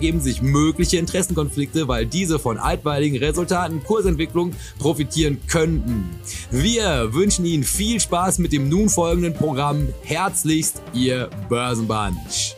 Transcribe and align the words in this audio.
ergeben 0.00 0.20
sich 0.20 0.40
mögliche 0.40 0.96
Interessenkonflikte, 0.96 1.86
weil 1.86 2.06
diese 2.06 2.38
von 2.38 2.56
altweiligen 2.56 3.18
Resultaten 3.18 3.84
Kursentwicklung 3.84 4.54
profitieren 4.78 5.38
könnten. 5.46 6.08
Wir 6.50 7.12
wünschen 7.12 7.44
Ihnen 7.44 7.64
viel 7.64 8.00
Spaß 8.00 8.38
mit 8.38 8.54
dem 8.54 8.70
nun 8.70 8.88
folgenden 8.88 9.34
Programm. 9.34 9.88
Herzlichst, 10.02 10.80
Ihr 10.94 11.28
Börsenbunch. 11.50 12.56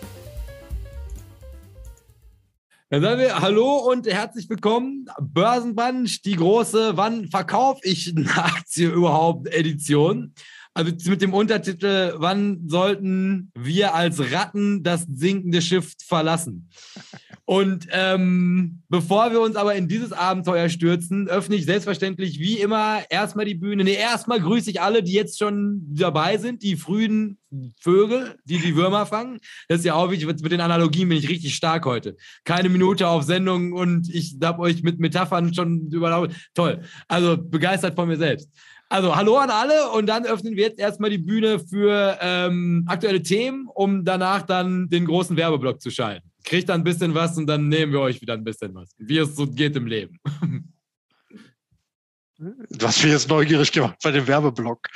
Dann 2.90 3.02
sagen 3.02 3.20
wir 3.20 3.40
Hallo 3.40 3.90
und 3.90 4.06
herzlich 4.06 4.48
willkommen. 4.48 5.06
Börsenbunch, 5.20 6.22
die 6.22 6.36
große 6.36 6.92
Wann 6.96 7.26
verkaufe 7.26 7.80
ich 7.82 8.14
eine 8.16 8.30
Aktie 8.36 8.88
überhaupt 8.88 9.48
Edition? 9.48 10.32
Also 10.74 10.92
mit 11.10 11.20
dem 11.20 11.34
Untertitel 11.34 12.14
Wann 12.16 12.66
sollten 12.66 13.52
wir 13.54 13.94
als 13.94 14.32
Ratten 14.32 14.82
das 14.82 15.06
sinkende 15.12 15.60
Schiff 15.60 15.92
verlassen? 16.02 16.70
Und 17.52 17.86
ähm, 17.90 18.80
bevor 18.88 19.30
wir 19.30 19.42
uns 19.42 19.56
aber 19.56 19.74
in 19.74 19.86
dieses 19.86 20.14
Abenteuer 20.14 20.70
stürzen, 20.70 21.28
öffne 21.28 21.56
ich 21.56 21.66
selbstverständlich 21.66 22.38
wie 22.38 22.58
immer 22.58 23.00
erstmal 23.10 23.44
die 23.44 23.54
Bühne. 23.54 23.84
Nee, 23.84 23.92
erstmal 23.92 24.40
grüße 24.40 24.70
ich 24.70 24.80
alle, 24.80 25.02
die 25.02 25.12
jetzt 25.12 25.38
schon 25.38 25.82
dabei 25.90 26.38
sind, 26.38 26.62
die 26.62 26.76
frühen 26.76 27.36
Vögel, 27.78 28.36
die 28.46 28.56
die 28.56 28.74
Würmer 28.74 29.04
fangen. 29.04 29.38
Das 29.68 29.80
ist 29.80 29.84
ja 29.84 29.92
auch 29.92 30.10
wichtig. 30.10 30.28
Mit 30.28 30.50
den 30.50 30.62
Analogien 30.62 31.10
bin 31.10 31.18
ich 31.18 31.28
richtig 31.28 31.54
stark 31.54 31.84
heute. 31.84 32.16
Keine 32.44 32.70
Minute 32.70 33.06
auf 33.06 33.24
Sendung 33.24 33.74
und 33.74 34.08
ich 34.08 34.38
habe 34.42 34.62
euch 34.62 34.82
mit 34.82 34.98
Metaphern 34.98 35.52
schon 35.52 35.90
überlaufen. 35.90 36.34
Toll. 36.54 36.80
Also 37.06 37.36
begeistert 37.36 37.96
von 37.96 38.08
mir 38.08 38.16
selbst. 38.16 38.48
Also 38.88 39.14
hallo 39.14 39.36
an 39.36 39.50
alle 39.50 39.90
und 39.90 40.06
dann 40.06 40.24
öffnen 40.24 40.56
wir 40.56 40.64
jetzt 40.64 40.78
erstmal 40.78 41.10
die 41.10 41.18
Bühne 41.18 41.58
für 41.58 42.16
ähm, 42.22 42.84
aktuelle 42.86 43.22
Themen, 43.22 43.68
um 43.74 44.06
danach 44.06 44.40
dann 44.40 44.88
den 44.88 45.04
großen 45.04 45.36
Werbeblock 45.36 45.82
zu 45.82 45.90
schalten 45.90 46.31
kriegt 46.44 46.68
dann 46.68 46.80
ein 46.80 46.84
bisschen 46.84 47.14
was 47.14 47.38
und 47.38 47.46
dann 47.46 47.68
nehmen 47.68 47.92
wir 47.92 48.00
euch 48.00 48.20
wieder 48.20 48.34
ein 48.34 48.44
bisschen 48.44 48.74
was. 48.74 48.90
Wie 48.98 49.18
es 49.18 49.36
so 49.36 49.46
geht 49.46 49.76
im 49.76 49.86
Leben. 49.86 50.18
Du 52.70 52.86
hast 52.86 53.02
mich 53.04 53.12
jetzt 53.12 53.28
neugierig 53.28 53.70
gemacht 53.70 53.96
bei 54.02 54.10
dem 54.10 54.26
Werbeblock. 54.26 54.88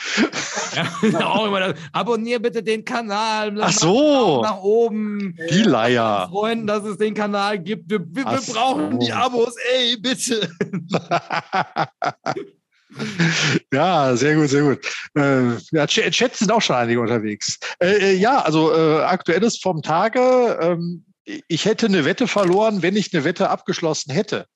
Ja, 0.74 0.90
auch 1.26 1.46
immer 1.46 1.60
das. 1.60 1.78
Abonnier 1.92 2.40
bitte 2.40 2.62
den 2.62 2.84
Kanal. 2.84 3.56
Ach 3.60 3.70
so. 3.70 4.42
Nach 4.42 4.58
oben. 4.58 5.36
Die 5.50 5.62
Leier. 5.62 6.26
Freuen, 6.28 6.66
dass 6.66 6.84
es 6.84 6.98
den 6.98 7.14
Kanal 7.14 7.60
gibt. 7.60 7.88
Wir, 7.88 8.00
wir, 8.00 8.24
wir 8.24 8.40
brauchen 8.52 8.92
so. 8.92 8.98
die 8.98 9.12
Abos. 9.12 9.54
Ey, 9.74 9.96
bitte. 9.96 10.50
ja, 13.72 14.16
sehr 14.16 14.34
gut, 14.34 14.48
sehr 14.48 14.62
gut. 14.62 14.80
Äh, 15.16 15.56
ja, 15.70 15.86
Chat 15.86 16.36
sind 16.36 16.50
auch 16.50 16.62
schon 16.62 16.76
einige 16.76 17.00
unterwegs. 17.00 17.58
Äh, 17.78 18.12
äh 18.12 18.16
ja, 18.16 18.40
also 18.40 18.74
äh, 18.74 19.04
aktuelles 19.04 19.58
vom 19.58 19.82
Tage. 19.82 20.58
Ähm, 20.60 21.05
ich 21.48 21.64
hätte 21.64 21.86
eine 21.86 22.04
Wette 22.04 22.26
verloren, 22.28 22.82
wenn 22.82 22.96
ich 22.96 23.12
eine 23.14 23.24
Wette 23.24 23.50
abgeschlossen 23.50 24.12
hätte. 24.12 24.46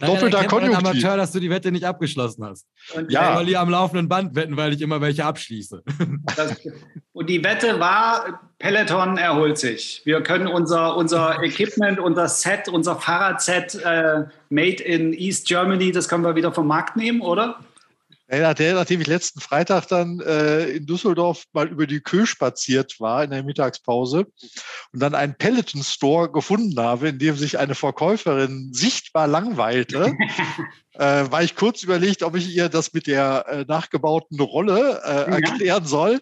Doppelter 0.00 0.44
Konjunktiv. 0.44 0.78
Amateur, 0.78 1.16
dass 1.16 1.32
du 1.32 1.40
die 1.40 1.50
Wette 1.50 1.70
nicht 1.70 1.84
abgeschlossen 1.84 2.44
hast. 2.44 2.66
Und 2.94 3.12
ja. 3.12 3.36
Weil 3.36 3.44
die 3.46 3.56
am 3.56 3.68
laufenden 3.68 4.08
Band 4.08 4.34
wetten, 4.34 4.56
weil 4.56 4.72
ich 4.72 4.80
immer 4.80 5.00
welche 5.00 5.24
abschließe. 5.24 5.82
Das, 6.36 6.56
und 7.12 7.28
die 7.28 7.44
Wette 7.44 7.78
war, 7.78 8.40
Peloton 8.58 9.18
erholt 9.18 9.58
sich. 9.58 10.00
Wir 10.04 10.22
können 10.22 10.46
unser, 10.46 10.96
unser 10.96 11.42
Equipment, 11.42 11.98
unser 11.98 12.28
Set, 12.28 12.68
unser 12.68 12.96
Fahrradset 12.96 13.74
äh, 13.74 14.24
made 14.48 14.82
in 14.82 15.12
East 15.12 15.46
Germany, 15.46 15.92
das 15.92 16.08
können 16.08 16.24
wir 16.24 16.34
wieder 16.34 16.52
vom 16.52 16.66
Markt 16.66 16.96
nehmen, 16.96 17.20
oder? 17.20 17.60
Nachdem 18.28 19.00
ich 19.00 19.06
letzten 19.06 19.40
Freitag 19.40 19.86
dann 19.88 20.20
äh, 20.20 20.64
in 20.70 20.86
Düsseldorf 20.86 21.44
mal 21.52 21.68
über 21.68 21.86
die 21.86 22.00
Kö 22.00 22.24
spaziert 22.24 22.98
war 22.98 23.24
in 23.24 23.30
der 23.30 23.42
Mittagspause 23.42 24.26
und 24.92 25.00
dann 25.00 25.14
einen 25.14 25.36
Peloton 25.36 25.82
Store 25.82 26.30
gefunden 26.30 26.78
habe, 26.80 27.08
in 27.08 27.18
dem 27.18 27.36
sich 27.36 27.58
eine 27.58 27.74
Verkäuferin 27.74 28.70
sichtbar 28.72 29.26
langweilte, 29.26 30.12
äh, 30.94 31.30
war 31.30 31.42
ich 31.42 31.56
kurz 31.56 31.82
überlegt, 31.82 32.22
ob 32.22 32.36
ich 32.36 32.54
ihr 32.54 32.68
das 32.68 32.92
mit 32.92 33.06
der 33.06 33.46
äh, 33.48 33.64
nachgebauten 33.66 34.38
Rolle 34.40 35.00
äh, 35.04 35.30
erklären 35.32 35.86
soll. 35.86 36.20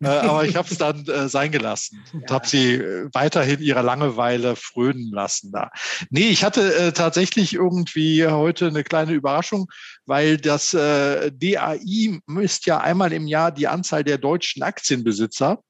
Äh, 0.00 0.06
aber 0.06 0.44
ich 0.44 0.56
habe 0.56 0.68
es 0.70 0.78
dann 0.78 1.04
äh, 1.06 1.28
sein 1.28 1.50
gelassen 1.50 2.02
und 2.12 2.30
habe 2.30 2.46
sie 2.46 2.74
äh, 2.74 3.08
weiterhin 3.12 3.60
ihrer 3.60 3.82
Langeweile 3.82 4.56
frönen 4.56 5.10
lassen. 5.10 5.50
Da. 5.52 5.70
Nee, 6.10 6.28
ich 6.28 6.44
hatte 6.44 6.74
äh, 6.74 6.92
tatsächlich 6.92 7.54
irgendwie 7.54 8.26
heute 8.26 8.68
eine 8.68 8.84
kleine 8.84 9.12
Überraschung, 9.12 9.66
weil 10.06 10.36
das 10.36 10.74
äh, 10.74 11.30
DAI 11.32 12.20
misst 12.26 12.66
ja 12.66 12.78
einmal 12.78 13.12
im 13.12 13.26
Jahr 13.26 13.52
die 13.52 13.68
Anzahl 13.68 14.04
der 14.04 14.18
deutschen 14.18 14.62
Aktienbesitzer 14.62 15.62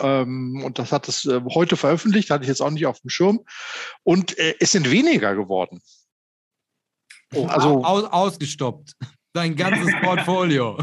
ähm, 0.00 0.62
und 0.64 0.78
das 0.78 0.92
hat 0.92 1.08
es 1.08 1.24
äh, 1.26 1.40
heute 1.54 1.76
veröffentlicht, 1.76 2.30
hatte 2.30 2.44
ich 2.44 2.48
jetzt 2.48 2.62
auch 2.62 2.70
nicht 2.70 2.86
auf 2.86 3.00
dem 3.00 3.10
Schirm. 3.10 3.40
Und 4.02 4.38
äh, 4.38 4.54
es 4.58 4.72
sind 4.72 4.90
weniger 4.90 5.34
geworden. 5.34 5.80
Oh, 7.34 7.46
also 7.46 7.84
Aus, 7.84 8.04
ausgestoppt. 8.04 8.92
Dein 9.32 9.54
ganzes 9.54 9.94
Portfolio. 10.00 10.76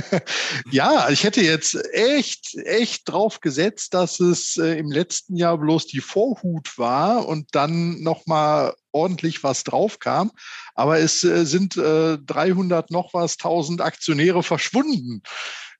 ja, 0.70 1.08
ich 1.08 1.24
hätte 1.24 1.40
jetzt 1.40 1.78
echt, 1.94 2.54
echt 2.56 3.08
drauf 3.08 3.40
gesetzt, 3.40 3.94
dass 3.94 4.20
es 4.20 4.58
äh, 4.58 4.78
im 4.78 4.90
letzten 4.90 5.34
Jahr 5.34 5.56
bloß 5.56 5.86
die 5.86 6.00
Vorhut 6.00 6.76
war 6.76 7.26
und 7.26 7.48
dann 7.52 8.02
nochmal 8.02 8.74
ordentlich 8.92 9.42
was 9.42 9.64
drauf 9.64 9.98
kam. 9.98 10.30
Aber 10.74 10.98
es 10.98 11.24
äh, 11.24 11.46
sind 11.46 11.78
äh, 11.78 12.18
300 12.18 12.90
noch 12.90 13.14
was, 13.14 13.38
1000 13.38 13.80
Aktionäre 13.80 14.42
verschwunden 14.42 15.22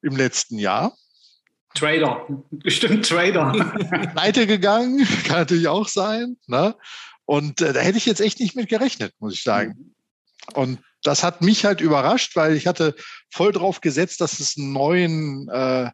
im 0.01 0.17
letzten 0.17 0.59
Jahr. 0.59 0.97
Trader, 1.75 2.27
bestimmt 2.51 3.07
Trader. 3.07 3.53
Pleite 4.15 4.47
gegangen, 4.47 5.07
kann 5.25 5.41
natürlich 5.41 5.69
auch 5.69 5.87
sein. 5.87 6.39
Ne? 6.47 6.75
Und 7.27 7.61
äh, 7.61 7.75
da 7.75 7.81
hätte 7.81 7.99
ich 7.99 8.07
jetzt 8.07 8.23
echt 8.23 8.41
nicht 8.41 8.57
mit 8.57 8.71
gerechnet, 8.71 9.13
muss 9.19 9.35
ich 9.35 9.43
sagen. 9.43 9.95
Und 10.55 10.81
das 11.03 11.23
hat 11.23 11.43
mich 11.43 11.65
halt 11.65 11.81
überrascht, 11.81 12.37
weil 12.37 12.57
ich 12.57 12.67
hatte 12.67 12.95
voll 13.31 13.53
drauf 13.53 13.81
gesetzt, 13.81 14.21
dass 14.21 14.41
es 14.41 14.57
einen 14.57 14.73
neuen 14.73 15.49
äh, 15.49 15.85
äh, 15.85 15.91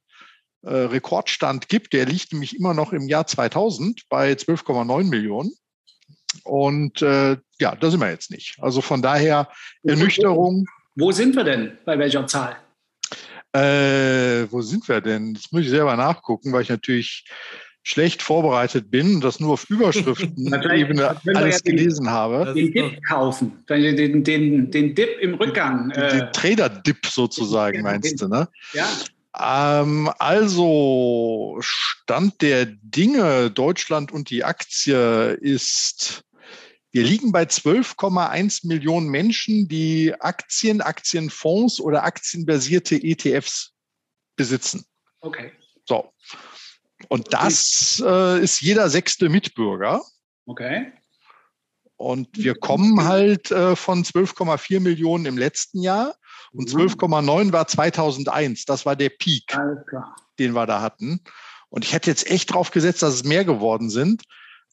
Rekordstand 0.63 1.69
gibt. 1.69 1.93
Der 1.93 2.07
liegt 2.07 2.33
nämlich 2.33 2.57
immer 2.57 2.75
noch 2.75 2.93
im 2.93 3.09
Jahr 3.09 3.27
2000 3.27 4.03
bei 4.09 4.33
12,9 4.33 5.05
Millionen. 5.05 5.53
Und 6.45 7.03
äh, 7.03 7.37
ja, 7.61 7.77
da 7.77 7.91
sind 7.91 8.01
wir 8.01 8.11
jetzt 8.11 8.31
nicht. 8.31 8.57
Also 8.61 8.81
von 8.81 9.01
daher 9.01 9.49
Ernüchterung. 9.85 10.67
Wo 10.95 11.13
sind 11.13 11.37
wir 11.37 11.45
denn? 11.45 11.79
Bei 11.85 11.99
welcher 11.99 12.27
Zahl? 12.27 12.57
Äh, 13.53 14.51
wo 14.51 14.61
sind 14.61 14.89
wir 14.89 15.01
denn? 15.01 15.35
Das 15.35 15.51
muss 15.53 15.63
ich 15.63 15.71
selber 15.71 15.97
nachgucken, 15.97 16.53
weil 16.53 16.63
ich 16.63 16.69
natürlich 16.69 17.25
schlecht 17.87 18.21
vorbereitet 18.21 18.91
bin 18.91 19.15
und 19.15 19.21
das 19.23 19.39
nur 19.39 19.53
auf 19.53 19.71
Überschriften-Ebene 19.71 21.21
alles 21.37 21.63
gelesen 21.63 22.11
habe. 22.11 22.53
Den 22.53 22.73
Dip 22.73 23.05
kaufen, 23.07 23.65
den, 23.69 24.25
den, 24.25 24.73
den 24.73 24.95
Dip 24.97 25.21
im 25.21 25.35
Rückgang. 25.35 25.91
Den, 25.91 26.09
den 26.09 26.21
äh, 26.23 26.33
Trader-Dip 26.33 27.07
sozusagen, 27.07 27.83
meinst 27.83 28.21
du, 28.21 28.27
ne? 28.27 28.49
Ja. 28.73 29.81
Ähm, 29.81 30.11
also, 30.19 31.59
Stand 31.61 32.43
der 32.43 32.67
Dinge, 32.67 33.53
Deutschland 33.53 34.11
und 34.11 34.31
die 34.31 34.43
Aktie 34.43 35.35
ist, 35.35 36.25
wir 36.91 37.05
liegen 37.05 37.31
bei 37.31 37.45
12,1 37.45 38.67
Millionen 38.67 39.11
Menschen, 39.11 39.69
die 39.69 40.13
Aktien, 40.19 40.81
Aktienfonds 40.81 41.81
oder 41.81 42.03
aktienbasierte 42.03 42.97
ETFs 42.97 43.75
besitzen. 44.35 44.85
Okay. 45.21 45.53
So. 45.85 46.13
Und 47.09 47.33
das 47.33 48.03
äh, 48.05 48.43
ist 48.43 48.61
jeder 48.61 48.89
sechste 48.91 49.29
Mitbürger. 49.29 50.03
Okay. 50.47 50.93
Und 51.97 52.29
wir 52.37 52.55
kommen 52.55 53.05
halt 53.05 53.51
äh, 53.51 53.75
von 53.75 54.05
12,4 54.05 54.81
Millionen 54.81 55.25
im 55.25 55.39
letzten 55.39 55.81
Jahr 55.81 56.15
und 56.53 56.69
12,9 56.69 57.45
mhm. 57.45 57.53
war 57.53 57.67
2001. 57.67 58.65
Das 58.67 58.85
war 58.85 58.97
der 58.97 59.11
Peak, 59.11 59.57
den 60.39 60.53
wir 60.53 60.67
da 60.67 60.83
hatten. 60.83 61.21
Und 61.69 61.85
ich 61.85 61.93
hätte 61.93 62.11
jetzt 62.11 62.31
echt 62.31 62.53
drauf 62.53 62.71
gesetzt, 62.71 63.03
dass 63.03 63.15
es 63.15 63.25
mehr 63.25 63.45
geworden 63.45 63.91
sind. 63.91 64.23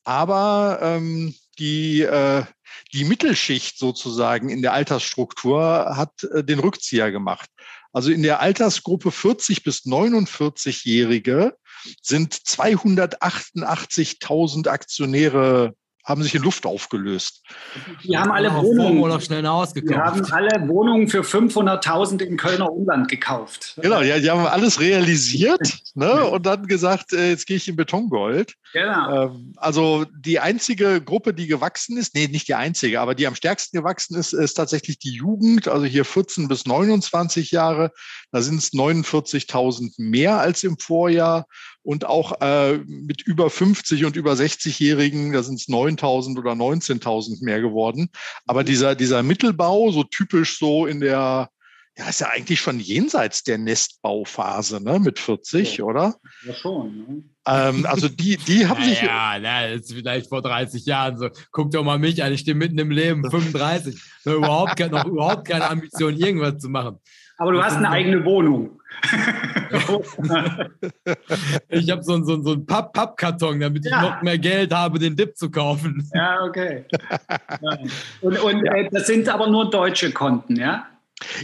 Aber 0.03 0.79
ähm, 0.81 1.33
die, 1.59 2.01
äh, 2.01 2.43
die 2.91 3.05
Mittelschicht 3.05 3.77
sozusagen 3.77 4.49
in 4.49 4.61
der 4.61 4.73
Altersstruktur 4.73 5.95
hat 5.95 6.23
äh, 6.23 6.43
den 6.43 6.59
Rückzieher 6.59 7.11
gemacht. 7.11 7.49
Also 7.93 8.11
in 8.11 8.23
der 8.23 8.41
Altersgruppe 8.41 9.11
40 9.11 9.63
bis 9.63 9.85
49-Jährige 9.85 11.55
sind 12.01 12.33
288.000 12.33 14.67
Aktionäre 14.67 15.75
haben 16.03 16.21
sich 16.21 16.35
in 16.35 16.41
Luft 16.41 16.65
aufgelöst. 16.65 17.43
Die 18.03 18.17
haben 18.17 18.31
alle 18.31 18.53
Wohnungen 18.53 18.99
noch 18.99 19.21
schnell 19.21 19.41
Die 19.41 19.47
haben 19.47 20.25
alle 20.31 20.67
Wohnungen 20.67 21.07
für 21.07 21.21
500.000 21.21 22.21
im 22.23 22.35
Kölner 22.35 22.71
Umland 22.71 23.07
gekauft. 23.07 23.75
Genau, 23.81 24.01
ja, 24.01 24.19
die 24.19 24.29
haben 24.29 24.45
alles 24.45 24.81
realisiert 24.81 25.61
ne, 25.95 26.25
und 26.25 26.45
dann 26.45 26.67
gesagt, 26.67 27.13
äh, 27.13 27.29
jetzt 27.29 27.47
gehe 27.47 27.55
ich 27.55 27.69
in 27.69 27.77
Betongold. 27.77 28.53
Genau. 28.73 29.27
Ähm, 29.27 29.53
also 29.55 30.05
die 30.13 30.39
einzige 30.39 31.01
Gruppe, 31.01 31.33
die 31.33 31.47
gewachsen 31.47 31.97
ist, 31.97 32.15
nee, 32.15 32.27
nicht 32.27 32.49
die 32.49 32.55
einzige, 32.55 32.99
aber 32.99 33.15
die 33.15 33.25
am 33.25 33.35
stärksten 33.35 33.77
gewachsen 33.77 34.17
ist, 34.17 34.33
ist 34.33 34.55
tatsächlich 34.55 34.99
die 34.99 35.13
Jugend, 35.13 35.69
also 35.69 35.85
hier 35.85 36.03
14 36.03 36.49
bis 36.49 36.65
29 36.65 37.51
Jahre. 37.51 37.91
Da 38.31 38.41
sind 38.41 38.57
es 38.57 38.73
49.000 38.73 39.93
mehr 39.97 40.39
als 40.39 40.63
im 40.63 40.77
Vorjahr 40.77 41.45
und 41.83 42.05
auch 42.05 42.41
äh, 42.41 42.77
mit 42.87 43.21
über 43.21 43.49
50 43.49 44.05
und 44.05 44.15
über 44.15 44.33
60-Jährigen, 44.33 45.33
da 45.33 45.43
sind 45.43 45.59
es 45.59 45.67
9.000 45.67 46.39
oder 46.39 46.53
19.000 46.53 47.43
mehr 47.43 47.61
geworden. 47.61 48.09
Aber 48.47 48.61
mhm. 48.61 48.67
dieser, 48.67 48.95
dieser 48.95 49.21
Mittelbau, 49.21 49.91
so 49.91 50.03
typisch 50.03 50.57
so 50.57 50.85
in 50.85 51.01
der, 51.01 51.49
ja, 51.97 52.09
ist 52.09 52.21
ja 52.21 52.29
eigentlich 52.29 52.59
schon 52.61 52.79
jenseits 52.79 53.43
der 53.43 53.57
Nestbauphase, 53.57 54.81
ne, 54.81 54.99
mit 54.99 55.19
40, 55.19 55.77
ja. 55.77 55.83
oder? 55.83 56.15
Ja, 56.45 56.53
schon. 56.53 56.97
Ne? 56.97 57.23
Ähm, 57.45 57.85
also 57.85 58.07
die, 58.07 58.37
die 58.37 58.65
haben 58.67 58.83
sich. 58.83 59.01
Ja, 59.01 59.37
na, 59.39 59.67
das 59.67 59.81
ist 59.81 59.93
vielleicht 59.93 60.29
vor 60.29 60.41
30 60.41 60.85
Jahren 60.85 61.17
so. 61.17 61.29
Guck 61.51 61.71
doch 61.71 61.83
mal 61.83 61.99
mich 61.99 62.23
an, 62.23 62.31
ich 62.31 62.39
stehe 62.39 62.55
mitten 62.55 62.79
im 62.79 62.91
Leben, 62.91 63.23
35. 63.29 64.01
noch, 64.23 64.33
überhaupt, 64.33 64.79
noch 64.79 65.05
überhaupt 65.05 65.47
keine 65.47 65.69
Ambition, 65.69 66.15
irgendwas 66.15 66.59
zu 66.59 66.69
machen. 66.69 66.97
Aber 67.37 67.51
du 67.51 67.63
hast 67.63 67.75
eine 67.75 67.89
eigene 67.89 68.23
Wohnung. 68.23 68.79
ich 71.69 71.91
habe 71.91 72.03
so, 72.03 72.23
so, 72.23 72.41
so 72.41 72.53
einen 72.53 72.65
Papp 72.65 72.93
Pappkarton, 72.93 73.59
damit 73.59 73.85
ja. 73.85 73.97
ich 73.97 74.09
noch 74.09 74.21
mehr 74.21 74.37
Geld 74.37 74.73
habe, 74.73 74.99
den 74.99 75.15
Dip 75.15 75.37
zu 75.37 75.51
kaufen. 75.51 76.09
Ja, 76.13 76.43
okay. 76.43 76.85
Und, 78.21 78.39
und 78.39 78.65
ja. 78.65 78.75
Äh, 78.75 78.89
das 78.91 79.07
sind 79.07 79.27
aber 79.29 79.47
nur 79.47 79.69
deutsche 79.69 80.11
Konten, 80.11 80.55
ja? 80.55 80.87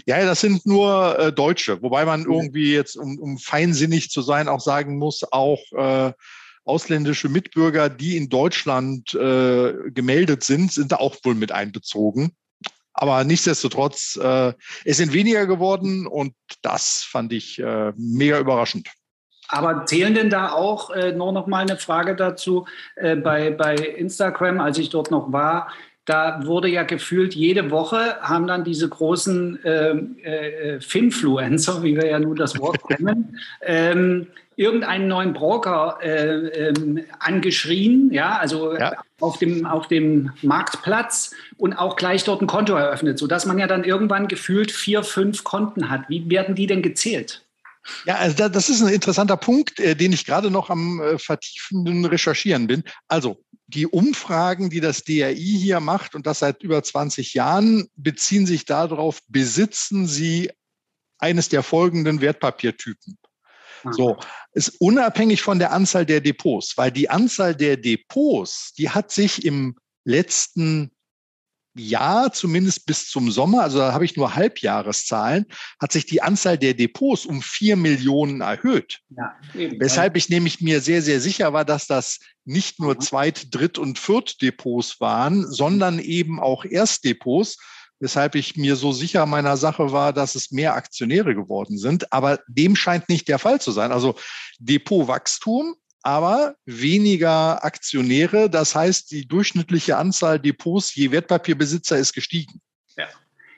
Ja, 0.05 0.25
das 0.25 0.41
sind 0.41 0.65
nur 0.65 1.17
äh, 1.19 1.31
Deutsche, 1.31 1.81
wobei 1.81 2.05
man 2.05 2.25
irgendwie 2.25 2.73
jetzt, 2.73 2.97
um, 2.97 3.17
um, 3.19 3.37
feinsinnig 3.37 4.09
zu 4.09 4.21
sein, 4.21 4.47
auch 4.47 4.59
sagen 4.59 4.97
muss, 4.97 5.23
auch 5.31 5.59
äh, 5.71 6.11
ausländische 6.65 7.29
Mitbürger, 7.29 7.89
die 7.89 8.17
in 8.17 8.29
Deutschland 8.29 9.13
äh, 9.13 9.73
gemeldet 9.91 10.43
sind, 10.43 10.71
sind 10.71 10.91
da 10.91 10.97
auch 10.97 11.15
wohl 11.23 11.35
mit 11.35 11.51
einbezogen. 11.51 12.31
Aber 13.01 13.23
nichtsdestotrotz, 13.23 14.19
äh, 14.21 14.53
es 14.83 14.97
sind 14.97 15.13
weniger 15.13 15.47
geworden 15.47 16.05
und 16.05 16.33
das 16.61 17.07
fand 17.09 17.31
ich 17.31 17.57
äh, 17.57 17.93
mega 17.95 18.37
überraschend. 18.37 18.89
Aber 19.47 19.85
zählen 19.85 20.13
denn 20.13 20.29
da 20.29 20.51
auch, 20.51 20.89
äh, 20.89 21.13
nur 21.13 21.31
noch 21.31 21.47
mal 21.47 21.61
eine 21.61 21.77
Frage 21.77 22.17
dazu, 22.17 22.67
äh, 22.97 23.15
bei, 23.15 23.51
bei 23.51 23.75
Instagram, 23.75 24.59
als 24.59 24.77
ich 24.79 24.89
dort 24.89 25.11
noch 25.11 25.31
war, 25.31 25.71
da 26.09 26.45
wurde 26.45 26.67
ja 26.67 26.81
gefühlt, 26.83 27.35
jede 27.35 27.69
Woche 27.69 28.17
haben 28.21 28.47
dann 28.47 28.63
diese 28.63 28.89
großen 28.89 29.63
äh, 29.63 29.91
äh, 29.91 30.81
Finfluencer, 30.81 31.83
wie 31.83 31.95
wir 31.95 32.07
ja 32.07 32.19
nun 32.19 32.35
das 32.35 32.57
Wort 32.57 32.79
kennen, 32.87 33.37
ähm, 33.61 34.25
irgendeinen 34.55 35.07
neuen 35.07 35.33
Broker 35.33 35.99
äh, 36.01 36.69
ähm, 36.69 37.05
angeschrien, 37.19 38.11
ja, 38.11 38.37
also 38.37 38.75
ja. 38.75 38.93
Auf, 39.19 39.37
dem, 39.37 39.65
auf 39.65 39.87
dem 39.87 40.31
Marktplatz 40.41 41.35
und 41.57 41.73
auch 41.73 41.95
gleich 41.95 42.23
dort 42.23 42.41
ein 42.41 42.47
Konto 42.47 42.73
eröffnet, 42.73 43.19
sodass 43.19 43.45
man 43.45 43.59
ja 43.59 43.67
dann 43.67 43.83
irgendwann 43.83 44.27
gefühlt 44.27 44.71
vier, 44.71 45.03
fünf 45.03 45.43
Konten 45.43 45.89
hat. 45.89 46.09
Wie 46.09 46.29
werden 46.29 46.55
die 46.55 46.67
denn 46.67 46.81
gezählt? 46.81 47.45
Ja, 48.05 48.15
also 48.15 48.49
das 48.49 48.69
ist 48.69 48.81
ein 48.81 48.93
interessanter 48.93 49.37
Punkt, 49.37 49.79
äh, 49.79 49.95
den 49.95 50.11
ich 50.11 50.25
gerade 50.25 50.49
noch 50.49 50.69
am 50.69 51.01
äh, 51.01 51.17
vertiefenden 51.19 52.05
Recherchieren 52.05 52.67
bin. 52.67 52.83
Also 53.07 53.41
die 53.69 53.85
Umfragen, 53.85 54.69
die 54.69 54.79
das 54.79 55.03
DRI 55.03 55.35
hier 55.35 55.79
macht 55.79 56.15
und 56.15 56.25
das 56.25 56.39
seit 56.39 56.63
über 56.63 56.81
20 56.81 57.35
Jahren, 57.35 57.87
beziehen 57.95 58.47
sich 58.47 58.65
darauf, 58.65 59.19
besitzen 59.27 60.07
Sie 60.07 60.51
eines 61.19 61.49
der 61.49 61.61
folgenden 61.61 62.19
Wertpapiertypen. 62.21 63.17
So, 63.91 64.17
ist 64.53 64.81
unabhängig 64.81 65.41
von 65.41 65.59
der 65.59 65.71
Anzahl 65.71 66.05
der 66.05 66.19
Depots, 66.19 66.77
weil 66.77 66.91
die 66.91 67.09
Anzahl 67.09 67.55
der 67.55 67.77
Depots, 67.77 68.73
die 68.73 68.89
hat 68.89 69.11
sich 69.11 69.45
im 69.45 69.77
letzten 70.03 70.91
Jahr, 71.79 72.31
zumindest 72.31 72.85
bis 72.85 73.07
zum 73.07 73.31
Sommer, 73.31 73.63
also 73.63 73.79
da 73.79 73.93
habe 73.93 74.05
ich 74.05 74.15
nur 74.15 74.35
Halbjahreszahlen, 74.35 75.45
hat 75.79 75.91
sich 75.91 76.05
die 76.05 76.21
Anzahl 76.21 76.57
der 76.57 76.73
Depots 76.73 77.25
um 77.25 77.41
vier 77.41 77.75
Millionen 77.75 78.41
erhöht. 78.41 78.99
Ja, 79.09 79.35
eben, 79.55 79.79
Weshalb 79.79 80.17
ich 80.17 80.29
nämlich 80.29 80.61
mir 80.61 80.81
sehr, 80.81 81.01
sehr 81.01 81.19
sicher 81.19 81.53
war, 81.53 81.65
dass 81.65 81.87
das 81.87 82.19
nicht 82.45 82.79
nur. 82.79 82.99
Zweit-, 82.99 83.53
Dritt- 83.53 83.77
und 83.77 83.97
Viertdepots 83.97 84.99
waren, 84.99 85.49
sondern 85.49 85.99
eben 85.99 86.39
auch 86.39 86.65
Erstdepots, 86.65 87.57
weshalb 87.99 88.35
ich 88.35 88.57
mir 88.57 88.75
so 88.75 88.91
sicher 88.91 89.25
meiner 89.25 89.57
Sache 89.57 89.91
war, 89.91 90.13
dass 90.13 90.35
es 90.35 90.51
mehr 90.51 90.75
Aktionäre 90.75 91.35
geworden 91.35 91.77
sind. 91.77 92.11
Aber 92.11 92.39
dem 92.47 92.75
scheint 92.75 93.09
nicht 93.09 93.27
der 93.27 93.39
Fall 93.39 93.61
zu 93.61 93.71
sein. 93.71 93.91
Also 93.91 94.15
Depotwachstum 94.59 95.75
aber 96.01 96.55
weniger 96.65 97.63
Aktionäre. 97.63 98.49
Das 98.49 98.75
heißt, 98.75 99.11
die 99.11 99.27
durchschnittliche 99.27 99.97
Anzahl 99.97 100.39
Depots 100.39 100.95
je 100.95 101.11
Wertpapierbesitzer 101.11 101.97
ist 101.97 102.13
gestiegen. 102.13 102.61
Ja. 102.97 103.07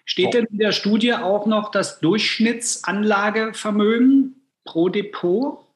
Steht 0.05 0.33
denn 0.33 0.45
in 0.45 0.57
der 0.57 0.71
Studie 0.71 1.13
auch 1.13 1.45
noch 1.45 1.69
das 1.71 1.99
Durchschnittsanlagevermögen 1.99 4.41
pro 4.65 4.89
Depot? 4.89 5.67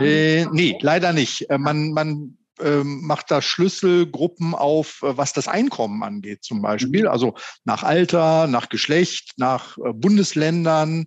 Äh, 0.00 0.46
nee, 0.52 0.78
leider 0.80 1.12
nicht. 1.12 1.50
Äh, 1.50 1.58
man, 1.58 1.92
man 1.92 2.38
äh, 2.60 2.82
macht 2.82 3.30
da 3.30 3.42
Schlüsselgruppen 3.42 4.54
auf, 4.54 5.02
äh, 5.02 5.16
was 5.16 5.32
das 5.32 5.48
Einkommen 5.48 6.02
angeht, 6.02 6.44
zum 6.44 6.62
Beispiel. 6.62 7.02
Mhm. 7.02 7.08
Also 7.08 7.34
nach 7.64 7.82
Alter, 7.82 8.46
nach 8.46 8.68
Geschlecht, 8.68 9.32
nach 9.36 9.76
äh, 9.78 9.92
Bundesländern, 9.92 11.06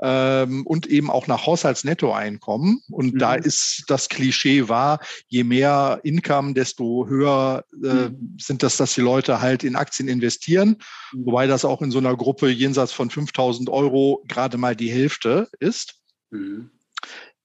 ähm, 0.00 0.66
und 0.66 0.86
eben 0.86 1.10
auch 1.10 1.26
nach 1.26 1.46
Haushaltsnettoeinkommen. 1.46 2.82
Und 2.90 3.14
mhm. 3.14 3.18
da 3.18 3.34
ist 3.34 3.84
das 3.88 4.08
Klischee 4.08 4.68
wahr, 4.68 5.00
je 5.28 5.44
mehr 5.44 6.00
Income, 6.02 6.54
desto 6.54 7.06
höher 7.08 7.64
äh, 7.82 8.08
mhm. 8.08 8.36
sind 8.40 8.62
das, 8.62 8.76
dass 8.76 8.94
die 8.94 9.00
Leute 9.00 9.40
halt 9.40 9.64
in 9.64 9.76
Aktien 9.76 10.08
investieren. 10.08 10.78
Mhm. 11.12 11.26
Wobei 11.26 11.46
das 11.46 11.64
auch 11.64 11.82
in 11.82 11.90
so 11.90 11.98
einer 11.98 12.16
Gruppe 12.16 12.48
jenseits 12.48 12.92
von 12.92 13.10
5000 13.10 13.68
Euro 13.70 14.22
gerade 14.28 14.58
mal 14.58 14.76
die 14.76 14.90
Hälfte 14.90 15.48
ist. 15.60 15.96
Mhm. 16.30 16.70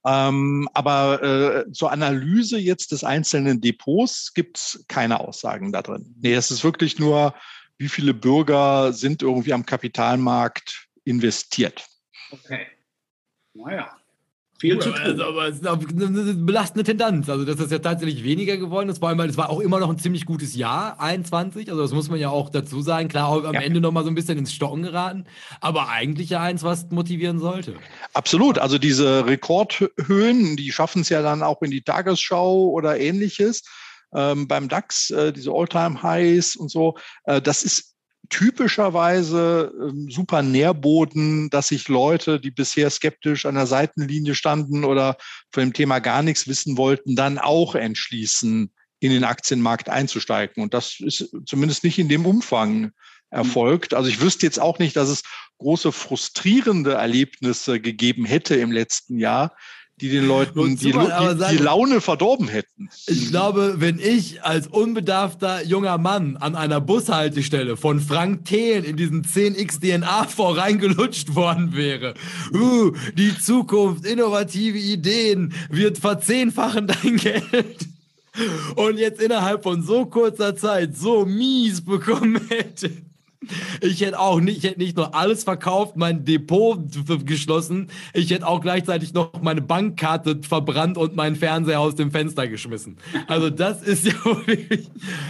Ähm, 0.05 0.69
aber 0.73 1.21
äh, 1.67 1.71
zur 1.73 1.91
Analyse 1.91 2.57
jetzt 2.57 2.93
des 2.93 3.03
einzelnen 3.03 3.59
Depots 3.59 4.33
gibt 4.33 4.57
es 4.57 4.85
keine 4.87 5.19
Aussagen 5.19 5.73
da 5.73 5.81
drin. 5.81 6.15
Nee, 6.21 6.33
es 6.33 6.49
ist 6.49 6.63
wirklich 6.63 6.97
nur, 6.97 7.33
wie 7.77 7.89
viele 7.89 8.13
Bürger 8.13 8.93
sind 8.93 9.21
irgendwie 9.21 9.51
am 9.51 9.65
Kapitalmarkt 9.65 10.87
investiert. 11.03 11.85
Okay. 12.31 12.67
Naja. 13.53 13.89
Viel 14.59 14.79
zu 14.79 14.89
tun. 14.89 14.99
Also, 14.99 15.23
aber 15.23 15.47
es 15.47 15.57
ist 15.57 15.67
eine 15.67 16.33
belastende 16.33 16.83
Tendenz. 16.83 17.29
Also, 17.29 17.45
dass 17.45 17.57
das 17.57 17.69
ja 17.69 17.77
tatsächlich 17.77 18.23
weniger 18.23 18.57
geworden 18.57 18.89
ist. 18.89 18.99
Vor 18.99 19.09
allem, 19.09 19.19
weil 19.19 19.29
es 19.29 19.37
war 19.37 19.51
auch 19.51 19.59
immer 19.59 19.79
noch 19.79 19.89
ein 19.89 19.99
ziemlich 19.99 20.25
gutes 20.25 20.55
Jahr, 20.55 20.99
21. 20.99 21.69
Also, 21.69 21.83
das 21.83 21.91
muss 21.91 22.09
man 22.09 22.19
ja 22.19 22.29
auch 22.29 22.49
dazu 22.49 22.81
sagen. 22.81 23.07
Klar, 23.07 23.27
auch 23.27 23.43
am 23.43 23.53
ja. 23.53 23.61
Ende 23.61 23.81
nochmal 23.81 24.03
so 24.03 24.09
ein 24.09 24.15
bisschen 24.15 24.37
ins 24.39 24.53
Stocken 24.53 24.81
geraten. 24.81 25.25
Aber 25.61 25.89
eigentlich 25.89 26.31
ja 26.31 26.41
eins, 26.41 26.63
was 26.63 26.89
motivieren 26.89 27.37
sollte. 27.37 27.75
Absolut. 28.13 28.57
Also, 28.57 28.79
diese 28.79 29.27
Rekordhöhen, 29.27 30.57
die 30.57 30.71
schaffen 30.71 31.01
es 31.01 31.09
ja 31.09 31.21
dann 31.21 31.43
auch 31.43 31.61
in 31.61 31.69
die 31.69 31.83
Tagesschau 31.83 32.69
oder 32.69 32.99
ähnliches. 32.99 33.63
Ähm, 34.15 34.47
beim 34.47 34.69
DAX, 34.69 35.11
äh, 35.11 35.33
diese 35.33 35.51
All-Time-Highs 35.51 36.55
und 36.55 36.71
so. 36.71 36.97
Äh, 37.25 37.41
das 37.41 37.61
ist 37.61 37.96
typischerweise 38.29 39.73
ähm, 39.81 40.09
super 40.09 40.41
Nährboden, 40.41 41.49
dass 41.49 41.69
sich 41.69 41.87
Leute, 41.87 42.39
die 42.39 42.51
bisher 42.51 42.89
skeptisch 42.89 43.45
an 43.45 43.55
der 43.55 43.67
Seitenlinie 43.67 44.35
standen 44.35 44.83
oder 44.83 45.17
von 45.51 45.63
dem 45.63 45.73
Thema 45.73 45.99
gar 45.99 46.23
nichts 46.23 46.47
wissen 46.47 46.77
wollten, 46.77 47.15
dann 47.15 47.37
auch 47.37 47.75
entschließen, 47.75 48.71
in 48.99 49.11
den 49.11 49.23
Aktienmarkt 49.23 49.89
einzusteigen. 49.89 50.63
Und 50.63 50.73
das 50.73 50.99
ist 50.99 51.29
zumindest 51.45 51.83
nicht 51.83 51.99
in 51.99 52.09
dem 52.09 52.25
Umfang 52.25 52.91
erfolgt. 53.29 53.93
Also 53.93 54.09
ich 54.09 54.21
wüsste 54.21 54.45
jetzt 54.45 54.59
auch 54.59 54.79
nicht, 54.79 54.95
dass 54.95 55.09
es 55.09 55.23
große 55.59 55.91
frustrierende 55.91 56.93
Erlebnisse 56.93 57.79
gegeben 57.79 58.25
hätte 58.25 58.55
im 58.55 58.71
letzten 58.71 59.19
Jahr. 59.19 59.55
Die 59.99 60.09
den 60.09 60.27
Leuten 60.27 60.75
die, 60.75 60.91
die, 60.91 60.91
die, 60.91 61.57
Laune 61.57 62.01
verdorben 62.01 62.47
hätten. 62.47 62.89
Ich 63.07 63.29
glaube, 63.29 63.75
wenn 63.77 63.99
ich 63.99 64.43
als 64.43 64.67
unbedarfter 64.67 65.63
junger 65.63 65.97
Mann 65.97 66.37
an 66.37 66.55
einer 66.55 66.79
Bushaltestelle 66.79 67.77
von 67.77 67.99
Frank 67.99 68.45
Thelen 68.45 68.83
in 68.83 68.95
diesen 68.95 69.23
10x 69.23 69.79
DNA-Fonds 69.79 70.61
reingelutscht 70.61 71.33
worden 71.33 71.75
wäre, 71.75 72.13
uh, 72.53 72.91
die 73.17 73.37
Zukunft, 73.39 74.05
innovative 74.05 74.77
Ideen, 74.77 75.53
wird 75.69 75.97
verzehnfachen 75.97 76.87
dein 76.87 77.15
Geld 77.17 77.87
und 78.75 78.99
jetzt 78.99 79.19
innerhalb 79.19 79.63
von 79.63 79.81
so 79.81 80.05
kurzer 80.05 80.55
Zeit 80.55 80.95
so 80.95 81.25
mies 81.25 81.83
bekommen 81.83 82.39
hätte. 82.49 82.91
Ich 83.81 84.01
hätte 84.01 84.19
auch 84.19 84.39
nicht, 84.39 84.57
ich 84.57 84.63
hätte 84.63 84.79
nicht 84.79 84.97
nur 84.97 85.13
alles 85.13 85.43
verkauft, 85.43 85.95
mein 85.95 86.25
Depot 86.25 86.79
geschlossen, 87.25 87.89
ich 88.13 88.31
hätte 88.31 88.47
auch 88.47 88.61
gleichzeitig 88.61 89.13
noch 89.13 89.41
meine 89.41 89.61
Bankkarte 89.61 90.39
verbrannt 90.41 90.97
und 90.97 91.15
meinen 91.15 91.35
Fernseher 91.35 91.79
aus 91.79 91.93
dem 91.93 92.09
Fenster 92.09 92.47
geschmissen. 92.47 92.97
Also 93.27 93.51
das 93.51 93.83
ist 93.83 94.05
ja 94.07 94.13
wirklich, 94.25 94.89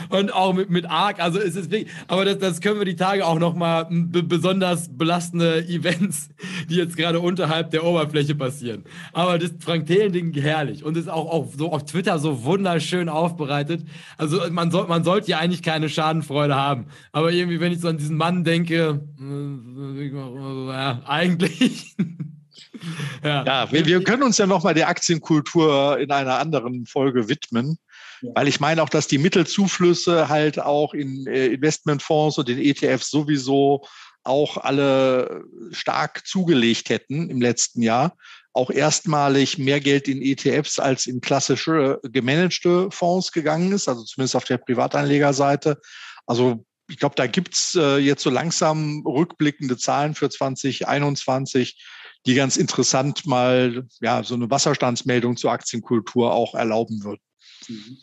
und 0.10 0.34
auch 0.34 0.54
mit, 0.54 0.70
mit 0.70 0.90
Arc, 0.90 1.20
also 1.20 1.38
es 1.38 1.58
ist 1.58 1.70
wirklich, 1.70 1.92
aber 2.08 2.24
das, 2.24 2.38
das 2.38 2.62
können 2.62 2.80
wir 2.80 2.86
die 2.86 2.96
Tage 2.96 3.26
auch 3.26 3.40
nochmal 3.40 3.88
besonders 3.90 4.90
belastende 4.90 5.66
Events, 5.68 6.30
die 6.70 6.76
jetzt 6.76 6.96
gerade 6.96 7.20
unterhalb 7.20 7.72
der 7.72 7.84
Oberfläche 7.84 8.36
passieren. 8.36 8.86
Aber 9.12 9.38
das 9.38 9.52
Frank 9.60 9.86
Thelen-Ding 9.86 10.34
herrlich 10.34 10.84
und 10.84 10.96
ist 10.96 11.10
auch, 11.10 11.30
auch 11.30 11.48
so 11.58 11.74
auf 11.74 11.84
Twitter 11.84 12.20
so 12.20 12.46
wunderschön 12.46 13.10
aufbereitet. 13.10 13.86
Also 14.18 14.40
man, 14.50 14.72
soll, 14.72 14.88
man 14.88 15.04
sollte 15.04 15.32
ja 15.32 15.40
eigentlich 15.40 15.62
keine 15.62 15.90
Schadenfreude 15.90 16.56
haben. 16.56 16.86
Aber 17.12 17.32
irgendwie, 17.32 17.60
wenn 17.60 17.74
ich 17.74 17.82
so 17.82 17.88
an 17.88 17.97
diesen 17.98 18.18
Mann 18.18 18.44
denke, 18.44 19.02
äh, 19.20 20.72
ja, 20.72 21.02
eigentlich. 21.06 21.96
ja, 23.24 23.44
ja 23.44 23.72
wir, 23.72 23.86
wir, 23.86 24.04
können 24.04 24.24
uns 24.24 24.38
ja 24.38 24.48
nochmal 24.48 24.74
der 24.74 24.88
Aktienkultur 24.88 26.00
in 26.00 26.12
einer 26.12 26.40
anderen 26.40 26.86
Folge 26.86 27.28
widmen. 27.30 27.78
Ja. 28.22 28.32
Weil 28.36 28.48
ich 28.48 28.60
meine 28.60 28.82
auch, 28.82 28.90
dass 28.90 29.08
die 29.08 29.18
Mittelzuflüsse 29.18 30.30
halt 30.30 30.60
auch 30.60 30.94
in 30.94 31.28
äh, 31.28 31.48
Investmentfonds 31.48 32.38
und 32.38 32.48
den 32.48 32.60
ETFs 32.60 33.12
sowieso 33.12 33.86
auch 34.24 34.58
alle 34.58 35.44
stark 35.72 36.26
zugelegt 36.26 36.90
hätten 36.90 37.30
im 37.30 37.42
letzten 37.42 37.82
Jahr. 37.82 38.18
Auch 38.54 38.70
erstmalig 38.72 39.58
mehr 39.58 39.80
Geld 39.80 40.08
in 40.08 40.22
ETFs 40.22 40.80
als 40.80 41.06
in 41.06 41.22
klassische 41.22 42.00
gemanagte 42.04 42.90
Fonds 42.92 43.32
gegangen 43.32 43.72
ist, 43.72 43.88
also 43.88 44.04
zumindest 44.04 44.36
auf 44.36 44.46
der 44.46 44.58
Privatanlegerseite. 44.58 45.80
Also 46.26 46.66
ich 46.90 46.98
glaube, 46.98 47.16
da 47.16 47.28
gibt's 47.28 47.76
äh, 47.76 47.98
jetzt 47.98 48.24
so 48.24 48.30
langsam 48.30 49.04
rückblickende 49.06 49.78
Zahlen 49.78 50.16
für 50.16 50.30
2021, 50.30 51.84
die 52.26 52.36
ganz 52.36 52.58
interessant 52.58 53.26
mal 53.26 53.88
ja 54.00 54.24
so 54.24 54.36
eine 54.36 54.50
Wasserstandsmeldung 54.50 55.38
zur 55.38 55.52
Aktienkultur 55.52 56.34
auch 56.34 56.56
erlauben 56.56 57.04
würden. 57.04 57.22
Mhm. 57.68 57.98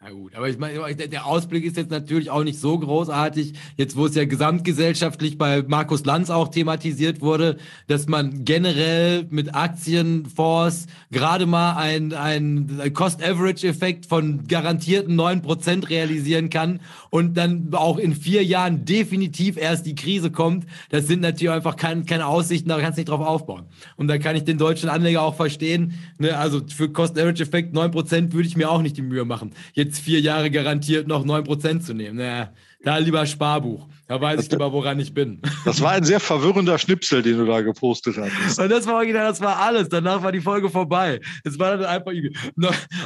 Na 0.00 0.10
gut, 0.10 0.36
aber 0.36 0.48
ich 0.48 0.58
meine, 0.58 0.94
der 0.94 1.26
Ausblick 1.26 1.64
ist 1.64 1.76
jetzt 1.76 1.90
natürlich 1.90 2.30
auch 2.30 2.44
nicht 2.44 2.60
so 2.60 2.78
großartig. 2.78 3.54
Jetzt, 3.76 3.96
wo 3.96 4.06
es 4.06 4.14
ja 4.14 4.26
gesamtgesellschaftlich 4.26 5.38
bei 5.38 5.64
Markus 5.66 6.04
Lanz 6.04 6.30
auch 6.30 6.46
thematisiert 6.46 7.20
wurde, 7.20 7.56
dass 7.88 8.06
man 8.06 8.44
generell 8.44 9.26
mit 9.30 9.56
Aktienfonds 9.56 10.86
gerade 11.10 11.46
mal 11.46 11.74
ein, 11.74 12.12
ein 12.12 12.92
Cost-Average-Effekt 12.94 14.06
von 14.06 14.46
garantierten 14.46 15.16
neun 15.16 15.42
Prozent 15.42 15.90
realisieren 15.90 16.48
kann 16.48 16.78
und 17.10 17.36
dann 17.36 17.70
auch 17.72 17.98
in 17.98 18.14
vier 18.14 18.44
Jahren 18.44 18.84
definitiv 18.84 19.56
erst 19.56 19.84
die 19.84 19.96
Krise 19.96 20.30
kommt. 20.30 20.64
Das 20.90 21.08
sind 21.08 21.22
natürlich 21.22 21.50
einfach 21.50 21.74
kein, 21.74 22.06
keine 22.06 22.26
Aussichten, 22.28 22.68
da 22.68 22.78
kannst 22.78 22.98
du 22.98 23.00
nicht 23.00 23.08
drauf 23.08 23.26
aufbauen. 23.26 23.64
Und 23.96 24.06
da 24.06 24.18
kann 24.18 24.36
ich 24.36 24.44
den 24.44 24.58
deutschen 24.58 24.90
Anleger 24.90 25.22
auch 25.22 25.34
verstehen. 25.34 25.94
Ne? 26.18 26.38
Also 26.38 26.60
für 26.68 26.88
Cost-Average-Effekt 26.88 27.74
neun 27.74 27.90
Prozent 27.90 28.32
würde 28.32 28.46
ich 28.46 28.56
mir 28.56 28.70
auch 28.70 28.80
nicht 28.80 28.96
die 28.96 29.02
Mühe 29.02 29.24
machen. 29.24 29.50
Jetzt 29.74 29.87
jetzt 29.88 30.00
vier 30.00 30.20
Jahre 30.20 30.50
garantiert 30.50 31.08
noch 31.08 31.24
9% 31.24 31.80
zu 31.80 31.94
nehmen. 31.94 32.18
Naja, 32.18 32.52
da 32.82 32.98
lieber 32.98 33.24
Sparbuch. 33.26 33.88
Da 34.08 34.18
weiß 34.18 34.36
das, 34.36 34.46
ich 34.46 34.52
lieber, 34.52 34.72
woran 34.72 34.98
ich 34.98 35.12
bin. 35.12 35.40
Das 35.64 35.82
war 35.82 35.92
ein 35.92 36.04
sehr 36.04 36.18
verwirrender 36.18 36.78
Schnipsel, 36.78 37.22
den 37.22 37.36
du 37.36 37.44
da 37.44 37.60
gepostet 37.60 38.16
hast. 38.16 38.58
Und 38.58 38.70
das 38.70 38.86
war 38.86 38.94
original, 38.94 39.28
das 39.28 39.40
war 39.42 39.58
alles. 39.58 39.90
Danach 39.90 40.22
war 40.22 40.32
die 40.32 40.40
Folge 40.40 40.70
vorbei. 40.70 41.20
Es 41.44 41.58
war 41.58 41.76
dann 41.76 41.84
einfach 41.84 42.12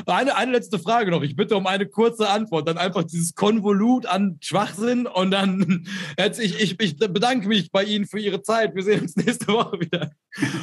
eine, 0.07 0.37
eine 0.37 0.53
letzte 0.53 0.79
Frage 0.79 1.11
noch. 1.11 1.23
Ich 1.23 1.35
bitte 1.35 1.57
um 1.57 1.67
eine 1.67 1.87
kurze 1.87 2.29
Antwort. 2.29 2.69
Dann 2.69 2.79
einfach 2.79 3.03
dieses 3.03 3.35
Konvolut 3.35 4.07
an 4.07 4.39
Schwachsinn 4.41 5.07
und 5.09 5.33
dann 5.33 5.89
ich, 6.39 6.61
ich, 6.61 6.81
ich 6.81 6.97
bedanke 6.97 7.49
mich 7.49 7.73
bei 7.73 7.83
Ihnen 7.83 8.07
für 8.07 8.21
Ihre 8.21 8.43
Zeit. 8.43 8.77
Wir 8.77 8.85
sehen 8.85 9.01
uns 9.01 9.17
nächste 9.17 9.49
Woche 9.49 9.81
wieder. 9.81 10.13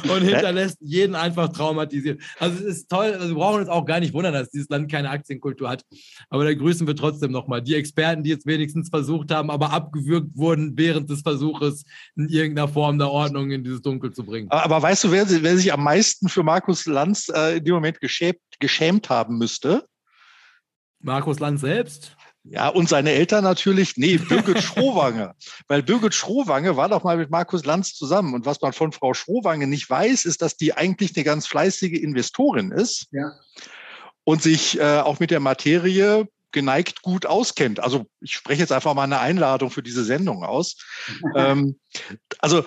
Und 0.04 0.22
hinterlässt 0.22 0.78
jeden 0.80 1.16
einfach 1.16 1.50
traumatisiert. 1.52 2.20
Also 2.38 2.60
es 2.60 2.76
ist 2.76 2.88
toll. 2.88 3.12
Also 3.12 3.28
wir 3.28 3.34
brauchen 3.34 3.60
uns 3.60 3.68
auch 3.68 3.84
gar 3.84 4.00
nicht 4.00 4.14
wundern, 4.14 4.32
dass 4.32 4.50
dieses 4.50 4.70
Land 4.70 4.90
keine 4.90 5.10
Aktienkultur 5.10 5.68
hat. 5.68 5.84
Aber 6.30 6.44
da 6.44 6.54
grüßen 6.54 6.86
wir 6.86 6.96
trotzdem 6.96 7.30
nochmal 7.30 7.60
die 7.60 7.74
Experten, 7.74 8.22
die 8.22 8.30
jetzt 8.30 8.46
wenigstens 8.46 8.88
versucht 8.88 9.30
haben, 9.30 9.50
aber 9.50 9.70
abgewürgt 9.72 10.29
wurden 10.34 10.76
während 10.76 11.10
des 11.10 11.22
Versuches, 11.22 11.84
in 12.16 12.28
irgendeiner 12.28 12.68
Form 12.68 12.98
der 12.98 13.10
Ordnung 13.10 13.50
in 13.50 13.64
dieses 13.64 13.82
Dunkel 13.82 14.12
zu 14.12 14.24
bringen. 14.24 14.50
Aber, 14.50 14.80
weißt 14.82 15.04
du, 15.04 15.12
wer, 15.12 15.28
wer, 15.28 15.56
sich 15.56 15.72
am 15.72 15.84
meisten 15.84 16.28
für 16.28 16.42
Markus 16.42 16.86
Lanz 16.86 17.28
äh, 17.34 17.58
in 17.58 17.64
dem 17.64 17.74
Moment 17.74 18.00
geschämt, 18.00 18.38
geschämt 18.58 19.10
haben 19.10 19.38
müsste? 19.38 19.84
Markus 21.00 21.38
Lanz 21.38 21.62
selbst? 21.62 22.16
Ja, 22.44 22.68
und 22.68 22.88
seine 22.88 23.10
Eltern 23.12 23.44
natürlich, 23.44 23.96
nee, 23.96 24.16
Birgit 24.28 24.62
Schrowange. 24.62 25.34
Weil 25.68 25.82
Birgit 25.82 26.14
Schrowange 26.14 26.76
war 26.76 26.88
doch 26.88 27.04
mal 27.04 27.16
mit 27.16 27.30
Markus 27.30 27.64
Lanz 27.64 27.94
zusammen. 27.94 28.34
Und 28.34 28.46
was 28.46 28.60
man 28.60 28.72
von 28.72 28.92
Frau 28.92 29.14
Schrowange 29.14 29.66
nicht 29.66 29.88
weiß, 29.88 30.24
ist, 30.24 30.40
dass 30.42 30.56
die 30.56 30.72
eigentlich 30.74 31.16
eine 31.16 31.24
ganz 31.24 31.46
fleißige 31.46 32.00
Investorin 32.00 32.70
ist. 32.70 33.08
Ja. 33.12 33.32
Und 34.24 34.42
sich 34.42 34.78
äh, 34.78 35.00
auch 35.00 35.20
mit 35.20 35.30
der 35.30 35.40
Materie 35.40 36.28
geneigt 36.52 37.02
gut 37.02 37.26
auskennt. 37.26 37.80
Also 37.80 38.06
ich 38.20 38.32
spreche 38.32 38.60
jetzt 38.60 38.72
einfach 38.72 38.94
mal 38.94 39.04
eine 39.04 39.20
Einladung 39.20 39.70
für 39.70 39.82
diese 39.82 40.04
Sendung 40.04 40.44
aus. 40.44 40.76
ähm, 41.36 41.78
also 42.38 42.64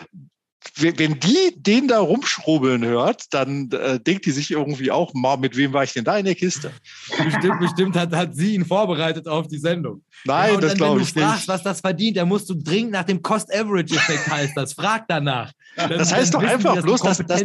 wenn 0.75 1.19
die 1.19 1.55
den 1.55 1.87
da 1.87 1.99
rumschrubbeln 1.99 2.85
hört, 2.85 3.33
dann 3.33 3.69
äh, 3.71 3.99
denkt 3.99 4.25
die 4.25 4.31
sich 4.31 4.51
irgendwie 4.51 4.91
auch, 4.91 5.13
mal, 5.13 5.37
mit 5.37 5.55
wem 5.55 5.73
war 5.73 5.83
ich 5.83 5.93
denn 5.93 6.03
da 6.03 6.17
in 6.17 6.25
der 6.25 6.35
Kiste? 6.35 6.71
Bestimmt, 7.23 7.59
bestimmt 7.59 7.95
hat, 7.95 8.13
hat 8.13 8.35
sie 8.35 8.55
ihn 8.55 8.65
vorbereitet 8.65 9.27
auf 9.27 9.47
die 9.47 9.57
Sendung. 9.57 10.03
Nein, 10.25 10.55
ja, 10.55 10.59
das 10.59 10.75
glaube 10.75 11.01
ich 11.01 11.07
nicht. 11.07 11.15
Wenn 11.15 11.23
du 11.23 11.29
fragst, 11.29 11.47
was 11.47 11.63
das 11.63 11.81
verdient, 11.81 12.17
dann 12.17 12.27
musst 12.27 12.49
du 12.49 12.55
dringend 12.55 12.91
nach 12.91 13.03
dem 13.03 13.21
Cost-Average-Effekt 13.21 14.27
heißt 14.29 14.53
das. 14.55 14.73
Frag 14.73 15.05
danach. 15.07 15.51
Dann, 15.75 15.89
das 15.89 16.13
heißt 16.13 16.33
doch 16.33 16.43
einfach 16.43 16.81
bloß, 16.81 17.01
dass, 17.01 17.17
dass, 17.17 17.43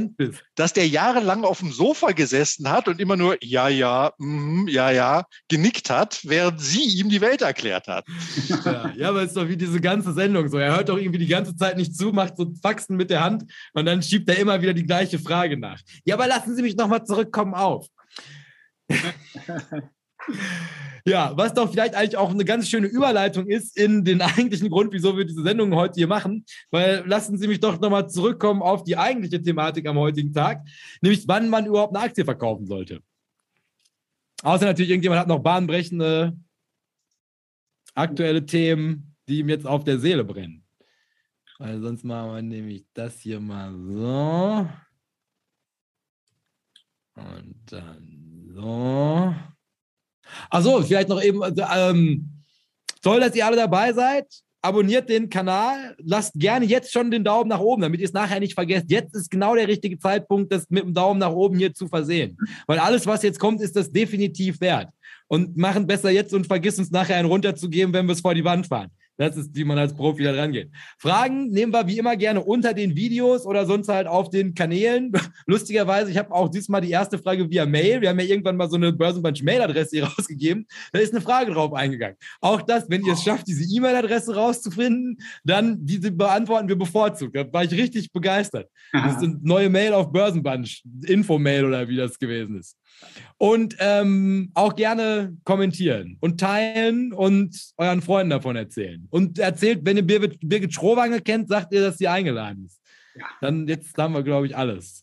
dass, 0.54 0.72
der 0.74 0.86
jahrelang 0.86 1.44
auf 1.44 1.60
dem 1.60 1.72
Sofa 1.72 2.12
gesessen 2.12 2.68
hat 2.68 2.86
und 2.86 3.00
immer 3.00 3.16
nur 3.16 3.36
ja, 3.42 3.68
ja, 3.68 4.12
mm, 4.18 4.68
ja, 4.68 4.90
ja 4.90 5.24
genickt 5.48 5.88
hat, 5.88 6.20
während 6.24 6.60
sie 6.60 6.84
ihm 6.98 7.08
die 7.08 7.22
Welt 7.22 7.40
erklärt 7.40 7.88
hat. 7.88 8.04
Ja, 8.64 8.92
ja, 8.96 9.08
aber 9.08 9.22
es 9.22 9.28
ist 9.28 9.36
doch 9.36 9.48
wie 9.48 9.56
diese 9.56 9.80
ganze 9.80 10.12
Sendung 10.12 10.48
so. 10.48 10.58
Er 10.58 10.76
hört 10.76 10.88
doch 10.90 10.98
irgendwie 10.98 11.18
die 11.18 11.26
ganze 11.26 11.56
Zeit 11.56 11.76
nicht 11.76 11.96
zu, 11.96 12.12
macht 12.12 12.36
so 12.36 12.52
Faxen 12.62 12.96
mit 12.96 13.07
der 13.10 13.22
Hand 13.22 13.44
und 13.74 13.86
dann 13.86 14.02
schiebt 14.02 14.28
er 14.28 14.38
immer 14.38 14.60
wieder 14.60 14.74
die 14.74 14.86
gleiche 14.86 15.18
Frage 15.18 15.58
nach. 15.58 15.80
Ja, 16.04 16.14
aber 16.14 16.26
lassen 16.26 16.54
Sie 16.54 16.62
mich 16.62 16.76
nochmal 16.76 17.04
zurückkommen 17.04 17.54
auf. 17.54 17.86
Ja, 21.08 21.32
was 21.36 21.54
doch 21.54 21.70
vielleicht 21.70 21.94
eigentlich 21.94 22.18
auch 22.18 22.30
eine 22.30 22.44
ganz 22.44 22.68
schöne 22.68 22.86
Überleitung 22.86 23.46
ist 23.46 23.78
in 23.78 24.04
den 24.04 24.20
eigentlichen 24.20 24.68
Grund, 24.68 24.92
wieso 24.92 25.16
wir 25.16 25.24
diese 25.24 25.42
Sendung 25.42 25.74
heute 25.74 25.94
hier 25.94 26.06
machen. 26.06 26.44
Weil 26.70 27.02
lassen 27.06 27.38
Sie 27.38 27.48
mich 27.48 27.60
doch 27.60 27.80
nochmal 27.80 28.10
zurückkommen 28.10 28.60
auf 28.60 28.84
die 28.84 28.98
eigentliche 28.98 29.40
Thematik 29.40 29.86
am 29.86 29.96
heutigen 29.96 30.34
Tag, 30.34 30.66
nämlich 31.00 31.26
wann 31.26 31.48
man 31.48 31.64
überhaupt 31.64 31.96
eine 31.96 32.04
Aktie 32.04 32.26
verkaufen 32.26 32.66
sollte. 32.66 33.00
Außer 34.42 34.66
natürlich, 34.66 34.90
irgendjemand 34.90 35.20
hat 35.20 35.28
noch 35.28 35.40
bahnbrechende 35.40 36.36
aktuelle 37.94 38.44
Themen, 38.44 39.16
die 39.28 39.38
ihm 39.38 39.48
jetzt 39.48 39.66
auf 39.66 39.84
der 39.84 39.98
Seele 39.98 40.24
brennen. 40.24 40.67
Weil 41.58 41.80
sonst 41.80 42.04
machen 42.04 42.34
wir 42.34 42.42
nämlich 42.42 42.86
das 42.94 43.18
hier 43.20 43.40
mal 43.40 43.74
so. 43.74 44.68
Und 47.16 47.56
dann 47.66 48.48
so. 48.54 49.34
Achso, 50.50 50.82
vielleicht 50.82 51.08
noch 51.08 51.22
eben, 51.22 51.42
also, 51.42 51.62
ähm, 51.74 52.44
toll, 53.02 53.20
dass 53.20 53.34
ihr 53.34 53.44
alle 53.44 53.56
dabei 53.56 53.92
seid. 53.92 54.26
Abonniert 54.60 55.08
den 55.08 55.30
Kanal, 55.30 55.96
lasst 55.98 56.34
gerne 56.34 56.66
jetzt 56.66 56.92
schon 56.92 57.12
den 57.12 57.22
Daumen 57.22 57.48
nach 57.48 57.60
oben, 57.60 57.82
damit 57.82 58.00
ihr 58.00 58.06
es 58.06 58.12
nachher 58.12 58.40
nicht 58.40 58.54
vergesst. 58.54 58.90
Jetzt 58.90 59.14
ist 59.14 59.30
genau 59.30 59.54
der 59.54 59.68
richtige 59.68 59.98
Zeitpunkt, 59.98 60.52
das 60.52 60.68
mit 60.68 60.82
dem 60.82 60.94
Daumen 60.94 61.20
nach 61.20 61.30
oben 61.30 61.56
hier 61.56 61.72
zu 61.72 61.86
versehen. 61.86 62.36
Weil 62.66 62.80
alles, 62.80 63.06
was 63.06 63.22
jetzt 63.22 63.38
kommt, 63.38 63.60
ist 63.60 63.76
das 63.76 63.90
definitiv 63.90 64.60
wert. 64.60 64.90
Und 65.28 65.56
machen 65.56 65.86
besser 65.86 66.10
jetzt 66.10 66.34
und 66.34 66.46
vergiss 66.46 66.78
uns 66.78 66.90
nachher 66.90 67.16
einen 67.16 67.28
runterzugeben, 67.28 67.92
wenn 67.92 68.06
wir 68.06 68.14
es 68.14 68.20
vor 68.20 68.34
die 68.34 68.44
Wand 68.44 68.66
fahren. 68.66 68.90
Das 69.18 69.36
ist, 69.36 69.54
wie 69.56 69.64
man 69.64 69.76
als 69.78 69.94
Profi 69.94 70.22
da 70.22 70.32
rangeht. 70.32 70.70
Fragen 70.96 71.48
nehmen 71.50 71.72
wir 71.72 71.88
wie 71.88 71.98
immer 71.98 72.16
gerne 72.16 72.40
unter 72.40 72.72
den 72.72 72.94
Videos 72.94 73.46
oder 73.46 73.66
sonst 73.66 73.88
halt 73.88 74.06
auf 74.06 74.30
den 74.30 74.54
Kanälen. 74.54 75.10
Lustigerweise, 75.46 76.12
ich 76.12 76.16
habe 76.16 76.32
auch 76.32 76.48
diesmal 76.48 76.80
die 76.80 76.90
erste 76.90 77.18
Frage 77.18 77.50
via 77.50 77.66
Mail. 77.66 78.00
Wir 78.00 78.10
haben 78.10 78.20
ja 78.20 78.26
irgendwann 78.26 78.56
mal 78.56 78.70
so 78.70 78.76
eine 78.76 78.92
Börsenbunch-Mail-Adresse 78.92 79.96
hier 79.96 80.04
rausgegeben. 80.16 80.66
Da 80.92 81.00
ist 81.00 81.12
eine 81.12 81.20
Frage 81.20 81.52
drauf 81.52 81.72
eingegangen. 81.72 82.16
Auch 82.40 82.62
das, 82.62 82.88
wenn 82.88 83.04
ihr 83.04 83.14
es 83.14 83.24
schafft, 83.24 83.48
diese 83.48 83.64
E-Mail-Adresse 83.64 84.36
rauszufinden, 84.36 85.18
dann 85.42 85.84
diese 85.84 86.12
beantworten 86.12 86.68
wir 86.68 86.78
bevorzugt. 86.78 87.34
Da 87.34 87.52
war 87.52 87.64
ich 87.64 87.72
richtig 87.72 88.12
begeistert. 88.12 88.70
Das 88.92 89.18
sind 89.18 89.44
neue 89.44 89.68
Mail 89.68 89.94
auf 89.94 90.12
Börsenbunch, 90.12 90.84
Infomail 91.06 91.64
oder 91.64 91.88
wie 91.88 91.96
das 91.96 92.20
gewesen 92.20 92.56
ist. 92.56 92.76
Und 93.36 93.76
ähm, 93.78 94.50
auch 94.54 94.74
gerne 94.74 95.36
kommentieren 95.44 96.16
und 96.20 96.40
teilen 96.40 97.12
und 97.12 97.56
euren 97.76 98.02
Freunden 98.02 98.30
davon 98.30 98.56
erzählen. 98.56 99.06
Und 99.10 99.38
erzählt, 99.38 99.80
wenn 99.84 99.96
ihr 99.96 100.06
Birgit, 100.06 100.38
Birgit 100.42 100.74
Schrowange 100.74 101.20
kennt, 101.20 101.48
sagt 101.48 101.72
ihr, 101.72 101.82
dass 101.82 101.98
sie 101.98 102.08
eingeladen 102.08 102.66
ist. 102.66 102.80
Ja. 103.14 103.26
Dann 103.40 103.68
jetzt 103.68 103.96
haben 103.96 104.14
wir, 104.14 104.22
glaube 104.22 104.46
ich, 104.46 104.56
alles. 104.56 105.02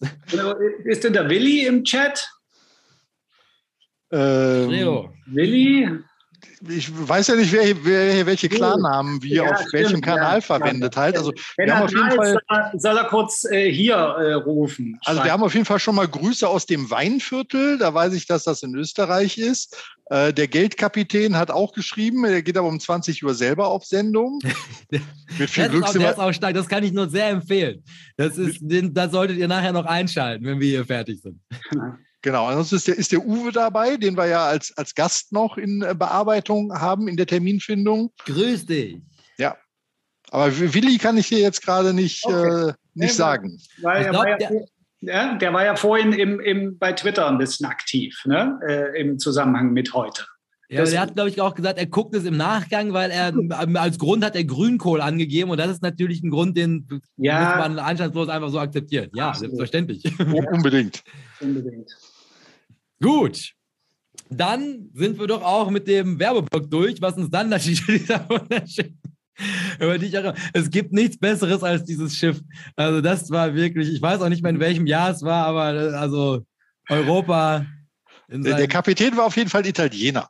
Ist 0.83 1.03
denn 1.03 1.13
der 1.13 1.29
Willi 1.29 1.65
im 1.65 1.83
Chat? 1.83 2.29
Ähm, 4.11 4.69
Willi? 5.27 5.89
Ich 6.67 6.89
weiß 7.07 7.27
ja 7.27 7.35
nicht, 7.35 7.51
wer, 7.51 7.75
wer 7.83 8.25
welche 8.25 8.50
Klarnamen 8.50 9.21
wir 9.21 9.43
ja, 9.43 9.51
auf 9.51 9.57
stimmt, 9.57 9.74
welchem 9.74 10.01
Kanal 10.01 10.35
ja, 10.35 10.41
verwendet 10.41 10.95
ja. 10.95 11.01
halt. 11.01 11.17
Also 11.17 11.33
Wenn 11.57 11.67
wir 11.67 11.75
haben 11.75 11.83
auf 11.85 11.91
jeden 11.91 12.12
Fall, 12.12 12.71
soll 12.77 12.97
er 12.97 13.05
kurz 13.05 13.45
äh, 13.45 13.71
hier 13.71 13.95
äh, 13.95 14.33
rufen. 14.33 15.00
Also 15.05 15.24
wir 15.24 15.31
haben 15.31 15.43
auf 15.43 15.53
jeden 15.53 15.65
Fall 15.65 15.79
schon 15.79 15.95
mal 15.95 16.07
Grüße 16.07 16.47
aus 16.47 16.65
dem 16.65 16.89
Weinviertel. 16.89 17.77
Da 17.77 17.93
weiß 17.93 18.13
ich, 18.13 18.27
dass 18.27 18.43
das 18.43 18.63
in 18.63 18.75
Österreich 18.75 19.38
ist. 19.38 19.75
Äh, 20.09 20.33
der 20.33 20.47
Geldkapitän 20.47 21.35
hat 21.35 21.50
auch 21.50 21.74
geschrieben, 21.74 22.24
der 22.24 22.43
geht 22.43 22.57
aber 22.57 22.67
um 22.67 22.79
20 22.79 23.24
Uhr 23.24 23.33
selber 23.33 23.67
auf 23.67 23.85
Sendung. 23.85 24.39
Mit 25.39 25.50
viel 25.50 25.69
Glück. 25.69 25.83
Ist 25.83 26.19
auch 26.19 26.33
stark, 26.33 26.53
das 26.53 26.67
kann 26.67 26.83
ich 26.83 26.91
nur 26.91 27.09
sehr 27.09 27.29
empfehlen. 27.29 27.83
Das 28.17 28.38
ist, 28.38 28.59
den, 28.62 28.93
da 28.93 29.09
solltet 29.09 29.38
ihr 29.38 29.47
nachher 29.47 29.74
noch 29.74 29.85
einschalten, 29.85 30.45
wenn 30.45 30.59
wir 30.59 30.67
hier 30.67 30.85
fertig 30.85 31.21
sind. 31.21 31.39
Genau, 32.25 32.48
ansonsten 32.48 32.77
ist 32.77 32.88
der, 32.88 32.98
ist 32.98 33.12
der 33.12 33.24
Uwe 33.24 33.51
dabei, 33.51 33.98
den 33.98 34.17
wir 34.17 34.25
ja 34.25 34.48
als, 34.48 34.75
als 34.79 34.96
Gast 34.96 35.32
noch 35.32 35.60
in 35.60 35.84
äh, 35.84 35.94
Bearbeitung 35.94 36.74
haben, 36.74 37.08
in 37.08 37.17
der 37.17 37.27
Terminfindung. 37.27 38.12
Grüß 38.25 38.65
dich. 38.65 38.98
Ja. 39.38 39.55
Aber 40.32 40.51
Willi 40.58 40.98
kann 40.98 41.20
ich 41.20 41.27
hier 41.27 41.38
jetzt 41.38 41.62
gerade 41.62 41.94
nicht, 41.94 42.25
okay. 42.25 42.70
äh, 42.70 42.74
nicht 42.96 43.10
ja, 43.12 43.15
sagen. 43.15 43.62
Weil, 43.84 44.10
glaub, 44.10 44.25
war 44.25 44.41
ja, 44.41 44.50
ja, 45.01 45.36
der 45.36 45.53
war 45.53 45.65
ja 45.65 45.75
vorhin 45.75 46.13
im, 46.13 46.39
im, 46.39 46.79
bei 46.79 46.94
Twitter 46.94 47.27
ein 47.27 47.38
bisschen 47.38 47.67
aktiv, 47.67 48.20
ne? 48.25 48.60
Äh, 48.67 49.00
im 49.00 49.20
Zusammenhang 49.20 49.72
mit 49.72 49.94
heute. 49.94 50.25
Ja, 50.67 50.82
das, 50.82 50.94
er 50.94 51.01
hat, 51.01 51.13
glaube 51.13 51.29
ich, 51.29 51.39
auch 51.39 51.53
gesagt, 51.53 51.77
er 51.77 51.86
guckt 51.86 52.15
es 52.15 52.25
im 52.25 52.38
Nachgang, 52.38 52.91
weil 52.91 53.12
er 53.12 53.34
als 53.75 54.00
Grund 54.00 54.25
hat 54.25 54.36
er 54.36 54.46
Grünkohl 54.46 55.00
angegeben 55.00 55.51
und 55.51 55.60
das 55.60 55.70
ist 55.70 55.84
natürlich 55.84 56.24
ein 56.24 56.32
Grund, 56.32 56.58
den 56.58 56.88
ja. 57.17 57.39
muss 57.39 57.67
man 57.67 57.77
anstandslos 57.77 58.29
einfach 58.29 58.50
so 58.50 58.58
akzeptieren. 58.58 59.12
Ja, 59.13 59.29
Absolut. 59.29 59.58
selbstverständlich. 59.58 60.20
Unbedingt. 60.51 61.03
Unbedingt. 61.39 61.96
Gut. 63.01 63.51
Dann 64.29 64.89
sind 64.93 65.19
wir 65.19 65.27
doch 65.27 65.43
auch 65.43 65.69
mit 65.69 65.87
dem 65.87 66.19
Werbeblock 66.19 66.69
durch, 66.69 67.01
was 67.01 67.15
uns 67.15 67.29
dann 67.29 67.49
natürlich 67.49 67.83
über 69.79 69.97
die 69.97 70.05
ich 70.05 70.17
auch, 70.17 70.33
es 70.53 70.69
gibt 70.69 70.93
nichts 70.93 71.17
Besseres 71.17 71.61
als 71.63 71.83
dieses 71.83 72.15
Schiff. 72.15 72.41
Also 72.75 73.01
das 73.01 73.29
war 73.29 73.53
wirklich, 73.53 73.89
ich 73.89 74.01
weiß 74.01 74.21
auch 74.21 74.29
nicht 74.29 74.41
mehr 74.41 74.51
in 74.51 74.59
welchem 74.59 74.87
Jahr 74.87 75.11
es 75.11 75.21
war, 75.21 75.45
aber 75.45 75.97
also 75.99 76.45
Europa. 76.89 77.65
Der, 78.29 78.57
der 78.57 78.67
Kapitän 78.67 79.15
war 79.17 79.25
auf 79.25 79.35
jeden 79.35 79.49
Fall 79.49 79.65
Italiener. 79.65 80.29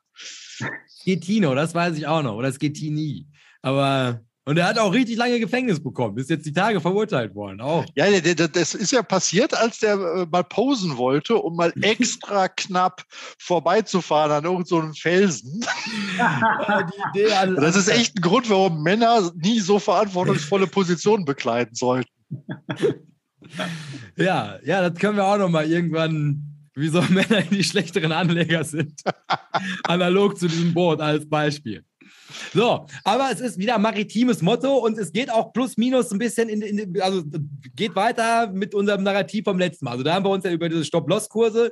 Schettino, 1.04 1.54
das 1.54 1.76
weiß 1.76 1.98
ich 1.98 2.08
auch 2.08 2.24
noch. 2.24 2.36
Oder 2.36 2.52
Schettini. 2.52 3.28
Aber 3.62 4.22
und 4.46 4.58
er 4.58 4.68
hat 4.68 4.78
auch 4.78 4.94
richtig 4.94 5.18
lange 5.18 5.40
Gefängnis 5.40 5.82
bekommen, 5.82 6.18
ist 6.20 6.30
jetzt 6.30 6.46
die 6.46 6.54
Tage 6.54 6.80
verurteilt 6.80 7.34
worden. 7.34 7.62
Auch. 7.62 7.84
Ja, 7.96 8.06
das 8.12 8.76
ist 8.76 8.92
ja 8.92 9.02
passiert, 9.02 9.56
als 9.56 9.80
der 9.80 9.94
äh, 9.94 10.26
mal 10.32 10.44
posen 10.44 10.98
wollte, 10.98 11.36
um 11.36 11.56
mal 11.56 11.74
extra 11.82 12.48
knapp 12.48 13.04
vorbeizufahren 13.40 14.32
an 14.32 14.44
irgendeinem 14.44 14.94
so 14.94 15.00
Felsen. 15.02 15.66
das 17.56 17.76
ist 17.76 17.88
echt 17.88 18.18
ein 18.18 18.22
Grund, 18.22 18.50
warum 18.50 18.84
Männer 18.84 19.32
nie 19.36 19.60
so 19.60 19.80
verantwortungsvolle 19.80 20.68
Positionen 20.68 21.26
bekleiden 21.26 21.76
sollten. 21.76 22.10
Ja, 24.18 24.58
ja, 24.66 24.90
das 24.90 25.00
können 25.00 25.18
wir 25.18 25.26
auch 25.26 25.38
noch 25.38 25.50
mal 25.50 25.70
irgendwann 25.70 26.56
wieso 26.74 27.02
Männer 27.04 27.42
die 27.44 27.64
schlechteren 27.64 28.12
Anleger 28.12 28.64
sind. 28.64 29.02
Analog 29.84 30.38
zu 30.38 30.48
diesem 30.48 30.74
Boot 30.74 31.00
als 31.00 31.30
Beispiel. 31.30 31.84
So, 32.54 32.86
aber 33.04 33.30
es 33.32 33.40
ist 33.40 33.58
wieder 33.58 33.78
maritimes 33.78 34.42
Motto 34.42 34.78
und 34.78 34.98
es 34.98 35.12
geht 35.12 35.32
auch 35.32 35.54
plus 35.54 35.78
minus 35.78 36.12
ein 36.12 36.20
bisschen 36.20 36.50
in, 36.50 36.62
in 36.62 37.02
also 37.02 37.24
geht 37.76 37.96
weiter 37.96 38.52
mit 38.52 38.74
unserem 38.74 39.04
Narrativ 39.04 39.44
vom 39.46 39.60
letzten 39.60 39.86
Mal. 39.86 39.92
Also 39.92 40.04
da 40.04 40.14
haben 40.14 40.26
wir 40.26 40.30
uns 40.30 40.44
ja 40.44 40.52
über 40.52 40.70
diese 40.70 40.86
Stop-Loss-Kurse, 40.86 41.72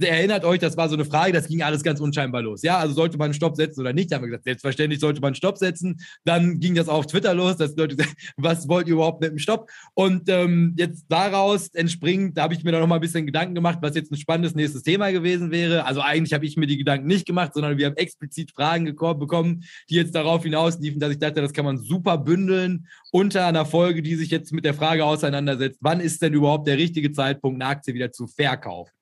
erinnert 0.00 0.44
euch, 0.44 0.58
das 0.58 0.76
war 0.76 0.88
so 0.88 0.94
eine 0.94 1.04
Frage, 1.04 1.32
das 1.32 1.48
ging 1.48 1.62
alles 1.62 1.82
ganz 1.82 2.00
unscheinbar 2.00 2.42
los. 2.42 2.62
Ja, 2.62 2.78
also 2.78 2.94
sollte 2.94 3.18
man 3.18 3.26
einen 3.26 3.34
Stopp 3.34 3.56
setzen 3.56 3.80
oder 3.80 3.92
nicht? 3.92 4.10
Da 4.10 4.16
haben 4.16 4.22
wir 4.22 4.28
gesagt, 4.28 4.44
selbstverständlich 4.44 5.00
sollte 5.00 5.20
man 5.20 5.34
Stopp 5.34 5.58
setzen. 5.58 6.00
Dann 6.24 6.60
ging 6.60 6.74
das 6.74 6.88
auf 6.88 7.06
Twitter 7.06 7.34
los, 7.34 7.56
dass 7.56 7.76
Leute 7.76 7.96
sagen, 7.96 8.12
was 8.36 8.68
wollt 8.68 8.86
ihr 8.86 8.94
überhaupt 8.94 9.20
mit 9.20 9.30
dem 9.30 9.38
Stopp? 9.38 9.70
Und 9.94 10.28
ähm, 10.28 10.74
jetzt 10.78 11.06
daraus 11.08 11.68
entspringt, 11.74 12.38
da 12.38 12.44
habe 12.44 12.54
ich 12.54 12.64
mir 12.64 12.72
da 12.72 12.80
noch 12.80 12.86
mal 12.86 12.96
ein 12.96 13.00
bisschen 13.00 13.26
Gedanken 13.26 13.54
gemacht, 13.54 13.78
was 13.82 13.94
jetzt 13.94 14.10
ein 14.10 14.16
spannendes 14.16 14.54
nächstes 14.54 14.82
Thema 14.82 15.10
gewesen 15.10 15.50
wäre. 15.50 15.84
Also 15.84 16.00
eigentlich 16.00 16.32
habe 16.32 16.46
ich 16.46 16.56
mir 16.56 16.66
die 16.66 16.78
Gedanken 16.78 17.06
nicht 17.06 17.26
gemacht, 17.26 17.52
sondern 17.54 17.76
wir 17.76 17.86
haben 17.86 17.96
explizit 17.96 18.52
Fragen 18.52 18.84
bekommen, 18.84 19.64
die 19.90 19.96
jetzt 20.02 20.14
darauf 20.14 20.42
hinausliefen, 20.42 21.00
dass 21.00 21.12
ich 21.12 21.18
dachte, 21.18 21.40
das 21.40 21.52
kann 21.52 21.64
man 21.64 21.78
super 21.78 22.18
bündeln 22.18 22.86
unter 23.10 23.46
einer 23.46 23.64
Folge, 23.64 24.02
die 24.02 24.14
sich 24.16 24.30
jetzt 24.30 24.52
mit 24.52 24.64
der 24.64 24.74
Frage 24.74 25.04
auseinandersetzt, 25.04 25.78
wann 25.80 26.00
ist 26.00 26.22
denn 26.22 26.34
überhaupt 26.34 26.66
der 26.66 26.78
richtige 26.78 27.12
Zeitpunkt, 27.12 27.60
eine 27.60 27.70
Aktie 27.70 27.94
wieder 27.94 28.12
zu 28.12 28.26
verkaufen? 28.26 28.92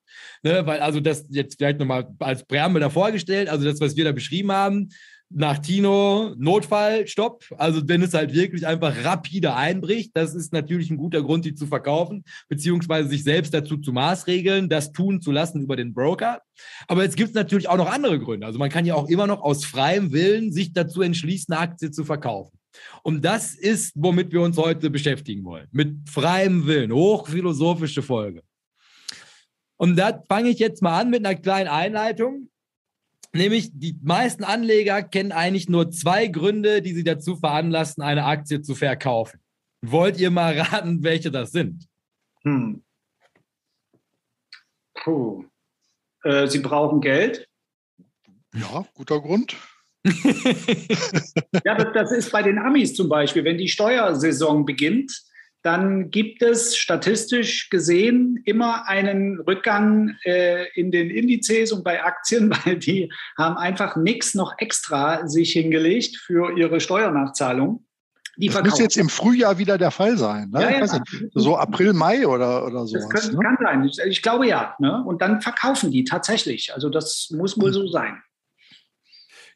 Ne, 0.42 0.66
weil 0.66 0.80
also 0.80 1.00
das 1.00 1.26
jetzt 1.30 1.56
vielleicht 1.56 1.78
nochmal 1.78 2.08
als 2.18 2.44
Präambel 2.44 2.80
davor 2.80 3.12
gestellt, 3.12 3.48
also 3.48 3.64
das, 3.64 3.80
was 3.80 3.96
wir 3.96 4.04
da 4.04 4.12
beschrieben 4.12 4.50
haben, 4.50 4.88
nach 5.32 5.58
Tino 5.58 6.34
Notfall, 6.36 7.06
Stopp. 7.06 7.44
Also 7.56 7.86
wenn 7.88 8.02
es 8.02 8.14
halt 8.14 8.34
wirklich 8.34 8.66
einfach 8.66 9.04
rapide 9.04 9.54
einbricht, 9.54 10.10
das 10.14 10.34
ist 10.34 10.52
natürlich 10.52 10.90
ein 10.90 10.96
guter 10.96 11.22
Grund, 11.22 11.44
die 11.44 11.54
zu 11.54 11.66
verkaufen, 11.66 12.24
beziehungsweise 12.48 13.08
sich 13.08 13.22
selbst 13.22 13.54
dazu 13.54 13.76
zu 13.76 13.92
maßregeln, 13.92 14.68
das 14.68 14.92
tun 14.92 15.20
zu 15.20 15.30
lassen 15.30 15.62
über 15.62 15.76
den 15.76 15.94
Broker. 15.94 16.42
Aber 16.88 17.04
jetzt 17.04 17.16
gibt 17.16 17.30
es 17.30 17.34
natürlich 17.34 17.68
auch 17.68 17.76
noch 17.76 17.90
andere 17.90 18.18
Gründe. 18.18 18.46
Also 18.46 18.58
man 18.58 18.70
kann 18.70 18.84
ja 18.84 18.94
auch 18.94 19.08
immer 19.08 19.28
noch 19.28 19.40
aus 19.40 19.64
freiem 19.64 20.12
Willen 20.12 20.52
sich 20.52 20.72
dazu 20.72 21.00
entschließen, 21.00 21.54
eine 21.54 21.62
Aktie 21.62 21.90
zu 21.92 22.04
verkaufen. 22.04 22.58
Und 23.02 23.24
das 23.24 23.54
ist, 23.54 23.92
womit 23.94 24.32
wir 24.32 24.42
uns 24.42 24.56
heute 24.56 24.90
beschäftigen 24.90 25.44
wollen. 25.44 25.68
Mit 25.70 26.08
freiem 26.08 26.66
Willen. 26.66 26.92
Hochphilosophische 26.92 28.02
Folge. 28.02 28.42
Und 29.76 29.96
da 29.96 30.22
fange 30.28 30.50
ich 30.50 30.58
jetzt 30.58 30.82
mal 30.82 31.00
an 31.00 31.10
mit 31.10 31.24
einer 31.24 31.38
kleinen 31.38 31.68
Einleitung. 31.68 32.49
Nämlich, 33.32 33.70
die 33.72 33.96
meisten 34.02 34.42
Anleger 34.42 35.02
kennen 35.02 35.32
eigentlich 35.32 35.68
nur 35.68 35.90
zwei 35.90 36.26
Gründe, 36.26 36.82
die 36.82 36.94
sie 36.94 37.04
dazu 37.04 37.36
veranlassen, 37.36 38.02
eine 38.02 38.24
Aktie 38.24 38.60
zu 38.60 38.74
verkaufen. 38.74 39.40
Wollt 39.82 40.18
ihr 40.18 40.30
mal 40.30 40.58
raten, 40.58 41.02
welche 41.02 41.30
das 41.30 41.52
sind? 41.52 41.86
Hm. 42.42 42.82
Puh. 44.94 45.44
Äh, 46.24 46.48
sie 46.48 46.58
brauchen 46.58 47.00
Geld. 47.00 47.48
Ja, 48.54 48.84
guter 48.94 49.20
Grund. 49.20 49.56
ja, 50.04 51.74
das, 51.74 51.92
das, 51.92 52.12
ist 52.12 52.32
bei 52.32 52.42
den 52.42 52.58
Amis 52.58 52.94
zum 52.94 53.08
Beispiel, 53.08 53.44
wenn 53.44 53.58
die 53.58 53.68
Steuersaison 53.68 54.64
beginnt, 54.64 55.12
dann 55.62 56.10
gibt 56.10 56.42
es 56.42 56.76
statistisch 56.76 57.68
gesehen 57.68 58.40
immer 58.44 58.88
einen 58.88 59.40
Rückgang 59.40 60.16
äh, 60.24 60.66
in 60.74 60.90
den 60.90 61.10
Indizes 61.10 61.72
und 61.72 61.84
bei 61.84 62.02
Aktien, 62.02 62.50
weil 62.64 62.76
die 62.78 63.12
haben 63.36 63.56
einfach 63.56 63.96
nichts 63.96 64.34
noch 64.34 64.54
extra 64.58 65.26
sich 65.28 65.52
hingelegt 65.52 66.16
für 66.16 66.56
ihre 66.56 66.80
Steuernachzahlung. 66.80 67.84
Die 68.36 68.48
das 68.48 68.62
muss 68.62 68.78
jetzt 68.78 68.96
im 68.96 69.10
Frühjahr 69.10 69.58
wieder 69.58 69.76
der 69.76 69.90
Fall 69.90 70.16
sein. 70.16 70.48
Ne? 70.50 70.62
Ja, 70.62 70.70
ja. 70.70 70.80
Nicht, 70.80 71.30
so 71.34 71.58
April, 71.58 71.92
Mai 71.92 72.26
oder, 72.26 72.64
oder 72.64 72.86
so. 72.86 72.96
Das 72.96 73.08
kann, 73.10 73.34
ne? 73.34 73.38
kann 73.42 73.56
sein. 73.62 73.84
Ich, 73.84 73.98
ich, 73.98 74.22
glaube 74.22 74.46
ja. 74.46 74.74
Ne? 74.78 75.04
Und 75.04 75.20
dann 75.20 75.42
verkaufen 75.42 75.90
die 75.90 76.04
tatsächlich. 76.04 76.72
Also 76.72 76.88
das 76.88 77.28
muss 77.36 77.60
wohl 77.60 77.72
so 77.72 77.86
sein. 77.88 78.22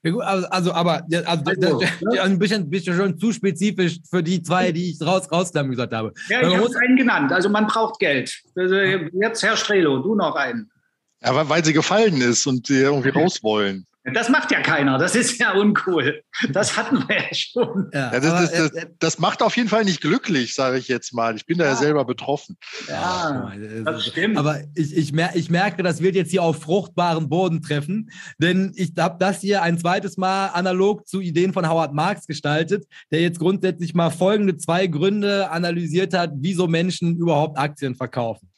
Ja, 0.05 0.11
gut, 0.11 0.23
also, 0.23 0.47
also 0.49 0.73
aber 0.73 1.03
also, 1.11 1.27
also 1.27 1.45
das, 1.79 2.01
ne? 2.03 2.23
ein 2.23 2.39
bisschen, 2.39 2.69
bisschen 2.69 2.95
schon 2.95 3.19
zu 3.19 3.33
spezifisch 3.33 4.01
für 4.09 4.23
die 4.23 4.43
zwei, 4.43 4.71
die 4.71 4.91
ich 4.91 5.01
raus, 5.01 5.31
rausklammern 5.33 5.71
gesagt 5.71 5.95
habe. 5.95 6.13
Ja, 6.29 6.47
ich 6.47 6.55
habe 6.55 6.71
einen 6.83 6.97
genannt. 6.97 7.33
Also 7.33 7.49
man 7.49 7.67
braucht 7.67 7.99
Geld. 7.99 8.43
Also 8.55 8.75
jetzt 8.75 9.43
Herr 9.43 9.57
Strelo, 9.57 10.03
du 10.03 10.15
noch 10.15 10.37
einen. 10.37 10.71
Ja, 11.23 11.35
weil, 11.35 11.49
weil 11.49 11.65
sie 11.65 11.73
gefallen 11.73 12.21
ist 12.21 12.47
und 12.47 12.67
sie 12.67 12.81
irgendwie 12.81 13.09
raus 13.09 13.43
wollen. 13.43 13.87
Das 14.13 14.29
macht 14.29 14.51
ja 14.51 14.61
keiner. 14.61 14.99
Das 14.99 15.17
ist 15.17 15.39
ja 15.41 15.53
uncool. 15.53 16.23
Das 16.51 16.77
hatten 16.77 17.09
wir 17.09 17.17
ja 17.17 17.35
schon. 17.35 17.89
Ja, 17.91 18.13
ja, 18.13 18.21
das, 18.21 18.51
das, 18.51 18.73
das, 18.73 18.87
das, 18.99 19.19
macht 19.19 19.43
auf 19.43 19.57
jeden 19.57 19.71
Fall 19.71 19.85
nicht 19.85 20.03
glücklich, 20.03 20.55
sage 20.55 20.77
ich 20.77 20.89
jetzt 20.89 21.15
mal. 21.15 21.35
Ich 21.37 21.47
bin 21.47 21.57
da 21.57 21.65
ja, 21.65 21.71
ja 21.71 21.77
selber 21.77 22.05
betroffen. 22.05 22.59
Ja, 22.87 23.51
das 23.83 24.05
stimmt. 24.05 24.37
Aber 24.37 24.61
ich, 24.75 24.95
ich, 24.95 25.13
mer 25.15 25.31
ich 25.35 25.49
merke, 25.49 25.83
das 25.83 26.03
wird 26.03 26.17
jetzt 26.17 26.31
hier 26.31 26.43
auf 26.43 26.61
fruchtbaren 26.61 27.31
Boden 27.31 27.63
treffen, 27.63 28.11
denn 28.37 28.73
ich 28.77 28.93
habe 28.99 29.17
das 29.19 29.41
hier 29.41 29.63
ein 29.63 29.79
zweites 29.79 30.19
Mal 30.19 30.49
analog 30.49 31.09
zu 31.09 31.21
Ideen 31.21 31.55
von 31.55 31.67
Howard 31.67 31.95
Marx 31.95 32.27
gestaltet, 32.27 32.87
der 33.11 33.23
jetzt 33.23 33.39
grundsätzlich 33.39 33.95
mal 33.95 34.11
folgende 34.11 34.59
zwei 34.59 34.87
Gründe 34.87 35.51
analysiert 35.51 36.13
hat, 36.13 36.33
wieso 36.35 36.67
Menschen 36.67 37.17
überhaupt 37.17 37.57
Aktien 37.57 37.95
verkaufen. 37.95 38.51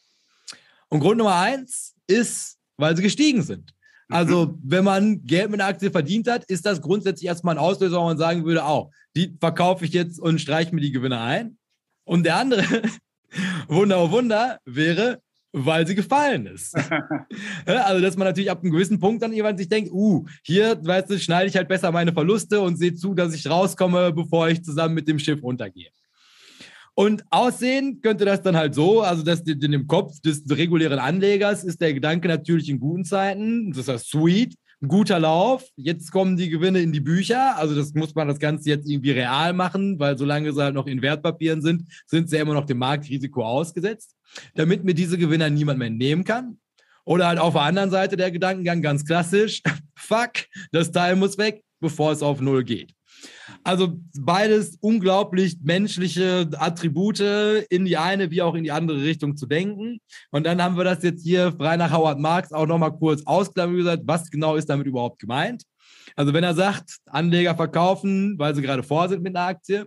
Und 0.89 1.01
Grund 1.01 1.19
Nummer 1.19 1.37
eins 1.37 1.95
ist, 2.09 2.59
weil 2.77 2.97
sie 2.97 3.03
gestiegen 3.05 3.43
sind. 3.43 3.76
Also, 4.09 4.47
mhm. 4.47 4.61
wenn 4.63 4.85
man 4.85 5.25
Geld 5.25 5.51
mit 5.51 5.61
einer 5.61 5.69
Aktie 5.69 5.91
verdient 5.91 6.29
hat, 6.29 6.45
ist 6.45 6.65
das 6.65 6.81
grundsätzlich 6.81 7.27
erstmal 7.27 7.57
ein 7.57 7.61
Auslöser, 7.61 7.99
wo 7.99 8.05
man 8.05 8.19
sagen 8.19 8.45
würde, 8.45 8.65
auch, 8.65 8.91
die 9.17 9.37
verkaufe 9.41 9.85
ich 9.85 9.93
jetzt 9.93 10.21
und 10.21 10.41
streiche 10.41 10.75
mir 10.75 10.81
die 10.81 10.93
Gewinne 10.93 11.21
ein. 11.21 11.59
Und 12.05 12.25
der 12.25 12.37
andere, 12.37 12.63
Wunder, 13.69 14.03
oh 14.03 14.11
Wunder, 14.11 14.61
wäre, 14.65 15.21
weil 15.53 15.87
sie 15.87 15.95
gefallen 15.95 16.47
ist. 16.47 16.77
also, 17.67 18.01
dass 18.01 18.17
man 18.17 18.29
natürlich 18.29 18.51
ab 18.51 18.63
einem 18.63 18.73
gewissen 18.73 19.01
Punkt 19.01 19.23
dann 19.23 19.33
jemand 19.33 19.59
sich 19.59 19.69
denkt, 19.69 19.91
uh, 19.91 20.25
hier, 20.43 20.79
weißt 20.85 21.11
du, 21.11 21.19
schneide 21.19 21.49
ich 21.49 21.57
halt 21.57 21.69
besser 21.69 21.91
meine 21.91 22.13
Verluste 22.13 22.61
und 22.61 22.77
sehe 22.77 22.95
zu, 22.95 23.15
dass 23.15 23.35
ich 23.35 23.49
rauskomme, 23.49 24.13
bevor 24.13 24.49
ich 24.49 24.63
zusammen 24.63 24.95
mit 24.95 25.09
dem 25.09 25.19
Schiff 25.19 25.43
runtergehe. 25.43 25.91
Und 26.99 27.25
aussehen 27.31 28.01
könnte 28.01 28.25
das 28.25 28.41
dann 28.41 28.57
halt 28.57 28.75
so, 28.75 29.03
also 29.03 29.23
dass 29.23 29.41
in 29.41 29.61
dem 29.61 29.87
Kopf 29.87 30.19
des 30.23 30.45
regulären 30.49 30.99
Anlegers 30.99 31.63
ist 31.63 31.83
der 31.83 31.93
Gedanke 31.93 32.27
natürlich 32.27 32.71
in 32.71 32.81
guten 32.81 33.05
Zeiten, 33.05 33.71
das 33.71 33.89
ist 33.89 34.09
sweet, 34.09 34.55
ein 34.81 34.89
guter 34.89 35.21
Lauf, 35.21 35.69
jetzt 35.77 36.11
kommen 36.11 36.39
die 36.39 36.49
Gewinne 36.49 36.81
in 36.81 36.93
die 36.93 37.01
Bücher, 37.01 37.59
also 37.59 37.75
das 37.75 37.93
muss 37.93 38.15
man 38.15 38.29
das 38.29 38.39
Ganze 38.39 38.71
jetzt 38.71 38.89
irgendwie 38.89 39.11
real 39.11 39.53
machen, 39.53 39.99
weil 39.99 40.17
solange 40.17 40.51
sie 40.55 40.63
halt 40.63 40.75
noch 40.75 40.87
in 40.87 41.03
Wertpapieren 41.03 41.61
sind, 41.61 41.85
sind 42.07 42.31
sie 42.31 42.39
immer 42.39 42.55
noch 42.55 42.65
dem 42.65 42.79
Marktrisiko 42.79 43.45
ausgesetzt, 43.45 44.15
damit 44.55 44.83
mir 44.83 44.95
diese 44.95 45.19
Gewinner 45.19 45.51
niemand 45.51 45.79
mehr 45.79 45.91
nehmen 45.91 46.25
kann. 46.25 46.59
Oder 47.05 47.29
halt 47.29 47.39
auf 47.39 47.53
der 47.53 47.63
anderen 47.63 47.91
Seite 47.91 48.17
der 48.17 48.31
Gedankengang 48.31 48.81
ganz 48.81 49.05
klassisch, 49.05 49.61
fuck, 49.95 50.33
das 50.73 50.93
Teil 50.93 51.17
muss 51.17 51.37
weg, 51.37 51.63
bevor 51.79 52.13
es 52.13 52.23
auf 52.23 52.41
Null 52.41 52.65
geht. 52.65 52.96
Also 53.65 53.99
beides 54.19 54.77
unglaublich 54.81 55.59
menschliche 55.63 56.49
Attribute 56.59 57.21
in 57.21 57.85
die 57.85 57.97
eine 57.97 58.31
wie 58.31 58.43
auch 58.43 58.55
in 58.55 58.65
die 58.65 58.73
andere 58.73 59.03
Richtung 59.03 59.37
zu 59.37 59.47
denken. 59.47 59.99
Und 60.31 60.47
dann 60.47 60.63
haben 60.63 60.77
wir 60.77 60.85
das 60.85 61.03
jetzt 61.03 61.23
hier 61.23 61.53
frei 61.53 61.77
nach 61.77 61.93
Howard 61.93 62.19
Marx 62.19 62.53
auch 62.53 62.67
nochmal 62.67 62.93
kurz 62.93 63.23
ausklammert, 63.27 64.03
was 64.05 64.31
genau 64.31 64.57
ist 64.57 64.69
damit 64.69 64.87
überhaupt 64.87 65.19
gemeint. 65.19 65.65
Also 66.15 66.33
wenn 66.33 66.45
er 66.45 66.55
sagt, 66.55 66.97
Anleger 67.07 67.55
verkaufen, 67.55 68.39
weil 68.39 68.55
sie 68.55 68.63
gerade 68.63 68.83
vor 68.83 69.09
sind 69.09 69.23
mit 69.23 69.37
einer 69.37 69.47
Aktie, 69.47 69.87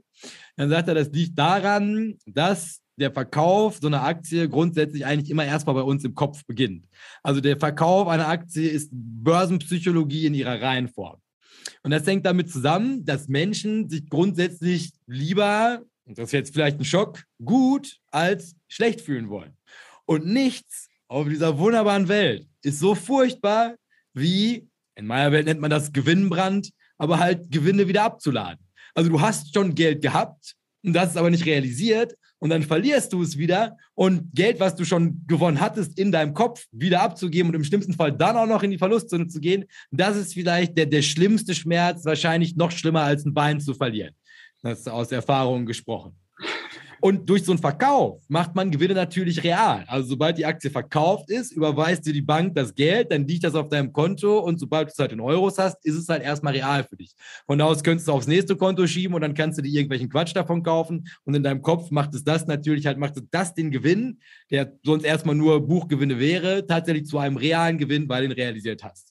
dann 0.58 0.70
sagt 0.70 0.88
er, 0.88 0.96
das 0.96 1.10
liegt 1.10 1.38
daran, 1.38 2.16
dass 2.26 2.82
der 2.98 3.12
Verkauf 3.12 3.80
so 3.82 3.88
einer 3.88 4.04
Aktie 4.04 4.50
grundsätzlich 4.50 5.06
eigentlich 5.06 5.32
immer 5.32 5.46
erstmal 5.46 5.76
bei 5.76 5.82
uns 5.82 6.04
im 6.04 6.14
Kopf 6.14 6.46
beginnt. 6.46 6.86
Also 7.24 7.40
der 7.42 7.58
Verkauf 7.58 8.08
einer 8.08 8.28
Aktie 8.28 8.68
ist 8.68 8.90
Börsenpsychologie 8.92 10.26
in 10.26 10.34
ihrer 10.34 10.62
Reihenform. 10.62 11.20
Und 11.84 11.92
das 11.92 12.06
hängt 12.06 12.26
damit 12.26 12.52
zusammen, 12.52 13.06
dass 13.06 13.28
Menschen 13.28 13.90
sich 13.90 14.10
grundsätzlich 14.10 14.92
lieber, 15.08 15.82
und 16.06 16.18
das 16.18 16.26
ist 16.30 16.34
jetzt 16.34 16.54
vielleicht 16.54 16.80
ein 16.80 16.86
Schock, 16.86 17.24
gut 17.44 17.98
als 18.12 18.56
schlecht 18.68 19.02
fühlen 19.02 19.30
wollen. 19.30 19.56
Und 20.06 20.26
nichts 20.26 20.90
auf 21.08 21.28
dieser 21.28 21.58
wunderbaren 21.58 22.08
Welt 22.08 22.48
ist 22.62 22.80
so 22.80 22.96
furchtbar 22.96 23.76
wie, 24.14 24.68
in 24.96 25.08
meiner 25.08 25.32
Welt 25.32 25.46
nennt 25.46 25.62
man 25.62 25.70
das 25.70 25.92
Gewinnbrand, 25.94 26.72
aber 26.98 27.20
halt 27.20 27.52
Gewinne 27.52 27.88
wieder 27.88 28.04
abzuladen. 28.04 28.64
Also 28.94 29.10
du 29.10 29.22
hast 29.22 29.54
schon 29.54 29.76
Geld 29.76 30.02
gehabt 30.02 30.56
und 30.84 30.94
das 30.94 31.12
ist 31.12 31.18
aber 31.18 31.30
nicht 31.30 31.46
realisiert 31.46 32.16
und 32.40 32.50
dann 32.50 32.64
verlierst 32.64 33.14
du 33.14 33.22
es 33.22 33.38
wieder 33.38 33.78
und 33.94 34.34
Geld, 34.34 34.60
was 34.60 34.76
du 34.76 34.86
schon 34.86 35.24
gewonnen 35.28 35.60
hattest, 35.60 36.00
in 36.00 36.12
deinem 36.12 36.34
Kopf 36.34 36.66
wieder 36.72 37.02
abzugeben 37.02 37.50
und 37.50 37.56
im 37.56 37.64
schlimmsten 37.64 37.94
Fall 37.94 38.12
dann 38.12 38.38
auch 38.38 38.48
noch 38.48 38.64
in 38.64 38.72
die 38.72 38.78
Verlustzone 38.78 39.28
zu 39.28 39.40
gehen, 39.40 39.66
das 39.92 40.18
ist 40.18 40.34
vielleicht 40.34 40.78
der, 40.78 40.86
der 40.86 41.02
schlimmste 41.02 41.54
Schmerz, 41.54 42.06
wahrscheinlich 42.06 42.56
noch 42.56 42.72
schlimmer 42.72 43.02
als 43.02 43.26
ein 43.26 43.34
Bein 43.34 43.60
zu 43.60 43.74
verlieren. 43.74 44.16
Das 44.62 44.80
ist 44.80 44.90
aus 44.90 45.12
Erfahrung 45.12 45.66
gesprochen. 45.66 46.16
Und 47.02 47.30
durch 47.30 47.44
so 47.44 47.52
einen 47.52 47.60
Verkauf 47.60 48.22
macht 48.28 48.56
man 48.56 48.72
Gewinne 48.72 48.94
natürlich 48.94 49.44
real. 49.44 49.86
Also 49.88 50.10
sobald 50.10 50.38
die 50.38 50.46
Aktie 50.46 50.70
verkauft 50.70 51.30
ist, 51.30 51.52
überweist 51.52 52.06
dir 52.06 52.14
die 52.14 52.22
Bank 52.22 52.56
das 52.56 52.76
Geld, 52.76 53.12
dann 53.12 53.28
liegt 53.28 53.44
das 53.44 53.56
auf 53.56 53.70
deinem 53.70 53.94
Konto 53.94 54.40
und 54.40 54.60
sobald 54.60 54.90
du 54.90 54.92
es 54.92 55.00
halt 55.00 55.12
in 55.12 55.20
Euros 55.20 55.58
hast, 55.58 55.84
ist 55.86 55.96
es 55.96 56.10
halt 56.10 56.24
erstmal 56.24 56.54
real 56.54 56.84
für 56.84 56.98
dich. 56.98 57.14
Von 57.46 57.60
da 57.60 57.66
aus 57.66 57.84
könntest 57.84 58.08
du 58.08 58.12
aufs 58.12 58.28
nächste 58.28 58.56
Konto 58.56 58.86
schieben 58.88 59.16
und 59.16 59.22
dann 59.22 59.34
kannst 59.34 59.58
du 59.58 59.62
dir 59.62 59.72
irgendwelchen 59.72 60.10
Quatsch 60.10 60.36
davon 60.36 60.64
kaufen 60.64 61.08
und 61.24 61.36
in 61.36 61.44
deinem 61.44 61.62
Kopf 61.62 61.92
macht 61.92 62.14
es 62.14 62.24
das 62.24 62.48
natürlich 62.48 62.86
halt, 62.86 62.98
macht 62.98 63.18
es 63.18 63.24
das 63.32 63.54
den 63.54 63.72
Gewinn, 63.72 64.20
der 64.52 64.74
sonst 64.84 65.04
erstmal 65.04 65.36
nur 65.36 65.66
Buchgewinne 65.66 66.20
wäre, 66.20 66.66
tatsächlich 66.68 67.06
zu 67.06 67.18
einem 67.18 67.38
realen 67.38 67.78
Gewinn, 67.78 68.10
weil 68.10 68.24
du 68.24 68.34
ihn 68.34 68.40
realisiert 68.40 68.84
hast. 68.84 69.09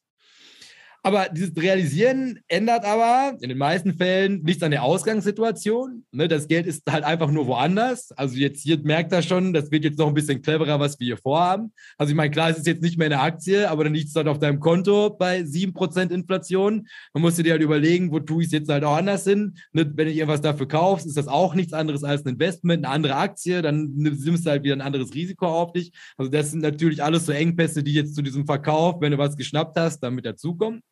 Aber 1.03 1.29
dieses 1.31 1.57
Realisieren 1.57 2.41
ändert 2.49 2.85
aber 2.85 3.37
in 3.41 3.49
den 3.49 3.59
meisten 3.59 3.95
Fällen 3.95 4.43
nichts 4.43 4.63
an 4.63 4.73
der 4.73 4.83
Ausgangssituation. 4.83 6.05
Ne, 6.13 6.29
das 6.29 6.49
Geld 6.49 6.67
ist 6.67 6.91
halt 6.91 7.05
einfach 7.05 7.31
nur 7.31 7.47
woanders. 7.47 8.11
Also 8.13 8.37
jetzt 8.37 8.63
hier 8.63 8.79
merkt 8.81 9.13
er 9.13 9.23
schon, 9.23 9.53
das 9.53 9.71
wird 9.71 9.85
jetzt 9.85 9.99
noch 9.99 10.09
ein 10.09 10.15
bisschen 10.15 10.43
cleverer, 10.43 10.81
was 10.81 10.99
wir 10.99 11.07
hier 11.07 11.17
vorhaben. 11.17 11.73
Also 11.97 12.11
ich 12.11 12.17
meine, 12.17 12.31
klar, 12.31 12.51
es 12.51 12.59
ist 12.59 12.67
jetzt 12.67 12.83
nicht 12.83 12.99
mehr 12.99 13.07
eine 13.07 13.21
Aktie, 13.21 13.71
aber 13.71 13.85
dann 13.85 13.95
liegt 13.95 14.09
es 14.09 14.15
halt 14.17 14.27
auf 14.27 14.39
deinem 14.39 14.61
Konto 14.61 15.11
bei 15.11 15.41
7% 15.41 16.11
Inflation. 16.11 16.89
Man 17.15 17.23
muss 17.23 17.37
dir 17.37 17.53
halt 17.53 17.63
überlegen, 17.63 18.11
wo 18.11 18.19
tue 18.19 18.43
ich 18.43 18.47
es 18.49 18.53
jetzt 18.53 18.69
halt 18.69 18.85
auch 18.85 18.97
anders 18.97 19.25
hin. 19.25 19.57
Ne, 19.73 19.91
wenn 19.95 20.09
ich 20.09 20.17
irgendwas 20.17 20.41
dafür 20.41 20.67
kaufst, 20.67 21.07
ist 21.07 21.17
das 21.17 21.29
auch 21.29 21.55
nichts 21.55 21.73
anderes 21.73 22.03
als 22.03 22.25
ein 22.25 22.31
Investment, 22.31 22.85
eine 22.85 22.93
andere 22.93 23.17
Aktie, 23.17 23.63
dann 23.63 23.93
nimmst 23.95 24.47
du 24.47 24.51
halt 24.51 24.65
wieder 24.65 24.75
ein 24.75 24.81
anderes 24.81 25.15
Risiko 25.15 25.47
auf 25.47 25.73
dich. 25.73 25.93
Also 26.17 26.31
das 26.31 26.51
sind 26.51 26.61
natürlich 26.61 27.03
alles 27.03 27.27
so 27.27 27.33
Engpässe, 27.33 27.83
die 27.83 27.95
jetzt 27.95 28.15
zu 28.15 28.23
diesem 28.23 28.47
Verkauf, 28.47 29.01
wenn 29.01 29.13
du 29.13 29.19
was 29.19 29.37
geschnappt 29.37 29.79
hast, 29.79 30.01
damit 30.01 30.27
dazukommen. 30.27 30.83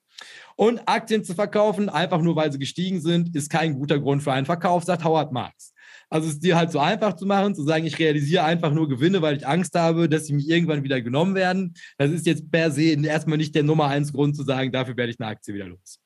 Und 0.56 0.80
Aktien 0.86 1.24
zu 1.24 1.34
verkaufen, 1.34 1.88
einfach 1.88 2.22
nur 2.22 2.36
weil 2.36 2.50
sie 2.50 2.58
gestiegen 2.58 3.00
sind, 3.00 3.34
ist 3.36 3.50
kein 3.50 3.74
guter 3.74 3.98
Grund 3.98 4.22
für 4.22 4.32
einen 4.32 4.46
Verkauf, 4.46 4.84
sagt 4.84 5.04
Howard 5.04 5.32
Marks. 5.32 5.72
Also 6.08 6.28
es 6.28 6.38
dir 6.38 6.56
halt 6.56 6.70
so 6.70 6.78
einfach 6.78 7.14
zu 7.14 7.26
machen, 7.26 7.54
zu 7.54 7.64
sagen, 7.64 7.84
ich 7.84 7.98
realisiere 7.98 8.44
einfach 8.44 8.72
nur 8.72 8.88
Gewinne, 8.88 9.22
weil 9.22 9.36
ich 9.36 9.46
Angst 9.46 9.74
habe, 9.74 10.08
dass 10.08 10.26
sie 10.26 10.34
mir 10.34 10.46
irgendwann 10.46 10.84
wieder 10.84 11.00
genommen 11.00 11.34
werden. 11.34 11.74
Das 11.98 12.10
ist 12.10 12.26
jetzt 12.26 12.50
per 12.50 12.70
se 12.70 12.92
erstmal 13.04 13.38
nicht 13.38 13.54
der 13.54 13.64
Nummer 13.64 13.88
eins 13.88 14.12
Grund 14.12 14.36
zu 14.36 14.44
sagen, 14.44 14.72
dafür 14.72 14.96
werde 14.96 15.12
ich 15.12 15.20
eine 15.20 15.28
Aktie 15.28 15.54
wieder 15.54 15.66
los. 15.66 15.98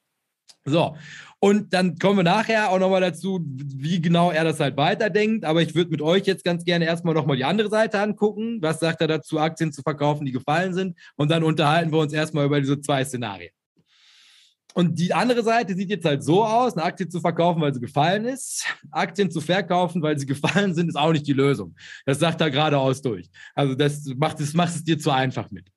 So, 0.65 0.95
und 1.39 1.73
dann 1.73 1.99
kommen 1.99 2.19
wir 2.19 2.23
nachher 2.23 2.71
auch 2.71 2.79
nochmal 2.79 3.01
dazu, 3.01 3.41
wie 3.47 4.01
genau 4.01 4.31
er 4.31 4.45
das 4.45 4.61
halt 4.61 4.77
weiterdenkt. 4.77 5.45
Aber 5.45 5.63
ich 5.63 5.75
würde 5.75 5.91
mit 5.91 6.03
euch 6.03 6.27
jetzt 6.27 6.45
ganz 6.45 6.65
gerne 6.65 6.85
erstmal 6.85 7.15
nochmal 7.15 7.37
die 7.37 7.45
andere 7.45 7.71
Seite 7.71 7.99
angucken. 8.01 8.59
Was 8.61 8.79
sagt 8.79 9.01
er 9.01 9.09
dazu, 9.09 9.39
Aktien 9.39 9.73
zu 9.73 9.83
verkaufen, 9.83 10.27
die 10.27 10.33
gefallen 10.33 10.75
sind? 10.75 10.99
Und 11.17 11.31
dann 11.31 11.45
unterhalten 11.45 11.93
wir 11.93 11.99
uns 11.99 12.13
erstmal 12.13 12.45
über 12.45 12.61
diese 12.61 12.81
zwei 12.81 13.05
Szenarien. 13.05 13.53
Und 14.75 14.99
die 14.99 15.13
andere 15.13 15.43
Seite 15.43 15.75
sieht 15.75 15.91
jetzt 15.91 16.05
halt 16.05 16.23
so 16.23 16.45
aus, 16.45 16.77
eine 16.77 16.85
Aktie 16.85 17.09
zu 17.09 17.21
verkaufen, 17.21 17.61
weil 17.61 17.75
sie 17.75 17.81
gefallen 17.81 18.25
ist. 18.25 18.65
Aktien 18.91 19.31
zu 19.31 19.41
verkaufen, 19.41 20.03
weil 20.03 20.19
sie 20.19 20.27
gefallen 20.27 20.75
sind, 20.75 20.89
ist 20.89 20.97
auch 20.97 21.13
nicht 21.13 21.27
die 21.27 21.33
Lösung. 21.33 21.75
Das 22.07 22.19
sagt 22.19 22.41
er 22.41 22.51
geradeaus 22.51 23.03
durch. 23.03 23.29
Also 23.55 23.75
das 23.75 24.05
macht 24.17 24.41
es, 24.41 24.55
macht 24.55 24.75
es 24.75 24.85
dir 24.85 24.99
zu 24.99 25.11
einfach 25.11 25.51
mit. 25.51 25.71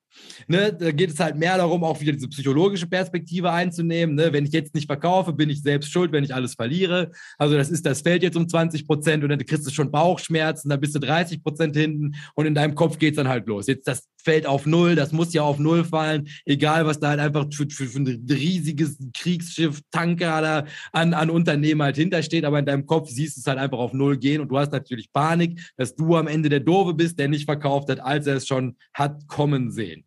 Ne, 0.46 0.72
da 0.72 0.92
geht 0.92 1.10
es 1.10 1.20
halt 1.20 1.36
mehr 1.36 1.56
darum, 1.56 1.84
auch 1.84 2.00
wieder 2.00 2.12
diese 2.12 2.28
psychologische 2.28 2.86
Perspektive 2.86 3.50
einzunehmen. 3.50 4.14
Ne? 4.14 4.32
Wenn 4.32 4.44
ich 4.44 4.52
jetzt 4.52 4.74
nicht 4.74 4.86
verkaufe, 4.86 5.32
bin 5.32 5.50
ich 5.50 5.62
selbst 5.62 5.90
schuld, 5.90 6.12
wenn 6.12 6.24
ich 6.24 6.34
alles 6.34 6.54
verliere. 6.54 7.10
Also 7.38 7.56
das 7.56 7.70
ist, 7.70 7.86
das 7.86 8.02
fällt 8.02 8.22
jetzt 8.22 8.36
um 8.36 8.48
20 8.48 8.86
Prozent 8.86 9.22
und 9.22 9.30
dann 9.30 9.38
kriegst 9.44 9.66
du 9.66 9.70
schon 9.70 9.90
Bauchschmerzen, 9.90 10.68
dann 10.68 10.80
bist 10.80 10.94
du 10.94 10.98
30 10.98 11.42
Prozent 11.42 11.76
hinten 11.76 12.14
und 12.34 12.46
in 12.46 12.54
deinem 12.54 12.74
Kopf 12.74 12.98
geht 12.98 13.14
es 13.14 13.16
dann 13.16 13.28
halt 13.28 13.46
los. 13.46 13.66
Jetzt 13.66 13.88
das 13.88 14.08
fällt 14.22 14.46
auf 14.46 14.66
Null, 14.66 14.94
das 14.94 15.12
muss 15.12 15.34
ja 15.34 15.42
auf 15.42 15.58
Null 15.58 15.84
fallen, 15.84 16.28
egal 16.46 16.86
was 16.86 16.98
da 16.98 17.10
halt 17.10 17.20
einfach 17.20 17.46
für, 17.52 17.68
für, 17.70 17.86
für 17.86 17.98
ein 17.98 18.26
riesiges 18.28 18.98
Kriegsschiff, 19.16 19.80
Tanker 19.90 20.66
an, 20.92 21.14
an 21.14 21.30
Unternehmen 21.30 21.82
halt 21.82 21.96
hintersteht, 21.96 22.44
aber 22.44 22.58
in 22.58 22.66
deinem 22.66 22.86
Kopf 22.86 23.10
siehst 23.10 23.36
du 23.36 23.40
es 23.40 23.46
halt 23.46 23.58
einfach 23.58 23.78
auf 23.78 23.92
Null 23.92 24.16
gehen 24.16 24.40
und 24.40 24.48
du 24.48 24.58
hast 24.58 24.72
natürlich 24.72 25.12
Panik, 25.12 25.60
dass 25.76 25.94
du 25.94 26.16
am 26.16 26.26
Ende 26.26 26.48
der 26.48 26.60
Doofe 26.60 26.94
bist, 26.94 27.18
der 27.18 27.28
nicht 27.28 27.44
verkauft 27.44 27.90
hat, 27.90 28.00
als 28.00 28.26
er 28.26 28.36
es 28.36 28.46
schon 28.46 28.76
hat 28.94 29.26
kommen 29.26 29.70
sehen. 29.70 30.03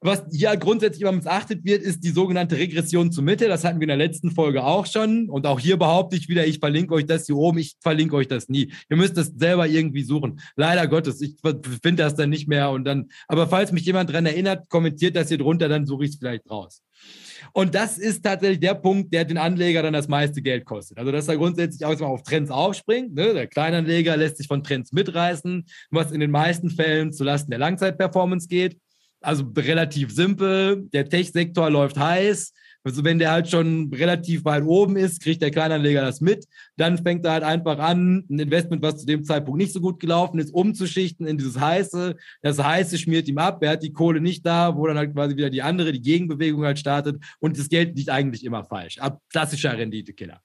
Was 0.00 0.24
ja 0.30 0.54
grundsätzlich 0.54 1.02
immer 1.02 1.12
missachtet 1.12 1.64
wird, 1.64 1.82
ist 1.82 2.04
die 2.04 2.10
sogenannte 2.10 2.56
Regression 2.56 3.12
zur 3.12 3.24
Mitte. 3.24 3.48
Das 3.48 3.64
hatten 3.64 3.80
wir 3.80 3.84
in 3.84 3.88
der 3.88 3.96
letzten 3.96 4.30
Folge 4.30 4.64
auch 4.64 4.86
schon. 4.86 5.28
Und 5.28 5.46
auch 5.46 5.60
hier 5.60 5.76
behaupte 5.76 6.16
ich 6.16 6.28
wieder, 6.28 6.46
ich 6.46 6.58
verlinke 6.58 6.94
euch 6.94 7.06
das 7.06 7.26
hier 7.26 7.36
oben, 7.36 7.58
ich 7.58 7.76
verlinke 7.80 8.16
euch 8.16 8.28
das 8.28 8.48
nie. 8.48 8.72
Ihr 8.88 8.96
müsst 8.96 9.16
das 9.16 9.32
selber 9.36 9.66
irgendwie 9.66 10.02
suchen. 10.02 10.40
Leider 10.56 10.86
Gottes, 10.86 11.20
ich 11.20 11.36
finde 11.82 12.02
das 12.02 12.14
dann 12.14 12.30
nicht 12.30 12.48
mehr. 12.48 12.70
Und 12.70 12.84
dann, 12.84 13.08
aber 13.28 13.48
falls 13.48 13.72
mich 13.72 13.84
jemand 13.84 14.10
daran 14.10 14.26
erinnert, 14.26 14.68
kommentiert 14.68 15.16
das 15.16 15.28
hier 15.28 15.38
drunter, 15.38 15.68
dann 15.68 15.86
suche 15.86 16.04
ich 16.04 16.10
es 16.10 16.16
vielleicht 16.16 16.50
raus. 16.50 16.82
Und 17.52 17.74
das 17.74 17.98
ist 17.98 18.24
tatsächlich 18.24 18.60
der 18.60 18.74
Punkt, 18.74 19.12
der 19.12 19.24
den 19.24 19.38
Anleger 19.38 19.82
dann 19.82 19.92
das 19.92 20.08
meiste 20.08 20.42
Geld 20.42 20.64
kostet. 20.64 20.98
Also, 20.98 21.12
dass 21.12 21.28
er 21.28 21.36
grundsätzlich 21.36 21.84
auch 21.84 21.98
mal 21.98 22.06
auf 22.06 22.22
Trends 22.22 22.50
aufspringt. 22.50 23.14
Ne? 23.14 23.34
Der 23.34 23.46
Kleinanleger 23.46 24.16
lässt 24.16 24.38
sich 24.38 24.46
von 24.46 24.62
Trends 24.62 24.92
mitreißen, 24.92 25.66
was 25.90 26.12
in 26.12 26.20
den 26.20 26.30
meisten 26.30 26.70
Fällen 26.70 27.12
zulasten 27.12 27.50
der 27.50 27.58
Langzeitperformance 27.58 28.48
geht. 28.48 28.78
Also 29.26 29.44
relativ 29.56 30.12
simpel. 30.12 30.88
Der 30.92 31.08
Tech-Sektor 31.08 31.68
läuft 31.68 31.98
heiß. 31.98 32.52
Also 32.84 33.02
wenn 33.02 33.18
der 33.18 33.32
halt 33.32 33.48
schon 33.48 33.92
relativ 33.92 34.44
weit 34.44 34.62
oben 34.62 34.96
ist, 34.96 35.20
kriegt 35.20 35.42
der 35.42 35.50
Kleinanleger 35.50 36.02
das 36.02 36.20
mit. 36.20 36.46
Dann 36.76 36.96
fängt 36.96 37.24
er 37.24 37.32
halt 37.32 37.42
einfach 37.42 37.80
an, 37.80 38.24
ein 38.30 38.38
Investment, 38.38 38.82
was 38.82 38.98
zu 38.98 39.06
dem 39.06 39.24
Zeitpunkt 39.24 39.58
nicht 39.58 39.72
so 39.72 39.80
gut 39.80 39.98
gelaufen 39.98 40.38
ist, 40.38 40.54
umzuschichten 40.54 41.26
in 41.26 41.38
dieses 41.38 41.58
Heiße. 41.58 42.14
Das 42.42 42.62
Heiße 42.62 42.98
schmiert 42.98 43.26
ihm 43.26 43.38
ab. 43.38 43.64
Er 43.64 43.70
hat 43.70 43.82
die 43.82 43.92
Kohle 43.92 44.20
nicht 44.20 44.46
da, 44.46 44.76
wo 44.76 44.86
dann 44.86 44.96
halt 44.96 45.12
quasi 45.12 45.36
wieder 45.36 45.50
die 45.50 45.62
andere, 45.62 45.90
die 45.90 46.02
Gegenbewegung 46.02 46.64
halt 46.64 46.78
startet. 46.78 47.20
Und 47.40 47.58
das 47.58 47.68
Geld 47.68 47.96
liegt 47.96 48.10
eigentlich 48.10 48.44
immer 48.44 48.62
falsch. 48.62 48.98
Ab 48.98 49.20
klassischer 49.32 49.76
Renditekiller. 49.76 50.40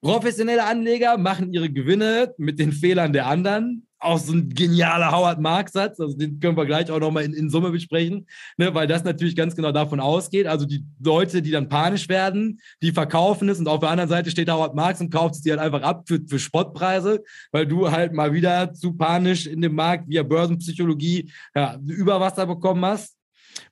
Professionelle 0.00 0.64
Anleger 0.64 1.18
machen 1.18 1.52
ihre 1.52 1.68
Gewinne 1.68 2.32
mit 2.38 2.60
den 2.60 2.70
Fehlern 2.70 3.12
der 3.12 3.26
anderen. 3.26 3.88
Auch 3.98 4.18
so 4.18 4.34
ein 4.34 4.50
genialer 4.50 5.10
Howard 5.10 5.40
Mark-Satz, 5.40 5.98
also 5.98 6.16
den 6.16 6.38
können 6.38 6.56
wir 6.56 6.66
gleich 6.66 6.90
auch 6.90 7.00
nochmal 7.00 7.24
in, 7.24 7.32
in 7.32 7.48
Summe 7.48 7.70
besprechen, 7.70 8.26
ne, 8.58 8.74
weil 8.74 8.86
das 8.86 9.04
natürlich 9.04 9.34
ganz 9.34 9.56
genau 9.56 9.72
davon 9.72 10.00
ausgeht. 10.00 10.46
Also 10.46 10.66
die 10.66 10.84
Leute, 11.02 11.40
die 11.40 11.50
dann 11.50 11.70
panisch 11.70 12.08
werden, 12.08 12.60
die 12.82 12.92
verkaufen 12.92 13.48
es 13.48 13.58
und 13.58 13.68
auf 13.68 13.80
der 13.80 13.88
anderen 13.88 14.10
Seite 14.10 14.30
steht 14.30 14.50
Howard 14.50 14.74
Marks 14.74 15.00
und 15.00 15.10
kauft 15.10 15.36
es 15.36 15.42
dir 15.42 15.56
halt 15.56 15.62
einfach 15.62 15.82
ab 15.82 16.04
für, 16.06 16.20
für 16.28 16.38
Spottpreise, 16.38 17.24
weil 17.52 17.66
du 17.66 17.90
halt 17.90 18.12
mal 18.12 18.34
wieder 18.34 18.74
zu 18.74 18.92
panisch 18.92 19.46
in 19.46 19.62
dem 19.62 19.74
Markt 19.74 20.08
via 20.08 20.22
Börsenpsychologie 20.22 21.30
ja, 21.54 21.78
Überwasser 21.86 22.46
bekommen 22.46 22.84
hast. 22.84 23.16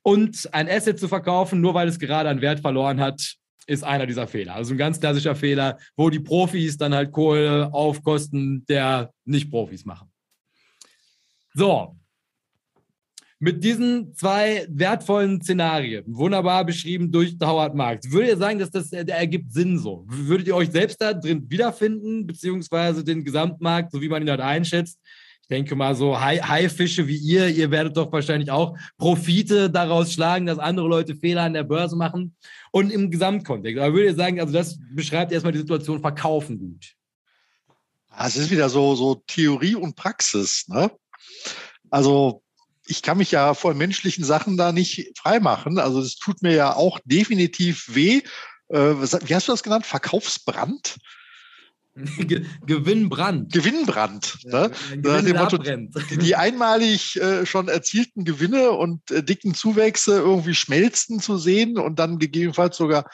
Und 0.01 0.49
ein 0.51 0.67
Asset 0.67 0.99
zu 0.99 1.07
verkaufen, 1.07 1.61
nur 1.61 1.75
weil 1.75 1.87
es 1.87 1.99
gerade 1.99 2.29
an 2.29 2.41
Wert 2.41 2.59
verloren 2.59 2.99
hat, 2.99 3.37
ist 3.67 3.83
einer 3.83 4.05
dieser 4.05 4.27
Fehler. 4.27 4.55
Also 4.55 4.73
ein 4.73 4.77
ganz 4.77 4.99
klassischer 4.99 5.35
Fehler, 5.35 5.77
wo 5.95 6.09
die 6.09 6.19
Profis 6.19 6.77
dann 6.77 6.93
halt 6.93 7.11
Kohle 7.11 7.73
auf 7.73 8.03
Kosten 8.03 8.65
der 8.67 9.11
Nicht-Profis 9.25 9.85
machen. 9.85 10.11
So. 11.55 11.95
Mit 13.39 13.63
diesen 13.63 14.13
zwei 14.13 14.65
wertvollen 14.69 15.41
Szenarien, 15.41 16.03
wunderbar 16.07 16.65
beschrieben 16.65 17.11
durch 17.11 17.35
Howard 17.41 17.75
Marks, 17.75 18.11
würdet 18.11 18.29
ihr 18.29 18.37
sagen, 18.37 18.59
dass 18.59 18.71
das 18.71 18.89
der 18.89 19.07
ergibt 19.09 19.51
Sinn 19.51 19.77
so? 19.77 20.05
Würdet 20.07 20.47
ihr 20.47 20.55
euch 20.55 20.71
selbst 20.71 21.01
da 21.01 21.13
drin 21.13 21.49
wiederfinden, 21.49 22.27
beziehungsweise 22.27 23.03
den 23.03 23.23
Gesamtmarkt, 23.23 23.91
so 23.91 24.01
wie 24.01 24.09
man 24.09 24.21
ihn 24.21 24.29
halt 24.29 24.41
einschätzt? 24.41 24.99
ich 25.45 25.49
denke 25.49 25.75
mal 25.75 25.93
so 25.93 26.19
Haifische 26.19 27.07
wie 27.07 27.17
ihr, 27.17 27.47
ihr 27.49 27.69
werdet 27.69 27.95
doch 27.95 28.11
wahrscheinlich 28.11 28.49
auch 28.49 28.75
Profite 28.97 29.69
daraus 29.69 30.11
schlagen, 30.11 30.47
dass 30.47 30.57
andere 30.57 30.87
Leute 30.87 31.15
Fehler 31.15 31.43
an 31.43 31.53
der 31.53 31.63
Börse 31.63 31.95
machen 31.95 32.35
und 32.71 32.91
im 32.91 33.11
Gesamtkontext. 33.11 33.79
Aber 33.79 33.93
würde 33.93 34.09
ich 34.09 34.15
sagen, 34.15 34.39
also 34.39 34.51
das 34.51 34.79
beschreibt 34.95 35.31
erstmal 35.31 35.53
die 35.53 35.59
Situation 35.59 36.01
Verkaufen 36.01 36.57
gut. 36.57 36.95
Es 38.17 38.37
ist 38.37 38.49
wieder 38.49 38.69
so, 38.69 38.95
so 38.95 39.21
Theorie 39.27 39.75
und 39.75 39.95
Praxis. 39.95 40.67
Ne? 40.67 40.89
Also 41.95 42.43
ich 42.85 43.01
kann 43.03 43.19
mich 43.19 43.31
ja 43.31 43.53
von 43.53 43.77
menschlichen 43.77 44.25
Sachen 44.25 44.57
da 44.57 44.73
nicht 44.73 45.17
freimachen. 45.17 45.79
Also 45.79 46.01
es 46.01 46.17
tut 46.17 46.41
mir 46.41 46.53
ja 46.53 46.75
auch 46.75 46.99
definitiv 47.05 47.95
weh. 47.95 48.21
Äh, 48.67 48.77
wie 48.77 49.33
hast 49.33 49.47
du 49.47 49.53
das 49.53 49.63
genannt? 49.63 49.85
Verkaufsbrand? 49.85 50.97
Gewinnbrand. 52.65 53.53
Gewinnbrand. 53.53 54.39
Ja, 54.41 54.67
ne? 54.93 55.33
Motto, 55.37 55.57
die, 55.57 56.17
die, 56.17 56.35
einmalig 56.35 57.15
äh, 57.15 57.45
schon 57.45 57.69
erzielten 57.69 58.25
Gewinne 58.25 58.71
und 58.71 59.09
äh, 59.11 59.23
dicken 59.23 59.53
Zuwächse 59.53 60.17
irgendwie 60.17 60.53
schmelzen 60.53 61.21
zu 61.21 61.37
sehen 61.37 61.77
und 61.77 61.97
dann 61.97 62.19
gegebenenfalls 62.19 62.75
sogar 62.75 63.09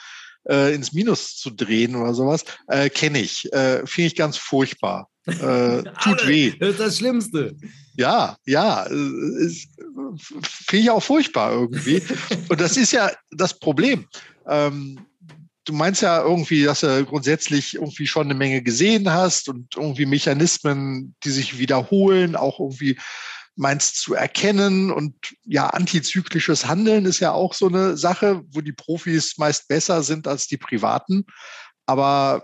äh, 0.48 0.74
ins 0.74 0.92
Minus 0.92 1.36
zu 1.36 1.50
drehen 1.50 1.94
oder 1.94 2.14
sowas, 2.14 2.44
äh, 2.66 2.90
kenne 2.90 3.20
ich. 3.20 3.44
Äh, 3.52 3.86
Finde 3.86 4.08
ich 4.08 4.16
ganz 4.16 4.38
furchtbar. 4.38 5.08
Tut 5.24 6.26
weh. 6.26 6.56
Das 6.58 6.70
ist 6.70 6.80
das 6.80 6.98
Schlimmste. 6.98 7.54
Ja, 7.96 8.36
ja. 8.46 8.84
Finde 8.84 10.82
ich 10.82 10.90
auch 10.90 11.02
furchtbar 11.02 11.52
irgendwie. 11.52 12.02
und 12.48 12.60
das 12.60 12.76
ist 12.76 12.92
ja 12.92 13.10
das 13.30 13.58
Problem. 13.58 14.08
Ähm, 14.46 15.06
du 15.64 15.72
meinst 15.72 16.02
ja 16.02 16.22
irgendwie, 16.22 16.64
dass 16.64 16.80
du 16.80 17.04
grundsätzlich 17.04 17.74
irgendwie 17.74 18.06
schon 18.06 18.26
eine 18.26 18.34
Menge 18.34 18.62
gesehen 18.62 19.12
hast 19.12 19.48
und 19.48 19.76
irgendwie 19.76 20.06
Mechanismen, 20.06 21.14
die 21.24 21.30
sich 21.30 21.58
wiederholen, 21.58 22.36
auch 22.36 22.58
irgendwie 22.58 22.98
meinst 23.54 24.00
zu 24.00 24.14
erkennen. 24.14 24.90
Und 24.90 25.14
ja, 25.44 25.68
antizyklisches 25.68 26.66
Handeln 26.66 27.04
ist 27.04 27.20
ja 27.20 27.32
auch 27.32 27.54
so 27.54 27.68
eine 27.68 27.96
Sache, 27.96 28.42
wo 28.50 28.60
die 28.60 28.72
Profis 28.72 29.38
meist 29.38 29.68
besser 29.68 30.02
sind 30.02 30.26
als 30.26 30.46
die 30.46 30.56
Privaten. 30.56 31.24
Aber 31.86 32.42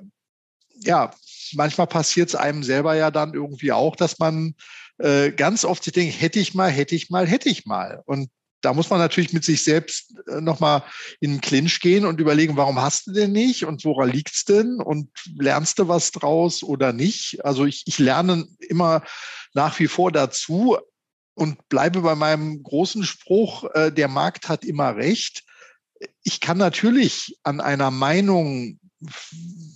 ja, 0.81 1.11
manchmal 1.55 1.87
passiert 1.87 2.29
es 2.29 2.35
einem 2.35 2.63
selber 2.63 2.95
ja 2.95 3.11
dann 3.11 3.35
irgendwie 3.35 3.73
auch, 3.73 3.97
dass 3.97 4.19
man 4.19 4.55
äh, 4.99 5.31
ganz 5.33 5.65
oft 5.65 5.85
sich 5.85 5.93
denkt, 5.93 6.21
hätte 6.21 6.39
ich 6.39 6.55
mal, 6.55 6.71
hätte 6.71 6.95
ich 6.95 7.11
mal, 7.11 7.27
hätte 7.27 7.49
ich 7.49 7.67
mal. 7.67 8.03
Und 8.07 8.31
da 8.61 8.75
muss 8.75 8.91
man 8.91 8.99
natürlich 8.99 9.33
mit 9.33 9.45
sich 9.45 9.63
selbst 9.63 10.15
äh, 10.29 10.41
nochmal 10.41 10.83
in 11.21 11.33
den 11.33 11.41
Clinch 11.41 11.81
gehen 11.81 12.05
und 12.05 12.21
überlegen, 12.21 12.57
warum 12.57 12.81
hast 12.81 13.07
du 13.07 13.13
denn 13.13 13.33
nicht 13.33 13.65
und 13.65 13.85
woran 13.85 14.11
liegt's 14.11 14.45
denn 14.45 14.81
und 14.81 15.11
lernst 15.37 15.79
du 15.79 15.89
was 15.89 16.11
draus 16.11 16.63
oder 16.63 16.93
nicht? 16.93 17.45
Also 17.45 17.67
ich, 17.67 17.85
ich 17.87 17.99
lerne 17.99 18.47
immer 18.61 19.03
nach 19.55 19.79
wie 19.79 19.89
vor 19.89 20.11
dazu 20.11 20.77
und 21.35 21.69
bleibe 21.69 22.01
bei 22.01 22.17
meinem 22.17 22.63
großen 22.63 23.05
Spruch, 23.05 23.65
äh, 23.75 23.93
der 23.93 24.09
Markt 24.09 24.49
hat 24.49 24.65
immer 24.65 24.97
recht. 24.97 25.45
Ich 26.25 26.41
kann 26.41 26.59
natürlich 26.59 27.39
an 27.45 27.61
einer 27.61 27.91
Meinung 27.91 28.81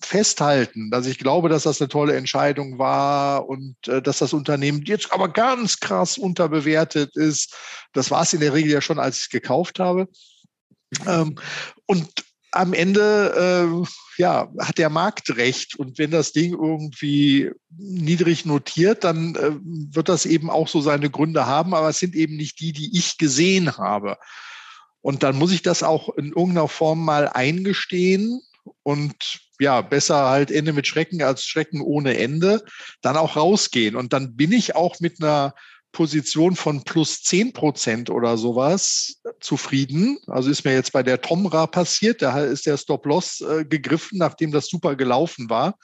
festhalten, 0.01 0.91
dass 0.91 1.07
ich 1.07 1.19
glaube, 1.19 1.49
dass 1.49 1.63
das 1.63 1.81
eine 1.81 1.89
tolle 1.89 2.17
Entscheidung 2.17 2.79
war 2.79 3.49
und 3.49 3.77
äh, 3.87 4.03
dass 4.03 4.19
das 4.19 4.33
Unternehmen 4.33 4.83
jetzt 4.85 5.13
aber 5.13 5.29
ganz 5.29 5.79
krass 5.79 6.19
unterbewertet 6.19 7.17
ist. 7.17 7.55
Das 7.93 8.11
war 8.11 8.23
es 8.23 8.33
in 8.33 8.41
der 8.41 8.53
Regel 8.53 8.73
ja 8.73 8.81
schon, 8.81 8.99
als 8.99 9.19
ich 9.19 9.23
es 9.25 9.31
gekauft 9.31 9.79
habe. 9.79 10.09
Ähm, 11.07 11.37
und 11.87 12.09
am 12.51 12.75
Ende 12.75 13.71
äh, 13.81 14.21
ja, 14.21 14.53
hat 14.59 14.79
der 14.79 14.91
Markt 14.91 15.37
recht. 15.37 15.77
Und 15.79 15.99
wenn 15.99 16.11
das 16.11 16.33
Ding 16.33 16.53
irgendwie 16.53 17.51
niedrig 17.71 18.45
notiert, 18.45 19.05
dann 19.05 19.35
äh, 19.37 19.53
wird 19.63 20.09
das 20.09 20.27
eben 20.27 20.51
auch 20.51 20.69
so 20.69 20.81
seine 20.81 21.11
Gründe 21.11 21.47
haben, 21.47 21.75
aber 21.75 21.89
es 21.89 21.99
sind 21.99 22.15
eben 22.15 22.37
nicht 22.37 22.61
die, 22.61 22.73
die 22.73 22.97
ich 22.99 23.19
gesehen 23.19 23.77
habe. 23.79 24.19
Und 25.01 25.23
dann 25.23 25.37
muss 25.37 25.53
ich 25.53 25.63
das 25.63 25.83
auch 25.83 26.11
in 26.17 26.27
irgendeiner 26.29 26.69
Form 26.69 27.05
mal 27.05 27.29
eingestehen 27.29 28.43
und 28.83 29.41
ja, 29.59 29.81
besser 29.81 30.29
halt 30.29 30.51
Ende 30.51 30.73
mit 30.73 30.87
Schrecken 30.87 31.23
als 31.23 31.45
Schrecken 31.45 31.81
ohne 31.81 32.19
Ende, 32.19 32.65
dann 33.01 33.17
auch 33.17 33.37
rausgehen. 33.37 33.97
Und 33.97 34.13
dann 34.13 34.37
bin 34.37 34.53
ich 34.53 34.75
auch 34.75 34.99
mit 35.01 35.23
einer 35.23 35.55
Position 35.93 36.57
von 36.57 36.83
plus 36.85 37.23
zehn 37.23 37.53
Prozent 37.53 38.11
oder 38.11 38.39
sowas 38.39 39.21
zufrieden. 39.41 40.19
Also 40.27 40.51
ist 40.51 40.65
mir 40.65 40.73
jetzt 40.73 40.93
bei 40.93 41.03
der 41.03 41.21
Tomra 41.21 41.67
passiert, 41.67 42.23
da 42.23 42.41
ist 42.41 42.67
der 42.67 42.79
Stop-Loss 42.79 43.43
äh, 43.43 43.65
gegriffen, 43.67 44.19
nachdem 44.19 44.51
das 44.51 44.67
super 44.67 44.97
gelaufen 44.97 45.51
war. 45.51 45.79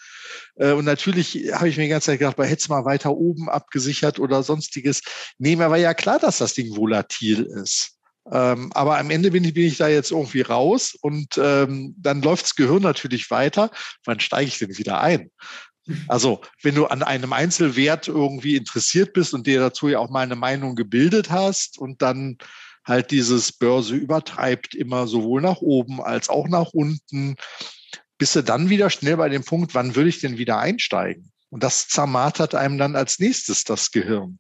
Äh, 0.57 0.73
und 0.73 0.87
natürlich 0.87 1.53
habe 1.53 1.69
ich 1.69 1.77
mir 1.77 1.85
die 1.85 1.91
ganze 1.91 2.07
Zeit 2.07 2.19
gedacht, 2.19 2.39
hätte 2.39 2.55
es 2.55 2.69
mal 2.69 2.87
weiter 2.87 3.13
oben 3.13 3.49
abgesichert 3.49 4.19
oder 4.19 4.43
sonstiges. 4.43 5.03
Nee, 5.37 5.57
mir 5.57 5.71
war 5.71 5.79
ja 5.79 5.95
klar, 5.95 6.19
dass 6.19 6.39
das 6.39 6.55
Ding 6.55 6.75
volatil 6.75 7.43
ist. 7.43 7.98
Ähm, 8.31 8.71
aber 8.75 8.99
am 8.99 9.11
Ende 9.11 9.31
bin 9.31 9.45
ich, 9.45 9.55
bin 9.55 9.65
ich 9.65 9.79
da 9.79 9.89
jetzt 9.89 10.11
irgendwie 10.11 10.43
raus 10.43 10.97
und 11.01 11.39
ähm, 11.43 11.95
dann 11.99 12.23
läuft 12.23 12.45
das 12.45 12.55
Gehirn 12.57 12.83
natürlich 12.83 13.31
weiter. 13.31 13.71
Wann 14.05 14.21
steige 14.21 14.49
ich 14.49 14.59
denn 14.59 14.77
wieder 14.77 15.01
ein? 15.01 15.31
Also, 16.07 16.43
wenn 16.63 16.75
du 16.75 16.87
an 16.87 17.03
einem 17.03 17.33
Einzelwert 17.33 18.09
irgendwie 18.09 18.57
interessiert 18.57 19.15
bist 19.15 19.33
und 19.33 19.47
dir 19.47 19.61
dazu 19.61 19.89
ja 19.89 19.99
auch 19.99 20.11
mal 20.11 20.21
eine 20.21 20.37
Meinung 20.37 20.77
gebildet 20.77 21.31
hast 21.31 21.79
und 21.79 22.03
dann 22.03 22.37
halt 22.85 23.11
dieses 23.11 23.53
Börse 23.53 23.95
übertreibt 23.95 24.75
immer 24.75 25.07
sowohl 25.07 25.41
nach 25.41 25.61
oben 25.61 26.03
als 26.03 26.29
auch 26.29 26.49
nach 26.49 26.71
unten, 26.73 27.37
bist 28.19 28.35
du 28.35 28.43
dann 28.43 28.69
wieder 28.69 28.91
schnell 28.91 29.17
bei 29.17 29.29
dem 29.29 29.45
Punkt, 29.45 29.75
wann 29.75 29.95
würde 29.95 30.09
ich 30.09 30.21
denn 30.21 30.39
wieder 30.39 30.59
einsteigen? 30.59 31.31
Und 31.51 31.63
das 31.63 31.89
zermartert 31.89 32.55
einem 32.55 32.77
dann 32.77 32.97
als 32.97 33.19
nächstes 33.19 33.65
das 33.65 33.91
Gehirn. 33.91 34.39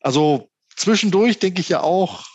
Also 0.00 0.50
zwischendurch 0.76 1.38
denke 1.38 1.60
ich 1.60 1.68
ja 1.68 1.80
auch, 1.80 2.26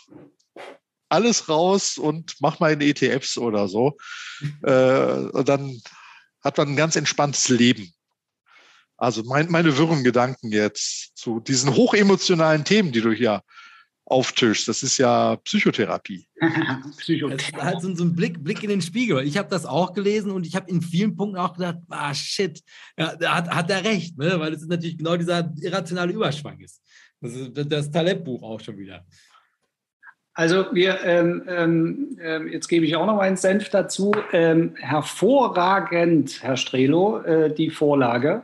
alles 1.08 1.48
raus 1.48 1.98
und 1.98 2.34
mach 2.40 2.60
mal 2.60 2.72
in 2.72 2.80
ETFs 2.80 3.38
oder 3.38 3.68
so. 3.68 3.96
äh, 4.62 5.28
und 5.32 5.48
dann 5.48 5.80
hat 6.42 6.58
man 6.58 6.68
ein 6.68 6.76
ganz 6.76 6.96
entspanntes 6.96 7.48
Leben. 7.48 7.92
Also 8.96 9.22
mein, 9.24 9.50
meine 9.50 9.76
wirren 9.76 10.04
Gedanken 10.04 10.52
jetzt 10.52 11.16
zu 11.16 11.40
diesen 11.40 11.74
hochemotionalen 11.74 12.64
Themen, 12.64 12.92
die 12.92 13.02
du 13.02 13.12
hier 13.12 13.42
auftischst. 14.06 14.68
Das 14.68 14.82
ist 14.82 14.98
ja 14.98 15.36
Psychotherapie. 15.36 16.26
Psychotherapie. 16.98 17.52
Das 17.52 17.82
ist 17.82 17.86
halt 17.86 17.96
so 17.96 18.04
ein 18.04 18.14
Blick, 18.14 18.42
Blick 18.42 18.62
in 18.62 18.70
den 18.70 18.80
Spiegel. 18.80 19.26
Ich 19.26 19.36
habe 19.36 19.48
das 19.48 19.66
auch 19.66 19.92
gelesen 19.92 20.30
und 20.30 20.46
ich 20.46 20.54
habe 20.54 20.70
in 20.70 20.80
vielen 20.80 21.16
Punkten 21.16 21.38
auch 21.38 21.54
gedacht, 21.54 21.78
ah 21.88 22.14
shit, 22.14 22.62
ja, 22.96 23.16
da 23.16 23.34
hat, 23.34 23.50
hat 23.50 23.70
er 23.70 23.84
recht, 23.84 24.16
ne? 24.16 24.38
weil 24.38 24.54
es 24.54 24.64
natürlich 24.66 24.96
genau 24.96 25.16
dieser 25.16 25.52
irrationale 25.60 26.12
Überschwang 26.12 26.58
ist. 26.60 26.80
Das 27.20 27.34
ist 27.34 27.50
das 27.54 27.90
Taleb-Buch 27.90 28.42
auch 28.42 28.60
schon 28.60 28.78
wieder. 28.78 29.04
Also 30.36 30.66
wir, 30.72 31.02
ähm, 31.02 31.44
ähm, 31.48 32.18
ähm, 32.20 32.48
jetzt 32.48 32.68
gebe 32.68 32.84
ich 32.84 32.94
auch 32.94 33.06
noch 33.06 33.20
einen 33.20 33.38
Senf 33.38 33.70
dazu. 33.70 34.12
Ähm, 34.32 34.74
hervorragend, 34.78 36.42
Herr 36.42 36.58
Strelo, 36.58 37.22
äh, 37.22 37.54
die 37.54 37.70
Vorlage 37.70 38.42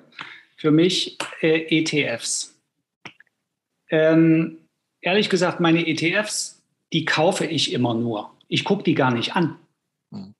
für 0.56 0.70
mich 0.70 1.18
äh, 1.42 1.66
ETFs. 1.68 2.58
Ähm, 3.90 4.56
ehrlich 5.02 5.28
gesagt, 5.28 5.60
meine 5.60 5.86
ETFs, 5.86 6.62
die 6.94 7.04
kaufe 7.04 7.44
ich 7.44 7.74
immer 7.74 7.92
nur. 7.92 8.30
Ich 8.48 8.64
gucke 8.64 8.84
die 8.84 8.94
gar 8.94 9.12
nicht 9.12 9.36
an. 9.36 9.58
Hm. 10.12 10.34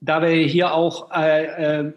da 0.00 0.20
wir 0.20 0.28
hier 0.28 0.74
auch 0.74 1.10
äh, 1.10 1.46
äh, 1.86 1.92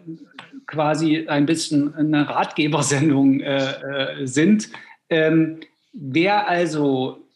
quasi 0.66 1.28
ein 1.28 1.44
bisschen 1.44 1.94
eine 1.94 2.30
Ratgebersendung 2.30 3.40
äh, 3.40 4.22
äh, 4.22 4.26
sind, 4.26 4.70
ähm, 5.10 5.60
wer 5.92 6.48
also 6.48 7.26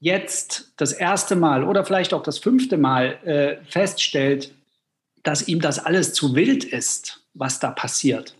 jetzt 0.00 0.72
das 0.76 0.92
erste 0.92 1.36
Mal 1.36 1.62
oder 1.62 1.84
vielleicht 1.84 2.12
auch 2.12 2.22
das 2.22 2.38
fünfte 2.38 2.78
Mal 2.78 3.18
äh, 3.24 3.64
feststellt, 3.70 4.52
dass 5.22 5.46
ihm 5.46 5.60
das 5.60 5.78
alles 5.78 6.14
zu 6.14 6.34
wild 6.34 6.64
ist, 6.64 7.22
was 7.34 7.60
da 7.60 7.70
passiert, 7.70 8.34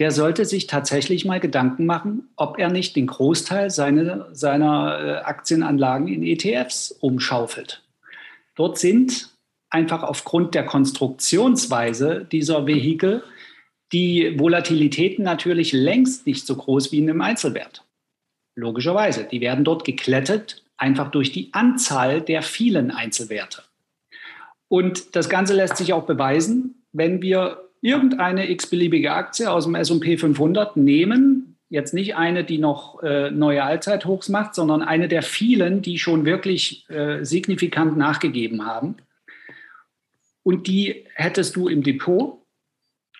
der 0.00 0.10
sollte 0.10 0.44
sich 0.44 0.66
tatsächlich 0.66 1.24
mal 1.24 1.38
Gedanken 1.38 1.86
machen, 1.86 2.28
ob 2.36 2.58
er 2.58 2.68
nicht 2.68 2.96
den 2.96 3.06
Großteil 3.06 3.70
seine, 3.70 4.26
seiner 4.32 4.98
äh, 5.00 5.24
Aktienanlagen 5.24 6.08
in 6.08 6.24
ETFs 6.24 6.90
umschaufelt. 6.90 7.82
Dort 8.56 8.78
sind 8.78 9.30
einfach 9.70 10.02
aufgrund 10.02 10.54
der 10.54 10.66
Konstruktionsweise 10.66 12.26
dieser 12.30 12.66
Vehikel 12.66 13.22
die 13.92 14.36
Volatilitäten 14.38 15.24
natürlich 15.24 15.72
längst 15.72 16.26
nicht 16.26 16.46
so 16.46 16.56
groß 16.56 16.90
wie 16.90 16.98
in 16.98 17.08
einem 17.08 17.20
Einzelwert. 17.20 17.84
Logischerweise, 18.56 19.24
die 19.24 19.40
werden 19.40 19.64
dort 19.64 19.84
geklettet, 19.84 20.63
einfach 20.76 21.10
durch 21.10 21.32
die 21.32 21.52
Anzahl 21.52 22.20
der 22.20 22.42
vielen 22.42 22.90
Einzelwerte. 22.90 23.62
Und 24.68 25.14
das 25.16 25.28
Ganze 25.28 25.54
lässt 25.54 25.76
sich 25.76 25.92
auch 25.92 26.06
beweisen, 26.06 26.86
wenn 26.92 27.22
wir 27.22 27.70
irgendeine 27.80 28.50
x-beliebige 28.50 29.12
Aktie 29.12 29.50
aus 29.50 29.64
dem 29.64 29.74
S&P 29.74 30.16
500 30.16 30.76
nehmen, 30.76 31.56
jetzt 31.68 31.92
nicht 31.92 32.16
eine, 32.16 32.44
die 32.44 32.58
noch 32.58 33.02
äh, 33.02 33.30
neue 33.30 33.62
Allzeithochs 33.62 34.28
macht, 34.28 34.54
sondern 34.54 34.82
eine 34.82 35.08
der 35.08 35.22
vielen, 35.22 35.82
die 35.82 35.98
schon 35.98 36.24
wirklich 36.24 36.88
äh, 36.88 37.24
signifikant 37.24 37.96
nachgegeben 37.96 38.64
haben. 38.64 38.96
Und 40.42 40.66
die 40.66 41.04
hättest 41.14 41.56
du 41.56 41.68
im 41.68 41.82
Depot 41.82 42.38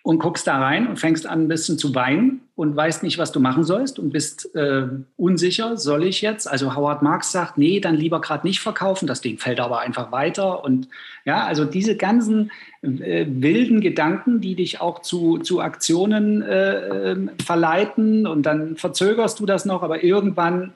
und 0.03 0.19
guckst 0.19 0.47
da 0.47 0.59
rein 0.59 0.87
und 0.87 0.99
fängst 0.99 1.27
an, 1.27 1.43
ein 1.43 1.49
bisschen 1.49 1.79
zu 1.79 1.95
weinen 1.95 2.44
und 2.57 2.77
weißt 2.77 3.03
nicht, 3.03 3.19
was 3.19 3.33
du 3.33 3.41
machen 3.41 3.65
sollst 3.65 3.99
und 3.99 4.11
bist 4.11 4.55
äh, 4.55 4.87
unsicher, 5.17 5.77
soll 5.77 6.05
ich 6.05 6.23
jetzt? 6.23 6.49
Also 6.49 6.77
Howard 6.77 7.03
Marks 7.03 7.33
sagt, 7.33 7.59
nee, 7.59 7.81
dann 7.81 7.97
lieber 7.97 8.21
gerade 8.21 8.47
nicht 8.47 8.61
verkaufen, 8.61 9.09
das 9.09 9.21
Ding 9.21 9.39
fällt 9.39 9.59
aber 9.59 9.81
einfach 9.81 10.13
weiter. 10.13 10.63
Und 10.63 10.89
ja, 11.25 11.45
also 11.45 11.65
diese 11.65 11.97
ganzen 11.97 12.53
äh, 12.83 13.27
wilden 13.29 13.81
Gedanken, 13.81 14.41
die 14.41 14.55
dich 14.55 14.81
auch 14.81 15.01
zu, 15.01 15.39
zu 15.39 15.61
Aktionen 15.61 16.43
äh, 16.43 17.13
ähm, 17.13 17.31
verleiten 17.45 18.25
und 18.27 18.45
dann 18.45 18.77
verzögerst 18.77 19.41
du 19.41 19.47
das 19.47 19.65
noch, 19.65 19.83
aber 19.83 20.05
irgendwann 20.05 20.73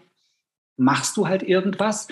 machst 0.77 1.17
du 1.17 1.29
halt 1.29 1.45
irgendwas 1.45 2.09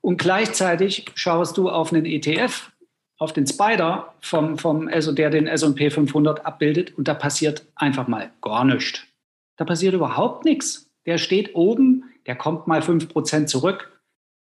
und 0.00 0.16
gleichzeitig 0.16 1.06
schaust 1.14 1.58
du 1.58 1.68
auf 1.68 1.92
einen 1.92 2.06
ETF 2.06 2.72
auf 3.18 3.34
den 3.34 3.46
Spider, 3.46 4.14
vom, 4.22 4.56
vom, 4.56 4.88
also 4.88 5.12
der 5.12 5.28
den 5.28 5.46
S&P 5.46 5.90
500 5.90 6.46
abbildet 6.46 6.96
und 6.96 7.06
da 7.06 7.12
passiert 7.12 7.66
einfach 7.76 8.08
mal 8.08 8.30
gar 8.40 8.64
nichts. 8.64 9.02
Da 9.60 9.66
passiert 9.66 9.92
überhaupt 9.92 10.46
nichts. 10.46 10.90
Der 11.04 11.18
steht 11.18 11.54
oben, 11.54 12.04
der 12.24 12.34
kommt 12.34 12.66
mal 12.66 12.80
5% 12.80 13.44
zurück. 13.44 14.00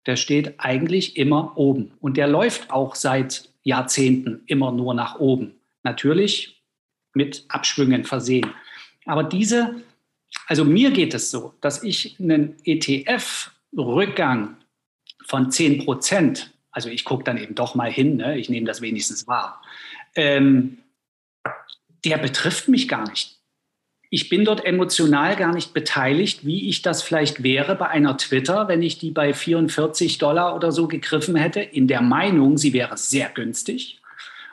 Der 0.07 0.17
steht 0.17 0.55
eigentlich 0.57 1.19
immer 1.19 1.53
oben. 1.59 1.93
Und 2.01 2.17
der 2.17 2.29
läuft 2.29 2.71
auch 2.71 2.95
seit 2.95 3.51
Jahrzehnten 3.63 4.41
immer 4.47 4.73
nur 4.73 4.95
nach 4.95 5.21
oben. 5.21 5.61
Natürlich 5.83 6.63
mit 7.13 7.45
Abschwüngen 7.49 8.05
versehen. 8.05 8.55
Aber 9.05 9.23
diese, 9.23 9.83
also 10.47 10.65
mir 10.65 10.91
geht 10.93 11.13
es 11.13 11.31
so, 11.31 11.53
dass 11.61 11.83
ich 11.83 12.19
einen 12.19 12.57
ETF-Rückgang 12.65 14.57
von 15.27 15.51
10 15.51 15.85
Prozent 15.85 16.53
also 16.75 16.89
ich 16.89 17.05
gucke 17.05 17.23
dann 17.23 17.37
eben 17.37 17.55
doch 17.55 17.75
mal 17.75 17.93
hin, 17.93 18.17
ne? 18.17 18.39
ich 18.39 18.49
nehme 18.49 18.67
das 18.67 18.81
wenigstens 18.81 19.27
wahr. 19.29 19.61
Ähm, 20.15 20.79
der 22.07 22.17
betrifft 22.17 22.69
mich 22.69 22.89
gar 22.89 23.07
nicht. 23.11 23.42
Ich 24.13 24.29
bin 24.29 24.45
dort 24.45 24.65
emotional 24.65 25.37
gar 25.37 25.55
nicht 25.55 25.73
beteiligt, 25.73 26.45
wie 26.45 26.69
ich 26.69 26.83
das 26.83 27.03
vielleicht 27.03 27.43
wäre 27.43 27.75
bei 27.77 27.89
einer 27.89 28.19
Twitter, 28.19 28.69
wenn 28.69 28.83
ich 28.83 28.99
die 28.99 29.11
bei 29.11 29.33
44 29.33 30.19
Dollar 30.19 30.55
oder 30.55 30.71
so 30.71 30.87
gegriffen 30.87 31.35
hätte, 31.35 31.61
in 31.61 31.89
der 31.89 32.03
Meinung, 32.03 32.59
sie 32.59 32.75
wäre 32.75 32.99
sehr 32.99 33.31
günstig 33.31 34.03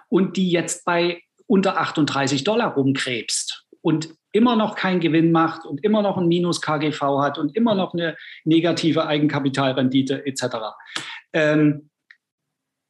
und 0.07 0.37
die 0.37 0.49
jetzt 0.49 0.85
bei 0.85 1.23
unter 1.45 1.77
38 1.77 2.45
Dollar 2.45 2.75
rumkrebst 2.75 3.65
und 3.81 4.09
immer 4.31 4.55
noch 4.55 4.75
keinen 4.75 5.01
Gewinn 5.01 5.33
macht 5.33 5.65
und 5.65 5.83
immer 5.83 6.01
noch 6.01 6.17
ein 6.17 6.29
Minus 6.29 6.61
KGV 6.61 7.01
hat 7.19 7.37
und 7.37 7.55
immer 7.55 7.75
noch 7.75 7.93
eine 7.93 8.15
negative 8.45 9.07
Eigenkapitalrendite 9.07 10.25
etc. 10.25 10.45
Ähm, 11.33 11.89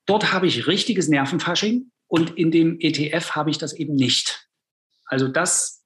Dort 0.10 0.34
habe 0.34 0.48
ich 0.48 0.66
richtiges 0.66 1.08
Nervenfasching 1.08 1.92
und 2.08 2.36
in 2.36 2.50
dem 2.50 2.80
ETF 2.80 3.36
habe 3.36 3.52
ich 3.52 3.60
das 3.60 3.74
eben 3.74 3.94
nicht. 3.94 4.50
Also 5.06 5.28
das 5.28 5.79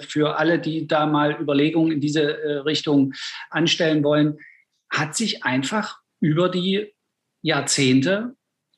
für 0.00 0.38
alle, 0.38 0.58
die 0.58 0.86
da 0.86 1.06
mal 1.06 1.40
Überlegungen 1.40 1.92
in 1.92 2.00
diese 2.00 2.22
äh, 2.22 2.52
Richtung 2.58 3.14
anstellen 3.50 4.04
wollen, 4.04 4.38
hat 4.90 5.16
sich 5.16 5.44
einfach 5.44 6.00
über 6.20 6.48
die 6.48 6.94
Jahrzehnte 7.42 8.36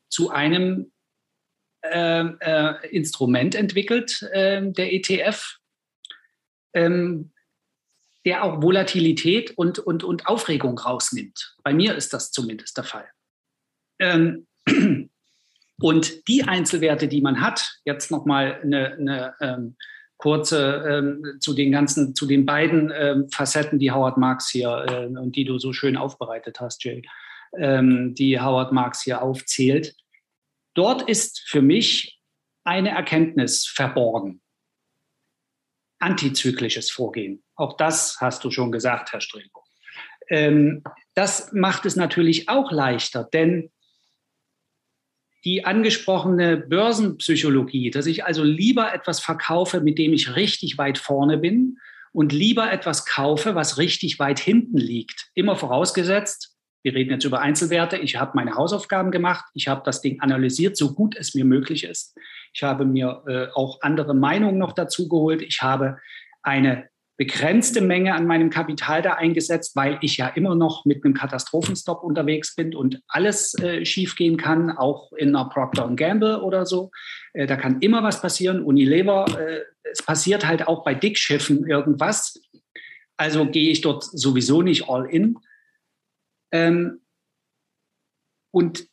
zu 0.09 0.29
einem 0.29 0.91
äh, 1.83 2.25
äh 2.25 2.89
Instrument 2.89 3.55
entwickelt, 3.55 4.21
äh, 4.33 4.61
der 4.71 4.93
ETF, 4.93 5.57
ähm, 6.73 7.31
der 8.25 8.43
auch 8.43 8.61
Volatilität 8.61 9.51
und, 9.57 9.79
und, 9.79 10.03
und 10.03 10.27
Aufregung 10.27 10.77
rausnimmt. 10.77 11.55
Bei 11.63 11.73
mir 11.73 11.95
ist 11.95 12.13
das 12.13 12.31
zumindest 12.31 12.77
der 12.77 12.83
Fall. 12.83 13.09
Ähm, 13.99 14.47
und 15.81 16.27
die 16.27 16.43
Einzelwerte, 16.43 17.07
die 17.07 17.21
man 17.21 17.41
hat, 17.41 17.79
jetzt 17.83 18.11
nochmal 18.11 18.59
eine, 18.61 18.93
eine 18.93 19.35
ähm, 19.41 19.75
kurze 20.21 20.85
ähm, 20.87 21.37
zu 21.39 21.53
den 21.53 21.71
ganzen, 21.71 22.15
zu 22.15 22.25
den 22.25 22.45
beiden 22.45 22.93
ähm, 22.95 23.29
Facetten, 23.29 23.79
die 23.79 23.91
Howard 23.91 24.17
Marks 24.17 24.49
hier 24.49 24.85
äh, 24.87 25.05
und 25.07 25.35
die 25.35 25.43
du 25.43 25.57
so 25.57 25.73
schön 25.73 25.97
aufbereitet 25.97 26.59
hast, 26.61 26.83
Jay, 26.83 27.01
ähm, 27.57 28.13
die 28.15 28.39
Howard 28.39 28.71
Marks 28.71 29.01
hier 29.01 29.21
aufzählt. 29.21 29.95
Dort 30.75 31.01
ist 31.01 31.41
für 31.47 31.61
mich 31.61 32.21
eine 32.63 32.91
Erkenntnis 32.91 33.67
verborgen. 33.67 34.41
Antizyklisches 35.99 36.91
Vorgehen. 36.91 37.43
Auch 37.55 37.75
das 37.75 38.17
hast 38.21 38.43
du 38.43 38.51
schon 38.51 38.71
gesagt, 38.71 39.11
Herr 39.11 39.21
Strego. 39.21 39.63
Ähm, 40.29 40.83
das 41.15 41.51
macht 41.51 41.85
es 41.85 41.95
natürlich 41.95 42.47
auch 42.47 42.71
leichter, 42.71 43.23
denn 43.23 43.71
die 45.43 45.65
angesprochene 45.65 46.57
Börsenpsychologie, 46.57 47.89
dass 47.91 48.05
ich 48.05 48.25
also 48.25 48.43
lieber 48.43 48.93
etwas 48.93 49.19
verkaufe, 49.19 49.81
mit 49.81 49.97
dem 49.97 50.13
ich 50.13 50.35
richtig 50.35 50.77
weit 50.77 50.97
vorne 50.97 51.37
bin 51.37 51.77
und 52.13 52.31
lieber 52.31 52.71
etwas 52.71 53.05
kaufe, 53.05 53.55
was 53.55 53.77
richtig 53.77 54.19
weit 54.19 54.39
hinten 54.39 54.77
liegt. 54.77 55.29
Immer 55.33 55.55
vorausgesetzt, 55.55 56.55
wir 56.83 56.95
reden 56.95 57.11
jetzt 57.11 57.25
über 57.25 57.41
Einzelwerte, 57.41 57.97
ich 57.97 58.15
habe 58.15 58.31
meine 58.35 58.55
Hausaufgaben 58.55 59.11
gemacht, 59.11 59.45
ich 59.53 59.67
habe 59.67 59.81
das 59.85 60.01
Ding 60.01 60.19
analysiert, 60.19 60.77
so 60.77 60.93
gut 60.93 61.15
es 61.15 61.35
mir 61.35 61.45
möglich 61.45 61.83
ist. 61.83 62.17
Ich 62.53 62.63
habe 62.63 62.85
mir 62.85 63.23
äh, 63.27 63.47
auch 63.53 63.79
andere 63.81 64.13
Meinungen 64.13 64.57
noch 64.57 64.73
dazu 64.73 65.07
geholt. 65.07 65.41
Ich 65.41 65.61
habe 65.61 65.97
eine 66.41 66.89
begrenzte 67.21 67.81
Menge 67.81 68.15
an 68.15 68.25
meinem 68.25 68.49
Kapital 68.49 69.03
da 69.03 69.13
eingesetzt, 69.13 69.75
weil 69.75 69.99
ich 70.01 70.17
ja 70.17 70.27
immer 70.29 70.55
noch 70.55 70.85
mit 70.85 71.05
einem 71.05 71.13
Katastrophenstop 71.13 72.01
unterwegs 72.01 72.55
bin 72.55 72.73
und 72.73 72.99
alles 73.07 73.53
äh, 73.59 73.85
schiefgehen 73.85 74.37
kann, 74.37 74.71
auch 74.71 75.13
in 75.13 75.35
einer 75.35 75.47
Procter 75.47 75.87
Gamble 75.95 76.41
oder 76.41 76.65
so. 76.65 76.89
Äh, 77.33 77.45
da 77.45 77.57
kann 77.57 77.79
immer 77.81 78.01
was 78.01 78.23
passieren. 78.23 78.63
Unilever, 78.63 79.27
äh, 79.39 79.59
es 79.83 80.01
passiert 80.01 80.47
halt 80.47 80.67
auch 80.67 80.83
bei 80.83 80.95
Dickschiffen 80.95 81.67
irgendwas. 81.67 82.41
Also 83.17 83.45
gehe 83.45 83.69
ich 83.69 83.81
dort 83.81 84.03
sowieso 84.03 84.63
nicht 84.63 84.89
all 84.89 85.05
in. 85.05 85.37
Ähm, 86.51 87.01
und 88.51 88.87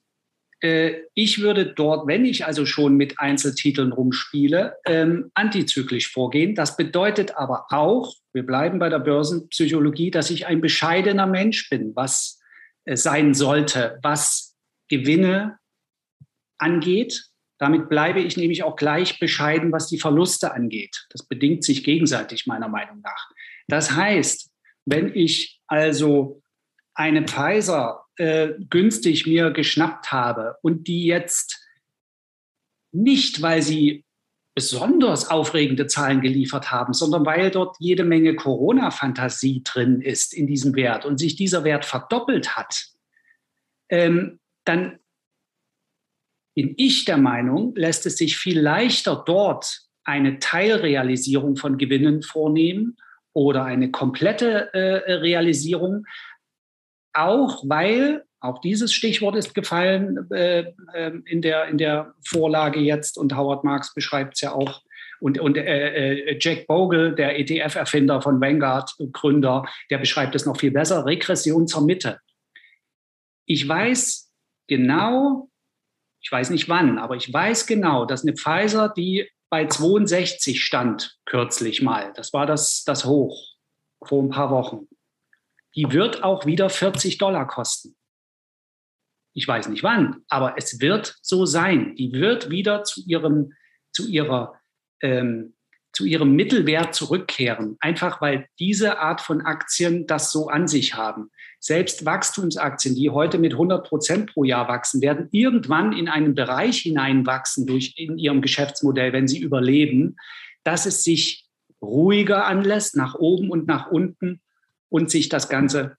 ich 0.61 1.41
würde 1.41 1.67
dort, 1.67 2.09
wenn 2.09 2.25
ich 2.25 2.45
also 2.45 2.67
schon 2.67 2.97
mit 2.97 3.21
Einzeltiteln 3.21 3.93
rumspiele, 3.93 4.77
ähm, 4.87 5.31
antizyklisch 5.35 6.11
vorgehen. 6.11 6.57
Das 6.57 6.77
bedeutet 6.77 7.37
aber 7.37 7.67
auch, 7.71 8.15
wir 8.33 8.45
bleiben 8.45 8.81
bei 8.81 8.89
der 8.89 8.99
Börsenpsychologie, 8.99 10.11
dass 10.11 10.31
ich 10.31 10.47
ein 10.47 10.61
bescheidener 10.61 11.27
Mensch 11.27 11.71
bin, 11.71 11.95
was 11.95 12.41
äh, 12.85 12.97
sein 12.97 13.35
sollte, 13.35 14.01
was 14.03 14.57
Gewinne 14.89 15.59
angeht. 16.59 17.27
Damit 17.59 17.89
bleibe 17.89 18.21
ich 18.21 18.37
nämlich 18.37 18.65
auch 18.65 18.75
gleich 18.75 19.21
bescheiden, 19.21 19.71
was 19.71 19.87
die 19.87 19.99
Verluste 20.01 20.53
angeht. 20.53 21.07
Das 21.11 21.25
bedingt 21.25 21.63
sich 21.63 21.85
gegenseitig 21.85 22.47
meiner 22.47 22.69
Meinung 22.69 23.01
nach. 23.01 23.31
Das 23.69 23.93
heißt, 23.93 24.51
wenn 24.87 25.15
ich 25.15 25.61
also 25.69 26.43
eine 26.95 27.25
Pfizer 27.25 28.05
äh, 28.19 28.55
günstig 28.71 29.27
mir 29.27 29.51
geschnappt 29.51 30.13
habe 30.13 30.57
und 30.63 30.89
die 30.89 31.07
jetzt 31.07 31.65
nicht, 32.93 33.43
weil 33.43 33.63
sie 33.63 34.05
besonders 34.55 35.31
aufregende 35.31 35.87
Zahlen 35.87 36.21
geliefert 36.21 36.73
haben, 36.73 36.93
sondern 36.93 37.25
weil 37.25 37.51
dort 37.51 37.77
jede 37.79 38.03
Menge 38.03 38.35
Corona-Fantasie 38.35 39.63
drin 39.63 40.01
ist 40.01 40.35
in 40.35 40.49
diesem 40.49 40.75
Wert 40.75 41.05
und 41.05 41.19
sich 41.19 41.37
dieser 41.37 41.63
Wert 41.63 41.85
verdoppelt 41.85 42.57
hat, 42.57 42.89
ähm, 43.89 44.41
dann 44.65 44.99
bin 46.57 46.75
ich 46.77 47.05
der 47.05 47.19
Meinung, 47.19 47.73
lässt 47.77 48.05
es 48.05 48.17
sich 48.17 48.37
viel 48.37 48.59
leichter 48.59 49.23
dort 49.25 49.83
eine 50.03 50.41
Teilrealisierung 50.41 51.55
von 51.55 51.79
Gewinnen 51.79 52.23
vornehmen 52.23 52.97
oder 53.33 53.65
eine 53.65 53.93
komplette 53.93 54.75
äh, 54.75 55.13
Realisierung, 55.13 56.05
auch 57.13 57.63
weil, 57.67 58.25
auch 58.41 58.61
dieses 58.61 58.93
Stichwort 58.93 59.37
ist 59.37 59.55
gefallen 59.55 60.31
äh, 60.31 60.73
äh, 60.95 61.13
in, 61.27 61.43
der, 61.43 61.67
in 61.67 61.79
der 61.79 62.15
Vorlage 62.25 62.81
jetzt 62.81 63.19
und 63.19 63.37
Howard 63.37 63.65
Marks 63.65 63.95
beschreibt 63.95 64.35
es 64.35 64.43
ja 64.43 64.53
auch, 64.53 64.83
und, 65.21 65.41
und 65.41 65.57
äh, 65.57 66.15
äh 66.15 66.39
Jack 66.41 66.69
Bogle, 66.69 67.15
der 67.15 67.39
ETF-Erfinder 67.41 68.23
von 68.23 68.41
Vanguard, 68.41 68.95
Gründer, 69.13 69.65
der 69.91 69.99
beschreibt 69.99 70.35
es 70.37 70.47
noch 70.47 70.57
viel 70.57 70.71
besser, 70.71 71.05
Regression 71.05 71.67
zur 71.67 71.85
Mitte. 71.85 72.21
Ich 73.45 73.67
weiß 73.67 74.31
genau, 74.69 75.49
ich 76.21 76.31
weiß 76.31 76.51
nicht 76.51 76.69
wann, 76.69 76.99
aber 76.99 77.17
ich 77.17 77.33
weiß 77.33 77.67
genau, 77.67 78.05
dass 78.05 78.23
eine 78.23 78.37
Pfizer, 78.37 78.93
die 78.97 79.29
bei 79.51 79.67
62 79.67 80.63
stand 80.63 81.19
kürzlich 81.25 81.83
mal, 81.83 82.13
das 82.15 82.33
war 82.33 82.47
das, 82.47 82.85
das 82.85 83.05
Hoch 83.05 83.57
vor 84.05 84.23
ein 84.23 84.31
paar 84.31 84.51
Wochen, 84.51 84.87
die 85.79 85.93
wird 85.93 86.25
auch 86.25 86.45
wieder 86.45 86.71
40 86.71 87.19
Dollar 87.19 87.47
kosten. 87.47 87.95
Ich 89.33 89.47
weiß 89.47 89.69
nicht 89.69 89.85
wann, 89.85 90.25
aber 90.29 90.55
es 90.57 90.81
wird 90.81 91.17
so 91.23 91.47
sein. 91.47 91.95
Die 91.95 92.13
wird 92.13 92.51
wieder 92.51 92.83
zu 92.83 93.01
ihrem, 93.07 93.53
zu 93.93 94.09
ihrer 94.09 94.55
ähm, 95.01 95.55
zu 95.93 96.05
ihrem 96.05 96.35
Mittelwert 96.35 96.95
zurückkehren, 96.95 97.77
einfach 97.81 98.21
weil 98.21 98.49
diese 98.59 98.99
Art 98.99 99.21
von 99.21 99.41
Aktien 99.43 100.07
das 100.07 100.33
so 100.33 100.49
an 100.49 100.67
sich 100.69 100.95
haben. 100.95 101.31
Selbst 101.61 102.05
Wachstumsaktien, 102.05 102.97
die 102.97 103.11
heute 103.11 103.39
mit 103.39 103.53
100 103.53 103.87
Prozent 103.87 104.33
pro 104.33 104.45
Jahr 104.45 104.69
wachsen, 104.69 105.01
werden 105.01 105.29
irgendwann 105.31 105.93
in 105.93 106.09
einen 106.09 106.35
Bereich 106.35 106.81
hineinwachsen 106.81 107.67
durch 107.67 107.95
in 107.97 108.19
ihrem 108.19 108.43
Geschäftsmodell, 108.43 109.13
wenn 109.13 109.29
sie 109.29 109.41
überleben, 109.41 110.17
dass 110.63 110.87
es 110.87 111.05
sich 111.05 111.47
ruhiger 111.81 112.47
anlässt, 112.47 112.97
nach 112.97 113.15
oben 113.15 113.51
und 113.51 113.67
nach 113.67 113.91
unten 113.91 114.41
und 114.89 115.11
sich 115.11 115.29
das 115.29 115.49
Ganze 115.49 115.97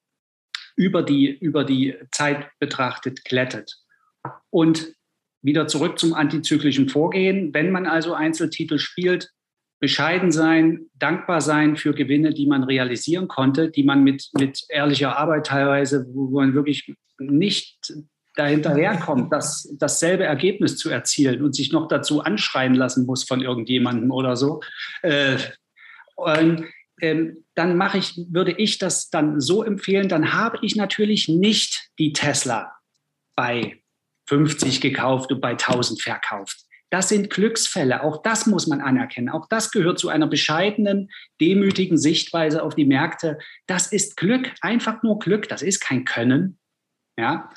über 0.76 1.04
die, 1.04 1.28
über 1.28 1.64
die 1.64 1.96
Zeit 2.12 2.50
betrachtet 2.60 3.26
glättet. 3.26 3.76
Und 4.50 4.94
wieder 5.42 5.68
zurück 5.68 6.00
zum 6.00 6.14
antizyklischen 6.14 6.90
Vorgehen. 6.90 7.54
Wenn 7.54 7.72
man 7.72 7.86
also 7.86 8.14
Einzeltitel 8.14 8.78
spielt, 8.78 9.32
bescheiden 9.80 10.32
sein, 10.32 10.88
dankbar 10.94 11.42
sein 11.42 11.78
für 11.78 11.94
Gewinne, 11.94 12.34
die 12.34 12.48
man 12.48 12.64
realisieren 12.64 13.28
konnte, 13.28 13.70
die 13.70 13.84
man 13.84 14.04
mit, 14.04 14.30
mit 14.38 14.66
ehrlicher 14.70 15.18
Arbeit 15.18 15.48
teilweise, 15.48 16.06
wo 16.14 16.30
man 16.30 16.54
wirklich 16.54 16.94
nicht 17.18 17.94
dahinterherkommt, 18.36 19.32
das, 19.32 19.74
dasselbe 19.78 20.24
Ergebnis 20.24 20.78
zu 20.78 20.90
erzielen 20.90 21.42
und 21.42 21.56
sich 21.56 21.72
noch 21.72 21.88
dazu 21.88 22.22
anschreien 22.22 22.74
lassen 22.74 23.06
muss 23.06 23.24
von 23.24 23.42
irgendjemandem 23.42 24.12
oder 24.12 24.36
so. 24.36 24.62
Äh, 25.02 25.38
und, 26.16 26.66
ähm, 27.02 27.46
dann 27.56 27.78
mache 27.78 27.98
ich, 27.98 28.20
würde 28.30 28.52
ich 28.54 28.78
das 28.78 29.10
dann 29.10 29.40
so 29.40 29.64
empfehlen, 29.64 30.10
dann 30.10 30.34
habe 30.34 30.60
ich 30.62 30.76
natürlich 30.76 31.28
nicht 31.28 31.90
die 32.00 32.14
Tesla 32.14 32.72
bei 33.36 33.82
50 34.28 34.82
gekauft 34.82 35.32
und 35.32 35.42
bei 35.42 35.52
1000 35.52 36.02
verkauft. 36.02 36.66
Das 36.92 37.10
sind 37.10 37.30
Glücksfälle. 37.30 38.04
Auch 38.04 38.22
das 38.24 38.48
muss 38.48 38.66
man 38.66 38.82
anerkennen. 38.82 39.30
Auch 39.30 39.48
das 39.48 39.72
gehört 39.72 40.00
zu 40.00 40.10
einer 40.10 40.28
bescheidenen, 40.28 41.10
demütigen 41.40 41.98
Sichtweise 41.98 42.64
auf 42.64 42.74
die 42.74 42.86
Märkte. 42.86 43.38
Das 43.68 43.92
ist 43.92 44.18
Glück, 44.18 44.52
einfach 44.62 45.04
nur 45.04 45.20
Glück. 45.20 45.48
Das 45.50 45.62
ist 45.62 45.82
kein 45.82 46.06
Können. 46.06 46.60
Ja, 47.18 47.50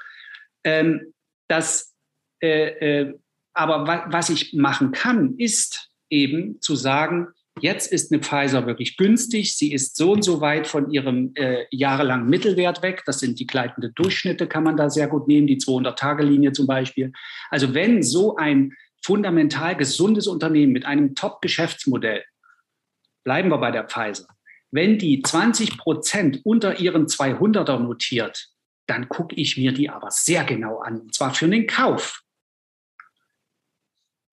ähm, 0.65 1.15
das, 1.49 1.95
äh, 2.43 3.01
äh, 3.01 3.19
aber 3.55 3.87
wa 3.87 4.07
was 4.09 4.29
ich 4.29 4.53
machen 4.55 4.93
kann, 4.93 5.37
ist 5.39 5.91
eben 6.11 6.61
zu 6.61 6.75
sagen, 6.75 7.29
Jetzt 7.61 7.93
ist 7.93 8.11
eine 8.11 8.23
Pfizer 8.23 8.67
wirklich 8.67 8.97
günstig. 8.97 9.57
Sie 9.57 9.73
ist 9.73 9.97
so 9.97 10.13
und 10.13 10.23
so 10.23 10.41
weit 10.41 10.67
von 10.67 10.91
ihrem 10.91 11.33
äh, 11.35 11.67
jahrelangen 11.71 12.29
Mittelwert 12.29 12.83
weg. 12.83 13.03
Das 13.07 13.21
sind 13.21 13.39
die 13.39 13.47
gleitenden 13.47 13.93
Durchschnitte, 13.95 14.47
kann 14.47 14.65
man 14.65 14.77
da 14.77 14.89
sehr 14.89 15.07
gut 15.07 15.29
nehmen, 15.29 15.47
die 15.47 15.59
200-Tage-Linie 15.59 16.53
zum 16.53 16.67
Beispiel. 16.67 17.13
Also 17.51 17.75
wenn 17.75 18.03
so 18.03 18.37
ein 18.37 18.73
fundamental 19.05 19.77
gesundes 19.77 20.27
Unternehmen 20.27 20.73
mit 20.73 20.87
einem 20.87 21.15
Top-Geschäftsmodell, 21.15 22.25
bleiben 23.25 23.51
wir 23.51 23.59
bei 23.59 23.71
der 23.71 23.85
Pfizer, 23.85 24.29
wenn 24.71 24.99
die 24.99 25.21
20 25.21 25.77
Prozent 25.77 26.41
unter 26.45 26.81
ihren 26.81 27.07
200er 27.07 27.79
notiert, 27.79 28.49
dann 28.87 29.09
gucke 29.09 29.37
ich 29.37 29.57
mir 29.59 29.73
die 29.73 29.91
aber 29.91 30.11
sehr 30.11 30.45
genau 30.45 30.79
an, 30.79 31.03
und 31.03 31.15
zwar 31.15 31.35
für 31.35 31.49
den 31.49 31.67
Kauf. 31.67 32.23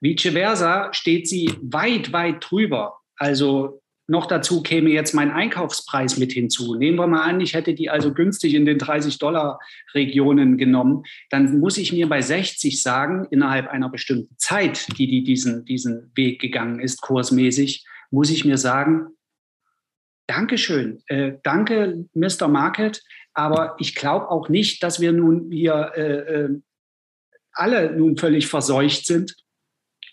Vice 0.02 0.32
versa 0.32 0.94
steht 0.94 1.28
sie 1.28 1.54
weit, 1.62 2.14
weit 2.14 2.50
drüber. 2.50 3.00
Also 3.20 3.82
noch 4.08 4.26
dazu 4.26 4.64
käme 4.64 4.90
jetzt 4.90 5.14
mein 5.14 5.30
Einkaufspreis 5.30 6.18
mit 6.18 6.32
hinzu. 6.32 6.74
Nehmen 6.76 6.98
wir 6.98 7.06
mal 7.06 7.22
an, 7.22 7.42
ich 7.42 7.54
hätte 7.54 7.76
die 7.76 7.92
also 7.92 8.12
günstig 8.12 8.56
in 8.56 8.66
den 8.66 8.80
30-Dollar-Regionen 8.80 10.58
genommen. 10.58 11.04
Dann 11.30 11.60
muss 11.60 11.78
ich 11.78 11.94
mir 11.94 12.10
bei 12.10 12.22
60 12.22 12.82
sagen, 12.82 13.28
innerhalb 13.30 13.68
einer 13.68 13.90
bestimmten 13.90 14.36
Zeit, 14.38 14.88
die 14.98 15.08
die 15.08 15.24
diesen, 15.24 15.64
diesen 15.66 16.12
Weg 16.16 16.42
gegangen 16.42 16.80
ist, 16.80 17.02
kursmäßig, 17.02 17.86
muss 18.10 18.32
ich 18.32 18.46
mir 18.46 18.58
sagen, 18.58 19.10
Dankeschön, 20.26 21.02
äh, 21.08 21.34
danke, 21.42 22.06
Mr. 22.14 22.48
Market, 22.48 23.02
aber 23.34 23.76
ich 23.80 23.96
glaube 23.96 24.30
auch 24.30 24.48
nicht, 24.48 24.84
dass 24.84 25.00
wir 25.00 25.12
nun 25.12 25.50
hier 25.52 25.92
äh, 25.96 26.02
äh, 26.02 26.50
alle 27.52 27.96
nun 27.96 28.16
völlig 28.16 28.48
verseucht 28.48 29.08
sind 29.08 29.36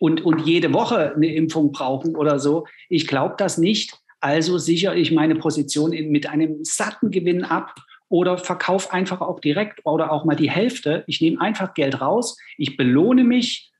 und, 0.00 0.24
und 0.24 0.46
jede 0.46 0.72
Woche 0.72 1.14
eine 1.14 1.34
Impfung 1.34 1.72
brauchen 1.72 2.16
oder 2.16 2.38
so. 2.38 2.66
Ich 2.88 3.06
glaube 3.06 3.34
das 3.38 3.58
nicht. 3.58 3.98
Also 4.20 4.58
sichere 4.58 4.96
ich 4.96 5.12
meine 5.12 5.36
Position 5.36 5.92
in, 5.92 6.10
mit 6.10 6.28
einem 6.28 6.64
satten 6.64 7.10
Gewinn 7.10 7.44
ab 7.44 7.74
oder 8.08 8.38
verkaufe 8.38 8.92
einfach 8.92 9.20
auch 9.20 9.40
direkt 9.40 9.80
oder 9.84 10.12
auch 10.12 10.24
mal 10.24 10.36
die 10.36 10.50
Hälfte. 10.50 11.04
Ich 11.06 11.20
nehme 11.20 11.40
einfach 11.40 11.74
Geld 11.74 12.00
raus, 12.00 12.38
ich 12.56 12.76
belohne 12.76 13.24
mich, 13.24 13.72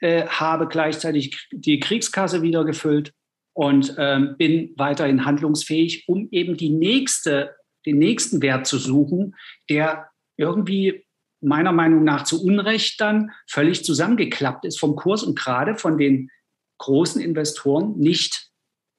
äh, 0.00 0.26
habe 0.26 0.66
gleichzeitig 0.66 1.48
die 1.52 1.78
Kriegskasse 1.80 2.42
wieder 2.42 2.64
gefüllt 2.64 3.12
und 3.54 3.94
ähm, 3.98 4.34
bin 4.38 4.72
weiterhin 4.76 5.24
handlungsfähig, 5.24 6.08
um 6.08 6.28
eben 6.30 6.56
die 6.56 6.70
nächste, 6.70 7.54
den 7.86 7.98
nächsten 7.98 8.42
Wert 8.42 8.66
zu 8.66 8.78
suchen, 8.78 9.34
der 9.70 10.08
irgendwie 10.36 11.03
meiner 11.44 11.72
Meinung 11.72 12.04
nach 12.04 12.24
zu 12.24 12.42
Unrecht 12.44 13.00
dann 13.00 13.30
völlig 13.48 13.84
zusammengeklappt 13.84 14.64
ist 14.64 14.80
vom 14.80 14.96
Kurs 14.96 15.22
und 15.22 15.38
gerade 15.38 15.76
von 15.76 15.98
den 15.98 16.30
großen 16.78 17.20
Investoren 17.20 17.98
nicht 17.98 18.48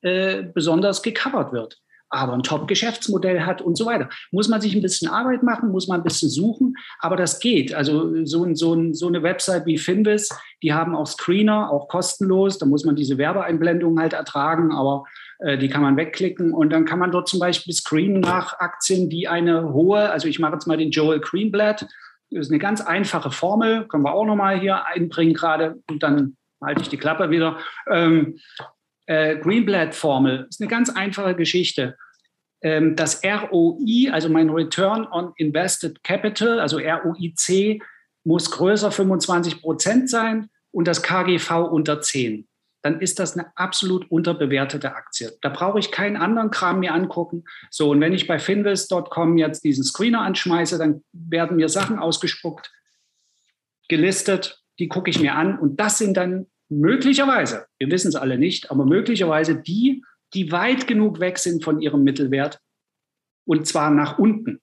äh, 0.02 0.44
besonders 0.44 1.02
gecovert 1.02 1.52
wird. 1.52 1.80
Aber 2.10 2.34
ein 2.34 2.44
Top-Geschäftsmodell 2.44 3.42
hat 3.42 3.62
und 3.62 3.78
so 3.78 3.88
weiter. 3.88 4.10
Muss 4.32 4.48
man 4.48 4.62
sich 4.62 4.76
ein 4.76 4.82
bisschen 4.82 5.10
Arbeit 5.10 5.44
machen, 5.44 5.72
muss 5.72 5.88
man 5.88 6.00
ein 6.00 6.04
bisschen 6.04 6.30
suchen, 6.30 6.76
aber 7.00 7.18
das 7.18 7.40
geht. 7.40 7.74
Also 7.74 8.24
so, 8.26 8.54
so, 8.54 8.94
so 8.94 9.08
eine 9.08 9.24
Website 9.24 9.66
wie 9.66 9.78
Finvis, 9.78 10.30
die 10.62 10.74
haben 10.74 10.96
auch 10.96 11.08
Screener, 11.08 11.72
auch 11.72 11.88
kostenlos. 11.88 12.60
Da 12.60 12.66
muss 12.68 12.86
man 12.86 12.96
diese 12.96 13.18
Werbeeinblendungen 13.18 14.00
halt 14.00 14.14
ertragen, 14.14 14.72
aber 14.72 15.04
äh, 15.40 15.58
die 15.58 15.68
kann 15.68 15.82
man 15.82 15.98
wegklicken 15.98 16.54
und 16.54 16.70
dann 16.72 16.86
kann 16.86 17.00
man 17.00 17.12
dort 17.12 17.28
zum 17.28 17.40
Beispiel 17.40 17.74
screenen 17.74 18.22
nach 18.22 18.60
Aktien, 18.60 19.10
die 19.10 19.28
eine 19.28 19.74
hohe, 19.74 20.10
also 20.10 20.28
ich 20.28 20.40
mache 20.40 20.54
jetzt 20.54 20.68
mal 20.68 20.78
den 20.78 20.92
Joel 20.92 21.20
Greenblatt, 21.20 21.88
ist 22.36 22.52
eine 22.52 22.60
ganz 22.60 22.82
einfache 22.82 23.32
Formel, 23.32 23.88
können 23.88 24.04
wir 24.04 24.14
auch 24.14 24.26
nochmal 24.26 24.60
hier 24.60 24.86
einbringen 24.86 25.34
gerade 25.34 25.82
und 25.90 26.04
dann 26.04 26.38
halte 26.64 26.82
ich 26.82 26.90
die 26.90 26.98
Klappe 26.98 27.30
wieder. 27.30 27.58
Ähm, 27.90 28.40
äh, 29.06 29.38
Greenblatt-Formel 29.38 30.48
ist 30.50 30.62
eine 30.62 30.70
ganz 30.70 30.90
einfache 30.90 31.36
Geschichte. 31.36 31.98
Ähm, 32.62 32.96
das 32.96 33.22
ROI, 33.24 34.10
also 34.12 34.30
mein 34.30 34.50
Return 34.50 35.08
on 35.08 35.34
Invested 35.38 36.04
Capital, 36.04 36.60
also 36.60 36.78
ROIC, 36.78 37.82
muss 38.24 38.52
größer 38.52 38.92
25 38.92 39.62
Prozent 39.62 40.10
sein 40.10 40.50
und 40.72 40.88
das 40.88 41.04
KGV 41.04 41.70
unter 41.72 42.02
10 42.02 42.48
dann 42.86 43.02
ist 43.02 43.18
das 43.18 43.36
eine 43.36 43.52
absolut 43.58 44.12
unterbewertete 44.12 44.94
Aktie. 44.94 45.32
Da 45.42 45.50
brauche 45.50 45.80
ich 45.80 45.90
keinen 45.90 46.18
anderen 46.18 46.52
Kram 46.52 46.82
mir 46.82 46.94
angucken. 46.94 47.44
So, 47.72 47.90
und 47.90 48.00
wenn 48.00 48.14
ich 48.14 48.28
bei 48.28 48.38
finvest.com 48.38 49.40
jetzt 49.40 49.64
diesen 49.64 49.84
Screener 49.84 50.22
anschmeiße, 50.22 50.78
dann 50.78 51.04
werden 51.12 51.58
mir 51.58 51.68
Sachen 51.68 51.98
ausgespuckt, 51.98 52.72
gelistet, 53.90 54.62
die 54.78 54.88
gucke 54.88 55.10
ich 55.10 55.20
mir 55.20 55.34
an 55.34 55.58
und 55.58 55.80
das 55.80 55.98
sind 55.98 56.16
dann 56.16 56.46
möglicherweise, 56.70 57.66
wir 57.80 57.90
wissen 57.90 58.10
es 58.10 58.16
alle 58.16 58.38
nicht, 58.38 58.70
aber 58.70 58.86
möglicherweise 58.86 59.60
die, 59.60 60.04
die 60.36 60.52
weit 60.52 60.86
genug 60.86 61.20
weg 61.20 61.40
sind 61.40 61.64
von 61.64 61.82
ihrem 61.82 62.04
Mittelwert 62.04 62.60
und 63.46 63.66
zwar 63.66 63.90
nach 63.90 64.20
unten 64.20 64.62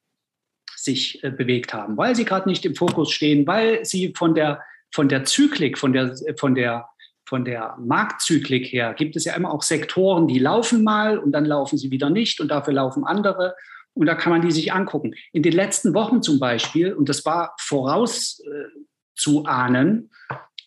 sich 0.76 1.24
äh, 1.24 1.32
bewegt 1.32 1.74
haben, 1.74 1.96
weil 1.96 2.14
sie 2.14 2.24
gerade 2.24 2.48
nicht 2.48 2.64
im 2.64 2.76
Fokus 2.76 3.10
stehen, 3.10 3.48
weil 3.48 3.84
sie 3.84 4.12
von 4.16 4.36
der, 4.36 4.62
von 4.92 5.08
der 5.08 5.24
Zyklik, 5.24 5.76
von 5.76 5.92
der, 5.92 6.14
von 6.36 6.54
der 6.54 6.88
von 7.24 7.44
der 7.44 7.76
Marktzyklik 7.78 8.72
her 8.72 8.94
gibt 8.94 9.16
es 9.16 9.24
ja 9.24 9.34
immer 9.34 9.52
auch 9.52 9.62
Sektoren, 9.62 10.28
die 10.28 10.38
laufen 10.38 10.84
mal 10.84 11.18
und 11.18 11.32
dann 11.32 11.44
laufen 11.44 11.78
sie 11.78 11.90
wieder 11.90 12.10
nicht 12.10 12.40
und 12.40 12.48
dafür 12.48 12.74
laufen 12.74 13.04
andere. 13.04 13.54
Und 13.94 14.06
da 14.06 14.14
kann 14.14 14.32
man 14.32 14.40
die 14.42 14.50
sich 14.50 14.72
angucken. 14.72 15.14
In 15.32 15.42
den 15.42 15.52
letzten 15.52 15.94
Wochen 15.94 16.22
zum 16.22 16.38
Beispiel, 16.38 16.94
und 16.94 17.08
das 17.08 17.24
war 17.24 17.54
voraus, 17.58 18.40
äh. 18.40 18.68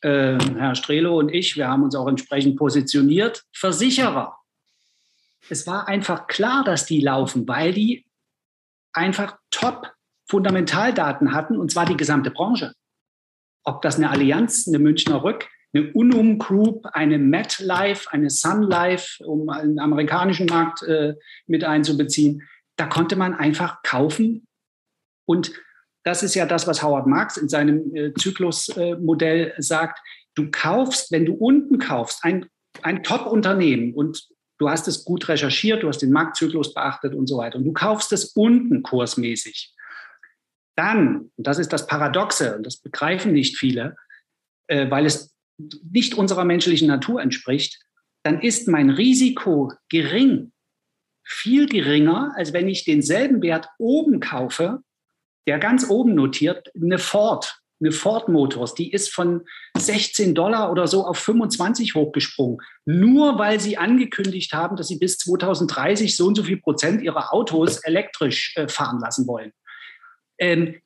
Äh, 0.02 0.38
Herr 0.58 0.76
Strelo 0.76 1.18
und 1.18 1.30
ich, 1.34 1.58
wir 1.58 1.68
haben 1.68 1.84
uns 1.84 1.96
auch 1.96 2.08
entsprechend 2.08 2.58
positioniert. 2.58 3.44
Versicherer. 3.52 4.38
Es 5.50 5.66
war 5.66 5.88
einfach 5.88 6.28
klar, 6.28 6.64
dass 6.64 6.86
die 6.86 7.02
laufen, 7.02 7.48
weil 7.48 7.74
die 7.74 8.06
einfach 8.94 9.38
top 9.52 9.92
Fundamentaldaten 10.28 11.34
hatten, 11.34 11.58
und 11.58 11.72
zwar 11.72 11.86
die 11.86 11.98
gesamte 11.98 12.32
Branche. 12.32 12.74
Ob 13.64 13.82
das 13.82 13.98
eine 13.98 14.10
Allianz, 14.10 14.68
eine 14.68 14.80
Münchner 14.80 15.24
Rück, 15.24 15.48
eine 15.76 15.92
Unum 15.92 16.40
Group, 16.40 16.86
eine 16.94 17.18
MetLife, 17.18 18.12
eine 18.12 18.30
Sun 18.30 18.64
Life, 18.64 19.24
um 19.24 19.48
den 19.48 19.80
amerikanischen 19.80 20.46
Markt 20.46 20.84
äh, 20.84 21.16
mit 21.48 21.64
einzubeziehen. 21.64 22.44
Da 22.78 22.88
konnte 22.88 23.16
man 23.16 23.34
einfach 23.34 23.82
kaufen. 23.84 24.48
Und 25.26 25.52
das 26.04 26.24
ist 26.24 26.36
ja 26.36 26.46
das, 26.46 26.68
was 26.68 26.82
Howard 26.82 27.08
Marks 27.08 27.38
in 27.38 27.50
seinem 27.50 27.94
äh, 27.94 28.14
Zyklusmodell 28.14 29.54
äh, 29.58 29.62
sagt. 29.62 30.00
Du 30.36 30.50
kaufst, 30.50 31.12
wenn 31.12 31.26
du 31.26 31.34
unten 31.34 31.78
kaufst, 31.78 32.24
ein, 32.24 32.46
ein 32.82 33.04
Top-Unternehmen 33.04 33.94
und 33.94 34.28
du 34.60 34.70
hast 34.70 34.88
es 34.88 35.04
gut 35.04 35.28
recherchiert, 35.28 35.84
du 35.84 35.90
hast 35.90 36.02
den 36.02 36.12
Marktzyklus 36.12 36.74
beachtet 36.74 37.14
und 37.14 37.28
so 37.28 37.38
weiter 37.38 37.58
und 37.58 37.66
du 37.66 37.74
kaufst 37.74 38.14
es 38.14 38.26
unten 38.26 38.84
kursmäßig. 38.84 39.74
Dann, 40.78 41.32
und 41.36 41.48
das 41.48 41.58
ist 41.58 41.74
das 41.74 41.88
Paradoxe, 41.88 42.56
und 42.58 42.66
das 42.66 42.78
begreifen 42.78 43.34
nicht 43.34 43.58
viele, 43.58 43.96
äh, 44.68 44.90
weil 44.90 45.06
es 45.06 45.35
nicht 45.58 46.16
unserer 46.16 46.46
menschlichen 46.46 46.88
Natur 46.88 47.22
entspricht, 47.22 47.80
dann 48.24 48.42
ist 48.42 48.68
mein 48.68 48.90
Risiko 48.90 49.72
gering, 49.90 50.52
viel 51.24 51.68
geringer, 51.68 52.34
als 52.36 52.54
wenn 52.54 52.68
ich 52.68 52.86
denselben 52.86 53.42
Wert 53.42 53.68
oben 53.78 54.20
kaufe, 54.20 54.82
der 55.48 55.60
ganz 55.60 55.90
oben 55.90 56.16
notiert, 56.16 56.70
eine 56.76 56.98
Ford, 57.00 57.60
eine 57.80 57.92
Ford 57.92 58.30
Motors, 58.30 58.74
die 58.74 58.92
ist 58.92 59.14
von 59.14 59.46
16 59.78 60.34
Dollar 60.34 60.72
oder 60.72 60.88
so 60.88 61.06
auf 61.06 61.18
25 61.18 61.96
hochgesprungen, 61.96 62.60
nur 62.86 63.38
weil 63.38 63.60
sie 63.60 63.78
angekündigt 63.78 64.54
haben, 64.54 64.76
dass 64.76 64.88
sie 64.88 64.98
bis 64.98 65.18
2030 65.18 66.16
so 66.16 66.28
und 66.28 66.36
so 66.36 66.44
viel 66.44 66.58
Prozent 66.58 67.02
ihrer 67.02 67.34
Autos 67.34 67.78
elektrisch 67.84 68.56
äh, 68.56 68.68
fahren 68.68 69.00
lassen 69.00 69.28
wollen. 69.28 69.52
Ähm, 70.40 70.80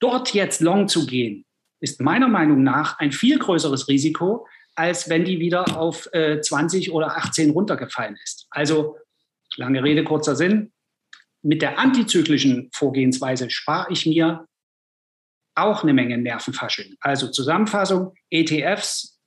dort 0.00 0.32
jetzt 0.34 0.60
long 0.60 0.88
zu 0.88 1.06
gehen, 1.06 1.44
ist 1.80 2.00
meiner 2.00 2.28
Meinung 2.28 2.62
nach 2.62 2.98
ein 2.98 3.12
viel 3.12 3.38
größeres 3.38 3.88
Risiko, 3.88 4.46
als 4.74 5.08
wenn 5.08 5.24
die 5.24 5.40
wieder 5.40 5.78
auf 5.78 6.08
äh, 6.12 6.40
20 6.40 6.92
oder 6.92 7.16
18 7.16 7.50
runtergefallen 7.50 8.18
ist. 8.22 8.46
Also, 8.50 8.96
lange 9.56 9.82
Rede, 9.82 10.04
kurzer 10.04 10.36
Sinn. 10.36 10.72
Mit 11.42 11.62
der 11.62 11.78
antizyklischen 11.78 12.70
Vorgehensweise 12.74 13.50
spare 13.50 13.92
ich 13.92 14.06
mir 14.06 14.46
auch 15.54 15.82
eine 15.82 15.94
Menge 15.94 16.18
Nervenfasching. 16.18 16.96
Also 17.00 17.28
Zusammenfassung, 17.28 18.14
ETFs, 18.30 19.18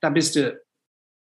da 0.00 0.10
bist 0.10 0.36
du, 0.36 0.60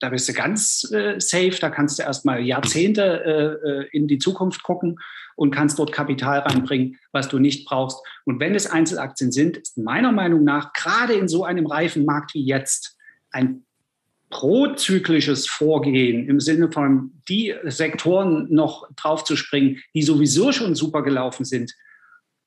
da 0.00 0.10
bist 0.10 0.28
du 0.28 0.32
ganz 0.32 0.90
äh, 0.92 1.18
safe, 1.18 1.56
da 1.60 1.70
kannst 1.70 1.98
du 1.98 2.02
erstmal 2.02 2.40
Jahrzehnte 2.40 3.60
äh, 3.64 3.68
äh 3.68 3.88
in 3.92 4.06
die 4.06 4.18
Zukunft 4.18 4.62
gucken 4.62 4.98
und 5.36 5.52
kannst 5.52 5.78
dort 5.78 5.92
Kapital 5.92 6.40
reinbringen, 6.40 6.98
was 7.12 7.28
du 7.28 7.38
nicht 7.38 7.66
brauchst. 7.66 7.98
Und 8.24 8.40
wenn 8.40 8.54
es 8.54 8.66
Einzelaktien 8.66 9.32
sind, 9.32 9.56
ist 9.56 9.78
meiner 9.78 10.12
Meinung 10.12 10.44
nach 10.44 10.72
gerade 10.72 11.14
in 11.14 11.28
so 11.28 11.44
einem 11.44 11.66
reifen 11.66 12.04
Markt 12.04 12.34
wie 12.34 12.44
jetzt 12.44 12.96
ein 13.30 13.64
prozyklisches 14.30 15.46
Vorgehen 15.46 16.28
im 16.28 16.40
Sinne 16.40 16.70
von 16.70 17.12
die 17.28 17.54
Sektoren 17.64 18.46
noch 18.52 18.88
draufzuspringen, 18.96 19.80
die 19.94 20.02
sowieso 20.02 20.52
schon 20.52 20.74
super 20.74 21.02
gelaufen 21.02 21.44
sind, 21.44 21.72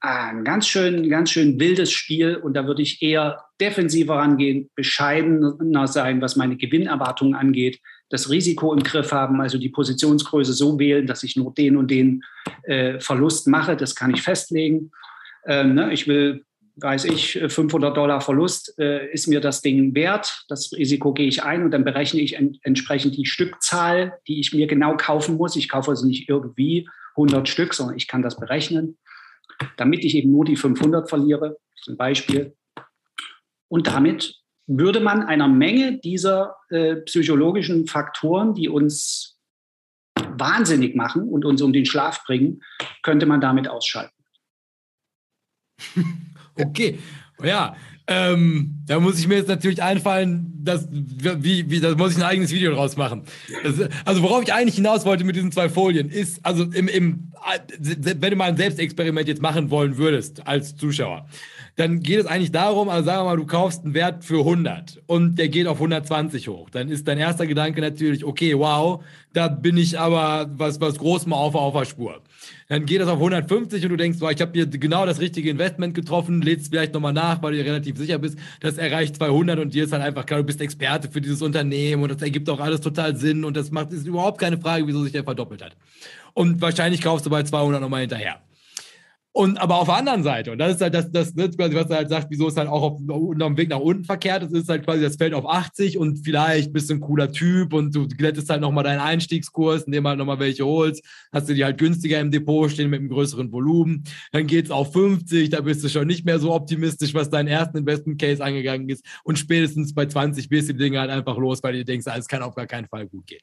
ein 0.02 0.44
ganz 0.44 0.68
schön, 0.68 1.10
ganz 1.10 1.30
schön 1.30 1.60
wildes 1.60 1.92
Spiel 1.92 2.36
und 2.36 2.56
da 2.56 2.66
würde 2.66 2.82
ich 2.82 3.02
eher 3.04 3.46
defensiver 3.60 4.16
rangehen, 4.16 4.70
bescheidener 4.76 5.88
sein, 5.88 6.22
was 6.22 6.36
meine 6.36 6.58
Gewinnerwartungen 6.58 7.36
angeht, 7.36 7.80
das 8.10 8.30
Risiko 8.30 8.74
im 8.74 8.84
Griff 8.84 9.12
haben, 9.12 9.40
also 9.40 9.60
die 9.60 9.70
Positionsgröße 9.70 10.54
so 10.54 10.80
wählen, 10.80 11.06
dass 11.06 11.24
ich 11.24 11.36
nur 11.36 11.54
den 11.54 11.78
und 11.78 11.90
den 11.92 12.24
äh, 12.64 13.00
Verlust 13.00 13.48
mache. 13.48 13.78
Das 13.78 13.96
kann 13.96 14.14
ich 14.14 14.24
festlegen. 14.24 14.92
Ähm, 15.46 15.76
ne, 15.76 15.94
ich 15.94 16.08
will, 16.08 16.44
weiß 16.78 17.06
ich, 17.06 17.40
500 17.48 17.96
Dollar 17.96 18.22
Verlust 18.22 18.78
äh, 18.80 19.08
ist 19.12 19.28
mir 19.28 19.40
das 19.40 19.62
Ding 19.62 19.94
wert. 19.94 20.46
Das 20.50 20.74
Risiko 20.74 21.14
gehe 21.14 21.28
ich 21.28 21.44
ein 21.44 21.64
und 21.64 21.72
dann 21.72 21.86
berechne 21.86 22.22
ich 22.22 22.36
en 22.36 22.58
entsprechend 22.64 23.16
die 23.16 23.26
Stückzahl, 23.26 24.14
die 24.28 24.40
ich 24.40 24.52
mir 24.52 24.68
genau 24.68 24.98
kaufen 24.98 25.38
muss. 25.38 25.56
Ich 25.56 25.70
kaufe 25.70 25.92
also 25.92 26.06
nicht 26.06 26.28
irgendwie 26.28 26.90
100 27.16 27.48
Stück, 27.48 27.74
sondern 27.74 27.98
ich 27.98 28.08
kann 28.08 28.24
das 28.24 28.38
berechnen, 28.38 28.98
damit 29.78 30.04
ich 30.04 30.16
eben 30.16 30.32
nur 30.32 30.46
die 30.46 30.56
500 30.56 31.10
verliere, 31.10 31.58
zum 31.84 31.98
Beispiel. 31.98 32.56
Und 33.68 33.88
damit 33.88 34.36
würde 34.68 35.00
man 35.00 35.24
einer 35.24 35.48
Menge 35.48 36.00
dieser 36.00 36.56
äh, 36.70 36.98
psychologischen 36.98 37.88
Faktoren, 37.88 38.54
die 38.54 38.70
uns 38.70 39.40
wahnsinnig 40.38 40.96
machen 40.96 41.28
und 41.28 41.46
uns 41.46 41.62
um 41.62 41.74
den 41.74 41.86
Schlaf 41.86 42.24
bringen, 42.26 42.62
könnte 43.04 43.26
man 43.26 43.42
damit 43.42 43.68
ausschalten. 43.68 44.16
Okay, 46.54 47.00
ja, 47.42 47.78
ähm, 48.08 48.82
da 48.88 49.00
muss 49.00 49.20
ich 49.20 49.28
mir 49.28 49.36
jetzt 49.36 49.48
natürlich 49.48 49.82
einfallen, 49.82 50.54
dass, 50.64 50.88
wie, 50.92 51.70
wie, 51.70 51.80
da 51.80 51.96
muss 51.96 52.12
ich 52.12 52.18
ein 52.18 52.24
eigenes 52.24 52.52
Video 52.52 52.74
draus 52.74 52.98
machen. 52.98 53.24
Das, 53.64 53.90
also 54.06 54.22
worauf 54.24 54.44
ich 54.44 54.54
eigentlich 54.54 54.76
hinaus 54.76 55.06
wollte 55.06 55.24
mit 55.24 55.36
diesen 55.36 55.52
zwei 55.52 55.70
Folien 55.70 56.10
ist, 56.10 56.46
also 56.46 56.64
im, 56.64 56.88
im, 56.88 57.32
wenn 58.04 58.30
du 58.32 58.36
mal 58.36 58.50
ein 58.50 58.58
Selbstexperiment 58.58 59.28
jetzt 59.28 59.42
machen 59.42 59.70
wollen 59.70 59.98
würdest 59.98 60.46
als 60.48 60.76
Zuschauer, 60.76 61.28
dann 61.76 62.02
geht 62.02 62.20
es 62.20 62.26
eigentlich 62.26 62.52
darum, 62.52 62.90
also 62.90 63.06
sagen 63.06 63.22
wir 63.22 63.30
mal, 63.32 63.38
du 63.38 63.46
kaufst 63.46 63.84
einen 63.84 63.94
Wert 63.94 64.26
für 64.26 64.40
100 64.40 65.02
und 65.08 65.36
der 65.36 65.48
geht 65.48 65.68
auf 65.68 65.78
120 65.78 66.48
hoch. 66.48 66.70
Dann 66.70 66.90
ist 66.90 67.08
dein 67.08 67.18
erster 67.18 67.48
Gedanke 67.48 67.82
natürlich, 67.82 68.26
okay, 68.26 68.58
wow, 68.58 69.04
da 69.34 69.48
bin 69.48 69.78
ich 69.78 69.98
aber 69.98 70.50
was, 70.58 70.82
was 70.82 70.98
groß 70.98 71.28
mal 71.28 71.38
auf, 71.38 71.56
auf 71.56 71.74
der 71.74 71.86
Spur. 71.86 72.22
Dann 72.68 72.86
geht 72.86 73.00
das 73.02 73.08
auf 73.08 73.18
150 73.18 73.84
und 73.84 73.90
du 73.90 73.98
denkst, 73.98 74.20
boah, 74.20 74.32
ich 74.32 74.42
habe 74.42 74.52
hier 74.54 74.66
genau 74.66 75.06
das 75.06 75.20
richtige 75.20 75.50
Investment 75.50 75.94
getroffen, 75.94 76.42
lädst 76.42 76.70
vielleicht 76.70 76.94
nochmal 76.94 77.14
nach, 77.14 77.42
weil 77.42 77.52
du 77.52 77.58
dir 77.58 77.66
relativ 77.66 77.98
sicher 77.98 78.18
bist, 78.18 78.38
das 78.60 78.78
erreicht 78.78 79.16
200 79.16 79.60
und 79.60 79.74
dir 79.74 79.86
ist 79.86 79.94
dann 79.94 80.02
einfach 80.02 80.26
klar, 80.26 80.40
du 80.40 80.46
bist 80.46 80.62
Experte 80.62 81.10
für 81.10 81.22
dieses 81.22 81.42
Unternehmen 81.42 82.04
und 82.04 82.12
das 82.12 82.22
ergibt 82.22 82.50
auch 82.50 82.60
alles 82.60 82.82
total 82.82 83.16
Sinn 83.16 83.46
und 83.46 83.56
das 83.56 83.72
macht, 83.72 83.94
ist 83.94 84.08
überhaupt 84.08 84.40
keine 84.40 84.58
Frage, 84.58 84.88
wieso 84.88 85.04
sich 85.04 85.14
der 85.14 85.24
verdoppelt 85.24 85.64
hat. 85.64 85.78
Und 86.34 86.62
wahrscheinlich 86.62 87.02
kaufst 87.02 87.26
du 87.26 87.30
bei 87.30 87.44
200 87.44 87.82
nochmal 87.82 88.02
hinterher. 88.02 88.42
Und 89.34 89.58
aber 89.62 89.80
auf 89.80 89.88
der 89.88 89.96
anderen 89.96 90.24
Seite, 90.24 90.52
und 90.52 90.58
das 90.58 90.76
ist 90.76 90.82
halt 90.82 90.94
das, 90.94 91.10
das, 91.10 91.34
das 91.34 91.56
quasi, 91.56 91.74
was 91.74 91.90
er 91.90 91.98
halt 91.98 92.10
sagt, 92.10 92.28
wieso 92.30 92.50
es 92.50 92.58
halt 92.58 92.68
auch 92.68 92.82
auf, 92.82 93.00
auf 93.10 93.36
dem 93.38 93.58
Weg 93.58 93.70
nach 93.70 93.80
unten 93.80 94.04
verkehrt 94.04 94.44
ist, 94.44 94.54
ist 94.54 94.68
halt 94.68 94.84
quasi 94.84 95.02
das 95.02 95.16
Feld 95.16 95.34
auf 95.34 95.48
80 95.48 95.98
und 95.98 96.18
vielleicht 96.26 96.74
bist 96.74 96.90
du 96.90 96.96
ein 96.96 97.00
cooler 97.00 97.32
Typ 97.32 97.72
und 97.72 97.96
du 97.96 98.10
glättest 98.10 98.50
halt 98.50 98.60
nochmal 98.60 98.84
deinen 98.84 99.00
Einstiegskurs, 99.00 99.84
indem 99.84 100.06
halt 100.06 100.18
nochmal 100.18 100.40
welche 100.40 100.66
holst, 100.66 101.06
hast 101.32 101.48
du 101.48 101.54
die 101.54 101.64
halt 101.64 101.78
günstiger 101.78 102.20
im 102.20 102.30
Depot 102.30 102.70
stehen 102.70 102.90
mit 102.90 103.00
einem 103.00 103.08
größeren 103.08 103.54
Volumen. 103.54 104.04
Dann 104.34 104.48
geht's 104.48 104.70
auf 104.70 104.92
50, 104.92 105.50
da 105.50 105.62
bist 105.62 105.82
du 105.82 105.88
schon 105.88 106.08
nicht 106.08 106.26
mehr 106.26 106.40
so 106.40 106.54
optimistisch, 106.54 107.14
was 107.14 107.30
deinen 107.30 107.48
ersten 107.48 107.78
Investment 107.78 108.20
Case 108.20 108.44
angegangen 108.44 108.90
ist. 108.90 109.06
Und 109.24 109.40
spätestens 109.40 109.94
bei 109.94 110.08
20 110.08 110.50
bist 110.50 110.68
du 110.68 110.74
die 110.74 110.80
Dinge 110.80 111.00
halt 111.00 111.10
einfach 111.10 111.38
los, 111.38 111.64
weil 111.64 111.74
du 111.74 111.86
denkst, 111.86 112.08
alles 112.08 112.28
kann 112.28 112.42
auf 112.42 112.56
gar 112.56 112.68
keinen 112.68 112.88
Fall 112.88 113.08
gut 113.08 113.28
gehen. 113.28 113.42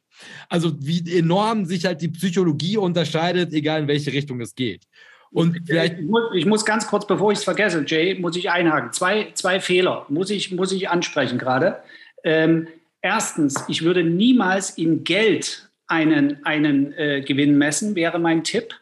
Also 0.51 0.75
wie 0.81 1.17
enorm 1.17 1.65
sich 1.65 1.87
halt 1.87 2.03
die 2.03 2.09
Psychologie 2.09 2.77
unterscheidet, 2.77 3.55
egal 3.55 3.81
in 3.81 3.89
welche 3.89 4.13
Richtung 4.13 4.43
es 4.43 4.55
geht. 4.55 4.85
Und 5.31 5.61
vielleicht 5.67 5.99
ich 5.99 6.07
muss, 6.07 6.23
ich 6.35 6.47
muss 6.47 6.65
ganz 6.65 6.87
kurz, 6.87 7.07
bevor 7.07 7.33
ich 7.33 7.39
es 7.39 7.45
vergesse, 7.45 7.85
Jay, 7.87 8.19
muss 8.19 8.37
ich 8.37 8.51
einhaken. 8.51 8.93
Zwei, 8.93 9.29
zwei 9.35 9.61
Fehler 9.61 10.07
muss 10.09 10.31
ich, 10.31 10.53
muss 10.53 10.73
ich 10.73 10.89
ansprechen 10.89 11.39
gerade. 11.39 11.83
Ähm, 12.25 12.69
erstens, 13.03 13.65
ich 13.69 13.83
würde 13.83 14.03
niemals 14.05 14.71
in 14.71 15.05
Geld 15.05 15.69
einen, 15.87 16.45
einen 16.45 16.93
äh, 16.95 17.23
Gewinn 17.23 17.59
messen, 17.59 17.95
wäre 17.95 18.19
mein 18.19 18.45
Tipp. 18.45 18.75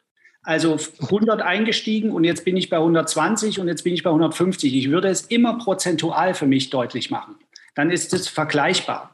Also 0.42 0.78
100 1.00 1.42
eingestiegen 1.42 2.12
und 2.12 2.22
jetzt 2.22 2.44
bin 2.44 2.56
ich 2.56 2.70
bei 2.70 2.76
120 2.76 3.58
und 3.58 3.66
jetzt 3.66 3.82
bin 3.82 3.94
ich 3.94 4.04
bei 4.04 4.10
150. 4.10 4.76
Ich 4.76 4.90
würde 4.90 5.08
es 5.08 5.22
immer 5.22 5.58
prozentual 5.58 6.34
für 6.34 6.46
mich 6.46 6.70
deutlich 6.70 7.10
machen. 7.10 7.34
Dann 7.74 7.90
ist 7.90 8.14
es 8.14 8.28
vergleichbar. 8.28 9.12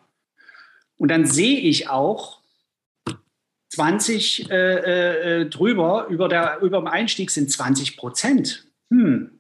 Und 0.99 1.11
dann 1.11 1.24
sehe 1.24 1.59
ich 1.59 1.89
auch, 1.89 2.41
20 3.75 4.51
äh, 4.51 5.41
äh, 5.41 5.47
drüber, 5.47 6.07
über, 6.11 6.29
der, 6.29 6.59
über 6.61 6.79
dem 6.79 6.87
Einstieg 6.87 7.31
sind 7.31 7.51
20 7.51 7.97
Prozent. 7.97 8.66
Hm. 8.91 9.31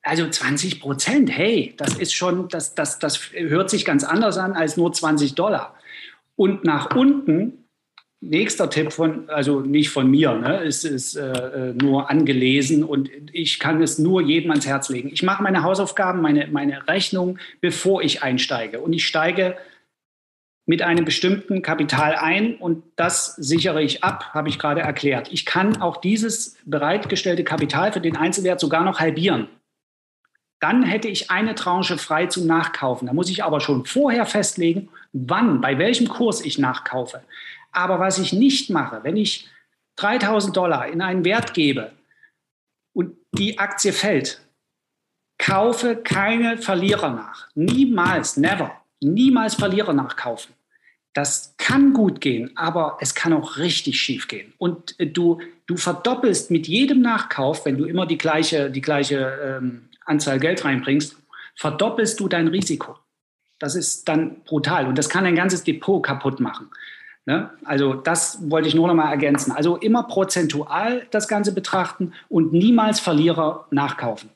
Also 0.00 0.26
20 0.26 0.80
Prozent, 0.80 1.30
hey, 1.30 1.74
das 1.76 1.98
ist 1.98 2.14
schon, 2.14 2.48
das, 2.48 2.74
das, 2.74 2.98
das 2.98 3.30
hört 3.32 3.68
sich 3.68 3.84
ganz 3.84 4.04
anders 4.04 4.38
an 4.38 4.54
als 4.54 4.78
nur 4.78 4.90
20 4.92 5.34
Dollar. 5.34 5.74
Und 6.34 6.64
nach 6.64 6.96
unten, 6.96 7.64
nächster 8.20 8.70
Tipp 8.70 8.90
von, 8.90 9.28
also 9.28 9.60
nicht 9.60 9.90
von 9.90 10.10
mir, 10.10 10.32
ne, 10.32 10.62
ist, 10.62 10.84
ist 10.84 11.16
äh, 11.16 11.74
nur 11.74 12.10
angelesen 12.10 12.84
und 12.84 13.10
ich 13.32 13.58
kann 13.58 13.82
es 13.82 13.98
nur 13.98 14.22
jedem 14.22 14.50
ans 14.50 14.66
Herz 14.66 14.88
legen. 14.88 15.10
Ich 15.12 15.22
mache 15.22 15.42
meine 15.42 15.62
Hausaufgaben, 15.62 16.22
meine, 16.22 16.48
meine 16.50 16.88
Rechnung, 16.88 17.38
bevor 17.60 18.00
ich 18.02 18.22
einsteige. 18.22 18.80
Und 18.80 18.94
ich 18.94 19.06
steige 19.06 19.58
mit 20.68 20.82
einem 20.82 21.06
bestimmten 21.06 21.62
Kapital 21.62 22.14
ein 22.14 22.56
und 22.56 22.84
das 22.94 23.34
sichere 23.36 23.82
ich 23.82 24.04
ab, 24.04 24.34
habe 24.34 24.50
ich 24.50 24.58
gerade 24.58 24.82
erklärt. 24.82 25.32
Ich 25.32 25.46
kann 25.46 25.80
auch 25.80 25.96
dieses 25.96 26.58
bereitgestellte 26.66 27.42
Kapital 27.42 27.90
für 27.90 28.02
den 28.02 28.18
Einzelwert 28.18 28.60
sogar 28.60 28.84
noch 28.84 29.00
halbieren. 29.00 29.48
Dann 30.60 30.82
hätte 30.82 31.08
ich 31.08 31.30
eine 31.30 31.54
Tranche 31.54 31.96
frei 31.96 32.26
zum 32.26 32.46
Nachkaufen. 32.46 33.06
Da 33.06 33.14
muss 33.14 33.30
ich 33.30 33.44
aber 33.44 33.60
schon 33.60 33.86
vorher 33.86 34.26
festlegen, 34.26 34.90
wann, 35.14 35.62
bei 35.62 35.78
welchem 35.78 36.06
Kurs 36.06 36.44
ich 36.44 36.58
nachkaufe. 36.58 37.22
Aber 37.72 37.98
was 37.98 38.18
ich 38.18 38.34
nicht 38.34 38.68
mache, 38.68 39.00
wenn 39.04 39.16
ich 39.16 39.48
3000 39.96 40.54
Dollar 40.54 40.86
in 40.88 41.00
einen 41.00 41.24
Wert 41.24 41.54
gebe 41.54 41.92
und 42.92 43.16
die 43.32 43.58
Aktie 43.58 43.94
fällt, 43.94 44.42
kaufe 45.38 45.96
keine 45.96 46.58
Verlierer 46.58 47.08
nach. 47.08 47.48
Niemals, 47.54 48.36
never, 48.36 48.82
niemals 49.00 49.54
Verlierer 49.54 49.94
nachkaufen. 49.94 50.57
Das 51.14 51.54
kann 51.58 51.94
gut 51.94 52.20
gehen, 52.20 52.56
aber 52.56 52.98
es 53.00 53.14
kann 53.14 53.32
auch 53.32 53.56
richtig 53.56 54.00
schief 54.00 54.28
gehen. 54.28 54.52
Und 54.58 54.98
äh, 55.00 55.06
du, 55.06 55.40
du 55.66 55.76
verdoppelst 55.76 56.50
mit 56.50 56.68
jedem 56.68 57.00
Nachkauf, 57.00 57.64
wenn 57.64 57.76
du 57.76 57.84
immer 57.84 58.06
die 58.06 58.18
gleiche, 58.18 58.70
die 58.70 58.80
gleiche 58.80 59.58
ähm, 59.60 59.88
Anzahl 60.04 60.38
Geld 60.38 60.64
reinbringst, 60.64 61.16
verdoppelst 61.56 62.20
du 62.20 62.28
dein 62.28 62.48
Risiko. 62.48 62.96
Das 63.58 63.74
ist 63.74 64.08
dann 64.08 64.42
brutal 64.44 64.86
und 64.86 64.96
das 64.96 65.08
kann 65.08 65.26
ein 65.26 65.34
ganzes 65.34 65.64
Depot 65.64 66.02
kaputt 66.02 66.38
machen. 66.38 66.70
Ne? 67.26 67.50
Also 67.64 67.92
das 67.92 68.38
wollte 68.48 68.68
ich 68.68 68.74
nur 68.74 68.86
noch 68.86 68.94
mal 68.94 69.10
ergänzen. 69.10 69.52
Also 69.52 69.76
immer 69.76 70.04
prozentual 70.04 71.06
das 71.10 71.28
Ganze 71.28 71.52
betrachten 71.52 72.12
und 72.28 72.52
niemals 72.52 73.00
Verlierer 73.00 73.66
nachkaufen. 73.70 74.30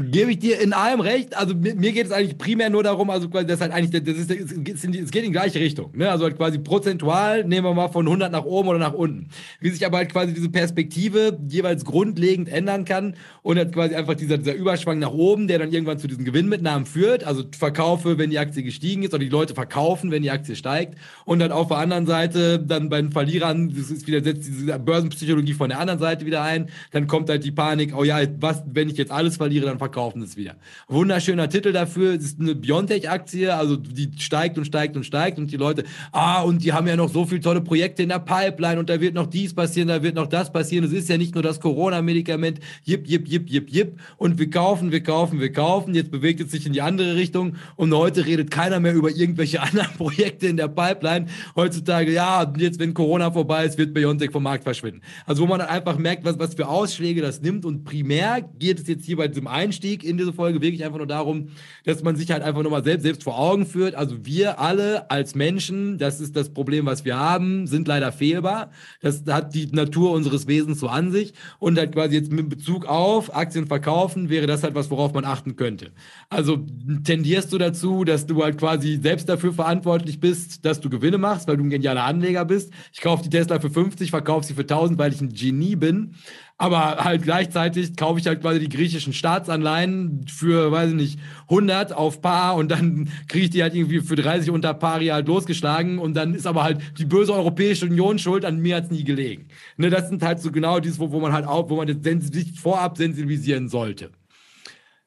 Gebe 0.00 0.32
ich 0.32 0.38
dir 0.38 0.60
in 0.60 0.72
allem 0.72 1.00
recht. 1.00 1.36
Also 1.36 1.54
mir, 1.54 1.92
geht 1.92 2.06
es 2.06 2.12
eigentlich 2.12 2.38
primär 2.38 2.70
nur 2.70 2.82
darum, 2.82 3.10
also 3.10 3.28
quasi 3.28 3.46
das 3.46 3.60
halt 3.60 3.72
eigentlich, 3.72 4.02
das 4.02 4.16
ist, 4.16 4.30
es 4.30 5.10
geht 5.10 5.22
in 5.22 5.22
die 5.24 5.30
gleiche 5.30 5.60
Richtung. 5.60 5.90
Ne? 5.94 6.10
Also 6.10 6.24
halt 6.24 6.36
quasi 6.36 6.58
prozentual 6.58 7.44
nehmen 7.44 7.66
wir 7.66 7.74
mal 7.74 7.88
von 7.88 8.06
100 8.06 8.32
nach 8.32 8.44
oben 8.44 8.68
oder 8.68 8.78
nach 8.78 8.94
unten. 8.94 9.28
Wie 9.60 9.70
sich 9.70 9.84
aber 9.84 9.98
halt 9.98 10.12
quasi 10.12 10.32
diese 10.32 10.48
Perspektive 10.48 11.38
jeweils 11.48 11.84
grundlegend 11.84 12.48
ändern 12.48 12.84
kann 12.84 13.14
und 13.42 13.58
halt 13.58 13.72
quasi 13.72 13.94
einfach 13.94 14.14
dieser, 14.14 14.38
dieser 14.38 14.54
Überschwang 14.54 14.98
nach 14.98 15.12
oben, 15.12 15.48
der 15.48 15.58
dann 15.58 15.72
irgendwann 15.72 15.98
zu 15.98 16.08
diesen 16.08 16.24
Gewinnmitnahmen 16.24 16.86
führt. 16.86 17.24
Also 17.24 17.44
verkaufe, 17.56 18.18
wenn 18.18 18.30
die 18.30 18.38
Aktie 18.38 18.62
gestiegen 18.62 19.02
ist 19.02 19.12
oder 19.12 19.22
die 19.22 19.30
Leute 19.30 19.54
verkaufen, 19.54 20.10
wenn 20.10 20.22
die 20.22 20.30
Aktie 20.30 20.56
steigt. 20.56 20.96
Und 21.24 21.40
dann 21.40 21.52
auf 21.52 21.68
der 21.68 21.78
anderen 21.78 22.06
Seite 22.06 22.58
dann 22.58 22.88
bei 22.88 23.00
den 23.00 23.12
Verlierern, 23.12 23.74
das 23.76 23.90
ist 23.90 24.06
wieder 24.06 24.22
setzt 24.22 24.46
diese 24.46 24.78
Börsenpsychologie 24.78 25.54
von 25.54 25.68
der 25.68 25.78
anderen 25.78 26.00
Seite 26.00 26.26
wieder 26.26 26.42
ein. 26.42 26.68
Dann 26.92 27.06
kommt 27.06 27.28
halt 27.28 27.44
die 27.44 27.52
Panik, 27.52 27.94
oh 27.96 28.04
ja, 28.04 28.20
was, 28.40 28.62
wenn 28.66 28.88
ich 28.88 28.96
jetzt 28.96 29.12
alles 29.12 29.36
verliere, 29.36 29.66
dann 29.66 29.78
verkaufe 29.78 29.89
verkaufen 29.90 30.22
es 30.22 30.36
wieder. 30.36 30.54
Wunderschöner 30.86 31.48
Titel 31.48 31.72
dafür. 31.72 32.14
Es 32.14 32.24
ist 32.24 32.40
eine 32.40 32.54
Biontech-Aktie, 32.54 33.52
also 33.52 33.74
die 33.76 34.08
steigt 34.18 34.56
und 34.56 34.64
steigt 34.64 34.96
und 34.96 35.04
steigt 35.04 35.38
und 35.38 35.50
die 35.50 35.56
Leute, 35.56 35.82
ah, 36.12 36.42
und 36.42 36.62
die 36.62 36.72
haben 36.72 36.86
ja 36.86 36.94
noch 36.94 37.08
so 37.08 37.26
viele 37.26 37.40
tolle 37.40 37.60
Projekte 37.60 38.04
in 38.04 38.08
der 38.08 38.20
Pipeline 38.20 38.78
und 38.78 38.88
da 38.88 39.00
wird 39.00 39.14
noch 39.14 39.26
dies 39.26 39.52
passieren, 39.52 39.88
da 39.88 40.00
wird 40.02 40.14
noch 40.14 40.28
das 40.28 40.52
passieren. 40.52 40.84
Es 40.84 40.92
ist 40.92 41.08
ja 41.08 41.18
nicht 41.18 41.34
nur 41.34 41.42
das 41.42 41.58
Corona-Medikament, 41.58 42.60
jip, 42.84 43.08
jip, 43.08 43.26
jip, 43.26 43.50
jip, 43.50 43.68
jip. 43.68 44.00
Und 44.16 44.38
wir 44.38 44.48
kaufen, 44.48 44.92
wir 44.92 45.02
kaufen, 45.02 45.40
wir 45.40 45.52
kaufen. 45.52 45.92
Jetzt 45.94 46.12
bewegt 46.12 46.40
es 46.40 46.52
sich 46.52 46.66
in 46.66 46.72
die 46.72 46.82
andere 46.82 47.16
Richtung 47.16 47.56
und 47.74 47.92
heute 47.92 48.26
redet 48.26 48.52
keiner 48.52 48.78
mehr 48.78 48.94
über 48.94 49.10
irgendwelche 49.10 49.60
anderen 49.62 49.92
Projekte 49.96 50.46
in 50.46 50.56
der 50.56 50.68
Pipeline. 50.68 51.26
Heutzutage, 51.56 52.12
ja, 52.12 52.50
jetzt, 52.56 52.78
wenn 52.78 52.94
Corona 52.94 53.32
vorbei 53.32 53.64
ist, 53.64 53.76
wird 53.76 53.92
Biontech 53.92 54.30
vom 54.30 54.44
Markt 54.44 54.62
verschwinden. 54.62 55.00
Also 55.26 55.42
wo 55.42 55.46
man 55.48 55.58
dann 55.58 55.68
einfach 55.68 55.98
merkt, 55.98 56.24
was, 56.24 56.38
was 56.38 56.54
für 56.54 56.68
Ausschläge 56.68 57.22
das 57.22 57.42
nimmt 57.42 57.64
und 57.64 57.82
primär 57.82 58.40
geht 58.60 58.78
es 58.78 58.86
jetzt 58.86 59.04
hier 59.04 59.16
bei 59.16 59.26
diesem 59.26 59.48
Einstieg 59.48 59.79
Einstieg 59.80 60.04
in 60.04 60.16
diese 60.16 60.32
Folge 60.32 60.60
wirklich 60.60 60.84
einfach 60.84 60.98
nur 60.98 61.06
darum, 61.06 61.48
dass 61.84 62.02
man 62.02 62.16
sich 62.16 62.30
halt 62.30 62.42
einfach 62.42 62.62
nochmal 62.62 62.84
selbst, 62.84 63.02
selbst 63.02 63.24
vor 63.24 63.38
Augen 63.38 63.66
führt. 63.66 63.94
Also 63.94 64.24
wir 64.24 64.60
alle 64.60 65.10
als 65.10 65.34
Menschen, 65.34 65.98
das 65.98 66.20
ist 66.20 66.36
das 66.36 66.50
Problem, 66.50 66.86
was 66.86 67.04
wir 67.04 67.18
haben, 67.18 67.66
sind 67.66 67.88
leider 67.88 68.12
fehlbar. 68.12 68.70
Das 69.00 69.22
hat 69.28 69.54
die 69.54 69.66
Natur 69.66 70.12
unseres 70.12 70.46
Wesens 70.46 70.80
so 70.80 70.88
an 70.88 71.10
sich. 71.10 71.32
Und 71.58 71.78
halt 71.78 71.92
quasi 71.92 72.16
jetzt 72.16 72.30
mit 72.30 72.48
Bezug 72.48 72.86
auf 72.86 73.34
Aktien 73.34 73.66
verkaufen, 73.66 74.28
wäre 74.28 74.46
das 74.46 74.62
halt 74.62 74.74
was, 74.74 74.90
worauf 74.90 75.14
man 75.14 75.24
achten 75.24 75.56
könnte. 75.56 75.92
Also 76.28 76.58
tendierst 77.04 77.52
du 77.52 77.58
dazu, 77.58 78.04
dass 78.04 78.26
du 78.26 78.42
halt 78.42 78.58
quasi 78.58 78.98
selbst 79.02 79.28
dafür 79.28 79.52
verantwortlich 79.52 80.20
bist, 80.20 80.64
dass 80.64 80.80
du 80.80 80.90
Gewinne 80.90 81.18
machst, 81.18 81.48
weil 81.48 81.56
du 81.56 81.64
ein 81.64 81.70
genialer 81.70 82.04
Anleger 82.04 82.44
bist. 82.44 82.72
Ich 82.92 83.00
kaufe 83.00 83.22
die 83.22 83.30
Tesla 83.30 83.60
für 83.60 83.70
50, 83.70 84.10
verkaufe 84.10 84.46
sie 84.46 84.54
für 84.54 84.62
1000, 84.62 84.98
weil 84.98 85.12
ich 85.12 85.20
ein 85.20 85.32
Genie 85.32 85.76
bin. 85.76 86.14
Aber 86.60 86.98
halt 86.98 87.22
gleichzeitig 87.22 87.96
kaufe 87.96 88.20
ich 88.20 88.26
halt 88.26 88.42
quasi 88.42 88.60
die 88.60 88.68
griechischen 88.68 89.14
Staatsanleihen 89.14 90.26
für, 90.28 90.70
weiß 90.70 90.90
ich 90.90 90.94
nicht, 90.94 91.18
100 91.44 91.94
auf 91.94 92.20
Paar 92.20 92.56
und 92.56 92.70
dann 92.70 93.08
kriege 93.28 93.44
ich 93.44 93.50
die 93.50 93.62
halt 93.62 93.74
irgendwie 93.74 94.00
für 94.00 94.14
30 94.14 94.50
unter 94.50 94.74
Pari 94.74 95.06
halt 95.06 95.26
losgeschlagen 95.26 95.98
und 95.98 96.12
dann 96.12 96.34
ist 96.34 96.46
aber 96.46 96.62
halt 96.62 96.82
die 96.98 97.06
böse 97.06 97.32
Europäische 97.32 97.86
Union 97.86 98.18
schuld, 98.18 98.44
an 98.44 98.58
mir 98.58 98.76
hat 98.76 98.84
es 98.84 98.90
nie 98.90 99.04
gelegen. 99.04 99.48
Ne, 99.78 99.88
das 99.88 100.10
sind 100.10 100.22
halt 100.22 100.40
so 100.40 100.52
genau 100.52 100.80
dieses, 100.80 100.98
wo, 100.98 101.10
wo 101.12 101.18
man 101.18 101.32
halt 101.32 101.46
auch, 101.46 101.70
wo 101.70 101.76
man 101.76 101.88
sich 102.20 102.60
vorab 102.60 102.98
sensibilisieren 102.98 103.70
sollte. 103.70 104.10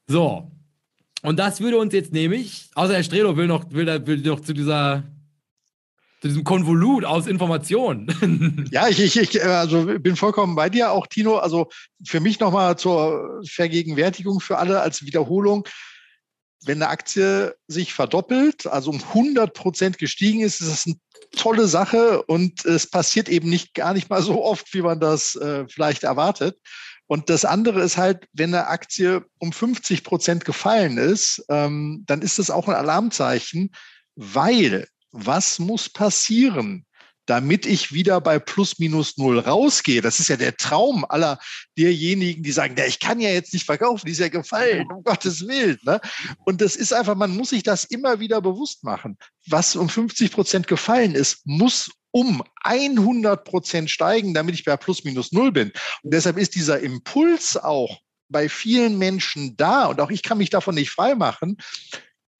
So. 0.08 0.50
Und 1.22 1.38
das 1.38 1.60
würde 1.60 1.78
uns 1.78 1.94
jetzt 1.94 2.12
nämlich, 2.12 2.68
außer 2.74 2.94
Herr 2.94 3.04
Strelo 3.04 3.36
will 3.36 3.46
noch, 3.46 3.70
will, 3.70 3.86
will 4.08 4.18
noch 4.22 4.40
zu 4.40 4.54
dieser 4.54 5.04
zu 6.24 6.28
diesem 6.28 6.44
Konvolut 6.44 7.04
aus 7.04 7.26
Informationen. 7.26 8.66
Ja, 8.70 8.88
ich, 8.88 8.98
ich, 8.98 9.18
ich 9.18 9.44
also 9.44 9.84
bin 9.84 10.16
vollkommen 10.16 10.56
bei 10.56 10.70
dir, 10.70 10.90
auch 10.90 11.06
Tino. 11.06 11.36
Also 11.36 11.68
für 12.02 12.18
mich 12.18 12.40
nochmal 12.40 12.78
zur 12.78 13.42
Vergegenwärtigung 13.46 14.40
für 14.40 14.56
alle 14.56 14.80
als 14.80 15.04
Wiederholung. 15.04 15.68
Wenn 16.64 16.82
eine 16.82 16.88
Aktie 16.88 17.54
sich 17.68 17.92
verdoppelt, 17.92 18.66
also 18.66 18.90
um 18.90 19.02
100 19.02 19.52
Prozent 19.52 19.98
gestiegen 19.98 20.40
ist, 20.40 20.62
ist 20.62 20.70
das 20.70 20.86
eine 20.86 20.96
tolle 21.36 21.68
Sache 21.68 22.22
und 22.22 22.64
es 22.64 22.88
passiert 22.88 23.28
eben 23.28 23.50
nicht 23.50 23.74
gar 23.74 23.92
nicht 23.92 24.08
mal 24.08 24.22
so 24.22 24.42
oft, 24.42 24.72
wie 24.72 24.80
man 24.80 25.00
das 25.00 25.36
äh, 25.36 25.66
vielleicht 25.68 26.04
erwartet. 26.04 26.58
Und 27.06 27.28
das 27.28 27.44
andere 27.44 27.82
ist 27.82 27.98
halt, 27.98 28.26
wenn 28.32 28.54
eine 28.54 28.68
Aktie 28.68 29.26
um 29.38 29.52
50 29.52 30.02
Prozent 30.02 30.46
gefallen 30.46 30.96
ist, 30.96 31.44
ähm, 31.50 32.04
dann 32.06 32.22
ist 32.22 32.38
das 32.38 32.50
auch 32.50 32.66
ein 32.66 32.74
Alarmzeichen, 32.74 33.72
weil 34.16 34.86
was 35.14 35.60
muss 35.60 35.88
passieren, 35.88 36.84
damit 37.26 37.66
ich 37.66 37.92
wieder 37.92 38.20
bei 38.20 38.38
plus 38.38 38.78
minus 38.78 39.16
null 39.16 39.38
rausgehe. 39.38 40.02
Das 40.02 40.20
ist 40.20 40.28
ja 40.28 40.36
der 40.36 40.56
Traum 40.56 41.06
aller 41.08 41.38
derjenigen, 41.78 42.42
die 42.42 42.52
sagen, 42.52 42.74
ich 42.86 42.98
kann 42.98 43.20
ja 43.20 43.30
jetzt 43.30 43.54
nicht 43.54 43.64
verkaufen, 43.64 44.04
die 44.06 44.12
ist 44.12 44.18
ja 44.18 44.28
gefallen, 44.28 44.90
um 44.90 45.02
Gottes 45.04 45.46
Willen. 45.46 45.78
Ne? 45.84 46.00
Und 46.44 46.60
das 46.60 46.76
ist 46.76 46.92
einfach, 46.92 47.14
man 47.14 47.34
muss 47.34 47.50
sich 47.50 47.62
das 47.62 47.84
immer 47.84 48.20
wieder 48.20 48.42
bewusst 48.42 48.84
machen. 48.84 49.16
Was 49.46 49.76
um 49.76 49.88
50 49.88 50.32
Prozent 50.32 50.66
gefallen 50.66 51.14
ist, 51.14 51.46
muss 51.46 51.90
um 52.10 52.42
100 52.62 53.44
Prozent 53.44 53.90
steigen, 53.90 54.34
damit 54.34 54.54
ich 54.54 54.64
bei 54.64 54.76
plus 54.76 55.04
minus 55.04 55.32
null 55.32 55.52
bin. 55.52 55.72
Und 56.02 56.12
deshalb 56.12 56.36
ist 56.38 56.54
dieser 56.54 56.80
Impuls 56.80 57.56
auch 57.56 58.00
bei 58.28 58.48
vielen 58.48 58.98
Menschen 58.98 59.56
da 59.56 59.86
und 59.86 60.00
auch 60.00 60.10
ich 60.10 60.22
kann 60.22 60.38
mich 60.38 60.50
davon 60.50 60.74
nicht 60.74 60.90
freimachen. 60.90 61.56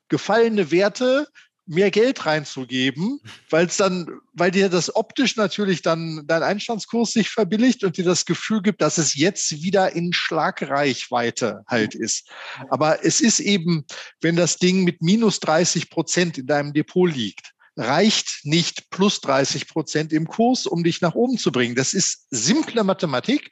Gefallene 0.08 0.70
Werte 0.70 1.28
mehr 1.66 1.90
Geld 1.90 2.26
reinzugeben, 2.26 3.20
weil 3.50 3.66
es 3.66 3.76
dann, 3.76 4.06
weil 4.32 4.50
dir 4.50 4.68
das 4.68 4.94
optisch 4.94 5.36
natürlich 5.36 5.82
dann 5.82 6.22
dein 6.26 6.42
Einstandskurs 6.42 7.12
sich 7.12 7.30
verbilligt 7.30 7.84
und 7.84 7.96
dir 7.96 8.04
das 8.04 8.26
Gefühl 8.26 8.62
gibt, 8.62 8.82
dass 8.82 8.98
es 8.98 9.14
jetzt 9.14 9.62
wieder 9.62 9.94
in 9.94 10.12
Schlagreichweite 10.12 11.62
halt 11.66 11.94
ist. 11.94 12.28
Aber 12.68 13.04
es 13.04 13.20
ist 13.20 13.40
eben, 13.40 13.84
wenn 14.20 14.36
das 14.36 14.58
Ding 14.58 14.84
mit 14.84 15.00
minus 15.00 15.40
30 15.40 15.88
Prozent 15.90 16.38
in 16.38 16.46
deinem 16.46 16.72
Depot 16.72 17.10
liegt, 17.10 17.53
reicht 17.76 18.40
nicht 18.44 18.90
plus 18.90 19.20
30 19.20 19.68
Prozent 19.68 20.12
im 20.12 20.26
Kurs, 20.26 20.66
um 20.66 20.84
dich 20.84 21.00
nach 21.00 21.14
oben 21.14 21.38
zu 21.38 21.50
bringen. 21.50 21.74
Das 21.74 21.92
ist 21.92 22.26
simple 22.30 22.84
Mathematik, 22.84 23.50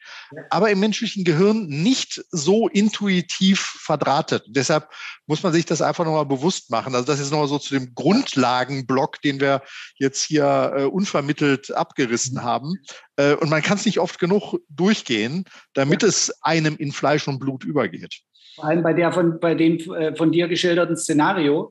aber 0.51 0.70
im 0.70 0.81
menschlichen 0.81 1.25
Gehirn 1.25 1.66
nicht 1.66 2.25
so 2.31 2.68
intuitiv 2.68 3.61
verdrahtet. 3.81 4.45
Deshalb 4.49 4.89
muss 5.27 5.43
man 5.43 5.53
sich 5.53 5.64
das 5.64 5.83
einfach 5.83 6.05
nochmal 6.05 6.27
bewusst 6.27 6.70
machen. 6.70 6.95
Also 6.95 7.07
das 7.07 7.20
ist 7.20 7.31
nochmal 7.31 7.49
so 7.49 7.59
zu 7.59 7.75
dem 7.75 7.95
Grundlagenblock, 7.95 9.20
den 9.23 9.41
wir 9.41 9.62
jetzt 9.97 10.23
hier 10.23 10.73
äh, 10.77 10.85
unvermittelt 10.85 11.73
abgerissen 11.75 12.37
mhm. 12.37 12.43
haben. 12.43 12.75
Äh, 13.16 13.35
und 13.35 13.51
man 13.51 13.62
kann 13.62 13.79
es 13.79 13.87
nicht 13.87 13.99
oft 13.99 14.18
genug 14.18 14.59
durchgehen, 14.68 15.45
damit 15.75 16.03
ja. 16.03 16.09
es 16.09 16.33
einem 16.43 16.77
in 16.77 16.93
Fleisch 16.93 17.27
und 17.27 17.39
Blut 17.39 17.64
übergeht. 17.64 18.20
Vor 18.55 18.66
allem 18.66 18.83
bei 18.83 18.93
der 18.93 19.12
von, 19.12 19.41
bei 19.41 19.55
dem 19.55 19.79
äh, 19.95 20.14
von 20.14 20.31
dir 20.31 20.47
geschilderten 20.47 20.97
Szenario. 20.97 21.70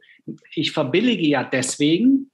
Ich 0.53 0.71
verbillige 0.71 1.27
ja 1.27 1.43
deswegen, 1.43 2.30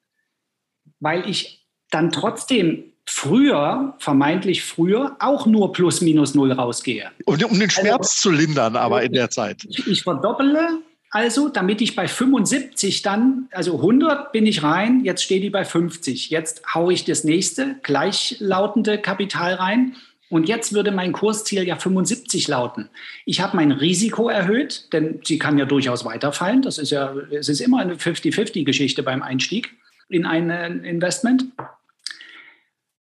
weil 0.99 1.29
ich 1.29 1.65
dann 1.89 2.11
trotzdem 2.11 2.83
früher, 3.05 3.95
vermeintlich 3.99 4.63
früher, 4.63 5.15
auch 5.19 5.45
nur 5.45 5.71
plus 5.71 6.01
minus 6.01 6.35
null 6.35 6.51
rausgehe. 6.51 7.09
Um, 7.25 7.35
um 7.43 7.59
den 7.59 7.69
Schmerz 7.69 8.09
also, 8.09 8.29
zu 8.29 8.31
lindern, 8.31 8.75
aber 8.75 9.03
in 9.03 9.13
der 9.13 9.29
Zeit. 9.29 9.65
Ich, 9.69 9.87
ich 9.87 10.03
verdopple 10.03 10.81
also, 11.09 11.47
damit 11.47 11.81
ich 11.81 11.95
bei 11.95 12.07
75 12.07 13.01
dann, 13.01 13.47
also 13.51 13.75
100 13.77 14.31
bin 14.33 14.45
ich 14.45 14.63
rein, 14.63 15.05
jetzt 15.05 15.23
steht 15.23 15.41
die 15.41 15.49
bei 15.49 15.63
50. 15.63 16.29
Jetzt 16.29 16.63
haue 16.73 16.93
ich 16.93 17.05
das 17.05 17.23
nächste 17.23 17.77
gleichlautende 17.81 18.97
Kapital 18.97 19.53
rein. 19.53 19.95
Und 20.29 20.49
jetzt 20.49 20.73
würde 20.73 20.91
mein 20.91 21.13
Kursziel 21.13 21.63
ja 21.63 21.77
75 21.77 22.49
lauten. 22.49 22.89
Ich 23.25 23.39
habe 23.39 23.55
mein 23.55 23.71
Risiko 23.71 24.27
erhöht, 24.27 24.91
denn 24.91 25.21
sie 25.23 25.39
kann 25.39 25.57
ja 25.57 25.63
durchaus 25.63 26.03
weiterfallen. 26.03 26.61
Das 26.61 26.77
ist 26.77 26.91
ja, 26.91 27.15
es 27.31 27.47
ist 27.47 27.61
immer 27.61 27.79
eine 27.79 27.95
50-50-Geschichte 27.95 29.03
beim 29.03 29.23
Einstieg 29.23 29.73
in 30.09 30.25
ein 30.25 30.49
Investment. 30.83 31.45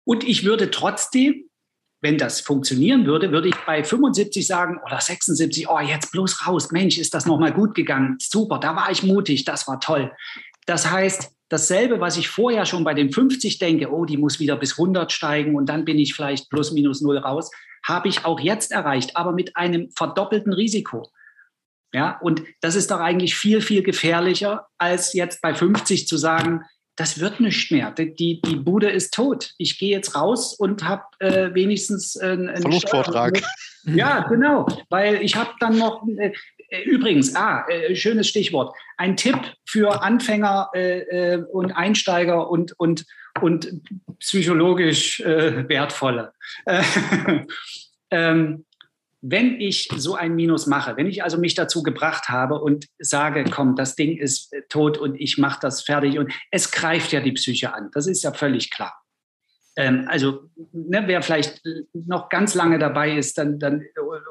Und 0.04 0.24
ich 0.24 0.46
würde 0.46 0.72
trotzdem 0.72 1.50
wenn 2.06 2.20
das 2.20 2.40
funktionieren 2.40 3.08
würde, 3.08 3.32
würde 3.32 3.48
ich 3.48 3.56
bei 3.66 3.84
75 3.84 4.46
sagen 4.46 4.80
oder 4.86 5.02
76, 5.02 5.68
oh, 5.68 5.80
jetzt 5.80 6.12
bloß 6.12 6.46
raus, 6.46 6.72
Mensch, 6.72 7.00
ist 7.00 7.16
das 7.16 7.26
nochmal 7.26 7.52
gut 7.52 7.74
gegangen, 7.74 8.18
super, 8.20 8.60
da 8.60 8.76
war 8.76 8.92
ich 8.92 9.02
mutig, 9.02 9.44
das 9.44 9.68
war 9.68 9.80
toll. 9.80 10.12
Das 10.68 10.92
heißt, 10.92 11.32
dasselbe, 11.50 12.00
was 12.00 12.18
ich 12.18 12.30
vorher 12.30 12.68
schon 12.68 12.84
bei 12.84 12.94
den 12.94 13.12
50 13.12 13.58
denke, 13.58 13.92
oh, 13.92 14.06
die 14.06 14.18
muss 14.18 14.40
wieder 14.40 14.56
bis 14.56 14.78
100 14.78 15.12
steigen 15.12 15.56
und 15.56 15.68
dann 15.68 15.84
bin 15.84 15.98
ich 15.98 16.14
vielleicht 16.14 16.52
plus 16.52 16.72
minus 16.72 17.02
null 17.02 17.18
raus, 17.18 17.50
habe 17.84 18.08
ich 18.08 18.24
auch 18.24 18.40
jetzt 18.40 18.72
erreicht, 18.72 19.18
aber 19.18 19.32
mit 19.32 19.56
einem 19.58 19.90
verdoppelten 19.90 20.54
Risiko. 20.54 21.10
Ja, 21.92 22.20
und 22.20 22.44
das 22.62 22.76
ist 22.76 22.92
doch 22.92 23.00
eigentlich 23.00 23.36
viel, 23.36 23.62
viel 23.62 23.82
gefährlicher, 23.82 24.68
als 24.78 25.14
jetzt 25.14 25.42
bei 25.42 25.56
50 25.56 26.08
zu 26.08 26.18
sagen, 26.18 26.66
das 26.96 27.20
wird 27.20 27.40
nicht 27.40 27.72
mehr. 27.72 27.92
Die, 27.92 28.42
die 28.42 28.56
Bude 28.56 28.90
ist 28.90 29.14
tot. 29.14 29.52
Ich 29.58 29.78
gehe 29.78 29.92
jetzt 29.92 30.16
raus 30.16 30.54
und 30.54 30.88
habe 30.88 31.04
äh, 31.20 31.54
wenigstens 31.54 32.16
äh, 32.16 32.32
einen 32.32 32.62
Verlustvortrag. 32.62 33.42
Ja, 33.84 34.22
genau, 34.28 34.66
weil 34.90 35.22
ich 35.22 35.36
habe 35.36 35.52
dann 35.60 35.78
noch, 35.78 36.04
äh, 36.18 36.32
übrigens, 36.86 37.36
ah, 37.36 37.66
äh, 37.68 37.96
schönes 37.96 38.28
Stichwort, 38.28 38.76
ein 38.98 39.16
Tipp 39.16 39.38
für 39.66 40.02
Anfänger 40.02 40.72
äh, 40.74 41.34
äh, 41.34 41.44
und 41.44 41.72
Einsteiger 41.72 42.50
und, 42.50 42.74
und, 42.80 43.06
und 43.42 43.82
psychologisch 44.20 45.20
wertvolle. 45.20 46.32
ähm, 48.12 48.66
wenn 49.28 49.60
ich 49.60 49.90
so 49.96 50.16
ein 50.16 50.36
Minus 50.36 50.68
mache, 50.68 50.98
wenn 50.98 51.08
ich 51.08 51.24
also 51.24 51.40
mich 51.40 51.56
dazu 51.56 51.82
gebracht 51.82 52.30
habe 52.30 52.62
und 52.62 52.86
sage, 53.00 53.44
komm, 53.50 53.76
das 53.76 53.96
Ding 53.96 54.18
ist 54.18 54.54
äh, 54.54 54.62
tot 54.70 54.98
und 54.98 55.16
ich 55.16 55.38
mache 55.38 55.60
das 55.62 55.82
fertig 55.82 56.20
und 56.20 56.32
es 56.52 56.72
greift 56.72 57.12
ja 57.12 57.22
die 57.22 57.32
Psyche 57.32 57.74
an, 57.74 57.90
das 57.94 58.06
ist 58.06 58.24
ja 58.24 58.32
völlig 58.34 58.70
klar. 58.70 58.94
Ähm, 59.78 60.06
also 60.08 60.44
ne, 60.72 61.04
wer 61.08 61.24
vielleicht 61.24 61.62
noch 61.94 62.30
ganz 62.30 62.54
lange 62.54 62.78
dabei 62.78 63.18
ist 63.18 63.38
dann, 63.38 63.58
dann, 63.58 63.84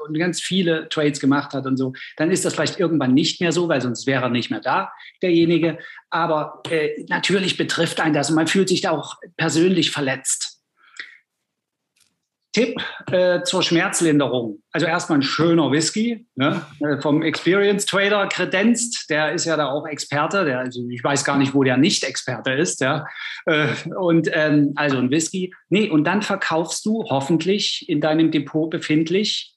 und 0.07 0.17
ganz 0.17 0.41
viele 0.41 0.87
Trades 0.87 1.19
gemacht 1.19 1.53
hat 1.53 1.65
und 1.65 1.75
so, 1.75 1.93
dann 2.15 2.31
ist 2.31 2.45
das 2.45 2.55
vielleicht 2.55 2.79
irgendwann 2.79 3.13
nicht 3.13 3.41
mehr 3.41 3.51
so, 3.51 3.67
weil 3.67 3.81
sonst 3.81 4.07
wäre 4.07 4.23
er 4.23 4.29
nicht 4.29 4.49
mehr 4.49 4.61
da, 4.61 4.91
derjenige. 5.21 5.77
Aber 6.09 6.63
äh, 6.69 7.03
natürlich 7.09 7.57
betrifft 7.57 7.99
einen 7.99 8.13
das 8.13 8.29
und 8.29 8.35
man 8.37 8.47
fühlt 8.47 8.69
sich 8.69 8.81
da 8.81 8.91
auch 8.91 9.17
persönlich 9.35 9.91
verletzt. 9.91 10.54
Tipp 12.55 12.81
äh, 13.11 13.43
zur 13.43 13.63
Schmerzlinderung. 13.63 14.63
Also 14.71 14.85
erstmal 14.85 15.19
ein 15.19 15.23
schöner 15.23 15.73
Whisky 15.73 16.25
ne? 16.35 16.65
Äh, 16.79 17.01
vom 17.01 17.21
Experience 17.21 17.85
Trader 17.85 18.29
kredenzt. 18.29 19.09
Der 19.09 19.33
ist 19.33 19.43
ja 19.43 19.57
da 19.57 19.67
auch 19.67 19.85
Experte. 19.85 20.45
Der, 20.45 20.59
also 20.59 20.87
ich 20.89 21.03
weiß 21.03 21.25
gar 21.25 21.37
nicht, 21.37 21.53
wo 21.53 21.63
der 21.63 21.75
nicht 21.75 22.05
Experte 22.05 22.53
ist. 22.53 22.79
Ja? 22.79 23.05
Äh, 23.45 23.67
und 23.97 24.29
ähm, 24.31 24.71
also 24.77 24.97
ein 24.97 25.11
Whisky. 25.11 25.53
Nee, 25.67 25.89
und 25.89 26.05
dann 26.05 26.21
verkaufst 26.21 26.85
du 26.85 27.03
hoffentlich 27.09 27.83
in 27.89 27.99
deinem 27.99 28.31
Depot 28.31 28.69
befindlich 28.69 29.53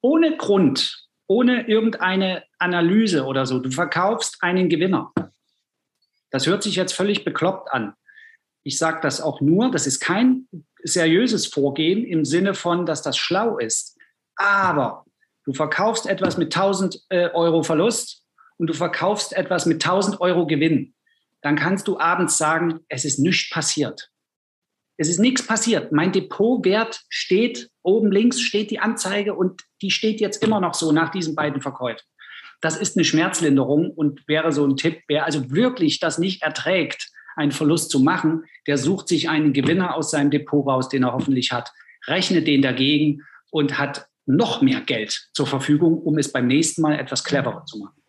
ohne 0.00 0.36
Grund, 0.36 1.08
ohne 1.26 1.66
irgendeine 1.66 2.44
Analyse 2.60 3.24
oder 3.24 3.44
so. 3.44 3.58
Du 3.58 3.72
verkaufst 3.72 4.36
einen 4.40 4.68
Gewinner. 4.68 5.12
Das 6.30 6.46
hört 6.46 6.62
sich 6.62 6.76
jetzt 6.76 6.92
völlig 6.92 7.24
bekloppt 7.24 7.72
an. 7.72 7.94
Ich 8.64 8.78
sage 8.78 9.00
das 9.02 9.20
auch 9.20 9.40
nur, 9.40 9.70
das 9.70 9.86
ist 9.86 10.00
kein 10.00 10.46
seriöses 10.82 11.46
Vorgehen 11.46 12.04
im 12.04 12.24
Sinne 12.24 12.54
von, 12.54 12.86
dass 12.86 13.02
das 13.02 13.16
schlau 13.16 13.58
ist. 13.58 13.96
Aber 14.36 15.04
du 15.44 15.52
verkaufst 15.52 16.06
etwas 16.06 16.36
mit 16.36 16.54
1000 16.54 17.00
äh, 17.08 17.30
Euro 17.32 17.62
Verlust 17.62 18.24
und 18.58 18.68
du 18.68 18.74
verkaufst 18.74 19.32
etwas 19.32 19.66
mit 19.66 19.84
1000 19.84 20.20
Euro 20.20 20.46
Gewinn. 20.46 20.94
Dann 21.40 21.56
kannst 21.56 21.88
du 21.88 21.98
abends 21.98 22.38
sagen, 22.38 22.80
es 22.88 23.04
ist 23.04 23.18
nichts 23.18 23.50
passiert. 23.50 24.10
Es 24.96 25.08
ist 25.08 25.18
nichts 25.18 25.44
passiert. 25.44 25.90
Mein 25.90 26.12
Depotwert 26.12 27.02
steht, 27.08 27.70
oben 27.82 28.12
links 28.12 28.40
steht 28.40 28.70
die 28.70 28.78
Anzeige 28.78 29.34
und 29.34 29.62
die 29.80 29.90
steht 29.90 30.20
jetzt 30.20 30.42
immer 30.44 30.60
noch 30.60 30.74
so 30.74 30.92
nach 30.92 31.10
diesen 31.10 31.34
beiden 31.34 31.60
Verkäufen. 31.60 32.04
Das 32.60 32.76
ist 32.76 32.96
eine 32.96 33.04
Schmerzlinderung 33.04 33.90
und 33.90 34.26
wäre 34.28 34.52
so 34.52 34.64
ein 34.64 34.76
Tipp, 34.76 35.02
wer 35.08 35.24
also 35.24 35.50
wirklich 35.50 35.98
das 35.98 36.18
nicht 36.18 36.42
erträgt, 36.42 37.10
einen 37.36 37.52
Verlust 37.52 37.90
zu 37.90 38.00
machen, 38.00 38.44
der 38.66 38.78
sucht 38.78 39.08
sich 39.08 39.28
einen 39.28 39.52
Gewinner 39.52 39.96
aus 39.96 40.10
seinem 40.10 40.30
Depot 40.30 40.66
raus, 40.66 40.88
den 40.88 41.04
er 41.04 41.12
hoffentlich 41.12 41.52
hat, 41.52 41.70
rechnet 42.06 42.46
den 42.46 42.62
dagegen 42.62 43.22
und 43.50 43.78
hat 43.78 44.06
noch 44.26 44.62
mehr 44.62 44.80
Geld 44.80 45.28
zur 45.34 45.46
Verfügung, 45.46 45.98
um 45.98 46.18
es 46.18 46.30
beim 46.32 46.46
nächsten 46.46 46.82
Mal 46.82 46.98
etwas 46.98 47.24
cleverer 47.24 47.64
zu 47.66 47.78
machen. 47.78 48.02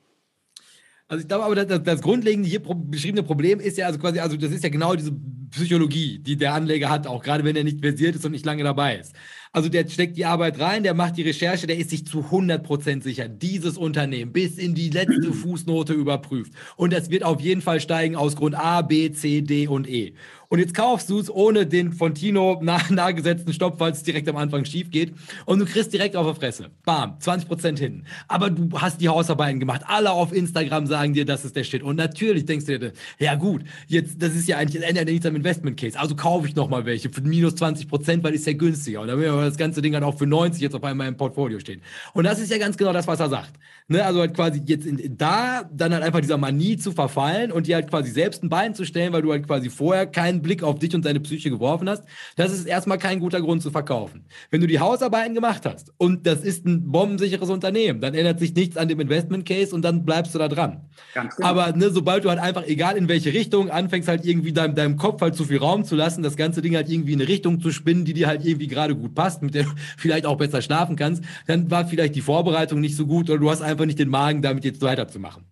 Also 1.08 1.22
ich 1.22 1.28
glaube 1.28 1.44
aber, 1.44 1.56
das, 1.56 1.84
das 1.84 2.02
grundlegende 2.02 2.48
hier 2.48 2.62
beschriebene 2.62 3.24
Problem 3.24 3.60
ist 3.60 3.78
ja 3.78 3.88
also 3.88 4.00
quasi, 4.00 4.20
also 4.20 4.38
das 4.38 4.52
ist 4.52 4.64
ja 4.64 4.70
genau 4.70 4.96
diese 4.96 5.12
Psychologie, 5.52 6.18
die 6.20 6.36
der 6.36 6.54
Anleger 6.54 6.90
hat, 6.90 7.06
auch 7.06 7.22
gerade 7.22 7.44
wenn 7.44 7.56
er 7.56 7.64
nicht 7.64 7.82
versiert 7.82 8.16
ist 8.16 8.26
und 8.26 8.32
nicht 8.32 8.46
lange 8.46 8.64
dabei 8.64 8.98
ist. 8.98 9.14
Also 9.54 9.70
der 9.70 9.88
steckt 9.88 10.18
die 10.18 10.26
Arbeit 10.26 10.60
rein, 10.60 10.82
der 10.82 10.96
macht 10.96 11.16
die 11.16 11.22
Recherche, 11.22 11.68
der 11.68 11.78
ist 11.78 11.92
sich 11.92 12.08
zu 12.08 12.22
100% 12.32 13.04
sicher, 13.04 13.30
dieses 13.30 13.78
Unternehmen 13.78 14.34
bis 14.34 14.58
in 14.58 14.74
die 14.74 14.90
letzte 14.90 15.32
Fußnote 15.34 15.94
überprüft. 15.94 16.52
Und 16.76 16.92
das 16.92 17.12
wird 17.12 17.24
auf 17.24 17.40
jeden 17.40 17.62
Fall 17.62 17.80
steigen 17.80 18.16
aus 18.16 18.36
Grund 18.36 18.56
A, 18.56 18.82
B, 18.82 19.12
C, 19.12 19.42
D 19.42 19.68
und 19.68 19.88
E. 19.88 20.16
Und 20.54 20.60
jetzt 20.60 20.76
kaufst 20.76 21.10
du 21.10 21.20
es 21.20 21.32
ohne 21.32 21.66
den 21.66 21.94
von 21.94 22.14
Tino 22.14 22.60
nah, 22.62 22.80
nahegesetzten 22.92 23.54
Stopp, 23.54 23.80
falls 23.80 23.98
es 23.98 24.04
direkt 24.04 24.30
am 24.30 24.38
Anfang 24.38 24.66
schief 24.66 24.92
geht. 24.92 25.16
Und 25.48 25.58
du 25.58 25.66
kriegst 25.66 25.92
direkt 25.92 26.16
auf 26.16 26.28
der 26.28 26.36
Fresse. 26.36 26.70
Bam, 26.86 27.18
20% 27.18 27.80
hin. 27.80 28.06
Aber 28.28 28.52
du 28.52 28.70
hast 28.80 29.02
die 29.02 29.10
Hausarbeiten 29.10 29.60
gemacht. 29.60 29.82
Alle 29.88 30.12
auf 30.12 30.32
Instagram 30.32 30.86
sagen 30.86 31.14
dir, 31.14 31.26
das 31.26 31.44
ist 31.44 31.56
der 31.56 31.64
Shit. 31.64 31.82
Und 31.82 31.96
natürlich 31.96 32.46
denkst 32.46 32.68
du 32.68 32.78
dir, 32.78 32.94
ja 33.18 33.34
gut, 33.34 33.64
jetzt, 33.88 34.22
das 34.22 34.36
ist 34.36 34.48
ja 34.48 34.58
eigentlich, 34.58 34.80
das 34.80 34.88
ändert 34.88 35.08
nichts 35.08 35.26
am 35.26 35.36
Investment 35.36 35.76
Case. 35.76 36.00
Also 36.00 36.16
kaufe 36.16 36.48
ich 36.48 36.56
nochmal 36.56 36.86
welche 36.86 37.10
für 37.10 37.22
minus 37.22 37.56
20%, 37.56 38.22
weil 38.22 38.36
ist 38.36 38.46
ja 38.46 38.54
günstiger. 38.54 39.02
Und 39.02 39.08
dann 39.08 39.18
will 39.18 39.32
das 39.46 39.58
ganze 39.58 39.82
Ding 39.82 39.94
dann 39.94 40.04
auch 40.04 40.18
für 40.18 40.28
90 40.28 40.62
jetzt 40.62 40.76
auf 40.76 40.84
einmal 40.84 41.08
im 41.08 41.18
Portfolio 41.18 41.60
stehen. 41.60 41.82
Und 42.14 42.26
das 42.26 42.40
ist 42.40 42.52
ja 42.52 42.58
ganz 42.58 42.78
genau 42.78 42.94
das, 42.94 43.08
was 43.08 43.20
er 43.20 43.30
sagt. 43.30 43.54
Ne? 43.88 44.04
Also 44.04 44.20
halt 44.20 44.34
quasi 44.34 44.62
jetzt 44.66 44.86
in, 44.86 45.18
da 45.18 45.70
dann 45.72 45.94
halt 45.94 46.04
einfach 46.04 46.22
dieser 46.22 46.38
Manie 46.38 46.78
zu 46.78 46.92
verfallen 46.92 47.52
und 47.52 47.68
dir 47.68 47.76
halt 47.76 47.90
quasi 47.90 48.12
selbst 48.12 48.44
ein 48.44 48.50
Bein 48.50 48.74
zu 48.74 48.86
stellen, 48.86 49.12
weil 49.14 49.22
du 49.22 49.32
halt 49.32 49.46
quasi 49.46 49.70
vorher 49.70 50.06
keinen 50.06 50.42
Blick 50.42 50.64
auf 50.64 50.80
dich 50.80 50.96
und 50.96 51.06
deine 51.06 51.20
Psyche 51.20 51.50
geworfen 51.50 51.90
hast, 51.90 52.04
das 52.36 52.54
ist 52.54 52.66
erstmal 52.66 52.98
kein 52.98 53.20
guter 53.20 53.42
Grund 53.42 53.62
zu 53.62 53.72
verkaufen. 53.72 54.26
Wenn 54.52 54.62
du 54.62 54.68
die 54.68 54.80
Hausarbeiten 54.80 55.34
gemacht 55.34 55.66
hast 55.66 55.92
und 55.98 56.26
das 56.26 56.42
ist 56.42 56.66
ein 56.66 56.92
bombensicheres 56.92 57.50
Unternehmen, 57.50 58.00
dann 58.00 58.14
ändert 58.14 58.40
sich 58.40 58.54
nichts 58.56 58.78
an 58.78 58.88
dem 58.88 59.00
Investment 59.00 59.46
Case 59.46 59.76
und 59.76 59.82
dann 59.82 60.06
bleibst 60.06 60.34
du 60.34 60.40
da 60.40 60.48
dran. 60.48 60.82
Ganz 61.14 61.36
genau. 61.36 61.50
Aber 61.50 61.74
ne, 61.74 61.90
sobald 61.90 62.24
du 62.24 62.30
halt 62.30 62.40
einfach, 62.40 62.66
egal 62.66 62.96
in 62.96 63.10
welche 63.10 63.34
Richtung, 63.34 63.70
anfängst 63.70 64.08
halt 64.08 64.26
irgendwie 64.26 64.54
deinem, 64.54 64.76
deinem 64.76 64.98
Kopf 64.98 65.22
halt 65.22 65.36
zu 65.36 65.44
viel 65.46 65.58
Raum 65.58 65.84
zu 65.84 65.96
lassen, 65.96 66.24
das 66.24 66.38
ganze 66.38 66.62
Ding 66.62 66.76
halt 66.76 66.90
irgendwie 66.90 67.14
in 67.14 67.20
eine 67.20 67.28
Richtung 67.28 67.60
zu 67.60 67.72
spinnen, 67.72 68.06
die 68.06 68.14
dir 68.14 68.28
halt 68.28 68.46
irgendwie 68.46 68.68
gerade 68.68 68.96
gut 68.96 69.14
passt, 69.14 69.42
mit 69.42 69.54
der 69.56 69.64
du 69.64 69.70
vielleicht 69.98 70.26
auch 70.26 70.38
besser 70.38 70.62
schlafen 70.62 70.96
kannst, 70.96 71.24
dann 71.48 71.70
war 71.70 71.86
vielleicht 71.86 72.16
die 72.16 72.22
Vorbereitung 72.22 72.80
nicht 72.80 72.96
so 72.96 73.06
gut 73.06 73.30
oder 73.30 73.40
du 73.40 73.50
hast 73.50 73.62
einfach 73.62 73.73
nicht 73.86 74.00
den 74.00 74.10
Magen, 74.10 74.42
damit 74.42 74.66
jetzt 74.66 74.82
weiterzumachen. 74.82 75.46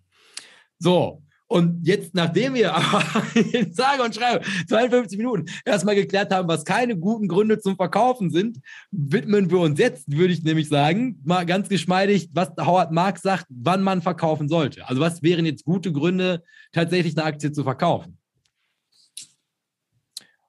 So, 0.78 1.22
und 1.52 1.86
jetzt, 1.86 2.14
nachdem 2.14 2.54
wir 2.54 2.74
aber 2.74 3.04
sage 3.72 4.02
und 4.02 4.14
schreibe 4.14 4.42
52 4.68 5.18
Minuten 5.18 5.44
erstmal 5.66 5.94
geklärt 5.94 6.32
haben, 6.32 6.48
was 6.48 6.64
keine 6.64 6.96
guten 6.96 7.28
Gründe 7.28 7.58
zum 7.58 7.76
Verkaufen 7.76 8.30
sind, 8.30 8.58
widmen 8.90 9.50
wir 9.50 9.58
uns 9.58 9.78
jetzt, 9.78 10.10
würde 10.10 10.32
ich 10.32 10.42
nämlich 10.42 10.70
sagen, 10.70 11.20
mal 11.24 11.44
ganz 11.44 11.68
geschmeidig, 11.68 12.30
was 12.32 12.52
Howard 12.58 12.90
Marks 12.90 13.20
sagt, 13.20 13.44
wann 13.50 13.82
man 13.82 14.00
verkaufen 14.00 14.48
sollte. 14.48 14.88
Also 14.88 15.02
was 15.02 15.22
wären 15.22 15.44
jetzt 15.44 15.64
gute 15.64 15.92
Gründe, 15.92 16.42
tatsächlich 16.72 17.18
eine 17.18 17.26
Aktie 17.26 17.52
zu 17.52 17.64
verkaufen? 17.64 18.16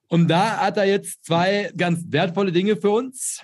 Und 0.08 0.30
da 0.30 0.58
hat 0.62 0.78
er 0.78 0.86
jetzt 0.86 1.26
zwei 1.26 1.70
ganz 1.76 2.06
wertvolle 2.08 2.54
Dinge 2.54 2.78
für 2.78 2.92
uns. 2.92 3.44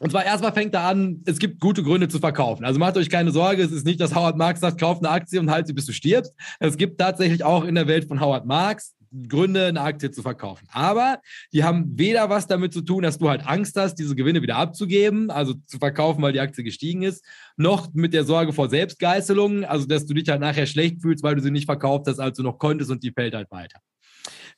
Und 0.00 0.10
zwar 0.10 0.24
erstmal 0.24 0.52
fängt 0.52 0.74
er 0.74 0.82
an, 0.82 1.22
es 1.24 1.38
gibt 1.38 1.58
gute 1.58 1.82
Gründe 1.82 2.08
zu 2.08 2.18
verkaufen. 2.18 2.64
Also 2.64 2.78
macht 2.78 2.96
euch 2.96 3.08
keine 3.08 3.30
Sorge, 3.30 3.62
es 3.62 3.72
ist 3.72 3.86
nicht, 3.86 4.00
dass 4.00 4.14
Howard 4.14 4.36
Marks 4.36 4.60
sagt, 4.60 4.78
kauf 4.78 4.98
eine 4.98 5.08
Aktie 5.08 5.40
und 5.40 5.50
halt 5.50 5.66
sie, 5.66 5.72
bis 5.72 5.86
du 5.86 5.92
stirbst. 5.92 6.34
Es 6.60 6.76
gibt 6.76 6.98
tatsächlich 6.98 7.44
auch 7.44 7.64
in 7.64 7.74
der 7.74 7.88
Welt 7.88 8.06
von 8.06 8.20
Howard 8.20 8.44
Marks 8.44 8.96
Gründe, 9.28 9.66
eine 9.66 9.80
Aktie 9.80 10.10
zu 10.10 10.22
verkaufen. 10.22 10.66
Aber 10.72 11.20
die 11.52 11.64
haben 11.64 11.98
weder 11.98 12.28
was 12.28 12.46
damit 12.46 12.72
zu 12.72 12.82
tun, 12.82 13.02
dass 13.02 13.18
du 13.18 13.28
halt 13.28 13.46
Angst 13.46 13.76
hast, 13.76 13.94
diese 13.96 14.14
Gewinne 14.14 14.42
wieder 14.42 14.56
abzugeben, 14.56 15.30
also 15.30 15.54
zu 15.66 15.78
verkaufen, 15.78 16.22
weil 16.22 16.32
die 16.32 16.40
Aktie 16.40 16.64
gestiegen 16.64 17.02
ist, 17.02 17.24
noch 17.56 17.92
mit 17.94 18.12
der 18.12 18.24
Sorge 18.24 18.52
vor 18.52 18.68
Selbstgeißelungen, 18.68 19.64
also 19.64 19.86
dass 19.86 20.06
du 20.06 20.14
dich 20.14 20.28
halt 20.28 20.40
nachher 20.40 20.66
schlecht 20.66 21.00
fühlst, 21.00 21.22
weil 21.22 21.36
du 21.36 21.42
sie 21.42 21.50
nicht 21.50 21.66
verkauft 21.66 22.06
hast, 22.08 22.18
als 22.18 22.36
du 22.36 22.42
noch 22.42 22.58
konntest 22.58 22.90
und 22.90 23.02
die 23.02 23.12
fällt 23.12 23.34
halt 23.34 23.50
weiter. 23.50 23.80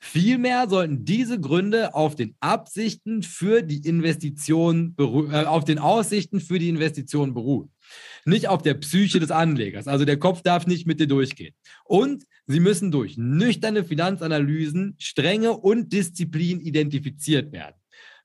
Vielmehr 0.01 0.69
sollten 0.69 1.03
diese 1.03 1.39
Gründe 1.39 1.93
auf 1.93 2.15
den 2.15 2.35
Absichten 2.39 3.21
für 3.21 3.61
die 3.61 3.85
Investition, 3.87 4.95
äh, 4.97 5.03
auf 5.03 5.65
den 5.65 5.77
Aussichten 5.77 6.39
für 6.39 6.57
die 6.57 6.69
Investition 6.69 7.33
beruhen. 7.33 7.71
Nicht 8.23 8.47
auf 8.47 8.61
der 8.61 8.75
Psyche 8.75 9.19
des 9.19 9.29
Anlegers. 9.29 9.87
Also 9.87 10.05
der 10.05 10.17
Kopf 10.17 10.41
darf 10.41 10.67
nicht 10.67 10.87
mit 10.87 11.01
dir 11.01 11.07
durchgehen. 11.07 11.53
Und 11.83 12.23
sie 12.47 12.61
müssen 12.61 12.91
durch 12.91 13.17
nüchterne 13.17 13.83
Finanzanalysen, 13.83 14.95
Strenge 14.99 15.51
und 15.51 15.91
Disziplin 15.91 16.61
identifiziert 16.61 17.51
werden. 17.51 17.75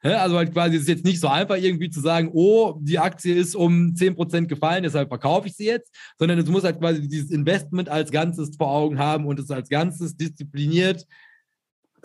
Also 0.01 0.37
halt 0.37 0.53
quasi, 0.53 0.77
es 0.77 0.83
ist 0.83 0.89
jetzt 0.89 1.05
nicht 1.07 1.19
so 1.19 1.29
einfach 1.29 1.57
irgendwie 1.57 1.89
zu 1.89 2.01
sagen, 2.01 2.29
oh, 2.35 2.79
die 2.79 2.99
Aktie 2.99 3.35
ist 3.35 3.57
um 3.57 3.95
10% 3.95 4.47
gefallen, 4.47 4.83
deshalb 4.83 5.09
verkaufe 5.09 5.49
ich 5.49 5.57
sie 5.57 5.65
jetzt, 5.65 5.91
sondern 6.19 6.39
es 6.39 6.47
muss 6.47 6.63
halt 6.63 6.79
quasi 6.79 7.09
dieses 7.09 7.31
Investment 7.31 7.89
als 7.89 8.11
Ganzes 8.11 8.55
vor 8.57 8.69
Augen 8.69 8.99
haben 8.99 9.25
und 9.25 9.41
es 9.41 9.51
als 9.51 9.71
Ganzes 9.71 10.15
diszipliniert 10.15 11.07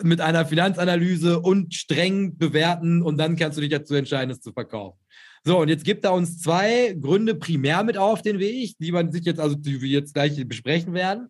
mit 0.02 0.20
einer 0.20 0.46
Finanzanalyse 0.46 1.40
und 1.40 1.74
streng 1.74 2.36
bewerten 2.36 3.02
und 3.02 3.18
dann 3.18 3.36
kannst 3.36 3.58
du 3.58 3.62
dich 3.62 3.70
dazu 3.70 3.94
entscheiden, 3.94 4.30
es 4.30 4.40
zu 4.40 4.52
verkaufen. 4.52 4.98
So, 5.42 5.58
und 5.58 5.68
jetzt 5.68 5.84
gibt 5.84 6.04
er 6.04 6.12
uns 6.12 6.38
zwei 6.38 6.94
Gründe 7.00 7.34
primär 7.34 7.82
mit 7.82 7.96
auf 7.96 8.20
den 8.20 8.38
Weg, 8.38 8.74
die 8.78 8.92
man 8.92 9.10
sich 9.10 9.24
jetzt, 9.24 9.40
also 9.40 9.54
die 9.54 9.80
wir 9.80 9.88
jetzt 9.88 10.12
gleich 10.12 10.46
besprechen 10.46 10.92
werden. 10.92 11.28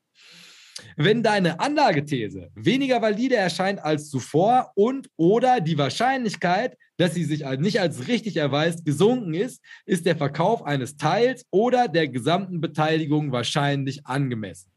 Wenn 0.96 1.22
deine 1.22 1.60
Anlagethese 1.60 2.50
weniger 2.54 3.02
valide 3.02 3.36
erscheint 3.36 3.80
als 3.80 4.08
zuvor 4.08 4.72
und 4.74 5.08
oder 5.16 5.60
die 5.60 5.78
Wahrscheinlichkeit, 5.78 6.76
dass 6.96 7.14
sie 7.14 7.24
sich 7.24 7.44
nicht 7.58 7.80
als 7.80 8.08
richtig 8.08 8.36
erweist, 8.36 8.84
gesunken 8.84 9.34
ist, 9.34 9.62
ist 9.86 10.06
der 10.06 10.16
Verkauf 10.16 10.62
eines 10.62 10.96
Teils 10.96 11.44
oder 11.50 11.88
der 11.88 12.08
gesamten 12.08 12.60
Beteiligung 12.60 13.32
wahrscheinlich 13.32 14.06
angemessen. 14.06 14.70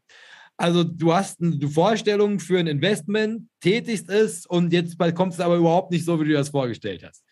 Also 0.56 0.84
du 0.84 1.12
hast 1.12 1.40
eine 1.42 1.68
Vorstellung 1.68 2.38
für 2.38 2.58
ein 2.58 2.66
Investment, 2.66 3.48
tätigst 3.60 4.08
es 4.08 4.46
und 4.46 4.72
jetzt 4.72 4.96
kommt 5.14 5.32
es 5.32 5.40
aber 5.40 5.56
überhaupt 5.56 5.90
nicht 5.90 6.04
so, 6.04 6.20
wie 6.20 6.28
du 6.28 6.32
das 6.32 6.50
vorgestellt 6.50 7.04
hast. 7.04 7.24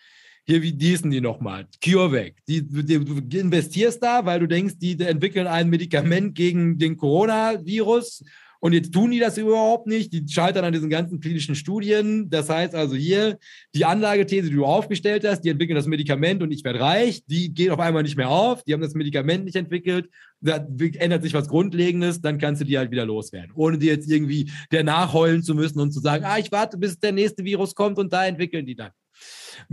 Hier, 0.45 0.61
wie 0.61 0.73
diesen 0.73 1.13
die 1.13 1.21
nochmal? 1.21 1.69
CureVac. 1.85 2.35
Die, 2.49 2.67
die, 2.67 2.99
du 3.05 3.39
investierst 3.39 4.03
da, 4.03 4.25
weil 4.27 4.41
du 4.41 4.49
denkst, 4.49 4.75
die 4.79 4.99
entwickeln 4.99 5.47
ein 5.47 5.71
Medikament 5.71 6.35
gegen 6.35 6.79
den 6.79 6.97
Coronavirus 6.97 8.25
und 8.65 8.75
jetzt 8.75 8.93
tun 8.93 9.11
die 9.11 9.19
das 9.19 9.39
überhaupt 9.39 9.89
nicht. 9.89 10.13
Die 10.13 10.25
scheitern 10.29 10.65
an 10.65 10.73
diesen 10.73 10.89
ganzen 10.89 11.19
klinischen 11.19 11.57
Studien. 11.57 12.31
Das 12.31 12.49
heißt 12.49 12.77
also 12.77 12.95
hier, 12.95 13.39
die 13.75 13.85
Anlagethese, 13.85 14.51
die 14.51 14.55
du 14.55 14.65
aufgestellt 14.65 15.27
hast, 15.27 15.41
die 15.41 15.49
entwickeln 15.49 15.75
das 15.75 15.89
Medikament 15.89 16.45
und 16.45 16.53
ich 16.53 16.63
werde 16.63 16.79
reich, 16.79 17.25
die 17.27 17.53
geht 17.53 17.71
auf 17.71 17.81
einmal 17.81 18.05
nicht 18.05 18.17
mehr 18.17 18.31
auf. 18.31 18.63
Die 18.63 18.73
haben 18.73 18.81
das 18.81 18.95
Medikament 18.95 19.45
nicht 19.47 19.57
entwickelt. 19.57 20.09
Da 20.41 20.65
ändert 20.99 21.25
sich 21.25 21.35
was 21.35 21.49
Grundlegendes, 21.49 22.21
dann 22.21 22.39
kannst 22.39 22.61
du 22.61 22.65
die 22.65 22.79
halt 22.79 22.93
wieder 22.93 23.05
loswerden. 23.05 23.51
Ohne 23.57 23.79
dir 23.79 23.95
jetzt 23.95 24.09
irgendwie 24.09 24.53
der 24.71 24.85
nachheulen 24.85 25.43
zu 25.43 25.57
müssen 25.57 25.81
und 25.81 25.91
zu 25.91 25.99
sagen, 25.99 26.25
ah, 26.25 26.39
ich 26.39 26.53
warte, 26.53 26.79
bis 26.79 27.01
der 27.01 27.11
nächste 27.11 27.45
Virus 27.45 27.75
kommt 27.75 27.99
und 27.99 28.13
da 28.13 28.27
entwickeln 28.27 28.65
die 28.65 28.77
dann. 28.77 28.93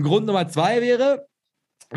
Grund 0.02 0.26
Nummer 0.26 0.48
zwei 0.48 0.82
wäre, 0.82 1.28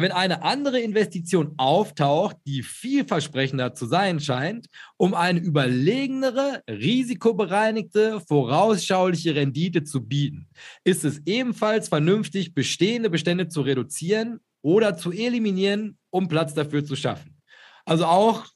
wenn 0.01 0.13
eine 0.13 0.43
andere 0.43 0.81
Investition 0.81 1.55
auftaucht, 1.59 2.37
die 2.47 2.63
vielversprechender 2.63 3.75
zu 3.75 3.87
sein 3.87 4.21
scheint, 4.21 4.67
um 4.97 5.15
eine 5.15 5.41
überlegenere, 5.41 6.63
risikobereinigte, 6.69 8.21
vorausschauliche 8.27 9.35
Rendite 9.35 9.85
zu 9.85 10.07
bieten, 10.07 10.49
ist 10.85 11.05
es 11.05 11.21
ebenfalls 11.27 11.89
vernünftig, 11.89 12.55
bestehende 12.55 13.11
Bestände 13.11 13.49
zu 13.49 13.61
reduzieren 13.61 14.41
oder 14.63 14.97
zu 14.97 15.13
eliminieren, 15.13 15.99
um 16.11 16.29
Platz 16.29 16.55
dafür 16.55 16.85
zu 16.85 16.97
schaffen. 16.97 17.37
Also 17.85 18.07
auch 18.07 18.47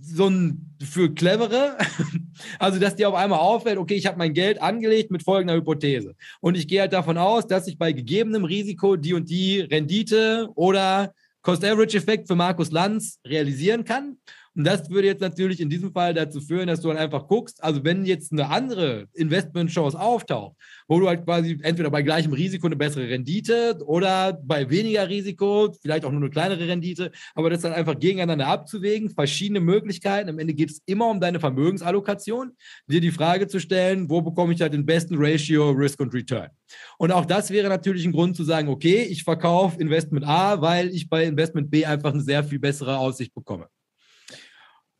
so 0.00 0.28
ein 0.28 0.76
für 0.82 1.14
clevere, 1.14 1.76
also 2.58 2.78
dass 2.78 2.96
dir 2.96 3.08
auf 3.08 3.14
einmal 3.14 3.38
auffällt, 3.38 3.78
okay, 3.78 3.94
ich 3.94 4.06
habe 4.06 4.18
mein 4.18 4.34
Geld 4.34 4.60
angelegt 4.60 5.10
mit 5.10 5.22
folgender 5.22 5.54
Hypothese. 5.54 6.14
Und 6.40 6.56
ich 6.56 6.68
gehe 6.68 6.80
halt 6.80 6.92
davon 6.92 7.18
aus, 7.18 7.46
dass 7.46 7.66
ich 7.66 7.78
bei 7.78 7.92
gegebenem 7.92 8.44
Risiko 8.44 8.96
die 8.96 9.14
und 9.14 9.30
die 9.30 9.60
Rendite 9.60 10.48
oder 10.54 11.12
Cost-Average-Effekt 11.42 12.26
für 12.26 12.34
Markus 12.34 12.72
Lanz 12.72 13.20
realisieren 13.24 13.84
kann 13.84 14.18
und 14.56 14.64
das 14.64 14.88
würde 14.88 15.06
jetzt 15.06 15.20
natürlich 15.20 15.60
in 15.60 15.68
diesem 15.68 15.92
Fall 15.92 16.14
dazu 16.14 16.40
führen, 16.40 16.66
dass 16.66 16.80
du 16.80 16.88
dann 16.88 16.96
einfach 16.96 17.28
guckst, 17.28 17.62
also 17.62 17.84
wenn 17.84 18.06
jetzt 18.06 18.32
eine 18.32 18.48
andere 18.48 19.06
Investment-Chance 19.12 20.00
auftaucht, 20.00 20.56
wo 20.88 20.98
du 20.98 21.08
halt 21.08 21.24
quasi 21.24 21.58
entweder 21.62 21.90
bei 21.90 22.00
gleichem 22.00 22.32
Risiko 22.32 22.66
eine 22.66 22.76
bessere 22.76 23.06
Rendite 23.06 23.78
oder 23.84 24.32
bei 24.32 24.70
weniger 24.70 25.08
Risiko, 25.10 25.74
vielleicht 25.82 26.06
auch 26.06 26.10
nur 26.10 26.22
eine 26.22 26.30
kleinere 26.30 26.66
Rendite, 26.66 27.12
aber 27.34 27.50
das 27.50 27.60
dann 27.60 27.74
einfach 27.74 27.98
gegeneinander 27.98 28.46
abzuwägen, 28.46 29.10
verschiedene 29.10 29.60
Möglichkeiten. 29.60 30.30
Am 30.30 30.38
Ende 30.38 30.54
geht 30.54 30.70
es 30.70 30.80
immer 30.86 31.10
um 31.10 31.20
deine 31.20 31.38
Vermögensallokation, 31.38 32.52
dir 32.86 33.02
die 33.02 33.10
Frage 33.10 33.48
zu 33.48 33.60
stellen, 33.60 34.08
wo 34.08 34.22
bekomme 34.22 34.54
ich 34.54 34.62
halt 34.62 34.72
den 34.72 34.86
besten 34.86 35.16
Ratio 35.18 35.70
Risk 35.70 36.00
und 36.00 36.14
Return. 36.14 36.48
Und 36.96 37.12
auch 37.12 37.26
das 37.26 37.50
wäre 37.50 37.68
natürlich 37.68 38.06
ein 38.06 38.12
Grund 38.12 38.36
zu 38.36 38.44
sagen, 38.44 38.68
okay, 38.68 39.02
ich 39.02 39.22
verkaufe 39.22 39.78
Investment 39.78 40.26
A, 40.26 40.62
weil 40.62 40.88
ich 40.88 41.10
bei 41.10 41.24
Investment 41.24 41.70
B 41.70 41.84
einfach 41.84 42.14
eine 42.14 42.22
sehr 42.22 42.42
viel 42.42 42.58
bessere 42.58 42.96
Aussicht 42.96 43.34
bekomme. 43.34 43.68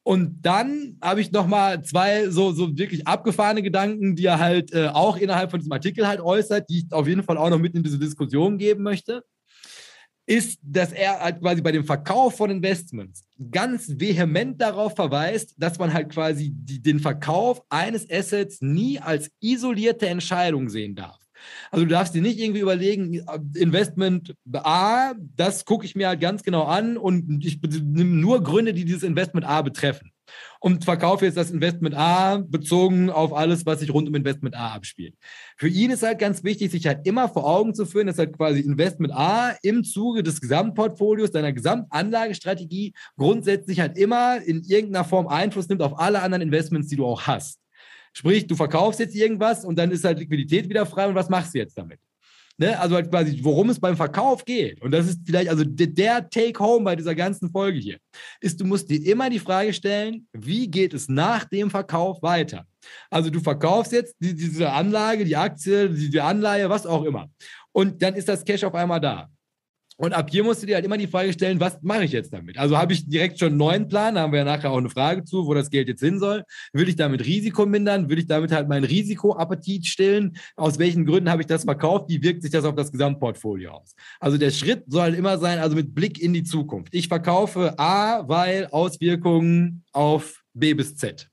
Und 0.07 0.43
dann 0.43 0.99
habe 1.03 1.21
ich 1.21 1.33
noch 1.33 1.49
mal 1.49 1.83
zwei 1.83 2.31
so, 2.31 2.53
so 2.53 2.79
wirklich 2.79 3.09
abgefahrene 3.09 3.61
Gedanken, 3.61 4.15
die 4.15 4.27
er 4.27 4.39
halt 4.39 4.73
äh, 4.73 4.87
auch 4.87 5.17
innerhalb 5.17 5.51
von 5.51 5.59
diesem 5.59 5.73
Artikel 5.73 6.07
halt 6.07 6.21
äußert, 6.21 6.71
die 6.71 6.79
ich 6.79 6.93
auf 6.93 7.09
jeden 7.09 7.25
Fall 7.25 7.37
auch 7.37 7.51
noch 7.51 7.59
mit 7.59 7.75
in 7.75 7.83
diese 7.83 7.99
Diskussion 7.99 8.57
geben 8.57 8.85
möchte, 8.85 9.25
ist, 10.25 10.61
dass 10.63 10.93
er 10.93 11.19
halt 11.19 11.41
quasi 11.41 11.61
bei 11.61 11.73
dem 11.73 11.85
Verkauf 11.85 12.37
von 12.37 12.51
Investments 12.51 13.25
ganz 13.51 13.89
vehement 13.99 14.61
darauf 14.61 14.95
verweist, 14.95 15.57
dass 15.59 15.77
man 15.77 15.93
halt 15.93 16.11
quasi 16.11 16.53
die, 16.55 16.81
den 16.81 17.01
Verkauf 17.01 17.61
eines 17.69 18.09
Assets 18.09 18.61
nie 18.61 19.01
als 19.01 19.29
isolierte 19.41 20.07
Entscheidung 20.07 20.69
sehen 20.69 20.95
darf. 20.95 21.19
Also 21.70 21.84
du 21.84 21.90
darfst 21.90 22.14
dir 22.14 22.22
nicht 22.22 22.38
irgendwie 22.38 22.61
überlegen, 22.61 23.22
Investment 23.55 24.34
A, 24.53 25.14
das 25.36 25.64
gucke 25.64 25.84
ich 25.84 25.94
mir 25.94 26.09
halt 26.09 26.20
ganz 26.20 26.42
genau 26.42 26.64
an 26.64 26.97
und 26.97 27.44
ich 27.44 27.61
nehme 27.62 28.16
nur 28.16 28.42
Gründe, 28.42 28.74
die 28.74 28.84
dieses 28.84 29.03
Investment 29.03 29.47
A 29.47 29.62
betreffen. 29.62 30.12
Und 30.59 30.84
verkaufe 30.84 31.24
jetzt 31.24 31.36
das 31.36 31.53
Investment 31.53 31.94
A 31.94 32.38
bezogen 32.38 33.11
auf 33.11 33.32
alles, 33.32 33.64
was 33.64 33.78
sich 33.78 33.94
rund 33.94 34.09
um 34.09 34.14
Investment 34.16 34.57
A 34.57 34.74
abspielt. 34.74 35.14
Für 35.57 35.68
ihn 35.68 35.92
ist 35.92 36.03
halt 36.03 36.18
ganz 36.18 36.42
wichtig, 36.42 36.72
sich 36.72 36.86
halt 36.86 37.07
immer 37.07 37.28
vor 37.28 37.47
Augen 37.47 37.74
zu 37.74 37.86
führen, 37.86 38.09
dass 38.09 38.18
halt 38.18 38.36
quasi 38.36 38.61
Investment 38.61 39.12
A 39.12 39.55
im 39.62 39.84
Zuge 39.84 40.24
des 40.24 40.40
Gesamtportfolios, 40.40 41.30
deiner 41.30 41.53
Gesamtanlagestrategie 41.53 42.94
grundsätzlich 43.16 43.78
halt 43.78 43.97
immer 43.97 44.42
in 44.42 44.64
irgendeiner 44.64 45.05
Form 45.05 45.28
Einfluss 45.28 45.68
nimmt 45.68 45.82
auf 45.82 45.99
alle 45.99 46.22
anderen 46.22 46.42
Investments, 46.42 46.88
die 46.88 46.97
du 46.97 47.07
auch 47.07 47.22
hast. 47.22 47.61
Sprich, 48.17 48.47
du 48.47 48.57
verkaufst 48.57 48.99
jetzt 48.99 49.14
irgendwas 49.14 49.62
und 49.62 49.79
dann 49.79 49.91
ist 49.91 50.03
halt 50.03 50.19
Liquidität 50.19 50.71
wieder 50.71 50.87
frei 50.87 51.07
und 51.07 51.14
was 51.14 51.29
machst 51.29 51.55
du 51.55 51.59
jetzt 51.59 51.77
damit? 51.77 52.01
Ne? 52.57 52.79
Also 52.81 52.95
halt 52.95 53.11
quasi, 53.11 53.39
worum 53.43 53.69
es 53.69 53.79
beim 53.79 53.95
Verkauf 53.95 54.43
geht. 54.47 54.81
Und 54.81 54.93
das 54.93 55.07
ist 55.07 55.21
vielleicht 55.27 55.51
also 55.51 55.64
der 55.67 56.31
Take-Home 56.31 56.83
bei 56.83 56.97
dieser 56.97 57.14
ganzen 57.14 57.51
Folge 57.51 57.79
hier, 57.79 57.99
ist, 58.41 58.59
du 58.59 58.64
musst 58.64 58.89
dir 58.89 59.05
immer 59.05 59.29
die 59.29 59.39
Frage 59.39 59.75
stellen, 59.75 60.27
wie 60.33 60.67
geht 60.67 60.95
es 60.95 61.11
nach 61.11 61.45
dem 61.45 61.69
Verkauf 61.69 62.23
weiter? 62.23 62.64
Also 63.11 63.29
du 63.29 63.39
verkaufst 63.39 63.93
jetzt 63.93 64.17
die, 64.19 64.35
diese 64.35 64.73
Anlage, 64.73 65.27
die 65.27 65.37
Aktie, 65.37 65.91
die, 65.91 66.09
die 66.09 66.21
Anleihe, 66.21 66.71
was 66.71 66.87
auch 66.87 67.05
immer. 67.05 67.29
Und 67.73 68.01
dann 68.01 68.14
ist 68.14 68.31
das 68.31 68.43
Cash 68.43 68.64
auf 68.64 68.75
einmal 68.75 69.01
da. 69.01 69.29
Und 69.99 70.12
ab 70.12 70.28
hier 70.30 70.44
musst 70.44 70.62
du 70.62 70.66
dir 70.66 70.74
halt 70.74 70.84
immer 70.84 70.99
die 70.99 71.07
Frage 71.07 71.32
stellen, 71.32 71.59
was 71.59 71.78
mache 71.80 72.05
ich 72.05 72.12
jetzt 72.12 72.32
damit? 72.32 72.59
Also 72.59 72.76
habe 72.76 72.92
ich 72.92 73.09
direkt 73.09 73.38
schon 73.38 73.49
einen 73.49 73.57
neuen 73.57 73.88
Plan, 73.88 74.14
da 74.14 74.22
haben 74.22 74.32
wir 74.32 74.40
ja 74.40 74.44
nachher 74.44 74.70
auch 74.70 74.76
eine 74.76 74.90
Frage 74.90 75.24
zu, 75.24 75.47
wo 75.47 75.55
das 75.55 75.70
Geld 75.70 75.88
jetzt 75.88 76.01
hin 76.01 76.18
soll. 76.18 76.44
Will 76.72 76.88
ich 76.88 76.97
damit 76.97 77.24
Risiko 77.24 77.64
mindern? 77.64 78.11
Will 78.11 78.18
ich 78.18 78.26
damit 78.26 78.53
halt 78.53 78.68
meinen 78.68 78.84
Risikoappetit 78.84 79.86
stillen? 79.86 80.36
Aus 80.55 80.78
welchen 80.78 81.07
Gründen 81.07 81.30
habe 81.30 81.40
ich 81.40 81.47
das 81.47 81.64
verkauft? 81.64 82.11
Wie 82.11 82.22
wirkt 82.22 82.42
sich 82.42 82.51
das 82.51 82.64
auf 82.64 82.74
das 82.74 82.92
Gesamtportfolio 82.92 83.70
aus? 83.70 83.94
Also 84.20 84.36
der 84.36 84.51
Schritt 84.51 84.84
soll 84.86 85.03
halt 85.03 85.16
immer 85.16 85.38
sein, 85.38 85.59
also 85.59 85.74
mit 85.74 85.94
Blick 85.94 86.20
in 86.20 86.34
die 86.34 86.44
Zukunft. 86.44 86.94
Ich 86.94 87.09
verkaufe 87.09 87.78
A, 87.78 88.28
weil 88.28 88.66
Auswirkungen 88.66 89.84
auf 89.92 90.42
B 90.53 90.74
bis 90.74 90.97
Z. 90.97 91.30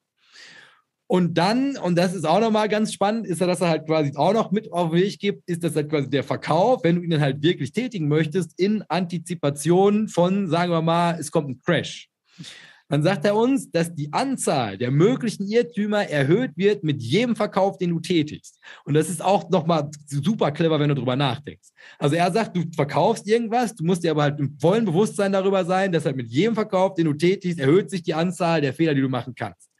Und 1.07 1.37
dann, 1.37 1.77
und 1.77 1.97
das 1.97 2.13
ist 2.13 2.25
auch 2.25 2.39
nochmal 2.39 2.69
ganz 2.69 2.93
spannend, 2.93 3.27
ist 3.27 3.41
ja, 3.41 3.47
dass 3.47 3.61
er 3.61 3.69
halt 3.69 3.85
quasi 3.85 4.13
auch 4.15 4.33
noch 4.33 4.51
mit 4.51 4.71
auf 4.71 4.91
den 4.91 5.01
Weg 5.01 5.19
gibt, 5.19 5.47
ist 5.47 5.63
das 5.63 5.75
halt 5.75 5.89
quasi 5.89 6.09
der 6.09 6.23
Verkauf, 6.23 6.83
wenn 6.83 6.95
du 6.95 7.01
ihn 7.01 7.09
dann 7.09 7.21
halt 7.21 7.43
wirklich 7.43 7.71
tätigen 7.71 8.07
möchtest, 8.07 8.59
in 8.59 8.83
Antizipation 8.87 10.07
von, 10.07 10.47
sagen 10.47 10.71
wir 10.71 10.81
mal, 10.81 11.17
es 11.19 11.29
kommt 11.29 11.49
ein 11.49 11.61
Crash. 11.61 12.09
Dann 12.89 13.01
sagt 13.01 13.25
er 13.25 13.35
uns, 13.35 13.71
dass 13.71 13.93
die 13.95 14.11
Anzahl 14.13 14.77
der 14.77 14.91
möglichen 14.91 15.47
Irrtümer 15.47 16.07
erhöht 16.07 16.51
wird 16.55 16.83
mit 16.83 17.01
jedem 17.01 17.35
Verkauf, 17.35 17.77
den 17.77 17.89
du 17.89 17.99
tätigst. 17.99 18.59
Und 18.85 18.93
das 18.93 19.09
ist 19.09 19.19
auch 19.19 19.49
nochmal 19.49 19.89
super 20.05 20.51
clever, 20.51 20.79
wenn 20.79 20.89
du 20.89 20.95
darüber 20.95 21.15
nachdenkst. 21.15 21.69
Also 21.97 22.15
er 22.15 22.31
sagt, 22.31 22.55
du 22.55 22.63
verkaufst 22.75 23.27
irgendwas, 23.27 23.73
du 23.73 23.83
musst 23.83 24.03
dir 24.03 24.11
aber 24.11 24.23
halt 24.23 24.39
im 24.39 24.59
vollen 24.59 24.85
Bewusstsein 24.85 25.31
darüber 25.31 25.65
sein, 25.65 25.91
dass 25.91 26.05
halt 26.05 26.17
mit 26.17 26.29
jedem 26.29 26.53
Verkauf, 26.55 26.93
den 26.93 27.05
du 27.05 27.13
tätigst, 27.13 27.59
erhöht 27.59 27.89
sich 27.89 28.03
die 28.03 28.13
Anzahl 28.13 28.61
der 28.61 28.73
Fehler, 28.73 28.93
die 28.93 29.01
du 29.01 29.09
machen 29.09 29.33
kannst. 29.35 29.72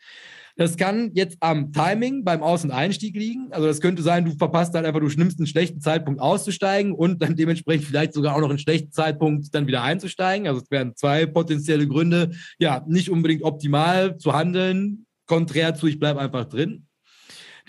Das 0.56 0.78
kann 0.78 1.10
jetzt 1.16 1.38
am 1.40 1.72
Timing 1.72 2.24
beim 2.24 2.44
Aus- 2.44 2.64
und 2.64 2.70
Einstieg 2.70 3.16
liegen. 3.16 3.48
Also 3.52 3.66
das 3.66 3.82
könnte 3.82 4.04
sein, 4.04 4.26
du 4.26 4.32
verpasst 4.38 4.76
halt 4.76 4.86
einfach, 4.86 5.00
du 5.00 5.08
nimmst 5.08 5.40
einen 5.40 5.48
schlechten 5.48 5.82
Zeitpunkt 5.82 6.22
auszusteigen 6.22 6.94
und 6.94 7.22
dann 7.24 7.36
dementsprechend 7.36 7.88
vielleicht 7.88 8.14
sogar 8.14 8.36
auch 8.36 8.40
noch 8.40 8.50
einen 8.50 8.60
schlechten 8.60 8.92
Zeitpunkt 8.92 9.54
dann 9.56 9.66
wieder 9.66 9.82
einzusteigen. 9.82 10.48
Also 10.48 10.62
es 10.62 10.70
wären 10.70 10.96
zwei 10.96 11.26
potenzielle 11.26 11.88
Gründe, 11.88 12.32
ja, 12.60 12.86
nicht 12.88 13.10
unbedingt 13.10 13.44
optimal 13.44 14.18
zu 14.18 14.34
handeln, 14.34 15.08
konträr 15.26 15.74
zu, 15.74 15.88
ich 15.88 16.00
bleibe 16.00 16.20
einfach 16.20 16.46
drin. 16.46 16.86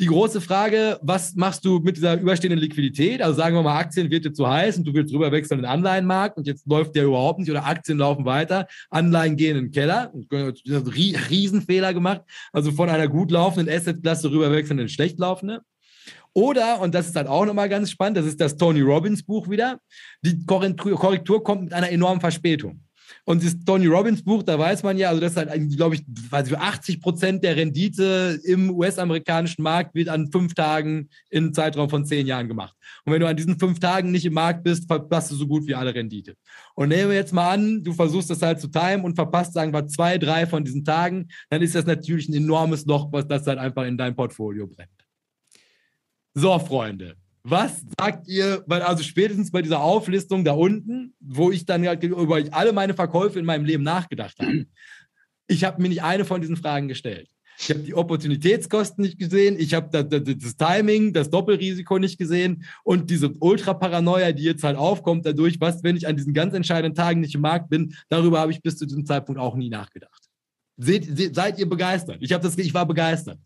Die 0.01 0.07
große 0.07 0.41
Frage, 0.41 0.99
was 1.03 1.37
machst 1.37 1.65
du 1.65 1.79
mit 1.79 1.97
dieser 1.97 2.19
überstehenden 2.19 2.59
Liquidität? 2.59 3.23
Also 3.23 3.37
sagen 3.37 3.55
wir 3.55 3.63
mal, 3.63 3.79
Aktien 3.79 4.11
wird 4.11 4.25
jetzt 4.25 4.37
zu 4.37 4.49
heiß 4.49 4.79
und 4.79 4.85
du 4.85 4.93
willst 4.93 5.15
rüber 5.15 5.31
wechseln 5.31 5.59
in 5.59 5.63
den 5.63 5.71
Anleihenmarkt 5.71 6.37
und 6.37 6.49
jetzt 6.49 6.67
läuft 6.67 6.97
der 6.97 7.05
überhaupt 7.05 7.39
nicht 7.39 7.51
oder 7.51 7.65
Aktien 7.65 7.99
laufen 7.99 8.25
weiter, 8.25 8.67
Anleihen 8.91 9.37
gehen 9.37 9.57
in 9.57 9.67
den 9.67 9.71
Keller. 9.71 10.13
Riesenfehler 11.31 11.95
gemacht. 11.95 12.23
Also 12.53 12.73
von 12.73 12.89
einer 12.89 13.07
gut 13.07 13.31
laufenden 13.31 13.73
Assetklasse 13.73 14.33
rüber 14.33 14.51
wechseln 14.51 14.81
in 14.81 14.89
schlecht 14.89 15.21
laufende. 15.21 15.61
Oder, 16.33 16.81
und 16.81 16.93
das 16.93 17.07
ist 17.07 17.15
halt 17.15 17.29
auch 17.29 17.47
nochmal 17.47 17.69
ganz 17.69 17.93
spannend, 17.93 18.17
das 18.17 18.27
ist 18.27 18.41
das 18.41 18.57
Tony 18.57 18.81
Robbins 18.81 19.23
Buch 19.23 19.49
wieder, 19.49 19.79
die 20.23 20.45
Korrektur 20.45 21.45
kommt 21.45 21.63
mit 21.63 21.73
einer 21.73 21.91
enormen 21.91 22.21
Verspätung. 22.21 22.84
Und 23.27 23.43
das 23.43 23.57
Tony 23.65 23.87
Robbins 23.87 24.23
Buch, 24.23 24.43
da 24.43 24.59
weiß 24.59 24.83
man 24.83 24.99
ja, 24.99 25.09
also 25.09 25.21
das 25.21 25.33
ist 25.33 25.37
halt, 25.39 25.77
glaube 25.77 25.95
ich, 25.95 26.03
weiß 26.07 26.49
ich, 26.49 26.59
80 26.59 27.01
Prozent 27.01 27.43
der 27.43 27.57
Rendite 27.57 28.39
im 28.45 28.71
US-amerikanischen 28.71 29.63
Markt 29.63 29.95
wird 29.95 30.11
an 30.11 30.31
fünf 30.31 30.55
Tagen 30.55 31.09
im 31.31 31.55
Zeitraum 31.55 31.89
von 31.89 32.05
zehn 32.05 32.27
Jahren 32.27 32.49
gemacht. 32.49 32.77
Und 33.05 33.15
wenn 33.15 33.21
du 33.21 33.27
an 33.27 33.37
diesen 33.37 33.59
fünf 33.59 33.81
Tagen 33.81 34.11
nicht 34.11 34.27
im 34.27 34.35
Markt 34.35 34.63
bist, 34.63 34.87
verpasst 34.87 35.31
du 35.31 35.37
so 35.37 35.47
gut 35.47 35.67
wie 35.67 35.75
alle 35.75 35.95
Rendite. 35.95 36.37
Und 36.75 36.91
nehmen 36.91 37.09
wir 37.09 37.17
jetzt 37.17 37.33
mal 37.33 37.51
an, 37.51 37.83
du 37.83 37.95
versuchst 37.95 38.29
das 38.29 38.43
halt 38.43 38.61
zu 38.61 38.69
timen 38.69 39.07
und 39.07 39.15
verpasst, 39.15 39.55
sagen 39.55 39.73
wir, 39.73 39.87
zwei, 39.87 40.19
drei 40.19 40.47
von 40.47 40.63
diesen 40.63 40.85
Tagen, 40.85 41.29
dann 41.49 41.63
ist 41.63 41.75
das 41.75 41.87
natürlich 41.87 42.29
ein 42.29 42.35
enormes 42.35 42.85
Loch, 42.85 43.11
was 43.11 43.27
das 43.27 43.47
halt 43.47 43.59
einfach 43.59 43.87
in 43.87 43.97
dein 43.97 44.15
Portfolio 44.15 44.67
brennt. 44.67 44.91
So, 46.35 46.59
Freunde, 46.59 47.17
was 47.45 47.85
sagt 47.99 48.27
ihr, 48.27 48.65
weil 48.67 48.83
also 48.83 49.03
spätestens 49.03 49.51
bei 49.51 49.61
dieser 49.61 49.81
Auflistung 49.81 50.45
da 50.45 50.53
unten, 50.53 51.15
wo 51.21 51.51
ich 51.51 51.67
dann 51.67 51.87
halt 51.87 52.03
über 52.03 52.43
alle 52.51 52.73
meine 52.73 52.95
Verkäufe 52.95 53.39
in 53.39 53.45
meinem 53.45 53.67
Leben 53.67 53.83
nachgedacht 53.83 54.39
habe, 54.41 54.67
ich 55.47 55.63
habe 55.63 55.81
mir 55.83 55.91
nicht 55.91 56.03
eine 56.03 56.25
von 56.25 56.41
diesen 56.41 56.57
Fragen 56.57 56.89
gestellt. 56.89 57.29
Ich 57.59 57.71
habe 57.71 57.81
die 57.81 57.95
Opportunitätskosten 57.95 59.05
nicht 59.05 59.19
gesehen, 59.19 59.57
ich 59.59 59.75
habe 59.75 59.89
das, 59.93 60.09
das, 60.09 60.37
das, 60.39 60.57
Timing, 60.57 61.13
das 61.13 61.31
Doppelrisiko 61.31 61.99
nicht 61.99 62.19
gesehen 62.19 62.65
und 62.83 63.11
diese 63.11 63.29
Ultraparanoia, 63.29 64.33
die 64.33 64.43
jetzt 64.43 64.65
halt 64.65 64.77
aufkommt 64.77 65.25
dadurch, 65.25 65.61
was, 65.61 65.85
wenn 65.85 65.97
ich 65.97 66.09
an 66.09 66.17
diesen 66.17 66.35
ganz 66.35 66.55
entscheidenden 66.55 66.97
Tagen 66.97 67.21
nicht 67.21 67.35
im 67.35 67.43
Markt 67.43 67.69
bin, 67.69 67.95
darüber 68.09 68.41
habe 68.41 68.53
ich 68.53 68.63
bis 68.63 68.77
zu 68.77 68.87
diesem 68.87 69.07
Zeitpunkt 69.07 69.41
auch 69.41 69.55
nie 69.55 69.69
nachgedacht. 69.69 70.25
Seht, 70.79 71.17
seht, 71.17 71.35
seid 71.37 71.59
ihr 71.59 71.69
begeistert? 71.69 72.19
Ich, 72.21 72.31
das, 72.31 72.59
ich 72.59 72.75
war 72.75 72.87
begeistert. 72.87 73.39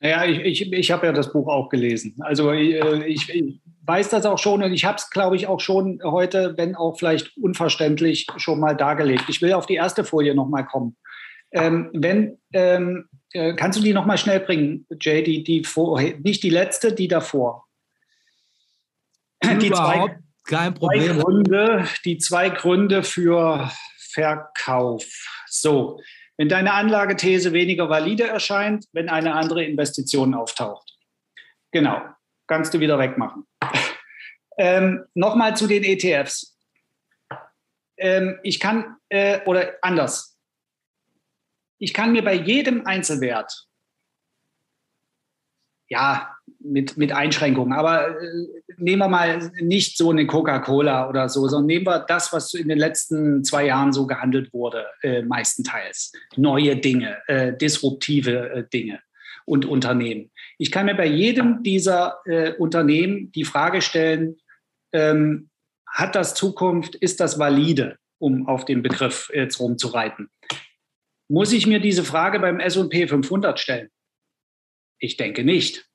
Naja, 0.00 0.24
ich, 0.24 0.62
ich, 0.62 0.72
ich 0.72 0.90
habe 0.90 1.06
ja 1.06 1.12
das 1.12 1.32
Buch 1.32 1.46
auch 1.48 1.68
gelesen. 1.68 2.16
Also 2.20 2.50
äh, 2.52 3.06
ich, 3.06 3.28
ich 3.28 3.60
weiß 3.84 4.08
das 4.08 4.24
auch 4.24 4.38
schon 4.38 4.62
und 4.62 4.72
ich 4.72 4.84
habe 4.86 4.96
es, 4.96 5.10
glaube 5.10 5.36
ich, 5.36 5.46
auch 5.46 5.60
schon 5.60 6.00
heute, 6.02 6.54
wenn 6.56 6.74
auch 6.74 6.98
vielleicht 6.98 7.36
unverständlich, 7.36 8.26
schon 8.38 8.60
mal 8.60 8.74
dargelegt. 8.74 9.24
Ich 9.28 9.42
will 9.42 9.52
auf 9.52 9.66
die 9.66 9.74
erste 9.74 10.04
Folie 10.04 10.34
nochmal 10.34 10.64
kommen. 10.64 10.96
Ähm, 11.52 11.90
wenn, 11.92 12.38
ähm, 12.52 13.08
äh, 13.32 13.54
kannst 13.54 13.78
du 13.78 13.82
die 13.82 13.92
nochmal 13.92 14.16
schnell 14.16 14.40
bringen, 14.40 14.86
Jay, 15.00 15.22
die, 15.22 15.44
die 15.44 15.64
vor, 15.64 16.00
nicht 16.00 16.42
die 16.42 16.50
letzte, 16.50 16.94
die 16.94 17.08
davor. 17.08 17.66
Die 19.42 19.70
zwei, 19.70 20.18
kein 20.44 20.74
Problem. 20.74 21.02
Zwei 21.02 21.22
Gründe, 21.22 21.88
die 22.04 22.18
zwei 22.18 22.50
Gründe 22.50 23.02
für 23.02 23.70
Verkauf. 24.12 25.04
So, 25.46 26.00
wenn 26.40 26.48
deine 26.48 26.72
Anlagethese 26.72 27.52
weniger 27.52 27.90
valide 27.90 28.26
erscheint, 28.26 28.86
wenn 28.92 29.10
eine 29.10 29.34
andere 29.34 29.62
Investition 29.62 30.32
auftaucht. 30.32 30.96
Genau, 31.70 32.00
kannst 32.46 32.72
du 32.72 32.80
wieder 32.80 32.98
wegmachen. 32.98 33.46
ähm, 34.56 35.04
Nochmal 35.12 35.54
zu 35.54 35.66
den 35.66 35.84
ETFs. 35.84 36.58
Ähm, 37.98 38.40
ich 38.42 38.58
kann, 38.58 38.96
äh, 39.10 39.44
oder 39.44 39.74
anders, 39.82 40.38
ich 41.76 41.92
kann 41.92 42.12
mir 42.12 42.24
bei 42.24 42.32
jedem 42.32 42.86
Einzelwert, 42.86 43.66
ja, 45.88 46.38
mit, 46.58 46.96
mit 46.96 47.12
Einschränkungen. 47.12 47.72
Aber 47.72 48.08
äh, 48.08 48.46
nehmen 48.76 49.00
wir 49.00 49.08
mal 49.08 49.50
nicht 49.60 49.96
so 49.96 50.10
eine 50.10 50.26
Coca-Cola 50.26 51.08
oder 51.08 51.28
so, 51.28 51.46
sondern 51.48 51.66
nehmen 51.66 51.86
wir 51.86 52.00
das, 52.00 52.32
was 52.32 52.54
in 52.54 52.68
den 52.68 52.78
letzten 52.78 53.44
zwei 53.44 53.66
Jahren 53.66 53.92
so 53.92 54.06
gehandelt 54.06 54.52
wurde, 54.52 54.86
äh, 55.02 55.22
meistenteils. 55.22 56.12
Neue 56.36 56.76
Dinge, 56.76 57.18
äh, 57.26 57.56
disruptive 57.56 58.50
äh, 58.50 58.64
Dinge 58.72 59.00
und 59.44 59.64
Unternehmen. 59.64 60.30
Ich 60.58 60.70
kann 60.70 60.86
mir 60.86 60.94
bei 60.94 61.06
jedem 61.06 61.62
dieser 61.62 62.18
äh, 62.24 62.52
Unternehmen 62.54 63.32
die 63.32 63.44
Frage 63.44 63.82
stellen, 63.82 64.36
ähm, 64.92 65.50
hat 65.86 66.14
das 66.14 66.34
Zukunft, 66.34 66.94
ist 66.94 67.20
das 67.20 67.38
valide, 67.38 67.96
um 68.18 68.46
auf 68.46 68.64
den 68.64 68.82
Begriff 68.82 69.30
jetzt 69.34 69.58
rumzureiten? 69.58 70.30
Muss 71.28 71.52
ich 71.52 71.66
mir 71.66 71.80
diese 71.80 72.04
Frage 72.04 72.38
beim 72.38 72.60
S&P 72.60 73.06
500 73.06 73.58
stellen? 73.58 73.88
Ich 74.98 75.16
denke 75.16 75.44
nicht. 75.44 75.89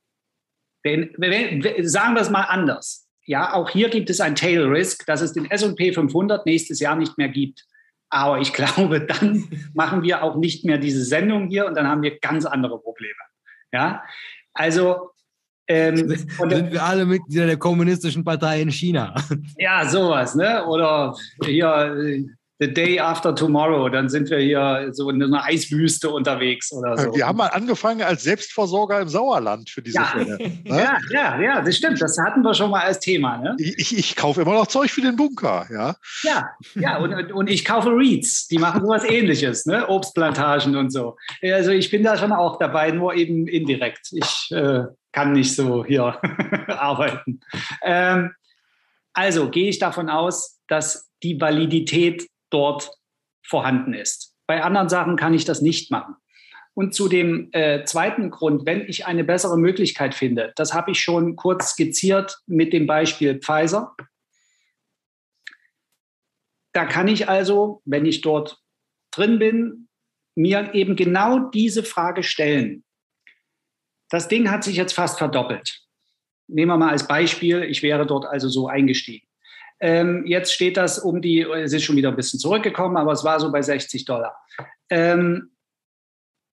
Wenn, 0.85 1.09
wenn, 1.17 1.87
sagen 1.87 2.13
wir 2.13 2.21
es 2.21 2.29
mal 2.29 2.43
anders. 2.43 3.07
Ja, 3.25 3.53
auch 3.53 3.71
hier 3.71 3.89
gibt 3.89 4.11
es 4.11 4.21
ein 4.21 4.35
Tail 4.35 4.61
Risk, 4.61 5.07
dass 5.07 5.21
es 5.21 5.33
den 5.33 5.49
S&P 5.49 5.91
500 5.91 6.45
nächstes 6.45 6.79
Jahr 6.79 6.95
nicht 6.95 7.17
mehr 7.17 7.29
gibt. 7.29 7.65
Aber 8.11 8.39
ich 8.39 8.53
glaube, 8.53 9.01
dann 9.01 9.49
machen 9.73 10.03
wir 10.03 10.21
auch 10.21 10.35
nicht 10.35 10.63
mehr 10.63 10.77
diese 10.77 11.03
Sendung 11.03 11.47
hier 11.47 11.65
und 11.65 11.75
dann 11.75 11.87
haben 11.87 12.03
wir 12.03 12.19
ganz 12.19 12.45
andere 12.45 12.79
Probleme. 12.79 13.15
Ja, 13.73 14.03
also 14.53 15.09
ähm, 15.67 16.07
sind 16.07 16.71
wir 16.71 16.83
alle 16.83 17.07
Mitglieder 17.07 17.47
der 17.47 17.57
kommunistischen 17.57 18.23
Partei 18.23 18.61
in 18.61 18.71
China? 18.71 19.15
Ja, 19.57 19.89
sowas, 19.89 20.35
ne? 20.35 20.63
Oder 20.67 21.17
hier 21.43 22.27
The 22.59 22.73
Day 22.73 22.99
After 22.99 23.35
Tomorrow, 23.35 23.89
dann 23.89 24.07
sind 24.07 24.29
wir 24.29 24.39
hier 24.39 24.89
so 24.93 25.09
in 25.09 25.21
einer 25.21 25.43
Eiswüste 25.43 26.09
unterwegs 26.09 26.71
oder 26.71 26.97
so. 26.97 27.13
Wir 27.13 27.27
haben 27.27 27.37
mal 27.37 27.47
angefangen 27.47 28.01
als 28.01 28.23
Selbstversorger 28.23 29.01
im 29.01 29.09
Sauerland 29.09 29.69
für 29.69 29.81
diese 29.81 29.97
ja. 29.97 30.05
Fälle. 30.05 30.37
Ne? 30.65 30.77
Ja, 30.77 30.97
ja, 31.11 31.41
ja, 31.41 31.61
das 31.61 31.77
stimmt. 31.77 32.01
Das 32.01 32.17
hatten 32.17 32.41
wir 32.41 32.53
schon 32.53 32.71
mal 32.71 32.81
als 32.81 32.99
Thema. 32.99 33.37
Ne? 33.37 33.55
Ich, 33.59 33.77
ich, 33.77 33.97
ich 33.97 34.15
kaufe 34.15 34.41
immer 34.41 34.53
noch 34.53 34.67
Zeug 34.67 34.89
für 34.89 35.01
den 35.01 35.15
Bunker, 35.15 35.67
ja. 35.71 35.95
Ja, 36.23 36.49
ja, 36.75 36.97
und, 36.97 37.31
und 37.31 37.49
ich 37.49 37.65
kaufe 37.65 37.89
Reeds, 37.89 38.47
die 38.47 38.57
machen 38.57 38.81
sowas 38.81 39.03
ähnliches, 39.03 39.65
ne? 39.65 39.87
Obstplantagen 39.87 40.75
und 40.75 40.91
so. 40.91 41.17
Also 41.43 41.71
ich 41.71 41.91
bin 41.91 42.03
da 42.03 42.17
schon 42.17 42.31
auch 42.31 42.57
dabei, 42.57 42.91
nur 42.91 43.13
eben 43.13 43.47
indirekt. 43.47 44.07
Ich 44.11 44.51
äh, 44.51 44.83
kann 45.11 45.33
nicht 45.33 45.55
so 45.55 45.85
hier 45.85 46.19
arbeiten. 46.67 47.41
Ähm, 47.83 48.31
also 49.13 49.49
gehe 49.49 49.69
ich 49.69 49.79
davon 49.79 50.09
aus, 50.09 50.59
dass 50.67 51.09
die 51.23 51.39
Validität 51.39 52.27
dort 52.49 52.91
vorhanden 53.43 53.93
ist. 53.93 54.35
Bei 54.47 54.63
anderen 54.63 54.89
Sachen 54.89 55.15
kann 55.15 55.33
ich 55.33 55.45
das 55.45 55.61
nicht 55.61 55.91
machen. 55.91 56.15
Und 56.73 56.93
zu 56.93 57.07
dem 57.07 57.49
äh, 57.53 57.85
zweiten 57.85 58.29
Grund, 58.29 58.65
wenn 58.65 58.81
ich 58.81 59.05
eine 59.05 59.23
bessere 59.23 59.57
Möglichkeit 59.57 60.13
finde, 60.13 60.51
das 60.57 60.73
habe 60.73 60.91
ich 60.91 60.99
schon 60.99 61.37
kurz 61.37 61.71
skizziert 61.71 62.39
mit 62.47 62.73
dem 62.73 62.85
Beispiel 62.85 63.39
Pfizer. 63.39 63.95
Da 66.73 66.85
kann 66.85 67.07
ich 67.07 67.29
also, 67.29 67.81
wenn 67.85 68.05
ich 68.05 68.19
dort 68.19 68.61
drin 69.11 69.39
bin, 69.39 69.87
mir 70.35 70.73
eben 70.73 70.97
genau 70.97 71.39
diese 71.39 71.83
Frage 71.83 72.23
stellen. 72.23 72.83
Das 74.09 74.27
Ding 74.27 74.51
hat 74.51 74.65
sich 74.65 74.75
jetzt 74.75 74.93
fast 74.93 75.17
verdoppelt. 75.17 75.81
Nehmen 76.47 76.71
wir 76.71 76.77
mal 76.77 76.91
als 76.91 77.07
Beispiel, 77.07 77.63
ich 77.63 77.81
wäre 77.81 78.05
dort 78.05 78.25
also 78.25 78.49
so 78.49 78.67
eingestiegen. 78.67 79.27
Ähm, 79.79 80.25
jetzt 80.25 80.53
steht 80.53 80.77
das 80.77 80.99
um 80.99 81.21
die, 81.21 81.41
es 81.41 81.73
ist 81.73 81.83
schon 81.83 81.95
wieder 81.95 82.09
ein 82.09 82.15
bisschen 82.15 82.39
zurückgekommen, 82.39 82.97
aber 82.97 83.11
es 83.11 83.23
war 83.23 83.39
so 83.39 83.51
bei 83.51 83.61
60 83.61 84.05
Dollar. 84.05 84.35
Ähm, 84.89 85.51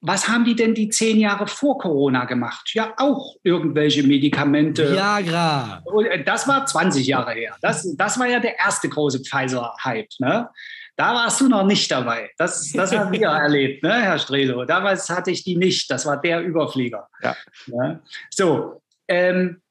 was 0.05 0.29
haben 0.29 0.45
die 0.45 0.57
denn 0.57 0.75
die 0.75 0.89
zehn 0.89 1.18
Jahre 1.18 1.47
vor 1.47 1.79
Corona 1.79 2.25
gemacht? 2.25 2.73
Ja, 2.75 2.93
auch 2.97 3.37
irgendwelche 3.45 4.03
Medikamente. 4.03 4.93
Viagra. 4.93 5.81
Äh, 6.11 6.25
das 6.25 6.49
war 6.49 6.66
20 6.66 7.07
Jahre 7.07 7.33
her. 7.35 7.57
Das, 7.62 7.95
das 7.97 8.18
war 8.18 8.27
ja 8.27 8.41
der 8.41 8.59
erste 8.59 8.89
große 8.89 9.20
Pfizer-Hype. 9.20 10.09
Ne? 10.18 10.49
Da 10.97 11.14
warst 11.14 11.41
du 11.41 11.49
noch 11.49 11.64
nicht 11.64 11.89
dabei. 11.91 12.31
Das, 12.37 12.73
das 12.73 12.93
haben 12.93 13.12
wir 13.12 13.29
erlebt, 13.29 13.85
ne, 13.85 14.03
Herr 14.03 14.18
Strelo. 14.18 14.64
Damals 14.64 15.09
hatte 15.09 15.31
ich 15.31 15.45
die 15.45 15.57
nicht. 15.57 15.89
Das 15.89 16.05
war 16.05 16.20
der 16.20 16.43
Überflieger. 16.43 17.09
Ja. 17.23 17.37
ja. 17.66 18.01
So, 18.31 18.83
ähm, 19.07 19.62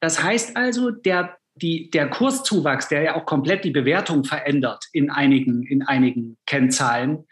das 0.00 0.22
heißt 0.22 0.56
also, 0.58 0.90
der 0.90 1.38
die, 1.56 1.90
der 1.90 2.10
Kurszuwachs, 2.10 2.88
der 2.88 3.02
ja 3.02 3.14
auch 3.16 3.26
komplett 3.26 3.64
die 3.64 3.70
Bewertung 3.70 4.24
verändert 4.24 4.84
in 4.92 5.10
einigen, 5.10 5.62
in 5.62 5.82
einigen 5.82 6.36
Kennzahlen, 6.46 7.26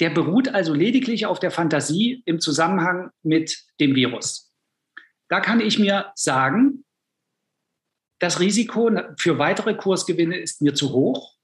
der 0.00 0.10
beruht 0.10 0.48
also 0.48 0.74
lediglich 0.74 1.26
auf 1.26 1.40
der 1.40 1.50
Fantasie 1.50 2.22
im 2.26 2.40
Zusammenhang 2.40 3.10
mit 3.22 3.64
dem 3.80 3.94
Virus. 3.94 4.52
Da 5.28 5.40
kann 5.40 5.60
ich 5.60 5.78
mir 5.78 6.12
sagen, 6.14 6.84
das 8.18 8.40
Risiko 8.40 8.90
für 9.18 9.38
weitere 9.38 9.74
Kursgewinne 9.74 10.38
ist 10.38 10.62
mir 10.62 10.74
zu 10.74 10.92
hoch. 10.92 11.34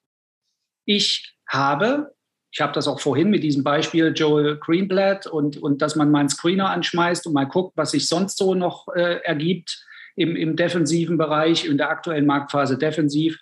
Ich 0.86 1.34
habe, 1.46 2.14
ich 2.50 2.60
habe 2.60 2.72
das 2.72 2.88
auch 2.88 3.00
vorhin 3.00 3.30
mit 3.30 3.42
diesem 3.42 3.62
Beispiel 3.62 4.12
Joel 4.14 4.58
Greenblatt 4.58 5.26
und, 5.26 5.58
und 5.58 5.82
dass 5.82 5.96
man 5.96 6.10
meinen 6.10 6.28
Screener 6.28 6.70
anschmeißt 6.70 7.26
und 7.26 7.34
mal 7.34 7.44
guckt, 7.44 7.76
was 7.76 7.90
sich 7.90 8.06
sonst 8.06 8.38
so 8.38 8.54
noch 8.54 8.88
äh, 8.88 9.20
ergibt 9.22 9.86
im, 10.16 10.36
im 10.36 10.56
defensiven 10.56 11.18
Bereich, 11.18 11.64
in 11.64 11.78
der 11.78 11.90
aktuellen 11.90 12.26
Marktphase 12.26 12.78
defensiv, 12.78 13.38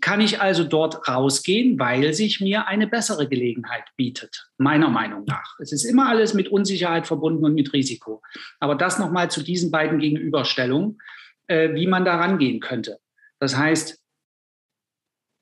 kann 0.00 0.20
ich 0.20 0.40
also 0.40 0.64
dort 0.64 1.06
rausgehen, 1.06 1.78
weil 1.78 2.14
sich 2.14 2.40
mir 2.40 2.66
eine 2.66 2.86
bessere 2.86 3.28
Gelegenheit 3.28 3.84
bietet, 3.96 4.48
meiner 4.56 4.88
Meinung 4.88 5.24
nach. 5.26 5.58
Es 5.60 5.72
ist 5.72 5.84
immer 5.84 6.08
alles 6.08 6.34
mit 6.34 6.48
Unsicherheit 6.48 7.06
verbunden 7.06 7.44
und 7.44 7.54
mit 7.54 7.72
Risiko. 7.72 8.22
Aber 8.58 8.74
das 8.74 8.98
nochmal 8.98 9.30
zu 9.30 9.42
diesen 9.42 9.70
beiden 9.70 9.98
Gegenüberstellungen, 9.98 10.98
äh, 11.46 11.74
wie 11.74 11.86
man 11.86 12.04
da 12.04 12.16
rangehen 12.16 12.60
könnte. 12.60 12.98
Das 13.38 13.56
heißt, 13.56 14.00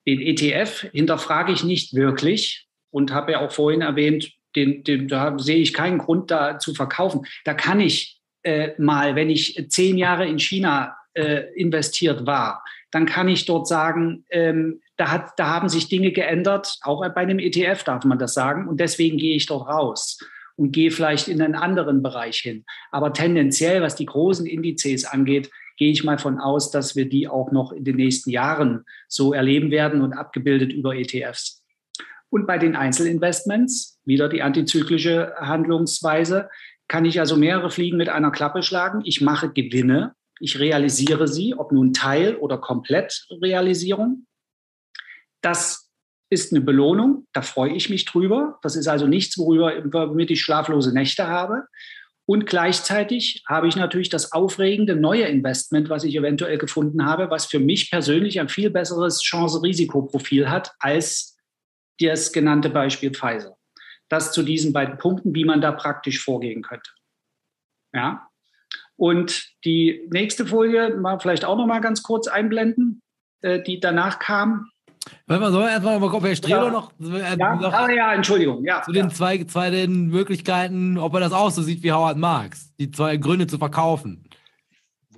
den 0.07 0.21
ETF 0.21 0.89
hinterfrage 0.93 1.53
ich 1.53 1.63
nicht 1.63 1.95
wirklich 1.95 2.67
und 2.91 3.13
habe 3.13 3.33
ja 3.33 3.41
auch 3.41 3.53
vorhin 3.53 3.83
erwähnt, 3.83 4.33
den, 4.57 4.83
den, 4.83 5.07
da 5.07 5.39
sehe 5.39 5.59
ich 5.59 5.73
keinen 5.73 5.99
Grund, 5.99 6.31
da 6.31 6.59
zu 6.59 6.75
verkaufen. 6.75 7.27
Da 7.45 7.55
kann 7.55 7.81
ich 7.81 8.20
äh, 8.43 8.71
mal, 8.79 9.17
wenn 9.17 9.31
ich 9.31 9.67
zehn 9.69 9.99
Jahre 9.99 10.27
in 10.27 10.39
China 10.39 10.97
äh, 11.15 11.53
investiert 11.55 12.27
war, 12.27 12.63
dann 12.91 13.07
kann 13.07 13.29
ich 13.29 13.47
dort 13.47 13.69
sagen, 13.69 14.25
ähm, 14.31 14.81
da, 14.97 15.11
hat, 15.11 15.31
da 15.37 15.49
haben 15.49 15.69
sich 15.69 15.89
Dinge 15.89 16.13
geändert. 16.13 16.79
Auch 16.83 17.01
bei 17.01 17.21
einem 17.21 17.39
ETF 17.39 17.85
darf 17.85 18.05
man 18.05 18.19
das 18.19 18.35
sagen. 18.35 18.69
Und 18.69 18.81
deswegen 18.81 19.17
gehe 19.17 19.37
ich 19.37 19.47
dort 19.47 19.69
raus 19.69 20.19
und 20.57 20.73
gehe 20.73 20.91
vielleicht 20.91 21.29
in 21.29 21.41
einen 21.41 21.55
anderen 21.55 22.03
Bereich 22.03 22.39
hin. 22.39 22.65
Aber 22.91 23.13
tendenziell, 23.13 23.81
was 23.81 23.97
die 23.97 24.07
großen 24.07 24.47
Indizes 24.47 25.05
angeht, 25.05 25.51
gehe 25.77 25.91
ich 25.91 26.05
mal 26.05 26.19
von 26.19 26.39
aus, 26.39 26.71
dass 26.71 26.95
wir 26.95 27.09
die 27.09 27.27
auch 27.27 27.53
noch 27.53 27.73
in 27.73 27.85
den 27.85 27.97
nächsten 27.97 28.31
Jahren 28.31 28.85
so 29.09 29.33
erleben 29.33 29.71
werden 29.71 30.03
und 30.03 30.13
abgebildet 30.13 30.73
über 30.73 30.95
ETFs. 30.95 31.65
Und 32.29 32.47
bei 32.47 32.59
den 32.59 32.77
Einzelinvestments, 32.77 33.99
wieder 34.05 34.29
die 34.29 34.43
antizyklische 34.43 35.33
Handlungsweise, 35.39 36.51
kann 36.91 37.05
ich 37.05 37.21
also 37.21 37.37
mehrere 37.37 37.71
Fliegen 37.71 37.97
mit 37.97 38.09
einer 38.09 38.33
Klappe 38.33 38.65
schlagen. 38.65 39.03
Ich 39.05 39.21
mache 39.21 39.49
Gewinne, 39.53 40.17
ich 40.41 40.59
realisiere 40.59 41.29
sie, 41.29 41.55
ob 41.55 41.71
nun 41.71 41.93
Teil- 41.93 42.35
oder 42.35 42.59
Komplettrealisierung. 42.59 44.27
Das 45.41 45.89
ist 46.31 46.53
eine 46.53 46.63
Belohnung, 46.63 47.29
da 47.33 47.43
freue 47.43 47.75
ich 47.75 47.91
mich 47.91 48.07
drüber. 48.07 48.59
Das 48.63 48.75
ist 48.75 48.89
also 48.89 49.07
nichts, 49.07 49.39
worüber 49.39 50.11
womit 50.11 50.33
ich 50.33 50.43
schlaflose 50.43 50.93
Nächte 50.93 51.29
habe. 51.29 51.63
Und 52.27 52.47
gleichzeitig 52.47 53.45
habe 53.49 53.69
ich 53.69 53.77
natürlich 53.77 54.09
das 54.09 54.33
aufregende 54.33 54.97
neue 54.97 55.25
Investment, 55.25 55.91
was 55.91 56.03
ich 56.03 56.17
eventuell 56.17 56.59
gefunden 56.59 57.07
habe, 57.07 57.31
was 57.31 57.47
für 57.47 57.61
mich 57.61 57.89
persönlich 57.89 58.41
ein 58.41 58.49
viel 58.49 58.71
besseres 58.71 59.23
Chance-Risikoprofil 59.23 60.51
hat 60.51 60.73
als 60.81 61.37
das 62.01 62.33
genannte 62.33 62.69
Beispiel 62.69 63.13
Pfizer. 63.13 63.60
Das 64.11 64.33
zu 64.33 64.43
diesen 64.43 64.75
beiden 64.75 64.99
Punkten, 64.99 65.35
wie 65.35 65.47
man 65.47 65.63
da 65.63 65.73
praktisch 65.73 66.23
vorgehen 66.23 66.63
könnte. 66.63 66.91
Ja. 67.95 68.29
Und 68.97 69.49
die 69.65 70.07
nächste 70.11 70.45
Folie 70.45 70.97
mal 70.97 71.19
vielleicht 71.19 71.47
auch 71.47 71.57
noch 71.57 71.67
mal 71.67 71.81
ganz 71.81 72.03
kurz 72.03 72.29
einblenden, 72.29 73.01
äh, 73.41 73.63
die 73.63 73.81
danach 73.81 74.19
kam. 74.19 74.69
Warte 75.27 75.41
mal, 75.41 75.51
sollen 75.51 75.65
wir 75.65 75.71
erstmal 75.71 75.99
mal, 75.99 76.13
ob 76.13 76.23
Herr 76.23 76.37
Strelo 76.37 76.67
ja. 76.67 76.71
noch, 76.71 76.93
äh, 77.01 77.39
ja, 77.39 77.57
noch 77.57 77.73
ah, 77.73 77.91
ja, 77.91 78.13
Entschuldigung, 78.13 78.63
ja. 78.65 78.83
Zu 78.83 78.93
den 78.93 79.09
ja. 79.09 79.15
zwei, 79.15 79.43
zwei 79.45 79.71
den 79.71 80.09
Möglichkeiten, 80.09 80.99
ob 80.99 81.15
er 81.15 81.21
das 81.21 81.33
auch 81.33 81.51
so 81.51 81.63
sieht 81.63 81.83
wie 81.83 81.93
Howard 81.93 82.19
Marx, 82.19 82.75
die 82.79 82.91
zwei 82.91 83.17
Gründe 83.17 83.47
zu 83.47 83.57
verkaufen 83.57 84.29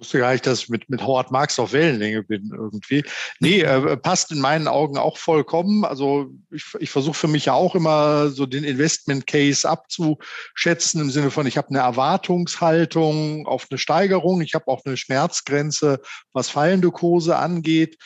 wusste 0.02 0.18
gar 0.18 0.32
nicht, 0.32 0.44
dass 0.46 0.64
ich 0.64 0.68
mit, 0.68 0.90
mit 0.90 1.00
Howard 1.00 1.30
Marx 1.30 1.60
auf 1.60 1.72
Wellenlänge 1.72 2.24
bin 2.24 2.50
irgendwie. 2.52 3.04
Nee, 3.38 3.60
äh, 3.60 3.96
passt 3.96 4.32
in 4.32 4.40
meinen 4.40 4.66
Augen 4.66 4.98
auch 4.98 5.16
vollkommen. 5.16 5.84
Also 5.84 6.32
ich, 6.50 6.64
ich 6.80 6.90
versuche 6.90 7.14
für 7.14 7.28
mich 7.28 7.44
ja 7.44 7.52
auch 7.52 7.76
immer 7.76 8.28
so 8.30 8.44
den 8.44 8.64
Investment 8.64 9.28
Case 9.28 9.68
abzuschätzen 9.68 11.00
im 11.00 11.10
Sinne 11.10 11.30
von, 11.30 11.46
ich 11.46 11.56
habe 11.56 11.68
eine 11.68 11.78
Erwartungshaltung 11.78 13.46
auf 13.46 13.68
eine 13.70 13.78
Steigerung, 13.78 14.40
ich 14.40 14.54
habe 14.54 14.66
auch 14.66 14.84
eine 14.84 14.96
Schmerzgrenze, 14.96 16.00
was 16.32 16.50
fallende 16.50 16.90
Kurse 16.90 17.36
angeht. 17.36 17.96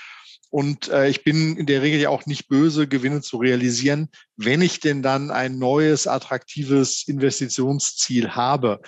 Und 0.50 0.88
äh, 0.88 1.08
ich 1.08 1.24
bin 1.24 1.56
in 1.56 1.66
der 1.66 1.82
Regel 1.82 2.00
ja 2.00 2.10
auch 2.10 2.26
nicht 2.26 2.48
böse, 2.48 2.86
Gewinne 2.86 3.20
zu 3.20 3.38
realisieren, 3.38 4.10
wenn 4.36 4.62
ich 4.62 4.80
denn 4.80 5.02
dann 5.02 5.30
ein 5.30 5.58
neues, 5.58 6.06
attraktives 6.06 7.08
Investitionsziel 7.08 8.30
habe. 8.30 8.80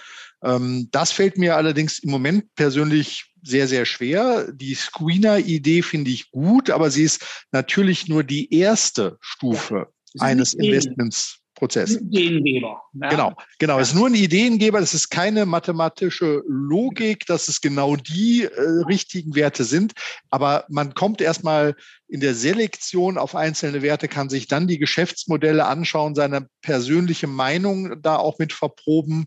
Ähm, 0.42 0.88
das 0.90 1.12
fällt 1.12 1.38
mir 1.38 1.56
allerdings 1.56 1.98
im 1.98 2.10
Moment 2.10 2.54
persönlich 2.54 3.24
sehr, 3.42 3.68
sehr 3.68 3.84
schwer. 3.84 4.52
Die 4.52 4.74
Screener-Idee 4.74 5.82
finde 5.82 6.10
ich 6.10 6.30
gut, 6.30 6.70
aber 6.70 6.90
sie 6.90 7.04
ist 7.04 7.46
natürlich 7.52 8.08
nur 8.08 8.24
die 8.24 8.52
erste 8.54 9.16
Stufe 9.20 9.88
eines 10.18 10.54
Investments. 10.54 11.40
Prozess. 11.58 11.96
Ideengeber. 11.96 12.80
Ja. 12.92 13.08
Genau, 13.08 13.36
genau. 13.58 13.76
Ja. 13.76 13.80
Es 13.80 13.88
ist 13.88 13.94
nur 13.94 14.06
ein 14.06 14.14
Ideengeber, 14.14 14.78
das 14.78 14.94
ist 14.94 15.10
keine 15.10 15.44
mathematische 15.44 16.42
Logik, 16.46 17.26
dass 17.26 17.48
es 17.48 17.60
genau 17.60 17.96
die 17.96 18.44
äh, 18.44 18.60
richtigen 18.86 19.34
Werte 19.34 19.64
sind. 19.64 19.92
Aber 20.30 20.64
man 20.68 20.94
kommt 20.94 21.20
erstmal 21.20 21.74
in 22.08 22.20
der 22.20 22.34
Selektion 22.34 23.18
auf 23.18 23.34
einzelne 23.34 23.82
Werte, 23.82 24.08
kann 24.08 24.30
sich 24.30 24.48
dann 24.48 24.66
die 24.66 24.78
Geschäftsmodelle 24.78 25.66
anschauen, 25.66 26.14
seine 26.14 26.48
persönliche 26.62 27.26
Meinung 27.26 28.00
da 28.00 28.16
auch 28.16 28.38
mit 28.38 28.54
verproben, 28.54 29.26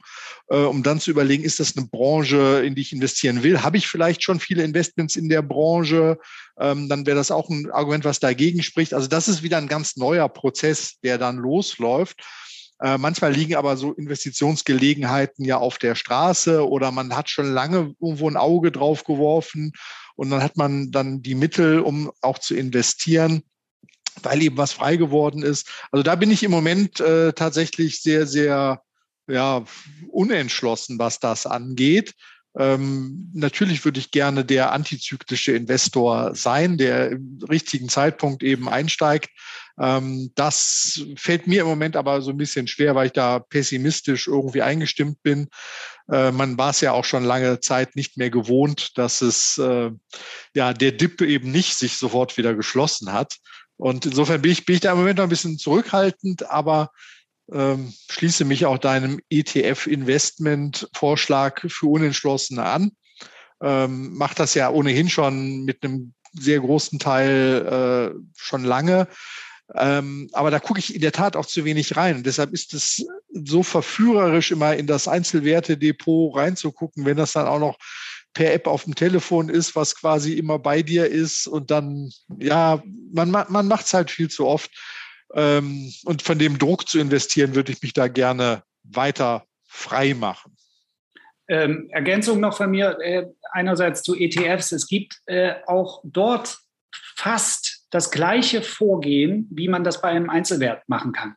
äh, 0.50 0.58
um 0.58 0.82
dann 0.82 1.00
zu 1.00 1.12
überlegen, 1.12 1.44
ist 1.44 1.60
das 1.60 1.78
eine 1.78 1.86
Branche, 1.86 2.64
in 2.66 2.74
die 2.74 2.82
ich 2.82 2.92
investieren 2.92 3.44
will? 3.44 3.62
Habe 3.62 3.78
ich 3.78 3.88
vielleicht 3.88 4.24
schon 4.24 4.40
viele 4.40 4.64
Investments 4.64 5.16
in 5.16 5.30
der 5.30 5.44
Branche? 5.44 6.18
Ähm, 6.60 6.90
dann 6.90 7.06
wäre 7.06 7.18
das 7.18 7.30
auch 7.30 7.50
ein 7.50 7.70
Argument, 7.72 8.04
was 8.04 8.20
dagegen 8.20 8.64
spricht. 8.64 8.96
Also 8.96 9.08
das 9.08 9.28
ist 9.28 9.44
wieder 9.44 9.58
ein 9.58 9.68
ganz 9.68 9.96
neuer 9.96 10.28
Prozess, 10.28 11.00
der 11.04 11.20
dann 11.20 11.38
losläuft. 11.38 12.22
Äh, 12.82 12.98
manchmal 12.98 13.32
liegen 13.32 13.56
aber 13.56 13.78
so 13.78 13.94
Investitionsgelegenheiten 13.94 15.46
ja 15.46 15.58
auf 15.58 15.78
der 15.78 15.94
Straße 15.94 16.68
oder 16.68 16.92
man 16.92 17.16
hat 17.16 17.30
schon 17.30 17.54
lange 17.54 17.94
irgendwo 18.02 18.28
ein 18.28 18.38
Auge 18.38 18.72
drauf 18.72 19.04
geworfen 19.04 19.74
und 20.16 20.30
dann 20.30 20.44
hat 20.44 20.58
man 20.58 20.92
dann 20.92 21.22
die 21.22 21.36
Mittel, 21.36 21.80
um 21.80 22.12
auch 22.22 22.40
zu 22.40 22.56
investieren, 22.56 23.44
weil 24.24 24.42
eben 24.42 24.58
was 24.58 24.74
frei 24.74 24.98
geworden 24.98 25.44
ist. 25.44 25.70
Also 25.92 26.04
da 26.04 26.16
bin 26.16 26.32
ich 26.32 26.44
im 26.44 26.52
Moment 26.52 27.00
äh, 27.00 27.34
tatsächlich 27.34 28.02
sehr, 28.02 28.28
sehr 28.28 28.82
ja, 29.28 29.64
unentschlossen, 30.10 31.00
was 31.00 31.20
das 31.20 31.46
angeht. 31.46 32.14
Ähm, 32.58 33.30
natürlich 33.34 33.86
würde 33.86 34.00
ich 34.00 34.12
gerne 34.12 34.44
der 34.44 34.74
antizyklische 34.74 35.54
Investor 35.54 36.36
sein, 36.36 36.78
der 36.78 37.12
im 37.12 37.40
richtigen 37.50 37.88
Zeitpunkt 37.88 38.44
eben 38.44 38.68
einsteigt. 38.68 39.30
Ähm, 39.80 40.32
das 40.36 41.02
fällt 41.16 41.48
mir 41.48 41.62
im 41.62 41.68
Moment 41.68 41.96
aber 41.96 42.22
so 42.22 42.32
ein 42.32 42.38
bisschen 42.38 42.68
schwer, 42.68 42.94
weil 42.94 43.08
ich 43.08 43.14
da 43.14 43.40
pessimistisch 43.40 44.28
irgendwie 44.28 44.62
eingestimmt 44.62 45.24
bin. 45.24 45.48
Äh, 46.12 46.32
man 46.32 46.58
war 46.58 46.72
es 46.72 46.82
ja 46.82 46.92
auch 46.92 47.06
schon 47.06 47.24
lange 47.24 47.62
Zeit 47.62 47.96
nicht 47.96 48.18
mehr 48.18 48.30
gewohnt, 48.30 48.98
dass 48.98 49.22
es 49.22 49.58
äh, 49.58 49.92
ja 50.54 50.74
der 50.74 50.92
Dip 50.92 51.22
eben 51.22 51.52
nicht 51.52 51.78
sich 51.78 51.98
sofort 51.98 52.38
wieder 52.38 52.54
geschlossen 52.54 53.14
hat. 53.14 53.38
Und 53.78 54.06
insofern 54.06 54.42
bin 54.42 54.52
ich, 54.52 54.66
bin 54.66 54.76
ich 54.76 54.82
da 54.82 54.92
im 54.92 55.00
Moment 55.00 55.18
noch 55.18 55.24
ein 55.24 55.30
bisschen 55.30 55.58
zurückhaltend, 55.58 56.50
aber 56.52 56.92
ähm, 57.52 57.94
schließe 58.10 58.46
mich 58.46 58.66
auch 58.66 58.78
deinem 58.78 59.20
ETF-Investment-Vorschlag 59.30 61.60
für 61.68 61.88
Unentschlossene 61.88 62.64
an. 62.64 62.92
Ähm, 63.62 64.16
macht 64.16 64.40
das 64.40 64.54
ja 64.54 64.70
ohnehin 64.70 65.10
schon 65.10 65.66
mit 65.66 65.84
einem 65.84 66.14
sehr 66.34 66.60
großen 66.60 67.00
Teil 67.00 67.68
äh, 67.68 68.12
schon 68.36 68.64
lange. 68.64 69.08
Ähm, 69.76 70.30
aber 70.34 70.52
da 70.52 70.60
gucke 70.60 70.80
ich 70.80 70.94
in 70.94 71.02
der 71.02 71.12
Tat 71.12 71.36
auch 71.36 71.46
zu 71.46 71.66
wenig 71.66 71.96
rein. 71.96 72.18
Und 72.18 72.26
deshalb 72.26 72.54
ist 72.54 72.74
es 72.74 73.06
so 73.32 73.64
verführerisch, 73.64 74.52
immer 74.52 74.76
in 74.76 74.88
das 74.88 75.08
Einzelwertedepot 75.08 76.36
reinzugucken, 76.36 77.06
wenn 77.06 77.18
das 77.18 77.34
dann 77.34 77.48
auch 77.48 77.60
noch 77.60 77.78
per 78.34 78.54
App 78.54 78.68
auf 78.68 78.86
dem 78.86 78.96
Telefon 78.96 79.50
ist, 79.50 79.76
was 79.76 79.96
quasi 79.96 80.34
immer 80.34 80.60
bei 80.60 80.82
dir 80.82 81.08
ist. 81.08 81.48
Und 81.48 81.72
dann, 81.72 82.12
ja, 82.40 82.82
man, 83.14 83.32
man 83.32 83.68
macht 83.68 83.86
es 83.86 83.94
halt 83.94 84.12
viel 84.12 84.30
zu 84.30 84.46
oft. 84.46 84.72
Ähm, 85.34 85.94
und 86.06 86.22
von 86.22 86.38
dem 86.38 86.58
Druck 86.58 86.88
zu 86.88 87.00
investieren, 87.00 87.56
würde 87.56 87.72
ich 87.72 87.82
mich 87.82 87.94
da 87.94 88.08
gerne 88.08 88.64
weiter 88.84 89.46
frei 89.64 90.14
machen. 90.14 90.56
Ähm, 91.48 91.90
Ergänzung 91.90 92.40
noch 92.40 92.58
von 92.58 92.72
mir, 92.72 92.98
äh, 93.02 93.28
einerseits 93.52 94.04
zu 94.04 94.16
ETFs. 94.16 94.72
Es 94.72 94.88
gibt 94.88 95.22
äh, 95.26 95.56
auch 95.68 96.02
dort 96.04 96.60
fast 97.16 97.86
das 97.90 98.12
gleiche 98.12 98.62
Vorgehen, 98.62 99.48
wie 99.52 99.68
man 99.68 99.84
das 99.84 100.02
bei 100.02 100.10
einem 100.10 100.30
Einzelwert 100.30 100.88
machen 100.88 101.12
kann. 101.12 101.36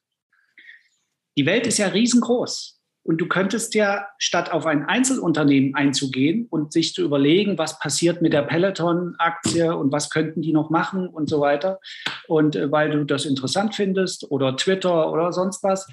Die 1.37 1.47
Welt 1.47 1.67
ist 1.67 1.79
ja 1.79 1.89
riesengroß. 1.89 2.74
Und 3.05 3.19
du 3.19 3.29
könntest 3.29 3.75
ja, 3.75 4.07
statt 4.19 4.51
auf 4.51 4.65
ein 4.65 4.87
Einzelunternehmen 4.87 5.75
einzugehen 5.75 6.47
und 6.49 6.73
sich 6.73 6.95
zu 6.95 7.03
überlegen, 7.03 7.59
was 7.59 7.79
passiert 7.79 8.23
mit 8.23 8.33
der 8.33 8.43
Peloton-Aktie 8.43 9.77
und 9.77 9.93
was 9.93 10.09
könnten 10.09 10.41
die 10.41 10.53
noch 10.53 10.71
machen 10.71 11.09
und 11.09 11.29
so 11.29 11.41
weiter, 11.41 11.81
und 12.29 12.57
äh, 12.57 12.73
weil 12.73 12.91
du 12.91 13.05
das 13.05 13.27
interessant 13.27 13.75
findest 13.75 14.31
oder 14.31 14.57
Twitter 14.57 15.13
oder 15.13 15.33
sonst 15.33 15.63
was, 15.63 15.87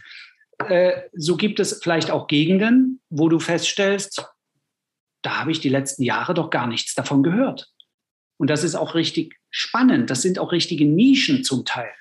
äh, 0.69 1.01
so 1.13 1.35
gibt 1.35 1.59
es 1.59 1.81
vielleicht 1.83 2.11
auch 2.11 2.27
Gegenden, 2.27 3.01
wo 3.09 3.27
du 3.27 3.39
feststellst, 3.39 4.25
da 5.21 5.39
habe 5.39 5.51
ich 5.51 5.59
die 5.59 5.69
letzten 5.69 6.03
Jahre 6.03 6.33
doch 6.33 6.49
gar 6.49 6.65
nichts 6.65 6.95
davon 6.95 7.23
gehört. 7.23 7.69
Und 8.37 8.49
das 8.49 8.63
ist 8.63 8.75
auch 8.75 8.95
richtig 8.95 9.35
spannend. 9.51 10.09
Das 10.09 10.21
sind 10.21 10.39
auch 10.39 10.51
richtige 10.51 10.85
Nischen 10.85 11.43
zum 11.43 11.65
Teil. 11.65 11.91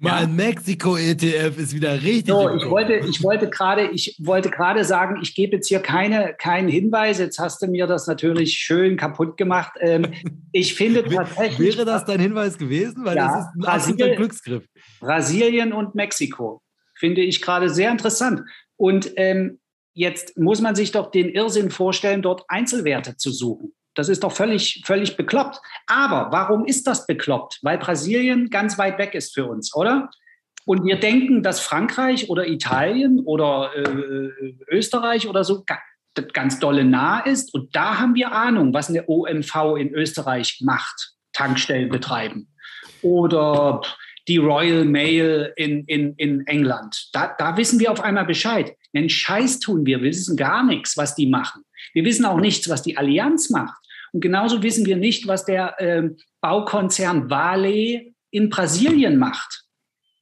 Mal 0.00 0.22
ja. 0.22 0.28
Mexiko-ETF 0.28 1.58
ist 1.58 1.74
wieder 1.74 1.94
richtig. 2.02 2.28
So, 2.28 2.54
ich 2.54 2.70
wollte, 2.70 2.94
ich 2.94 3.20
wollte 3.24 3.50
gerade, 3.50 3.90
ich 3.90 4.16
wollte 4.20 4.48
gerade 4.48 4.84
sagen, 4.84 5.18
ich 5.20 5.34
gebe 5.34 5.56
jetzt 5.56 5.66
hier 5.66 5.80
keine, 5.80 6.34
keinen 6.38 6.68
Hinweis. 6.68 7.18
Jetzt 7.18 7.40
hast 7.40 7.60
du 7.62 7.66
mir 7.66 7.88
das 7.88 8.06
natürlich 8.06 8.52
schön 8.54 8.96
kaputt 8.96 9.36
gemacht. 9.36 9.72
Ähm, 9.80 10.06
ich 10.52 10.74
finde 10.74 11.02
tatsächlich. 11.02 11.76
Wäre 11.76 11.84
das 11.84 12.04
dein 12.04 12.20
Hinweis 12.20 12.58
gewesen? 12.58 13.04
Weil 13.04 13.16
ja, 13.16 13.26
das 13.26 13.46
ist 13.46 13.56
ein 13.56 13.64
absoluter 13.64 14.14
Glücksgriff. 14.14 14.64
Brasilien 15.00 15.72
und 15.72 15.96
Mexiko 15.96 16.62
finde 16.94 17.22
ich 17.22 17.42
gerade 17.42 17.68
sehr 17.68 17.90
interessant. 17.90 18.42
Und 18.76 19.10
ähm, 19.16 19.58
jetzt 19.94 20.38
muss 20.38 20.60
man 20.60 20.76
sich 20.76 20.92
doch 20.92 21.10
den 21.10 21.28
Irrsinn 21.28 21.70
vorstellen, 21.70 22.22
dort 22.22 22.44
Einzelwerte 22.46 23.16
zu 23.16 23.32
suchen. 23.32 23.72
Das 23.98 24.08
ist 24.08 24.22
doch 24.22 24.30
völlig, 24.30 24.82
völlig 24.86 25.16
bekloppt. 25.16 25.60
Aber 25.88 26.30
warum 26.30 26.64
ist 26.64 26.86
das 26.86 27.04
bekloppt? 27.04 27.58
Weil 27.62 27.78
Brasilien 27.78 28.48
ganz 28.48 28.78
weit 28.78 28.96
weg 28.96 29.12
ist 29.14 29.34
für 29.34 29.46
uns, 29.46 29.74
oder? 29.74 30.08
Und 30.64 30.84
wir 30.84 31.00
denken, 31.00 31.42
dass 31.42 31.58
Frankreich 31.58 32.30
oder 32.30 32.46
Italien 32.46 33.18
oder 33.24 33.72
äh, 33.74 34.54
Österreich 34.68 35.26
oder 35.26 35.42
so 35.42 35.64
ganz 36.32 36.60
dolle 36.60 36.84
nah 36.84 37.18
ist. 37.18 37.52
Und 37.52 37.74
da 37.74 37.98
haben 37.98 38.14
wir 38.14 38.30
Ahnung, 38.30 38.72
was 38.72 38.88
eine 38.88 39.08
OMV 39.08 39.76
in 39.76 39.92
Österreich 39.92 40.60
macht 40.62 41.14
Tankstellen 41.32 41.88
betreiben 41.88 42.54
oder 43.02 43.82
die 44.28 44.36
Royal 44.36 44.84
Mail 44.84 45.52
in, 45.56 45.84
in, 45.86 46.14
in 46.18 46.46
England. 46.46 47.08
Da, 47.12 47.34
da 47.36 47.56
wissen 47.56 47.80
wir 47.80 47.90
auf 47.90 48.00
einmal 48.00 48.26
Bescheid. 48.26 48.76
Einen 48.94 49.08
Scheiß 49.08 49.58
tun 49.58 49.86
wir. 49.86 50.02
Wir 50.02 50.10
wissen 50.10 50.36
gar 50.36 50.62
nichts, 50.62 50.96
was 50.96 51.16
die 51.16 51.26
machen. 51.26 51.62
Wir 51.94 52.04
wissen 52.04 52.24
auch 52.26 52.38
nichts, 52.38 52.68
was 52.68 52.82
die 52.82 52.96
Allianz 52.96 53.50
macht. 53.50 53.87
Und 54.18 54.22
genauso 54.22 54.64
wissen 54.64 54.84
wir 54.84 54.96
nicht, 54.96 55.28
was 55.28 55.44
der 55.44 55.80
äh, 55.80 56.10
Baukonzern 56.40 57.30
Vale 57.30 58.14
in 58.32 58.50
Brasilien 58.50 59.16
macht. 59.16 59.62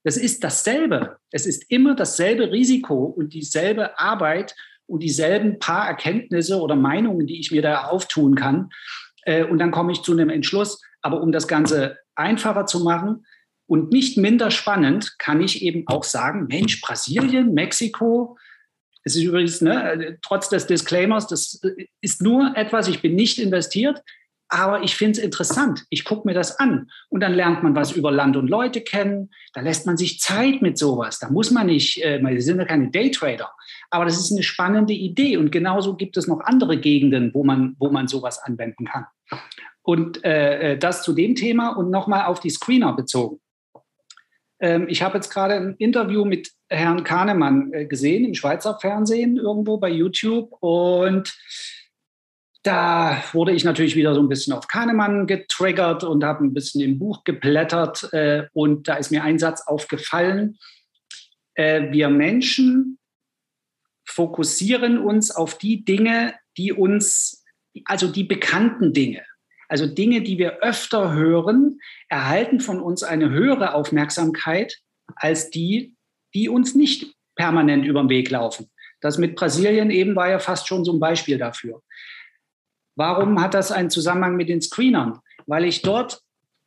Das 0.04 0.18
ist 0.18 0.44
dasselbe. 0.44 1.16
Es 1.30 1.46
ist 1.46 1.64
immer 1.70 1.94
dasselbe 1.94 2.52
Risiko 2.52 3.06
und 3.06 3.32
dieselbe 3.32 3.98
Arbeit 3.98 4.54
und 4.84 5.02
dieselben 5.02 5.58
paar 5.58 5.88
Erkenntnisse 5.88 6.60
oder 6.60 6.76
Meinungen, 6.76 7.26
die 7.26 7.40
ich 7.40 7.50
mir 7.50 7.62
da 7.62 7.84
auftun 7.84 8.34
kann. 8.34 8.68
Äh, 9.22 9.44
und 9.44 9.56
dann 9.60 9.70
komme 9.70 9.92
ich 9.92 10.02
zu 10.02 10.12
einem 10.12 10.28
Entschluss. 10.28 10.82
Aber 11.00 11.22
um 11.22 11.32
das 11.32 11.48
Ganze 11.48 11.96
einfacher 12.16 12.66
zu 12.66 12.84
machen 12.84 13.24
und 13.66 13.92
nicht 13.92 14.18
minder 14.18 14.50
spannend, 14.50 15.14
kann 15.16 15.40
ich 15.40 15.62
eben 15.62 15.84
auch 15.86 16.04
sagen, 16.04 16.48
Mensch, 16.48 16.82
Brasilien, 16.82 17.54
Mexiko, 17.54 18.36
es 19.06 19.14
ist 19.14 19.22
übrigens, 19.22 19.60
ne, 19.60 20.18
trotz 20.20 20.48
des 20.48 20.66
Disclaimers, 20.66 21.28
das 21.28 21.60
ist 22.00 22.22
nur 22.22 22.56
etwas, 22.56 22.88
ich 22.88 23.02
bin 23.02 23.14
nicht 23.14 23.38
investiert, 23.38 24.02
aber 24.48 24.82
ich 24.82 24.96
finde 24.96 25.20
es 25.20 25.24
interessant. 25.24 25.84
Ich 25.90 26.04
gucke 26.04 26.26
mir 26.26 26.34
das 26.34 26.58
an 26.58 26.90
und 27.08 27.20
dann 27.20 27.32
lernt 27.32 27.62
man 27.62 27.76
was 27.76 27.92
über 27.92 28.10
Land 28.10 28.36
und 28.36 28.48
Leute 28.48 28.80
kennen. 28.80 29.30
Da 29.54 29.60
lässt 29.60 29.86
man 29.86 29.96
sich 29.96 30.18
Zeit 30.18 30.60
mit 30.60 30.76
sowas. 30.76 31.20
Da 31.20 31.30
muss 31.30 31.52
man 31.52 31.66
nicht, 31.66 32.02
äh, 32.02 32.20
wir 32.20 32.42
sind 32.42 32.58
ja 32.58 32.64
keine 32.64 32.90
Daytrader, 32.90 33.52
aber 33.90 34.06
das 34.06 34.18
ist 34.18 34.32
eine 34.32 34.42
spannende 34.42 34.92
Idee 34.92 35.36
und 35.36 35.52
genauso 35.52 35.94
gibt 35.94 36.16
es 36.16 36.26
noch 36.26 36.40
andere 36.40 36.76
Gegenden, 36.76 37.32
wo 37.32 37.44
man, 37.44 37.76
wo 37.78 37.90
man 37.90 38.08
sowas 38.08 38.40
anwenden 38.40 38.86
kann. 38.86 39.06
Und 39.82 40.24
äh, 40.24 40.72
äh 40.72 40.78
das 40.78 41.04
zu 41.04 41.12
dem 41.12 41.36
Thema 41.36 41.76
und 41.76 41.90
nochmal 41.90 42.24
auf 42.24 42.40
die 42.40 42.50
Screener 42.50 42.92
bezogen. 42.96 43.38
Ähm, 44.58 44.86
ich 44.88 45.00
habe 45.02 45.14
jetzt 45.18 45.30
gerade 45.30 45.54
ein 45.54 45.76
Interview 45.78 46.24
mit 46.24 46.55
Herrn 46.68 47.04
Kahnemann 47.04 47.72
äh, 47.72 47.86
gesehen 47.86 48.24
im 48.24 48.34
Schweizer 48.34 48.78
Fernsehen 48.80 49.36
irgendwo 49.36 49.78
bei 49.78 49.90
YouTube 49.90 50.52
und 50.60 51.36
da 52.66 53.22
wurde 53.32 53.52
ich 53.52 53.62
natürlich 53.62 53.94
wieder 53.94 54.12
so 54.12 54.20
ein 54.20 54.28
bisschen 54.28 54.52
auf 54.52 54.66
Kahnemann 54.66 55.28
getriggert 55.28 56.02
und 56.02 56.24
habe 56.24 56.44
ein 56.44 56.52
bisschen 56.52 56.80
im 56.80 56.98
Buch 56.98 57.22
geblättert. 57.22 58.12
Äh, 58.12 58.48
und 58.52 58.88
da 58.88 58.94
ist 58.94 59.12
mir 59.12 59.22
ein 59.22 59.38
Satz 59.38 59.62
aufgefallen. 59.68 60.58
Äh, 61.54 61.92
wir 61.92 62.08
Menschen 62.08 62.98
fokussieren 64.04 64.98
uns 64.98 65.30
auf 65.30 65.58
die 65.58 65.84
Dinge, 65.84 66.34
die 66.56 66.72
uns, 66.72 67.44
also 67.84 68.08
die 68.08 68.24
bekannten 68.24 68.92
Dinge. 68.92 69.24
Also 69.68 69.86
Dinge, 69.86 70.22
die 70.22 70.38
wir 70.38 70.58
öfter 70.62 71.12
hören, 71.12 71.78
erhalten 72.08 72.58
von 72.58 72.80
uns 72.80 73.04
eine 73.04 73.30
höhere 73.30 73.74
Aufmerksamkeit 73.74 74.80
als 75.14 75.50
die, 75.50 75.95
die 76.36 76.50
uns 76.50 76.74
nicht 76.74 77.14
permanent 77.34 77.86
über 77.86 78.02
den 78.02 78.10
Weg 78.10 78.30
laufen. 78.30 78.70
Das 79.00 79.16
mit 79.16 79.36
Brasilien 79.36 79.90
eben 79.90 80.14
war 80.14 80.28
ja 80.28 80.38
fast 80.38 80.68
schon 80.68 80.84
so 80.84 80.92
ein 80.92 81.00
Beispiel 81.00 81.38
dafür. 81.38 81.82
Warum 82.94 83.40
hat 83.40 83.54
das 83.54 83.72
einen 83.72 83.88
Zusammenhang 83.88 84.36
mit 84.36 84.50
den 84.50 84.60
Screenern? 84.60 85.20
Weil 85.46 85.64
ich 85.64 85.80
dort, 85.80 86.20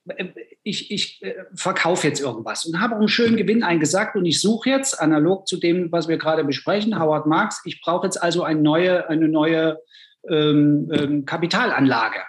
äh, 0.08 0.30
ich, 0.64 0.92
ich 0.92 1.22
äh, 1.22 1.36
verkaufe 1.54 2.08
jetzt 2.08 2.20
irgendwas 2.20 2.66
und 2.66 2.80
habe 2.82 2.96
einen 2.96 3.08
schönen 3.08 3.38
Gewinn 3.38 3.62
eingesagt 3.62 4.16
und 4.16 4.26
ich 4.26 4.42
suche 4.42 4.72
jetzt, 4.72 5.00
analog 5.00 5.48
zu 5.48 5.58
dem, 5.58 5.92
was 5.92 6.08
wir 6.08 6.18
gerade 6.18 6.44
besprechen, 6.44 7.00
Howard 7.00 7.28
Marks, 7.28 7.62
ich 7.66 7.80
brauche 7.80 8.08
jetzt 8.08 8.22
also 8.22 8.44
eine 8.44 8.62
neue, 8.62 9.08
eine 9.08 9.28
neue 9.28 9.80
ähm, 10.28 10.90
ähm, 10.92 11.26
Kapitalanlage. 11.26 12.22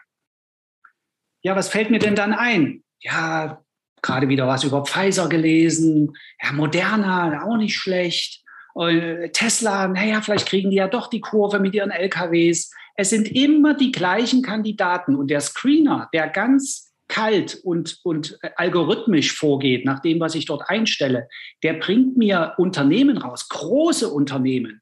Ja, 1.42 1.56
was 1.56 1.70
fällt 1.70 1.90
mir 1.90 2.00
denn 2.00 2.14
dann 2.14 2.34
ein? 2.34 2.84
Ja, 3.00 3.64
gerade 4.02 4.28
wieder 4.28 4.46
was 4.46 4.64
über 4.64 4.84
Pfizer 4.84 5.28
gelesen, 5.28 6.12
ja, 6.42 6.52
Moderna, 6.52 7.44
auch 7.44 7.56
nicht 7.56 7.76
schlecht. 7.76 8.42
Und 8.74 9.32
Tesla, 9.32 9.88
naja, 9.88 10.20
vielleicht 10.22 10.46
kriegen 10.46 10.70
die 10.70 10.76
ja 10.76 10.88
doch 10.88 11.08
die 11.08 11.20
Kurve 11.20 11.58
mit 11.58 11.74
ihren 11.74 11.90
LKWs. 11.90 12.70
Es 12.96 13.10
sind 13.10 13.28
immer 13.28 13.74
die 13.74 13.92
gleichen 13.92 14.42
Kandidaten 14.42 15.16
und 15.16 15.28
der 15.28 15.40
Screener, 15.40 16.08
der 16.12 16.28
ganz 16.28 16.90
kalt 17.10 17.60
und, 17.64 17.98
und 18.04 18.38
algorithmisch 18.56 19.36
vorgeht, 19.36 19.84
nach 19.84 20.00
dem, 20.00 20.20
was 20.20 20.34
ich 20.34 20.46
dort 20.46 20.70
einstelle, 20.70 21.28
der 21.62 21.74
bringt 21.74 22.16
mir 22.16 22.54
Unternehmen 22.56 23.18
raus, 23.18 23.48
große 23.48 24.08
Unternehmen, 24.08 24.80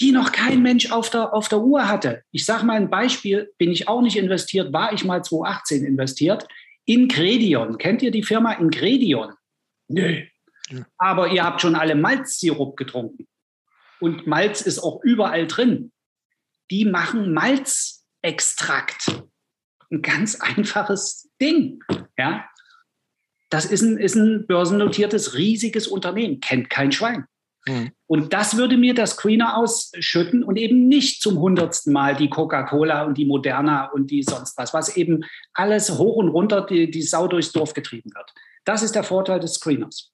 die 0.00 0.12
noch 0.12 0.30
kein 0.30 0.62
Mensch 0.62 0.92
auf 0.92 1.10
der, 1.10 1.32
auf 1.32 1.48
der 1.48 1.60
Uhr 1.60 1.88
hatte. 1.88 2.22
Ich 2.30 2.44
sage 2.44 2.66
mal 2.66 2.76
ein 2.76 2.90
Beispiel, 2.90 3.50
bin 3.58 3.70
ich 3.70 3.88
auch 3.88 4.02
nicht 4.02 4.16
investiert, 4.16 4.72
war 4.72 4.92
ich 4.92 5.04
mal 5.04 5.24
2018 5.24 5.84
investiert, 5.84 6.46
Ingredion. 6.84 7.78
Kennt 7.78 8.02
ihr 8.02 8.10
die 8.10 8.22
Firma 8.22 8.52
Ingredion? 8.52 9.34
Nö. 9.88 10.22
Ja. 10.68 10.86
Aber 10.98 11.28
ihr 11.28 11.44
habt 11.44 11.60
schon 11.60 11.74
alle 11.74 11.94
Malzsirup 11.94 12.76
getrunken. 12.76 13.26
Und 14.00 14.26
Malz 14.26 14.62
ist 14.62 14.80
auch 14.80 15.00
überall 15.04 15.46
drin 15.46 15.92
die 16.72 16.86
machen 16.86 17.34
Malzextrakt. 17.34 19.22
Ein 19.90 20.00
ganz 20.00 20.40
einfaches 20.40 21.30
Ding. 21.40 21.80
Ja? 22.16 22.48
Das 23.50 23.66
ist 23.66 23.82
ein, 23.82 23.98
ist 23.98 24.14
ein 24.14 24.46
börsennotiertes, 24.46 25.34
riesiges 25.34 25.86
Unternehmen, 25.86 26.40
kennt 26.40 26.70
kein 26.70 26.90
Schwein. 26.90 27.26
Mhm. 27.66 27.92
Und 28.06 28.32
das 28.32 28.56
würde 28.56 28.76
mir 28.76 28.94
das 28.94 29.12
Screener 29.12 29.56
ausschütten 29.56 30.42
und 30.42 30.56
eben 30.56 30.88
nicht 30.88 31.22
zum 31.22 31.38
hundertsten 31.38 31.92
Mal 31.92 32.16
die 32.16 32.28
Coca-Cola 32.28 33.04
und 33.04 33.16
die 33.16 33.24
Moderna 33.24 33.86
und 33.86 34.10
die 34.10 34.22
sonst 34.22 34.56
was, 34.58 34.74
was 34.74 34.96
eben 34.96 35.24
alles 35.54 35.98
hoch 35.98 36.16
und 36.16 36.28
runter 36.28 36.62
die, 36.62 36.90
die 36.90 37.02
Sau 37.02 37.28
durchs 37.28 37.52
Dorf 37.52 37.74
getrieben 37.74 38.10
wird. 38.14 38.32
Das 38.64 38.82
ist 38.82 38.94
der 38.94 39.04
Vorteil 39.04 39.40
des 39.40 39.54
Screeners. 39.54 40.12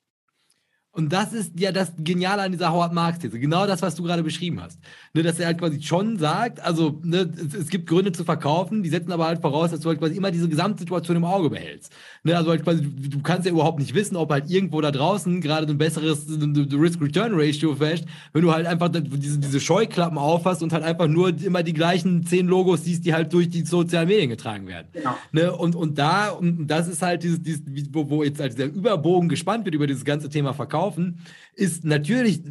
Und 0.99 1.13
das 1.13 1.33
ist 1.33 1.53
ja 1.61 1.71
das 1.71 1.93
Geniale 1.97 2.43
an 2.43 2.51
dieser 2.51 2.73
Howard 2.73 2.93
Marks-These. 2.93 3.39
Genau 3.39 3.69
das, 3.69 3.83
was 3.83 3.95
du 3.95 4.03
gerade 4.03 4.25
beschrieben 4.25 4.61
hast. 4.61 4.81
Ne, 5.15 5.23
dass 5.23 5.39
er 5.39 5.47
halt 5.47 5.59
quasi 5.59 5.81
schon 5.81 6.19
sagt, 6.19 6.59
also 6.59 6.99
ne, 7.05 7.31
es, 7.37 7.55
es, 7.55 7.69
gibt 7.69 7.89
Gründe 7.89 8.11
zu 8.11 8.25
verkaufen, 8.25 8.83
die 8.83 8.89
setzen 8.89 9.13
aber 9.13 9.27
halt 9.27 9.41
voraus, 9.41 9.71
dass 9.71 9.79
du 9.79 9.91
halt 9.91 10.01
quasi 10.01 10.17
immer 10.17 10.33
diese 10.33 10.49
Gesamtsituation 10.49 11.17
im 11.17 11.25
Auge 11.25 11.51
behältst. 11.51 11.93
Ne, 12.25 12.37
also 12.37 12.51
halt 12.51 12.65
quasi, 12.65 12.83
du, 12.83 13.11
du, 13.11 13.23
kannst 13.23 13.47
ja 13.47 13.53
überhaupt 13.53 13.79
nicht 13.79 13.95
wissen, 13.95 14.17
ob 14.17 14.33
halt 14.33 14.51
irgendwo 14.51 14.81
da 14.81 14.91
draußen 14.91 15.41
gerade 15.41 15.69
ein 15.69 15.79
besseres 15.79 16.27
Risk-Return-Ratio 16.29 17.77
fährt, 17.77 18.05
wenn 18.33 18.43
du 18.43 18.53
halt 18.53 18.67
einfach 18.67 18.89
diese, 18.91 19.39
diese 19.39 19.61
Scheuklappen 19.61 20.19
aufhast 20.19 20.65
und 20.65 20.73
halt 20.73 20.83
einfach 20.83 21.07
nur 21.07 21.29
immer 21.29 21.63
die 21.63 21.75
gleichen 21.75 22.27
zehn 22.27 22.49
Logos 22.49 22.83
siehst, 22.83 23.07
die 23.07 23.15
halt 23.15 23.33
durch 23.33 23.49
die 23.49 23.65
sozialen 23.65 24.09
Medien 24.09 24.31
getragen 24.31 24.67
werden. 24.67 24.89
Genau. 24.93 25.15
Ne, 25.31 25.53
und, 25.53 25.77
und 25.77 25.97
da, 25.97 26.31
und 26.31 26.67
das 26.67 26.89
ist 26.89 27.03
halt 27.03 27.23
dieses, 27.23 27.41
dieses 27.41 27.63
wo, 27.93 28.11
wo 28.11 28.25
jetzt 28.25 28.41
halt 28.41 28.59
der 28.59 28.67
Überbogen 28.67 29.29
gespannt 29.29 29.65
wird 29.65 29.77
über 29.77 29.87
dieses 29.87 30.05
ganze 30.05 30.29
Thema 30.29 30.55
Verkauf 30.55 30.88
verkaufen, 30.89 31.21
ist 31.55 31.85
natürlich, 31.85 32.43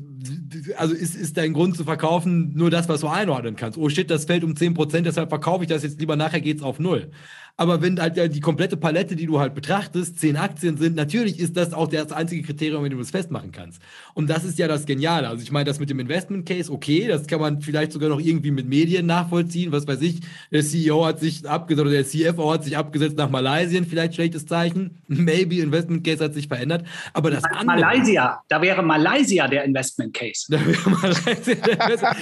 also 0.78 0.94
ist, 0.94 1.16
ist 1.16 1.38
dein 1.38 1.54
Grund 1.54 1.78
zu 1.78 1.84
verkaufen 1.84 2.54
nur 2.56 2.70
das, 2.70 2.90
was 2.90 3.02
du 3.02 3.08
einordnen 3.08 3.56
kannst. 3.56 3.78
Oh 3.78 3.90
shit, 3.90 4.10
das 4.10 4.26
fällt 4.26 4.44
um 4.44 4.54
10%, 4.54 5.02
deshalb 5.02 5.30
verkaufe 5.30 5.64
ich 5.64 5.70
das 5.70 5.84
jetzt 5.84 6.00
lieber, 6.00 6.16
nachher 6.16 6.42
geht 6.42 6.58
es 6.58 6.64
auf 6.64 6.80
Null. 6.80 7.12
Aber 7.60 7.82
wenn 7.82 8.00
halt 8.00 8.36
die 8.36 8.40
komplette 8.40 8.78
Palette, 8.78 9.16
die 9.16 9.26
du 9.26 9.40
halt 9.40 9.56
betrachtest, 9.56 10.20
zehn 10.20 10.38
Aktien 10.38 10.78
sind, 10.78 10.96
natürlich 10.96 11.40
ist 11.40 11.58
das 11.58 11.74
auch 11.74 11.88
das 11.88 12.12
einzige 12.12 12.44
Kriterium, 12.44 12.84
wenn 12.84 12.92
du 12.92 13.00
das 13.00 13.10
festmachen 13.10 13.52
kannst. 13.52 13.82
Und 14.14 14.30
das 14.30 14.44
ist 14.44 14.60
ja 14.60 14.68
das 14.68 14.86
Geniale. 14.86 15.28
Also 15.28 15.42
ich 15.42 15.52
meine, 15.52 15.66
das 15.66 15.80
mit 15.80 15.90
dem 15.90 16.00
Investment 16.00 16.46
Case, 16.48 16.72
okay, 16.72 17.08
das 17.08 17.26
kann 17.26 17.42
man 17.42 17.62
vielleicht 17.62 17.94
sogar 17.94 18.10
noch 18.10 18.20
irgendwie 18.20 18.52
mit 18.52 18.68
Medien 18.68 19.08
nachvollziehen. 19.08 19.72
Was 19.72 19.88
weiß 19.88 20.02
ich, 20.02 20.22
der 20.52 20.64
CEO 20.64 21.04
hat 21.04 21.20
sich 21.20 21.50
abgesetzt 21.50 21.82
oder 21.82 21.92
der 21.92 22.06
CFO 22.06 22.54
hat 22.54 22.64
sich 22.64 22.78
abgesetzt 22.78 23.18
nach 23.18 23.32
Malaysia, 23.32 23.82
vielleicht 23.90 24.14
schlechtes 24.14 24.46
Zeichen. 24.46 25.02
Maybe 25.08 25.56
Investment 25.56 26.04
Case 26.04 26.24
hat 26.24 26.36
sich 26.36 26.48
verändert. 26.48 26.86
Aber 27.14 27.32
das 27.32 27.44
andere. 27.44 27.80
Malaysia, 27.80 28.40
da 28.50 28.62
wäre 28.62 28.84
Malaysia 28.84 29.48
der 29.48 29.64
Investment 29.64 30.14
Case. 30.14 30.46
Da 30.50 30.64
wäre 30.64 30.90
Malaysia 30.92 31.56
der 31.56 31.74
Investment 31.74 32.18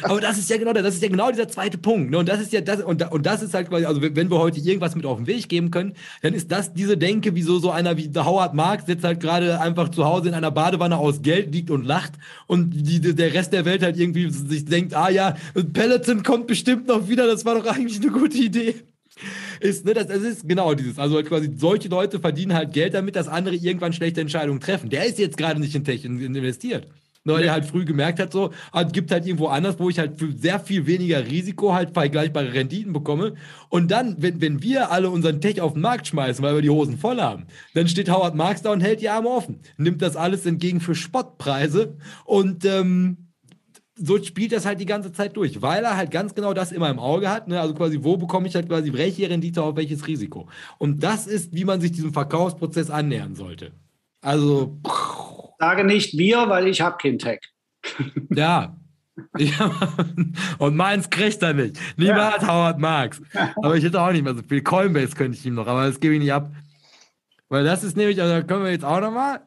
Aber 0.04 0.22
das 0.22 0.38
ist 0.38 0.48
ja 0.48 0.56
genau, 0.56 0.72
das 0.72 0.94
ist 0.94 1.02
ja 1.02 1.08
genau 1.10 1.30
dieser 1.30 1.48
zweite 1.48 1.76
Punkt. 1.76 2.10
Ne? 2.10 2.16
Und 2.16 2.28
das 2.30 2.40
ist 2.40 2.50
ja 2.54 2.62
das, 2.62 2.82
und, 2.82 3.02
und 3.12 3.26
das 3.26 3.42
ist 3.42 3.52
halt 3.52 3.68
quasi, 3.68 3.84
also 3.84 4.00
wenn 4.00 4.30
wir 4.30 4.38
heute 4.38 4.58
hier 4.58 4.69
irgendwas 4.70 4.96
mit 4.96 5.04
auf 5.04 5.18
den 5.18 5.26
Weg 5.26 5.48
geben 5.48 5.70
können, 5.70 5.94
dann 6.22 6.34
ist 6.34 6.50
das 6.50 6.72
diese 6.72 6.96
Denke, 6.96 7.34
wieso 7.34 7.58
so 7.58 7.70
einer 7.70 7.96
wie 7.96 8.10
Howard 8.14 8.54
Marks 8.54 8.84
jetzt 8.86 9.04
halt 9.04 9.20
gerade 9.20 9.60
einfach 9.60 9.90
zu 9.90 10.04
Hause 10.04 10.28
in 10.28 10.34
einer 10.34 10.50
Badewanne 10.50 10.96
aus 10.96 11.22
Geld 11.22 11.52
liegt 11.52 11.70
und 11.70 11.84
lacht 11.84 12.12
und 12.46 12.70
die, 12.70 13.00
der 13.00 13.34
Rest 13.34 13.52
der 13.52 13.64
Welt 13.64 13.82
halt 13.82 13.98
irgendwie 13.98 14.30
sich 14.30 14.64
denkt, 14.64 14.94
ah 14.94 15.10
ja, 15.10 15.36
Peloton 15.72 16.22
kommt 16.22 16.46
bestimmt 16.46 16.86
noch 16.86 17.08
wieder, 17.08 17.26
das 17.26 17.44
war 17.44 17.54
doch 17.54 17.66
eigentlich 17.66 18.00
eine 18.00 18.10
gute 18.10 18.38
Idee 18.38 18.74
ist, 19.60 19.84
ne, 19.84 19.94
das, 19.94 20.06
das 20.06 20.22
ist 20.22 20.48
genau 20.48 20.74
dieses. 20.74 20.98
Also 20.98 21.16
halt 21.16 21.26
quasi 21.26 21.50
solche 21.56 21.88
Leute 21.88 22.20
verdienen 22.20 22.54
halt 22.54 22.72
Geld 22.72 22.94
damit, 22.94 23.16
dass 23.16 23.28
andere 23.28 23.54
irgendwann 23.54 23.92
schlechte 23.92 24.20
Entscheidungen 24.20 24.60
treffen. 24.60 24.90
Der 24.90 25.04
ist 25.04 25.18
jetzt 25.18 25.36
gerade 25.36 25.60
nicht 25.60 25.74
in 25.74 25.84
Tech 25.84 26.04
investiert. 26.04 26.86
Weil 27.24 27.44
er 27.44 27.52
halt 27.52 27.66
früh 27.66 27.84
gemerkt 27.84 28.18
hat, 28.18 28.32
so, 28.32 28.50
halt, 28.72 28.94
gibt 28.94 29.10
halt 29.10 29.26
irgendwo 29.26 29.48
anders, 29.48 29.78
wo 29.78 29.90
ich 29.90 29.98
halt 29.98 30.18
für 30.18 30.32
sehr 30.32 30.58
viel 30.58 30.86
weniger 30.86 31.26
Risiko 31.26 31.74
halt 31.74 31.92
vergleichbare 31.92 32.54
Renditen 32.54 32.92
bekomme. 32.92 33.34
Und 33.68 33.90
dann, 33.90 34.16
wenn, 34.18 34.40
wenn 34.40 34.62
wir 34.62 34.90
alle 34.90 35.10
unseren 35.10 35.40
Tech 35.40 35.60
auf 35.60 35.74
den 35.74 35.82
Markt 35.82 36.06
schmeißen, 36.06 36.42
weil 36.42 36.54
wir 36.54 36.62
die 36.62 36.70
Hosen 36.70 36.96
voll 36.96 37.20
haben, 37.20 37.46
dann 37.74 37.88
steht 37.88 38.10
Howard 38.10 38.34
Marks 38.34 38.62
da 38.62 38.72
und 38.72 38.80
hält 38.80 39.02
die 39.02 39.10
Arme 39.10 39.28
offen, 39.28 39.60
nimmt 39.76 40.00
das 40.00 40.16
alles 40.16 40.46
entgegen 40.46 40.80
für 40.80 40.94
Spottpreise 40.94 41.96
und 42.24 42.64
ähm, 42.64 43.30
so 44.02 44.22
spielt 44.22 44.52
das 44.52 44.64
halt 44.64 44.80
die 44.80 44.86
ganze 44.86 45.12
Zeit 45.12 45.36
durch, 45.36 45.60
weil 45.60 45.84
er 45.84 45.96
halt 45.96 46.10
ganz 46.10 46.34
genau 46.34 46.54
das 46.54 46.72
immer 46.72 46.88
im 46.88 46.98
Auge 46.98 47.28
hat. 47.28 47.48
Ne? 47.48 47.60
Also 47.60 47.74
quasi, 47.74 47.98
wo 48.02 48.16
bekomme 48.16 48.48
ich 48.48 48.54
halt 48.54 48.68
quasi 48.68 48.92
welche 48.92 49.28
Rendite 49.28 49.62
auf 49.62 49.76
welches 49.76 50.06
Risiko? 50.06 50.48
Und 50.78 51.02
das 51.02 51.26
ist, 51.26 51.54
wie 51.54 51.64
man 51.64 51.80
sich 51.80 51.92
diesem 51.92 52.12
Verkaufsprozess 52.12 52.90
annähern 52.90 53.34
sollte. 53.34 53.72
Also. 54.22 54.78
Sage 55.60 55.84
nicht 55.84 56.16
wir, 56.16 56.48
weil 56.48 56.68
ich 56.68 56.80
habe 56.80 56.96
kein 56.96 57.18
Tech. 57.18 57.40
Ja. 58.30 58.76
ja. 59.36 59.70
Und 60.58 60.74
meins 60.74 61.10
kriegt 61.10 61.42
er 61.42 61.52
nicht. 61.52 61.78
Niemals 61.98 62.42
ja. 62.42 62.48
Howard 62.48 62.78
Marks. 62.78 63.20
Aber 63.56 63.76
ich 63.76 63.84
hätte 63.84 64.00
auch 64.00 64.10
nicht 64.10 64.24
mehr 64.24 64.34
so 64.34 64.42
viel. 64.42 64.62
Coinbase 64.62 65.14
könnte 65.14 65.36
ich 65.36 65.44
ihm 65.44 65.54
noch, 65.54 65.66
aber 65.66 65.86
das 65.86 66.00
gebe 66.00 66.14
ich 66.14 66.20
nicht 66.20 66.32
ab. 66.32 66.50
Weil 67.50 67.64
das 67.64 67.84
ist 67.84 67.96
nämlich, 67.96 68.22
also 68.22 68.32
da 68.32 68.42
können 68.42 68.64
wir 68.64 68.70
jetzt 68.70 68.84
auch 68.84 69.00
nochmal. 69.00 69.42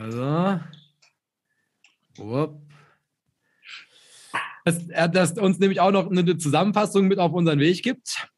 Also. 0.00 0.60
Dass, 4.64 5.12
dass 5.12 5.38
uns 5.38 5.58
nämlich 5.58 5.80
auch 5.80 5.92
noch 5.92 6.10
eine 6.10 6.36
Zusammenfassung 6.38 7.06
mit 7.06 7.18
auf 7.18 7.32
unseren 7.32 7.60
Weg 7.60 7.82
gibt. 7.82 8.28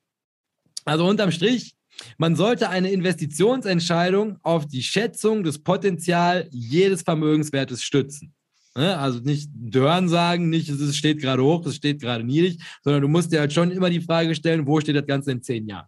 Also 0.84 1.06
unterm 1.06 1.30
Strich, 1.30 1.75
man 2.18 2.36
sollte 2.36 2.68
eine 2.68 2.90
Investitionsentscheidung 2.90 4.38
auf 4.42 4.66
die 4.66 4.82
Schätzung 4.82 5.44
des 5.44 5.62
Potenzials 5.62 6.48
jedes 6.50 7.02
Vermögenswertes 7.02 7.82
stützen. 7.82 8.34
Ne? 8.76 8.96
Also 8.98 9.20
nicht 9.20 9.50
Dörren 9.54 10.08
sagen, 10.08 10.50
nicht 10.50 10.68
es 10.68 10.96
steht 10.96 11.20
gerade 11.20 11.42
hoch, 11.42 11.64
es 11.66 11.76
steht 11.76 12.00
gerade 12.00 12.24
niedrig, 12.24 12.58
sondern 12.82 13.02
du 13.02 13.08
musst 13.08 13.32
dir 13.32 13.40
halt 13.40 13.52
schon 13.52 13.70
immer 13.70 13.90
die 13.90 14.00
Frage 14.00 14.34
stellen, 14.34 14.66
wo 14.66 14.80
steht 14.80 14.96
das 14.96 15.06
Ganze 15.06 15.32
in 15.32 15.42
zehn 15.42 15.66
Jahren? 15.66 15.86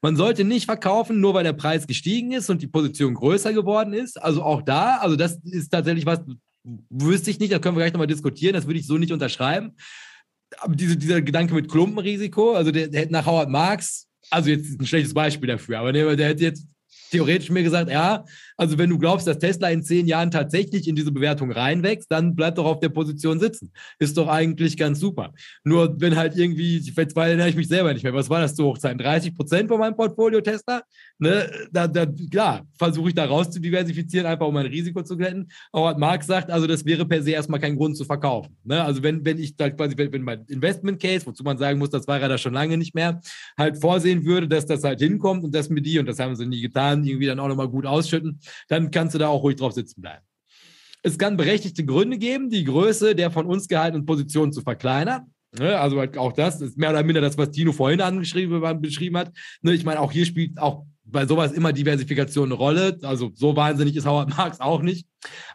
Man 0.00 0.16
sollte 0.16 0.44
nicht 0.44 0.66
verkaufen, 0.66 1.20
nur 1.20 1.34
weil 1.34 1.44
der 1.44 1.52
Preis 1.52 1.86
gestiegen 1.86 2.32
ist 2.32 2.50
und 2.50 2.62
die 2.62 2.66
Position 2.66 3.14
größer 3.14 3.52
geworden 3.52 3.92
ist. 3.92 4.20
Also 4.20 4.42
auch 4.42 4.62
da, 4.62 4.98
also 4.98 5.16
das 5.16 5.38
ist 5.44 5.70
tatsächlich 5.70 6.06
was, 6.06 6.20
wüsste 6.90 7.30
ich 7.30 7.38
nicht, 7.38 7.52
da 7.52 7.58
können 7.58 7.76
wir 7.76 7.80
gleich 7.80 7.92
nochmal 7.92 8.06
diskutieren, 8.06 8.54
das 8.54 8.66
würde 8.66 8.80
ich 8.80 8.86
so 8.86 8.98
nicht 8.98 9.12
unterschreiben. 9.12 9.76
Aber 10.58 10.74
diese, 10.74 10.96
dieser 10.96 11.22
Gedanke 11.22 11.54
mit 11.54 11.70
Klumpenrisiko, 11.70 12.52
also 12.52 12.70
der, 12.70 12.88
der 12.88 13.10
nach 13.10 13.26
Howard 13.26 13.48
Marx, 13.48 14.08
also 14.32 14.50
jetzt 14.50 14.80
ein 14.80 14.86
schlechtes 14.86 15.14
Beispiel 15.14 15.48
dafür, 15.48 15.78
aber 15.78 15.92
der, 15.92 16.16
der 16.16 16.28
hätte 16.28 16.44
jetzt 16.44 16.66
theoretisch 17.10 17.50
mir 17.50 17.62
gesagt, 17.62 17.90
ja, 17.90 18.24
also 18.62 18.78
wenn 18.78 18.90
du 18.90 18.98
glaubst, 18.98 19.26
dass 19.26 19.40
Tesla 19.40 19.70
in 19.70 19.82
zehn 19.82 20.06
Jahren 20.06 20.30
tatsächlich 20.30 20.86
in 20.86 20.94
diese 20.94 21.10
Bewertung 21.10 21.50
reinwächst, 21.50 22.08
dann 22.12 22.36
bleib 22.36 22.54
doch 22.54 22.64
auf 22.64 22.78
der 22.78 22.90
Position 22.90 23.40
sitzen. 23.40 23.72
Ist 23.98 24.16
doch 24.16 24.28
eigentlich 24.28 24.76
ganz 24.76 25.00
super. 25.00 25.34
Nur 25.64 26.00
wenn 26.00 26.14
halt 26.14 26.36
irgendwie, 26.36 26.78
jetzt 26.78 27.16
erinnere 27.16 27.48
ich 27.48 27.56
mich 27.56 27.66
selber 27.66 27.92
nicht 27.92 28.04
mehr, 28.04 28.14
was 28.14 28.30
war 28.30 28.40
das 28.40 28.54
zu 28.54 28.64
Hochzeiten? 28.64 28.98
30 28.98 29.34
Prozent 29.34 29.68
von 29.68 29.80
meinem 29.80 29.96
Portfolio 29.96 30.40
Tesla? 30.40 30.82
Ne? 31.18 31.50
Da, 31.72 31.88
da, 31.88 32.06
klar, 32.30 32.64
versuche 32.78 33.08
ich 33.08 33.16
da 33.16 33.24
raus 33.24 33.50
zu 33.50 33.58
diversifizieren, 33.58 34.26
einfach 34.26 34.46
um 34.46 34.54
mein 34.54 34.66
Risiko 34.66 35.02
zu 35.02 35.16
glätten. 35.16 35.50
Aber 35.72 35.98
Marc 35.98 36.22
sagt, 36.22 36.48
also 36.48 36.68
das 36.68 36.84
wäre 36.84 37.04
per 37.04 37.20
se 37.20 37.32
erstmal 37.32 37.58
kein 37.58 37.74
Grund 37.74 37.96
zu 37.96 38.04
verkaufen. 38.04 38.56
Ne? 38.62 38.80
Also 38.80 39.02
wenn, 39.02 39.24
wenn 39.24 39.40
ich 39.40 39.56
da 39.56 39.70
quasi, 39.70 39.98
wenn, 39.98 40.12
wenn 40.12 40.22
mein 40.22 40.44
Investment 40.46 41.02
Case, 41.02 41.26
wozu 41.26 41.42
man 41.42 41.58
sagen 41.58 41.80
muss, 41.80 41.90
das 41.90 42.06
war 42.06 42.20
ja 42.20 42.28
da 42.28 42.38
schon 42.38 42.54
lange 42.54 42.78
nicht 42.78 42.94
mehr, 42.94 43.20
halt 43.58 43.80
vorsehen 43.80 44.24
würde, 44.24 44.46
dass 44.46 44.66
das 44.66 44.84
halt 44.84 45.00
hinkommt 45.00 45.42
und 45.42 45.52
dass 45.52 45.68
mir 45.68 45.82
die, 45.82 45.98
und 45.98 46.06
das 46.06 46.20
haben 46.20 46.36
sie 46.36 46.46
nie 46.46 46.60
getan, 46.60 47.04
irgendwie 47.04 47.26
dann 47.26 47.40
auch 47.40 47.48
nochmal 47.48 47.68
gut 47.68 47.86
ausschütten, 47.86 48.38
dann 48.68 48.90
kannst 48.90 49.14
du 49.14 49.18
da 49.18 49.28
auch 49.28 49.42
ruhig 49.42 49.56
drauf 49.56 49.72
sitzen 49.72 50.00
bleiben. 50.00 50.24
Es 51.02 51.18
kann 51.18 51.36
berechtigte 51.36 51.84
Gründe 51.84 52.18
geben, 52.18 52.48
die 52.48 52.64
Größe 52.64 53.14
der 53.14 53.30
von 53.30 53.46
uns 53.46 53.66
gehaltenen 53.66 54.06
Position 54.06 54.52
zu 54.52 54.62
verkleinern. 54.62 55.32
Ne, 55.58 55.78
also 55.78 55.98
halt 55.98 56.16
auch 56.16 56.32
das 56.32 56.62
ist 56.62 56.78
mehr 56.78 56.90
oder 56.90 57.02
minder 57.02 57.20
das, 57.20 57.36
was 57.36 57.50
Tino 57.50 57.72
vorhin 57.72 58.00
angeschrieben 58.00 58.80
beschrieben 58.80 59.18
hat. 59.18 59.32
Ne, 59.60 59.74
ich 59.74 59.84
meine, 59.84 60.00
auch 60.00 60.10
hier 60.10 60.24
spielt 60.24 60.58
auch 60.58 60.86
bei 61.04 61.26
sowas 61.26 61.52
immer 61.52 61.72
Diversifikation 61.72 62.46
eine 62.46 62.54
Rolle. 62.54 62.98
Also 63.02 63.32
so 63.34 63.54
wahnsinnig 63.54 63.96
ist 63.96 64.06
Howard 64.06 64.30
Marx 64.30 64.60
auch 64.60 64.80
nicht. 64.80 65.06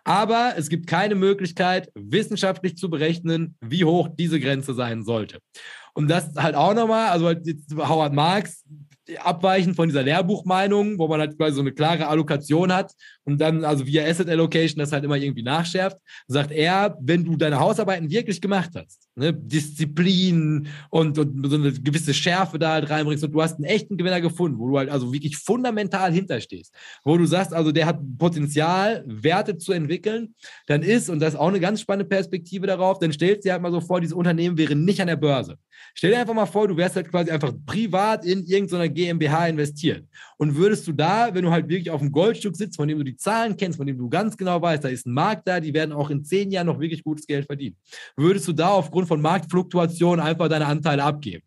Aber 0.03 0.53
es 0.55 0.69
gibt 0.69 0.85
keine 0.85 1.15
Möglichkeit, 1.15 1.89
wissenschaftlich 1.95 2.77
zu 2.77 2.89
berechnen, 2.89 3.55
wie 3.61 3.85
hoch 3.85 4.09
diese 4.17 4.39
Grenze 4.39 4.75
sein 4.75 5.03
sollte. 5.03 5.39
Und 5.93 6.09
das 6.09 6.35
halt 6.35 6.53
auch 6.53 6.75
nochmal, 6.75 7.09
also 7.09 7.33
Howard 7.77 8.13
Marx 8.13 8.63
abweichend 9.19 9.75
von 9.75 9.87
dieser 9.87 10.03
Lehrbuchmeinung, 10.03 10.97
wo 10.99 11.07
man 11.07 11.19
halt 11.19 11.37
quasi 11.37 11.55
so 11.55 11.61
eine 11.61 11.71
klare 11.71 12.07
Allokation 12.07 12.73
hat 12.73 12.93
und 13.27 13.41
dann 13.41 13.65
also 13.65 13.85
via 13.85 14.05
Asset 14.05 14.29
Allocation 14.29 14.79
das 14.79 14.93
halt 14.93 15.03
immer 15.03 15.17
irgendwie 15.17 15.43
nachschärft, 15.43 15.97
sagt 16.27 16.49
er, 16.51 16.97
wenn 17.01 17.25
du 17.25 17.35
deine 17.35 17.59
Hausarbeiten 17.59 18.09
wirklich 18.09 18.39
gemacht 18.39 18.69
hast, 18.73 19.09
ne, 19.15 19.33
Disziplin 19.33 20.69
und, 20.89 21.19
und 21.19 21.49
so 21.49 21.57
eine 21.57 21.73
gewisse 21.73 22.13
Schärfe 22.13 22.57
da 22.57 22.71
halt 22.71 22.89
reinbringst 22.89 23.25
und 23.25 23.33
du 23.33 23.41
hast 23.41 23.55
einen 23.55 23.65
echten 23.65 23.97
Gewinner 23.97 24.21
gefunden, 24.21 24.57
wo 24.57 24.69
du 24.69 24.77
halt 24.77 24.89
also 24.89 25.11
wirklich 25.11 25.35
fundamental 25.35 26.13
hinterstehst, 26.13 26.73
wo 27.03 27.17
du 27.17 27.25
sagst, 27.25 27.53
also 27.53 27.73
der 27.73 27.87
hat 27.87 27.99
Potenzial, 28.17 29.03
Werte 29.05 29.57
zu 29.57 29.73
entwickeln, 29.73 30.33
dann 30.67 30.81
ist, 30.81 31.09
und 31.09 31.19
das 31.19 31.33
ist 31.33 31.39
auch 31.39 31.49
eine 31.49 31.59
ganz 31.59 31.81
spannende 31.81 32.07
Perspektive 32.07 32.65
darauf, 32.65 32.99
dann 32.99 33.11
stellst 33.11 33.43
du 33.43 33.49
dir 33.49 33.53
halt 33.53 33.61
mal 33.61 33.73
so 33.73 33.81
vor, 33.81 33.99
dieses 33.99 34.13
Unternehmen 34.13 34.57
wäre 34.57 34.73
nicht 34.73 35.01
an 35.01 35.07
der 35.07 35.17
Börse. 35.17 35.57
Stell 35.93 36.11
dir 36.11 36.19
einfach 36.19 36.33
mal 36.33 36.45
vor, 36.45 36.67
du 36.67 36.77
wärst 36.77 36.95
halt 36.95 37.09
quasi 37.09 37.29
einfach 37.29 37.53
privat 37.65 38.25
in 38.25 38.45
irgendeiner 38.45 38.87
GmbH 38.87 39.47
investiert. 39.47 40.05
Und 40.37 40.55
würdest 40.55 40.87
du 40.87 40.93
da, 40.93 41.33
wenn 41.33 41.43
du 41.43 41.51
halt 41.51 41.67
wirklich 41.67 41.91
auf 41.91 41.99
dem 41.99 42.11
Goldstück 42.11 42.55
sitzt, 42.55 42.77
von 42.77 42.87
dem 42.87 42.99
du 42.99 43.03
die 43.03 43.16
Zahlen 43.17 43.57
kennst, 43.57 43.77
von 43.77 43.87
dem 43.87 43.97
du 43.97 44.09
ganz 44.09 44.37
genau 44.37 44.61
weißt, 44.61 44.83
da 44.83 44.89
ist 44.89 45.05
ein 45.05 45.13
Markt 45.13 45.47
da, 45.47 45.59
die 45.59 45.73
werden 45.73 45.91
auch 45.91 46.09
in 46.09 46.23
zehn 46.23 46.51
Jahren 46.51 46.67
noch 46.67 46.79
wirklich 46.79 47.03
gutes 47.03 47.27
Geld 47.27 47.45
verdienen, 47.45 47.75
würdest 48.15 48.47
du 48.47 48.53
da 48.53 48.69
aufgrund 48.69 49.07
von 49.07 49.21
Marktfluktuationen 49.21 50.23
einfach 50.23 50.47
deine 50.47 50.65
Anteile 50.65 51.03
abgeben? 51.03 51.43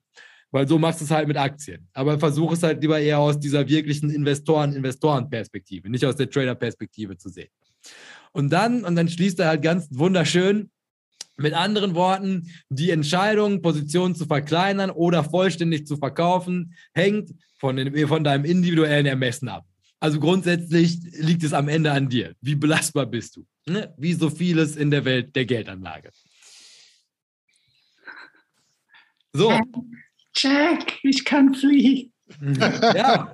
Weil 0.53 0.67
so 0.67 0.79
machst 0.79 1.01
du 1.01 1.05
es 1.05 1.11
halt 1.11 1.29
mit 1.29 1.37
Aktien. 1.37 1.89
Aber 1.93 2.19
versuch 2.19 2.53
es 2.53 2.63
halt 2.63 2.83
lieber 2.83 2.99
eher 2.99 3.21
aus 3.21 3.39
dieser 3.39 3.69
wirklichen 3.69 4.11
Investoren-Investoren-Perspektive, 4.11 5.89
nicht 5.89 6.05
aus 6.05 6.17
der 6.17 6.29
Trader-Perspektive 6.29 7.17
zu 7.17 7.29
sehen. 7.29 7.51
Und 8.33 8.53
dann, 8.53 8.85
und 8.85 8.97
dann 8.97 9.09
schließt 9.09 9.39
er 9.41 9.49
halt 9.49 9.63
ganz 9.63 9.87
wunderschön, 9.91 10.71
mit 11.41 11.55
anderen 11.55 11.95
Worten, 11.95 12.51
die 12.69 12.91
Entscheidung, 12.91 13.63
Positionen 13.63 14.15
zu 14.15 14.27
verkleinern 14.27 14.91
oder 14.91 15.25
vollständig 15.25 15.87
zu 15.87 15.97
verkaufen, 15.97 16.75
hängt 16.93 17.31
von, 17.59 17.77
den, 17.77 18.07
von 18.07 18.25
deinem 18.25 18.45
individuellen 18.45 19.07
Ermessen 19.07 19.49
ab. 19.49 19.65
Also 20.01 20.19
grundsätzlich 20.19 20.99
liegt 21.13 21.43
es 21.43 21.53
am 21.53 21.69
Ende 21.69 21.93
an 21.93 22.09
dir. 22.09 22.35
Wie 22.41 22.55
belastbar 22.55 23.05
bist 23.05 23.37
du? 23.37 23.47
Ne? 23.67 23.95
Wie 23.99 24.15
so 24.15 24.31
vieles 24.31 24.77
in 24.77 24.91
der 24.91 25.05
Welt 25.05 25.37
der 25.37 25.45
Geldanlage. 25.45 26.11
So. 29.33 29.61
Jack, 30.35 30.99
ich 31.03 31.25
kann 31.25 31.55
fliehen. 31.55 32.13
ja, 32.95 33.33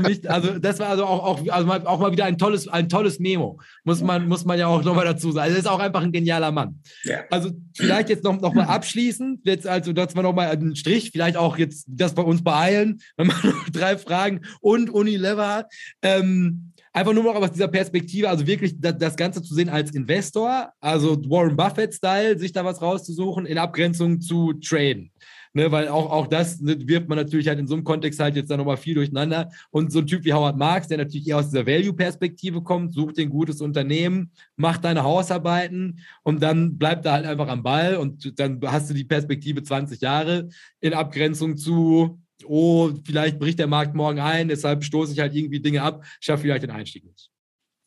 mich, 0.00 0.30
also 0.30 0.58
das 0.58 0.78
war 0.78 0.88
also 0.88 1.04
auch, 1.04 1.24
auch, 1.24 1.48
also 1.48 1.66
mal, 1.66 1.86
auch 1.86 1.98
mal 1.98 2.12
wieder 2.12 2.24
ein 2.24 2.38
tolles, 2.38 2.68
ein 2.68 2.88
tolles 2.88 3.18
Memo. 3.18 3.60
Muss 3.84 4.02
man, 4.02 4.28
muss 4.28 4.44
man 4.44 4.58
ja 4.58 4.66
auch 4.66 4.82
nochmal 4.82 5.04
dazu 5.04 5.32
sagen. 5.32 5.44
Also 5.44 5.56
er 5.56 5.60
ist 5.60 5.68
auch 5.68 5.78
einfach 5.78 6.02
ein 6.02 6.12
genialer 6.12 6.52
Mann. 6.52 6.80
Ja. 7.04 7.20
Also 7.30 7.50
vielleicht 7.74 8.08
jetzt 8.08 8.24
noch, 8.24 8.40
noch 8.40 8.54
mal 8.54 8.64
abschließend, 8.64 9.40
jetzt 9.44 9.66
also, 9.66 9.92
dass 9.92 10.14
wir 10.14 10.22
nochmal 10.22 10.48
einen 10.48 10.76
Strich, 10.76 11.10
vielleicht 11.10 11.36
auch 11.36 11.58
jetzt 11.58 11.86
das 11.88 12.14
bei 12.14 12.22
uns 12.22 12.42
beeilen, 12.42 13.00
wenn 13.16 13.28
man 13.28 13.36
noch 13.42 13.68
drei 13.70 13.98
Fragen 13.98 14.42
und 14.60 14.90
Unilever. 14.90 15.66
Ähm, 16.02 16.72
einfach 16.96 17.12
nur 17.12 17.24
noch 17.24 17.34
aus 17.34 17.52
dieser 17.52 17.68
Perspektive, 17.68 18.30
also 18.30 18.46
wirklich 18.46 18.80
das, 18.80 18.96
das 18.96 19.16
Ganze 19.16 19.42
zu 19.42 19.54
sehen 19.54 19.68
als 19.68 19.94
Investor, 19.94 20.72
also 20.80 21.16
Warren 21.28 21.54
Buffett-Style, 21.54 22.38
sich 22.38 22.52
da 22.52 22.64
was 22.64 22.80
rauszusuchen 22.80 23.44
in 23.44 23.58
Abgrenzung 23.58 24.20
zu 24.20 24.54
Traden. 24.54 25.10
Ne, 25.56 25.72
weil 25.72 25.88
auch, 25.88 26.10
auch 26.10 26.26
das 26.26 26.58
wirft 26.60 27.08
man 27.08 27.16
natürlich 27.16 27.48
halt 27.48 27.58
in 27.58 27.66
so 27.66 27.72
einem 27.72 27.82
Kontext 27.82 28.20
halt 28.20 28.36
jetzt 28.36 28.50
dann 28.50 28.58
nochmal 28.58 28.76
viel 28.76 28.94
durcheinander. 28.94 29.50
Und 29.70 29.90
so 29.90 30.00
ein 30.00 30.06
Typ 30.06 30.22
wie 30.26 30.34
Howard 30.34 30.58
Marks, 30.58 30.88
der 30.88 30.98
natürlich 30.98 31.26
eher 31.26 31.38
aus 31.38 31.48
dieser 31.48 31.66
Value-Perspektive 31.66 32.60
kommt, 32.62 32.92
sucht 32.92 33.18
ein 33.18 33.30
gutes 33.30 33.62
Unternehmen, 33.62 34.32
macht 34.56 34.84
deine 34.84 35.02
Hausarbeiten 35.02 36.00
und 36.24 36.42
dann 36.42 36.76
bleibt 36.76 37.06
er 37.06 37.12
halt 37.12 37.24
einfach 37.24 37.48
am 37.48 37.62
Ball 37.62 37.96
und 37.96 38.38
dann 38.38 38.60
hast 38.66 38.90
du 38.90 38.94
die 38.94 39.04
Perspektive 39.04 39.62
20 39.62 40.02
Jahre 40.02 40.50
in 40.80 40.92
Abgrenzung 40.92 41.56
zu, 41.56 42.20
oh, 42.44 42.90
vielleicht 43.06 43.38
bricht 43.38 43.58
der 43.58 43.66
Markt 43.66 43.94
morgen 43.94 44.20
ein, 44.20 44.48
deshalb 44.48 44.84
stoße 44.84 45.14
ich 45.14 45.20
halt 45.20 45.34
irgendwie 45.34 45.60
Dinge 45.60 45.80
ab, 45.80 46.04
schaffe 46.20 46.42
vielleicht 46.42 46.64
den 46.64 46.70
Einstieg 46.70 47.06
nicht. 47.06 47.30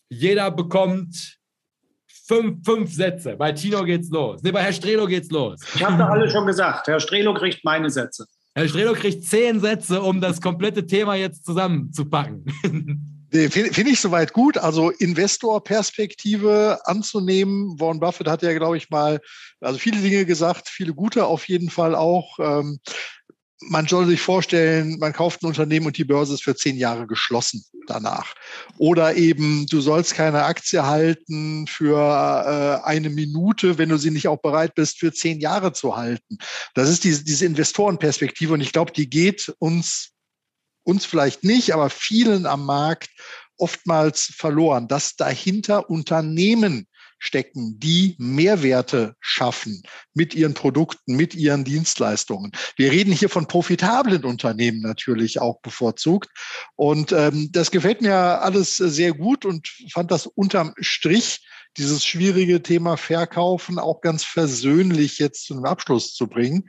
Jeder 0.10 0.50
bekommt 0.50 1.39
fünf, 2.30 2.64
fünf 2.64 2.94
Sätze. 2.94 3.36
Bei 3.36 3.52
Tino 3.52 3.84
geht's 3.84 4.10
los. 4.12 4.42
Nee, 4.44 4.52
bei 4.52 4.62
Herr 4.62 4.72
Strelo 4.72 5.08
geht's 5.08 5.32
los. 5.32 5.60
Ich 5.76 5.84
habe 5.84 5.98
doch 5.98 6.10
alle 6.10 6.30
schon 6.30 6.46
gesagt. 6.46 6.88
Herr 6.88 7.00
Strelo 7.00 7.34
kriegt 7.34 7.66
meine 7.66 7.90
Sätze. 7.90 8.26
Herr 8.54 8.68
Strelo 8.68 8.94
kriegt 8.94 9.24
zehn 9.24 9.60
Sätze, 9.60 10.02
um 10.02 10.22
das 10.22 10.40
komplette 10.40 10.86
Thema 10.86 11.16
jetzt 11.16 11.46
zusammenzupacken. 11.46 12.46
Nee, 13.32 13.48
Finde 13.50 13.72
find 13.72 13.88
ich 13.88 14.00
soweit 14.00 14.34
gut. 14.34 14.58
Also 14.58 14.90
Investorperspektive 14.90 16.80
anzunehmen. 16.86 17.80
Warren 17.80 18.00
Buffett 18.00 18.28
hat 18.28 18.42
ja, 18.42 18.52
glaube 18.58 18.78
ich, 18.78 18.90
mal 18.90 19.20
also 19.62 19.78
viele 19.78 20.02
Dinge 20.02 20.26
gesagt, 20.26 20.68
viele 20.68 20.96
gute 20.96 21.28
auf 21.28 21.48
jeden 21.48 21.70
Fall 21.70 21.94
auch. 21.94 22.40
Ähm, 22.40 22.80
man 23.62 23.88
soll 23.88 24.08
sich 24.08 24.22
vorstellen, 24.22 24.98
man 25.00 25.14
kauft 25.14 25.42
ein 25.42 25.48
Unternehmen 25.48 25.88
und 25.88 25.98
die 25.98 26.06
Börse 26.06 26.34
ist 26.34 26.44
für 26.44 26.56
zehn 26.56 26.78
Jahre 26.78 27.08
geschlossen 27.08 27.64
danach. 27.88 28.34
Oder 28.78 29.16
eben, 29.16 29.66
du 29.68 29.82
sollst 29.82 30.14
keine 30.14 30.44
Aktie 30.44 30.86
halten 30.86 31.68
für 31.68 31.98
äh, 31.98 32.88
eine 32.88 33.10
Minute, 33.10 33.78
wenn 33.78 33.90
du 33.90 33.98
sie 33.98 34.12
nicht 34.12 34.28
auch 34.28 34.42
bereit 34.42 34.76
bist, 34.76 35.00
für 35.00 35.12
zehn 35.12 35.40
Jahre 35.40 35.74
zu 35.74 35.98
halten. 35.98 36.38
Das 36.74 36.90
ist 36.90 37.04
diese, 37.04 37.24
diese 37.24 37.46
Investorenperspektive 37.46 38.54
und 38.54 38.62
ich 38.62 38.72
glaube, 38.72 38.94
die 38.94 39.10
geht 39.10 39.54
uns, 39.60 40.12
uns 40.84 41.06
vielleicht 41.06 41.44
nicht, 41.44 41.74
aber 41.74 41.90
vielen 41.90 42.46
am 42.46 42.66
Markt 42.66 43.10
oftmals 43.58 44.34
verloren, 44.38 44.88
dass 44.88 45.18
dahinter 45.18 45.90
Unternehmen 45.90 46.88
stecken, 47.20 47.80
die 47.80 48.16
Mehrwerte 48.18 49.16
schaffen 49.20 49.84
mit 50.14 50.34
ihren 50.34 50.54
Produkten, 50.54 51.16
mit 51.16 51.36
ihren 51.36 51.64
Dienstleistungen. 51.64 52.52
Wir 52.78 52.92
reden 52.92 53.14
hier 53.14 53.30
von 53.30 53.48
profitablen 53.48 54.24
Unternehmen 54.24 54.82
natürlich 54.82 55.40
auch 55.40 55.60
bevorzugt. 55.62 56.30
Und 56.76 57.12
ähm, 57.12 57.50
das 57.52 57.72
gefällt 57.72 58.02
mir 58.02 58.16
alles 58.16 58.78
sehr 58.78 59.14
gut 59.14 59.46
und 59.46 59.68
fand 59.92 60.12
das 60.12 60.26
unterm 60.26 60.74
Strich 60.80 61.42
dieses 61.78 62.04
schwierige 62.04 62.62
Thema 62.62 62.98
Verkaufen 62.98 63.80
auch 63.80 64.02
ganz 64.02 64.24
versöhnlich 64.24 65.20
jetzt 65.20 65.46
zu 65.46 65.54
einem 65.54 65.66
Abschluss 65.66 66.14
zu 66.14 66.28
bringen. 66.28 66.68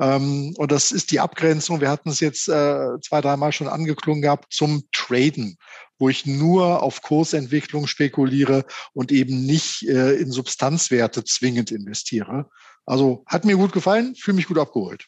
Ähm, 0.00 0.54
und 0.56 0.72
das 0.72 0.90
ist 0.90 1.10
die 1.10 1.20
Abgrenzung, 1.20 1.80
wir 1.80 1.90
hatten 1.90 2.08
es 2.10 2.20
jetzt 2.20 2.48
äh, 2.48 3.00
zwei, 3.02 3.20
dreimal 3.20 3.52
schon 3.52 3.68
angeklungen 3.68 4.22
gehabt, 4.22 4.52
zum 4.52 4.84
Traden, 4.92 5.58
wo 5.98 6.08
ich 6.08 6.26
nur 6.26 6.82
auf 6.82 7.02
Kursentwicklung 7.02 7.86
spekuliere 7.86 8.64
und 8.92 9.12
eben 9.12 9.44
nicht 9.44 9.88
äh, 9.88 10.14
in 10.14 10.30
Substanzwerte 10.30 11.24
zwingend 11.24 11.70
investiere. 11.70 12.48
Also 12.86 13.24
hat 13.26 13.44
mir 13.44 13.56
gut 13.56 13.72
gefallen, 13.72 14.14
fühle 14.14 14.36
mich 14.36 14.46
gut 14.46 14.58
abgeholt. 14.58 15.06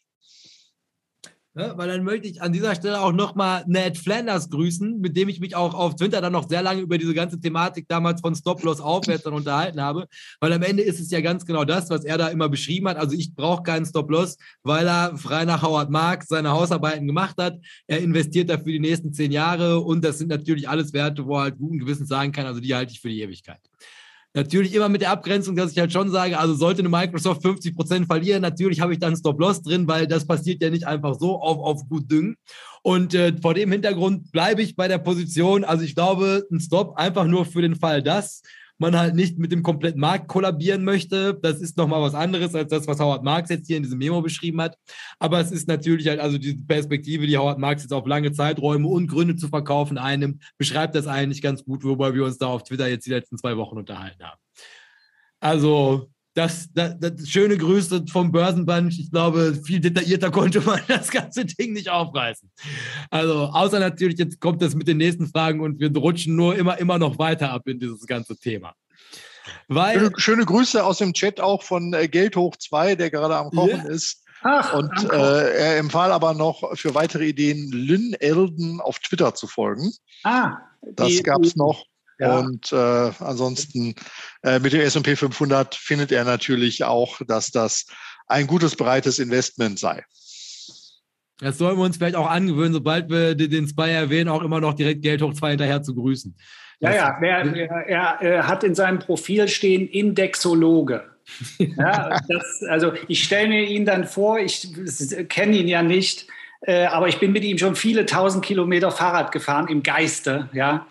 Ne? 1.55 1.73
Weil 1.75 1.89
dann 1.89 2.05
möchte 2.05 2.29
ich 2.29 2.41
an 2.41 2.53
dieser 2.53 2.77
Stelle 2.77 3.01
auch 3.01 3.11
nochmal 3.11 3.65
Ned 3.67 3.99
Flanders 3.99 4.51
grüßen, 4.51 5.01
mit 5.01 5.17
dem 5.17 5.29
ich 5.29 5.41
mich 5.41 5.57
auch 5.57 5.75
auf 5.75 5.97
Twitter 5.97 6.21
dann 6.21 6.33
noch 6.33 6.49
sehr 6.49 6.63
lange 6.63 6.81
über 6.81 6.97
diese 6.97 7.13
ganze 7.13 7.41
Thematik 7.41 7.89
damals 7.89 8.21
von 8.21 8.37
Stop-Loss 8.37 8.81
aufwärts 8.81 9.25
dann 9.25 9.35
unterhalten 9.35 9.81
habe. 9.81 10.07
Weil 10.39 10.53
am 10.53 10.63
Ende 10.63 10.85
ist 10.85 11.01
es 11.01 11.11
ja 11.11 11.21
ganz 11.21 11.45
genau 11.45 11.65
das, 11.65 11.91
was 11.91 12.05
er 12.05 12.19
da 12.19 12.29
immer 12.29 12.49
beschrieben 12.49 12.87
hat. 12.87 12.99
Also 12.99 13.17
ich 13.17 13.35
brauche 13.35 13.65
keinen 13.65 13.85
Stop-Loss, 13.85 14.37
weil 14.63 14.87
er 14.87 15.17
frei 15.17 15.45
nach 15.45 15.63
Howard 15.63 15.91
Marks 15.91 16.29
seine 16.29 16.51
Hausarbeiten 16.51 17.09
gemacht 17.09 17.35
hat. 17.37 17.59
Er 17.89 17.99
investiert 17.99 18.49
dafür 18.49 18.73
die 18.73 18.79
nächsten 18.79 19.13
zehn 19.13 19.33
Jahre 19.33 19.81
und 19.81 20.05
das 20.05 20.19
sind 20.19 20.29
natürlich 20.29 20.69
alles 20.69 20.93
Werte, 20.93 21.27
wo 21.27 21.35
er 21.37 21.43
halt 21.43 21.59
guten 21.59 21.81
Gewissens 21.81 22.09
sagen 22.09 22.31
kann, 22.31 22.47
also 22.47 22.61
die 22.61 22.75
halte 22.77 22.93
ich 22.93 23.01
für 23.01 23.09
die 23.09 23.23
Ewigkeit. 23.23 23.59
Natürlich 24.33 24.75
immer 24.75 24.89
mit 24.89 25.01
der 25.01 25.11
Abgrenzung, 25.11 25.57
dass 25.57 25.73
ich 25.73 25.79
halt 25.79 25.93
schon 25.93 26.11
sage, 26.11 26.39
also 26.39 26.55
sollte 26.55 26.81
eine 26.81 26.89
Microsoft 26.89 27.43
50 27.43 27.75
Prozent 27.75 28.07
verlieren, 28.07 28.43
natürlich 28.43 28.81
habe 28.81 28.93
ich 28.93 29.01
dann 29.01 29.17
Stop-Loss 29.17 29.63
drin, 29.63 29.89
weil 29.89 30.07
das 30.07 30.25
passiert 30.25 30.63
ja 30.63 30.71
nicht 30.71 30.87
einfach 30.87 31.19
so 31.19 31.41
auf, 31.41 31.59
auf 31.59 31.89
gut 31.89 32.11
Düngen. 32.11 32.37
Und 32.83 33.13
äh, 33.15 33.35
vor 33.43 33.55
dem 33.55 33.73
Hintergrund 33.73 34.31
bleibe 34.31 34.63
ich 34.63 34.77
bei 34.77 34.87
der 34.87 34.99
Position. 34.99 35.65
Also 35.65 35.85
ich 35.85 35.97
glaube, 35.97 36.47
ein 36.51 36.61
Stop 36.61 36.97
einfach 36.97 37.27
nur 37.27 37.45
für 37.45 37.61
den 37.61 37.75
Fall, 37.75 38.03
dass 38.03 38.43
man 38.81 38.99
halt 38.99 39.15
nicht 39.15 39.39
mit 39.39 39.53
dem 39.53 39.63
kompletten 39.63 40.01
Markt 40.01 40.29
kollabieren 40.29 40.85
möchte. 40.85 41.39
Das 41.41 41.61
ist 41.61 41.77
nochmal 41.77 42.01
was 42.01 42.15
anderes 42.15 42.55
als 42.55 42.71
das, 42.71 42.87
was 42.87 42.99
Howard 42.99 43.23
Marks 43.23 43.51
jetzt 43.51 43.67
hier 43.67 43.77
in 43.77 43.83
diesem 43.83 43.99
Memo 43.99 44.23
beschrieben 44.23 44.61
hat. 44.61 44.77
Aber 45.19 45.39
es 45.41 45.51
ist 45.51 45.69
natürlich 45.69 46.09
halt 46.09 46.19
also 46.19 46.39
diese 46.39 46.57
Perspektive, 46.57 47.27
die 47.27 47.37
Howard 47.37 47.59
Marks 47.59 47.83
jetzt 47.83 47.93
auf 47.93 48.07
lange 48.07 48.33
Zeiträume 48.33 48.89
und 48.89 49.07
Gründe 49.07 49.37
zu 49.37 49.49
verkaufen 49.49 49.99
einnimmt, 49.99 50.43
beschreibt 50.59 50.95
das 50.95 51.07
eigentlich 51.07 51.43
ganz 51.43 51.65
gut, 51.65 51.85
wobei 51.85 52.15
wir 52.15 52.25
uns 52.25 52.39
da 52.39 52.47
auf 52.47 52.63
Twitter 52.65 52.89
jetzt 52.89 53.07
die 53.07 53.11
letzten 53.11 53.39
zwei 53.39 53.57
Wochen 53.57 53.77
unterhalten 53.77 54.25
haben. 54.25 54.41
Also 55.41 56.11
das, 56.35 56.69
das, 56.73 56.95
das, 56.99 57.29
schöne 57.29 57.57
Grüße 57.57 58.05
vom 58.11 58.31
Börsenbunch. 58.31 58.99
Ich 58.99 59.11
glaube, 59.11 59.55
viel 59.65 59.81
detaillierter 59.81 60.31
konnte 60.33 60.61
man 60.61 60.81
das 60.87 61.11
ganze 61.11 61.45
Ding 61.45 61.73
nicht 61.73 61.89
aufreißen. 61.89 62.51
Also, 63.11 63.47
außer 63.47 63.81
natürlich, 63.81 64.19
jetzt 64.19 64.41
kommt 64.41 64.63
es 64.63 64.75
mit 64.75 64.89
den 64.89 64.99
nächsten 64.99 65.27
Fragen 65.27 65.61
und 65.61 65.81
wir 65.81 65.95
rutschen 65.97 66.37
nur 66.37 66.57
immer, 66.57 66.79
immer 66.79 66.99
noch 66.99 67.19
weiter 67.19 67.51
ab 67.51 67.67
in 67.67 67.79
dieses 67.79 68.07
ganze 68.07 68.37
Thema. 68.37 68.75
Weil, 69.69 69.99
schöne, 69.99 70.13
schöne 70.17 70.47
Grüße 70.47 70.85
aus 70.85 70.99
dem 70.99 71.13
Chat 71.13 71.41
auch 71.41 71.63
von 71.63 71.93
äh, 71.95 72.09
Geld 72.09 72.37
hoch 72.37 72.57
2, 72.57 72.95
der 72.95 73.11
gerade 73.11 73.37
am 73.37 73.51
Kochen 73.51 73.71
yeah. 73.71 73.89
ist. 73.89 74.25
Ach, 74.43 74.75
und 74.75 75.13
äh, 75.13 75.53
er 75.53 75.79
empfahl 75.79 76.13
aber 76.13 76.33
noch 76.33 76.77
für 76.77 76.95
weitere 76.95 77.27
Ideen 77.27 77.71
Lynn 77.73 78.15
Elden 78.15 78.81
auf 78.81 78.99
Twitter 79.01 79.35
zu 79.35 79.47
folgen. 79.47 79.93
Ah, 80.25 80.57
das 80.83 81.23
gab 81.23 81.43
es 81.43 81.57
noch. 81.57 81.85
Ja. 82.21 82.39
Und 82.39 82.73
äh, 82.73 82.77
ansonsten 82.77 83.95
äh, 84.43 84.59
mit 84.59 84.73
dem 84.73 84.81
S&P 84.83 85.17
500 85.17 85.75
findet 85.75 86.13
er 86.13 86.25
natürlich 86.25 86.85
auch, 86.85 87.21
dass 87.27 87.51
das 87.51 87.87
ein 88.27 88.47
gutes, 88.47 88.77
breites 88.77 89.19
Investment 89.19 89.79
sei. 89.79 90.05
Das 91.41 91.57
sollen 91.57 91.79
wir 91.79 91.85
uns 91.85 91.97
vielleicht 91.97 92.17
auch 92.17 92.29
angewöhnen, 92.29 92.75
sobald 92.75 93.09
wir 93.09 93.35
den 93.35 93.67
Spy 93.67 93.91
erwähnen, 93.91 94.29
auch 94.29 94.43
immer 94.43 94.61
noch 94.61 94.75
direkt 94.75 95.01
Geld 95.01 95.23
hoch 95.23 95.33
zwei 95.33 95.51
hinterher 95.51 95.83
zu 95.83 95.95
grüßen. 95.95 96.37
Ja, 96.81 96.95
ja, 96.95 97.19
er, 97.23 97.87
er, 97.89 98.19
er, 98.21 98.47
hat 98.47 98.65
in 98.65 98.75
seinem 98.75 98.99
Profil 98.99 99.49
stehen 99.49 99.89
Indexologe. 99.89 101.05
ja, 101.59 102.19
das, 102.29 102.63
also 102.69 102.93
ich 103.09 103.25
stelle 103.25 103.49
mir 103.49 103.65
ihn 103.65 103.87
dann 103.87 104.05
vor, 104.05 104.39
ich 104.39 104.69
kenne 105.29 105.57
ihn 105.57 105.69
ja 105.69 105.83
nicht, 105.83 106.27
äh, 106.63 106.85
aber 106.87 107.09
ich 107.09 107.19
bin 107.19 107.33
mit 107.33 107.45
ihm 107.45 107.59
schon 107.59 107.77
viele 107.77 108.07
tausend 108.07 108.45
Kilometer 108.45 108.91
Fahrrad 108.91 109.33
gefahren 109.33 109.69
im 109.69 109.83
Geiste, 109.83 110.49
ja. 110.53 110.87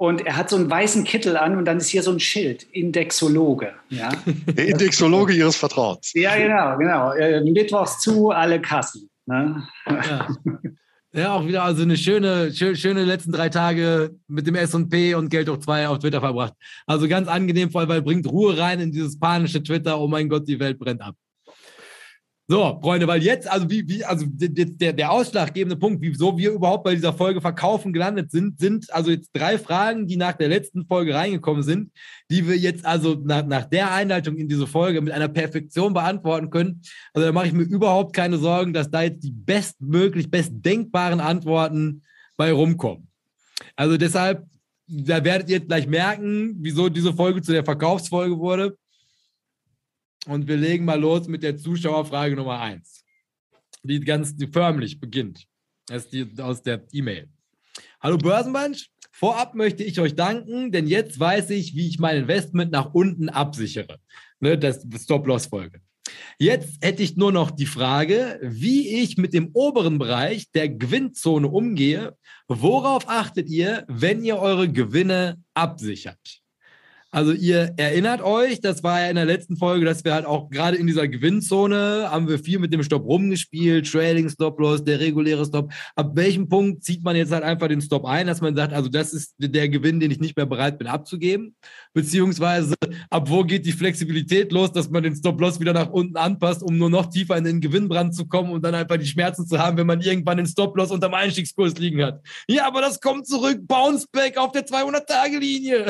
Und 0.00 0.24
er 0.24 0.38
hat 0.38 0.48
so 0.48 0.56
einen 0.56 0.70
weißen 0.70 1.04
Kittel 1.04 1.36
an 1.36 1.58
und 1.58 1.66
dann 1.66 1.76
ist 1.76 1.88
hier 1.88 2.02
so 2.02 2.10
ein 2.10 2.20
Schild, 2.20 2.62
Indexologe. 2.72 3.74
Ja? 3.90 4.08
Der 4.46 4.68
Indexologe 4.68 5.34
Ihres 5.34 5.56
Vertrauens. 5.56 6.12
Ja, 6.14 6.36
genau, 6.36 6.78
genau. 6.78 7.12
Äh, 7.12 7.42
mittwochs 7.42 8.00
zu, 8.00 8.30
alle 8.30 8.62
Kassen. 8.62 9.10
Ne? 9.26 9.62
Ja. 9.86 10.28
ja. 11.12 11.34
auch 11.34 11.46
wieder 11.46 11.64
also 11.64 11.82
eine 11.82 11.98
schöne, 11.98 12.50
schöne, 12.50 12.76
schöne 12.76 13.04
letzten 13.04 13.30
drei 13.30 13.50
Tage 13.50 14.16
mit 14.26 14.46
dem 14.46 14.54
S&P 14.54 15.14
und 15.16 15.28
Geld 15.28 15.50
hoch 15.50 15.58
zwei 15.58 15.86
auf 15.86 15.98
Twitter 15.98 16.20
verbracht. 16.20 16.54
Also 16.86 17.06
ganz 17.06 17.28
angenehm, 17.28 17.70
vor 17.70 17.82
allem, 17.82 17.90
weil 17.90 18.00
bringt 18.00 18.26
Ruhe 18.26 18.56
rein 18.56 18.80
in 18.80 18.92
dieses 18.92 19.18
panische 19.18 19.62
Twitter, 19.62 20.00
oh 20.00 20.08
mein 20.08 20.30
Gott, 20.30 20.48
die 20.48 20.58
Welt 20.58 20.78
brennt 20.78 21.02
ab. 21.02 21.14
So, 22.50 22.80
Freunde, 22.82 23.06
weil 23.06 23.22
jetzt, 23.22 23.48
also 23.48 23.70
wie, 23.70 23.88
wie, 23.88 24.04
also 24.04 24.26
der, 24.28 24.92
der 24.92 25.12
ausschlaggebende 25.12 25.76
Punkt, 25.76 26.02
wieso 26.02 26.36
wir 26.36 26.50
überhaupt 26.50 26.82
bei 26.82 26.96
dieser 26.96 27.12
Folge 27.12 27.40
Verkaufen 27.40 27.92
gelandet 27.92 28.32
sind, 28.32 28.58
sind 28.58 28.92
also 28.92 29.12
jetzt 29.12 29.30
drei 29.32 29.56
Fragen, 29.56 30.08
die 30.08 30.16
nach 30.16 30.32
der 30.32 30.48
letzten 30.48 30.84
Folge 30.84 31.14
reingekommen 31.14 31.62
sind, 31.62 31.92
die 32.28 32.48
wir 32.48 32.56
jetzt 32.56 32.84
also 32.84 33.14
nach, 33.14 33.46
nach 33.46 33.66
der 33.66 33.92
Einleitung 33.92 34.36
in 34.36 34.48
diese 34.48 34.66
Folge 34.66 35.00
mit 35.00 35.12
einer 35.12 35.28
Perfektion 35.28 35.94
beantworten 35.94 36.50
können. 36.50 36.82
Also 37.14 37.24
da 37.24 37.32
mache 37.32 37.46
ich 37.46 37.52
mir 37.52 37.62
überhaupt 37.62 38.16
keine 38.16 38.36
Sorgen, 38.36 38.72
dass 38.72 38.90
da 38.90 39.02
jetzt 39.02 39.22
die 39.22 39.30
bestmöglich, 39.30 40.28
bestdenkbaren 40.28 41.20
Antworten 41.20 42.02
bei 42.36 42.50
rumkommen. 42.50 43.06
Also 43.76 43.96
deshalb, 43.96 44.44
da 44.88 45.22
werdet 45.22 45.50
ihr 45.50 45.58
jetzt 45.58 45.68
gleich 45.68 45.86
merken, 45.86 46.56
wieso 46.58 46.88
diese 46.88 47.12
Folge 47.12 47.42
zu 47.42 47.52
der 47.52 47.64
Verkaufsfolge 47.64 48.36
wurde. 48.40 48.76
Und 50.26 50.46
wir 50.46 50.56
legen 50.56 50.84
mal 50.84 51.00
los 51.00 51.28
mit 51.28 51.42
der 51.42 51.56
Zuschauerfrage 51.56 52.36
Nummer 52.36 52.60
eins, 52.60 53.04
die 53.82 54.00
ganz 54.00 54.34
förmlich 54.52 55.00
beginnt. 55.00 55.46
Das 55.86 56.04
ist 56.04 56.12
die 56.12 56.42
aus 56.42 56.62
der 56.62 56.86
E-Mail. 56.92 57.28
Hallo 58.00 58.18
Börsenbunch, 58.18 58.90
vorab 59.12 59.54
möchte 59.54 59.82
ich 59.82 59.98
euch 59.98 60.14
danken, 60.14 60.72
denn 60.72 60.86
jetzt 60.86 61.18
weiß 61.18 61.50
ich, 61.50 61.74
wie 61.74 61.88
ich 61.88 61.98
mein 61.98 62.16
Investment 62.16 62.70
nach 62.70 62.92
unten 62.92 63.28
absichere. 63.28 63.98
Ne, 64.40 64.58
das 64.58 64.86
Stop-Loss-Folge. 64.94 65.80
Jetzt 66.38 66.82
hätte 66.82 67.02
ich 67.02 67.16
nur 67.16 67.32
noch 67.32 67.50
die 67.50 67.66
Frage, 67.66 68.38
wie 68.42 69.02
ich 69.02 69.16
mit 69.16 69.34
dem 69.34 69.50
oberen 69.52 69.98
Bereich 69.98 70.50
der 70.52 70.68
Gewinnzone 70.68 71.48
umgehe. 71.48 72.16
Worauf 72.48 73.08
achtet 73.08 73.48
ihr, 73.48 73.84
wenn 73.88 74.24
ihr 74.24 74.38
eure 74.38 74.70
Gewinne 74.70 75.42
absichert? 75.54 76.39
Also 77.12 77.32
ihr 77.32 77.74
erinnert 77.76 78.22
euch, 78.22 78.60
das 78.60 78.84
war 78.84 79.00
ja 79.00 79.08
in 79.08 79.16
der 79.16 79.24
letzten 79.24 79.56
Folge, 79.56 79.84
dass 79.84 80.04
wir 80.04 80.14
halt 80.14 80.26
auch 80.26 80.48
gerade 80.48 80.76
in 80.76 80.86
dieser 80.86 81.08
Gewinnzone 81.08 82.08
haben 82.08 82.28
wir 82.28 82.38
viel 82.38 82.60
mit 82.60 82.72
dem 82.72 82.84
Stop 82.84 83.04
rumgespielt, 83.04 83.90
Trading 83.90 84.28
Stop 84.28 84.60
Loss, 84.60 84.84
der 84.84 85.00
reguläre 85.00 85.44
Stop. 85.44 85.72
Ab 85.96 86.12
welchem 86.14 86.48
Punkt 86.48 86.84
zieht 86.84 87.02
man 87.02 87.16
jetzt 87.16 87.32
halt 87.32 87.42
einfach 87.42 87.66
den 87.66 87.80
Stop 87.80 88.04
ein, 88.04 88.28
dass 88.28 88.40
man 88.40 88.54
sagt, 88.54 88.72
also 88.72 88.88
das 88.88 89.12
ist 89.12 89.34
der 89.38 89.68
Gewinn, 89.68 89.98
den 89.98 90.12
ich 90.12 90.20
nicht 90.20 90.36
mehr 90.36 90.46
bereit 90.46 90.78
bin 90.78 90.86
abzugeben? 90.86 91.56
Beziehungsweise 91.92 92.76
ab 93.10 93.28
wo 93.28 93.42
geht 93.42 93.66
die 93.66 93.72
Flexibilität 93.72 94.52
los, 94.52 94.70
dass 94.70 94.88
man 94.88 95.02
den 95.02 95.16
Stop 95.16 95.40
Loss 95.40 95.58
wieder 95.58 95.72
nach 95.72 95.90
unten 95.90 96.16
anpasst, 96.16 96.62
um 96.62 96.78
nur 96.78 96.90
noch 96.90 97.06
tiefer 97.06 97.36
in 97.36 97.42
den 97.42 97.60
Gewinnbrand 97.60 98.14
zu 98.14 98.26
kommen 98.26 98.52
und 98.52 98.64
dann 98.64 98.76
einfach 98.76 98.98
die 98.98 99.06
Schmerzen 99.06 99.48
zu 99.48 99.58
haben, 99.58 99.76
wenn 99.76 99.86
man 99.88 100.00
irgendwann 100.00 100.36
den 100.36 100.46
Stop 100.46 100.76
Loss 100.76 100.92
unterm 100.92 101.14
Einstiegskurs 101.14 101.76
liegen 101.76 102.04
hat? 102.04 102.20
Ja, 102.46 102.68
aber 102.68 102.80
das 102.80 103.00
kommt 103.00 103.26
zurück, 103.26 103.66
Bounce 103.66 104.06
Back 104.12 104.36
auf 104.36 104.52
der 104.52 104.64
200-Tage-Linie. 104.64 105.86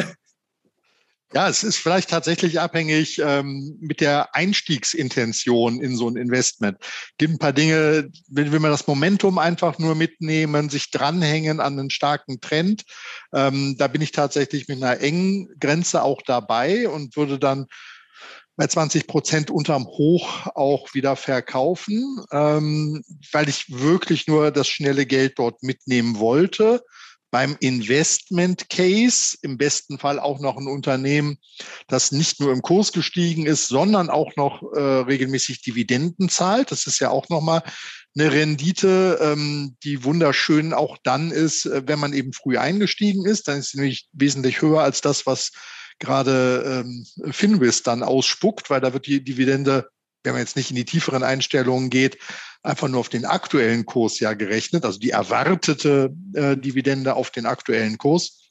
Ja, 1.33 1.49
es 1.49 1.63
ist 1.63 1.77
vielleicht 1.77 2.11
tatsächlich 2.11 2.59
abhängig 2.59 3.21
ähm, 3.25 3.77
mit 3.81 4.01
der 4.01 4.35
Einstiegsintention 4.35 5.81
in 5.81 5.97
so 5.97 6.09
ein 6.09 6.17
Investment. 6.17 6.79
Es 6.81 7.17
gibt 7.19 7.35
ein 7.35 7.39
paar 7.39 7.53
Dinge, 7.53 8.11
wenn, 8.29 8.51
wenn 8.51 8.63
wir 8.63 8.69
das 8.69 8.89
Momentum 8.89 9.39
einfach 9.39 9.79
nur 9.79 9.95
mitnehmen, 9.95 10.71
sich 10.71 10.91
dranhängen 10.91 11.61
an 11.61 11.79
einen 11.79 11.91
starken 11.91 12.41
Trend, 12.41 12.83
ähm, 13.33 13.77
da 13.79 13.87
bin 13.87 14.03
ich 14.03 14.11
tatsächlich 14.11 14.67
mit 14.67 14.83
einer 14.83 15.01
engen 15.01 15.49
Grenze 15.61 16.03
auch 16.03 16.21
dabei 16.23 16.89
und 16.89 17.17
würde 17.17 17.39
dann 17.39 17.67
bei 18.57 18.67
20 18.67 19.07
Prozent 19.07 19.51
unterm 19.53 19.87
Hoch 19.87 20.49
auch 20.57 20.93
wieder 20.95 21.15
verkaufen, 21.15 22.25
ähm, 22.33 23.05
weil 23.31 23.49
ich 23.49 23.67
wirklich 23.69 24.27
nur 24.27 24.51
das 24.51 24.67
schnelle 24.67 25.07
Geld 25.07 25.39
dort 25.39 25.63
mitnehmen 25.63 26.19
wollte 26.19 26.83
beim 27.31 27.57
Investment 27.61 28.69
Case 28.69 29.37
im 29.43 29.57
besten 29.57 29.99
Fall 29.99 30.19
auch 30.19 30.41
noch 30.41 30.57
ein 30.57 30.67
Unternehmen, 30.67 31.39
das 31.87 32.13
nicht 32.13 32.41
nur 32.41 32.53
im 32.53 32.63
Kurs 32.63 32.93
gestiegen 32.93 33.47
ist, 33.47 33.69
sondern 33.69 34.11
auch 34.11 34.35
noch 34.37 34.63
äh, 34.73 34.81
regelmäßig 34.81 35.63
Dividenden 35.63 36.29
zahlt. 36.29 36.73
Das 36.73 36.87
ist 36.87 36.99
ja 36.99 37.11
auch 37.11 37.29
nochmal 37.29 37.63
eine 38.19 38.33
Rendite, 38.33 39.19
ähm, 39.23 39.77
die 39.85 40.03
wunderschön 40.05 40.73
auch 40.73 40.99
dann 41.03 41.31
ist, 41.31 41.67
äh, 41.67 41.83
wenn 41.87 42.01
man 42.01 42.13
eben 42.13 42.33
früh 42.33 42.59
eingestiegen 42.59 43.25
ist. 43.25 43.47
Dann 43.47 43.59
ist 43.59 43.71
sie 43.71 43.79
nämlich 43.79 44.09
wesentlich 44.13 44.61
höher 44.63 44.83
als 44.83 45.01
das, 45.01 45.27
was 45.27 45.53
gerade 46.01 46.85
ähm, 46.85 47.07
Finwis 47.33 47.83
dann 47.83 48.03
ausspuckt, 48.03 48.71
weil 48.71 48.81
da 48.81 48.93
wird 48.93 49.07
die 49.07 49.23
Dividende, 49.23 49.89
wenn 50.25 50.33
man 50.33 50.41
jetzt 50.41 50.57
nicht 50.57 50.71
in 50.71 50.77
die 50.77 50.85
tieferen 50.85 51.23
Einstellungen 51.23 51.91
geht, 51.91 52.19
einfach 52.63 52.89
nur 52.89 53.01
auf 53.01 53.09
den 53.09 53.25
aktuellen 53.25 53.87
Kurs 53.87 54.21
ja 54.21 54.35
gerechnet, 54.35 54.85
also 54.85 54.99
die 54.99 55.11
erwartete 55.11 56.15
äh, 56.35 56.57
Dividende 56.57 57.15
auf 57.15 57.31
den 57.31 57.47
aktuellen 57.47 57.99
Kurs. 57.99 58.51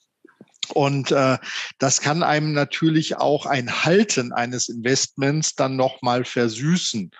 Und 0.73 1.11
äh, 1.11 1.37
das 1.79 2.01
kann 2.01 2.21
einem 2.21 2.53
natürlich 2.53 3.17
auch 3.17 3.45
ein 3.45 3.83
Halten 3.83 4.31
eines 4.31 4.69
Investments 4.69 5.55
dann 5.55 5.75
nochmal 5.75 6.25
versüßen. 6.25 7.11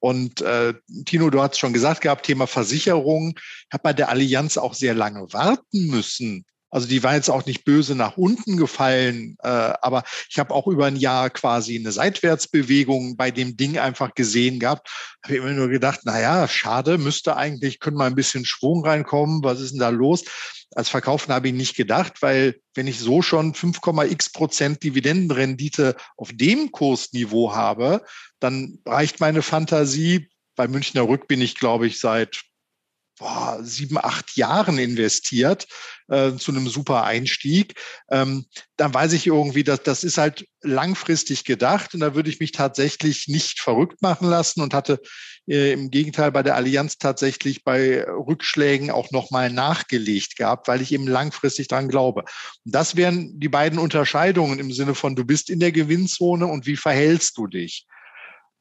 Und 0.00 0.40
äh, 0.40 0.74
Tino, 1.06 1.30
du 1.30 1.40
hast 1.40 1.58
schon 1.58 1.72
gesagt 1.72 2.02
gehabt, 2.02 2.26
Thema 2.26 2.46
Versicherung. 2.46 3.34
Ich 3.36 3.72
habe 3.72 3.82
bei 3.82 3.92
der 3.92 4.08
Allianz 4.08 4.56
auch 4.56 4.74
sehr 4.74 4.94
lange 4.94 5.32
warten 5.32 5.86
müssen, 5.88 6.44
also 6.70 6.86
die 6.86 7.02
war 7.02 7.14
jetzt 7.14 7.30
auch 7.30 7.46
nicht 7.46 7.64
böse 7.64 7.94
nach 7.94 8.16
unten 8.16 8.56
gefallen, 8.56 9.36
äh, 9.42 9.48
aber 9.48 10.04
ich 10.28 10.38
habe 10.38 10.54
auch 10.54 10.66
über 10.66 10.86
ein 10.86 10.96
Jahr 10.96 11.30
quasi 11.30 11.78
eine 11.78 11.92
Seitwärtsbewegung 11.92 13.16
bei 13.16 13.30
dem 13.30 13.56
Ding 13.56 13.78
einfach 13.78 14.14
gesehen 14.14 14.58
gehabt. 14.58 14.90
Habe 15.24 15.36
immer 15.36 15.50
nur 15.50 15.68
gedacht, 15.68 16.00
na 16.04 16.20
ja, 16.20 16.46
schade, 16.46 16.98
müsste 16.98 17.36
eigentlich, 17.36 17.80
können 17.80 17.96
mal 17.96 18.06
ein 18.06 18.14
bisschen 18.14 18.44
Schwung 18.44 18.84
reinkommen. 18.84 19.42
Was 19.42 19.60
ist 19.60 19.72
denn 19.72 19.80
da 19.80 19.88
los? 19.88 20.24
Als 20.74 20.90
Verkaufen 20.90 21.32
habe 21.32 21.48
ich 21.48 21.54
nicht 21.54 21.76
gedacht, 21.76 22.20
weil 22.20 22.60
wenn 22.74 22.86
ich 22.86 22.98
so 22.98 23.22
schon 23.22 23.54
5,x 23.54 24.32
Prozent 24.32 24.82
Dividendenrendite 24.82 25.96
auf 26.16 26.30
dem 26.34 26.70
Kursniveau 26.70 27.54
habe, 27.54 28.04
dann 28.40 28.78
reicht 28.84 29.20
meine 29.20 29.40
Fantasie. 29.40 30.28
Bei 30.54 30.68
Münchner 30.68 31.08
Rück 31.08 31.28
bin 31.28 31.40
ich, 31.40 31.54
glaube 31.54 31.86
ich, 31.86 31.98
seit 31.98 32.42
boah, 33.18 33.58
sieben, 33.62 33.98
acht 33.98 34.36
Jahren 34.36 34.78
investiert 34.78 35.66
äh, 36.08 36.32
zu 36.34 36.52
einem 36.52 36.68
super 36.68 37.04
Einstieg, 37.04 37.74
ähm, 38.10 38.46
dann 38.76 38.94
weiß 38.94 39.12
ich 39.12 39.26
irgendwie, 39.26 39.64
dass 39.64 39.82
das 39.82 40.04
ist 40.04 40.18
halt 40.18 40.46
langfristig 40.62 41.44
gedacht 41.44 41.94
und 41.94 42.00
da 42.00 42.14
würde 42.14 42.30
ich 42.30 42.40
mich 42.40 42.52
tatsächlich 42.52 43.28
nicht 43.28 43.60
verrückt 43.60 44.02
machen 44.02 44.28
lassen 44.28 44.60
und 44.60 44.74
hatte 44.74 45.00
äh, 45.48 45.72
im 45.72 45.90
Gegenteil 45.90 46.30
bei 46.32 46.42
der 46.42 46.56
Allianz 46.56 46.98
tatsächlich 46.98 47.64
bei 47.64 48.04
Rückschlägen 48.04 48.90
auch 48.90 49.10
nochmal 49.10 49.50
nachgelegt 49.50 50.36
gehabt, 50.36 50.68
weil 50.68 50.82
ich 50.82 50.92
eben 50.92 51.06
langfristig 51.06 51.68
dran 51.68 51.88
glaube. 51.88 52.20
Und 52.64 52.74
das 52.74 52.96
wären 52.96 53.38
die 53.38 53.48
beiden 53.48 53.78
Unterscheidungen 53.78 54.58
im 54.58 54.72
Sinne 54.72 54.94
von, 54.94 55.16
du 55.16 55.24
bist 55.24 55.50
in 55.50 55.60
der 55.60 55.72
Gewinnzone 55.72 56.46
und 56.46 56.66
wie 56.66 56.76
verhältst 56.76 57.36
du 57.38 57.46
dich? 57.46 57.86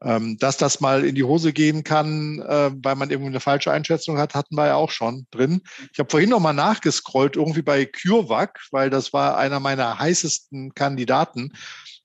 Ähm, 0.03 0.38
dass 0.38 0.57
das 0.57 0.80
mal 0.80 1.03
in 1.06 1.15
die 1.15 1.24
Hose 1.24 1.53
gehen 1.53 1.84
kann, 1.84 2.40
äh, 2.41 2.69
weil 2.84 2.95
man 2.95 3.10
irgendwie 3.10 3.30
eine 3.30 3.40
falsche 3.40 3.72
Einschätzung 3.72 4.19
hat, 4.19 4.36
hatten 4.36 4.56
wir 4.56 4.68
ja 4.68 4.76
auch 4.76 4.91
schon 4.91 5.26
drin. 5.32 5.61
Ich 5.91 5.98
habe 5.98 6.10
vorhin 6.10 6.30
noch 6.30 6.40
mal 6.40 6.53
nachgescrollt, 6.53 7.36
irgendwie 7.36 7.64
bei 7.64 7.86
CureVac, 7.86 8.60
weil 8.72 8.91
das 8.91 9.11
war 9.11 9.38
einer 9.38 9.60
meiner 9.60 9.98
heißesten 9.98 10.76
Kandidaten, 10.76 11.53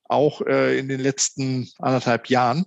auch 0.05 0.41
äh, 0.41 0.79
in 0.79 0.89
den 0.89 1.01
letzten 1.01 1.69
anderthalb 1.77 2.29
Jahren. 2.29 2.65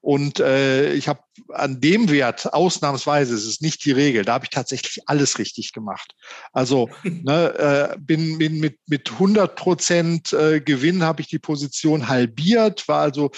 Und 0.00 0.40
äh, 0.40 0.92
ich 0.94 1.08
habe 1.08 1.20
an 1.48 1.80
dem 1.80 2.10
Wert 2.10 2.52
ausnahmsweise, 2.52 3.34
es 3.34 3.46
ist 3.46 3.62
nicht 3.62 3.84
die 3.84 3.92
Regel, 3.92 4.24
da 4.24 4.34
habe 4.34 4.44
ich 4.44 4.50
tatsächlich 4.50 5.00
alles 5.06 5.38
richtig 5.38 5.72
gemacht. 5.72 6.14
Also 6.52 6.90
ne, 7.04 7.92
äh, 7.94 7.98
bin, 7.98 8.38
bin 8.38 8.58
mit, 8.58 8.78
mit 8.86 9.12
100 9.12 9.54
Prozent 9.54 10.32
äh, 10.32 10.60
Gewinn 10.60 11.04
habe 11.04 11.20
ich 11.20 11.28
die 11.28 11.38
Position 11.38 12.08
halbiert, 12.08 12.88
war 12.88 13.00
also 13.00 13.30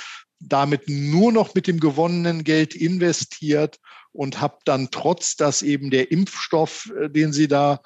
damit 0.49 0.89
nur 0.89 1.33
noch 1.33 1.55
mit 1.55 1.67
dem 1.67 1.81
gewonnenen 1.81 2.45
Geld 2.45 2.75
investiert 2.75 3.79
und 4.13 4.41
habe 4.41 4.59
dann 4.65 4.91
trotz, 4.91 5.37
dass 5.37 5.63
eben 5.63 5.91
der 5.91 6.11
Impfstoff, 6.11 6.93
äh, 7.01 7.11
den 7.11 7.33
sie 7.33 7.49
da 7.49 7.81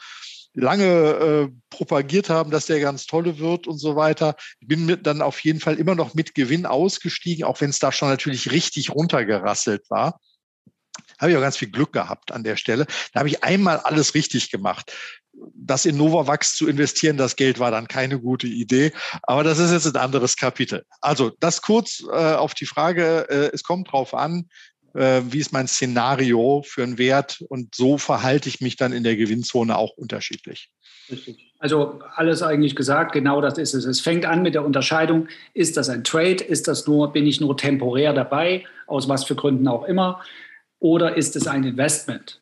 lange 0.55 0.87
äh, 0.87 1.49
propagiert 1.71 2.31
haben, 2.31 2.51
dass 2.51 2.67
der 2.67 2.81
ganz 2.81 3.07
tolle 3.07 3.39
wird 3.39 3.67
und 3.67 3.79
so 3.79 3.97
weiter. 3.97 4.35
Bin 4.61 4.87
mit 4.87 5.07
dann 5.07 5.23
auf 5.23 5.41
jeden 5.41 5.61
Fall 5.61 5.77
immer 5.77 5.95
noch 5.95 6.15
mit 6.15 6.35
Gewinn 6.35 6.67
ausgestiegen, 6.67 7.45
auch 7.45 7.61
wenn 7.61 7.71
es 7.71 7.79
da 7.79 7.93
schon 7.93 8.09
natürlich 8.09 8.51
richtig 8.51 8.91
runtergerasselt 8.91 9.89
war 9.91 10.19
habe 11.19 11.33
ich 11.33 11.37
auch 11.37 11.43
ganz 11.43 11.57
viel 11.57 11.71
Glück 11.71 11.93
gehabt 11.93 12.33
an 12.33 12.45
der 12.45 12.57
Stelle. 12.57 12.87
Da 13.13 13.21
habe 13.21 13.29
ich 13.29 13.43
einmal 13.43 13.79
alles 13.79 14.15
richtig 14.15 14.51
gemacht. 14.51 14.93
Das 15.55 15.87
in 15.87 15.97
Novavax 15.97 16.57
zu 16.57 16.69
investieren, 16.69 17.17
das 17.17 17.37
Geld 17.37 17.59
war 17.59 17.71
dann 17.71 17.89
keine 17.89 18.19
gute 18.19 18.47
Idee. 18.47 18.93
Aber 19.23 19.45
das 19.45 19.59
ist 19.59 19.73
jetzt 19.73 19.87
ein 19.87 20.03
anderes 20.03 20.37
Kapitel. 20.37 20.85
Also 21.01 21.31
das 21.41 21.63
kurz 21.63 22.03
äh, 22.11 22.35
auf 22.35 22.55
die 22.55 22.67
Frage, 22.67 23.27
äh, 23.29 23.51
es 23.53 23.63
kommt 23.63 23.93
drauf 23.93 24.15
an, 24.15 24.49
äh, 24.95 25.23
wie 25.27 25.39
ist 25.39 25.53
mein 25.53 25.69
Szenario 25.69 26.63
für 26.67 26.83
einen 26.83 26.99
Wert 26.99 27.43
und 27.49 27.75
so 27.75 27.99
verhalte 27.99 28.49
ich 28.49 28.61
mich 28.61 28.77
dann 28.77 28.93
in 28.93 29.05
der 29.05 29.17
Gewinnzone 29.17 29.77
auch 29.77 29.97
unterschiedlich. 29.97 30.71
Richtig. 31.11 31.53
Also 31.59 32.01
alles 32.15 32.43
eigentlich 32.43 32.77
gesagt, 32.77 33.13
genau 33.13 33.41
das 33.41 33.59
ist 33.59 33.75
es. 33.75 33.85
Es 33.85 34.01
fängt 34.01 34.27
an 34.27 34.43
mit 34.43 34.55
der 34.55 34.65
Unterscheidung, 34.65 35.29
ist 35.55 35.77
das 35.77 35.89
ein 35.89 36.05
Trade, 36.05 36.45
ist 36.45 36.69
das 36.69 36.87
nur, 36.87 37.13
bin 37.13 37.27
ich 37.27 37.41
nur 37.41 37.57
temporär 37.57 38.13
dabei, 38.13 38.65
aus 38.87 39.09
was 39.09 39.25
für 39.25 39.35
Gründen 39.35 39.67
auch 39.67 39.85
immer 39.85 40.23
oder 40.81 41.17
ist 41.17 41.37
es 41.37 41.47
ein 41.47 41.65
Investment? 41.65 42.41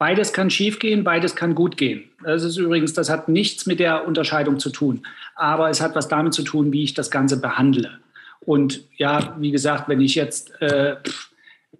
Beides 0.00 0.32
kann 0.32 0.48
schiefgehen, 0.48 1.04
beides 1.04 1.36
kann 1.36 1.54
gut 1.54 1.76
gehen. 1.76 2.04
Das 2.24 2.42
ist 2.42 2.56
übrigens, 2.56 2.94
das 2.94 3.10
hat 3.10 3.28
nichts 3.28 3.66
mit 3.66 3.80
der 3.80 4.06
Unterscheidung 4.06 4.58
zu 4.58 4.70
tun, 4.70 5.06
aber 5.36 5.68
es 5.68 5.82
hat 5.82 5.94
was 5.94 6.08
damit 6.08 6.32
zu 6.32 6.42
tun, 6.42 6.72
wie 6.72 6.84
ich 6.84 6.94
das 6.94 7.10
Ganze 7.10 7.38
behandle. 7.38 7.98
Und 8.40 8.84
ja, 8.96 9.36
wie 9.38 9.50
gesagt, 9.50 9.90
wenn 9.90 10.00
ich 10.00 10.14
jetzt 10.14 10.58
äh, 10.62 10.96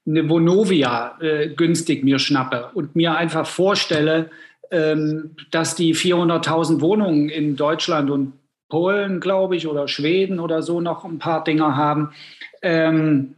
eine 0.07 0.29
Vonovia 0.29 1.17
äh, 1.23 1.49
günstig 1.49 2.05
mir 2.05 2.19
schnappe 2.19 2.69
und 2.75 2.95
mir 2.95 3.17
einfach 3.17 3.47
vorstelle, 3.47 4.29
ähm, 4.71 5.31
dass 5.51 5.75
die 5.75 5.95
400.000 5.95 6.83
Wohnungen 6.83 7.31
in 7.31 7.57
Deutschland 7.57 8.11
und 8.11 8.35
Polen, 8.69 9.21
glaube 9.21 9.57
ich, 9.57 9.67
oder 9.67 9.89
Schweden 9.89 10.41
oder 10.41 10.61
so 10.61 10.83
noch 10.83 11.07
ein 11.07 11.19
paar 11.19 11.43
Dinger 11.43 11.75
haben, 11.75 12.13
ähm, 12.61 13.37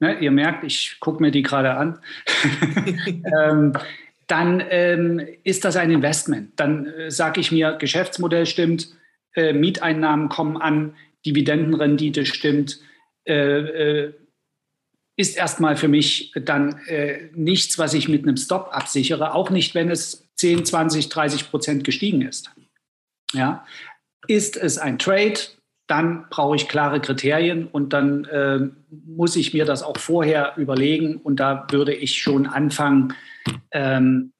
ne, 0.00 0.18
ihr 0.20 0.30
merkt, 0.30 0.64
ich 0.64 0.96
gucke 1.00 1.22
mir 1.22 1.32
die 1.32 1.42
gerade 1.42 1.74
an, 1.74 1.98
ähm, 3.44 3.74
dann 4.26 4.62
ähm, 4.70 5.20
ist 5.44 5.64
das 5.64 5.76
ein 5.76 5.90
Investment. 5.90 6.58
Dann 6.58 6.86
äh, 6.86 7.10
sage 7.10 7.40
ich 7.40 7.52
mir, 7.52 7.72
Geschäftsmodell 7.72 8.46
stimmt, 8.46 8.88
äh, 9.34 9.52
Mieteinnahmen 9.52 10.28
kommen 10.28 10.56
an, 10.56 10.96
Dividendenrendite 11.24 12.26
stimmt, 12.26 12.80
äh, 13.24 13.34
äh 13.34 14.12
ist 15.14 15.36
erstmal 15.36 15.76
für 15.76 15.88
mich 15.88 16.32
dann 16.34 16.80
äh, 16.86 17.28
nichts, 17.34 17.78
was 17.78 17.92
ich 17.92 18.08
mit 18.08 18.22
einem 18.22 18.38
Stop 18.38 18.70
absichere, 18.72 19.34
auch 19.34 19.50
nicht, 19.50 19.74
wenn 19.74 19.90
es 19.90 20.26
10, 20.36 20.64
20, 20.64 21.10
30 21.10 21.50
Prozent 21.50 21.84
gestiegen 21.84 22.22
ist. 22.22 22.50
Ja? 23.32 23.66
Ist 24.26 24.56
es 24.56 24.78
ein 24.78 24.98
Trade? 24.98 25.38
Dann 25.86 26.26
brauche 26.30 26.56
ich 26.56 26.68
klare 26.68 27.00
Kriterien 27.00 27.66
und 27.66 27.92
dann 27.92 28.24
äh, 28.26 28.60
muss 28.90 29.36
ich 29.36 29.52
mir 29.52 29.64
das 29.64 29.82
auch 29.82 29.98
vorher 29.98 30.54
überlegen. 30.56 31.16
Und 31.16 31.40
da 31.40 31.66
würde 31.70 31.94
ich 31.94 32.18
schon 32.18 32.46
anfangen, 32.46 33.14
ähm, 33.72 34.32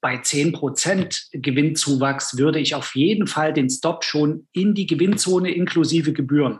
bei 0.00 0.16
10% 0.16 1.28
Gewinnzuwachs 1.32 2.36
würde 2.36 2.58
ich 2.58 2.74
auf 2.74 2.96
jeden 2.96 3.28
Fall 3.28 3.52
den 3.52 3.70
Stop 3.70 4.02
schon 4.02 4.48
in 4.52 4.74
die 4.74 4.86
Gewinnzone 4.86 5.52
inklusive 5.52 6.12
Gebühren 6.12 6.58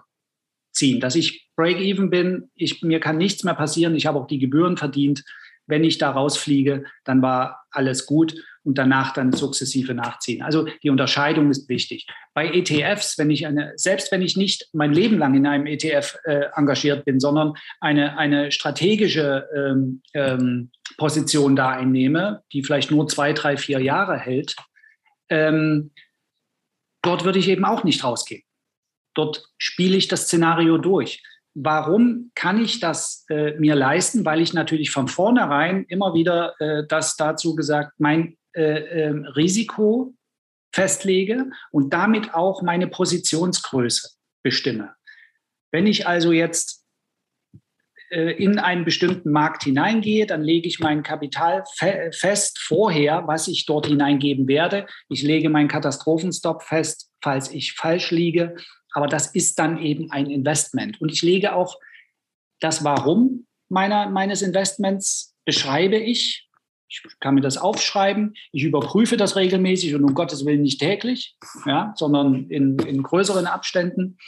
ziehen, 0.72 1.01
dass 1.01 1.16
ich 1.16 1.51
Break-Even 1.56 2.09
bin. 2.09 2.51
Ich, 2.55 2.82
mir 2.82 3.01
kann 3.01 3.18
nichts 3.18 3.43
mehr 3.43 3.55
passieren. 3.55 3.97
Ich 3.97 4.06
habe 4.06 4.18
auch 4.18 4.26
die 4.26 4.39
Gebühren 4.39 4.76
verdient. 4.76 5.24
Wenn 5.66 5.84
ich 5.84 5.98
da 5.98 6.10
rausfliege, 6.10 6.84
dann 7.05 7.22
war 7.22 7.64
alles 7.70 8.06
gut 8.06 8.34
und 8.64 8.78
danach 8.78 9.12
dann 9.12 9.32
sukzessive 9.32 9.94
nachziehen. 9.94 10.43
Also 10.43 10.66
die 10.82 10.90
Unterscheidung 10.90 11.51
ist 11.51 11.68
wichtig. 11.68 12.06
Bei 12.34 12.47
ETFs, 12.47 13.18
wenn 13.18 13.30
ich 13.30 13.47
eine, 13.47 13.72
selbst 13.76 14.12
wenn 14.12 14.22
ich 14.22 14.36
nicht 14.36 14.68
mein 14.72 14.93
Leben 14.93 15.18
lang 15.18 15.34
in 15.34 15.47
einem 15.47 15.66
ETF 15.66 16.18
äh, 16.24 16.47
engagiert 16.55 17.05
bin, 17.05 17.20
sondern 17.20 17.55
eine, 17.80 18.18
eine 18.18 18.52
strategische 18.52 19.48
ähm, 19.55 20.02
ähm, 20.14 20.70
Position 20.97 21.56
da 21.56 21.70
einnehme, 21.70 22.43
die 22.52 22.62
vielleicht 22.62 22.90
nur 22.90 23.09
zwei, 23.09 23.32
drei, 23.32 23.56
vier 23.56 23.80
Jahre 23.80 24.18
hält, 24.18 24.56
ähm, 25.28 25.90
dort 27.02 27.24
würde 27.24 27.39
ich 27.39 27.48
eben 27.48 27.64
auch 27.64 27.84
nicht 27.84 28.05
rausgehen. 28.05 28.43
Dort 29.14 29.44
spiele 29.59 29.97
ich 29.97 30.09
das 30.09 30.22
Szenario 30.24 30.78
durch. 30.78 31.22
Warum 31.55 32.30
kann 32.34 32.62
ich 32.62 32.80
das 32.80 33.26
äh, 33.28 33.52
mir 33.59 33.74
leisten? 33.74 34.24
Weil 34.24 34.40
ich 34.40 34.55
natürlich 34.55 34.90
von 34.90 35.09
vornherein 35.09 35.84
immer 35.89 36.14
wieder 36.14 36.55
äh, 36.60 36.86
das 36.86 37.16
dazu 37.16 37.55
gesagt, 37.55 37.93
mein 37.98 38.39
äh, 38.54 39.04
ähm, 39.04 39.24
Risiko 39.24 40.14
festlege 40.74 41.50
und 41.70 41.92
damit 41.92 42.34
auch 42.34 42.62
meine 42.62 42.86
Positionsgröße 42.86 44.10
bestimme. 44.42 44.94
Wenn 45.70 45.86
ich 45.86 46.06
also 46.06 46.32
jetzt 46.32 46.82
äh, 48.10 48.32
in 48.32 48.58
einen 48.58 48.84
bestimmten 48.84 49.32
Markt 49.32 49.64
hineingehe, 49.64 50.26
dann 50.26 50.42
lege 50.42 50.68
ich 50.68 50.80
mein 50.80 51.02
Kapital 51.02 51.64
fe 51.76 52.10
fest 52.12 52.58
vorher, 52.58 53.26
was 53.26 53.48
ich 53.48 53.64
dort 53.64 53.86
hineingeben 53.86 54.48
werde. 54.48 54.86
Ich 55.08 55.22
lege 55.22 55.48
meinen 55.48 55.68
Katastrophenstop 55.68 56.62
fest, 56.62 57.10
falls 57.22 57.50
ich 57.50 57.72
falsch 57.72 58.10
liege. 58.10 58.54
Aber 58.92 59.06
das 59.06 59.34
ist 59.34 59.58
dann 59.58 59.78
eben 59.78 60.10
ein 60.10 60.26
Investment. 60.26 61.00
Und 61.00 61.10
ich 61.10 61.22
lege 61.22 61.54
auch 61.54 61.78
das 62.60 62.84
Warum 62.84 63.46
meiner, 63.70 64.10
meines 64.10 64.42
Investments 64.42 65.34
beschreibe 65.46 65.96
ich 65.96 66.48
Ich 66.93 67.20
kann 67.20 67.35
mir 67.35 67.40
das 67.40 67.56
aufschreiben. 67.56 68.35
Ich 68.52 68.64
überprüfe 68.64 69.16
das 69.16 69.36
regelmäßig 69.36 69.94
und 69.94 70.05
um 70.05 70.14
Gottes 70.14 70.44
Willen 70.44 70.62
nicht 70.62 70.81
täglich, 70.81 71.36
ja, 71.64 71.94
sondern 71.97 72.48
in, 72.48 72.78
in 72.81 73.02
größeren 73.02 73.47
Abständen. 73.47 74.19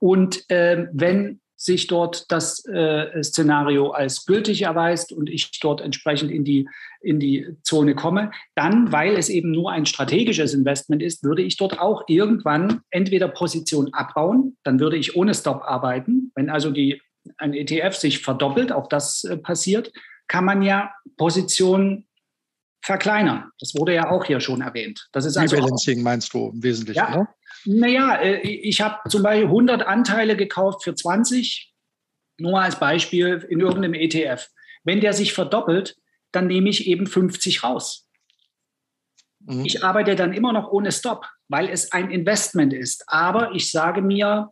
Und 0.00 0.48
äh, 0.50 0.86
wenn 0.92 1.40
sich 1.60 1.88
dort 1.88 2.30
das 2.30 2.64
äh, 2.66 3.22
Szenario 3.22 3.90
als 3.90 4.26
gültig 4.26 4.62
erweist 4.62 5.12
und 5.12 5.28
ich 5.28 5.58
dort 5.60 5.80
entsprechend 5.80 6.30
in 6.30 6.44
die, 6.44 6.68
in 7.00 7.18
die 7.18 7.48
Zone 7.64 7.96
komme, 7.96 8.30
dann, 8.54 8.92
weil 8.92 9.16
es 9.16 9.28
eben 9.28 9.50
nur 9.50 9.72
ein 9.72 9.84
strategisches 9.84 10.54
Investment 10.54 11.02
ist, 11.02 11.24
würde 11.24 11.42
ich 11.42 11.56
dort 11.56 11.80
auch 11.80 12.04
irgendwann 12.06 12.82
entweder 12.90 13.26
Position 13.26 13.92
abbauen, 13.92 14.56
dann 14.62 14.78
würde 14.78 14.96
ich 14.96 15.16
ohne 15.16 15.34
Stop 15.34 15.62
arbeiten. 15.62 16.30
Wenn 16.36 16.48
also 16.48 16.70
die, 16.70 17.02
ein 17.38 17.54
ETF 17.54 17.96
sich 17.96 18.20
verdoppelt, 18.20 18.70
auch 18.70 18.88
das 18.88 19.24
äh, 19.24 19.36
passiert, 19.36 19.92
kann 20.28 20.44
man 20.44 20.62
ja 20.62 20.92
Positionen 21.16 22.06
verkleinern. 22.82 23.50
Das 23.58 23.74
wurde 23.74 23.94
ja 23.94 24.10
auch 24.10 24.24
hier 24.24 24.40
schon 24.40 24.60
erwähnt. 24.60 25.08
Das 25.12 25.24
ist 25.24 25.36
also 25.36 25.56
Rebalancing 25.56 26.02
meinst 26.02 26.32
du 26.32 26.50
im 26.50 26.62
Wesentlichen, 26.62 26.98
ja, 26.98 27.16
ne? 27.16 27.28
Naja, 27.64 28.16
äh, 28.16 28.40
ich 28.40 28.80
habe 28.80 28.96
zum 29.08 29.22
Beispiel 29.22 29.46
100 29.46 29.82
Anteile 29.86 30.36
gekauft 30.36 30.84
für 30.84 30.94
20, 30.94 31.74
nur 32.38 32.60
als 32.60 32.78
Beispiel 32.78 33.44
in 33.48 33.60
irgendeinem 33.60 33.94
ETF. 33.94 34.48
Wenn 34.84 35.00
der 35.00 35.12
sich 35.12 35.32
verdoppelt, 35.32 35.96
dann 36.30 36.46
nehme 36.46 36.68
ich 36.68 36.86
eben 36.86 37.06
50 37.06 37.64
raus. 37.64 38.06
Mhm. 39.40 39.64
Ich 39.64 39.82
arbeite 39.84 40.14
dann 40.14 40.32
immer 40.32 40.52
noch 40.52 40.70
ohne 40.70 40.92
Stop, 40.92 41.26
weil 41.48 41.68
es 41.68 41.92
ein 41.92 42.10
Investment 42.10 42.72
ist. 42.72 43.04
Aber 43.08 43.52
ich 43.54 43.70
sage 43.70 44.02
mir, 44.02 44.50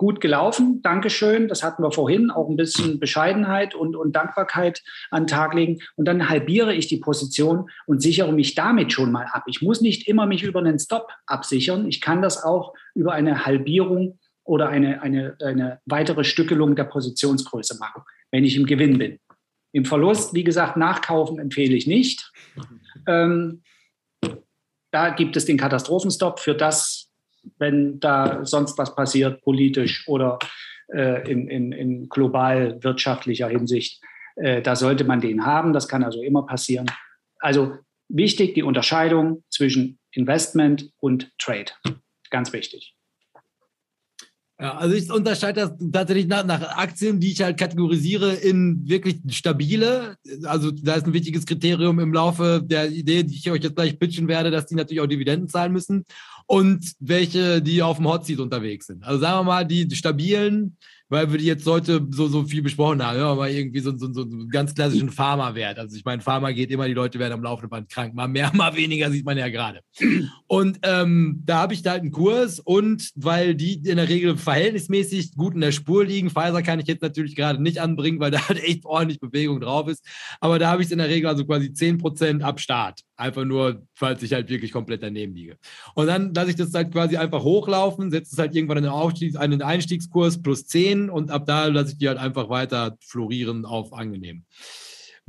gut 0.00 0.22
gelaufen, 0.22 0.80
Dankeschön, 0.80 1.46
das 1.46 1.62
hatten 1.62 1.82
wir 1.82 1.92
vorhin, 1.92 2.30
auch 2.30 2.48
ein 2.48 2.56
bisschen 2.56 2.98
Bescheidenheit 2.98 3.74
und, 3.74 3.94
und 3.96 4.16
Dankbarkeit 4.16 4.82
an 5.10 5.24
den 5.24 5.26
Tag 5.26 5.52
legen 5.52 5.80
und 5.94 6.06
dann 6.06 6.30
halbiere 6.30 6.72
ich 6.72 6.86
die 6.86 6.96
Position 6.96 7.68
und 7.84 8.00
sichere 8.00 8.32
mich 8.32 8.54
damit 8.54 8.94
schon 8.94 9.12
mal 9.12 9.26
ab. 9.30 9.42
Ich 9.46 9.60
muss 9.60 9.82
nicht 9.82 10.08
immer 10.08 10.24
mich 10.24 10.42
über 10.42 10.60
einen 10.60 10.78
Stop 10.78 11.08
absichern, 11.26 11.86
ich 11.86 12.00
kann 12.00 12.22
das 12.22 12.42
auch 12.42 12.72
über 12.94 13.12
eine 13.12 13.44
Halbierung 13.44 14.18
oder 14.42 14.70
eine, 14.70 15.02
eine, 15.02 15.36
eine 15.44 15.80
weitere 15.84 16.24
Stückelung 16.24 16.76
der 16.76 16.84
Positionsgröße 16.84 17.76
machen, 17.78 18.02
wenn 18.30 18.44
ich 18.44 18.56
im 18.56 18.64
Gewinn 18.64 18.96
bin. 18.96 19.18
Im 19.72 19.84
Verlust, 19.84 20.32
wie 20.32 20.44
gesagt, 20.44 20.78
nachkaufen 20.78 21.38
empfehle 21.38 21.74
ich 21.76 21.86
nicht. 21.86 22.32
Ähm, 23.06 23.62
da 24.92 25.10
gibt 25.10 25.36
es 25.36 25.44
den 25.44 25.58
Katastrophenstopp 25.58 26.40
für 26.40 26.54
das, 26.54 26.99
wenn 27.58 28.00
da 28.00 28.44
sonst 28.44 28.78
was 28.78 28.94
passiert, 28.94 29.42
politisch 29.42 30.06
oder 30.08 30.38
äh, 30.92 31.30
in, 31.30 31.48
in, 31.48 31.72
in 31.72 32.08
global 32.08 32.82
wirtschaftlicher 32.82 33.48
Hinsicht. 33.48 34.02
Äh, 34.36 34.62
da 34.62 34.76
sollte 34.76 35.04
man 35.04 35.20
den 35.20 35.44
haben. 35.44 35.72
Das 35.72 35.88
kann 35.88 36.04
also 36.04 36.22
immer 36.22 36.46
passieren. 36.46 36.86
Also 37.38 37.76
wichtig 38.08 38.54
die 38.54 38.62
Unterscheidung 38.62 39.44
zwischen 39.50 39.98
Investment 40.12 40.90
und 40.98 41.30
Trade. 41.38 41.72
Ganz 42.30 42.52
wichtig. 42.52 42.94
Ja, 44.60 44.76
also 44.76 44.94
ich 44.94 45.10
unterscheide 45.10 45.60
das 45.60 45.72
tatsächlich 45.90 46.26
nach, 46.26 46.44
nach, 46.44 46.60
Aktien, 46.76 47.18
die 47.18 47.32
ich 47.32 47.40
halt 47.40 47.58
kategorisiere 47.58 48.34
in 48.34 48.86
wirklich 48.86 49.16
stabile. 49.30 50.16
Also 50.44 50.70
da 50.70 50.96
ist 50.96 51.06
ein 51.06 51.14
wichtiges 51.14 51.46
Kriterium 51.46 51.98
im 51.98 52.12
Laufe 52.12 52.60
der 52.62 52.90
Idee, 52.90 53.22
die 53.22 53.36
ich 53.36 53.50
euch 53.50 53.62
jetzt 53.62 53.76
gleich 53.76 53.98
pitchen 53.98 54.28
werde, 54.28 54.50
dass 54.50 54.66
die 54.66 54.74
natürlich 54.74 55.00
auch 55.00 55.06
Dividenden 55.06 55.48
zahlen 55.48 55.72
müssen 55.72 56.04
und 56.46 56.92
welche, 56.98 57.62
die 57.62 57.82
auf 57.82 57.96
dem 57.96 58.08
Hotseat 58.08 58.38
unterwegs 58.38 58.86
sind. 58.86 59.02
Also 59.02 59.20
sagen 59.20 59.38
wir 59.38 59.44
mal, 59.44 59.64
die 59.64 59.88
stabilen, 59.96 60.76
weil 61.10 61.30
wir 61.30 61.38
die 61.38 61.44
jetzt 61.44 61.66
heute 61.66 62.06
so, 62.10 62.28
so 62.28 62.44
viel 62.44 62.62
besprochen 62.62 63.04
haben, 63.04 63.18
mal 63.36 63.50
irgendwie 63.50 63.80
so, 63.80 63.96
so, 63.98 64.12
so 64.12 64.22
einen 64.22 64.48
ganz 64.48 64.74
klassischen 64.74 65.10
Pharma-Wert. 65.10 65.78
Also 65.78 65.96
ich 65.96 66.04
meine, 66.04 66.22
Pharma 66.22 66.52
geht 66.52 66.70
immer, 66.70 66.86
die 66.86 66.94
Leute 66.94 67.18
werden 67.18 67.32
am 67.32 67.42
laufenden 67.42 67.68
Band 67.68 67.90
krank. 67.90 68.14
Mal 68.14 68.28
mehr, 68.28 68.52
mal 68.54 68.74
weniger 68.76 69.10
sieht 69.10 69.26
man 69.26 69.36
ja 69.36 69.48
gerade. 69.48 69.80
Und 70.46 70.78
ähm, 70.84 71.42
da 71.44 71.58
habe 71.58 71.74
ich 71.74 71.82
da 71.82 71.90
halt 71.90 72.02
einen 72.02 72.12
Kurs 72.12 72.60
und 72.60 73.10
weil 73.16 73.56
die 73.56 73.74
in 73.74 73.96
der 73.96 74.08
Regel 74.08 74.36
verhältnismäßig 74.36 75.34
gut 75.34 75.54
in 75.54 75.60
der 75.60 75.72
Spur 75.72 76.04
liegen, 76.04 76.30
Pfizer 76.30 76.62
kann 76.62 76.78
ich 76.78 76.86
jetzt 76.86 77.02
natürlich 77.02 77.34
gerade 77.34 77.60
nicht 77.60 77.80
anbringen, 77.80 78.20
weil 78.20 78.30
da 78.30 78.48
halt 78.48 78.62
echt 78.62 78.84
ordentlich 78.84 79.18
Bewegung 79.18 79.60
drauf 79.60 79.88
ist. 79.88 80.06
Aber 80.40 80.60
da 80.60 80.70
habe 80.70 80.80
ich 80.80 80.86
es 80.86 80.92
in 80.92 80.98
der 80.98 81.08
Regel 81.08 81.28
also 81.28 81.44
quasi 81.44 81.66
10% 81.66 82.42
ab 82.42 82.60
Start. 82.60 83.00
Einfach 83.16 83.44
nur, 83.44 83.82
falls 83.94 84.22
ich 84.22 84.32
halt 84.32 84.48
wirklich 84.48 84.72
komplett 84.72 85.02
daneben 85.02 85.34
liege. 85.34 85.56
Und 85.94 86.06
dann 86.06 86.32
lasse 86.32 86.50
ich 86.50 86.56
das 86.56 86.72
halt 86.72 86.92
quasi 86.92 87.16
einfach 87.16 87.42
hochlaufen, 87.42 88.10
setze 88.12 88.32
es 88.32 88.38
halt 88.38 88.54
irgendwann 88.54 88.78
in 88.78 88.84
den, 88.84 88.92
Aufstiegs-, 88.92 89.36
einen 89.36 89.60
Einstiegskurs 89.60 90.40
plus 90.40 90.66
10 90.66 90.99
und 91.08 91.30
ab 91.30 91.46
da 91.46 91.66
lasse 91.66 91.92
ich 91.92 91.98
die 91.98 92.08
halt 92.08 92.18
einfach 92.18 92.50
weiter 92.50 92.98
florieren 93.00 93.64
auf 93.64 93.92
angenehm. 93.92 94.44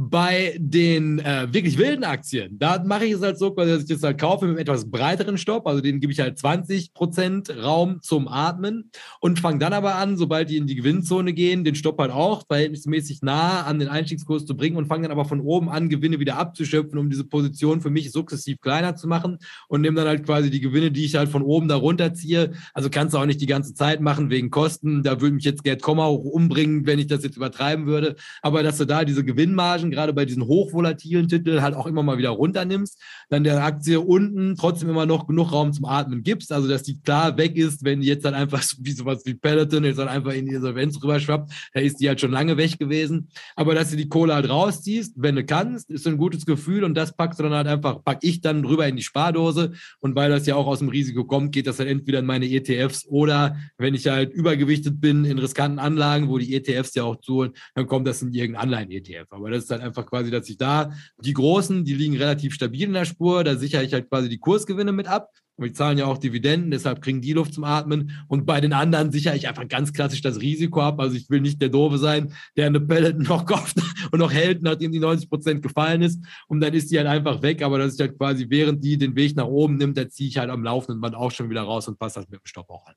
Bei 0.10 0.56
den 0.57 1.19
äh, 1.19 1.48
wirklich 1.52 1.78
wilden 1.78 2.03
Aktien, 2.03 2.57
da 2.57 2.84
mache 2.84 3.06
ich 3.06 3.14
es 3.14 3.22
halt 3.22 3.38
so, 3.38 3.52
dass 3.52 3.84
ich 3.84 3.88
das 3.88 4.02
halt 4.02 4.19
kaufe 4.19 4.45
mit 4.45 4.56
einem 4.56 4.61
etwas 4.61 4.90
breiteren 4.90 5.38
Stopp, 5.38 5.68
also 5.68 5.80
den 5.80 5.99
gebe 5.99 6.11
ich 6.11 6.19
halt 6.19 6.40
20% 6.40 7.61
Raum 7.61 8.02
zum 8.02 8.28
Atmen 8.28 8.90
und 9.19 9.40
fange 9.40 9.60
dann 9.60 9.73
aber 9.73 9.95
an, 9.95 10.18
sobald 10.18 10.49
die 10.49 10.57
in 10.57 10.65
die 10.65 10.73
Gewinnzone 10.73 11.34
gehen, 11.34 11.64
den 11.64 11.76
Stopp 11.76 11.99
halt 11.99 12.10
auch 12.10 12.48
verhältnismäßig 12.48 13.22
nah 13.22 13.61
an 13.61 13.78
den 13.78 13.90
Einstiegskurs 13.90 14.48
zu 14.48 14.57
bringen 14.57 14.76
und 14.76 14.88
fange 14.88 15.03
dann 15.03 15.11
aber 15.11 15.26
von 15.26 15.40
oben 15.40 15.69
an, 15.69 15.88
Gewinne 15.90 16.19
wieder 16.19 16.38
abzuschöpfen, 16.38 16.98
um 16.98 17.11
diese 17.11 17.26
Position 17.26 17.82
für 17.82 17.91
mich 17.91 18.11
sukzessiv 18.11 18.60
kleiner 18.60 18.95
zu 18.95 19.07
machen 19.07 19.38
und 19.68 19.82
nehme 19.82 19.98
dann 19.98 20.07
halt 20.07 20.26
quasi 20.26 20.49
die 20.49 20.61
Gewinne, 20.61 20.90
die 20.90 21.06
ich 21.06 21.15
halt 21.15 21.30
von 21.30 21.44
oben 21.44 21.68
da 21.68 21.76
runterziehe. 21.76 22.53
Also 22.73 22.90
kannst 22.90 23.14
du 23.14 23.19
auch 23.19 23.26
nicht 23.28 23.41
die 23.41 23.45
ganze 23.45 23.76
Zeit 23.76 24.02
machen 24.02 24.32
wegen 24.32 24.49
Kosten. 24.49 25.03
Da 25.03 25.22
würde 25.22 25.36
mich 25.36 25.44
jetzt 25.44 25.64
Gerd 25.64 25.84
Komma 25.84 26.06
auch 26.06 26.23
umbringen, 26.23 26.88
wenn 26.88 26.98
ich 26.98 27.07
das 27.07 27.23
jetzt 27.23 27.38
übertreiben 27.38 27.86
würde. 27.86 28.15
Aber 28.41 28.64
dass 28.64 28.78
du 28.78 28.86
da 28.86 29.06
diese 29.06 29.23
Gewinnmargen 29.23 29.90
gerade 29.91 30.13
bei 30.13 30.26
diesen 30.26 30.45
hochvolatilen 30.45 31.27
Titeln 31.27 31.61
halt 31.61 31.76
auch 31.76 31.85
immer 31.85 32.03
mal 32.03 32.18
wieder 32.18 32.30
runternimmst, 32.30 32.99
dann 33.30 33.43
der 33.43 33.63
Aktie 33.63 33.99
unten 33.99 34.55
trotzdem 34.55 34.89
immer 34.89 35.05
noch 35.05 35.27
genug 35.27 35.51
Raum 35.51 35.73
zum 35.73 35.85
Atmen 35.85 36.23
gibst, 36.23 36.51
also 36.51 36.68
dass 36.68 36.84
die 36.84 36.99
klar 36.99 37.38
weg 37.38 37.55
ist, 37.57 37.84
wenn 37.84 38.01
die 38.01 38.07
jetzt 38.07 38.26
dann 38.26 38.34
einfach 38.34 38.63
wie 38.80 38.91
sowas 38.91 39.23
wie 39.26 39.34
Peloton 39.34 39.84
jetzt 39.84 39.99
dann 39.99 40.07
einfach 40.07 40.34
in 40.34 40.45
die 40.45 40.55
Insolvenz 40.55 41.01
rüberschwappt, 41.01 41.51
da 41.73 41.80
ist 41.80 41.97
die 41.99 42.07
halt 42.07 42.19
schon 42.19 42.31
lange 42.31 42.57
weg 42.57 42.80
gewesen, 42.80 43.30
aber 43.55 43.76
dass 43.76 43.91
du 43.91 43.97
die 43.97 44.09
Kohle 44.09 44.34
halt 44.34 44.49
rausziehst, 44.49 45.13
wenn 45.18 45.35
du 45.35 45.43
kannst, 45.43 45.89
ist 45.89 46.07
ein 46.07 46.18
gutes 46.18 46.45
Gefühl 46.45 46.84
und 46.84 46.95
das 46.95 47.15
packst 47.15 47.39
du 47.39 47.43
dann 47.43 47.53
halt 47.53 47.68
einfach, 47.68 48.03
pack 48.03 48.19
ich 48.22 48.41
dann 48.41 48.63
rüber 48.65 48.88
in 48.88 48.95
die 48.95 49.03
Spardose. 49.03 49.73
Und 49.99 50.15
weil 50.15 50.30
das 50.30 50.45
ja 50.45 50.55
auch 50.55 50.68
aus 50.68 50.80
dem 50.80 50.89
Risiko 50.89 51.26
kommt, 51.26 51.51
geht 51.51 51.68
das 51.68 51.77
dann 51.77 51.88
entweder 51.88 52.19
in 52.19 52.26
meine 52.26 52.45
ETFs 52.45 53.05
oder 53.07 53.57
wenn 53.77 53.93
ich 53.93 54.07
halt 54.07 54.34
übergewichtet 54.34 55.01
bin 55.01 55.26
in 55.26 55.38
riskanten 55.39 55.80
Anlagen, 55.80 56.30
wo 56.30 56.38
die 56.38 56.53
ETFs 56.55 56.95
ja 56.95 57.03
auch 57.03 57.19
zuholen, 57.22 57.53
dann 57.76 57.88
kommt 57.88 58.07
das 58.07 58.22
in 58.22 58.34
irgendein 58.34 58.63
Anleihen-ETF. 58.63 59.27
Aber 59.30 59.49
das 59.49 59.63
ist 59.63 59.70
halt 59.72 59.81
einfach 59.81 60.06
quasi, 60.06 60.31
dass 60.31 60.49
ich 60.49 60.57
da, 60.57 60.91
die 61.19 61.34
Großen, 61.34 61.84
die 61.85 61.93
liegen 61.93 62.18
relativ 62.18 62.53
stabil 62.53 62.84
in 62.84 62.93
der 62.93 63.06
Spur, 63.06 63.43
da 63.43 63.56
sichere 63.56 63.84
ich 63.84 63.93
halt 63.93 64.10
quasi 64.10 64.30
die 64.30 64.39
Kursgewinne 64.39 64.91
mit 64.91 65.07
ab. 65.07 65.30
Und 65.57 65.68
die 65.68 65.73
zahlen 65.73 65.98
ja 65.98 66.06
auch 66.06 66.18
Dividenden, 66.18 66.72
deshalb 66.72 67.02
kriegen 67.03 67.22
die 67.22 67.34
Luft 67.34 67.53
zum 67.53 67.65
Atmen. 67.65 68.11
Und 68.27 68.45
bei 68.45 68.61
den 68.61 68.73
anderen 68.73 69.11
sichere 69.11 69.35
ich 69.35 69.48
einfach 69.48 69.68
ganz 69.68 69.93
klassisch 69.93 70.22
das 70.22 70.41
Risiko 70.41 70.81
ab. 70.81 70.99
Also 70.99 71.15
ich 71.15 71.30
will 71.30 71.39
nicht 71.39 71.61
der 71.61 71.69
Doofe 71.69 71.99
sein, 71.99 72.34
der 72.57 72.65
eine 72.65 72.80
Pellet 72.80 73.19
noch 73.19 73.45
kauft 73.45 73.77
und 74.11 74.19
noch 74.19 74.34
hält, 74.34 74.64
nachdem 74.64 74.91
die 74.91 74.99
90 74.99 75.30
Prozent 75.30 75.61
gefallen 75.61 76.02
ist. 76.02 76.19
Und 76.48 76.61
dann 76.61 76.73
ist 76.73 76.89
die 76.89 76.98
halt 76.98 77.07
einfach 77.07 77.43
weg. 77.43 77.61
Aber 77.61 77.77
dass 77.77 77.93
ich 77.93 77.99
halt 77.99 78.18
quasi, 78.18 78.48
während 78.49 78.84
die 78.84 78.98
den 78.98 79.15
Weg 79.15 79.35
nach 79.35 79.45
oben 79.45 79.76
nimmt, 79.77 79.98
da 79.98 80.10
ziehe 80.10 80.30
ich 80.30 80.38
halt 80.39 80.49
am 80.49 80.64
laufenden 80.64 80.99
Band 80.99 81.15
auch 81.15 81.31
schon 81.31 81.49
wieder 81.49 81.61
raus 81.61 81.88
und 81.88 81.99
passe 81.99 82.22
das 82.22 82.30
mit 82.30 82.39
dem 82.39 82.45
Stopp 82.45 82.69
auch 82.69 82.88
an. 82.88 82.95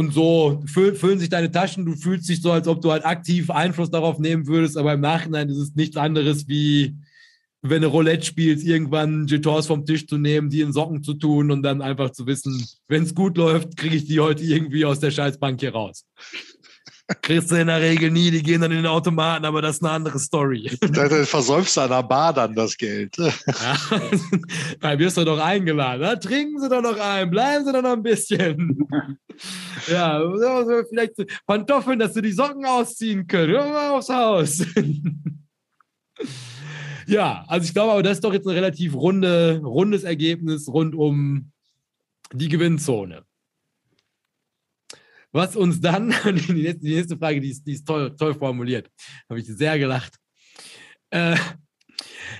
Und 0.00 0.14
so 0.14 0.62
füllen 0.64 1.18
sich 1.18 1.28
deine 1.28 1.50
Taschen, 1.50 1.84
du 1.84 1.94
fühlst 1.94 2.26
dich 2.26 2.40
so, 2.40 2.52
als 2.52 2.66
ob 2.66 2.80
du 2.80 2.90
halt 2.90 3.04
aktiv 3.04 3.50
Einfluss 3.50 3.90
darauf 3.90 4.18
nehmen 4.18 4.46
würdest, 4.46 4.78
aber 4.78 4.94
im 4.94 5.02
Nachhinein 5.02 5.50
ist 5.50 5.58
es 5.58 5.74
nichts 5.74 5.98
anderes 5.98 6.48
wie, 6.48 6.96
wenn 7.60 7.82
du 7.82 7.88
Roulette 7.88 8.24
spielst, 8.24 8.64
irgendwann 8.64 9.26
Jetons 9.26 9.66
vom 9.66 9.84
Tisch 9.84 10.06
zu 10.06 10.16
nehmen, 10.16 10.48
die 10.48 10.62
in 10.62 10.72
Socken 10.72 11.02
zu 11.02 11.12
tun 11.12 11.50
und 11.50 11.62
dann 11.62 11.82
einfach 11.82 12.12
zu 12.12 12.26
wissen, 12.26 12.66
wenn 12.88 13.02
es 13.02 13.14
gut 13.14 13.36
läuft, 13.36 13.76
kriege 13.76 13.94
ich 13.94 14.06
die 14.06 14.20
heute 14.20 14.42
irgendwie 14.42 14.86
aus 14.86 15.00
der 15.00 15.10
Scheißbank 15.10 15.60
hier 15.60 15.72
raus. 15.72 16.06
Kriegst 17.22 17.50
du 17.50 17.56
in 17.56 17.66
der 17.66 17.80
Regel 17.80 18.10
nie, 18.10 18.30
die 18.30 18.42
gehen 18.42 18.60
dann 18.60 18.70
in 18.70 18.78
den 18.78 18.86
Automaten, 18.86 19.44
aber 19.44 19.60
das 19.62 19.76
ist 19.76 19.82
eine 19.82 19.92
andere 19.92 20.18
Story. 20.18 20.70
Dann 20.80 21.26
versäufst 21.26 21.76
du 21.76 21.80
an 21.80 21.90
der 21.90 22.02
Bar 22.02 22.32
dann 22.32 22.54
das 22.54 22.76
Geld. 22.76 23.16
Ja, 23.16 23.32
da 24.80 24.98
wirst 24.98 25.16
du 25.16 25.24
doch 25.24 25.38
eingeladen. 25.38 26.02
Na, 26.02 26.16
trinken 26.16 26.60
Sie 26.60 26.68
doch 26.68 26.82
noch 26.82 26.98
ein, 26.98 27.30
bleiben 27.30 27.64
Sie 27.64 27.72
doch 27.72 27.82
noch 27.82 27.92
ein 27.92 28.02
bisschen. 28.02 28.88
Ja, 29.88 30.22
vielleicht 30.88 31.14
Pantoffeln, 31.46 31.98
dass 31.98 32.14
Sie 32.14 32.22
die 32.22 32.32
Socken 32.32 32.64
ausziehen 32.64 33.26
können. 33.26 33.52
Hör 33.54 33.68
mal 33.68 33.90
aufs 33.90 34.08
Haus. 34.08 34.64
Ja, 37.06 37.44
also 37.48 37.64
ich 37.64 37.72
glaube 37.72 37.92
aber, 37.92 38.02
das 38.02 38.18
ist 38.18 38.24
doch 38.24 38.32
jetzt 38.32 38.46
ein 38.46 38.54
relativ 38.54 38.94
runde, 38.94 39.60
rundes 39.64 40.04
Ergebnis 40.04 40.68
rund 40.68 40.94
um 40.94 41.50
die 42.32 42.48
Gewinnzone. 42.48 43.24
Was 45.32 45.56
uns 45.56 45.80
dann, 45.80 46.10
die 46.24 46.52
nächste, 46.52 46.80
die 46.80 46.94
nächste 46.94 47.16
Frage, 47.16 47.40
die 47.40 47.50
ist, 47.50 47.66
die 47.66 47.72
ist 47.72 47.86
toll, 47.86 48.14
toll 48.16 48.34
formuliert, 48.34 48.88
habe 49.28 49.40
ich 49.40 49.46
sehr 49.46 49.78
gelacht. 49.78 50.16
Äh, 51.10 51.36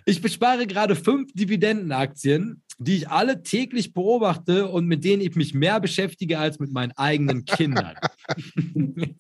ich 0.04 0.20
bespare 0.20 0.66
gerade 0.66 0.96
fünf 0.96 1.32
Dividendenaktien, 1.34 2.62
die 2.78 2.96
ich 2.96 3.08
alle 3.08 3.42
täglich 3.42 3.92
beobachte 3.92 4.68
und 4.68 4.86
mit 4.86 5.04
denen 5.04 5.22
ich 5.22 5.36
mich 5.36 5.54
mehr 5.54 5.80
beschäftige 5.80 6.38
als 6.38 6.58
mit 6.58 6.72
meinen 6.72 6.92
eigenen 6.92 7.44
Kindern. 7.44 7.94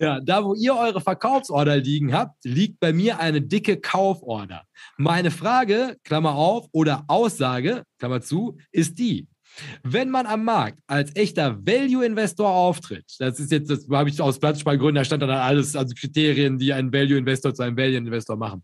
Ja, 0.00 0.20
da 0.20 0.44
wo 0.44 0.54
ihr 0.54 0.74
eure 0.74 1.00
Verkaufsorder 1.00 1.76
liegen 1.76 2.12
habt, 2.12 2.44
liegt 2.44 2.78
bei 2.80 2.92
mir 2.92 3.18
eine 3.18 3.42
dicke 3.42 3.80
Kauforder. 3.80 4.62
Meine 4.96 5.30
Frage, 5.30 5.96
Klammer 6.04 6.34
auf, 6.34 6.66
oder 6.72 7.04
Aussage, 7.08 7.82
Klammer 7.98 8.20
zu, 8.20 8.56
ist 8.70 8.98
die. 8.98 9.26
Wenn 9.82 10.10
man 10.10 10.26
am 10.26 10.44
Markt 10.44 10.78
als 10.86 11.14
echter 11.16 11.58
Value-Investor 11.66 12.48
auftritt, 12.48 13.04
das 13.18 13.40
ist 13.40 13.50
jetzt, 13.50 13.70
das 13.70 13.88
habe 13.90 14.08
ich 14.08 14.20
aus 14.20 14.38
Platzspargründen, 14.38 14.96
da 14.96 15.04
stand 15.04 15.22
dann 15.22 15.30
alles, 15.30 15.76
also 15.76 15.94
Kriterien, 15.94 16.58
die 16.58 16.72
einen 16.72 16.92
Value-Investor 16.92 17.54
zu 17.54 17.62
einem 17.62 17.76
Value-Investor 17.76 18.36
machen. 18.36 18.62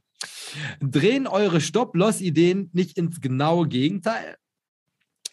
Drehen 0.80 1.26
eure 1.26 1.60
Stop-Loss-Ideen 1.60 2.70
nicht 2.72 2.96
ins 2.96 3.20
genaue 3.20 3.68
Gegenteil? 3.68 4.36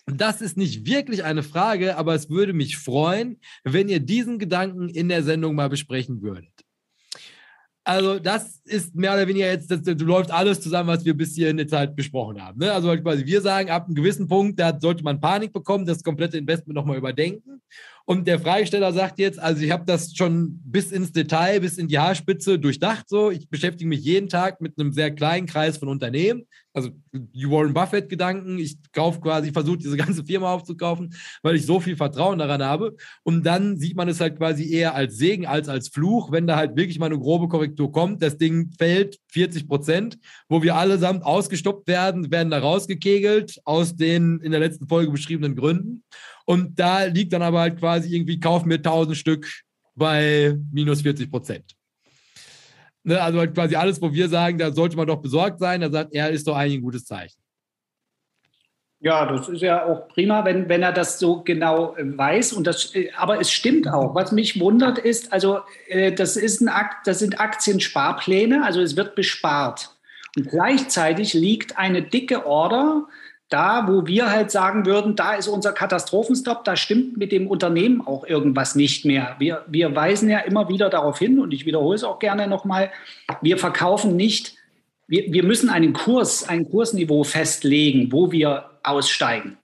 Das 0.08 0.42
ist 0.42 0.58
nicht 0.58 0.86
wirklich 0.86 1.24
eine 1.24 1.44
Frage, 1.44 1.96
aber 1.98 2.16
es 2.16 2.30
würde 2.30 2.54
mich 2.54 2.78
freuen, 2.78 3.40
wenn 3.64 3.88
ihr 3.88 4.00
diesen 4.00 4.40
Gedanken 4.40 4.90
in 4.90 5.10
der 5.10 5.24
Sendung 5.24 5.56
mal 5.56 5.70
besprechen 5.70 6.22
würdet. 6.22 6.61
Also, 7.84 8.20
das 8.20 8.62
ist 8.66 8.94
mehr 8.96 9.14
oder 9.14 9.28
weniger 9.28 9.48
jetzt, 9.48 9.72
das, 9.72 9.82
das 9.82 10.00
läuft 10.00 10.30
alles 10.30 10.62
zusammen, 10.62 10.90
was 10.90 11.04
wir 11.04 11.16
bis 11.16 11.34
hierhin 11.34 11.58
jetzt 11.58 11.74
halt 11.74 11.96
besprochen 11.96 12.40
haben. 12.40 12.60
Ne? 12.60 12.72
Also, 12.72 12.96
quasi, 12.98 13.26
wir 13.26 13.42
sagen, 13.42 13.72
ab 13.72 13.86
einem 13.86 13.96
gewissen 13.96 14.28
Punkt, 14.28 14.60
da 14.60 14.78
sollte 14.80 15.04
man 15.04 15.20
Panik 15.20 15.52
bekommen, 15.52 15.86
das 15.86 16.04
komplette 16.04 16.38
Investment 16.38 16.76
nochmal 16.76 16.98
überdenken. 16.98 17.62
Und 18.06 18.28
der 18.28 18.40
Fragesteller 18.40 18.92
sagt 18.94 19.20
jetzt, 19.20 19.40
also 19.40 19.64
ich 19.64 19.72
habe 19.72 19.86
das 19.86 20.14
schon 20.16 20.60
bis 20.66 20.92
ins 20.92 21.12
Detail, 21.12 21.60
bis 21.62 21.78
in 21.78 21.88
die 21.88 22.00
Haarspitze 22.00 22.60
durchdacht. 22.60 23.08
So, 23.08 23.32
ich 23.32 23.48
beschäftige 23.50 23.88
mich 23.88 24.02
jeden 24.02 24.28
Tag 24.28 24.60
mit 24.60 24.78
einem 24.78 24.92
sehr 24.92 25.12
kleinen 25.12 25.48
Kreis 25.48 25.78
von 25.78 25.88
Unternehmen. 25.88 26.44
Also 26.74 26.92
die 27.12 27.50
Warren 27.50 27.74
Buffett-Gedanken. 27.74 28.58
Ich 28.58 28.78
kaufe 28.94 29.20
quasi, 29.20 29.52
versuche 29.52 29.78
diese 29.78 29.98
ganze 29.98 30.24
Firma 30.24 30.54
aufzukaufen, 30.54 31.14
weil 31.42 31.56
ich 31.56 31.66
so 31.66 31.80
viel 31.80 31.96
Vertrauen 31.96 32.40
daran 32.40 32.64
habe. 32.64 32.96
Und 33.24 33.46
dann 33.46 33.78
sieht 33.78 33.98
man 33.98 34.08
es 34.08 34.22
halt 34.22 34.38
quasi 34.38 34.72
eher 34.72 34.96
als 34.96 35.18
Segen 35.18 35.46
als 35.46 35.68
als 35.68 35.90
Fluch, 35.90 36.32
wenn 36.32 36.48
da 36.48 36.56
halt 36.56 36.76
wirklich 36.76 37.00
mal 37.00 37.08
eine 37.08 37.20
grobe 37.20 37.48
Korrektur 37.48 37.92
kommt. 37.92 38.22
Das 38.22 38.38
Ding 38.38 38.72
fällt 38.78 39.20
40 39.32 39.68
Prozent, 39.68 40.18
wo 40.48 40.64
wir 40.64 40.76
allesamt 40.76 41.24
ausgestoppt 41.24 41.88
werden, 41.88 42.32
werden 42.32 42.52
da 42.52 42.60
rausgekegelt 42.60 43.60
aus 43.66 43.96
den 43.96 44.40
in 44.40 44.52
der 44.52 44.60
letzten 44.60 44.88
Folge 44.88 45.12
beschriebenen 45.12 45.56
Gründen. 45.56 46.04
Und 46.46 46.80
da 46.80 47.04
liegt 47.04 47.34
dann 47.34 47.42
aber 47.42 47.62
halt 47.62 47.80
quasi 47.80 48.16
irgendwie, 48.16 48.40
kauf 48.40 48.66
mir 48.66 48.76
1000 48.76 49.18
Stück 49.18 49.48
bei 49.96 50.58
minus 50.72 51.02
40 51.02 51.30
Prozent. 51.30 51.76
Ne, 53.04 53.20
also 53.20 53.40
quasi 53.48 53.76
alles, 53.76 54.02
wo 54.02 54.14
wir 54.14 54.30
sagen, 54.30 54.58
da 54.58 54.72
sollte 54.72 54.96
man 54.96 55.08
doch 55.08 55.22
besorgt 55.22 55.60
sein, 55.60 55.82
da 55.82 55.90
sagt 55.90 56.14
er, 56.14 56.30
ist 56.30 56.48
doch 56.48 56.56
eigentlich 56.56 56.80
ein 56.80 56.84
gutes 56.84 57.06
Zeichen. 57.06 57.42
Ja, 59.04 59.26
das 59.26 59.50
ist 59.50 59.64
ja 59.64 59.84
auch 59.84 60.08
prima, 60.10 60.46
wenn, 60.46 60.70
wenn 60.70 60.84
er 60.84 60.92
das 60.92 61.18
so 61.18 61.42
genau 61.42 61.96
äh, 61.96 62.18
weiß. 62.18 62.54
Und 62.54 62.68
das, 62.68 62.94
äh, 62.94 63.10
aber 63.18 63.42
es 63.42 63.52
stimmt 63.52 63.88
auch. 63.88 64.14
Was 64.14 64.32
mich 64.32 64.60
wundert 64.60 65.00
ist, 65.00 65.34
also 65.34 65.62
äh, 65.88 66.12
das, 66.12 66.38
ist 66.38 66.62
ein 66.62 66.70
Akt, 66.70 67.08
das 67.08 67.18
sind 67.18 67.40
Aktiensparpläne, 67.40 68.64
also 68.64 68.80
es 68.80 68.96
wird 68.96 69.16
bespart. 69.16 69.90
Und 70.38 70.50
gleichzeitig 70.50 71.34
liegt 71.34 71.80
eine 71.80 72.04
dicke 72.04 72.46
Order 72.46 73.08
da, 73.52 73.88
wo 73.88 74.08
wir 74.08 74.32
halt 74.32 74.50
sagen 74.50 74.86
würden, 74.86 75.16
da 75.16 75.34
ist 75.34 75.48
unser 75.48 75.74
Katastrophenstopp, 75.74 76.64
da 76.64 76.76
stimmt 76.78 77.18
mit 77.18 77.32
dem 77.32 77.48
Unternehmen 77.48 78.02
auch 78.06 78.26
irgendwas 78.26 78.76
nicht 78.76 79.04
mehr. 79.06 79.36
Wir, 79.40 79.66
wir 79.68 79.94
weisen 79.94 80.30
ja 80.30 80.40
immer 80.40 80.70
wieder 80.70 80.90
darauf 80.90 81.20
hin, 81.20 81.38
und 81.40 81.54
ich 81.54 81.66
wiederhole 81.66 81.96
es 81.96 82.04
auch 82.06 82.20
gerne 82.20 82.48
nochmal, 82.48 82.92
wir 83.42 83.58
verkaufen 83.58 84.16
nicht, 84.16 84.56
wir, 85.08 85.34
wir 85.34 85.44
müssen 85.44 85.70
einen 85.70 85.92
Kurs, 85.92 86.48
ein 86.48 86.70
Kursniveau 86.70 87.26
festlegen, 87.26 88.12
wo 88.14 88.32
wir 88.32 88.70
aussteigen. 88.84 89.58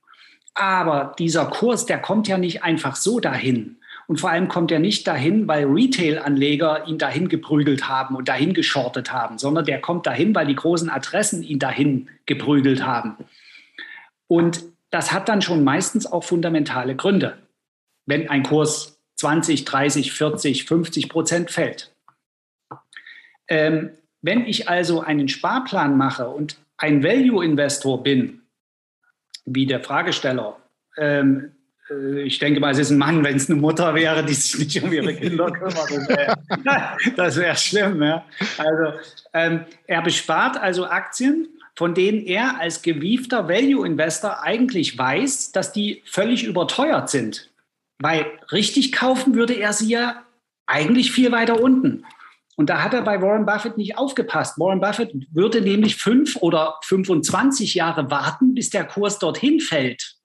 Aber 0.54 1.14
dieser 1.18 1.46
Kurs, 1.46 1.86
der 1.86 1.98
kommt 1.98 2.28
ja 2.28 2.36
nicht 2.36 2.62
einfach 2.62 2.94
so 2.94 3.20
dahin. 3.20 3.76
Und 4.06 4.20
vor 4.20 4.30
allem 4.30 4.48
kommt 4.48 4.70
er 4.70 4.78
nicht 4.78 5.06
dahin, 5.06 5.48
weil 5.48 5.64
Retail-Anleger 5.64 6.88
ihn 6.88 6.98
dahin 6.98 7.28
geprügelt 7.28 7.88
haben 7.88 8.16
und 8.16 8.28
dahin 8.28 8.54
geschortet 8.54 9.12
haben, 9.12 9.38
sondern 9.38 9.64
der 9.66 9.80
kommt 9.80 10.06
dahin, 10.06 10.34
weil 10.34 10.46
die 10.46 10.54
großen 10.54 10.90
Adressen 10.90 11.42
ihn 11.42 11.58
dahin 11.58 12.08
geprügelt 12.26 12.84
haben. 12.84 13.16
Und 14.28 14.62
das 14.90 15.12
hat 15.12 15.28
dann 15.28 15.42
schon 15.42 15.64
meistens 15.64 16.06
auch 16.06 16.24
fundamentale 16.24 16.94
Gründe, 16.94 17.38
wenn 18.06 18.28
ein 18.28 18.42
Kurs 18.42 19.00
20, 19.16 19.64
30, 19.64 20.12
40, 20.12 20.64
50 20.64 21.08
Prozent 21.08 21.50
fällt. 21.50 21.92
Ähm, 23.48 23.90
wenn 24.22 24.46
ich 24.46 24.68
also 24.68 25.00
einen 25.00 25.28
Sparplan 25.28 25.96
mache 25.96 26.28
und 26.28 26.58
ein 26.76 27.02
Value-Investor 27.02 28.02
bin, 28.02 28.42
wie 29.44 29.66
der 29.66 29.82
Fragesteller, 29.82 30.56
ähm, 30.96 31.52
äh, 31.90 32.22
ich 32.22 32.38
denke 32.38 32.60
mal, 32.60 32.72
es 32.72 32.78
ist 32.78 32.90
ein 32.90 32.98
Mann, 32.98 33.24
wenn 33.24 33.36
es 33.36 33.50
eine 33.50 33.60
Mutter 33.60 33.94
wäre, 33.94 34.24
die 34.24 34.34
sich 34.34 34.58
nicht 34.58 34.82
um 34.82 34.92
ihre 34.92 35.14
Kinder 35.14 35.50
kümmert. 35.52 35.90
Das 37.16 37.36
wäre 37.36 37.36
wär 37.46 37.54
schlimm. 37.56 38.02
Ja? 38.02 38.24
Also, 38.58 38.98
ähm, 39.32 39.64
er 39.86 40.02
bespart 40.02 40.60
also 40.60 40.86
Aktien 40.86 41.48
von 41.78 41.94
denen 41.94 42.26
er 42.26 42.58
als 42.58 42.82
gewiefter 42.82 43.48
Value-Investor 43.48 44.42
eigentlich 44.42 44.98
weiß, 44.98 45.52
dass 45.52 45.70
die 45.70 46.02
völlig 46.06 46.42
überteuert 46.42 47.08
sind. 47.08 47.52
Weil 48.00 48.26
richtig 48.50 48.90
kaufen 48.90 49.36
würde 49.36 49.54
er 49.54 49.72
sie 49.72 49.90
ja 49.90 50.24
eigentlich 50.66 51.12
viel 51.12 51.30
weiter 51.30 51.60
unten. 51.60 52.04
Und 52.56 52.68
da 52.68 52.82
hat 52.82 52.94
er 52.94 53.02
bei 53.02 53.22
Warren 53.22 53.46
Buffett 53.46 53.76
nicht 53.76 53.96
aufgepasst. 53.96 54.58
Warren 54.58 54.80
Buffett 54.80 55.12
würde 55.30 55.60
nämlich 55.60 55.94
fünf 55.94 56.34
oder 56.34 56.80
25 56.82 57.74
Jahre 57.74 58.10
warten, 58.10 58.54
bis 58.54 58.70
der 58.70 58.84
Kurs 58.84 59.20
dorthin 59.20 59.60
fällt. 59.60 60.16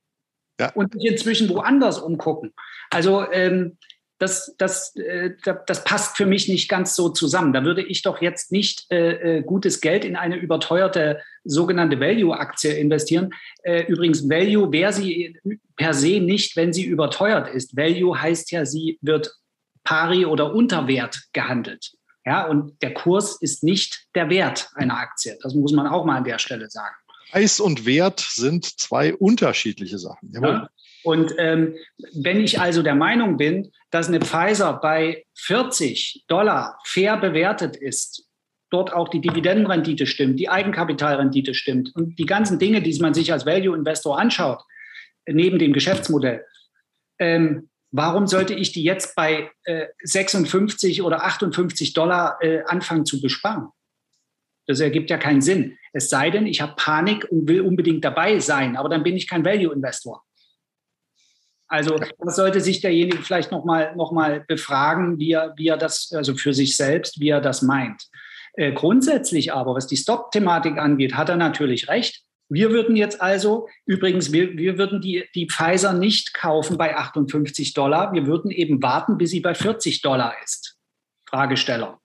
Ja. 0.59 0.71
Und 0.71 0.93
sich 0.93 1.05
inzwischen 1.05 1.49
woanders 1.49 1.99
umgucken. 1.99 2.51
Also 2.89 3.31
ähm, 3.31 3.77
das, 4.17 4.55
das, 4.57 4.95
äh, 4.95 5.35
das 5.67 5.83
passt 5.83 6.17
für 6.17 6.25
mich 6.25 6.47
nicht 6.47 6.67
ganz 6.67 6.95
so 6.95 7.09
zusammen. 7.09 7.53
Da 7.53 7.63
würde 7.63 7.83
ich 7.83 8.01
doch 8.01 8.23
jetzt 8.23 8.51
nicht 8.51 8.91
äh, 8.91 9.37
äh, 9.37 9.41
gutes 9.43 9.81
Geld 9.81 10.03
in 10.03 10.15
eine 10.15 10.37
überteuerte 10.37 11.21
sogenannte 11.43 11.99
Value-Aktie 11.99 12.73
investieren. 12.73 13.33
Äh, 13.63 13.83
übrigens, 13.87 14.29
Value 14.29 14.71
wäre 14.71 14.93
sie 14.93 15.37
per 15.75 15.93
se 15.93 16.19
nicht, 16.19 16.55
wenn 16.55 16.73
sie 16.73 16.85
überteuert 16.85 17.53
ist. 17.53 17.75
Value 17.75 18.19
heißt 18.19 18.51
ja, 18.51 18.65
sie 18.65 18.97
wird 19.01 19.33
pari 19.83 20.25
oder 20.25 20.53
unter 20.53 20.87
Wert 20.87 21.23
gehandelt. 21.33 21.91
Ja, 22.25 22.47
und 22.47 22.81
der 22.81 22.93
Kurs 22.93 23.41
ist 23.41 23.63
nicht 23.63 24.05
der 24.15 24.29
Wert 24.29 24.69
einer 24.75 24.97
Aktie. 24.97 25.37
Das 25.41 25.53
muss 25.53 25.73
man 25.73 25.87
auch 25.87 26.05
mal 26.05 26.17
an 26.17 26.23
der 26.23 26.39
Stelle 26.39 26.69
sagen. 26.69 26.95
Preis 27.31 27.59
und 27.59 27.85
Wert 27.85 28.19
sind 28.21 28.65
zwei 28.79 29.13
unterschiedliche 29.13 29.97
Sachen. 29.97 30.31
Ja. 30.31 30.69
Und 31.03 31.33
ähm, 31.37 31.75
wenn 32.13 32.39
ich 32.39 32.61
also 32.61 32.81
der 32.81 32.95
Meinung 32.95 33.37
bin, 33.37 33.71
dass 33.91 34.07
eine 34.07 34.21
Pfizer 34.21 34.73
bei 34.73 35.25
40 35.35 36.23
Dollar 36.27 36.77
fair 36.85 37.17
bewertet 37.17 37.75
ist, 37.75 38.25
dort 38.73 38.91
auch 38.91 39.09
die 39.09 39.21
Dividendenrendite 39.21 40.07
stimmt, 40.07 40.39
die 40.39 40.49
Eigenkapitalrendite 40.49 41.53
stimmt 41.53 41.95
und 41.95 42.17
die 42.17 42.25
ganzen 42.25 42.57
Dinge, 42.57 42.81
die 42.81 42.99
man 42.99 43.13
sich 43.13 43.31
als 43.31 43.45
Value-Investor 43.45 44.19
anschaut, 44.19 44.63
neben 45.27 45.59
dem 45.59 45.73
Geschäftsmodell, 45.73 46.43
ähm, 47.19 47.69
warum 47.91 48.25
sollte 48.25 48.55
ich 48.55 48.71
die 48.71 48.83
jetzt 48.83 49.15
bei 49.15 49.51
äh, 49.65 49.87
56 50.01 51.03
oder 51.03 51.23
58 51.23 51.93
Dollar 51.93 52.39
äh, 52.41 52.63
anfangen 52.65 53.05
zu 53.05 53.21
besparen? 53.21 53.69
Das 54.65 54.79
ergibt 54.79 55.09
ja 55.09 55.17
keinen 55.17 55.41
Sinn. 55.41 55.77
Es 55.91 56.09
sei 56.09 56.31
denn, 56.31 56.47
ich 56.47 56.61
habe 56.61 56.73
Panik 56.75 57.27
und 57.29 57.47
will 57.47 57.61
unbedingt 57.61 58.03
dabei 58.03 58.39
sein, 58.39 58.75
aber 58.75 58.89
dann 58.89 59.03
bin 59.03 59.15
ich 59.15 59.27
kein 59.27 59.45
Value-Investor. 59.45 60.23
Also 61.67 61.97
das 61.97 62.35
sollte 62.35 62.61
sich 62.61 62.81
derjenige 62.81 63.21
vielleicht 63.21 63.51
nochmal 63.51 63.95
noch 63.95 64.11
mal 64.11 64.43
befragen, 64.47 65.19
wie 65.19 65.31
er, 65.31 65.53
wie 65.57 65.67
er 65.67 65.77
das, 65.77 66.11
also 66.13 66.35
für 66.35 66.53
sich 66.53 66.75
selbst, 66.77 67.19
wie 67.19 67.29
er 67.29 67.41
das 67.41 67.61
meint. 67.61 68.09
Äh, 68.53 68.71
grundsätzlich 68.73 69.53
aber, 69.53 69.75
was 69.75 69.87
die 69.87 69.97
Stop-Thematik 69.97 70.77
angeht, 70.77 71.15
hat 71.15 71.29
er 71.29 71.37
natürlich 71.37 71.87
recht. 71.87 72.23
Wir 72.49 72.69
würden 72.69 72.95
jetzt 72.95 73.21
also, 73.21 73.67
übrigens, 73.85 74.31
wir, 74.31 74.57
wir 74.57 74.77
würden 74.77 75.01
die, 75.01 75.25
die 75.33 75.47
Pfizer 75.47 75.93
nicht 75.93 76.33
kaufen 76.33 76.77
bei 76.77 76.95
58 76.95 77.73
Dollar. 77.73 78.13
Wir 78.13 78.27
würden 78.27 78.51
eben 78.51 78.81
warten, 78.83 79.17
bis 79.17 79.31
sie 79.31 79.39
bei 79.39 79.55
40 79.55 80.01
Dollar 80.01 80.35
ist. 80.43 80.77
Fragesteller. 81.27 81.99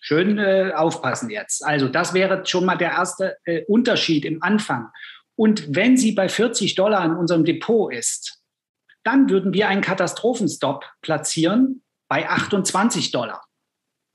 Schön 0.00 0.38
äh, 0.38 0.72
aufpassen 0.74 1.28
jetzt. 1.28 1.64
Also 1.64 1.88
das 1.88 2.14
wäre 2.14 2.46
schon 2.46 2.64
mal 2.64 2.76
der 2.76 2.92
erste 2.92 3.36
äh, 3.44 3.64
Unterschied 3.66 4.24
im 4.24 4.42
Anfang. 4.42 4.88
Und 5.36 5.74
wenn 5.74 5.96
sie 5.96 6.12
bei 6.12 6.28
40 6.28 6.74
Dollar 6.74 7.04
in 7.04 7.14
unserem 7.14 7.44
Depot 7.44 7.92
ist, 7.92 8.40
dann 9.04 9.28
würden 9.28 9.52
wir 9.52 9.68
einen 9.68 9.82
Katastrophenstop 9.82 10.84
platzieren 11.02 11.82
bei 12.08 12.28
28 12.28 13.12
Dollar, 13.12 13.42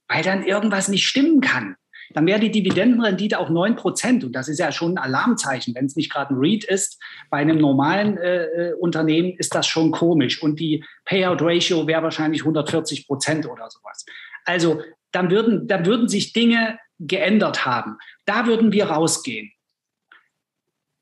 weil 0.08 0.24
dann 0.24 0.44
irgendwas 0.44 0.88
nicht 0.88 1.08
stimmen 1.08 1.42
kann. 1.42 1.76
Dann 2.14 2.28
wäre 2.28 2.40
die 2.40 2.52
Dividendenrendite 2.52 3.40
auch 3.40 3.50
9 3.50 3.76
Prozent. 3.76 4.24
Und 4.24 4.34
das 4.34 4.48
ist 4.48 4.60
ja 4.60 4.72
schon 4.72 4.98
ein 4.98 5.04
Alarmzeichen. 5.04 5.74
Wenn 5.74 5.86
es 5.86 5.96
nicht 5.96 6.12
gerade 6.12 6.34
ein 6.34 6.38
REIT 6.38 6.64
ist, 6.66 7.02
bei 7.30 7.38
einem 7.38 7.58
normalen 7.58 8.18
äh, 8.18 8.44
äh, 8.44 8.74
Unternehmen 8.74 9.34
ist 9.38 9.56
das 9.56 9.68
schon 9.68 9.92
komisch. 9.92 10.42
Und 10.42 10.60
die 10.60 10.84
Payout-Ratio 11.06 11.88
wäre 11.88 12.04
wahrscheinlich 12.04 12.42
140 12.42 13.08
Prozent 13.08 13.48
oder 13.48 13.70
sowas. 13.70 14.06
Also 14.46 14.82
dann 15.12 15.32
würden, 15.32 15.68
dann 15.68 15.86
würden 15.86 16.08
sich 16.08 16.34
Dinge 16.34 16.78
geändert 17.00 17.66
haben. 17.66 17.98
Da 18.26 18.46
würden 18.46 18.72
wir 18.72 18.86
rausgehen. 18.86 19.52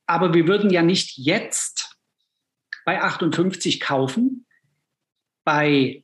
Aber 0.08 0.34
wir 0.34 0.48
würden 0.48 0.70
ja 0.70 0.82
nicht 0.82 1.18
jetzt 1.18 1.98
bei 2.86 3.02
58 3.02 3.80
kaufen, 3.80 4.46
bei 5.44 6.03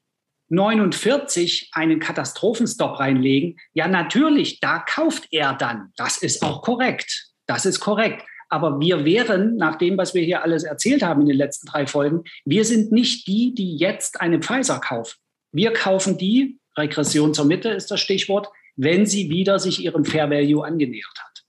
49 0.50 1.70
einen 1.74 2.00
Katastrophenstop 2.00 3.00
reinlegen, 3.00 3.58
ja 3.74 3.88
natürlich, 3.88 4.60
da 4.60 4.80
kauft 4.80 5.28
er 5.32 5.54
dann. 5.54 5.92
Das 5.96 6.18
ist 6.18 6.44
auch 6.44 6.62
korrekt. 6.62 7.30
Das 7.46 7.66
ist 7.66 7.80
korrekt. 7.80 8.24
Aber 8.50 8.80
wir 8.80 9.06
wären, 9.06 9.58
nach 9.58 9.76
dem, 9.78 9.98
was 9.98 10.14
wir 10.14 10.24
hier 10.24 10.44
alles 10.44 10.64
erzählt 10.64 11.04
haben 11.04 11.22
in 11.22 11.28
den 11.28 11.38
letzten 11.38 11.68
drei 11.68 11.86
Folgen, 11.86 12.24
wir 12.46 12.66
sind 12.66 12.92
nicht 12.92 13.28
die, 13.28 13.54
die 13.54 13.78
jetzt 13.78 14.22
eine 14.22 14.40
Pfizer 14.40 14.80
kaufen. 14.80 15.16
Wir 15.52 15.72
kaufen 15.72 16.18
die, 16.18 16.60
Regression 16.78 17.34
zur 17.34 17.46
Mitte 17.46 17.70
ist 17.70 17.92
das 17.92 18.00
Stichwort, 18.00 18.48
wenn 18.76 19.06
sie 19.06 19.30
wieder 19.30 19.60
sich 19.60 19.84
ihrem 19.84 20.06
Fair 20.06 20.30
Value 20.30 20.66
angenähert 20.66 21.14
hat. 21.20 21.44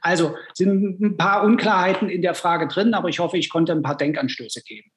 Also 0.00 0.36
sind 0.52 1.00
ein 1.00 1.16
paar 1.16 1.44
Unklarheiten 1.44 2.10
in 2.10 2.20
der 2.20 2.34
Frage 2.34 2.68
drin, 2.68 2.92
aber 2.92 3.08
ich 3.08 3.20
hoffe, 3.20 3.38
ich 3.38 3.48
konnte 3.48 3.72
ein 3.72 3.82
paar 3.82 3.96
Denkanstöße 3.96 4.62
geben. 4.62 4.90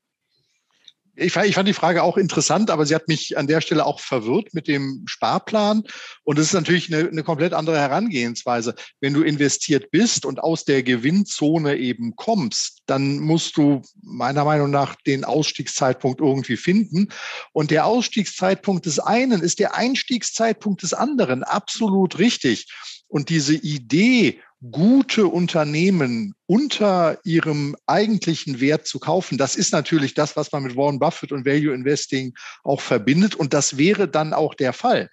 Ich 1.20 1.34
fand, 1.34 1.48
ich 1.48 1.56
fand 1.56 1.68
die 1.68 1.74
Frage 1.74 2.04
auch 2.04 2.16
interessant, 2.16 2.70
aber 2.70 2.86
sie 2.86 2.94
hat 2.94 3.08
mich 3.08 3.38
an 3.38 3.48
der 3.48 3.62
Stelle 3.62 3.86
auch 3.88 4.00
verwirrt 4.00 4.54
mit 4.54 4.68
dem 4.68 5.04
Sparplan. 5.08 5.84
Und 6.24 6.38
es 6.38 6.48
ist 6.48 6.54
natürlich 6.54 6.94
eine, 6.94 7.10
eine 7.10 7.24
komplett 7.24 7.54
andere 7.54 7.80
Herangehensweise. 7.80 8.76
Wenn 9.02 9.16
du 9.16 9.24
investiert 9.24 9.90
bist 9.90 10.26
und 10.26 10.40
aus 10.40 10.64
der 10.64 10.84
Gewinnzone 10.84 11.76
eben 11.78 12.16
kommst, 12.16 12.84
dann 12.86 13.18
musst 13.18 13.58
du 13.58 13.82
meiner 14.04 14.46
Meinung 14.46 14.70
nach 14.70 14.96
den 15.08 15.26
Ausstiegszeitpunkt 15.26 16.22
irgendwie 16.22 16.58
finden. 16.58 17.10
Und 17.52 17.72
der 17.72 17.88
Ausstiegszeitpunkt 17.88 18.86
des 18.86 19.00
einen 19.00 19.42
ist 19.42 19.58
der 19.58 19.76
Einstiegszeitpunkt 19.76 20.84
des 20.84 20.94
anderen. 20.94 21.44
Absolut 21.44 22.20
richtig. 22.20 22.68
Und 23.08 23.30
diese 23.30 23.56
Idee, 23.56 24.40
gute 24.72 25.28
Unternehmen 25.28 26.34
unter 26.48 27.20
ihrem 27.24 27.76
eigentlichen 27.86 28.60
Wert 28.60 28.88
zu 28.88 29.00
kaufen, 29.00 29.38
das 29.38 29.56
ist 29.56 29.72
natürlich 29.72 30.14
das, 30.14 30.36
was 30.36 30.52
man 30.52 30.64
mit 30.64 30.76
Warren 30.76 31.00
Buffett 31.00 31.32
und 31.32 31.46
Value 31.46 31.74
Investing 31.74 32.34
auch 32.64 32.82
verbindet. 32.82 33.36
Und 33.36 33.54
das 33.54 33.78
wäre 33.78 34.08
dann 34.08 34.34
auch 34.34 34.56
der 34.56 34.74
Fall. 34.74 35.10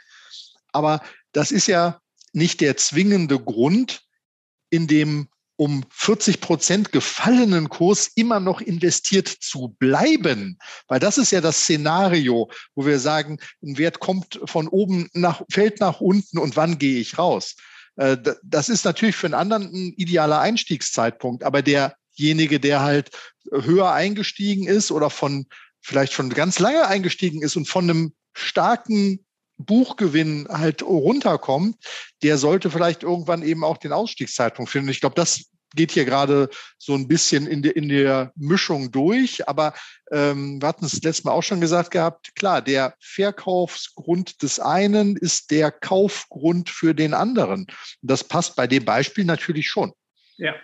Aber 0.73 1.03
das 1.33 1.53
ist 1.53 1.67
ja 1.67 2.01
nicht 2.33 2.61
der 2.61 2.77
zwingende 2.77 3.39
Grund, 3.39 4.03
in 4.71 4.87
dem 4.87 5.29
um 5.57 5.85
40 5.91 6.41
Prozent 6.41 6.91
gefallenen 6.91 7.69
Kurs 7.69 8.11
immer 8.17 8.41
noch 8.41 8.61
investiert 8.61 9.29
zu 9.29 9.77
bleiben. 9.79 10.59
Weil 10.89 10.99
das 10.99 11.17
ist 11.17 11.31
ja 11.31 11.41
das 11.41 11.61
Szenario, 11.61 12.51
wo 12.75 12.87
wir 12.87 12.99
sagen, 12.99 13.39
ein 13.63 13.79
Wert 13.79 14.01
kommt 14.01 14.41
von 14.47 14.67
oben 14.67 15.09
nach, 15.13 15.43
fällt 15.51 15.79
nach 15.79 16.01
unten 16.01 16.39
und 16.39 16.57
wann 16.57 16.79
gehe 16.79 16.99
ich 16.99 17.19
raus? 17.19 17.55
Äh, 17.97 18.17
das 18.43 18.69
ist 18.69 18.85
natürlich 18.85 19.17
für 19.17 19.27
einen 19.27 19.35
anderen 19.35 19.65
ein 19.65 19.95
idealer 19.97 20.41
Einstiegszeitpunkt, 20.41 21.45
aber 21.45 21.63
derjenige, 21.63 22.61
der 22.61 22.81
halt 22.83 23.11
höher 23.51 23.93
eingestiegen 23.93 24.67
ist 24.67 24.91
oder 24.91 25.11
von 25.11 25.47
vielleicht 25.81 26.13
schon 26.13 26.31
ganz 26.31 26.59
lange 26.59 26.87
eingestiegen 26.87 27.43
ist 27.43 27.57
und 27.57 27.69
von 27.69 27.85
einem 27.85 28.15
starken 28.33 29.25
Buchgewinn 29.57 30.49
halt 30.49 30.83
runterkommt, 30.83 31.77
der 32.23 32.39
sollte 32.39 32.71
vielleicht 32.71 33.03
irgendwann 33.03 33.43
eben 33.43 33.63
auch 33.63 33.77
den 33.77 33.93
Ausstiegszeitpunkt 33.93 34.71
finden. 34.71 34.89
Ich 34.89 35.01
glaube, 35.01 35.15
das 35.15 35.45
geht 35.75 35.93
hier 35.93 36.05
gerade 36.05 36.49
so 36.79 36.95
ein 36.95 37.09
bisschen 37.09 37.47
in 37.47 37.63
der, 37.63 37.77
in 37.77 37.89
der 37.89 38.33
Mischung 38.37 38.91
durch. 38.91 39.49
Aber 39.49 39.75
ähm, 40.11 40.61
wir 40.61 40.69
hatten 40.69 40.85
es 40.85 41.03
letztes 41.03 41.25
Mal 41.25 41.33
auch 41.33 41.43
schon 41.43 41.61
gesagt 41.61 41.91
gehabt, 41.91 42.35
klar, 42.35 42.63
der 42.63 42.95
Verkaufsgrund 43.01 44.43
des 44.43 44.61
einen 44.61 45.17
ist 45.17 45.51
der 45.51 45.71
Kaufgrund 45.71 46.71
für 46.71 46.95
den 46.95 47.15
anderen. 47.15 47.67
Das 48.03 48.25
passt 48.25 48.57
bei 48.57 48.67
dem 48.67 48.85
Beispiel 48.85 49.25
natürlich 49.25 49.69
schon. 49.69 49.93
Ja. 50.37 50.55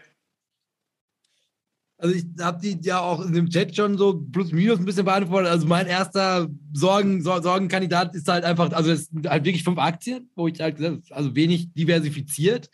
Also 2.00 2.14
ich 2.14 2.24
habe 2.40 2.60
die 2.62 2.78
ja 2.82 2.98
auch 3.00 3.20
in 3.20 3.34
dem 3.34 3.50
Chat 3.50 3.76
schon 3.76 3.98
so 3.98 4.18
plus 4.32 4.52
minus 4.52 4.78
ein 4.78 4.86
bisschen 4.86 5.04
beantwortet. 5.04 5.50
Also 5.50 5.66
mein 5.66 5.86
erster 5.86 6.48
Sorgen, 6.72 7.22
Sorgenkandidat 7.22 8.14
ist 8.14 8.26
halt 8.26 8.42
einfach, 8.44 8.72
also 8.72 8.90
es 8.90 9.06
sind 9.08 9.28
halt 9.28 9.44
wirklich 9.44 9.64
fünf 9.64 9.78
Aktien, 9.78 10.30
wo 10.34 10.48
ich 10.48 10.58
halt 10.60 10.76
gesagt 10.76 11.10
habe, 11.10 11.14
also 11.14 11.36
wenig 11.36 11.74
diversifiziert. 11.74 12.70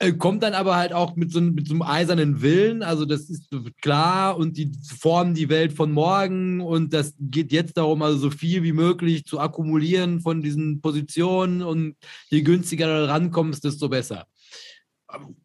Äh, 0.00 0.12
kommt 0.12 0.42
dann 0.42 0.54
aber 0.54 0.76
halt 0.76 0.92
auch 0.92 1.14
mit 1.14 1.30
so, 1.30 1.40
mit 1.40 1.68
so 1.68 1.74
einem 1.74 1.82
eisernen 1.82 2.42
Willen, 2.42 2.82
also 2.82 3.04
das 3.04 3.30
ist 3.30 3.48
klar 3.80 4.36
und 4.36 4.56
die 4.56 4.72
formen 4.98 5.34
die 5.34 5.48
Welt 5.48 5.72
von 5.72 5.92
morgen 5.92 6.60
und 6.60 6.92
das 6.92 7.14
geht 7.20 7.52
jetzt 7.52 7.76
darum, 7.76 8.02
also 8.02 8.18
so 8.18 8.30
viel 8.30 8.64
wie 8.64 8.72
möglich 8.72 9.24
zu 9.24 9.38
akkumulieren 9.38 10.20
von 10.20 10.42
diesen 10.42 10.80
Positionen 10.80 11.62
und 11.62 11.94
je 12.28 12.42
günstiger 12.42 12.86
du 12.88 13.08
rankommst, 13.08 13.62
desto 13.62 13.88
besser. 13.88 14.26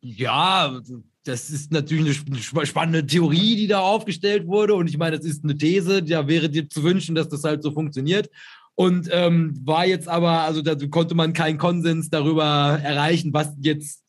Ja, 0.01 0.81
das 1.25 1.51
ist 1.51 1.71
natürlich 1.71 2.21
eine 2.25 2.65
spannende 2.65 3.05
Theorie, 3.05 3.55
die 3.55 3.67
da 3.67 3.81
aufgestellt 3.81 4.47
wurde 4.47 4.73
und 4.73 4.89
ich 4.89 4.97
meine, 4.97 5.17
das 5.17 5.27
ist 5.27 5.43
eine 5.43 5.55
These, 5.57 6.01
da 6.01 6.27
wäre 6.27 6.49
dir 6.49 6.67
zu 6.67 6.81
wünschen, 6.81 7.13
dass 7.13 7.29
das 7.29 7.43
halt 7.43 7.61
so 7.61 7.71
funktioniert 7.71 8.31
und 8.79 9.09
ähm, 9.11 9.59
war 9.65 9.85
jetzt 9.85 10.07
aber, 10.07 10.43
also 10.43 10.61
da 10.61 10.73
konnte 10.89 11.13
man 11.13 11.33
keinen 11.33 11.57
Konsens 11.57 12.09
darüber 12.09 12.79
erreichen, 12.81 13.33
was 13.33 13.53
jetzt 13.59 14.05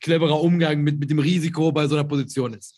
cleverer 0.00 0.42
Umgang 0.42 0.80
mit, 0.80 0.98
mit 0.98 1.08
dem 1.08 1.20
Risiko 1.20 1.70
bei 1.70 1.86
so 1.86 1.94
einer 1.94 2.02
Position 2.02 2.52
ist. 2.52 2.74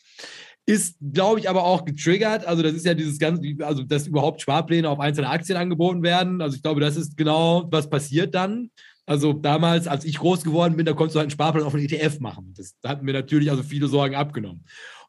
Ist, 0.66 0.98
glaube 1.00 1.40
ich, 1.40 1.48
aber 1.48 1.64
auch 1.64 1.86
getriggert. 1.86 2.44
Also, 2.44 2.62
das 2.62 2.74
ist 2.74 2.84
ja 2.84 2.92
dieses 2.92 3.18
ganze, 3.18 3.42
also, 3.60 3.84
dass 3.84 4.06
überhaupt 4.06 4.42
Sparpläne 4.42 4.86
auf 4.86 5.00
einzelne 5.00 5.30
Aktien 5.30 5.56
angeboten 5.56 6.02
werden. 6.02 6.42
Also, 6.42 6.56
ich 6.56 6.62
glaube, 6.62 6.82
das 6.82 6.98
ist 6.98 7.16
genau, 7.16 7.66
was 7.70 7.88
passiert 7.88 8.34
dann. 8.34 8.70
Also, 9.06 9.32
damals, 9.32 9.88
als 9.88 10.04
ich 10.04 10.18
groß 10.18 10.44
geworden 10.44 10.76
bin, 10.76 10.84
da 10.84 10.92
konntest 10.92 11.14
du 11.14 11.20
halt 11.20 11.28
einen 11.28 11.30
Sparplan 11.30 11.64
auf 11.64 11.74
einen 11.74 11.86
ETF 11.86 12.20
machen. 12.20 12.52
Das 12.54 12.74
hat 12.84 13.02
mir 13.02 13.14
natürlich 13.14 13.50
also 13.50 13.62
viele 13.62 13.88
Sorgen 13.88 14.14
abgenommen. 14.14 14.62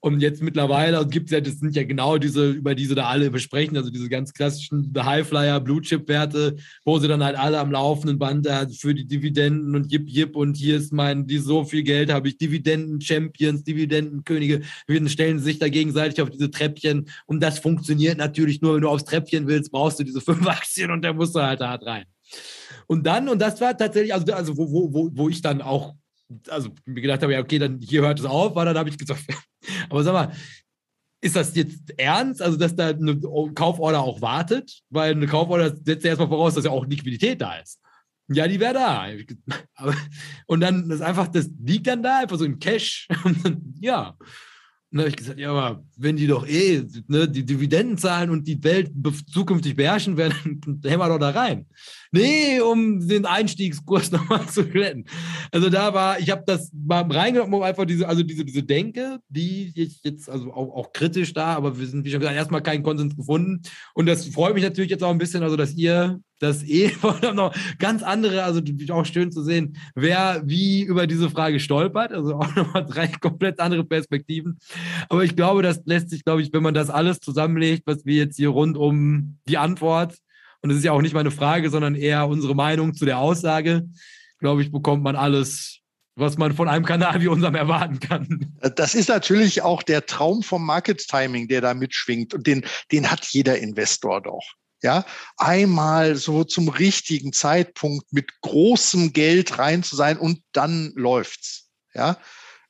Und 0.03 0.19
jetzt 0.19 0.41
mittlerweile 0.41 1.05
gibt 1.07 1.27
es 1.27 1.31
ja, 1.31 1.41
das 1.41 1.59
sind 1.59 1.75
ja 1.75 1.83
genau 1.83 2.17
diese, 2.17 2.49
über 2.49 2.73
diese 2.73 2.95
da 2.95 3.05
alle 3.05 3.29
besprechen, 3.29 3.77
also 3.77 3.91
diese 3.91 4.09
ganz 4.09 4.33
klassischen 4.33 4.91
Highflyer, 4.97 5.59
Blue 5.59 5.79
Chip 5.79 6.07
Werte, 6.07 6.55
wo 6.83 6.97
sie 6.97 7.07
dann 7.07 7.23
halt 7.23 7.37
alle 7.37 7.59
am 7.59 7.71
laufenden 7.71 8.17
Band 8.17 8.47
äh, 8.47 8.67
für 8.69 8.95
die 8.95 9.05
Dividenden 9.05 9.75
und 9.75 9.91
jip 9.91 10.09
jip 10.09 10.35
und 10.35 10.57
hier 10.57 10.77
ist 10.77 10.91
mein, 10.91 11.27
die 11.27 11.37
so 11.37 11.65
viel 11.65 11.83
Geld 11.83 12.11
habe 12.11 12.27
ich, 12.27 12.39
Dividenden 12.39 12.99
Champions, 12.99 13.63
Dividenden 13.63 14.23
Könige, 14.23 14.61
wir 14.87 15.07
stellen 15.07 15.37
sich 15.37 15.59
da 15.59 15.69
gegenseitig 15.69 16.19
auf 16.19 16.31
diese 16.31 16.49
Treppchen 16.49 17.07
und 17.27 17.43
das 17.43 17.59
funktioniert 17.59 18.17
natürlich 18.17 18.59
nur, 18.59 18.73
wenn 18.73 18.81
du 18.81 18.89
aufs 18.89 19.05
Treppchen 19.05 19.45
willst, 19.45 19.71
brauchst 19.71 19.99
du 19.99 20.03
diese 20.03 20.21
fünf 20.21 20.47
Aktien 20.47 20.89
und 20.89 21.03
da 21.03 21.13
musst 21.13 21.35
du 21.35 21.41
halt 21.41 21.59
hart 21.59 21.85
rein. 21.85 22.05
Und 22.87 23.05
dann, 23.05 23.29
und 23.29 23.39
das 23.39 23.61
war 23.61 23.77
tatsächlich, 23.77 24.15
also, 24.15 24.33
also 24.33 24.57
wo, 24.57 24.91
wo, 24.91 25.11
wo 25.13 25.29
ich 25.29 25.43
dann 25.43 25.61
auch 25.61 25.93
also 26.49 26.69
mir 26.85 27.01
gedacht 27.01 27.21
habe, 27.21 27.33
ja, 27.33 27.39
okay, 27.39 27.59
dann 27.59 27.79
hier 27.79 28.01
hört 28.01 28.19
es 28.19 28.25
auf, 28.25 28.55
weil 28.55 28.65
dann 28.65 28.77
habe 28.77 28.89
ich 28.89 28.97
gesagt, 28.97 29.23
aber 29.89 30.03
sag 30.03 30.13
mal, 30.13 30.31
ist 31.21 31.35
das 31.35 31.55
jetzt 31.55 31.93
ernst, 31.97 32.41
also 32.41 32.57
dass 32.57 32.75
da 32.75 32.87
eine 32.87 33.19
Kauforder 33.53 34.01
auch 34.01 34.21
wartet? 34.21 34.81
Weil 34.89 35.11
eine 35.11 35.27
Kauforder 35.27 35.75
setzt 35.83 36.03
ja 36.03 36.09
erstmal 36.09 36.29
voraus, 36.29 36.55
dass 36.55 36.65
ja 36.65 36.71
auch 36.71 36.85
Liquidität 36.85 37.39
da 37.39 37.57
ist. 37.57 37.79
Ja, 38.27 38.47
die 38.47 38.59
wäre 38.59 38.73
da. 38.73 39.05
Und 40.47 40.61
dann 40.61 40.89
ist 40.89 41.01
einfach, 41.01 41.27
das 41.27 41.49
liegt 41.59 41.87
dann 41.87 42.01
da, 42.01 42.19
einfach 42.19 42.37
so 42.37 42.45
im 42.45 42.59
Cash. 42.59 43.07
ja. 43.81 44.17
Und 44.91 44.97
dann 44.97 45.05
habe 45.05 45.09
ich 45.09 45.15
gesagt, 45.15 45.39
ja, 45.39 45.51
aber 45.51 45.85
wenn 45.95 46.17
die 46.17 46.27
doch 46.27 46.45
eh 46.45 46.83
ne, 47.07 47.25
die 47.25 47.45
Dividenden 47.45 47.97
zahlen 47.97 48.29
und 48.29 48.45
die 48.45 48.61
Welt 48.61 48.91
zukünftig 49.31 49.77
beherrschen 49.77 50.17
werden, 50.17 50.59
dann 50.81 50.91
hämmer 50.91 51.07
doch 51.07 51.17
da 51.17 51.29
rein. 51.29 51.65
Nee, 52.11 52.59
um 52.59 53.07
den 53.07 53.25
Einstiegskurs 53.25 54.11
nochmal 54.11 54.45
zu 54.47 54.61
retten. 54.61 55.05
Also 55.49 55.69
da 55.69 55.93
war, 55.93 56.19
ich 56.19 56.29
habe 56.29 56.43
das 56.45 56.71
mal 56.73 57.09
reingenommen, 57.09 57.53
um 57.53 57.61
einfach 57.61 57.85
diese, 57.85 58.05
also 58.05 58.21
diese, 58.21 58.43
diese 58.43 58.63
Denke, 58.63 59.19
die 59.29 59.71
ich 59.73 60.03
jetzt, 60.03 60.29
also 60.29 60.51
auch, 60.51 60.75
auch 60.75 60.91
kritisch 60.91 61.31
da, 61.31 61.55
aber 61.55 61.79
wir 61.79 61.87
sind, 61.87 62.03
wie 62.03 62.11
schon 62.11 62.19
gesagt, 62.19 62.35
erstmal 62.35 62.61
keinen 62.61 62.83
Konsens 62.83 63.15
gefunden. 63.15 63.61
Und 63.93 64.07
das 64.07 64.27
freut 64.27 64.55
mich 64.55 64.63
natürlich 64.63 64.91
jetzt 64.91 65.05
auch 65.05 65.11
ein 65.11 65.17
bisschen, 65.17 65.41
also 65.41 65.55
dass 65.55 65.73
ihr 65.73 66.19
das 66.41 66.63
eh 66.67 66.91
noch 67.33 67.53
ganz 67.79 68.03
andere, 68.03 68.43
also 68.43 68.61
auch 68.89 69.05
schön 69.05 69.31
zu 69.31 69.43
sehen, 69.43 69.77
wer 69.95 70.41
wie 70.45 70.81
über 70.83 71.07
diese 71.07 71.29
Frage 71.29 71.59
stolpert. 71.59 72.11
Also 72.11 72.35
auch 72.39 72.55
nochmal 72.55 72.85
drei 72.85 73.07
komplett 73.07 73.59
andere 73.59 73.83
Perspektiven. 73.83 74.59
Aber 75.09 75.23
ich 75.23 75.35
glaube, 75.35 75.61
das 75.61 75.81
lässt 75.85 76.09
sich, 76.09 76.23
glaube 76.23 76.41
ich, 76.41 76.51
wenn 76.53 76.63
man 76.63 76.73
das 76.73 76.89
alles 76.89 77.19
zusammenlegt, 77.19 77.83
was 77.85 78.05
wir 78.05 78.15
jetzt 78.15 78.37
hier 78.37 78.49
rund 78.49 78.77
um 78.77 79.37
die 79.47 79.57
Antwort, 79.57 80.17
und 80.63 80.69
das 80.69 80.77
ist 80.77 80.83
ja 80.83 80.91
auch 80.91 81.01
nicht 81.01 81.15
meine 81.15 81.31
Frage, 81.31 81.71
sondern 81.71 81.95
eher 81.95 82.27
unsere 82.27 82.53
Meinung 82.53 82.93
zu 82.93 83.05
der 83.05 83.17
Aussage, 83.17 83.89
glaube 84.37 84.61
ich, 84.61 84.71
bekommt 84.71 85.03
man 85.03 85.15
alles 85.15 85.81
was 86.15 86.37
man 86.37 86.53
von 86.53 86.67
einem 86.67 86.85
Kanal 86.85 87.21
wie 87.21 87.29
unserem 87.29 87.55
erwarten 87.55 87.99
kann. 87.99 88.53
Das 88.75 88.95
ist 88.95 89.07
natürlich 89.07 89.61
auch 89.61 89.81
der 89.81 90.05
Traum 90.05 90.43
vom 90.43 90.65
Market 90.65 91.07
Timing, 91.07 91.47
der 91.47 91.61
da 91.61 91.73
mitschwingt. 91.73 92.33
Und 92.33 92.45
den, 92.45 92.65
den 92.91 93.09
hat 93.09 93.25
jeder 93.27 93.57
Investor 93.57 94.21
doch 94.21 94.43
ja, 94.83 95.05
einmal 95.37 96.15
so 96.15 96.43
zum 96.43 96.69
richtigen 96.69 97.33
Zeitpunkt 97.33 98.11
mit 98.11 98.41
großem 98.41 99.13
Geld 99.13 99.57
rein 99.59 99.83
zu 99.83 99.95
sein 99.95 100.17
und 100.17 100.41
dann 100.53 100.91
läuft's. 100.95 101.69
Ja, 101.93 102.17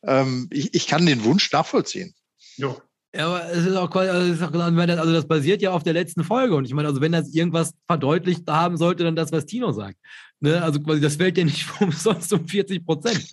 ähm, 0.03 0.47
ich, 0.51 0.73
ich 0.73 0.87
kann 0.87 1.05
den 1.05 1.23
Wunsch 1.23 1.51
nachvollziehen. 1.51 2.13
Ja. 2.57 2.75
Ja, 3.13 3.27
aber 3.27 3.51
es 3.51 3.65
ist 3.65 3.75
auch 3.75 3.89
quasi, 3.89 4.09
also, 4.09 4.45
also 4.45 5.11
das 5.11 5.27
basiert 5.27 5.61
ja 5.61 5.71
auf 5.71 5.83
der 5.83 5.91
letzten 5.91 6.23
Folge. 6.23 6.55
Und 6.55 6.63
ich 6.63 6.73
meine, 6.73 6.87
also 6.87 7.01
wenn 7.01 7.11
das 7.11 7.33
irgendwas 7.33 7.73
verdeutlicht 7.85 8.47
haben 8.49 8.77
sollte, 8.77 9.03
dann 9.03 9.17
das, 9.17 9.33
was 9.33 9.45
Tino 9.45 9.73
sagt. 9.73 9.97
Ne? 10.39 10.63
Also 10.63 10.79
quasi, 10.79 11.01
das 11.01 11.17
fällt 11.17 11.37
ja 11.37 11.43
nicht 11.43 11.67
umsonst 11.81 12.31
um 12.31 12.47
40 12.47 12.85
Prozent. 12.85 13.29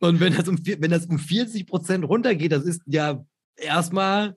Und 0.00 0.18
wenn 0.20 0.34
das 0.34 0.48
um, 0.48 0.58
wenn 0.64 0.90
das 0.90 1.04
um 1.04 1.18
40 1.18 1.66
Prozent 1.66 2.08
runtergeht, 2.08 2.52
das 2.52 2.64
ist 2.64 2.80
ja 2.86 3.22
erstmal 3.56 4.34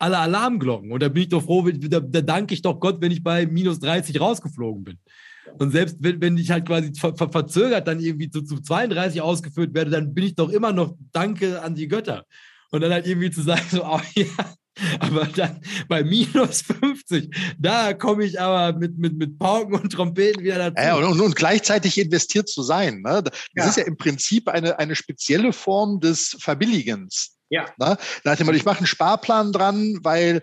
alle 0.00 0.18
Alarmglocken. 0.18 0.90
Und 0.90 1.02
da 1.02 1.08
bin 1.08 1.24
ich 1.24 1.28
doch 1.28 1.44
froh, 1.44 1.68
da, 1.70 2.00
da 2.00 2.20
danke 2.20 2.54
ich 2.54 2.62
doch 2.62 2.80
Gott, 2.80 3.00
wenn 3.00 3.12
ich 3.12 3.22
bei 3.22 3.46
minus 3.46 3.78
30 3.80 4.20
rausgeflogen 4.20 4.84
bin. 4.84 4.98
Und 5.58 5.72
selbst 5.72 5.96
wenn, 6.00 6.20
wenn 6.20 6.38
ich 6.38 6.50
halt 6.50 6.66
quasi 6.66 6.92
ver, 6.94 7.14
ver, 7.16 7.30
verzögert 7.30 7.86
dann 7.86 8.00
irgendwie 8.00 8.30
zu, 8.30 8.42
zu 8.42 8.60
32 8.60 9.20
ausgeführt 9.20 9.74
werde, 9.74 9.90
dann 9.90 10.14
bin 10.14 10.24
ich 10.24 10.34
doch 10.34 10.48
immer 10.50 10.72
noch 10.72 10.94
Danke 11.12 11.62
an 11.62 11.74
die 11.74 11.88
Götter. 11.88 12.24
Und 12.70 12.82
dann 12.82 12.92
halt 12.92 13.06
irgendwie 13.06 13.30
zu 13.30 13.42
sagen, 13.42 13.64
so, 13.68 13.84
oh 13.84 14.00
ja, 14.14 14.26
aber 15.00 15.26
dann 15.26 15.60
bei 15.88 16.04
minus 16.04 16.62
50, 16.62 17.34
da 17.58 17.92
komme 17.92 18.24
ich 18.24 18.40
aber 18.40 18.78
mit, 18.78 18.96
mit, 18.96 19.16
mit 19.16 19.38
Pauken 19.38 19.74
und 19.74 19.90
Trompeten 19.90 20.42
wieder 20.42 20.70
dazu. 20.70 20.82
Ja, 20.82 20.94
und, 20.96 21.20
und 21.20 21.36
gleichzeitig 21.36 21.98
investiert 21.98 22.48
zu 22.48 22.62
sein. 22.62 23.02
Ne? 23.02 23.22
Das 23.24 23.34
ja. 23.54 23.66
ist 23.66 23.76
ja 23.76 23.84
im 23.84 23.96
Prinzip 23.96 24.48
eine, 24.48 24.78
eine 24.78 24.94
spezielle 24.94 25.52
Form 25.52 26.00
des 26.00 26.36
Verbilligens. 26.40 27.36
Ja. 27.50 27.66
Ne? 27.78 27.98
Da 28.24 28.30
hat 28.30 28.40
ich 28.40 28.64
mache 28.64 28.78
einen 28.78 28.86
Sparplan 28.86 29.52
dran, 29.52 29.98
weil 30.02 30.42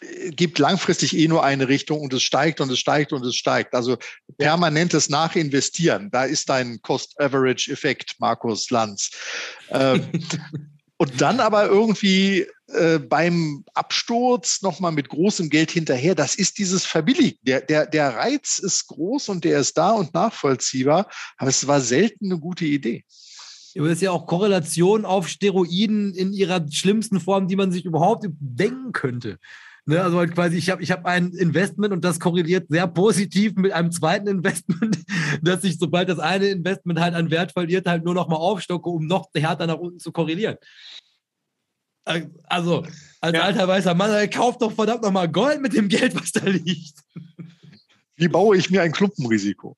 äh, 0.00 0.30
gibt 0.30 0.58
langfristig 0.58 1.16
eh 1.16 1.28
nur 1.28 1.44
eine 1.44 1.68
Richtung 1.68 2.00
und 2.00 2.12
es 2.12 2.22
steigt 2.22 2.60
und 2.60 2.72
es 2.72 2.78
steigt 2.78 3.12
und 3.12 3.24
es 3.24 3.36
steigt. 3.36 3.74
Also 3.74 3.98
permanentes 4.38 5.08
Nachinvestieren, 5.08 6.10
da 6.10 6.24
ist 6.24 6.48
dein 6.48 6.80
Cost-Average-Effekt, 6.82 8.16
Markus 8.18 8.70
Lanz. 8.70 9.10
Ähm, 9.70 10.10
und 10.96 11.20
dann 11.20 11.40
aber 11.40 11.66
irgendwie 11.66 12.46
äh, 12.68 12.98
beim 12.98 13.64
Absturz 13.74 14.62
nochmal 14.62 14.92
mit 14.92 15.10
großem 15.10 15.50
Geld 15.50 15.70
hinterher, 15.70 16.14
das 16.14 16.34
ist 16.34 16.58
dieses 16.58 16.86
Verbilligen. 16.86 17.38
Der, 17.42 17.60
der, 17.60 17.86
der 17.86 18.16
Reiz 18.16 18.58
ist 18.58 18.86
groß 18.86 19.28
und 19.28 19.44
der 19.44 19.60
ist 19.60 19.76
da 19.76 19.90
und 19.90 20.14
nachvollziehbar, 20.14 21.08
aber 21.36 21.50
es 21.50 21.66
war 21.66 21.82
selten 21.82 22.26
eine 22.26 22.40
gute 22.40 22.64
Idee. 22.64 23.04
Aber 23.78 23.88
das 23.88 23.98
ist 23.98 24.02
ja 24.02 24.10
auch 24.10 24.26
Korrelation 24.26 25.04
auf 25.04 25.28
Steroiden 25.28 26.14
in 26.14 26.32
ihrer 26.32 26.66
schlimmsten 26.70 27.20
Form, 27.20 27.48
die 27.48 27.56
man 27.56 27.72
sich 27.72 27.84
überhaupt 27.84 28.26
denken 28.38 28.92
könnte. 28.92 29.38
Ne, 29.88 30.02
also 30.02 30.18
halt 30.18 30.34
quasi, 30.34 30.56
ich 30.56 30.68
habe 30.68 30.82
ich 30.82 30.90
hab 30.90 31.06
ein 31.06 31.30
Investment 31.30 31.92
und 31.92 32.04
das 32.04 32.18
korreliert 32.18 32.66
sehr 32.68 32.88
positiv 32.88 33.54
mit 33.54 33.70
einem 33.70 33.92
zweiten 33.92 34.26
Investment, 34.26 34.98
dass 35.42 35.62
ich, 35.62 35.78
sobald 35.78 36.08
das 36.08 36.18
eine 36.18 36.46
Investment 36.46 36.98
halt 36.98 37.14
an 37.14 37.30
Wert 37.30 37.52
verliert, 37.52 37.86
halt 37.86 38.04
nur 38.04 38.14
noch 38.14 38.26
mal 38.26 38.34
aufstocke, 38.34 38.90
um 38.90 39.06
noch 39.06 39.28
härter 39.32 39.68
nach 39.68 39.78
unten 39.78 40.00
zu 40.00 40.10
korrelieren. 40.10 40.56
Also, 42.44 42.84
als 43.20 43.36
ja. 43.36 43.42
alter 43.42 43.68
weißer 43.68 43.94
Mann, 43.94 44.30
kauft 44.30 44.62
doch 44.62 44.72
verdammt 44.72 45.02
noch 45.02 45.12
mal 45.12 45.28
Gold 45.28 45.60
mit 45.60 45.72
dem 45.72 45.88
Geld, 45.88 46.14
was 46.20 46.32
da 46.32 46.44
liegt. 46.44 46.98
Wie 48.16 48.28
baue 48.28 48.56
ich 48.56 48.70
mir 48.70 48.82
ein 48.82 48.92
Klumpenrisiko? 48.92 49.76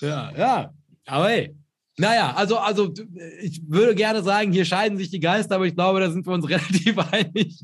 Ja, 0.00 0.32
ja. 0.36 0.74
Aber 1.06 1.28
hey, 1.28 1.56
naja, 1.98 2.34
also, 2.34 2.58
also 2.58 2.92
ich 3.40 3.62
würde 3.68 3.94
gerne 3.94 4.22
sagen, 4.22 4.52
hier 4.52 4.64
scheiden 4.64 4.98
sich 4.98 5.10
die 5.10 5.20
Geister, 5.20 5.56
aber 5.56 5.66
ich 5.66 5.74
glaube, 5.74 6.00
da 6.00 6.10
sind 6.10 6.26
wir 6.26 6.32
uns 6.34 6.48
relativ 6.48 6.98
einig 6.98 7.58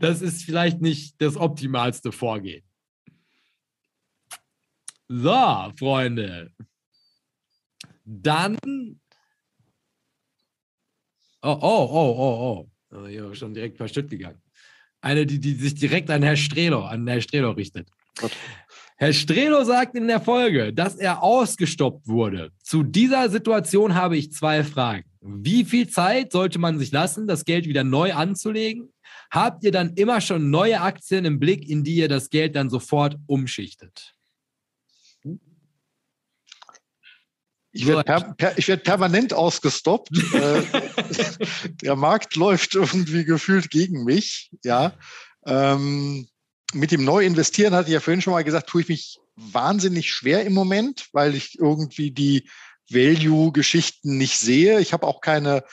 das 0.00 0.22
ist 0.22 0.44
vielleicht 0.44 0.80
nicht 0.80 1.20
das 1.20 1.36
optimalste 1.36 2.12
Vorgehen. 2.12 2.62
So, 5.08 5.72
Freunde. 5.78 6.52
Dann. 8.04 8.58
Oh, 11.42 11.58
oh, 11.60 11.88
oh, 11.90 12.16
oh, 12.18 12.68
oh. 12.92 13.06
Hier 13.06 13.34
schon 13.34 13.54
direkt 13.54 13.78
Stück 13.88 14.10
gegangen. 14.10 14.42
Eine, 15.00 15.26
die, 15.26 15.38
die 15.38 15.54
sich 15.54 15.74
direkt 15.74 16.10
an 16.10 16.22
Herr 16.22 16.36
Strelo, 16.36 16.84
an 16.84 17.06
Herr 17.06 17.20
Strelo 17.20 17.52
richtet. 17.52 17.88
Gott. 18.16 18.32
Herr 18.96 19.12
Strelo 19.12 19.62
sagt 19.64 19.94
in 19.94 20.08
der 20.08 20.20
Folge, 20.20 20.72
dass 20.72 20.96
er 20.96 21.22
ausgestoppt 21.22 22.08
wurde. 22.08 22.50
Zu 22.62 22.82
dieser 22.82 23.28
Situation 23.28 23.94
habe 23.94 24.16
ich 24.16 24.32
zwei 24.32 24.64
Fragen. 24.64 25.04
Wie 25.20 25.64
viel 25.64 25.88
Zeit 25.88 26.32
sollte 26.32 26.58
man 26.58 26.78
sich 26.78 26.92
lassen, 26.92 27.26
das 27.26 27.44
Geld 27.44 27.66
wieder 27.66 27.84
neu 27.84 28.14
anzulegen? 28.14 28.90
habt 29.30 29.64
ihr 29.64 29.72
dann 29.72 29.94
immer 29.94 30.20
schon 30.20 30.50
neue 30.50 30.80
Aktien 30.80 31.24
im 31.24 31.38
Blick, 31.38 31.68
in 31.68 31.84
die 31.84 31.96
ihr 31.96 32.08
das 32.08 32.30
Geld 32.30 32.56
dann 32.56 32.70
sofort 32.70 33.16
umschichtet? 33.26 34.14
Ich 37.72 37.86
werde 37.86 38.04
per, 38.04 38.34
per, 38.34 38.56
werd 38.56 38.84
permanent 38.84 39.34
ausgestoppt. 39.34 40.10
Äh, 40.32 40.62
der 41.82 41.94
Markt 41.94 42.36
läuft 42.36 42.74
irgendwie 42.74 43.24
gefühlt 43.24 43.70
gegen 43.70 44.04
mich. 44.04 44.50
Ja. 44.64 44.94
Ähm, 45.44 46.26
mit 46.74 46.90
dem 46.90 47.04
Neuinvestieren 47.04 47.74
hatte 47.74 47.88
ich 47.88 47.94
ja 47.94 48.00
vorhin 48.00 48.22
schon 48.22 48.32
mal 48.32 48.44
gesagt, 48.44 48.68
tue 48.68 48.82
ich 48.82 48.88
mich 48.88 49.18
wahnsinnig 49.36 50.12
schwer 50.12 50.44
im 50.44 50.54
Moment, 50.54 51.08
weil 51.12 51.34
ich 51.34 51.58
irgendwie 51.58 52.10
die 52.10 52.48
Value-Geschichten 52.90 54.16
nicht 54.16 54.38
sehe. 54.38 54.80
Ich 54.80 54.92
habe 54.92 55.06
auch 55.06 55.20
keine 55.20 55.64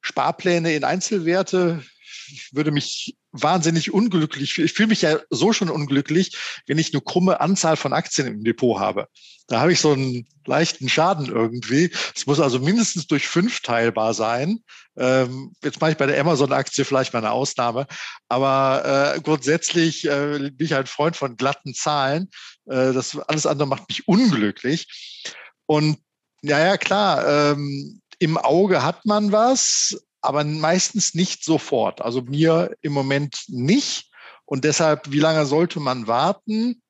Sparpläne 0.00 0.74
in 0.74 0.84
Einzelwerte 0.84 1.82
ich 2.28 2.50
würde 2.52 2.70
mich 2.70 3.16
wahnsinnig 3.42 3.92
unglücklich, 3.92 4.58
ich 4.58 4.72
fühle 4.72 4.88
mich 4.88 5.02
ja 5.02 5.18
so 5.30 5.52
schon 5.52 5.70
unglücklich, 5.70 6.36
wenn 6.66 6.78
ich 6.78 6.92
eine 6.92 7.02
krumme 7.02 7.40
Anzahl 7.40 7.76
von 7.76 7.92
Aktien 7.92 8.26
im 8.26 8.44
Depot 8.44 8.78
habe. 8.78 9.08
Da 9.48 9.60
habe 9.60 9.72
ich 9.72 9.80
so 9.80 9.92
einen 9.92 10.26
leichten 10.44 10.88
Schaden 10.88 11.26
irgendwie. 11.26 11.92
Es 12.14 12.26
muss 12.26 12.40
also 12.40 12.58
mindestens 12.58 13.06
durch 13.06 13.28
fünf 13.28 13.60
teilbar 13.60 14.12
sein. 14.12 14.58
Ähm, 14.96 15.52
jetzt 15.62 15.80
mache 15.80 15.92
ich 15.92 15.96
bei 15.96 16.06
der 16.06 16.20
Amazon-Aktie 16.20 16.84
vielleicht 16.84 17.12
mal 17.12 17.20
eine 17.20 17.30
Ausnahme. 17.30 17.86
Aber 18.28 19.14
äh, 19.14 19.20
grundsätzlich 19.20 20.04
äh, 20.06 20.50
bin 20.50 20.66
ich 20.66 20.74
ein 20.74 20.86
Freund 20.86 21.16
von 21.16 21.36
glatten 21.36 21.74
Zahlen. 21.74 22.28
Äh, 22.66 22.92
das 22.92 23.16
alles 23.16 23.46
andere 23.46 23.68
macht 23.68 23.88
mich 23.88 24.08
unglücklich. 24.08 25.22
Und 25.66 25.98
ja, 26.42 26.58
ja, 26.58 26.76
klar, 26.76 27.52
ähm, 27.52 28.00
im 28.18 28.38
Auge 28.38 28.82
hat 28.82 29.04
man 29.04 29.30
was, 29.32 29.96
aber 30.26 30.44
meistens 30.44 31.14
nicht 31.14 31.44
sofort. 31.44 32.02
Also 32.02 32.22
mir 32.22 32.76
im 32.82 32.92
Moment 32.92 33.44
nicht. 33.48 34.10
Und 34.44 34.64
deshalb, 34.64 35.10
wie 35.10 35.20
lange 35.20 35.46
sollte 35.46 35.80
man 35.80 36.06
warten? 36.06 36.82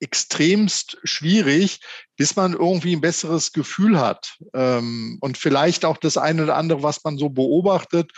Extremst 0.00 0.98
schwierig, 1.04 1.80
bis 2.16 2.36
man 2.36 2.52
irgendwie 2.52 2.96
ein 2.96 3.00
besseres 3.00 3.52
Gefühl 3.52 3.98
hat. 3.98 4.36
Ähm, 4.54 5.18
und 5.20 5.38
vielleicht 5.38 5.84
auch 5.84 5.96
das 5.96 6.16
eine 6.16 6.44
oder 6.44 6.56
andere, 6.56 6.82
was 6.82 7.04
man 7.04 7.18
so 7.18 7.28
beobachtet, 7.28 8.12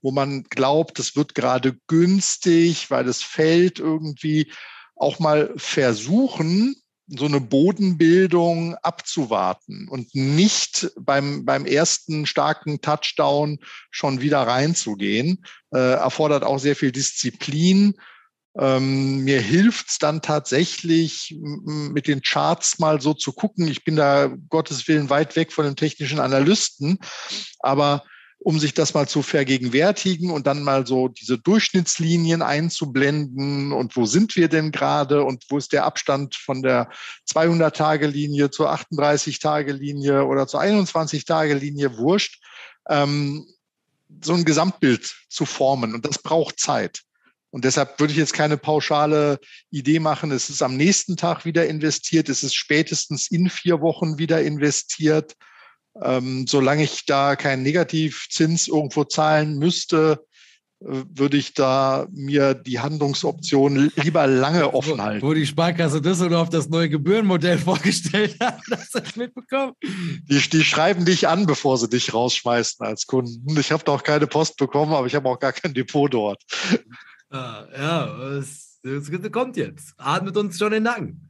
wo 0.00 0.10
man 0.10 0.44
glaubt, 0.44 0.98
es 0.98 1.16
wird 1.16 1.34
gerade 1.34 1.76
günstig, 1.86 2.90
weil 2.90 3.08
es 3.08 3.22
fällt 3.22 3.78
irgendwie 3.78 4.52
auch 4.96 5.18
mal 5.18 5.52
versuchen, 5.56 6.77
so 7.08 7.24
eine 7.24 7.40
Bodenbildung 7.40 8.74
abzuwarten 8.76 9.88
und 9.88 10.14
nicht 10.14 10.90
beim, 11.00 11.44
beim 11.44 11.64
ersten 11.64 12.26
starken 12.26 12.80
Touchdown 12.80 13.58
schon 13.90 14.20
wieder 14.20 14.40
reinzugehen. 14.42 15.44
Äh, 15.72 15.94
erfordert 15.94 16.44
auch 16.44 16.58
sehr 16.58 16.76
viel 16.76 16.92
Disziplin. 16.92 17.94
Ähm, 18.58 19.24
mir 19.24 19.40
hilft 19.40 19.88
es 19.88 19.98
dann 19.98 20.20
tatsächlich, 20.20 21.36
mit 21.40 22.08
den 22.08 22.22
Charts 22.22 22.78
mal 22.78 23.00
so 23.00 23.14
zu 23.14 23.32
gucken. 23.32 23.68
Ich 23.68 23.84
bin 23.84 23.96
da 23.96 24.30
Gottes 24.48 24.86
Willen 24.88 25.10
weit 25.10 25.36
weg 25.36 25.52
von 25.52 25.64
den 25.64 25.76
technischen 25.76 26.18
Analysten, 26.18 26.98
aber 27.60 28.04
um 28.40 28.58
sich 28.60 28.72
das 28.72 28.94
mal 28.94 29.08
zu 29.08 29.22
vergegenwärtigen 29.22 30.30
und 30.30 30.46
dann 30.46 30.62
mal 30.62 30.86
so 30.86 31.08
diese 31.08 31.38
Durchschnittslinien 31.38 32.40
einzublenden 32.40 33.72
und 33.72 33.96
wo 33.96 34.06
sind 34.06 34.36
wir 34.36 34.48
denn 34.48 34.70
gerade 34.70 35.24
und 35.24 35.44
wo 35.48 35.58
ist 35.58 35.72
der 35.72 35.84
Abstand 35.84 36.36
von 36.36 36.62
der 36.62 36.88
200-Tage-Linie 37.28 38.50
zur 38.50 38.72
38-Tage-Linie 38.72 40.24
oder 40.24 40.46
zur 40.46 40.60
21-Tage-Linie, 40.60 41.98
wurscht, 41.98 42.40
ähm, 42.88 43.46
so 44.22 44.34
ein 44.34 44.44
Gesamtbild 44.44 45.16
zu 45.28 45.44
formen 45.44 45.94
und 45.94 46.06
das 46.06 46.18
braucht 46.22 46.60
Zeit. 46.60 47.02
Und 47.50 47.64
deshalb 47.64 47.98
würde 47.98 48.12
ich 48.12 48.18
jetzt 48.18 48.34
keine 48.34 48.56
pauschale 48.56 49.40
Idee 49.70 50.00
machen, 50.00 50.30
es 50.30 50.48
ist 50.48 50.62
am 50.62 50.76
nächsten 50.76 51.16
Tag 51.16 51.44
wieder 51.44 51.66
investiert, 51.66 52.28
es 52.28 52.42
ist 52.42 52.54
spätestens 52.54 53.30
in 53.30 53.50
vier 53.50 53.80
Wochen 53.80 54.18
wieder 54.18 54.42
investiert 54.42 55.34
ähm, 56.02 56.46
solange 56.46 56.84
ich 56.84 57.06
da 57.06 57.36
keinen 57.36 57.62
Negativzins 57.62 58.68
irgendwo 58.68 59.04
zahlen 59.04 59.58
müsste, 59.58 60.24
äh, 60.80 61.02
würde 61.12 61.36
ich 61.36 61.54
da 61.54 62.06
mir 62.12 62.54
die 62.54 62.78
Handlungsoption 62.78 63.90
lieber 63.96 64.26
lange 64.26 64.74
offen 64.74 65.02
halten. 65.02 65.26
Wo 65.26 65.34
die 65.34 65.46
Sparkasse 65.46 66.00
Düsseldorf 66.00 66.50
das 66.50 66.68
neue 66.68 66.88
Gebührenmodell 66.88 67.58
vorgestellt 67.58 68.36
hat, 68.40 68.60
hast 68.70 68.94
du 68.94 69.00
das 69.00 69.16
mitbekommen? 69.16 69.72
Die, 69.82 70.38
die 70.38 70.64
schreiben 70.64 71.04
dich 71.04 71.26
an, 71.26 71.46
bevor 71.46 71.78
sie 71.78 71.88
dich 71.88 72.14
rausschmeißen 72.14 72.86
als 72.86 73.06
Kunden. 73.06 73.58
Ich 73.58 73.72
habe 73.72 73.84
doch 73.84 74.02
keine 74.02 74.26
Post 74.26 74.56
bekommen, 74.56 74.92
aber 74.92 75.06
ich 75.06 75.14
habe 75.14 75.28
auch 75.28 75.38
gar 75.38 75.52
kein 75.52 75.74
Depot 75.74 76.12
dort. 76.12 76.42
Ah, 77.30 77.66
ja, 77.76 78.18
es, 78.38 78.80
es 78.82 79.10
kommt 79.32 79.56
jetzt. 79.56 79.94
Atmet 79.98 80.36
uns 80.36 80.58
schon 80.58 80.72
den 80.72 80.84
Nacken. 80.84 81.27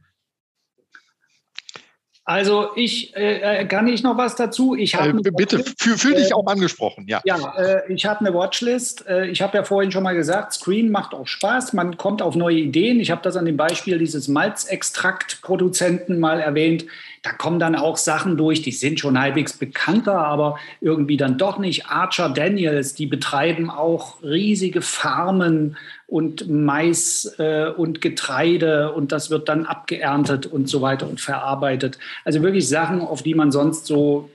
Also 2.29 2.67
ich 2.75 3.15
äh, 3.15 3.61
äh, 3.61 3.65
kann 3.65 3.87
ich 3.87 4.03
noch 4.03 4.15
was 4.15 4.35
dazu. 4.35 4.75
Ich 4.75 4.93
äh, 4.93 5.13
bitte 5.35 5.63
fühl, 5.79 5.97
fühl 5.97 6.13
dich 6.13 6.29
äh, 6.29 6.33
auch 6.33 6.45
angesprochen. 6.45 7.05
Ja. 7.07 7.21
Ja, 7.25 7.55
äh, 7.57 7.91
ich 7.91 8.05
habe 8.05 8.19
eine 8.19 8.35
Watchlist. 8.35 9.07
Äh, 9.07 9.25
ich 9.29 9.41
habe 9.41 9.57
ja 9.57 9.63
vorhin 9.63 9.91
schon 9.91 10.03
mal 10.03 10.13
gesagt, 10.13 10.53
Screen 10.53 10.91
macht 10.91 11.15
auch 11.15 11.25
Spaß. 11.25 11.73
Man 11.73 11.97
kommt 11.97 12.21
auf 12.21 12.35
neue 12.35 12.57
Ideen. 12.57 12.99
Ich 12.99 13.09
habe 13.09 13.21
das 13.23 13.35
an 13.35 13.45
dem 13.45 13.57
Beispiel 13.57 13.97
dieses 13.97 14.27
Malzextraktproduzenten 14.27 16.19
mal 16.19 16.39
erwähnt. 16.39 16.85
Da 17.21 17.31
kommen 17.31 17.59
dann 17.59 17.75
auch 17.75 17.97
Sachen 17.97 18.37
durch, 18.37 18.61
die 18.61 18.71
sind 18.71 18.99
schon 18.99 19.19
halbwegs 19.19 19.53
bekannter, 19.53 20.17
aber 20.17 20.57
irgendwie 20.79 21.17
dann 21.17 21.37
doch 21.37 21.57
nicht. 21.57 21.87
Archer 21.87 22.29
Daniels, 22.29 22.93
die 22.93 23.07
betreiben 23.07 23.69
auch 23.69 24.23
riesige 24.23 24.81
Farmen 24.81 25.77
und 26.07 26.49
Mais 26.49 27.35
äh, 27.37 27.69
und 27.69 28.01
Getreide 28.01 28.93
und 28.93 29.11
das 29.11 29.29
wird 29.29 29.49
dann 29.49 29.65
abgeerntet 29.65 30.45
und 30.45 30.69
so 30.69 30.81
weiter 30.81 31.07
und 31.07 31.19
verarbeitet. 31.19 31.99
Also 32.23 32.41
wirklich 32.41 32.67
Sachen, 32.67 33.01
auf 33.01 33.21
die 33.21 33.35
man 33.35 33.51
sonst 33.51 33.85
so 33.85 34.29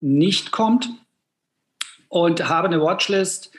nicht 0.00 0.50
kommt. 0.50 0.88
Und 2.08 2.48
habe 2.48 2.66
eine 2.66 2.80
Watchlist, 2.80 3.52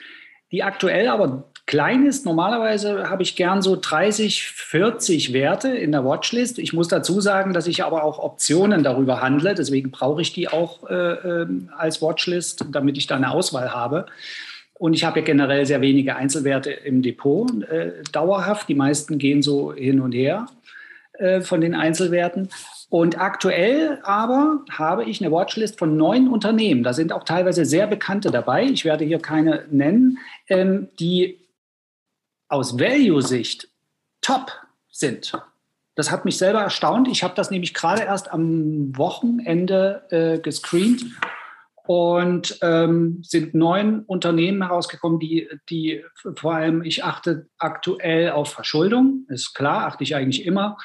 die 0.50 0.62
aktuell 0.62 1.08
aber 1.08 1.50
klein 1.66 2.06
ist. 2.06 2.26
Normalerweise 2.26 3.08
habe 3.08 3.22
ich 3.22 3.36
gern 3.36 3.62
so 3.62 3.76
30, 3.80 4.42
40 4.48 5.32
Werte 5.32 5.68
in 5.68 5.92
der 5.92 6.04
Watchlist. 6.04 6.58
Ich 6.58 6.72
muss 6.72 6.88
dazu 6.88 7.20
sagen, 7.20 7.52
dass 7.52 7.66
ich 7.66 7.84
aber 7.84 8.04
auch 8.04 8.18
Optionen 8.18 8.82
darüber 8.82 9.22
handle. 9.22 9.54
Deswegen 9.54 9.90
brauche 9.90 10.22
ich 10.22 10.32
die 10.32 10.48
auch 10.48 10.88
äh, 10.90 10.94
ähm, 10.94 11.70
als 11.76 12.02
Watchlist, 12.02 12.66
damit 12.70 12.98
ich 12.98 13.06
da 13.06 13.16
eine 13.16 13.30
Auswahl 13.30 13.72
habe. 13.72 14.06
Und 14.74 14.94
ich 14.94 15.04
habe 15.04 15.20
ja 15.20 15.24
generell 15.24 15.64
sehr 15.64 15.80
wenige 15.80 16.16
Einzelwerte 16.16 16.72
im 16.72 17.02
Depot, 17.02 17.48
äh, 17.64 17.92
dauerhaft. 18.10 18.68
Die 18.68 18.74
meisten 18.74 19.18
gehen 19.18 19.40
so 19.40 19.72
hin 19.72 20.00
und 20.00 20.12
her 20.12 20.46
äh, 21.18 21.40
von 21.40 21.60
den 21.60 21.74
Einzelwerten. 21.74 22.48
Und 22.90 23.18
aktuell 23.18 24.00
aber 24.02 24.64
habe 24.70 25.04
ich 25.04 25.22
eine 25.22 25.32
Watchlist 25.32 25.78
von 25.78 25.96
neun 25.96 26.28
Unternehmen. 26.28 26.82
Da 26.82 26.92
sind 26.92 27.12
auch 27.12 27.24
teilweise 27.24 27.64
sehr 27.64 27.86
bekannte 27.86 28.30
dabei. 28.30 28.64
Ich 28.64 28.84
werde 28.84 29.04
hier 29.04 29.20
keine 29.20 29.64
nennen, 29.70 30.18
ähm, 30.48 30.88
die 30.98 31.41
aus 32.52 32.78
Value-Sicht 32.78 33.68
top 34.20 34.52
sind. 34.90 35.32
Das 35.94 36.10
hat 36.10 36.24
mich 36.24 36.36
selber 36.36 36.60
erstaunt. 36.60 37.08
Ich 37.08 37.22
habe 37.22 37.34
das 37.34 37.50
nämlich 37.50 37.74
gerade 37.74 38.02
erst 38.02 38.30
am 38.30 38.96
Wochenende 38.96 40.04
äh, 40.10 40.38
gescreent 40.38 41.04
und 41.86 42.58
ähm, 42.62 43.20
sind 43.22 43.54
neun 43.54 44.00
Unternehmen 44.00 44.62
herausgekommen, 44.62 45.18
die, 45.18 45.48
die 45.68 46.04
vor 46.36 46.54
allem, 46.54 46.82
ich 46.82 47.04
achte 47.04 47.48
aktuell 47.58 48.30
auf 48.30 48.52
Verschuldung, 48.52 49.26
ist 49.28 49.54
klar, 49.54 49.86
achte 49.86 50.04
ich 50.04 50.14
eigentlich 50.14 50.44
immer. 50.44 50.76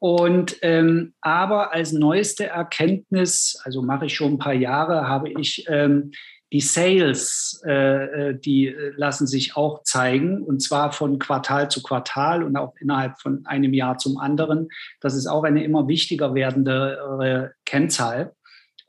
Und 0.00 0.56
ähm, 0.62 1.12
aber 1.20 1.74
als 1.74 1.92
neueste 1.92 2.46
Erkenntnis, 2.46 3.60
also 3.64 3.82
mache 3.82 4.06
ich 4.06 4.14
schon 4.14 4.32
ein 4.32 4.38
paar 4.38 4.54
Jahre, 4.54 5.06
habe 5.06 5.28
ich 5.28 5.66
ähm, 5.68 6.12
die 6.52 6.60
Sales, 6.60 7.62
äh, 7.64 8.30
äh, 8.30 8.38
die 8.38 8.74
lassen 8.96 9.26
sich 9.26 9.56
auch 9.56 9.82
zeigen, 9.84 10.42
und 10.42 10.60
zwar 10.60 10.92
von 10.92 11.18
Quartal 11.18 11.70
zu 11.70 11.82
Quartal 11.82 12.42
und 12.42 12.56
auch 12.56 12.74
innerhalb 12.80 13.20
von 13.20 13.46
einem 13.46 13.72
Jahr 13.72 13.98
zum 13.98 14.18
anderen. 14.18 14.68
Das 15.00 15.14
ist 15.14 15.26
auch 15.26 15.44
eine 15.44 15.62
immer 15.62 15.86
wichtiger 15.86 16.34
werdende 16.34 17.54
Kennzahl. 17.64 18.34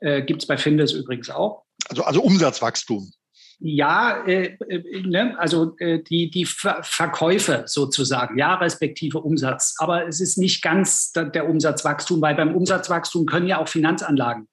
Äh, 0.00 0.22
Gibt 0.22 0.42
es 0.42 0.48
bei 0.48 0.56
Findes 0.56 0.92
übrigens 0.92 1.30
auch. 1.30 1.62
Also, 1.88 2.02
also 2.02 2.22
Umsatzwachstum. 2.22 3.12
Ja, 3.60 4.24
äh, 4.26 4.56
äh, 4.68 5.02
ne? 5.02 5.38
also 5.38 5.76
äh, 5.78 6.02
die, 6.02 6.30
die 6.30 6.44
Ver 6.44 6.80
Verkäufe 6.82 7.62
sozusagen, 7.66 8.36
ja, 8.36 8.56
respektive 8.56 9.20
Umsatz. 9.20 9.76
Aber 9.78 10.08
es 10.08 10.20
ist 10.20 10.36
nicht 10.36 10.62
ganz 10.62 11.12
der 11.12 11.48
Umsatzwachstum, 11.48 12.20
weil 12.20 12.34
beim 12.34 12.56
Umsatzwachstum 12.56 13.24
können 13.26 13.46
ja 13.46 13.58
auch 13.58 13.68
Finanzanlagen 13.68 14.48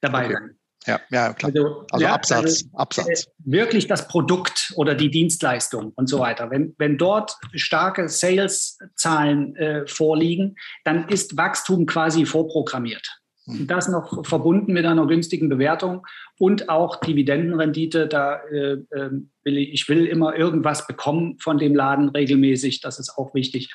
dabei 0.00 0.24
okay. 0.24 0.34
sein. 0.34 0.59
Ja, 0.86 1.00
ja, 1.10 1.32
klar. 1.34 1.52
Also, 1.54 1.86
also 1.90 2.04
ja, 2.04 2.14
Absatz, 2.14 2.44
also, 2.44 2.66
Absatz. 2.74 3.24
Äh, 3.26 3.30
wirklich 3.44 3.86
das 3.86 4.08
Produkt 4.08 4.72
oder 4.76 4.94
die 4.94 5.10
Dienstleistung 5.10 5.92
und 5.94 6.08
so 6.08 6.20
weiter. 6.20 6.50
Wenn, 6.50 6.74
wenn 6.78 6.96
dort 6.96 7.36
starke 7.54 8.08
Sales-Zahlen 8.08 9.56
äh, 9.56 9.86
vorliegen, 9.86 10.56
dann 10.84 11.08
ist 11.08 11.36
Wachstum 11.36 11.86
quasi 11.86 12.24
vorprogrammiert. 12.24 13.06
Hm. 13.44 13.66
Das 13.66 13.88
noch 13.88 14.26
verbunden 14.26 14.72
mit 14.72 14.86
einer 14.86 15.06
günstigen 15.06 15.48
Bewertung 15.48 16.06
und 16.38 16.70
auch 16.70 16.96
Dividendenrendite. 16.96 18.06
Da 18.06 18.40
äh, 18.50 18.78
ähm, 18.94 19.30
will 19.44 19.58
ich, 19.58 19.72
ich 19.72 19.88
will 19.88 20.06
immer 20.06 20.34
irgendwas 20.34 20.86
bekommen 20.86 21.38
von 21.40 21.58
dem 21.58 21.74
Laden 21.74 22.08
regelmäßig. 22.08 22.80
Das 22.80 22.98
ist 22.98 23.18
auch 23.18 23.34
wichtig. 23.34 23.70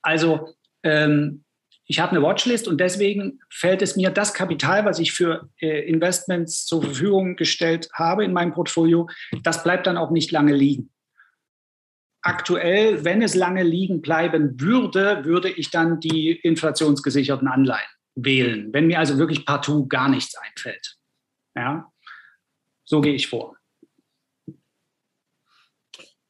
Also 0.00 0.54
ähm, 0.82 1.44
ich 1.88 2.00
habe 2.00 2.12
eine 2.12 2.22
Watchlist 2.22 2.66
und 2.66 2.78
deswegen 2.78 3.40
fällt 3.48 3.80
es 3.80 3.96
mir 3.96 4.10
das 4.10 4.34
Kapital, 4.34 4.84
was 4.84 4.98
ich 4.98 5.12
für 5.12 5.48
äh, 5.60 5.88
Investments 5.88 6.66
zur 6.66 6.82
Verfügung 6.82 7.36
gestellt 7.36 7.88
habe 7.92 8.24
in 8.24 8.32
meinem 8.32 8.52
Portfolio, 8.52 9.08
das 9.42 9.62
bleibt 9.62 9.86
dann 9.86 9.96
auch 9.96 10.10
nicht 10.10 10.32
lange 10.32 10.52
liegen. 10.52 10.90
Aktuell, 12.22 13.04
wenn 13.04 13.22
es 13.22 13.36
lange 13.36 13.62
liegen 13.62 14.02
bleiben 14.02 14.60
würde, 14.60 15.24
würde 15.24 15.48
ich 15.48 15.70
dann 15.70 16.00
die 16.00 16.32
inflationsgesicherten 16.32 17.46
Anleihen 17.46 17.86
wählen, 18.16 18.72
wenn 18.72 18.88
mir 18.88 18.98
also 18.98 19.18
wirklich 19.18 19.46
partout 19.46 19.86
gar 19.86 20.08
nichts 20.08 20.36
einfällt. 20.36 20.96
Ja, 21.54 21.92
so 22.84 23.00
gehe 23.00 23.14
ich 23.14 23.28
vor. 23.28 23.56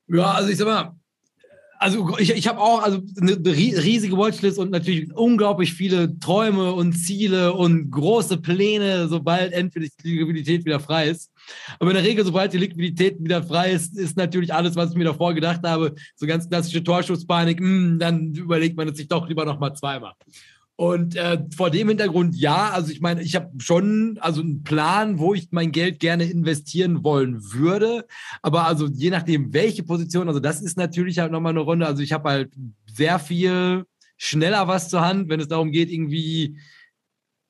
Ja, 0.09 0.33
also 0.33 0.51
ich 0.51 0.59
sag 0.59 0.67
mal, 0.67 0.97
also 1.79 2.17
ich, 2.19 2.31
ich 2.31 2.49
habe 2.49 2.61
auch 2.61 2.83
also 2.83 3.01
eine 3.21 3.37
riesige 3.45 4.17
Watchlist 4.17 4.59
und 4.59 4.71
natürlich 4.71 5.13
unglaublich 5.15 5.73
viele 5.73 6.19
Träume 6.19 6.73
und 6.73 6.95
Ziele 6.95 7.53
und 7.53 7.91
große 7.91 8.39
Pläne, 8.39 9.09
sobald 9.09 9.53
endlich 9.53 9.91
die 10.03 10.19
Liquidität 10.19 10.65
wieder 10.65 10.81
frei 10.81 11.09
ist. 11.09 11.33
Aber 11.79 11.91
in 11.91 11.97
der 11.97 12.05
Regel, 12.05 12.25
sobald 12.25 12.53
die 12.53 12.59
Liquidität 12.59 13.23
wieder 13.23 13.43
frei 13.43 13.73
ist, 13.73 13.97
ist 13.97 14.17
natürlich 14.17 14.53
alles, 14.53 14.75
was 14.77 14.91
ich 14.91 14.97
mir 14.97 15.05
davor 15.05 15.35
gedacht 15.35 15.61
habe, 15.65 15.95
so 16.15 16.27
ganz 16.27 16.49
klassische 16.49 16.83
Torschusspanik, 16.83 17.61
mh, 17.61 17.67
hm, 17.67 17.99
dann 17.99 18.35
überlegt 18.35 18.77
man 18.77 18.89
es 18.89 18.97
sich 18.97 19.09
doch 19.09 19.29
lieber 19.29 19.45
noch 19.45 19.59
mal 19.59 19.75
zweimal. 19.75 20.15
Und 20.79 21.17
äh, 21.17 21.43
vor 21.57 21.71
dem 21.71 21.89
Hintergrund, 21.89 22.37
ja, 22.37 22.71
also 22.71 22.93
ich 22.93 23.01
meine, 23.01 23.23
ich 23.23 23.35
habe 23.35 23.51
schon 23.59 24.19
also 24.21 24.43
einen 24.43 24.63
Plan, 24.63 25.19
wo 25.19 25.33
ich 25.33 25.49
mein 25.51 25.73
Geld 25.73 26.01
gerne 26.01 26.25
investieren 26.25 27.03
wollen 27.03 27.43
würde. 27.55 28.07
Aber 28.43 28.67
also 28.67 28.87
je 28.87 29.09
nachdem, 29.09 29.55
welche 29.55 29.85
Position, 29.85 30.29
also 30.29 30.39
das 30.39 30.61
ist 30.61 30.77
natürlich 30.77 31.19
halt 31.19 31.33
nochmal 31.33 31.53
eine 31.53 31.61
Runde. 31.61 31.87
Also 31.87 32.03
ich 32.03 32.13
habe 32.13 32.29
halt 32.29 32.53
sehr 32.93 33.19
viel 33.19 33.87
schneller 34.19 34.69
was 34.69 34.91
zur 34.91 35.01
Hand, 35.01 35.31
wenn 35.31 35.41
es 35.41 35.49
darum 35.49 35.73
geht, 35.73 35.91
irgendwie 35.91 36.59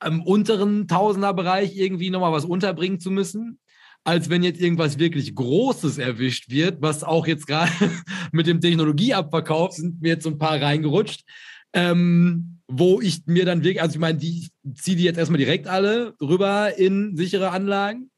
im 0.04 0.22
unteren 0.22 0.86
Tausenderbereich 0.86 1.76
irgendwie 1.76 2.10
nochmal 2.10 2.32
was 2.32 2.44
unterbringen 2.44 3.00
zu 3.00 3.10
müssen 3.10 3.58
als 4.06 4.30
wenn 4.30 4.44
jetzt 4.44 4.60
irgendwas 4.60 5.00
wirklich 5.00 5.34
Großes 5.34 5.98
erwischt 5.98 6.48
wird, 6.48 6.80
was 6.80 7.02
auch 7.02 7.26
jetzt 7.26 7.48
gerade 7.48 7.72
mit 8.32 8.46
dem 8.46 8.60
Technologieabverkauf 8.60 9.72
sind 9.72 10.00
mir 10.00 10.10
jetzt 10.10 10.22
so 10.22 10.30
ein 10.30 10.38
paar 10.38 10.62
reingerutscht. 10.62 11.24
Ähm, 11.72 12.55
wo 12.68 13.00
ich 13.00 13.26
mir 13.26 13.44
dann 13.44 13.62
wirklich, 13.62 13.82
also 13.82 13.94
ich 13.94 14.00
meine, 14.00 14.18
die 14.18 14.48
ziehe 14.74 14.96
die 14.96 15.04
jetzt 15.04 15.18
erstmal 15.18 15.38
direkt 15.38 15.66
alle 15.66 16.14
rüber 16.20 16.76
in 16.76 17.16
sichere 17.16 17.50
Anlagen. 17.50 18.10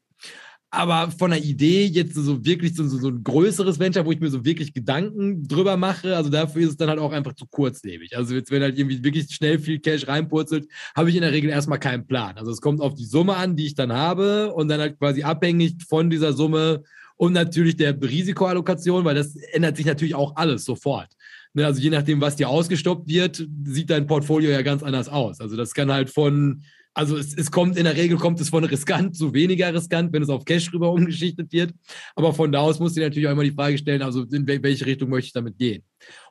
Aber 0.71 1.09
von 1.09 1.31
der 1.31 1.43
Idee 1.43 1.85
jetzt 1.85 2.13
so 2.13 2.45
wirklich 2.45 2.75
so, 2.75 2.87
so, 2.87 3.07
ein 3.07 3.23
größeres 3.23 3.79
Venture, 3.79 4.05
wo 4.05 4.11
ich 4.11 4.19
mir 4.19 4.29
so 4.29 4.45
wirklich 4.45 4.71
Gedanken 4.71 5.47
drüber 5.47 5.77
mache, 5.77 6.15
also 6.15 6.29
dafür 6.29 6.61
ist 6.61 6.69
es 6.69 6.77
dann 6.77 6.89
halt 6.89 6.99
auch 6.99 7.11
einfach 7.11 7.33
zu 7.33 7.47
kurzlebig. 7.47 8.15
Also 8.15 8.35
jetzt, 8.35 8.51
wenn 8.51 8.61
halt 8.61 8.77
irgendwie 8.77 9.03
wirklich 9.03 9.33
schnell 9.33 9.57
viel 9.57 9.79
Cash 9.79 10.07
reinpurzelt, 10.07 10.67
habe 10.95 11.09
ich 11.09 11.15
in 11.15 11.23
der 11.23 11.31
Regel 11.31 11.49
erstmal 11.49 11.79
keinen 11.79 12.05
Plan. 12.05 12.37
Also 12.37 12.51
es 12.51 12.61
kommt 12.61 12.81
auf 12.81 12.93
die 12.93 13.05
Summe 13.05 13.35
an, 13.35 13.55
die 13.55 13.65
ich 13.65 13.73
dann 13.73 13.91
habe 13.91 14.53
und 14.53 14.67
dann 14.67 14.79
halt 14.79 14.99
quasi 14.99 15.23
abhängig 15.23 15.77
von 15.87 16.11
dieser 16.11 16.33
Summe 16.33 16.83
und 17.17 17.33
natürlich 17.33 17.75
der 17.75 17.99
Risikoallokation, 17.99 19.03
weil 19.05 19.15
das 19.15 19.35
ändert 19.35 19.75
sich 19.75 19.87
natürlich 19.87 20.15
auch 20.15 20.35
alles 20.35 20.65
sofort. 20.65 21.09
Ne, 21.53 21.65
also 21.65 21.81
je 21.81 21.89
nachdem, 21.89 22.21
was 22.21 22.35
dir 22.35 22.47
ausgestoppt 22.47 23.07
wird, 23.07 23.47
sieht 23.63 23.89
dein 23.89 24.05
Portfolio 24.05 24.51
ja 24.51 24.61
ganz 24.61 24.83
anders 24.83 25.09
aus. 25.09 25.41
Also 25.41 25.57
das 25.57 25.73
kann 25.73 25.91
halt 25.91 26.11
von, 26.11 26.63
also 26.93 27.17
es, 27.17 27.33
es 27.35 27.49
kommt 27.49 27.75
in 27.75 27.85
der 27.85 27.95
Regel 27.95 28.17
kommt 28.17 28.39
es 28.39 28.49
von 28.49 28.63
riskant 28.63 29.15
zu 29.15 29.33
weniger 29.33 29.73
riskant, 29.73 30.13
wenn 30.13 30.21
es 30.21 30.29
auf 30.29 30.45
Cash 30.45 30.71
rüber 30.73 30.91
umgeschichtet 30.91 31.51
wird. 31.51 31.73
Aber 32.15 32.33
von 32.33 32.51
da 32.51 32.59
aus 32.59 32.79
musst 32.79 32.95
du 32.95 32.99
dir 32.99 33.07
natürlich 33.07 33.27
auch 33.27 33.31
immer 33.31 33.43
die 33.43 33.51
Frage 33.51 33.79
stellen, 33.79 34.03
also 34.03 34.23
in 34.23 34.45
welche 34.45 34.85
Richtung 34.85 35.09
möchte 35.09 35.27
ich 35.27 35.33
damit 35.33 35.57
gehen? 35.57 35.83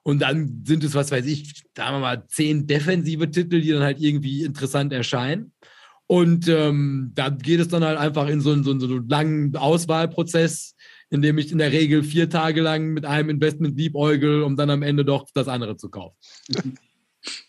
Und 0.05 0.23
dann 0.23 0.62
sind 0.65 0.85
es, 0.85 0.95
was 0.95 1.11
weiß 1.11 1.27
ich, 1.27 1.65
sagen 1.77 1.97
wir 1.97 2.01
mal, 2.01 2.24
zehn 2.28 2.66
defensive 2.66 3.31
Titel, 3.31 3.61
die 3.61 3.70
dann 3.70 3.82
halt 3.82 4.01
irgendwie 4.01 4.45
interessant 4.45 4.93
erscheinen. 4.93 5.53
Und 6.07 6.49
ähm, 6.49 7.12
da 7.15 7.28
geht 7.28 7.61
es 7.61 7.69
dann 7.69 7.85
halt 7.85 7.99
einfach 7.99 8.28
in 8.28 8.40
so 8.40 8.53
einen, 8.53 8.65
so 8.65 8.70
einen, 8.70 8.81
so 8.81 8.86
einen 8.86 9.09
langen 9.09 9.57
Auswahlprozess, 9.57 10.74
in 11.10 11.22
dem 11.22 11.39
ich 11.39 11.52
in 11.52 11.59
der 11.59 11.72
Regel 11.72 12.02
vier 12.02 12.28
Tage 12.28 12.60
lang 12.60 12.89
mit 12.89 13.05
einem 13.05 13.30
Investment 13.30 13.76
liebäugel, 13.76 14.43
um 14.43 14.56
dann 14.56 14.70
am 14.70 14.82
Ende 14.82 15.05
doch 15.05 15.26
das 15.32 15.48
andere 15.48 15.76
zu 15.76 15.89
kaufen. 15.89 16.16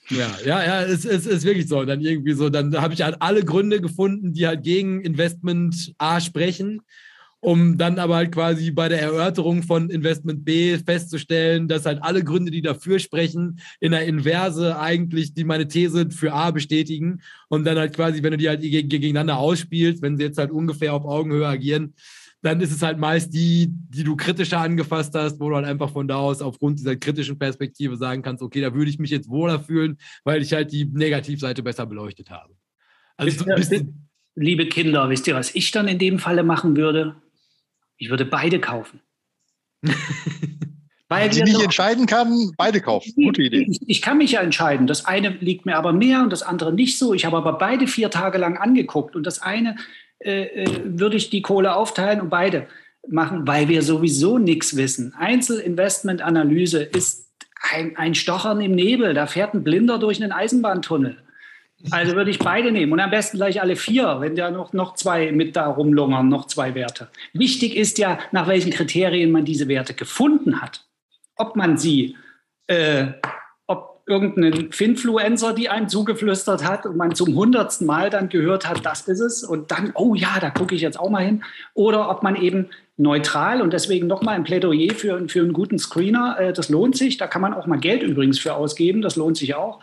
ja, 0.09 0.29
ja, 0.45 0.63
ja, 0.63 0.81
es, 0.83 1.05
es 1.05 1.25
ist 1.25 1.43
wirklich 1.43 1.67
so. 1.67 1.83
Dann 1.83 2.01
irgendwie 2.01 2.33
so, 2.33 2.49
dann 2.49 2.75
habe 2.79 2.93
ich 2.93 3.01
halt 3.01 3.17
alle 3.19 3.43
Gründe 3.43 3.81
gefunden, 3.81 4.33
die 4.33 4.47
halt 4.47 4.63
gegen 4.63 5.01
Investment 5.01 5.93
A 5.97 6.21
sprechen, 6.21 6.81
um 7.41 7.77
dann 7.77 7.99
aber 7.99 8.15
halt 8.15 8.31
quasi 8.31 8.71
bei 8.71 8.89
der 8.89 9.01
Erörterung 9.01 9.63
von 9.63 9.89
Investment 9.89 10.43
B 10.45 10.77
festzustellen, 10.77 11.67
dass 11.67 11.85
halt 11.85 12.01
alle 12.01 12.23
Gründe, 12.23 12.51
die 12.51 12.61
dafür 12.61 12.99
sprechen, 12.99 13.59
in 13.79 13.91
der 13.91 14.05
Inverse 14.05 14.77
eigentlich 14.79 15.33
die 15.33 15.43
meine 15.43 15.67
These 15.67 16.09
für 16.11 16.33
A 16.33 16.51
bestätigen 16.51 17.21
und 17.47 17.65
dann 17.65 17.77
halt 17.77 17.93
quasi, 17.95 18.23
wenn 18.23 18.31
du 18.31 18.37
die 18.37 18.49
halt 18.49 18.61
gegeneinander 18.61 19.37
ausspielst, 19.37 20.01
wenn 20.01 20.17
sie 20.17 20.23
jetzt 20.23 20.37
halt 20.37 20.51
ungefähr 20.51 20.93
auf 20.93 21.05
Augenhöhe 21.05 21.47
agieren, 21.47 21.93
dann 22.41 22.61
ist 22.61 22.71
es 22.71 22.81
halt 22.81 22.97
meist 22.97 23.33
die, 23.33 23.67
die 23.69 24.03
du 24.03 24.15
kritischer 24.15 24.59
angefasst 24.59 25.13
hast, 25.15 25.39
wo 25.39 25.49
du 25.49 25.55
halt 25.55 25.65
einfach 25.65 25.91
von 25.91 26.07
da 26.07 26.15
aus 26.15 26.41
aufgrund 26.41 26.79
dieser 26.79 26.95
kritischen 26.95 27.37
Perspektive 27.37 27.97
sagen 27.97 28.21
kannst, 28.21 28.41
okay, 28.41 28.61
da 28.61 28.73
würde 28.73 28.89
ich 28.89 28.99
mich 28.99 29.11
jetzt 29.11 29.29
wohler 29.29 29.59
fühlen, 29.59 29.97
weil 30.23 30.41
ich 30.41 30.53
halt 30.53 30.71
die 30.71 30.85
Negativseite 30.85 31.63
besser 31.63 31.85
beleuchtet 31.85 32.29
habe. 32.29 32.53
Also, 33.17 33.45
liebe 34.35 34.67
Kinder, 34.67 35.09
wisst 35.09 35.27
ihr, 35.27 35.35
was 35.35 35.53
ich 35.53 35.71
dann 35.71 35.89
in 35.89 35.99
dem 35.99 36.19
Falle 36.19 36.43
machen 36.43 36.77
würde? 36.77 37.15
Ich 37.97 38.09
würde 38.09 38.25
beide 38.25 38.59
kaufen. 38.59 39.01
Weil 41.11 41.33
sie 41.33 41.41
nicht 41.41 41.55
doch, 41.55 41.63
entscheiden 41.63 42.05
kann, 42.05 42.51
beide 42.55 42.81
kaufen. 42.81 43.11
Gute 43.15 43.41
Idee. 43.41 43.65
Ich, 43.67 43.79
ich, 43.87 44.01
kann 44.01 44.19
mich 44.19 44.33
ja 44.33 44.41
entscheiden. 44.41 44.85
Das 44.85 45.05
eine 45.05 45.29
liegt 45.29 45.65
mir 45.65 45.75
aber 45.75 45.91
mehr 45.91 46.21
und 46.21 46.29
das 46.29 46.43
andere 46.43 46.71
nicht 46.71 46.99
so. 46.99 47.15
Ich 47.15 47.25
habe 47.25 47.35
aber 47.35 47.57
beide 47.57 47.87
vier 47.87 48.11
Tage 48.11 48.37
lang 48.37 48.57
angeguckt 48.57 49.15
und 49.15 49.25
das 49.25 49.41
eine 49.41 49.75
äh, 50.19 50.43
äh 50.43 50.81
würde 50.85 51.17
ich 51.17 51.29
die 51.29 51.41
Kohle 51.41 51.75
aufteilen 51.75 52.21
und 52.21 52.29
beide 52.29 52.67
machen, 53.07 53.47
weil 53.47 53.67
wir 53.67 53.81
sowieso 53.81 54.37
nichts 54.37 54.75
wissen. 54.75 55.13
Einzelinvestmentanalyse 55.17 56.83
ist 56.83 57.29
ein, 57.73 57.97
ein 57.97 58.15
Stochern 58.15 58.61
im 58.61 58.73
Nebel. 58.73 59.13
Da 59.13 59.27
fährt 59.27 59.53
ein 59.53 59.63
Blinder 59.63 59.99
durch 59.99 60.21
einen 60.21 60.31
Eisenbahntunnel. 60.31 61.17
Also 61.91 62.15
würde 62.15 62.29
ich 62.29 62.39
beide 62.39 62.71
nehmen 62.71 62.91
und 62.91 62.99
am 62.99 63.09
besten 63.09 63.37
gleich 63.37 63.61
alle 63.61 63.77
vier, 63.77 64.17
wenn 64.19 64.35
da 64.35 64.51
noch, 64.51 64.73
noch 64.73 64.95
zwei 64.95 65.31
mit 65.31 65.55
da 65.55 65.67
rumlungern, 65.67 66.27
noch 66.27 66.47
zwei 66.47 66.75
Werte. 66.75 67.07
Wichtig 67.31 67.77
ist 67.77 67.97
ja, 67.97 68.19
nach 68.33 68.47
welchen 68.47 68.71
Kriterien 68.71 69.31
man 69.31 69.45
diese 69.45 69.69
Werte 69.69 69.93
gefunden 69.93 70.61
hat. 70.61 70.85
Ob 71.37 71.55
man 71.55 71.77
sie, 71.77 72.17
äh, 72.67 73.07
ob 74.09 74.23
irgendein 74.23 74.71
Finfluencer 74.71 75.53
die 75.53 75.69
einem 75.69 75.87
zugeflüstert 75.87 76.63
hat 76.63 76.85
und 76.85 76.97
man 76.97 77.15
zum 77.15 77.35
hundertsten 77.35 77.85
Mal 77.85 78.09
dann 78.09 78.29
gehört 78.29 78.67
hat, 78.67 78.85
das 78.85 79.07
ist 79.07 79.19
es 79.19 79.43
und 79.43 79.71
dann, 79.71 79.91
oh 79.93 80.15
ja, 80.15 80.39
da 80.39 80.49
gucke 80.49 80.75
ich 80.75 80.81
jetzt 80.81 80.99
auch 80.99 81.09
mal 81.09 81.23
hin. 81.23 81.43
Oder 81.73 82.09
ob 82.09 82.23
man 82.23 82.35
eben 82.35 82.67
neutral 82.97 83.61
und 83.61 83.71
deswegen 83.71 84.07
nochmal 84.07 84.35
ein 84.35 84.43
Plädoyer 84.43 84.93
für, 84.93 85.29
für 85.29 85.39
einen 85.39 85.53
guten 85.53 85.79
Screener, 85.79 86.37
äh, 86.39 86.53
das 86.53 86.69
lohnt 86.69 86.97
sich. 86.97 87.17
Da 87.17 87.27
kann 87.27 87.41
man 87.41 87.53
auch 87.53 87.67
mal 87.67 87.79
Geld 87.79 88.03
übrigens 88.03 88.39
für 88.39 88.55
ausgeben, 88.55 89.01
das 89.01 89.15
lohnt 89.15 89.37
sich 89.37 89.55
auch. 89.55 89.81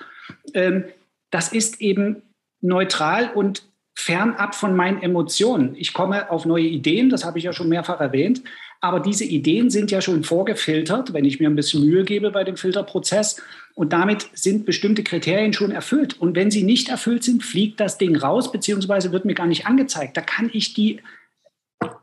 Ähm, 0.55 0.85
das 1.31 1.53
ist 1.53 1.81
eben 1.81 2.23
neutral 2.61 3.31
und 3.35 3.63
fernab 3.95 4.55
von 4.55 4.77
meinen 4.77 5.03
Emotionen. 5.03 5.75
Ich 5.77 5.95
komme 5.95 6.31
auf 6.31 6.45
neue 6.45 6.67
Ideen, 6.67 7.09
das 7.09 7.25
habe 7.25 7.39
ich 7.39 7.45
ja 7.45 7.53
schon 7.53 7.69
mehrfach 7.69 8.01
erwähnt, 8.01 8.43
aber 8.81 9.01
diese 9.01 9.25
Ideen 9.25 9.71
sind 9.71 9.91
ja 9.91 10.03
schon 10.03 10.23
vorgefiltert, 10.23 11.15
wenn 11.15 11.25
ich 11.25 11.41
mir 11.41 11.49
ein 11.49 11.57
bisschen 11.57 11.85
Mühe 11.85 12.05
gebe 12.05 12.31
bei 12.31 12.45
dem 12.45 12.57
Filterprozess. 12.57 13.43
Und 13.77 13.93
damit 13.93 14.29
sind 14.33 14.67
bestimmte 14.67 15.05
Kriterien 15.05 15.53
schon 15.53 15.71
erfüllt. 15.71 16.19
Und 16.19 16.35
wenn 16.35 16.51
sie 16.51 16.65
nicht 16.65 16.89
erfüllt 16.89 17.23
sind, 17.23 17.45
fliegt 17.45 17.79
das 17.79 17.99
Ding 17.99 18.17
raus, 18.17 18.51
beziehungsweise 18.51 19.13
wird 19.13 19.27
mir 19.27 19.35
gar 19.35 19.47
nicht 19.47 19.67
angezeigt. 19.67 20.17
Da 20.17 20.23
kann 20.23 20.51
ich 20.53 20.75
die 20.75 21.01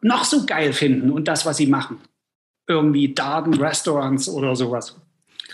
noch 0.02 0.24
so 0.24 0.46
geil 0.46 0.72
finden 0.72 1.10
und 1.10 1.28
das, 1.28 1.46
was 1.46 1.58
sie 1.58 1.68
machen. 1.68 1.98
Irgendwie 2.68 3.14
Darden 3.14 3.56
Restaurants 3.56 4.30
oder 4.30 4.56
sowas. 4.56 4.96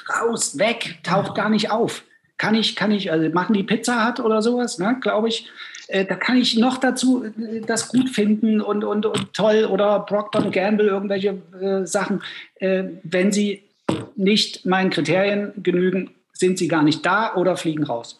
Raus, 0.10 0.58
weg, 0.60 1.00
taucht 1.04 1.36
gar 1.36 1.50
nicht 1.50 1.72
auf 1.72 2.04
kann 2.40 2.56
ich, 2.56 2.76
kann 2.76 2.90
ich, 2.92 3.12
also 3.12 3.30
machen 3.30 3.54
die 3.54 3.64
Pizza 3.64 4.04
hat 4.04 4.20
oder 4.20 4.42
sowas, 4.42 4.80
ne, 4.80 4.98
glaube 5.00 5.28
ich. 5.28 5.48
Äh, 5.88 6.06
da 6.06 6.16
kann 6.16 6.38
ich 6.38 6.58
noch 6.58 6.78
dazu 6.78 7.26
äh, 7.26 7.62
das 7.62 7.90
gut 7.90 8.10
finden 8.10 8.62
und, 8.62 8.84
und, 8.84 9.06
und 9.06 9.34
toll 9.34 9.66
oder 9.66 10.00
Procter 10.00 10.50
Gamble, 10.50 10.88
irgendwelche 10.88 11.42
äh, 11.62 11.86
Sachen. 11.86 12.24
Äh, 12.56 12.86
wenn 13.04 13.32
sie 13.32 13.69
nicht 14.16 14.66
meinen 14.66 14.90
Kriterien 14.90 15.52
genügen, 15.58 16.12
sind 16.34 16.58
sie 16.58 16.68
gar 16.68 16.84
nicht 16.84 17.06
da 17.06 17.36
oder 17.36 17.58
fliegen 17.58 17.84
raus. 17.84 18.20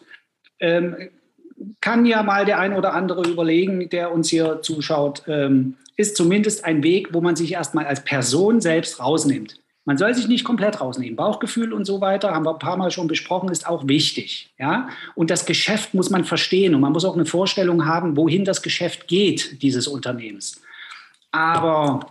Ähm, 0.58 0.96
kann 1.80 2.06
ja 2.06 2.22
mal 2.22 2.44
der 2.44 2.58
ein 2.58 2.74
oder 2.74 2.94
andere 2.94 3.28
überlegen, 3.28 3.88
der 3.90 4.12
uns 4.12 4.28
hier 4.28 4.60
zuschaut, 4.62 5.22
ähm, 5.26 5.76
ist 5.96 6.16
zumindest 6.16 6.64
ein 6.64 6.82
Weg, 6.82 7.12
wo 7.12 7.20
man 7.20 7.36
sich 7.36 7.52
erstmal 7.52 7.86
als 7.86 8.04
Person 8.04 8.60
selbst 8.60 9.00
rausnimmt. 9.00 9.60
Man 9.84 9.98
soll 9.98 10.14
sich 10.14 10.28
nicht 10.28 10.44
komplett 10.44 10.80
rausnehmen. 10.80 11.16
Bauchgefühl 11.16 11.72
und 11.72 11.84
so 11.84 12.00
weiter, 12.00 12.32
haben 12.32 12.44
wir 12.44 12.52
ein 12.52 12.58
paar 12.58 12.76
Mal 12.76 12.90
schon 12.90 13.08
besprochen, 13.08 13.50
ist 13.50 13.66
auch 13.66 13.88
wichtig. 13.88 14.52
Ja? 14.58 14.88
Und 15.14 15.30
das 15.30 15.46
Geschäft 15.46 15.94
muss 15.94 16.10
man 16.10 16.24
verstehen 16.24 16.74
und 16.74 16.80
man 16.80 16.92
muss 16.92 17.04
auch 17.04 17.14
eine 17.14 17.26
Vorstellung 17.26 17.86
haben, 17.86 18.16
wohin 18.16 18.44
das 18.44 18.62
Geschäft 18.62 19.08
geht, 19.08 19.62
dieses 19.62 19.88
Unternehmens. 19.88 20.60
Aber 21.32 22.06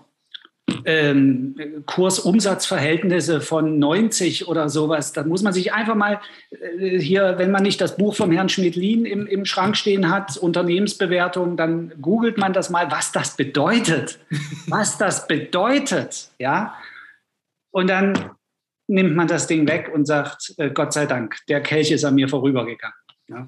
ähm, 0.85 1.55
Kursumsatzverhältnisse 1.85 3.41
von 3.41 3.79
90 3.79 4.47
oder 4.47 4.69
sowas, 4.69 5.13
da 5.13 5.23
muss 5.23 5.43
man 5.43 5.53
sich 5.53 5.73
einfach 5.73 5.95
mal 5.95 6.19
äh, 6.51 6.99
hier, 6.99 7.35
wenn 7.37 7.51
man 7.51 7.63
nicht 7.63 7.81
das 7.81 7.97
Buch 7.97 8.15
vom 8.15 8.31
Herrn 8.31 8.49
Schmidt-Lien 8.49 9.05
im, 9.05 9.27
im 9.27 9.45
Schrank 9.45 9.77
stehen 9.77 10.09
hat, 10.11 10.37
Unternehmensbewertung, 10.37 11.57
dann 11.57 11.93
googelt 12.01 12.37
man 12.37 12.53
das 12.53 12.69
mal, 12.69 12.91
was 12.91 13.11
das 13.11 13.35
bedeutet. 13.35 14.19
was 14.67 14.97
das 14.97 15.27
bedeutet, 15.27 16.29
ja. 16.39 16.75
Und 17.71 17.87
dann 17.87 18.31
nimmt 18.87 19.15
man 19.15 19.27
das 19.27 19.47
Ding 19.47 19.67
weg 19.67 19.91
und 19.93 20.05
sagt, 20.05 20.53
äh, 20.57 20.71
Gott 20.71 20.93
sei 20.93 21.05
Dank, 21.05 21.37
der 21.47 21.61
Kelch 21.61 21.91
ist 21.91 22.03
an 22.03 22.15
mir 22.15 22.27
vorübergegangen. 22.27 22.97
Ja. 23.27 23.47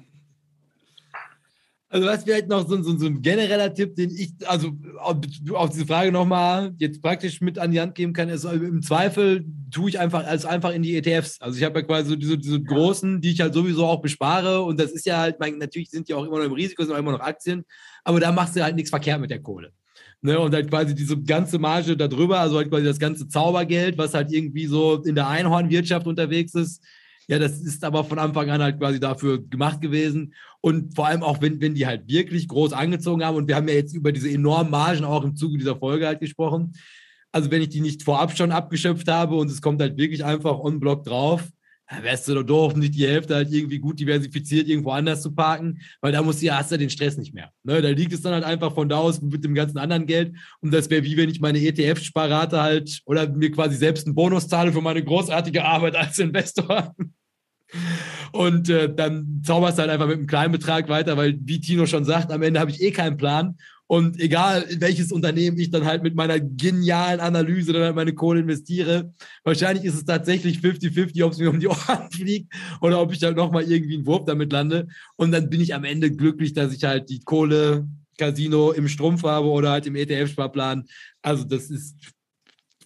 Also 1.92 2.06
was 2.06 2.24
vielleicht 2.24 2.48
noch 2.48 2.66
so, 2.66 2.82
so, 2.82 2.96
so, 2.96 3.04
ein 3.04 3.20
genereller 3.20 3.74
Tipp, 3.74 3.94
den 3.96 4.08
ich, 4.08 4.32
also 4.46 4.70
auf, 4.98 5.18
auf 5.52 5.68
diese 5.68 5.84
Frage 5.84 6.10
nochmal 6.10 6.72
jetzt 6.78 7.02
praktisch 7.02 7.42
mit 7.42 7.58
an 7.58 7.70
die 7.70 7.82
Hand 7.82 7.94
geben 7.94 8.14
kann, 8.14 8.30
ist 8.30 8.46
also 8.46 8.64
im 8.64 8.80
Zweifel 8.80 9.44
tue 9.70 9.90
ich 9.90 10.00
einfach 10.00 10.24
also 10.24 10.48
einfach 10.48 10.72
in 10.72 10.82
die 10.82 10.96
ETFs. 10.96 11.38
Also 11.42 11.58
ich 11.58 11.64
habe 11.64 11.80
ja 11.80 11.84
quasi 11.84 12.08
so 12.08 12.16
diese, 12.16 12.38
diese 12.38 12.62
großen, 12.62 13.20
die 13.20 13.32
ich 13.32 13.42
halt 13.42 13.52
sowieso 13.52 13.84
auch 13.84 14.00
bespare 14.00 14.62
und 14.62 14.80
das 14.80 14.90
ist 14.90 15.04
ja 15.04 15.18
halt, 15.18 15.38
mein, 15.38 15.58
natürlich 15.58 15.90
sind 15.90 16.08
die 16.08 16.14
auch 16.14 16.24
immer 16.24 16.38
noch 16.38 16.46
im 16.46 16.52
Risiko, 16.52 16.82
sind 16.82 16.94
auch 16.94 16.98
immer 16.98 17.12
noch 17.12 17.20
Aktien, 17.20 17.62
aber 18.04 18.20
da 18.20 18.32
machst 18.32 18.56
du 18.56 18.64
halt 18.64 18.74
nichts 18.74 18.88
verkehrt 18.88 19.20
mit 19.20 19.30
der 19.30 19.42
Kohle. 19.42 19.70
Ne, 20.22 20.40
und 20.40 20.54
halt 20.54 20.70
quasi 20.70 20.94
diese 20.94 21.20
ganze 21.20 21.58
Marge 21.58 21.94
darüber, 21.94 22.40
also 22.40 22.56
halt 22.56 22.70
quasi 22.70 22.84
das 22.84 23.00
ganze 23.00 23.28
Zaubergeld, 23.28 23.98
was 23.98 24.14
halt 24.14 24.32
irgendwie 24.32 24.66
so 24.66 25.02
in 25.02 25.14
der 25.14 25.28
Einhornwirtschaft 25.28 26.06
unterwegs 26.06 26.54
ist. 26.54 26.82
Ja, 27.28 27.38
das 27.38 27.60
ist 27.60 27.84
aber 27.84 28.04
von 28.04 28.18
Anfang 28.18 28.50
an 28.50 28.62
halt 28.62 28.78
quasi 28.78 28.98
dafür 28.98 29.42
gemacht 29.42 29.80
gewesen. 29.80 30.34
Und 30.60 30.94
vor 30.94 31.06
allem 31.06 31.22
auch, 31.22 31.40
wenn, 31.40 31.60
wenn 31.60 31.74
die 31.74 31.86
halt 31.86 32.08
wirklich 32.08 32.48
groß 32.48 32.72
angezogen 32.72 33.24
haben. 33.24 33.36
Und 33.36 33.48
wir 33.48 33.56
haben 33.56 33.68
ja 33.68 33.74
jetzt 33.74 33.94
über 33.94 34.12
diese 34.12 34.30
enormen 34.30 34.70
Margen 34.70 35.04
auch 35.04 35.24
im 35.24 35.36
Zuge 35.36 35.58
dieser 35.58 35.76
Folge 35.76 36.06
halt 36.06 36.20
gesprochen. 36.20 36.74
Also 37.30 37.50
wenn 37.50 37.62
ich 37.62 37.70
die 37.70 37.80
nicht 37.80 38.02
vorab 38.02 38.36
schon 38.36 38.52
abgeschöpft 38.52 39.08
habe 39.08 39.36
und 39.36 39.50
es 39.50 39.62
kommt 39.62 39.80
halt 39.80 39.96
wirklich 39.96 40.24
einfach 40.24 40.58
on 40.58 40.80
Block 40.80 41.04
drauf, 41.04 41.48
wärst 42.00 42.28
du 42.28 42.34
doch 42.34 42.42
doof, 42.42 42.76
nicht 42.76 42.94
die 42.94 43.06
Hälfte 43.06 43.34
halt 43.34 43.52
irgendwie 43.52 43.78
gut 43.78 44.00
diversifiziert 44.00 44.68
irgendwo 44.68 44.90
anders 44.90 45.22
zu 45.22 45.34
parken, 45.34 45.80
weil 46.00 46.12
da 46.12 46.22
musst 46.22 46.40
du 46.40 46.46
ja, 46.46 46.56
hast 46.56 46.72
du 46.72 46.78
den 46.78 46.90
Stress 46.90 47.16
nicht 47.16 47.34
mehr. 47.34 47.50
Ne? 47.64 47.82
Da 47.82 47.88
liegt 47.90 48.12
es 48.12 48.22
dann 48.22 48.32
halt 48.32 48.44
einfach 48.44 48.74
von 48.74 48.88
da 48.88 48.98
aus 48.98 49.20
mit 49.20 49.44
dem 49.44 49.54
ganzen 49.54 49.78
anderen 49.78 50.06
Geld 50.06 50.34
und 50.60 50.72
das 50.72 50.88
wäre 50.90 51.04
wie 51.04 51.16
wenn 51.16 51.28
ich 51.28 51.40
meine 51.40 51.58
ETF-Sparrate 51.58 52.60
halt 52.60 53.02
oder 53.04 53.28
mir 53.28 53.50
quasi 53.50 53.76
selbst 53.76 54.06
einen 54.06 54.14
Bonus 54.14 54.48
zahle 54.48 54.72
für 54.72 54.80
meine 54.80 55.02
großartige 55.02 55.64
Arbeit 55.64 55.96
als 55.96 56.18
Investor. 56.18 56.94
Und 58.32 58.68
äh, 58.68 58.94
dann 58.94 59.42
zauberst 59.44 59.78
du 59.78 59.82
halt 59.82 59.90
einfach 59.90 60.06
mit 60.06 60.18
einem 60.18 60.26
kleinen 60.26 60.52
Betrag 60.52 60.88
weiter, 60.88 61.16
weil, 61.16 61.38
wie 61.42 61.60
Tino 61.60 61.86
schon 61.86 62.04
sagt, 62.04 62.30
am 62.30 62.42
Ende 62.42 62.60
habe 62.60 62.70
ich 62.70 62.82
eh 62.82 62.90
keinen 62.90 63.16
Plan. 63.16 63.56
Und 63.92 64.18
egal, 64.20 64.64
welches 64.78 65.12
Unternehmen 65.12 65.58
ich 65.58 65.70
dann 65.70 65.84
halt 65.84 66.02
mit 66.02 66.14
meiner 66.14 66.40
genialen 66.40 67.20
Analyse 67.20 67.74
dann 67.74 67.82
halt 67.82 67.94
meine 67.94 68.14
Kohle 68.14 68.40
investiere, 68.40 69.12
wahrscheinlich 69.44 69.84
ist 69.84 69.96
es 69.96 70.06
tatsächlich 70.06 70.60
50-50, 70.60 71.22
ob 71.22 71.32
es 71.32 71.38
mir 71.38 71.50
um 71.50 71.60
die 71.60 71.68
Ohren 71.68 72.08
fliegt 72.10 72.50
oder 72.80 73.02
ob 73.02 73.12
ich 73.12 73.22
halt 73.22 73.36
nochmal 73.36 73.70
irgendwie 73.70 73.96
einen 73.96 74.06
Wurf 74.06 74.24
damit 74.24 74.50
lande. 74.50 74.88
Und 75.16 75.30
dann 75.30 75.50
bin 75.50 75.60
ich 75.60 75.74
am 75.74 75.84
Ende 75.84 76.10
glücklich, 76.10 76.54
dass 76.54 76.72
ich 76.72 76.84
halt 76.84 77.10
die 77.10 77.20
Kohle 77.20 77.86
Casino 78.16 78.72
im 78.72 78.88
Strumpf 78.88 79.24
habe 79.24 79.48
oder 79.48 79.72
halt 79.72 79.86
im 79.86 79.94
ETF-Sparplan. 79.94 80.86
Also 81.20 81.44
das 81.44 81.68
ist 81.68 81.94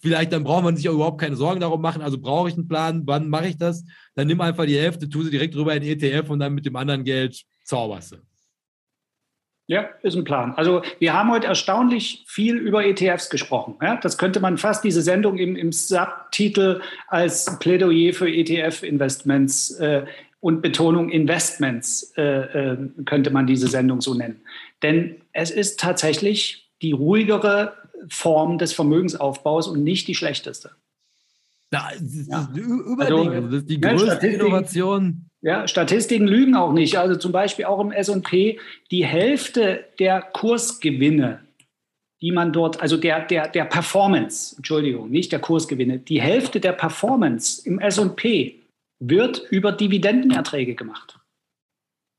vielleicht, 0.02 0.32
dann 0.32 0.42
braucht 0.42 0.64
man 0.64 0.76
sich 0.76 0.88
auch 0.88 0.94
überhaupt 0.94 1.20
keine 1.20 1.36
Sorgen 1.36 1.60
darum 1.60 1.80
machen. 1.80 2.02
Also 2.02 2.18
brauche 2.18 2.48
ich 2.48 2.56
einen 2.56 2.66
Plan, 2.66 3.02
wann 3.04 3.28
mache 3.28 3.46
ich 3.46 3.56
das? 3.56 3.84
Dann 4.16 4.26
nimm 4.26 4.40
einfach 4.40 4.66
die 4.66 4.76
Hälfte, 4.76 5.08
tu 5.08 5.22
sie 5.22 5.30
direkt 5.30 5.54
rüber 5.54 5.72
in 5.76 5.84
ETF 5.84 6.30
und 6.30 6.40
dann 6.40 6.52
mit 6.52 6.66
dem 6.66 6.74
anderen 6.74 7.04
Geld 7.04 7.44
zauberst 7.62 8.10
du. 8.10 8.16
Ja, 9.68 9.88
ist 10.02 10.14
ein 10.14 10.22
Plan. 10.22 10.54
Also 10.54 10.82
wir 11.00 11.12
haben 11.12 11.30
heute 11.30 11.48
erstaunlich 11.48 12.24
viel 12.28 12.56
über 12.56 12.86
ETFs 12.86 13.30
gesprochen. 13.30 13.74
Ja, 13.82 13.96
das 13.96 14.16
könnte 14.16 14.38
man 14.38 14.58
fast 14.58 14.84
diese 14.84 15.02
Sendung 15.02 15.38
im, 15.38 15.56
im 15.56 15.72
Subtitel 15.72 16.80
als 17.08 17.58
Plädoyer 17.58 18.12
für 18.12 18.28
ETF-Investments 18.28 19.72
äh, 19.80 20.06
und 20.38 20.62
Betonung 20.62 21.10
Investments 21.10 22.12
äh, 22.16 22.22
äh, 22.22 22.76
könnte 23.06 23.30
man 23.30 23.48
diese 23.48 23.66
Sendung 23.66 24.00
so 24.00 24.14
nennen. 24.14 24.40
Denn 24.84 25.16
es 25.32 25.50
ist 25.50 25.80
tatsächlich 25.80 26.70
die 26.80 26.92
ruhigere 26.92 27.72
Form 28.08 28.58
des 28.58 28.72
Vermögensaufbaus 28.72 29.66
und 29.66 29.82
nicht 29.82 30.06
die 30.06 30.14
schlechteste. 30.14 30.70
Ist 31.94 32.28
ja. 32.28 32.48
Überding. 32.54 33.30
Also, 33.30 33.48
das 33.48 33.60
ist 33.62 33.70
die 33.70 33.80
größte 33.80 34.26
Innovation. 34.28 35.26
Ja, 35.46 35.68
Statistiken 35.68 36.26
lügen 36.26 36.56
auch 36.56 36.72
nicht. 36.72 36.98
Also 36.98 37.14
zum 37.14 37.30
Beispiel 37.30 37.66
auch 37.66 37.78
im 37.78 37.92
S&P 37.92 38.58
die 38.90 39.04
Hälfte 39.04 39.84
der 40.00 40.20
Kursgewinne, 40.20 41.38
die 42.20 42.32
man 42.32 42.52
dort, 42.52 42.82
also 42.82 42.96
der, 42.96 43.24
der, 43.26 43.46
der 43.46 43.64
Performance, 43.64 44.56
Entschuldigung, 44.56 45.08
nicht 45.08 45.30
der 45.30 45.38
Kursgewinne, 45.38 46.00
die 46.00 46.20
Hälfte 46.20 46.58
der 46.58 46.72
Performance 46.72 47.64
im 47.64 47.78
S&P 47.78 48.60
wird 48.98 49.40
über 49.50 49.70
Dividendenerträge 49.70 50.74
gemacht. 50.74 51.16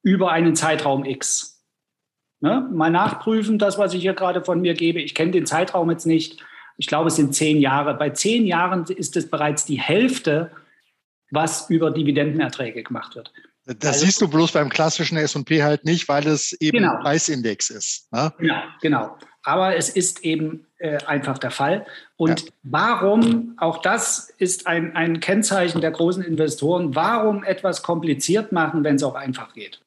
Über 0.04 0.32
einen 0.32 0.56
Zeitraum 0.56 1.04
X. 1.04 1.62
Ne? 2.40 2.66
Mal 2.72 2.92
nachprüfen, 2.92 3.60
das, 3.60 3.78
was 3.78 3.94
ich 3.94 4.04
hier 4.04 4.14
gerade 4.14 4.42
von 4.42 4.62
mir 4.62 4.74
gebe. 4.74 5.02
Ich 5.02 5.14
kenne 5.14 5.32
den 5.32 5.46
Zeitraum 5.46 5.92
jetzt 5.92 6.06
nicht. 6.06 6.42
Ich 6.78 6.88
glaube, 6.88 7.10
es 7.10 7.18
sind 7.18 7.36
zehn 7.36 7.60
Jahre. 7.60 7.94
Bei 7.94 8.10
zehn 8.10 8.46
Jahren 8.46 8.86
ist 8.86 9.18
es 9.18 9.30
bereits 9.30 9.66
die 9.66 9.82
Hälfte 9.82 10.50
was 11.32 11.70
über 11.70 11.92
Dividendenerträge 11.92 12.84
gemacht 12.84 13.16
wird. 13.16 13.32
Das 13.66 13.96
also, 13.96 14.06
siehst 14.06 14.22
du 14.22 14.30
bloß 14.30 14.54
beim 14.54 14.70
klassischen 14.70 15.18
S&P 15.18 15.62
halt 15.62 15.84
nicht, 15.84 16.08
weil 16.08 16.26
es 16.26 16.54
eben 16.54 16.78
genau. 16.78 16.98
Preisindex 17.02 17.70
ist. 17.70 18.12
Ne? 18.14 18.34
Genau, 18.38 18.62
genau. 18.82 19.18
Aber 19.44 19.76
es 19.76 19.90
ist 19.90 20.24
eben 20.24 20.66
äh, 20.78 20.98
einfach 21.06 21.38
der 21.38 21.52
Fall. 21.52 21.86
Und 22.16 22.42
ja. 22.42 22.52
warum, 22.64 23.56
auch 23.58 23.82
das 23.82 24.30
ist 24.38 24.68
ein, 24.68 24.96
ein 24.96 25.20
Kennzeichen 25.20 25.82
der 25.82 25.92
großen 25.92 26.24
Investoren, 26.24 26.96
warum 26.96 27.44
etwas 27.44 27.84
kompliziert 27.84 28.52
machen, 28.52 28.84
wenn 28.84 28.96
es 28.96 29.04
auch 29.04 29.16
einfach 29.16 29.54
geht? 29.54 29.82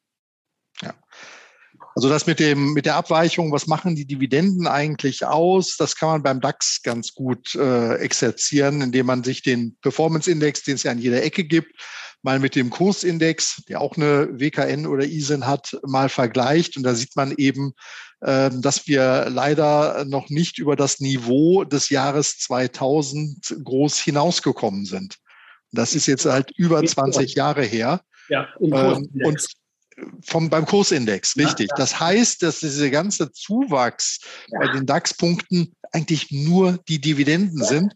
Also 2.00 2.08
das 2.08 2.26
mit 2.26 2.40
dem 2.40 2.72
mit 2.72 2.86
der 2.86 2.94
Abweichung, 2.94 3.52
was 3.52 3.66
machen 3.66 3.94
die 3.94 4.06
Dividenden 4.06 4.66
eigentlich 4.66 5.26
aus? 5.26 5.76
Das 5.76 5.96
kann 5.96 6.08
man 6.08 6.22
beim 6.22 6.40
DAX 6.40 6.80
ganz 6.82 7.12
gut 7.12 7.54
äh, 7.56 7.96
exerzieren, 7.96 8.80
indem 8.80 9.04
man 9.04 9.22
sich 9.22 9.42
den 9.42 9.76
Performance 9.82 10.30
Index, 10.30 10.62
den 10.62 10.76
es 10.76 10.84
ja 10.84 10.92
an 10.92 10.98
jeder 10.98 11.22
Ecke 11.22 11.44
gibt, 11.44 11.78
mal 12.22 12.38
mit 12.38 12.54
dem 12.54 12.70
Kursindex, 12.70 13.64
der 13.68 13.82
auch 13.82 13.98
eine 13.98 14.30
WKN 14.32 14.86
oder 14.86 15.04
ISIN 15.04 15.46
hat, 15.46 15.78
mal 15.86 16.08
vergleicht. 16.08 16.78
Und 16.78 16.84
da 16.84 16.94
sieht 16.94 17.16
man 17.16 17.34
eben, 17.36 17.74
ähm, 18.24 18.62
dass 18.62 18.86
wir 18.86 19.26
leider 19.28 20.06
noch 20.06 20.30
nicht 20.30 20.56
über 20.58 20.76
das 20.76 21.00
Niveau 21.00 21.64
des 21.64 21.90
Jahres 21.90 22.38
2000 22.38 23.56
groß 23.62 23.98
hinausgekommen 23.98 24.86
sind. 24.86 25.16
Das 25.70 25.94
ist 25.94 26.06
jetzt 26.06 26.24
halt 26.24 26.50
über 26.56 26.82
20 26.82 27.34
Jahre 27.34 27.62
her. 27.62 28.00
Ja, 28.30 28.48
ähm, 28.58 29.06
und 29.22 29.46
vom, 30.22 30.50
beim 30.50 30.66
Kursindex, 30.66 31.36
richtig. 31.36 31.68
Ja, 31.70 31.74
ja. 31.76 31.76
Das 31.76 32.00
heißt, 32.00 32.42
dass 32.42 32.60
dieser 32.60 32.90
ganze 32.90 33.32
Zuwachs 33.32 34.20
ja. 34.48 34.58
bei 34.60 34.72
den 34.72 34.86
DAX-Punkten 34.86 35.74
eigentlich 35.92 36.30
nur 36.30 36.78
die 36.88 37.00
Dividenden 37.00 37.64
sind. 37.64 37.94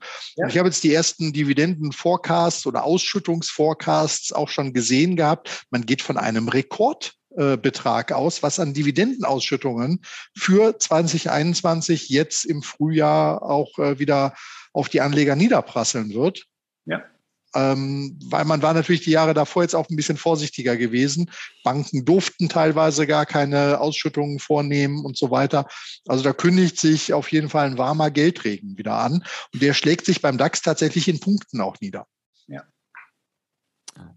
Ich 0.48 0.58
habe 0.58 0.68
jetzt 0.68 0.82
die 0.82 0.92
ersten 0.92 1.32
Dividenden-Forecasts 1.32 2.66
oder 2.66 2.84
Ausschüttungs-Forecasts 2.84 4.32
auch 4.32 4.48
schon 4.48 4.72
gesehen 4.72 5.16
gehabt. 5.16 5.64
Man 5.70 5.86
geht 5.86 6.02
von 6.02 6.16
einem 6.16 6.48
Rekordbetrag 6.48 8.12
aus, 8.12 8.42
was 8.42 8.58
an 8.58 8.74
Dividendenausschüttungen 8.74 10.00
für 10.36 10.78
2021 10.78 12.08
jetzt 12.08 12.44
im 12.44 12.62
Frühjahr 12.62 13.42
auch 13.42 13.78
äh, 13.78 13.98
wieder 13.98 14.34
auf 14.72 14.88
die 14.88 15.00
Anleger 15.00 15.36
niederprasseln 15.36 16.12
wird. 16.14 16.46
Ja. 16.86 17.04
Ähm, 17.54 18.18
weil 18.24 18.44
man 18.44 18.62
war 18.62 18.74
natürlich 18.74 19.02
die 19.02 19.12
Jahre 19.12 19.32
davor 19.32 19.62
jetzt 19.62 19.74
auch 19.74 19.88
ein 19.88 19.96
bisschen 19.96 20.16
vorsichtiger 20.16 20.76
gewesen. 20.76 21.30
Banken 21.62 22.04
durften 22.04 22.48
teilweise 22.48 23.06
gar 23.06 23.26
keine 23.26 23.80
Ausschüttungen 23.80 24.40
vornehmen 24.40 25.04
und 25.04 25.16
so 25.16 25.30
weiter. 25.30 25.66
Also 26.08 26.24
da 26.24 26.32
kündigt 26.32 26.78
sich 26.78 27.12
auf 27.12 27.30
jeden 27.30 27.48
Fall 27.48 27.66
ein 27.66 27.78
warmer 27.78 28.10
Geldregen 28.10 28.76
wieder 28.76 28.94
an. 28.94 29.24
Und 29.52 29.62
der 29.62 29.74
schlägt 29.74 30.06
sich 30.06 30.20
beim 30.20 30.36
DAX 30.36 30.62
tatsächlich 30.62 31.08
in 31.08 31.20
Punkten 31.20 31.60
auch 31.60 31.76
nieder. 31.80 32.06
Ja. 32.48 32.62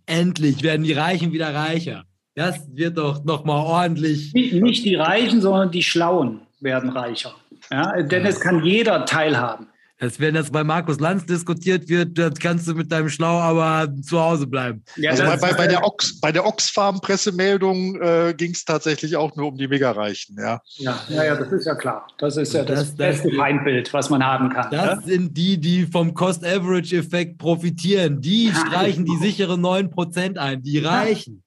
Endlich 0.05 0.63
werden 0.63 0.83
die 0.83 0.93
Reichen 0.93 1.31
wieder 1.31 1.53
reicher. 1.53 2.05
Das 2.33 2.67
wird 2.71 2.97
doch 2.97 3.23
nochmal 3.23 3.65
ordentlich. 3.65 4.33
Nicht 4.33 4.85
die 4.85 4.95
Reichen, 4.95 5.41
sondern 5.41 5.71
die 5.71 5.83
Schlauen 5.83 6.41
werden 6.59 6.89
reicher. 6.89 7.35
Ja, 7.71 8.01
denn 8.01 8.25
es 8.25 8.39
kann 8.39 8.63
jeder 8.63 9.05
teilhaben. 9.05 9.67
Das, 9.99 10.19
wenn 10.19 10.35
das 10.35 10.51
bei 10.51 10.63
Markus 10.63 10.99
Lanz 10.99 11.25
diskutiert 11.25 11.89
wird, 11.89 12.17
das 12.17 12.35
kannst 12.39 12.67
du 12.67 12.75
mit 12.75 12.91
deinem 12.91 13.09
Schlau 13.09 13.39
aber 13.39 13.91
zu 14.03 14.19
Hause 14.19 14.45
bleiben. 14.45 14.83
Ja, 14.95 15.11
also 15.11 15.23
bei, 15.23 15.37
bei, 15.37 15.53
bei, 15.53 15.67
der 15.67 15.83
Ox, 15.83 16.19
bei 16.19 16.31
der 16.31 16.45
Oxfam-Pressemeldung 16.45 17.99
äh, 17.99 18.33
ging 18.37 18.51
es 18.51 18.63
tatsächlich 18.63 19.15
auch 19.15 19.35
nur 19.35 19.47
um 19.47 19.57
die 19.57 19.67
Megareichen. 19.67 20.37
Ja. 20.39 20.61
Ja, 20.75 20.99
ja, 21.09 21.23
ja, 21.25 21.35
das 21.35 21.51
ist 21.51 21.65
ja 21.65 21.73
klar. 21.73 22.07
Das 22.19 22.37
ist 22.37 22.53
ja 22.53 22.63
das, 22.63 22.79
das 22.79 22.95
beste 22.95 23.31
Feindbild, 23.31 23.91
was 23.91 24.11
man 24.11 24.23
haben 24.23 24.49
kann. 24.49 24.69
Das 24.69 24.99
ne? 24.99 25.03
sind 25.05 25.35
die, 25.35 25.57
die 25.57 25.87
vom 25.87 26.13
Cost-Average-Effekt 26.13 27.39
profitieren. 27.39 28.21
Die 28.21 28.51
streichen 28.67 29.03
die 29.05 29.17
sichere 29.17 29.55
9% 29.55 30.37
ein. 30.37 30.61
Die 30.61 30.77
Reichen. 30.77 31.43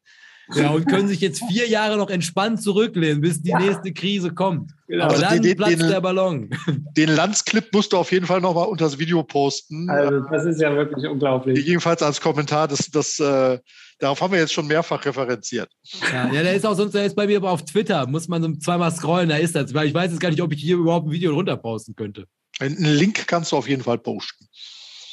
Ja, 0.55 0.71
und 0.71 0.87
können 0.87 1.09
sich 1.09 1.21
jetzt 1.21 1.43
vier 1.49 1.69
Jahre 1.69 1.97
noch 1.97 2.11
entspannt 2.11 2.63
zurücklehnen, 2.63 3.21
bis 3.21 3.43
die 3.43 3.51
ja. 3.51 3.59
nächste 3.59 3.93
Krise 3.93 4.33
kommt. 4.33 4.73
Genau. 4.89 5.05
Aber 5.05 5.13
also 5.13 5.25
dann 5.25 5.43
den, 5.43 5.57
platzt 5.57 5.81
den, 5.81 5.89
der 5.89 6.01
Ballon. 6.01 6.51
Den 6.97 7.11
Landsclip 7.11 7.73
musst 7.73 7.93
du 7.93 7.97
auf 7.97 8.11
jeden 8.11 8.27
Fall 8.27 8.41
nochmal 8.41 8.67
unter 8.67 8.85
das 8.85 8.99
Video 8.99 9.23
posten. 9.23 9.89
Also 9.89 10.21
das 10.21 10.45
ist 10.45 10.61
ja 10.61 10.75
wirklich 10.75 11.07
unglaublich. 11.07 11.65
Jedenfalls 11.65 12.03
als 12.03 12.21
Kommentar, 12.21 12.67
das, 12.67 12.91
das, 12.91 13.21
äh, 13.21 13.59
darauf 14.01 14.21
haben 14.21 14.33
wir 14.33 14.41
jetzt 14.41 14.53
schon 14.53 14.67
mehrfach 14.67 15.05
referenziert. 15.05 15.71
Ja, 16.13 16.33
ja, 16.33 16.43
der 16.43 16.55
ist 16.55 16.67
auch 16.67 16.75
sonst, 16.75 16.93
der 16.93 17.07
ist 17.07 17.15
bei 17.15 17.27
mir 17.27 17.37
aber 17.37 17.53
auf 17.53 17.65
Twitter, 17.65 18.07
muss 18.09 18.27
man 18.27 18.43
so 18.43 18.53
zweimal 18.57 18.91
scrollen, 18.91 19.29
da 19.29 19.37
ist 19.37 19.55
das. 19.55 19.73
Weil 19.75 19.87
ich 19.87 19.95
weiß 19.95 20.11
jetzt 20.11 20.21
gar 20.21 20.31
nicht, 20.31 20.43
ob 20.43 20.53
ich 20.53 20.61
hier 20.61 20.77
überhaupt 20.77 21.07
ein 21.07 21.13
Video 21.13 21.33
runter 21.33 21.57
posten 21.57 21.95
könnte. 21.95 22.25
Einen 22.59 22.85
Link 22.85 23.29
kannst 23.29 23.53
du 23.53 23.57
auf 23.57 23.69
jeden 23.69 23.83
Fall 23.83 23.99
posten. 23.99 24.47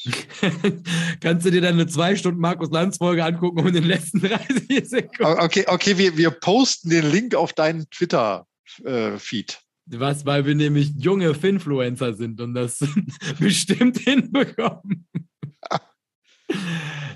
Kannst 1.22 1.46
du 1.46 1.52
dir 1.52 1.62
dann 1.62 1.74
eine 1.74 1.88
zwei 1.88 2.16
Stunden 2.16 2.40
Markus 2.40 2.72
Lanz 2.72 2.98
Folge 2.98 3.24
angucken 3.24 3.60
um 3.60 3.72
den 3.72 3.84
letzten 3.84 4.20
30 4.22 4.88
Sekunden? 4.88 5.40
Okay, 5.40 5.66
okay, 5.68 5.98
wir, 5.98 6.18
wir 6.18 6.32
posten 6.32 6.90
den 6.90 7.10
Link 7.12 7.36
auf 7.36 7.54
deinen 7.54 7.90
Twitter-Feed. 7.90 9.52
Äh, 9.92 10.00
Was, 10.00 10.26
weil 10.26 10.46
wir 10.46 10.56
nämlich 10.56 10.92
junge 10.98 11.34
Finfluencer 11.34 12.14
sind 12.14 12.42
und 12.42 12.54
das 12.54 12.80
bestimmt 13.40 13.98
hinbekommen. 14.00 15.08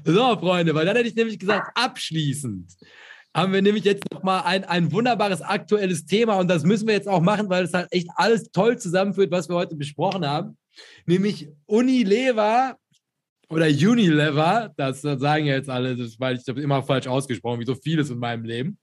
so, 0.05 0.38
Freunde, 0.39 0.73
weil 0.73 0.85
dann 0.85 0.95
hätte 0.95 1.09
ich 1.09 1.15
nämlich 1.15 1.39
gesagt, 1.39 1.72
abschließend 1.76 2.73
haben 3.33 3.53
wir 3.53 3.61
nämlich 3.61 3.85
jetzt 3.85 4.03
nochmal 4.11 4.43
ein, 4.45 4.63
ein 4.65 4.91
wunderbares 4.91 5.41
aktuelles 5.41 6.05
Thema 6.05 6.35
und 6.35 6.49
das 6.49 6.63
müssen 6.63 6.87
wir 6.87 6.93
jetzt 6.93 7.07
auch 7.07 7.21
machen, 7.21 7.49
weil 7.49 7.63
es 7.63 7.73
halt 7.73 7.87
echt 7.91 8.07
alles 8.15 8.51
toll 8.51 8.77
zusammenführt, 8.77 9.31
was 9.31 9.47
wir 9.47 9.55
heute 9.55 9.75
besprochen 9.75 10.25
haben. 10.25 10.57
Nämlich 11.05 11.49
Unilever 11.65 12.77
oder 13.49 13.67
Unilever, 13.67 14.73
das 14.77 15.01
sagen 15.01 15.45
ja 15.45 15.55
jetzt 15.55 15.69
alle, 15.69 15.95
das, 15.95 16.19
weil 16.19 16.37
ich 16.37 16.47
habe 16.47 16.61
immer 16.61 16.83
falsch 16.83 17.07
ausgesprochen, 17.07 17.59
wie 17.59 17.65
so 17.65 17.75
vieles 17.75 18.09
in 18.09 18.19
meinem 18.19 18.45
Leben, 18.45 18.77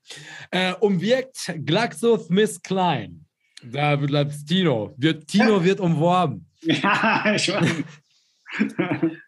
äh, 0.51 0.73
umwirkt 0.79 1.51
GlaxoSmithKline. 1.65 3.19
Da 3.63 3.99
wird 3.99 4.47
Tino, 4.47 4.93
wird, 4.97 5.27
Tino 5.27 5.63
wird 5.63 5.79
umworben. 5.79 6.45
Ja, 6.61 7.35
ich 7.35 7.47
weiß. 7.47 7.83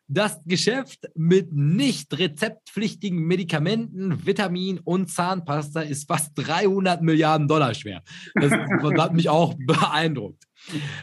Das 0.07 0.41
Geschäft 0.45 1.07
mit 1.15 1.53
nicht 1.53 2.17
rezeptpflichtigen 2.17 3.19
Medikamenten, 3.19 4.25
Vitamin 4.25 4.79
und 4.79 5.09
Zahnpasta 5.09 5.81
ist 5.81 6.07
fast 6.07 6.31
300 6.35 7.01
Milliarden 7.01 7.47
Dollar 7.47 7.73
schwer. 7.73 8.03
Das 8.35 8.51
hat 8.51 9.13
mich 9.13 9.29
auch 9.29 9.55
beeindruckt. 9.65 10.43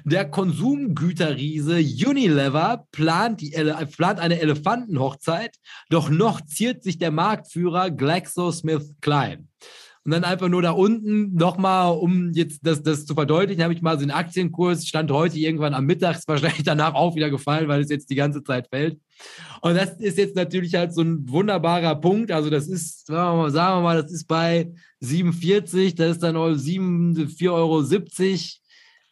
Der 0.05 0.29
Konsumgüterriese 0.29 1.77
Unilever 1.79 2.87
plant, 2.93 3.41
die, 3.41 3.51
plant 3.97 4.21
eine 4.21 4.41
Elefantenhochzeit, 4.41 5.57
doch 5.89 6.11
noch 6.11 6.41
ziert 6.43 6.83
sich 6.83 6.99
der 6.99 7.11
Marktführer 7.11 7.91
GlaxoSmithKline. 7.91 9.49
Und 10.05 10.13
dann 10.13 10.25
einfach 10.25 10.49
nur 10.49 10.63
da 10.63 10.71
unten 10.71 11.35
nochmal, 11.35 11.97
um 11.97 12.33
jetzt 12.33 12.61
das, 12.67 12.83
das 12.83 13.07
zu 13.07 13.15
verdeutlichen, 13.15 13.63
habe 13.63 13.75
ich 13.75 13.83
mal 13.83 13.97
so 13.97 14.03
einen 14.03 14.11
Aktienkurs, 14.11 14.87
stand 14.87 15.11
heute 15.11 15.39
irgendwann 15.39 15.75
am 15.75 15.87
Mittag, 15.87 16.17
ist 16.17 16.29
wahrscheinlich 16.29 16.63
danach 16.65 16.95
auch 16.95 17.15
wieder 17.15 17.31
gefallen, 17.31 17.69
weil 17.69 17.83
es 17.83 17.91
jetzt 17.91 18.11
die 18.11 18.15
ganze 18.15 18.43
Zeit 18.43 18.69
fällt. 18.69 18.99
Und 19.61 19.77
das 19.77 19.99
ist 19.99 20.19
jetzt 20.19 20.37
natürlich 20.37 20.75
halt 20.75 20.95
so 20.95 21.03
ein 21.03 21.29
wunderbarer 21.29 21.97
Punkt. 21.97 22.31
Also 22.31 22.51
das 22.51 22.69
ist, 22.69 23.07
sagen 23.07 23.51
wir 23.51 23.81
mal, 23.81 24.03
das 24.03 24.13
ist 24.13 24.27
bei 24.27 24.73
47, 25.01 25.95
das 25.95 26.13
ist 26.13 26.23
dann 26.23 26.37
4,70 26.37 27.51
Euro 27.51 27.83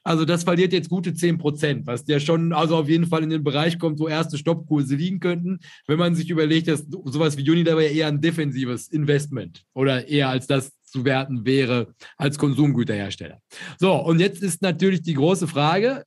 also 0.07 0.25
das 0.25 0.45
verliert 0.45 0.73
jetzt 0.73 0.89
gute 0.89 1.15
10 1.15 1.37
Prozent, 1.37 1.87
was 1.89 2.05
der 2.05 2.21
schon 2.21 2.53
also 2.53 2.77
auf 2.77 2.89
jeden 2.89 3.07
Fall 3.07 3.25
in 3.25 3.31
den 3.31 3.43
Bereich 3.43 3.77
kommt, 3.77 3.99
wo 3.99 4.07
erste 4.07 4.39
Stoppkurse 4.39 4.95
liegen 4.95 5.19
könnten, 5.19 5.59
wenn 5.89 5.99
man 5.99 6.15
sich 6.15 6.31
überlegt, 6.31 6.69
dass 6.69 6.87
sowas 7.07 7.37
wie 7.37 7.51
Unilever 7.51 7.83
ja 7.83 7.91
eher 7.91 8.07
ein 8.07 8.21
defensives 8.21 8.87
Investment 8.87 9.65
oder 9.75 10.07
eher 10.07 10.29
als 10.29 10.47
das 10.47 10.76
werten 11.05 11.45
wäre 11.45 11.95
als 12.17 12.39
Konsumgüterhersteller. 12.39 13.41
So, 13.79 13.95
und 13.95 14.21
jetzt 14.21 14.43
ist 14.43 14.63
natürlich 14.63 15.03
die 15.03 15.15
große 15.15 15.49
Frage, 15.49 16.05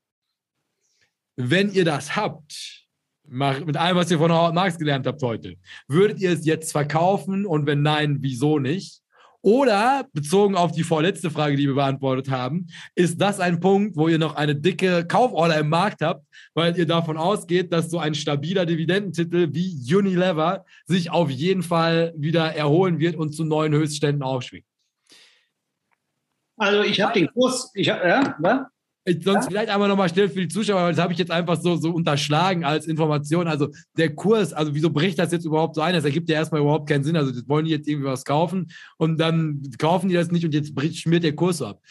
wenn 1.35 1.71
ihr 1.71 1.85
das 1.85 2.15
habt, 2.15 2.87
mit 3.23 3.77
allem, 3.77 3.95
was 3.95 4.11
ihr 4.11 4.17
von 4.17 4.31
Howard 4.31 4.55
Marx 4.55 4.77
gelernt 4.77 5.05
habt 5.07 5.21
heute, 5.21 5.55
würdet 5.87 6.19
ihr 6.19 6.31
es 6.31 6.45
jetzt 6.45 6.71
verkaufen 6.71 7.45
und 7.45 7.65
wenn 7.65 7.81
nein, 7.81 8.17
wieso 8.21 8.59
nicht? 8.59 9.01
Oder 9.41 10.05
bezogen 10.11 10.55
auf 10.55 10.73
die 10.73 10.83
vorletzte 10.83 11.31
Frage, 11.31 11.55
die 11.55 11.67
wir 11.67 11.75
beantwortet 11.75 12.29
haben, 12.29 12.67
ist 12.95 13.21
das 13.21 13.39
ein 13.39 13.61
Punkt, 13.61 13.95
wo 13.95 14.09
ihr 14.09 14.17
noch 14.17 14.35
eine 14.35 14.53
dicke 14.53 15.05
Kauforder 15.07 15.57
im 15.59 15.69
Markt 15.69 16.01
habt, 16.01 16.25
weil 16.53 16.77
ihr 16.77 16.85
davon 16.85 17.15
ausgeht, 17.15 17.71
dass 17.71 17.89
so 17.89 17.99
ein 17.99 18.15
stabiler 18.15 18.65
Dividendentitel 18.65 19.47
wie 19.53 19.95
Unilever 19.95 20.65
sich 20.85 21.09
auf 21.09 21.29
jeden 21.29 21.63
Fall 21.63 22.13
wieder 22.17 22.53
erholen 22.53 22.99
wird 22.99 23.15
und 23.15 23.31
zu 23.31 23.45
neuen 23.45 23.73
Höchstständen 23.73 24.23
aufschwingt? 24.23 24.65
Also 26.59 26.83
ich 26.83 27.01
habe 27.01 27.13
den 27.13 27.27
Kurs, 27.31 27.71
ich 27.73 27.89
hab, 27.89 28.03
ja, 28.05 28.35
ne? 28.39 28.67
Sonst 29.07 29.45
ja? 29.45 29.49
vielleicht 29.49 29.69
einmal 29.69 29.87
nochmal 29.87 30.09
still 30.09 30.29
für 30.29 30.41
die 30.41 30.49
Zuschauer, 30.49 30.83
weil 30.83 30.93
das 30.93 31.01
habe 31.01 31.13
ich 31.13 31.19
jetzt 31.19 31.31
einfach 31.31 31.59
so, 31.59 31.77
so 31.77 31.91
unterschlagen 31.91 32.63
als 32.63 32.85
Information. 32.85 33.47
Also 33.47 33.69
der 33.97 34.13
Kurs, 34.13 34.53
also 34.53 34.75
wieso 34.75 34.91
bricht 34.91 35.17
das 35.17 35.31
jetzt 35.31 35.45
überhaupt 35.45 35.75
so 35.75 35.81
ein? 35.81 35.93
Das 35.93 36.05
ergibt 36.05 36.29
ja 36.29 36.35
erstmal 36.35 36.61
überhaupt 36.61 36.87
keinen 36.87 37.03
Sinn. 37.03 37.15
Also 37.15 37.31
das 37.31 37.47
wollen 37.47 37.65
die 37.65 37.71
jetzt 37.71 37.87
irgendwie 37.87 38.07
was 38.07 38.25
kaufen 38.25 38.71
und 38.97 39.19
dann 39.19 39.63
kaufen 39.79 40.09
die 40.09 40.15
das 40.15 40.31
nicht 40.31 40.45
und 40.45 40.53
jetzt 40.53 40.73
schmiert 40.97 41.23
der 41.23 41.35
Kurs 41.35 41.57
so 41.57 41.67
ab. 41.67 41.81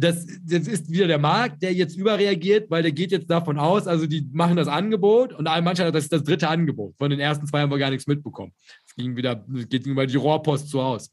Das, 0.00 0.24
das 0.44 0.68
ist 0.68 0.88
wieder 0.90 1.08
der 1.08 1.18
Markt, 1.18 1.60
der 1.60 1.72
jetzt 1.72 1.96
überreagiert, 1.96 2.70
weil 2.70 2.84
der 2.84 2.92
geht 2.92 3.10
jetzt 3.10 3.28
davon 3.28 3.58
aus, 3.58 3.88
also 3.88 4.06
die 4.06 4.28
machen 4.32 4.56
das 4.56 4.68
Angebot 4.68 5.32
und 5.32 5.44
manchmal 5.44 5.90
das 5.90 6.04
ist 6.04 6.12
das 6.12 6.22
dritte 6.22 6.48
Angebot. 6.48 6.96
Von 6.96 7.10
den 7.10 7.18
ersten 7.18 7.48
zwei 7.48 7.62
haben 7.62 7.70
wir 7.72 7.78
gar 7.78 7.90
nichts 7.90 8.06
mitbekommen. 8.06 8.52
Es 8.86 8.94
ging 8.94 9.16
wieder, 9.16 9.44
geht 9.68 9.86
über 9.86 10.06
die 10.06 10.16
Rohrpost 10.16 10.68
zu 10.70 10.80
Haus. 10.80 11.10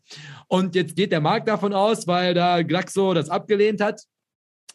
Und 0.47 0.75
jetzt 0.75 0.95
geht 0.95 1.11
der 1.11 1.19
Markt 1.19 1.47
davon 1.47 1.73
aus, 1.73 2.05
weil 2.05 2.35
da 2.35 2.61
Glaxo 2.61 3.15
das 3.15 3.27
abgelehnt 3.27 3.81
hat, 3.81 4.03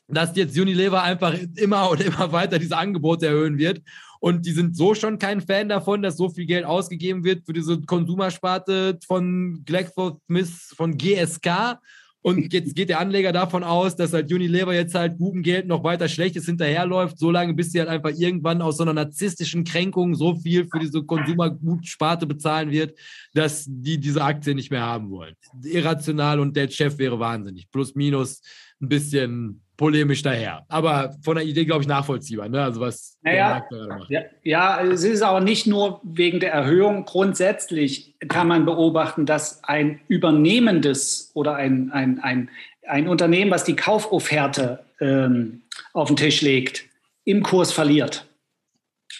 dass 0.08 0.34
jetzt 0.34 0.58
Unilever 0.58 1.04
einfach 1.04 1.36
immer 1.54 1.88
und 1.88 2.00
immer 2.00 2.32
weiter 2.32 2.58
diese 2.58 2.76
Angebote 2.76 3.28
erhöhen 3.28 3.58
wird. 3.58 3.80
Und 4.18 4.44
die 4.44 4.50
sind 4.50 4.76
so 4.76 4.94
schon 4.94 5.20
kein 5.20 5.40
Fan 5.40 5.68
davon, 5.68 6.02
dass 6.02 6.16
so 6.16 6.28
viel 6.28 6.46
Geld 6.46 6.64
ausgegeben 6.64 7.22
wird 7.22 7.46
für 7.46 7.52
diese 7.52 7.80
Konsumersparte 7.80 8.98
von 9.06 9.62
GlaxoSmith, 9.64 10.74
von 10.76 10.98
GSK 10.98 11.78
und 12.22 12.52
jetzt 12.52 12.76
geht 12.76 12.90
der 12.90 13.00
Anleger 13.00 13.32
davon 13.32 13.64
aus, 13.64 13.96
dass 13.96 14.12
halt 14.12 14.30
Unilever 14.30 14.74
jetzt 14.74 14.94
halt 14.94 15.16
guten 15.16 15.42
Geld 15.42 15.66
noch 15.66 15.84
weiter 15.84 16.06
Schlechtes 16.06 16.44
hinterherläuft, 16.44 17.18
solange 17.18 17.54
bis 17.54 17.72
sie 17.72 17.78
halt 17.78 17.88
einfach 17.88 18.10
irgendwann 18.14 18.60
aus 18.60 18.76
so 18.76 18.82
einer 18.82 18.92
narzisstischen 18.92 19.64
Kränkung 19.64 20.14
so 20.14 20.34
viel 20.34 20.66
für 20.66 20.78
diese 20.78 21.02
Konsumergutsparte 21.02 22.26
bezahlen 22.26 22.70
wird, 22.70 22.98
dass 23.32 23.64
die 23.66 23.98
diese 23.98 24.22
Aktie 24.22 24.54
nicht 24.54 24.70
mehr 24.70 24.82
haben 24.82 25.10
wollen. 25.10 25.34
Irrational 25.64 26.40
und 26.40 26.54
der 26.56 26.68
Chef 26.68 26.98
wäre 26.98 27.18
wahnsinnig. 27.18 27.70
Plus, 27.70 27.94
minus 27.94 28.42
ein 28.80 28.88
bisschen 28.88 29.60
polemisch 29.76 30.22
daher. 30.22 30.64
Aber 30.68 31.14
von 31.22 31.36
der 31.36 31.44
Idee, 31.44 31.64
glaube 31.64 31.82
ich, 31.82 31.88
nachvollziehbar. 31.88 32.48
Ne? 32.48 32.62
Also 32.62 32.80
was 32.80 33.18
naja, 33.22 33.64
ja, 34.08 34.22
ja, 34.42 34.82
es 34.82 35.04
ist 35.04 35.22
aber 35.22 35.40
nicht 35.40 35.66
nur 35.66 36.00
wegen 36.04 36.38
der 36.38 36.52
Erhöhung. 36.52 37.06
Grundsätzlich 37.06 38.14
kann 38.28 38.46
man 38.46 38.66
beobachten, 38.66 39.24
dass 39.24 39.64
ein 39.64 40.00
übernehmendes 40.08 41.30
oder 41.32 41.54
ein, 41.54 41.90
ein, 41.92 42.20
ein, 42.20 42.50
ein 42.86 43.08
Unternehmen, 43.08 43.50
was 43.50 43.64
die 43.64 43.76
Kaufofferte 43.76 44.84
ähm, 45.00 45.62
auf 45.94 46.08
den 46.08 46.16
Tisch 46.16 46.42
legt, 46.42 46.84
im 47.24 47.42
Kurs 47.42 47.72
verliert. 47.72 48.26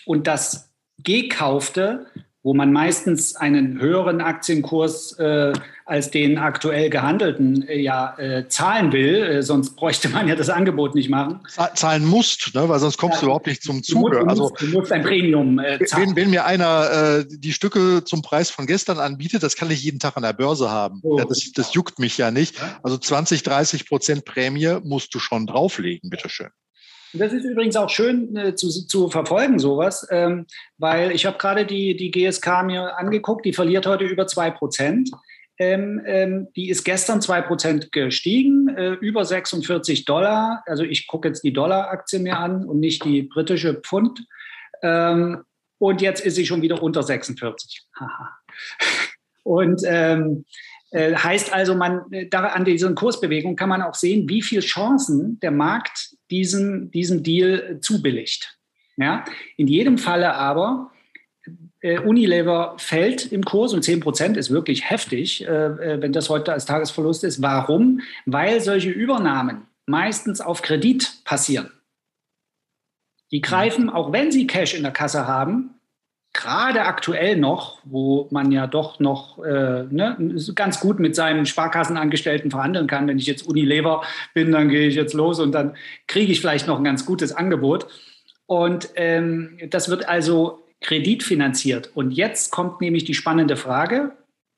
Und 0.05 0.27
das 0.27 0.71
Gekaufte 1.03 2.07
wo 2.43 2.55
man 2.55 2.73
meistens 2.73 3.37
einen 3.37 3.81
höheren 3.81 4.21
Aktienkurs 4.21 5.19
äh, 5.19 5.53
als 5.91 6.11
den 6.13 6.39
aktuell 6.39 6.89
gehandelten 6.89 7.67
äh, 7.69 7.81
ja 7.81 8.17
äh, 8.17 8.47
zahlen 8.49 8.93
will, 8.93 9.17
äh, 9.17 9.43
sonst 9.43 9.75
bräuchte 9.75 10.09
man 10.09 10.29
ja 10.29 10.37
das 10.37 10.49
Angebot 10.49 10.95
nicht 10.95 11.11
machen. 11.11 11.41
Zahlen 11.75 12.05
musst, 12.05 12.55
ne? 12.55 12.69
weil 12.69 12.79
sonst 12.79 12.97
kommst 12.97 13.17
ja, 13.17 13.21
du 13.21 13.27
überhaupt 13.27 13.49
nicht 13.49 13.63
zum 13.63 13.83
Zuge. 13.83 14.19
Du 14.19 14.25
musst, 14.25 14.29
also, 14.29 14.55
du 14.57 14.67
musst 14.67 14.93
ein 14.93 15.03
Premium 15.03 15.59
äh, 15.59 15.85
zahlen. 15.85 16.11
Wenn, 16.11 16.17
wenn 16.17 16.31
mir 16.31 16.45
einer 16.45 17.19
äh, 17.21 17.25
die 17.29 17.53
Stücke 17.53 18.05
zum 18.05 18.23
Preis 18.23 18.51
von 18.51 18.67
gestern 18.67 19.01
anbietet, 19.01 19.43
das 19.43 19.57
kann 19.57 19.69
ich 19.71 19.83
jeden 19.83 19.99
Tag 19.99 20.17
an 20.17 20.23
der 20.23 20.33
Börse 20.33 20.71
haben. 20.71 21.01
Oh. 21.03 21.19
Ja, 21.19 21.25
das, 21.25 21.51
das 21.55 21.75
juckt 21.75 21.99
mich 21.99 22.17
ja 22.17 22.31
nicht. 22.31 22.57
Also 22.85 22.97
20, 22.97 23.43
30 23.43 23.89
Prozent 23.89 24.25
Prämie 24.25 24.79
musst 24.85 25.13
du 25.13 25.19
schon 25.19 25.49
drauflegen, 25.49 26.09
bitteschön. 26.09 26.51
Das 27.13 27.33
ist 27.33 27.45
übrigens 27.45 27.75
auch 27.75 27.91
schön 27.91 28.37
äh, 28.37 28.55
zu, 28.55 28.69
zu 28.69 29.11
verfolgen, 29.11 29.59
sowas, 29.59 30.07
ähm, 30.11 30.47
weil 30.79 31.11
ich 31.11 31.27
habe 31.27 31.39
gerade 31.39 31.67
die, 31.67 31.97
die 31.97 32.13
GSK 32.13 32.63
mir 32.65 32.97
angeguckt, 32.97 33.45
die 33.45 33.53
verliert 33.53 33.87
heute 33.87 34.05
über 34.05 34.29
2 34.29 34.53
Prozent. 34.53 35.11
Ähm, 35.61 36.01
ähm, 36.07 36.49
die 36.57 36.71
ist 36.71 36.85
gestern 36.85 37.21
2 37.21 37.43
Prozent 37.43 37.93
gestiegen, 37.93 38.69
äh, 38.69 38.93
über 38.93 39.27
46 39.27 40.07
Dollar. 40.07 40.63
Also 40.65 40.85
ich 40.85 41.07
gucke 41.07 41.29
jetzt 41.29 41.45
die 41.45 41.53
Dollar-Aktie 41.53 42.19
mir 42.19 42.39
an 42.39 42.65
und 42.65 42.81
nicht 42.81 43.05
die 43.05 43.25
britische 43.25 43.75
Pfund. 43.75 44.25
Ähm, 44.81 45.43
und 45.77 46.01
jetzt 46.01 46.25
ist 46.25 46.37
sie 46.37 46.47
schon 46.47 46.63
wieder 46.63 46.83
unter 46.83 47.03
46. 47.03 47.83
und 49.43 49.83
ähm, 49.85 50.47
äh, 50.93 51.15
heißt 51.15 51.53
also, 51.53 51.75
man, 51.75 52.11
äh, 52.11 52.27
da, 52.27 52.47
an 52.47 52.65
diesen 52.65 52.95
Kursbewegungen 52.95 53.55
kann 53.55 53.69
man 53.69 53.83
auch 53.83 53.95
sehen, 53.95 54.31
wie 54.31 54.41
viele 54.41 54.63
Chancen 54.63 55.39
der 55.41 55.51
Markt 55.51 56.17
diesen, 56.31 56.91
diesem 56.91 57.23
Deal 57.23 57.81
zubilligt. 57.83 58.59
Ja? 58.97 59.27
In 59.59 59.67
jedem 59.67 59.99
Falle 59.99 60.35
aber, 60.35 60.91
äh, 61.81 61.99
Unilever 61.99 62.75
fällt 62.79 63.33
im 63.33 63.45
Kurs 63.45 63.73
und 63.73 63.83
10 63.83 64.01
Prozent 64.01 64.37
ist 64.37 64.51
wirklich 64.51 64.89
heftig, 64.89 65.47
äh, 65.47 65.47
äh, 65.47 66.03
wenn 66.03 66.13
das 66.13 66.29
heute 66.29 66.53
als 66.53 66.67
Tagesverlust 66.67 67.25
ist. 67.25 67.43
Warum? 67.43 68.01
Weil 68.27 68.61
solche 68.61 68.91
Übernahmen 68.91 69.67
meistens 69.87 70.41
auf 70.41 70.63
Kredit 70.63 71.25
passieren. 71.25 71.71
Die 73.33 73.41
greifen, 73.41 73.91
auch 73.91 74.13
wenn 74.13 74.31
sie 74.31 74.47
Cash 74.47 74.75
in 74.75 74.83
der 74.83 74.93
Kasse 74.93 75.27
haben, 75.27 75.81
gerade 76.33 76.83
aktuell 76.83 77.37
noch, 77.37 77.81
wo 77.85 78.29
man 78.31 78.53
ja 78.53 78.67
doch 78.67 79.01
noch 79.01 79.43
äh, 79.43 79.85
ne, 79.91 80.17
ganz 80.55 80.81
gut 80.81 81.01
mit 81.01 81.17
seinen 81.17 81.47
Sparkassenangestellten 81.47 82.51
verhandeln 82.51 82.87
kann. 82.87 83.09
Wenn 83.09 83.19
ich 83.19 83.27
jetzt 83.27 83.47
Unilever 83.47 84.03
bin, 84.35 84.53
dann 84.53 84.69
gehe 84.69 84.89
ich 84.89 84.95
jetzt 84.95 85.15
los 85.15 85.41
und 85.41 85.53
dann 85.53 85.77
kriege 86.07 86.31
ich 86.31 86.41
vielleicht 86.41 86.67
noch 86.67 86.79
ein 86.79 86.85
ganz 86.85 87.05
gutes 87.07 87.33
Angebot. 87.33 87.87
Und 88.47 88.91
ähm, 88.97 89.59
das 89.71 89.89
wird 89.89 90.09
also 90.09 90.61
kreditfinanziert. 90.81 91.91
Und 91.95 92.13
jetzt 92.13 92.51
kommt 92.51 92.81
nämlich 92.81 93.05
die 93.05 93.15
spannende 93.15 93.57
Frage, 93.57 94.13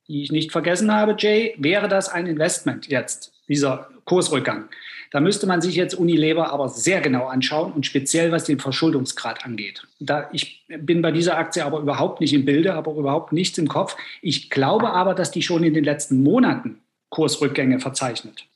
die 0.08 0.22
ich 0.22 0.32
nicht 0.32 0.52
vergessen 0.52 0.92
habe, 0.92 1.14
Jay. 1.18 1.54
Wäre 1.58 1.88
das 1.88 2.08
ein 2.08 2.26
Investment 2.26 2.88
jetzt, 2.88 3.32
dieser 3.48 3.88
Kursrückgang? 4.04 4.68
Da 5.12 5.20
müsste 5.20 5.46
man 5.46 5.60
sich 5.60 5.76
jetzt 5.76 5.94
Unilever 5.94 6.50
aber 6.52 6.70
sehr 6.70 7.02
genau 7.02 7.26
anschauen 7.26 7.72
und 7.72 7.84
speziell 7.84 8.32
was 8.32 8.44
den 8.44 8.58
Verschuldungsgrad 8.58 9.44
angeht. 9.44 9.86
Da, 10.00 10.30
ich 10.32 10.64
bin 10.68 11.02
bei 11.02 11.12
dieser 11.12 11.36
Aktie 11.36 11.64
aber 11.64 11.80
überhaupt 11.80 12.22
nicht 12.22 12.32
im 12.32 12.46
Bilde, 12.46 12.74
aber 12.74 12.94
überhaupt 12.94 13.30
nichts 13.30 13.58
im 13.58 13.68
Kopf. 13.68 13.94
Ich 14.22 14.48
glaube 14.48 14.90
aber, 14.90 15.14
dass 15.14 15.30
die 15.30 15.42
schon 15.42 15.64
in 15.64 15.74
den 15.74 15.84
letzten 15.84 16.22
Monaten 16.22 16.80
Kursrückgänge 17.10 17.78
verzeichnet. 17.78 18.46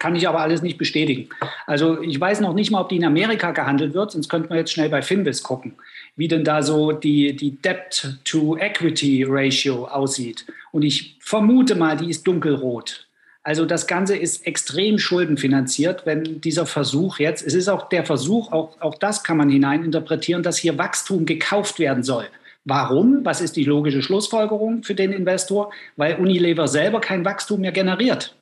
Kann 0.00 0.16
ich 0.16 0.28
aber 0.28 0.40
alles 0.40 0.62
nicht 0.62 0.78
bestätigen. 0.78 1.28
Also 1.66 2.02
ich 2.02 2.20
weiß 2.20 2.40
noch 2.40 2.52
nicht 2.52 2.72
mal, 2.72 2.80
ob 2.80 2.88
die 2.88 2.96
in 2.96 3.04
Amerika 3.04 3.52
gehandelt 3.52 3.94
wird, 3.94 4.10
sonst 4.10 4.28
könnte 4.28 4.48
man 4.48 4.58
jetzt 4.58 4.72
schnell 4.72 4.88
bei 4.88 5.00
Finvis 5.00 5.44
gucken, 5.44 5.76
wie 6.16 6.28
denn 6.28 6.44
da 6.44 6.62
so 6.62 6.92
die, 6.92 7.34
die 7.34 7.60
Debt-to-Equity-Ratio 7.60 9.86
aussieht. 9.86 10.46
Und 10.72 10.82
ich 10.82 11.16
vermute 11.20 11.74
mal, 11.74 11.96
die 11.96 12.10
ist 12.10 12.26
dunkelrot. 12.26 13.08
Also 13.42 13.64
das 13.66 13.86
Ganze 13.86 14.16
ist 14.16 14.46
extrem 14.46 14.98
schuldenfinanziert, 14.98 16.06
wenn 16.06 16.40
dieser 16.40 16.64
Versuch 16.64 17.18
jetzt, 17.18 17.46
es 17.46 17.52
ist 17.52 17.68
auch 17.68 17.90
der 17.90 18.06
Versuch, 18.06 18.50
auch, 18.52 18.80
auch 18.80 18.94
das 18.94 19.22
kann 19.22 19.36
man 19.36 19.50
hineininterpretieren, 19.50 20.42
dass 20.42 20.56
hier 20.56 20.78
Wachstum 20.78 21.26
gekauft 21.26 21.78
werden 21.78 22.02
soll. 22.02 22.26
Warum? 22.64 23.22
Was 23.24 23.42
ist 23.42 23.56
die 23.56 23.64
logische 23.64 24.00
Schlussfolgerung 24.00 24.82
für 24.82 24.94
den 24.94 25.12
Investor? 25.12 25.70
Weil 25.96 26.16
Unilever 26.16 26.66
selber 26.66 27.02
kein 27.02 27.26
Wachstum 27.26 27.60
mehr 27.60 27.72
generiert. 27.72 28.34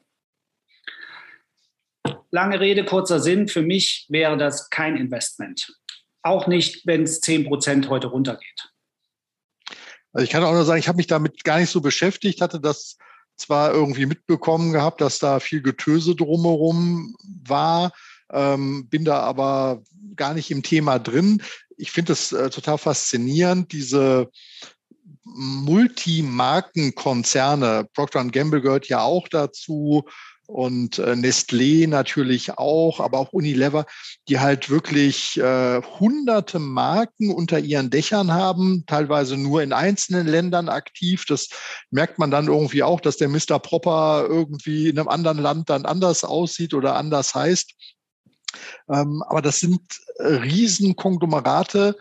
Lange 2.31 2.61
Rede, 2.61 2.85
kurzer 2.85 3.19
Sinn. 3.19 3.49
Für 3.49 3.63
mich 3.63 4.07
wäre 4.09 4.37
das 4.37 4.71
kein 4.71 4.97
Investment. 4.97 5.77
Auch 6.23 6.47
nicht, 6.47 6.87
wenn 6.87 7.03
es 7.03 7.21
10 7.21 7.47
Prozent 7.47 7.89
heute 7.89 8.09
runtergeht. 8.09 8.71
Also 10.13 10.25
ich 10.25 10.31
kann 10.31 10.45
auch 10.45 10.53
nur 10.53 10.65
sagen, 10.65 10.79
ich 10.79 10.89
habe 10.89 10.97
mich 10.97 11.07
damit 11.07 11.45
gar 11.45 11.59
nicht 11.59 11.71
so 11.71 11.81
beschäftigt, 11.81 12.41
hatte 12.41 12.61
das 12.61 12.97
zwar 13.37 13.73
irgendwie 13.73 14.07
mitbekommen 14.07 14.73
gehabt, 14.73 15.01
dass 15.01 15.19
da 15.19 15.41
viel 15.41 15.63
Getöse 15.63 16.15
drumherum 16.15 17.17
war, 17.45 17.93
ähm, 18.31 18.89
bin 18.89 19.05
da 19.05 19.21
aber 19.21 19.83
gar 20.17 20.35
nicht 20.35 20.51
im 20.51 20.63
Thema 20.63 20.99
drin. 20.99 21.43
Ich 21.77 21.91
finde 21.91 22.13
es 22.13 22.33
äh, 22.33 22.51
total 22.51 22.79
faszinierend, 22.79 23.73
diese 23.73 24.31
Multimarkenkonzerne. 25.25 27.89
Procter 27.95 28.25
Gamble 28.27 28.61
gehört 28.61 28.89
ja 28.89 29.03
auch 29.03 29.29
dazu 29.29 30.05
und 30.47 30.99
äh, 30.99 31.13
Nestlé 31.13 31.89
natürlich 31.89 32.59
auch, 32.59 33.01
aber 33.01 33.19
auch 33.19 33.33
Unilever, 33.33 33.87
die 34.29 34.41
halt 34.41 34.71
wirklich 34.71 35.39
äh, 35.39 35.81
hunderte 35.83 36.59
Marken 36.59 37.33
unter 37.33 37.59
ihren 37.59 37.91
Dächern 37.91 38.33
haben, 38.33 38.85
teilweise 38.87 39.37
nur 39.37 39.63
in 39.63 39.73
einzelnen 39.73 40.27
Ländern 40.27 40.69
aktiv. 40.69 41.25
Das 41.27 41.49
merkt 41.91 42.19
man 42.19 42.31
dann 42.31 42.49
irgendwie 42.49 42.83
auch, 42.83 43.01
dass 43.01 43.17
der 43.17 43.29
Mr. 43.29 43.59
Proper 43.59 44.27
irgendwie 44.29 44.89
in 44.89 44.99
einem 44.99 45.09
anderen 45.09 45.39
Land 45.39 45.71
dann 45.71 45.87
anders 45.87 46.25
aussieht 46.25 46.75
oder 46.75 46.97
anders 46.97 47.35
heißt. 47.35 47.73
Ähm, 48.91 49.23
aber 49.29 49.43
das 49.43 49.61
sind 49.61 49.81
äh, 50.17 50.27
Riesenkonglomerate, 50.27 51.97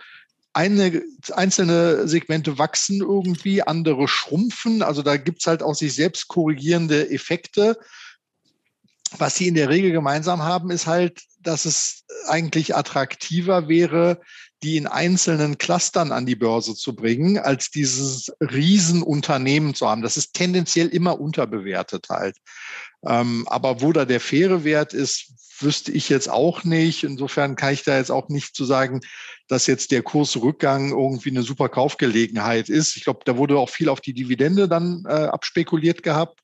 eine, 0.53 1.01
einzelne 1.31 2.07
Segmente 2.07 2.57
wachsen 2.57 2.99
irgendwie, 2.99 3.61
andere 3.61 4.09
schrumpfen. 4.09 4.81
Also 4.81 5.01
da 5.01 5.15
gibt's 5.15 5.47
halt 5.47 5.63
auch 5.63 5.75
sich 5.75 5.93
selbst 5.95 6.27
korrigierende 6.27 7.09
Effekte 7.09 7.77
was 9.17 9.35
sie 9.35 9.47
in 9.47 9.55
der 9.55 9.69
Regel 9.69 9.91
gemeinsam 9.91 10.41
haben, 10.43 10.71
ist 10.71 10.87
halt, 10.87 11.21
dass 11.39 11.65
es 11.65 12.05
eigentlich 12.27 12.75
attraktiver 12.75 13.67
wäre, 13.67 14.21
die 14.63 14.77
in 14.77 14.87
einzelnen 14.87 15.57
Clustern 15.57 16.11
an 16.11 16.25
die 16.25 16.35
Börse 16.35 16.75
zu 16.75 16.95
bringen, 16.95 17.39
als 17.39 17.71
dieses 17.71 18.31
Riesenunternehmen 18.39 19.73
zu 19.73 19.89
haben. 19.89 20.03
Das 20.03 20.17
ist 20.17 20.33
tendenziell 20.33 20.87
immer 20.87 21.19
unterbewertet 21.19 22.07
halt. 22.09 22.37
Ähm, 23.07 23.47
aber 23.47 23.81
wo 23.81 23.91
da 23.91 24.05
der 24.05 24.19
faire 24.19 24.63
Wert 24.63 24.93
ist, 24.93 25.33
wüsste 25.59 25.91
ich 25.91 26.09
jetzt 26.09 26.29
auch 26.29 26.63
nicht. 26.63 27.03
Insofern 27.03 27.55
kann 27.55 27.73
ich 27.73 27.83
da 27.83 27.97
jetzt 27.97 28.11
auch 28.11 28.29
nicht 28.29 28.55
zu 28.55 28.65
sagen, 28.65 29.01
dass 29.47 29.67
jetzt 29.67 29.91
der 29.91 30.03
Kursrückgang 30.03 30.91
irgendwie 30.91 31.29
eine 31.29 31.43
super 31.43 31.69
Kaufgelegenheit 31.69 32.69
ist. 32.69 32.95
Ich 32.95 33.03
glaube, 33.03 33.21
da 33.25 33.37
wurde 33.37 33.57
auch 33.57 33.69
viel 33.69 33.89
auf 33.89 34.01
die 34.01 34.13
Dividende 34.13 34.67
dann 34.67 35.03
äh, 35.07 35.11
abspekuliert 35.11 36.03
gehabt. 36.03 36.39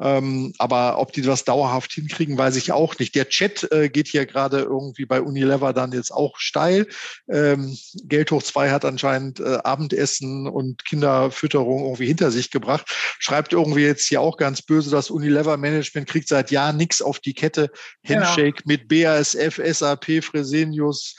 Ähm, 0.00 0.52
aber 0.58 0.98
ob 0.98 1.12
die 1.12 1.22
das 1.22 1.44
dauerhaft 1.44 1.92
hinkriegen, 1.92 2.36
weiß 2.36 2.56
ich 2.56 2.72
auch 2.72 2.98
nicht. 2.98 3.14
Der 3.14 3.28
Chat 3.28 3.70
äh, 3.70 3.88
geht 3.88 4.08
hier 4.08 4.26
gerade 4.26 4.60
irgendwie 4.60 5.06
bei 5.06 5.20
Unilever 5.20 5.72
dann 5.72 5.92
jetzt 5.92 6.10
auch 6.10 6.36
steil. 6.38 6.86
Ähm, 7.30 7.76
Geld 8.04 8.30
hoch 8.32 8.42
2 8.42 8.70
hat 8.70 8.84
anscheinend 8.84 9.38
äh, 9.38 9.58
Abendessen 9.62 10.48
und 10.48 10.84
Kinderfütterung 10.84 11.84
irgendwie 11.84 12.06
hinter 12.06 12.30
sich 12.30 12.50
gebracht. 12.50 12.86
Schreibt 13.18 13.52
irgendwie 13.52 13.84
jetzt 13.84 14.08
hier 14.08 14.20
auch 14.20 14.36
ganz 14.36 14.62
böse, 14.62 14.90
das 14.90 15.10
Unilever 15.10 15.56
Management 15.56 16.08
kriegt 16.08 16.28
seit 16.28 16.50
Jahren 16.50 16.76
nichts 16.76 17.00
auf 17.00 17.20
die 17.20 17.34
Kette. 17.34 17.70
Genau. 18.02 18.26
Handshake 18.26 18.62
genau. 18.62 18.66
mit 18.66 18.88
BASF, 18.88 19.60
SAP, 19.64 20.24
Fresenius, 20.24 21.14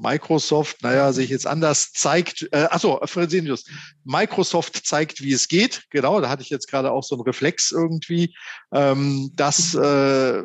Microsoft, 0.00 0.82
naja, 0.82 1.12
sich 1.12 1.30
jetzt 1.30 1.46
anders 1.46 1.92
zeigt, 1.92 2.48
äh, 2.52 2.66
achso, 2.70 3.00
Fresenius, 3.04 3.64
Microsoft 4.04 4.86
zeigt, 4.86 5.22
wie 5.22 5.32
es 5.32 5.48
geht. 5.48 5.84
Genau, 5.90 6.20
da 6.20 6.28
hatte 6.28 6.42
ich 6.42 6.50
jetzt 6.50 6.68
gerade 6.68 6.90
auch 6.90 7.02
so 7.02 7.14
einen 7.14 7.24
Reflex 7.24 7.70
irgendwie. 7.70 8.34
Ähm, 8.72 9.30
dass 9.34 9.74
äh, 9.74 10.42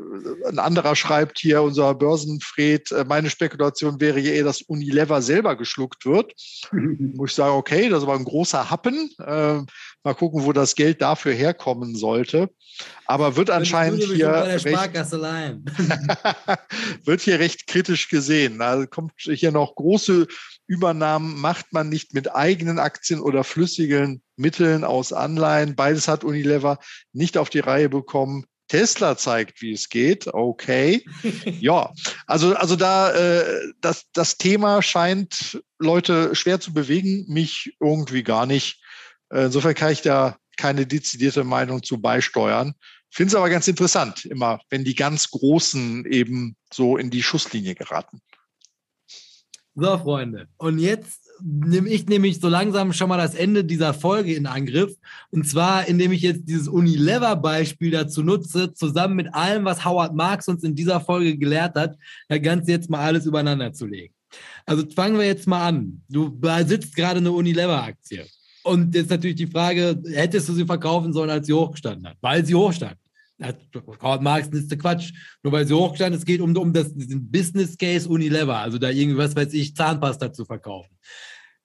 ein 0.47 0.59
anderer 0.59 0.95
schreibt 0.95 1.39
hier, 1.39 1.61
unser 1.61 1.93
Börsenfred, 1.95 2.91
äh, 2.91 3.05
meine 3.07 3.29
Spekulation 3.29 3.99
wäre 3.99 4.19
ja 4.19 4.33
eher, 4.33 4.43
dass 4.43 4.61
Unilever 4.61 5.21
selber 5.21 5.55
geschluckt 5.55 6.05
wird. 6.05 6.33
Muss 6.71 7.31
ich 7.31 7.35
sagen, 7.35 7.55
okay, 7.55 7.89
das 7.89 8.05
war 8.05 8.15
ein 8.15 8.25
großer 8.25 8.69
Happen. 8.69 9.09
Äh, 9.19 9.61
mal 10.05 10.13
gucken, 10.13 10.45
wo 10.45 10.53
das 10.53 10.75
Geld 10.75 11.01
dafür 11.01 11.33
herkommen 11.33 11.95
sollte. 11.95 12.49
Aber 13.05 13.35
wird 13.35 13.49
anscheinend 13.49 14.03
hier 14.03 14.31
recht, 14.31 14.65
wird 17.05 17.21
hier 17.21 17.39
recht 17.39 17.67
kritisch 17.67 18.09
gesehen. 18.09 18.59
Da 18.59 18.85
kommt 18.85 19.13
hier 19.17 19.51
noch 19.51 19.75
große 19.75 20.27
Übernahmen 20.67 21.39
macht 21.39 21.73
man 21.73 21.89
nicht 21.89 22.13
mit 22.13 22.33
eigenen 22.33 22.79
Aktien 22.79 23.19
oder 23.19 23.43
flüssigen 23.43 24.21
Mitteln 24.35 24.83
aus 24.83 25.13
Anleihen. 25.13 25.75
Beides 25.75 26.07
hat 26.07 26.23
Unilever 26.23 26.79
nicht 27.13 27.37
auf 27.37 27.49
die 27.49 27.59
Reihe 27.59 27.89
bekommen. 27.89 28.45
Tesla 28.67 29.15
zeigt, 29.15 29.61
wie 29.61 29.73
es 29.73 29.89
geht. 29.89 30.27
Okay. 30.27 31.05
ja, 31.59 31.93
also, 32.25 32.55
also 32.55 32.75
da, 32.75 33.11
äh, 33.11 33.71
das, 33.81 34.05
das 34.13 34.37
Thema 34.37 34.81
scheint 34.81 35.61
Leute 35.77 36.33
schwer 36.33 36.59
zu 36.59 36.73
bewegen, 36.73 37.25
mich 37.27 37.75
irgendwie 37.79 38.23
gar 38.23 38.45
nicht. 38.45 38.81
Äh, 39.29 39.45
insofern 39.45 39.75
kann 39.75 39.91
ich 39.91 40.01
da 40.01 40.37
keine 40.57 40.85
dezidierte 40.85 41.43
Meinung 41.43 41.83
zu 41.83 41.99
beisteuern. 41.99 42.73
Finde 43.11 43.29
es 43.29 43.35
aber 43.35 43.49
ganz 43.49 43.67
interessant, 43.67 44.25
immer, 44.25 44.59
wenn 44.69 44.83
die 44.83 44.95
ganz 44.95 45.29
Großen 45.31 46.05
eben 46.05 46.55
so 46.73 46.97
in 46.97 47.09
die 47.09 47.23
Schusslinie 47.23 47.75
geraten. 47.75 48.21
So, 49.73 49.97
Freunde. 49.97 50.47
Und 50.57 50.79
jetzt 50.79 51.21
nehme 51.41 51.89
ich 51.89 52.07
nämlich 52.07 52.39
so 52.39 52.47
langsam 52.47 52.93
schon 52.93 53.09
mal 53.09 53.17
das 53.17 53.35
Ende 53.35 53.65
dieser 53.65 53.93
Folge 53.93 54.33
in 54.33 54.45
Angriff. 54.45 54.95
Und 55.31 55.47
zwar, 55.47 55.87
indem 55.87 56.11
ich 56.11 56.21
jetzt 56.21 56.47
dieses 56.47 56.67
Unilever-Beispiel 56.67 57.91
dazu 57.91 58.23
nutze, 58.23 58.73
zusammen 58.73 59.15
mit 59.15 59.33
allem, 59.33 59.65
was 59.65 59.83
Howard 59.83 60.15
Marks 60.15 60.47
uns 60.47 60.63
in 60.63 60.75
dieser 60.75 61.01
Folge 61.01 61.37
gelehrt 61.37 61.75
hat, 61.75 61.97
das 62.29 62.41
Ganze 62.41 62.71
jetzt 62.71 62.89
mal 62.89 62.99
alles 62.99 63.25
übereinander 63.25 63.73
zu 63.73 63.85
legen. 63.85 64.13
Also 64.65 64.85
fangen 64.95 65.17
wir 65.17 65.25
jetzt 65.25 65.47
mal 65.47 65.67
an. 65.67 66.01
Du 66.09 66.37
besitzt 66.37 66.95
gerade 66.95 67.19
eine 67.19 67.31
Unilever-Aktie. 67.31 68.25
Und 68.65 68.95
jetzt 68.95 69.11
natürlich 69.11 69.35
die 69.35 69.45
Frage, 69.45 70.01
hättest 70.07 70.49
du 70.49 70.53
sie 70.53 70.65
verkaufen 70.65 71.13
sollen, 71.13 71.29
als 71.29 71.45
sie 71.45 71.53
hochgestanden 71.53 72.07
hat? 72.07 72.17
Weil 72.21 72.43
sie 72.43 72.55
hochstand. 72.55 72.97
Karl 73.99 74.21
Marx 74.21 74.47
ist 74.47 74.71
der 74.71 74.79
Quatsch. 74.79 75.13
Nur 75.43 75.53
weil 75.53 75.67
sie 75.67 75.75
hochgestanden 75.75 76.17
es 76.17 76.25
geht 76.25 76.41
um, 76.41 76.57
um 76.57 76.73
das, 76.73 76.91
diesen 76.95 77.29
Business 77.29 77.77
Case 77.77 78.09
Unilever, 78.09 78.57
also 78.57 78.79
da 78.79 78.89
irgendwas, 78.89 79.35
weiß 79.35 79.53
ich, 79.53 79.75
Zahnpasta 79.75 80.33
zu 80.33 80.45
verkaufen. 80.45 80.97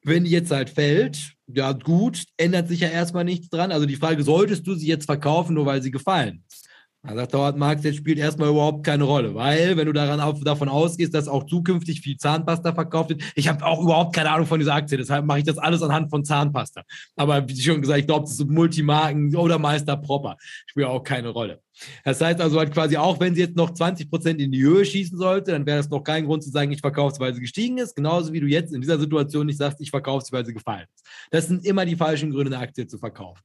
Wenn 0.02 0.24
die 0.24 0.30
jetzt 0.30 0.50
halt 0.50 0.68
fällt, 0.68 1.32
ja 1.46 1.72
gut, 1.72 2.24
ändert 2.36 2.68
sich 2.68 2.80
ja 2.80 2.88
erstmal 2.88 3.24
nichts 3.24 3.48
dran. 3.48 3.72
Also 3.72 3.86
die 3.86 3.96
Frage, 3.96 4.22
solltest 4.22 4.66
du 4.66 4.74
sie 4.74 4.86
jetzt 4.86 5.06
verkaufen, 5.06 5.54
nur 5.54 5.64
weil 5.64 5.82
sie 5.82 5.90
gefallen 5.90 6.44
ist? 6.48 6.68
Da 7.02 7.14
sagt 7.14 7.32
Howard 7.32 7.56
Marx, 7.56 7.82
jetzt 7.82 7.96
spielt 7.96 8.18
erstmal 8.18 8.50
überhaupt 8.50 8.84
keine 8.84 9.04
Rolle, 9.04 9.34
weil 9.34 9.74
wenn 9.78 9.86
du 9.86 9.92
daran 9.94 10.20
auf, 10.20 10.38
davon 10.40 10.68
ausgehst, 10.68 11.14
dass 11.14 11.28
auch 11.28 11.44
zukünftig 11.46 12.02
viel 12.02 12.18
Zahnpasta 12.18 12.74
verkauft 12.74 13.08
wird, 13.08 13.22
ich 13.34 13.48
habe 13.48 13.64
auch 13.64 13.80
überhaupt 13.82 14.14
keine 14.14 14.30
Ahnung 14.30 14.46
von 14.46 14.58
dieser 14.58 14.74
Aktie, 14.74 14.98
deshalb 14.98 15.24
mache 15.24 15.38
ich 15.38 15.44
das 15.44 15.56
alles 15.56 15.80
anhand 15.80 16.10
von 16.10 16.24
Zahnpasta. 16.24 16.82
Aber 17.16 17.48
wie 17.48 17.58
schon 17.58 17.80
gesagt, 17.80 18.00
ich 18.00 18.06
glaube, 18.06 18.24
das 18.24 18.38
ist 18.38 18.46
Multimarken 18.46 19.34
oder 19.34 19.58
Meister 19.58 19.96
Proper, 19.96 20.36
spielt 20.66 20.88
auch 20.88 21.02
keine 21.02 21.30
Rolle. 21.30 21.62
Das 22.04 22.20
heißt 22.20 22.38
also 22.38 22.58
halt 22.58 22.70
quasi 22.74 22.98
auch, 22.98 23.18
wenn 23.18 23.34
sie 23.34 23.40
jetzt 23.40 23.56
noch 23.56 23.70
20 23.70 24.10
Prozent 24.10 24.38
in 24.38 24.52
die 24.52 24.62
Höhe 24.62 24.84
schießen 24.84 25.16
sollte, 25.16 25.52
dann 25.52 25.64
wäre 25.64 25.78
das 25.78 25.88
noch 25.88 26.02
kein 26.02 26.26
Grund 26.26 26.42
zu 26.42 26.50
sagen, 26.50 26.70
ich 26.70 26.80
verkaufe 26.80 27.14
sie, 27.14 27.20
weil 27.20 27.32
sie 27.32 27.40
gestiegen 27.40 27.78
ist, 27.78 27.96
genauso 27.96 28.34
wie 28.34 28.40
du 28.40 28.46
jetzt 28.46 28.74
in 28.74 28.82
dieser 28.82 28.98
Situation 28.98 29.46
nicht 29.46 29.56
sagst, 29.56 29.80
ich 29.80 29.88
verkaufe 29.88 30.26
sie, 30.26 30.32
weil 30.32 30.44
sie 30.44 30.52
gefallen 30.52 30.86
ist. 30.94 31.06
Das 31.30 31.48
sind 31.48 31.64
immer 31.64 31.86
die 31.86 31.96
falschen 31.96 32.30
Gründe, 32.30 32.54
eine 32.54 32.62
Aktie 32.62 32.86
zu 32.86 32.98
verkaufen. 32.98 33.40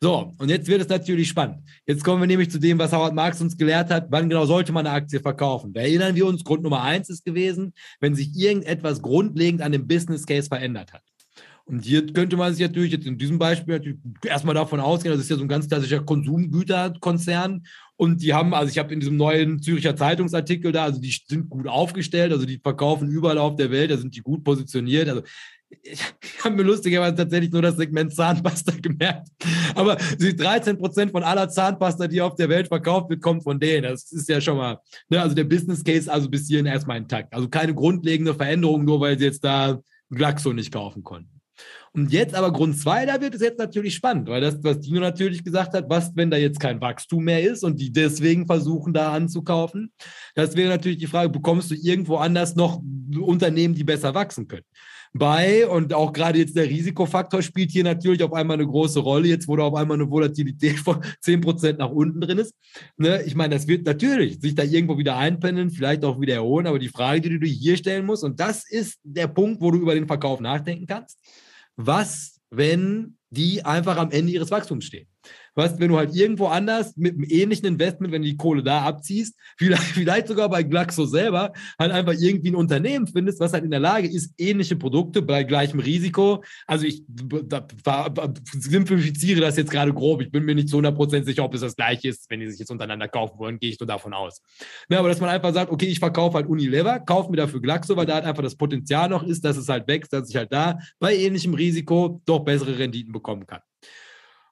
So, 0.00 0.32
und 0.36 0.50
jetzt 0.50 0.68
wird 0.68 0.82
es 0.82 0.88
natürlich 0.88 1.28
spannend. 1.28 1.62
Jetzt 1.86 2.04
kommen 2.04 2.20
wir 2.20 2.26
nämlich 2.26 2.50
zu 2.50 2.58
dem, 2.58 2.78
was 2.78 2.92
Howard 2.92 3.14
Marx 3.14 3.40
uns 3.40 3.56
gelehrt 3.56 3.90
hat. 3.90 4.08
Wann 4.10 4.28
genau 4.28 4.44
sollte 4.44 4.72
man 4.72 4.86
eine 4.86 4.94
Aktie 4.94 5.20
verkaufen? 5.20 5.72
Da 5.72 5.80
erinnern 5.80 6.14
wir 6.14 6.26
uns, 6.26 6.44
Grund 6.44 6.62
Nummer 6.62 6.82
eins 6.82 7.08
ist 7.08 7.24
gewesen, 7.24 7.72
wenn 8.00 8.14
sich 8.14 8.36
irgendetwas 8.36 9.00
grundlegend 9.00 9.62
an 9.62 9.72
dem 9.72 9.86
Business 9.86 10.26
Case 10.26 10.48
verändert 10.48 10.92
hat. 10.92 11.02
Und 11.68 11.84
hier 11.84 12.06
könnte 12.06 12.36
man 12.36 12.54
sich 12.54 12.64
natürlich 12.64 12.92
jetzt 12.92 13.06
in 13.06 13.18
diesem 13.18 13.40
Beispiel 13.40 13.74
natürlich 13.74 13.98
erstmal 14.24 14.54
davon 14.54 14.78
ausgehen, 14.78 15.12
das 15.12 15.22
ist 15.22 15.30
ja 15.30 15.36
so 15.36 15.42
ein 15.42 15.48
ganz 15.48 15.66
klassischer 15.66 16.00
Konsumgüterkonzern. 16.00 17.66
Und 17.96 18.22
die 18.22 18.34
haben, 18.34 18.54
also 18.54 18.70
ich 18.70 18.78
habe 18.78 18.94
in 18.94 19.00
diesem 19.00 19.16
neuen 19.16 19.60
Züricher 19.60 19.96
Zeitungsartikel 19.96 20.70
da, 20.70 20.84
also 20.84 21.00
die 21.00 21.18
sind 21.26 21.50
gut 21.50 21.66
aufgestellt, 21.66 22.30
also 22.30 22.46
die 22.46 22.60
verkaufen 22.62 23.08
überall 23.08 23.38
auf 23.38 23.56
der 23.56 23.72
Welt, 23.72 23.90
da 23.90 23.96
sind 23.96 24.14
die 24.14 24.20
gut 24.20 24.44
positioniert. 24.44 25.08
Also 25.08 25.22
ich 25.82 26.00
habe 26.44 26.56
mir 26.56 26.62
lustigerweise 26.62 27.16
tatsächlich 27.16 27.50
nur 27.50 27.62
das 27.62 27.76
Segment 27.76 28.14
Zahnpasta 28.14 28.72
gemerkt. 28.80 29.28
Aber 29.74 29.96
13 29.96 30.78
Prozent 30.78 31.12
von 31.12 31.22
aller 31.22 31.48
Zahnpasta, 31.48 32.06
die 32.06 32.20
auf 32.20 32.34
der 32.34 32.48
Welt 32.48 32.68
verkauft 32.68 33.10
wird, 33.10 33.22
kommt 33.22 33.42
von 33.42 33.58
denen. 33.58 33.84
Das 33.84 34.12
ist 34.12 34.28
ja 34.28 34.40
schon 34.40 34.56
mal, 34.56 34.78
ne, 35.08 35.20
also 35.20 35.34
der 35.34 35.44
Business 35.44 35.82
Case 35.82 36.12
also 36.12 36.28
bis 36.28 36.46
hierhin 36.46 36.66
erstmal 36.66 36.98
intakt. 36.98 37.34
Also 37.34 37.48
keine 37.48 37.74
grundlegende 37.74 38.34
Veränderung, 38.34 38.84
nur 38.84 39.00
weil 39.00 39.18
sie 39.18 39.26
jetzt 39.26 39.44
da 39.44 39.80
Glaxo 40.10 40.52
nicht 40.52 40.72
kaufen 40.72 41.02
konnten. 41.02 41.30
Und 41.92 42.12
jetzt 42.12 42.34
aber 42.34 42.52
Grund 42.52 42.78
zwei, 42.78 43.06
da 43.06 43.20
wird 43.22 43.34
es 43.34 43.40
jetzt 43.40 43.58
natürlich 43.58 43.94
spannend, 43.94 44.28
weil 44.28 44.42
das, 44.42 44.62
was 44.62 44.80
Dino 44.80 45.00
natürlich 45.00 45.42
gesagt 45.42 45.72
hat, 45.72 45.88
was, 45.88 46.14
wenn 46.14 46.30
da 46.30 46.36
jetzt 46.36 46.60
kein 46.60 46.80
Wachstum 46.82 47.24
mehr 47.24 47.42
ist 47.42 47.64
und 47.64 47.80
die 47.80 47.90
deswegen 47.90 48.46
versuchen, 48.46 48.92
da 48.92 49.12
anzukaufen, 49.12 49.90
das 50.34 50.54
wäre 50.56 50.68
natürlich 50.68 50.98
die 50.98 51.06
Frage, 51.06 51.30
bekommst 51.30 51.70
du 51.70 51.74
irgendwo 51.74 52.16
anders 52.16 52.54
noch 52.54 52.82
Unternehmen, 53.18 53.74
die 53.74 53.84
besser 53.84 54.12
wachsen 54.14 54.46
können? 54.46 54.66
Bei. 55.12 55.66
Und 55.66 55.92
auch 55.94 56.12
gerade 56.12 56.38
jetzt 56.38 56.56
der 56.56 56.68
Risikofaktor 56.68 57.42
spielt 57.42 57.70
hier 57.70 57.84
natürlich 57.84 58.22
auf 58.22 58.32
einmal 58.32 58.56
eine 58.56 58.66
große 58.66 59.00
Rolle, 59.00 59.28
jetzt 59.28 59.48
wo 59.48 59.56
da 59.56 59.64
auf 59.64 59.74
einmal 59.74 59.96
eine 59.96 60.10
Volatilität 60.10 60.78
von 60.78 61.02
10% 61.24 61.76
nach 61.78 61.90
unten 61.90 62.20
drin 62.20 62.38
ist. 62.38 62.54
Ne? 62.96 63.22
Ich 63.22 63.34
meine, 63.34 63.54
das 63.54 63.66
wird 63.66 63.86
natürlich 63.86 64.40
sich 64.40 64.54
da 64.54 64.62
irgendwo 64.62 64.98
wieder 64.98 65.16
einpendeln, 65.16 65.70
vielleicht 65.70 66.04
auch 66.04 66.20
wieder 66.20 66.34
erholen, 66.34 66.66
aber 66.66 66.78
die 66.78 66.88
Frage, 66.88 67.22
die 67.22 67.38
du 67.38 67.46
hier 67.46 67.76
stellen 67.76 68.06
musst, 68.06 68.24
und 68.24 68.40
das 68.40 68.68
ist 68.68 68.98
der 69.02 69.28
Punkt, 69.28 69.60
wo 69.60 69.70
du 69.70 69.78
über 69.78 69.94
den 69.94 70.06
Verkauf 70.06 70.40
nachdenken 70.40 70.86
kannst. 70.86 71.18
Was, 71.76 72.40
wenn 72.50 73.16
die 73.30 73.64
einfach 73.64 73.96
am 73.96 74.10
Ende 74.10 74.32
ihres 74.32 74.50
Wachstums 74.50 74.86
stehen? 74.86 75.06
Weißt, 75.56 75.80
wenn 75.80 75.88
du 75.88 75.96
halt 75.96 76.14
irgendwo 76.14 76.46
anders 76.46 76.96
mit 76.96 77.14
einem 77.14 77.24
ähnlichen 77.24 77.66
Investment, 77.66 78.12
wenn 78.12 78.22
du 78.22 78.28
die 78.28 78.36
Kohle 78.36 78.62
da 78.62 78.82
abziehst, 78.82 79.34
vielleicht, 79.56 79.82
vielleicht 79.94 80.28
sogar 80.28 80.50
bei 80.50 80.62
Glaxo 80.62 81.06
selber, 81.06 81.52
halt 81.78 81.92
einfach 81.92 82.12
irgendwie 82.12 82.50
ein 82.50 82.54
Unternehmen 82.54 83.06
findest, 83.06 83.40
was 83.40 83.54
halt 83.54 83.64
in 83.64 83.70
der 83.70 83.80
Lage 83.80 84.06
ist, 84.06 84.34
ähnliche 84.38 84.76
Produkte 84.76 85.22
bei 85.22 85.44
gleichem 85.44 85.80
Risiko. 85.80 86.44
Also 86.66 86.84
ich 86.84 87.02
da, 87.08 87.66
da, 87.82 88.34
simplifiziere 88.52 89.40
das 89.40 89.56
jetzt 89.56 89.70
gerade 89.70 89.94
grob. 89.94 90.20
Ich 90.20 90.30
bin 90.30 90.44
mir 90.44 90.54
nicht 90.54 90.68
zu 90.68 90.78
100% 90.78 91.24
sicher, 91.24 91.44
ob 91.44 91.54
es 91.54 91.62
das 91.62 91.74
gleiche 91.74 92.08
ist. 92.08 92.28
Wenn 92.28 92.40
die 92.40 92.50
sich 92.50 92.58
jetzt 92.58 92.70
untereinander 92.70 93.08
kaufen 93.08 93.38
wollen, 93.38 93.58
gehe 93.58 93.70
ich 93.70 93.80
nur 93.80 93.86
davon 93.86 94.12
aus. 94.12 94.42
Ja, 94.90 94.98
aber 94.98 95.08
dass 95.08 95.20
man 95.20 95.30
einfach 95.30 95.54
sagt, 95.54 95.72
okay, 95.72 95.86
ich 95.86 96.00
verkaufe 96.00 96.36
halt 96.36 96.48
Unilever, 96.48 97.00
kaufe 97.00 97.30
mir 97.30 97.38
dafür 97.38 97.62
Glaxo, 97.62 97.96
weil 97.96 98.04
da 98.04 98.14
halt 98.14 98.26
einfach 98.26 98.42
das 98.42 98.56
Potenzial 98.56 99.08
noch 99.08 99.22
ist, 99.22 99.42
dass 99.42 99.56
es 99.56 99.70
halt 99.70 99.88
wächst, 99.88 100.12
dass 100.12 100.28
ich 100.28 100.36
halt 100.36 100.52
da 100.52 100.78
bei 100.98 101.16
ähnlichem 101.16 101.54
Risiko 101.54 102.20
doch 102.26 102.40
bessere 102.40 102.78
Renditen 102.78 103.12
bekommen 103.12 103.46
kann. 103.46 103.60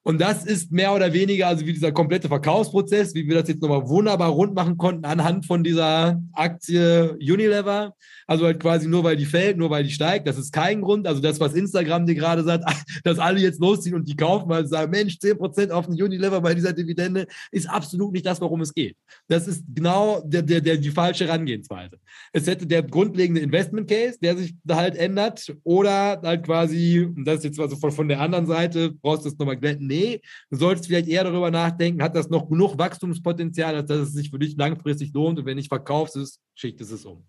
Und 0.06 0.20
das 0.20 0.44
ist 0.44 0.70
mehr 0.70 0.94
oder 0.94 1.14
weniger, 1.14 1.46
also 1.48 1.64
wie 1.64 1.72
dieser 1.72 1.90
komplette 1.90 2.28
Verkaufsprozess, 2.28 3.14
wie 3.14 3.26
wir 3.26 3.40
das 3.40 3.48
jetzt 3.48 3.62
nochmal 3.62 3.88
wunderbar 3.88 4.28
rund 4.28 4.54
machen 4.54 4.76
konnten 4.76 5.06
anhand 5.06 5.46
von 5.46 5.64
dieser 5.64 6.20
Aktie 6.34 7.14
Unilever. 7.14 7.94
Also 8.26 8.46
halt 8.46 8.60
quasi 8.60 8.88
nur, 8.88 9.04
weil 9.04 9.16
die 9.16 9.26
fällt, 9.26 9.56
nur 9.56 9.70
weil 9.70 9.84
die 9.84 9.90
steigt. 9.90 10.26
Das 10.26 10.38
ist 10.38 10.52
kein 10.52 10.80
Grund. 10.80 11.06
Also 11.06 11.20
das, 11.20 11.40
was 11.40 11.54
Instagram 11.54 12.06
dir 12.06 12.14
gerade 12.14 12.42
sagt, 12.42 12.64
dass 13.04 13.18
alle 13.18 13.40
jetzt 13.40 13.60
losziehen 13.60 13.94
und 13.94 14.08
die 14.08 14.16
kaufen, 14.16 14.48
weil 14.48 14.64
sie 14.64 14.70
sagen, 14.70 14.90
Mensch, 14.90 15.14
10% 15.14 15.70
auf 15.70 15.86
den 15.86 16.00
Unilever 16.00 16.40
bei 16.40 16.54
dieser 16.54 16.72
Dividende, 16.72 17.26
ist 17.50 17.68
absolut 17.68 18.12
nicht 18.12 18.26
das, 18.26 18.40
worum 18.40 18.60
es 18.60 18.72
geht. 18.72 18.96
Das 19.28 19.46
ist 19.46 19.64
genau 19.74 20.22
der, 20.24 20.42
der, 20.42 20.60
der, 20.60 20.76
die 20.76 20.90
falsche 20.90 21.26
Herangehensweise. 21.26 21.98
Es 22.32 22.46
hätte 22.46 22.66
der 22.66 22.82
grundlegende 22.82 23.40
Investment 23.40 23.88
Case, 23.88 24.18
der 24.20 24.36
sich 24.36 24.54
halt 24.70 24.96
ändert, 24.96 25.54
oder 25.62 26.20
halt 26.22 26.44
quasi, 26.44 27.00
und 27.00 27.24
das 27.24 27.38
ist 27.38 27.44
jetzt 27.44 27.60
also 27.60 27.76
von, 27.76 27.92
von 27.92 28.08
der 28.08 28.20
anderen 28.20 28.46
Seite, 28.46 28.92
brauchst 28.92 29.24
du 29.24 29.28
es 29.28 29.38
nochmal 29.38 29.56
glätten, 29.56 29.86
nee, 29.86 30.20
du 30.50 30.56
solltest 30.56 30.86
vielleicht 30.86 31.08
eher 31.08 31.24
darüber 31.24 31.50
nachdenken, 31.50 32.02
hat 32.02 32.14
das 32.14 32.28
noch 32.28 32.48
genug 32.48 32.78
Wachstumspotenzial, 32.78 33.74
als 33.74 33.88
dass 33.88 33.98
es 33.98 34.12
sich 34.12 34.30
für 34.30 34.38
dich 34.38 34.56
langfristig 34.56 35.12
lohnt 35.12 35.38
und 35.38 35.46
wenn 35.46 35.56
nicht 35.56 35.68
verkaufst, 35.68 36.16
ist, 36.16 36.40
schicht 36.54 36.80
es 36.80 37.04
um. 37.04 37.24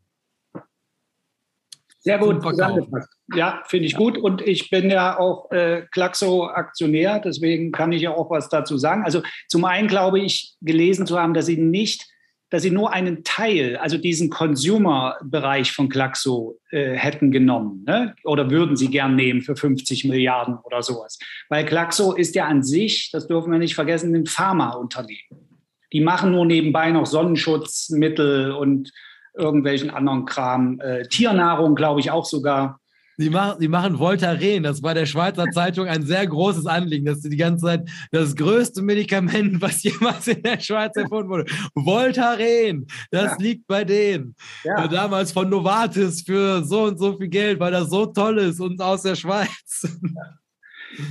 Sehr 2.05 2.19
gut 2.19 2.43
zusammengefasst. 2.43 3.09
Ja, 3.33 3.63
finde 3.65 3.87
ich 3.87 3.95
gut. 3.95 4.15
Und 4.15 4.43
ich 4.43 4.69
bin 4.69 4.91
ja 4.91 5.17
auch 5.17 5.51
äh, 5.51 5.87
Klaxo-Aktionär, 5.91 7.19
deswegen 7.19 7.71
kann 7.71 7.91
ich 7.91 8.03
ja 8.03 8.11
auch 8.11 8.29
was 8.29 8.47
dazu 8.47 8.77
sagen. 8.77 9.03
Also 9.03 9.23
zum 9.47 9.65
einen 9.65 9.87
glaube 9.87 10.19
ich, 10.19 10.53
gelesen 10.61 11.07
zu 11.07 11.19
haben, 11.19 11.33
dass 11.33 11.47
sie 11.47 11.57
nicht, 11.57 12.05
dass 12.51 12.61
sie 12.61 12.69
nur 12.69 12.93
einen 12.93 13.23
Teil, 13.23 13.77
also 13.77 13.97
diesen 13.97 14.29
Consumer-Bereich 14.29 15.71
von 15.71 15.89
Klaxo 15.89 16.59
äh, 16.69 16.93
hätten 16.93 17.31
genommen 17.31 17.83
ne? 17.87 18.13
oder 18.23 18.51
würden 18.51 18.75
sie 18.75 18.91
gern 18.91 19.15
nehmen 19.15 19.41
für 19.41 19.55
50 19.55 20.05
Milliarden 20.05 20.59
oder 20.63 20.83
sowas. 20.83 21.17
Weil 21.49 21.65
Klaxo 21.65 22.13
ist 22.13 22.35
ja 22.35 22.45
an 22.45 22.61
sich, 22.61 23.09
das 23.11 23.25
dürfen 23.25 23.51
wir 23.51 23.57
nicht 23.57 23.73
vergessen, 23.73 24.13
ein 24.13 24.27
Pharmaunternehmen. 24.27 25.49
Die 25.91 26.01
machen 26.01 26.33
nur 26.33 26.45
nebenbei 26.45 26.91
noch 26.91 27.07
Sonnenschutzmittel 27.07 28.51
und 28.51 28.91
irgendwelchen 29.37 29.89
anderen 29.89 30.25
Kram. 30.25 30.79
Äh, 30.79 31.07
Tiernahrung, 31.07 31.75
glaube 31.75 31.99
ich, 31.99 32.11
auch 32.11 32.25
sogar. 32.25 32.79
Sie 33.17 33.29
machen, 33.29 33.59
sie 33.59 33.67
machen 33.67 33.97
Voltaren. 33.97 34.63
Das 34.63 34.83
war 34.83 34.93
der 34.93 35.05
Schweizer 35.05 35.45
Zeitung 35.51 35.87
ein 35.87 36.03
sehr 36.03 36.27
großes 36.27 36.65
Anliegen, 36.65 37.05
dass 37.05 37.21
sie 37.21 37.29
die 37.29 37.37
ganze 37.37 37.65
Zeit 37.65 37.89
das 38.11 38.35
größte 38.35 38.81
Medikament, 38.81 39.61
was 39.61 39.83
jemals 39.83 40.27
in 40.27 40.43
der 40.43 40.59
Schweiz 40.59 40.95
erfunden 40.97 41.29
wurde. 41.29 41.45
Voltaren, 41.75 42.87
das 43.11 43.31
ja. 43.31 43.37
liegt 43.39 43.67
bei 43.67 43.85
denen. 43.85 44.35
Ja. 44.63 44.87
Damals 44.87 45.31
von 45.31 45.49
Novartis 45.49 46.23
für 46.23 46.63
so 46.63 46.83
und 46.83 46.97
so 46.97 47.17
viel 47.17 47.29
Geld, 47.29 47.59
weil 47.59 47.71
das 47.71 47.89
so 47.89 48.05
toll 48.05 48.39
ist 48.39 48.59
und 48.59 48.81
aus 48.81 49.03
der 49.03 49.15
Schweiz. 49.15 49.87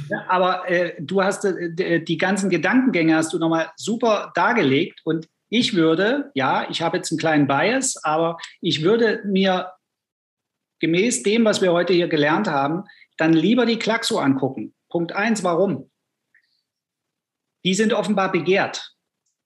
Ja, 0.08 0.24
aber 0.28 0.70
äh, 0.70 0.94
du 0.98 1.22
hast 1.22 1.44
äh, 1.44 2.02
die 2.02 2.16
ganzen 2.16 2.48
Gedankengänge 2.48 3.16
hast 3.16 3.32
du 3.32 3.38
nochmal 3.38 3.70
super 3.76 4.32
dargelegt 4.34 5.00
und 5.04 5.28
ich 5.48 5.74
würde, 5.74 6.30
ja, 6.34 6.68
ich 6.70 6.82
habe 6.82 6.96
jetzt 6.96 7.10
einen 7.12 7.18
kleinen 7.18 7.46
Bias, 7.46 8.02
aber 8.02 8.38
ich 8.60 8.82
würde 8.82 9.22
mir 9.24 9.72
gemäß 10.80 11.22
dem, 11.22 11.44
was 11.44 11.62
wir 11.62 11.72
heute 11.72 11.92
hier 11.92 12.08
gelernt 12.08 12.48
haben, 12.48 12.84
dann 13.16 13.32
lieber 13.32 13.66
die 13.66 13.78
Klaxo 13.78 14.18
angucken. 14.18 14.74
Punkt 14.90 15.12
eins, 15.12 15.42
warum? 15.42 15.90
Die 17.64 17.74
sind 17.74 17.92
offenbar 17.92 18.32
begehrt. 18.32 18.94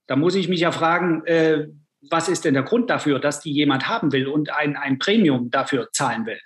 Da 0.07 0.17
muss 0.17 0.35
ich 0.35 0.49
mich 0.49 0.61
ja 0.61 0.73
fragen, 0.73 1.25
äh, 1.27 1.69
was 2.11 2.29
ist 2.29 2.45
denn 2.45 2.55
der 2.55 2.63
Grund 2.63 2.91
dafür, 2.91 3.19
dass 3.19 3.41
die 3.41 3.53
jemand 3.53 3.89
haben 3.89 4.13
will 4.13 4.27
und 4.27 4.51
ein, 4.51 4.77
ein 4.77 4.99
Premium 4.99 5.51
dafür 5.51 5.91
zahlen 5.93 6.27
will? 6.27 6.41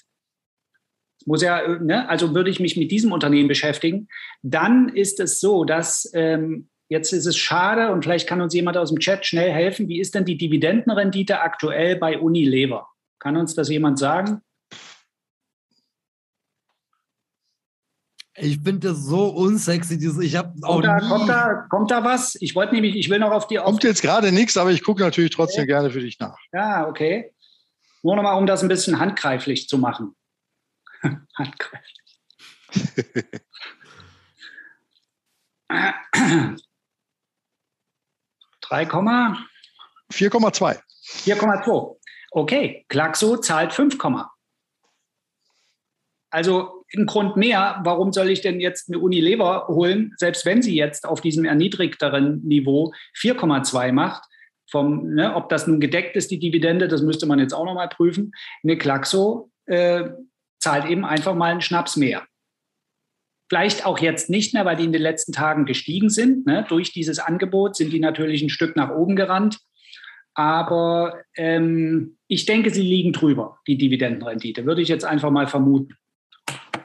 Muss 1.25 1.43
ja, 1.43 1.79
ne? 1.79 2.09
also 2.09 2.35
würde 2.35 2.51
ich 2.51 2.59
mich 2.59 2.77
mit 2.77 2.91
diesem 2.91 3.13
Unternehmen 3.13 3.49
beschäftigen, 3.49 4.09
dann 4.43 4.89
ist 4.89 5.21
es 5.21 5.39
so, 5.39 5.65
dass 5.65 6.11
ähm, 6.15 6.69
Jetzt 6.93 7.13
ist 7.15 7.25
es 7.25 7.39
schade 7.39 7.91
und 7.91 8.05
vielleicht 8.05 8.29
kann 8.29 8.43
uns 8.43 8.53
jemand 8.53 8.77
aus 8.77 8.91
dem 8.91 8.99
Chat 8.99 9.25
schnell 9.25 9.51
helfen. 9.51 9.89
Wie 9.89 9.99
ist 9.99 10.15
denn 10.15 10.27
die 10.27 10.37
Dividendenrendite 10.37 11.41
aktuell 11.41 11.97
bei 11.97 12.19
Unilever? 12.19 12.87
Kann 13.19 13.39
uns 13.39 13.55
das 13.55 13.71
jemand 13.71 13.99
sagen? 13.99 14.43
Ich 18.35 18.59
finde 18.61 18.89
das 18.89 18.99
so 19.07 19.29
unsexy. 19.29 19.95
Ich 20.21 20.37
habe 20.37 20.53
auch 20.61 20.83
kommt 20.83 20.85
da, 20.85 20.99
kommt 21.01 21.29
da, 21.31 21.55
kommt 21.71 21.91
da 21.91 22.05
was? 22.05 22.37
Ich 22.43 22.55
wollte 22.55 22.75
nämlich, 22.75 22.95
ich 22.95 23.09
will 23.09 23.21
noch 23.21 23.31
auf 23.31 23.47
die. 23.47 23.59
Auf 23.59 23.65
kommt 23.65 23.85
jetzt 23.85 24.03
gerade 24.03 24.31
nichts, 24.31 24.59
aber 24.59 24.71
ich 24.71 24.85
gucke 24.85 25.01
natürlich 25.01 25.31
trotzdem 25.31 25.63
okay. 25.63 25.73
gerne 25.73 25.91
für 25.91 26.01
dich 26.01 26.19
nach. 26.19 26.37
Ja, 26.53 26.87
okay. 26.87 27.33
Nur 28.03 28.17
noch 28.17 28.23
mal, 28.23 28.35
um 28.35 28.45
das 28.45 28.63
ein 28.63 28.69
bisschen 28.69 28.99
handgreiflich 28.99 29.67
zu 29.67 29.79
machen. 29.79 30.15
handgreiflich. 31.39 32.03
3, 38.73 38.87
4,2. 40.11 40.79
4,2. 41.25 41.97
Okay, 42.31 42.87
Glaxo 42.89 43.37
zahlt 43.37 43.73
5, 43.73 43.99
also 46.31 46.85
ein 46.97 47.05
Grund 47.05 47.37
mehr, 47.37 47.81
warum 47.85 48.13
soll 48.13 48.31
ich 48.31 48.41
denn 48.41 48.59
jetzt 48.59 48.89
eine 48.89 48.99
Unilever 48.99 49.67
holen, 49.69 50.15
selbst 50.17 50.47
wenn 50.47 50.63
sie 50.63 50.75
jetzt 50.75 51.07
auf 51.07 51.21
diesem 51.21 51.45
erniedrigteren 51.45 52.43
Niveau 52.43 52.93
4,2 53.21 53.93
macht. 53.93 54.25
Vom, 54.71 55.13
ne, 55.13 55.35
ob 55.35 55.51
das 55.51 55.67
nun 55.67 55.81
gedeckt 55.81 56.17
ist, 56.17 56.31
die 56.31 56.39
Dividende, 56.39 56.89
das 56.89 57.03
müsste 57.03 57.27
man 57.27 57.39
jetzt 57.39 57.53
auch 57.53 57.67
nochmal 57.67 57.91
prüfen. 57.91 58.33
Eine 58.63 58.79
Glaxo 58.79 59.51
äh, 59.67 60.09
zahlt 60.59 60.87
eben 60.87 61.05
einfach 61.05 61.35
mal 61.35 61.51
einen 61.51 61.61
Schnaps 61.61 61.97
mehr. 61.97 62.25
Vielleicht 63.53 63.85
auch 63.85 63.99
jetzt 63.99 64.31
nicht 64.31 64.55
mehr, 64.55 64.65
weil 64.65 64.77
die 64.77 64.85
in 64.87 64.95
den 64.95 65.03
letzten 65.03 65.33
Tagen 65.33 65.67
gestiegen 65.67 66.09
sind. 66.09 66.47
Ne? 66.47 66.65
Durch 66.71 66.91
dieses 66.91 67.19
Angebot 67.19 67.77
sind 67.77 67.93
die 67.93 68.01
natürlich 68.01 68.41
ein 68.41 68.49
Stück 68.49 68.77
nach 68.77 68.89
oben 68.89 69.15
gerannt. 69.15 69.59
Aber 70.33 71.21
ähm, 71.37 72.17
ich 72.29 72.47
denke, 72.47 72.71
sie 72.71 72.81
liegen 72.81 73.13
drüber, 73.13 73.59
die 73.67 73.77
Dividendenrendite, 73.77 74.65
würde 74.65 74.81
ich 74.81 74.89
jetzt 74.89 75.05
einfach 75.05 75.31
mal 75.31 75.49
vermuten. 75.49 75.99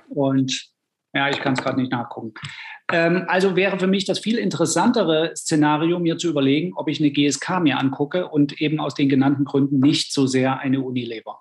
Und 0.09 0.67
ja, 1.13 1.29
ich 1.29 1.39
kann 1.39 1.53
es 1.53 1.61
gerade 1.61 1.79
nicht 1.79 1.93
nachgucken. 1.93 2.33
Ähm, 2.91 3.23
also 3.29 3.55
wäre 3.55 3.79
für 3.79 3.87
mich 3.87 4.03
das 4.03 4.19
viel 4.19 4.37
interessantere 4.37 5.37
Szenario, 5.37 5.99
mir 5.99 6.17
zu 6.17 6.27
überlegen, 6.27 6.73
ob 6.75 6.89
ich 6.89 6.99
eine 6.99 7.11
GSK 7.11 7.61
mir 7.61 7.79
angucke 7.79 8.27
und 8.27 8.59
eben 8.59 8.81
aus 8.81 8.93
den 8.93 9.07
genannten 9.07 9.45
Gründen 9.45 9.79
nicht 9.79 10.11
so 10.11 10.27
sehr 10.27 10.59
eine 10.59 10.81
Unilever. 10.81 11.39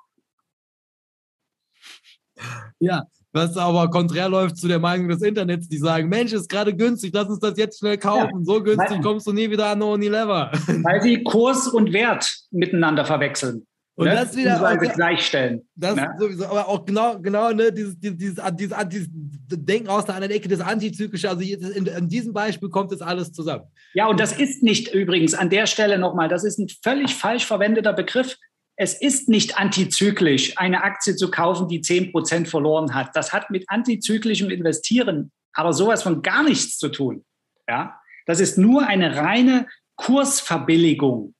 Ja, 2.78 3.06
was 3.36 3.56
aber 3.56 3.88
konträr 3.90 4.28
läuft 4.28 4.56
zu 4.56 4.66
der 4.66 4.80
Meinung 4.80 5.08
des 5.08 5.22
Internets, 5.22 5.68
die 5.68 5.78
sagen, 5.78 6.08
Mensch, 6.08 6.32
ist 6.32 6.48
gerade 6.48 6.74
günstig, 6.74 7.12
lass 7.14 7.28
uns 7.28 7.38
das 7.38 7.56
jetzt 7.56 7.78
schnell 7.78 7.98
kaufen. 7.98 8.38
Ja, 8.38 8.44
so 8.44 8.62
günstig 8.62 9.02
kommst 9.02 9.26
du 9.26 9.32
nie 9.32 9.50
wieder 9.50 9.66
an 9.66 9.82
Unilever. 9.82 10.50
Weil 10.66 11.02
sie 11.02 11.22
Kurs 11.22 11.68
und 11.68 11.92
Wert 11.92 12.28
miteinander 12.50 13.04
verwechseln. 13.04 13.66
Und 13.94 14.08
ne? 14.08 14.14
das 14.14 14.36
wieder 14.36 14.60
also 14.62 14.92
gleichstellen. 14.94 15.66
Das 15.74 15.96
ne? 15.96 16.14
sowieso, 16.18 16.44
aber 16.46 16.68
auch 16.68 16.84
genau, 16.84 17.18
genau, 17.18 17.50
ne, 17.52 17.72
dieses, 17.72 17.98
dieses, 17.98 18.18
dieses, 18.18 18.44
dieses, 18.56 18.76
dieses 18.88 19.08
Denken 19.48 19.88
aus 19.88 20.04
der 20.04 20.16
anderen 20.16 20.34
Ecke, 20.34 20.48
das 20.48 20.60
Antizyklische, 20.60 21.30
also 21.30 21.40
in, 21.40 21.86
in, 21.86 22.08
diesem 22.08 22.34
Beispiel 22.34 22.68
kommt 22.68 22.92
das 22.92 23.00
alles 23.00 23.32
zusammen. 23.32 23.64
Ja, 23.94 24.06
und 24.08 24.20
das 24.20 24.38
ist 24.38 24.62
nicht 24.62 24.92
übrigens 24.92 25.32
an 25.32 25.48
der 25.48 25.66
Stelle 25.66 25.98
nochmal, 25.98 26.28
das 26.28 26.44
ist 26.44 26.58
ein 26.58 26.68
völlig 26.82 27.14
falsch 27.14 27.46
verwendeter 27.46 27.94
Begriff 27.94 28.36
es 28.76 29.00
ist 29.00 29.28
nicht 29.28 29.58
antizyklisch, 29.58 30.58
eine 30.58 30.84
Aktie 30.84 31.16
zu 31.16 31.30
kaufen, 31.30 31.68
die 31.68 31.80
10% 31.80 32.46
verloren 32.46 32.94
hat. 32.94 33.14
Das 33.14 33.32
hat 33.32 33.50
mit 33.50 33.68
antizyklischem 33.68 34.50
Investieren 34.50 35.32
aber 35.56 35.72
sowas 35.72 36.02
von 36.02 36.22
gar 36.22 36.42
nichts 36.42 36.78
zu 36.78 36.88
tun. 36.90 37.24
Ja? 37.68 37.98
Das 38.26 38.40
ist 38.40 38.58
nur 38.58 38.86
eine 38.86 39.16
reine 39.16 39.66
Kursverbilligung. 39.96 41.34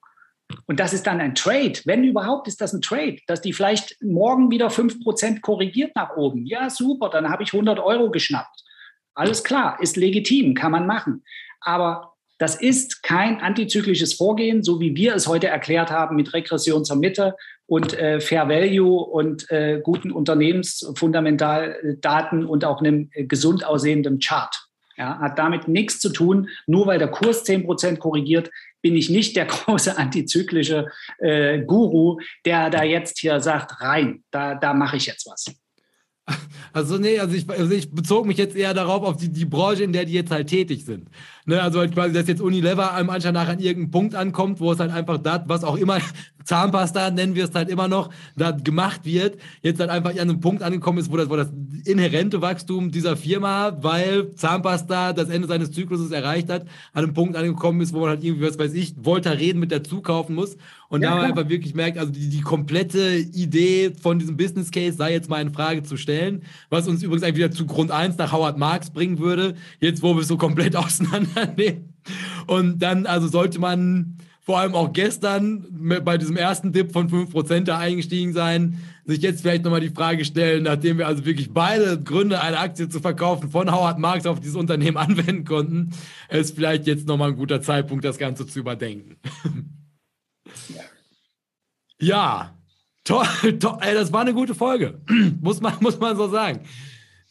Und 0.66 0.80
das 0.80 0.92
ist 0.92 1.06
dann 1.06 1.20
ein 1.20 1.34
Trade. 1.34 1.80
Wenn 1.84 2.04
überhaupt, 2.04 2.48
ist 2.48 2.60
das 2.60 2.72
ein 2.72 2.80
Trade, 2.80 3.18
dass 3.26 3.40
die 3.40 3.52
vielleicht 3.52 4.00
morgen 4.00 4.50
wieder 4.50 4.68
5% 4.68 5.40
korrigiert 5.40 5.94
nach 5.96 6.16
oben. 6.16 6.46
Ja, 6.46 6.70
super, 6.70 7.10
dann 7.10 7.28
habe 7.28 7.42
ich 7.42 7.52
100 7.52 7.78
Euro 7.78 8.10
geschnappt. 8.10 8.62
Alles 9.14 9.44
klar, 9.44 9.78
ist 9.80 9.96
legitim, 9.96 10.54
kann 10.54 10.72
man 10.72 10.86
machen. 10.86 11.24
Aber 11.60 12.15
das 12.38 12.54
ist 12.54 13.02
kein 13.02 13.40
antizyklisches 13.40 14.14
Vorgehen, 14.14 14.62
so 14.62 14.80
wie 14.80 14.94
wir 14.94 15.14
es 15.14 15.26
heute 15.26 15.48
erklärt 15.48 15.90
haben 15.90 16.16
mit 16.16 16.34
Regression 16.34 16.84
zur 16.84 16.96
Mitte 16.96 17.34
und 17.66 17.98
äh, 17.98 18.20
Fair 18.20 18.48
Value 18.48 19.00
und 19.00 19.50
äh, 19.50 19.80
guten 19.82 20.12
Unternehmensfundamentaldaten 20.12 22.46
und 22.46 22.64
auch 22.64 22.80
einem 22.80 23.10
äh, 23.12 23.24
gesund 23.24 23.66
aussehenden 23.66 24.20
Chart. 24.20 24.54
Ja, 24.98 25.18
hat 25.18 25.38
damit 25.38 25.68
nichts 25.68 25.98
zu 25.98 26.08
tun. 26.08 26.48
Nur 26.66 26.86
weil 26.86 26.98
der 26.98 27.08
Kurs 27.08 27.44
10% 27.44 27.98
korrigiert, 27.98 28.50
bin 28.80 28.96
ich 28.96 29.10
nicht 29.10 29.36
der 29.36 29.44
große 29.46 29.98
antizyklische 29.98 30.86
äh, 31.18 31.60
Guru, 31.60 32.18
der 32.44 32.70
da 32.70 32.82
jetzt 32.82 33.18
hier 33.18 33.40
sagt, 33.40 33.82
rein, 33.82 34.24
da, 34.30 34.54
da 34.54 34.72
mache 34.72 34.96
ich 34.96 35.04
jetzt 35.06 35.26
was. 35.26 35.54
Also 36.72 36.98
nee, 36.98 37.18
also 37.18 37.34
ich, 37.34 37.48
also 37.48 37.72
ich 37.72 37.90
bezog 37.90 38.26
mich 38.26 38.36
jetzt 38.36 38.54
eher 38.54 38.74
darauf, 38.74 39.02
auf 39.02 39.16
die, 39.16 39.30
die 39.30 39.46
Branche, 39.46 39.84
in 39.84 39.94
der 39.94 40.04
die 40.04 40.12
jetzt 40.12 40.30
halt 40.30 40.48
tätig 40.48 40.84
sind. 40.84 41.08
Ne, 41.48 41.62
also 41.62 41.78
halt 41.78 41.94
quasi, 41.94 42.12
dass 42.12 42.26
jetzt 42.26 42.40
Unilever 42.40 42.92
einem 42.92 43.08
anscheinend 43.08 43.40
nach 43.40 43.48
an 43.48 43.60
irgendeinem 43.60 43.92
Punkt 43.92 44.14
ankommt, 44.16 44.58
wo 44.58 44.72
es 44.72 44.80
halt 44.80 44.90
einfach 44.90 45.18
das, 45.18 45.42
was 45.46 45.62
auch 45.62 45.76
immer, 45.76 45.98
Zahnpasta 46.44 47.10
nennen 47.10 47.36
wir 47.36 47.44
es 47.44 47.54
halt 47.54 47.68
immer 47.68 47.86
noch, 47.86 48.10
da 48.36 48.50
gemacht 48.50 49.04
wird, 49.04 49.38
jetzt 49.62 49.78
halt 49.78 49.90
einfach 49.90 50.10
an 50.10 50.18
einem 50.18 50.40
Punkt 50.40 50.64
angekommen 50.64 50.98
ist, 50.98 51.12
wo 51.12 51.16
das, 51.16 51.30
wo 51.30 51.36
das 51.36 51.52
inhärente 51.84 52.40
Wachstum 52.42 52.90
dieser 52.90 53.16
Firma, 53.16 53.76
weil 53.80 54.34
Zahnpasta 54.34 55.12
das 55.12 55.28
Ende 55.28 55.46
seines 55.46 55.70
Zykluses 55.70 56.10
erreicht 56.10 56.50
hat, 56.50 56.62
an 56.92 57.04
einem 57.04 57.14
Punkt 57.14 57.36
angekommen 57.36 57.80
ist, 57.80 57.92
wo 57.92 58.00
man 58.00 58.10
halt 58.10 58.24
irgendwie, 58.24 58.46
was 58.46 58.58
weiß 58.58 58.74
ich, 58.74 58.94
Voltaren 58.96 59.58
mit 59.60 59.70
dazu 59.70 60.00
kaufen 60.02 60.34
muss. 60.34 60.56
Und 60.88 61.02
ja, 61.02 61.10
da 61.10 61.16
man 61.16 61.24
einfach 61.26 61.48
wirklich 61.48 61.74
merkt, 61.74 61.98
also 61.98 62.12
die, 62.12 62.28
die 62.28 62.40
komplette 62.42 63.16
Idee 63.16 63.92
von 64.00 64.18
diesem 64.18 64.36
Business 64.36 64.70
Case 64.70 64.96
sei 64.96 65.12
jetzt 65.12 65.28
mal 65.28 65.42
in 65.42 65.52
Frage 65.52 65.82
zu 65.82 65.96
stellen, 65.96 66.42
was 66.70 66.86
uns 66.86 67.02
übrigens 67.02 67.24
eigentlich 67.24 67.36
wieder 67.36 67.50
zu 67.50 67.66
Grund 67.66 67.90
1 67.90 68.18
nach 68.18 68.32
Howard 68.32 68.56
Marks 68.56 68.90
bringen 68.90 69.18
würde, 69.18 69.56
jetzt 69.80 70.02
wo 70.02 70.14
wir 70.14 70.22
es 70.22 70.28
so 70.28 70.36
komplett 70.36 70.76
auseinandernehmen. 71.46 71.94
Und 72.46 72.78
dann, 72.80 73.06
also 73.06 73.28
sollte 73.28 73.58
man 73.58 74.18
vor 74.40 74.60
allem 74.60 74.74
auch 74.76 74.92
gestern 74.92 75.66
bei 76.04 76.18
diesem 76.18 76.36
ersten 76.36 76.72
Dip 76.72 76.92
von 76.92 77.10
5% 77.10 77.64
da 77.64 77.78
eingestiegen 77.78 78.32
sein, 78.32 78.80
sich 79.04 79.20
jetzt 79.20 79.40
vielleicht 79.40 79.64
nochmal 79.64 79.80
die 79.80 79.90
Frage 79.90 80.24
stellen, 80.24 80.62
nachdem 80.62 80.98
wir 80.98 81.08
also 81.08 81.24
wirklich 81.24 81.52
beide 81.52 82.00
Gründe, 82.00 82.40
eine 82.40 82.58
Aktie 82.58 82.88
zu 82.88 83.00
verkaufen, 83.00 83.50
von 83.50 83.72
Howard 83.72 83.98
Marks 83.98 84.24
auf 84.24 84.38
dieses 84.38 84.54
Unternehmen 84.54 84.96
anwenden 84.96 85.44
konnten, 85.44 85.90
ist 86.28 86.54
vielleicht 86.54 86.86
jetzt 86.86 87.08
nochmal 87.08 87.30
ein 87.30 87.36
guter 87.36 87.60
Zeitpunkt, 87.60 88.04
das 88.04 88.18
Ganze 88.18 88.46
zu 88.46 88.58
überdenken. 88.60 89.16
Ja. 91.98 92.54
Toll, 93.04 93.58
toll, 93.58 93.78
ey, 93.80 93.94
das 93.94 94.12
war 94.12 94.20
eine 94.20 94.34
gute 94.34 94.54
Folge. 94.54 95.00
muss, 95.40 95.62
man, 95.62 95.72
muss 95.80 95.98
man 95.98 96.14
so 96.14 96.28
sagen. 96.28 96.60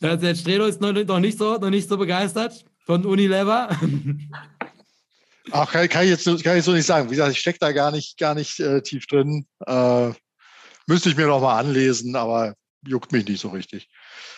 Der 0.01 0.33
Strelo 0.33 0.65
ist 0.65 0.81
noch, 0.81 0.91
nicht 1.19 1.37
so, 1.37 1.57
noch 1.57 1.69
nicht 1.69 1.87
so 1.87 1.97
begeistert 1.97 2.65
von 2.85 3.05
Unilever. 3.05 3.69
Ach, 5.51 5.71
kann, 5.71 5.89
kann, 5.89 6.03
ich 6.03 6.09
jetzt 6.09 6.43
kann 6.43 6.57
ich 6.57 6.63
so 6.63 6.71
nicht 6.71 6.85
sagen. 6.85 7.07
Wie 7.07 7.11
gesagt, 7.11 7.31
ich 7.31 7.39
stecke 7.39 7.59
da 7.59 7.71
gar 7.71 7.91
nicht, 7.91 8.17
gar 8.17 8.33
nicht 8.35 8.59
äh, 8.59 8.81
tief 8.81 9.05
drin. 9.07 9.45
Äh, 9.65 10.11
müsste 10.87 11.09
ich 11.09 11.17
mir 11.17 11.27
noch 11.27 11.41
mal 11.41 11.59
anlesen, 11.59 12.15
aber 12.15 12.55
juckt 12.87 13.11
mich 13.11 13.27
nicht 13.27 13.41
so 13.41 13.49
richtig. 13.49 13.89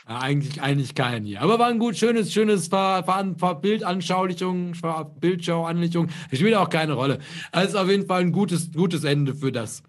Ja, 0.07 0.19
eigentlich, 0.19 0.61
eigentlich 0.61 0.95
kein 0.95 1.25
hier. 1.25 1.41
Aber 1.41 1.59
war 1.59 1.67
ein 1.67 1.79
gut, 1.79 1.97
schönes, 1.97 2.33
schönes 2.33 2.67
Ver, 2.67 3.03
Ver, 3.05 3.35
Ver 3.37 3.55
Bildanschaulichung, 3.55 4.73
Bildschauanlichung. 5.19 6.09
Spielt 6.31 6.55
auch 6.55 6.69
keine 6.69 6.93
Rolle. 6.93 7.19
Also 7.51 7.79
auf 7.79 7.89
jeden 7.89 8.07
Fall 8.07 8.21
ein 8.21 8.31
gutes, 8.31 8.71
gutes 8.71 9.03
Ende 9.03 9.35
für 9.35 9.51
das. 9.51 9.83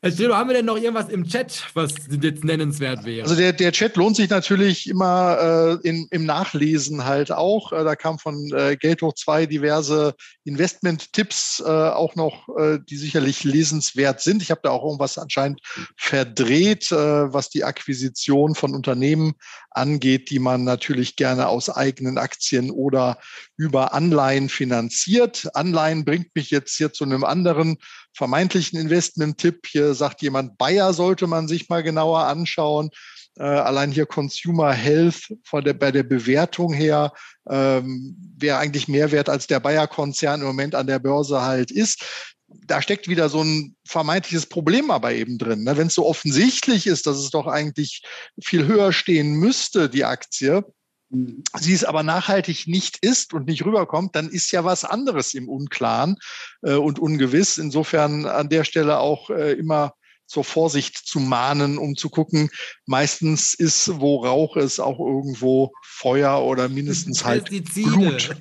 Herr 0.00 0.12
Strelo, 0.12 0.36
haben 0.36 0.48
wir 0.48 0.54
denn 0.54 0.66
noch 0.66 0.76
irgendwas 0.76 1.08
im 1.08 1.26
Chat, 1.26 1.64
was 1.74 1.92
jetzt 2.22 2.44
nennenswert 2.44 3.04
wäre? 3.04 3.24
Also 3.24 3.34
der, 3.34 3.52
der 3.52 3.72
Chat 3.72 3.96
lohnt 3.96 4.14
sich 4.14 4.30
natürlich 4.30 4.88
immer 4.88 5.80
äh, 5.82 5.88
in, 5.88 6.06
im 6.12 6.24
Nachlesen 6.24 7.04
halt 7.04 7.32
auch. 7.32 7.72
Äh, 7.72 7.82
da 7.82 7.96
kam 7.96 8.20
von 8.20 8.48
äh, 8.54 8.76
Geld 8.76 9.02
hoch 9.02 9.14
zwei 9.14 9.46
diverse 9.46 10.14
Investment-Tipps 10.44 11.64
äh, 11.66 11.68
auch 11.68 12.14
noch, 12.14 12.48
äh, 12.56 12.78
die 12.88 12.96
sicherlich 12.96 13.42
lesenswert 13.42 14.20
sind. 14.20 14.40
Ich 14.40 14.52
habe 14.52 14.60
da 14.62 14.70
auch 14.70 14.84
irgendwas 14.84 15.18
anscheinend 15.18 15.60
verdreht, 15.96 16.92
äh, 16.92 17.32
was 17.32 17.50
die 17.50 17.64
Akquisition 17.64 18.54
von 18.54 18.76
Unternehmen 18.76 19.34
angeht, 19.78 20.30
die 20.30 20.38
man 20.38 20.64
natürlich 20.64 21.16
gerne 21.16 21.48
aus 21.48 21.70
eigenen 21.70 22.18
Aktien 22.18 22.70
oder 22.70 23.18
über 23.56 23.94
Anleihen 23.94 24.48
finanziert. 24.48 25.48
Anleihen 25.54 26.04
bringt 26.04 26.34
mich 26.34 26.50
jetzt 26.50 26.76
hier 26.76 26.92
zu 26.92 27.04
einem 27.04 27.24
anderen 27.24 27.78
vermeintlichen 28.14 28.78
Investment-Tipp. 28.78 29.66
Hier 29.66 29.94
sagt 29.94 30.20
jemand, 30.22 30.58
Bayer 30.58 30.92
sollte 30.92 31.26
man 31.26 31.48
sich 31.48 31.68
mal 31.68 31.82
genauer 31.82 32.24
anschauen. 32.24 32.90
Äh, 33.38 33.44
allein 33.44 33.92
hier 33.92 34.06
Consumer 34.06 34.72
Health 34.72 35.32
von 35.44 35.62
der, 35.62 35.74
bei 35.74 35.92
der 35.92 36.02
Bewertung 36.02 36.72
her 36.72 37.12
ähm, 37.48 38.16
wäre 38.36 38.58
eigentlich 38.58 38.88
mehr 38.88 39.12
wert, 39.12 39.28
als 39.28 39.46
der 39.46 39.60
Bayer-Konzern 39.60 40.40
im 40.40 40.46
Moment 40.48 40.74
an 40.74 40.88
der 40.88 40.98
Börse 40.98 41.42
halt 41.42 41.70
ist. 41.70 42.04
Da 42.48 42.80
steckt 42.80 43.08
wieder 43.08 43.28
so 43.28 43.42
ein 43.42 43.76
vermeintliches 43.86 44.46
Problem 44.46 44.90
aber 44.90 45.12
eben 45.12 45.38
drin. 45.38 45.64
Ne? 45.64 45.76
Wenn 45.76 45.88
es 45.88 45.94
so 45.94 46.06
offensichtlich 46.06 46.86
ist, 46.86 47.06
dass 47.06 47.18
es 47.18 47.30
doch 47.30 47.46
eigentlich 47.46 48.02
viel 48.40 48.66
höher 48.66 48.92
stehen 48.92 49.34
müsste, 49.34 49.88
die 49.88 50.04
Aktie, 50.04 50.64
sie 51.10 51.72
es 51.72 51.84
aber 51.84 52.02
nachhaltig 52.02 52.66
nicht 52.66 52.98
ist 53.00 53.32
und 53.32 53.46
nicht 53.46 53.64
rüberkommt, 53.64 54.14
dann 54.14 54.28
ist 54.28 54.50
ja 54.50 54.64
was 54.64 54.84
anderes 54.84 55.34
im 55.34 55.48
Unklaren 55.48 56.16
äh, 56.62 56.74
und 56.74 56.98
ungewiss. 56.98 57.58
Insofern 57.58 58.26
an 58.26 58.48
der 58.48 58.64
Stelle 58.64 58.98
auch 58.98 59.30
äh, 59.30 59.52
immer 59.52 59.94
zur 60.28 60.44
Vorsicht 60.44 60.96
zu 60.96 61.20
mahnen, 61.20 61.78
um 61.78 61.96
zu 61.96 62.10
gucken, 62.10 62.50
meistens 62.86 63.54
ist, 63.54 63.98
wo 63.98 64.24
Rauch 64.24 64.56
ist, 64.56 64.78
auch 64.78 65.00
irgendwo 65.00 65.72
Feuer 65.82 66.42
oder 66.42 66.68
mindestens 66.68 67.24
halt 67.24 67.48
Blut. 67.48 68.36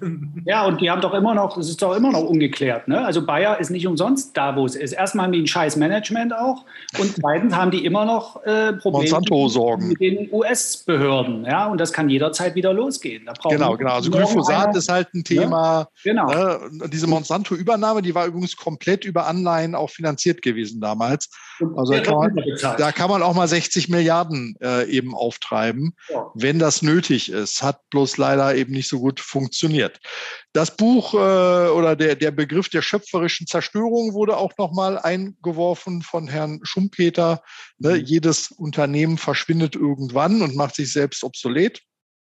Ja, 0.45 0.66
und 0.66 0.82
die 0.82 0.91
haben 0.91 1.01
doch 1.01 1.14
immer 1.14 1.33
noch, 1.33 1.56
das 1.56 1.69
ist 1.69 1.82
doch 1.82 1.95
immer 1.95 2.11
noch 2.11 2.24
ungeklärt. 2.24 2.88
Ne? 2.88 3.03
Also 3.03 3.25
Bayer 3.25 3.59
ist 3.59 3.69
nicht 3.69 3.88
umsonst 3.88 4.35
da, 4.35 4.56
wo 4.56 4.66
es 4.66 4.75
ist. 4.75 4.91
Erstmal 4.91 5.25
haben 5.25 5.32
die 5.32 5.41
ein 5.41 5.48
scheiß 5.48 5.77
Management 5.77 6.33
auch 6.33 6.66
und 6.99 7.16
zweitens 7.16 7.56
haben 7.56 7.72
die 7.72 7.85
immer 7.85 8.06
noch 8.06 8.43
äh, 8.43 8.74
Probleme 8.74 9.19
mit 9.80 9.99
den 10.01 10.30
US-Behörden. 10.32 11.45
Ja? 11.45 11.67
Und 11.67 11.80
das 11.80 11.93
kann 11.93 12.09
jederzeit 12.09 12.56
wieder 12.56 12.74
losgehen. 12.74 13.30
genau, 13.49 13.77
genau. 13.77 13.93
Also 13.93 14.11
Glyphosat 14.11 14.75
ist 14.75 14.90
halt 14.90 15.14
ein 15.14 15.19
ne? 15.19 15.24
Thema. 15.24 15.80
Ne? 15.80 15.88
Genau. 16.03 16.27
Ne? 16.27 16.90
Diese 16.91 17.07
Monsanto-Übernahme, 17.07 18.01
die 18.01 18.14
war 18.14 18.25
übrigens 18.25 18.57
komplett 18.57 19.06
über 19.06 19.25
Anleihen 19.25 19.74
auch 19.74 19.90
finanziert 19.90 20.41
gewesen 20.41 20.82
damals. 20.82 21.30
Und 21.59 21.76
also 21.77 21.93
da 21.93 22.01
kann, 22.01 22.15
man, 22.15 22.35
da 22.77 22.91
kann 22.91 23.09
man 23.09 23.22
auch 23.22 23.35
mal 23.35 23.47
60 23.47 23.89
Milliarden 23.89 24.56
äh, 24.61 24.89
eben 24.89 25.14
auftreiben, 25.14 25.93
ja. 26.09 26.31
wenn 26.33 26.57
das 26.57 26.81
nötig 26.81 27.31
ist. 27.31 27.61
Hat 27.61 27.88
bloß 27.91 28.17
leider 28.17 28.56
eben 28.56 28.73
nicht 28.73 28.89
so 28.89 28.99
gut 28.99 29.19
funktioniert. 29.19 29.99
Das 30.53 30.75
Buch 30.75 31.14
äh, 31.14 31.17
oder 31.17 31.95
der, 31.95 32.15
der 32.15 32.31
Begriff 32.31 32.69
der 32.69 32.81
schöpferischen 32.81 33.45
Zerstörung 33.45 34.14
wurde 34.14 34.38
auch 34.38 34.53
nochmal 34.57 34.97
eingeworfen 34.97 36.01
von 36.01 36.27
Herrn 36.27 36.59
Schumpeter. 36.64 37.43
Ne? 37.77 37.91
Mhm. 37.91 38.06
Jedes 38.06 38.51
Unternehmen 38.51 39.19
verschwindet 39.19 39.75
irgendwann 39.75 40.41
und 40.41 40.56
macht 40.56 40.75
sich 40.75 40.91
selbst 40.91 41.23
obsolet. 41.23 41.81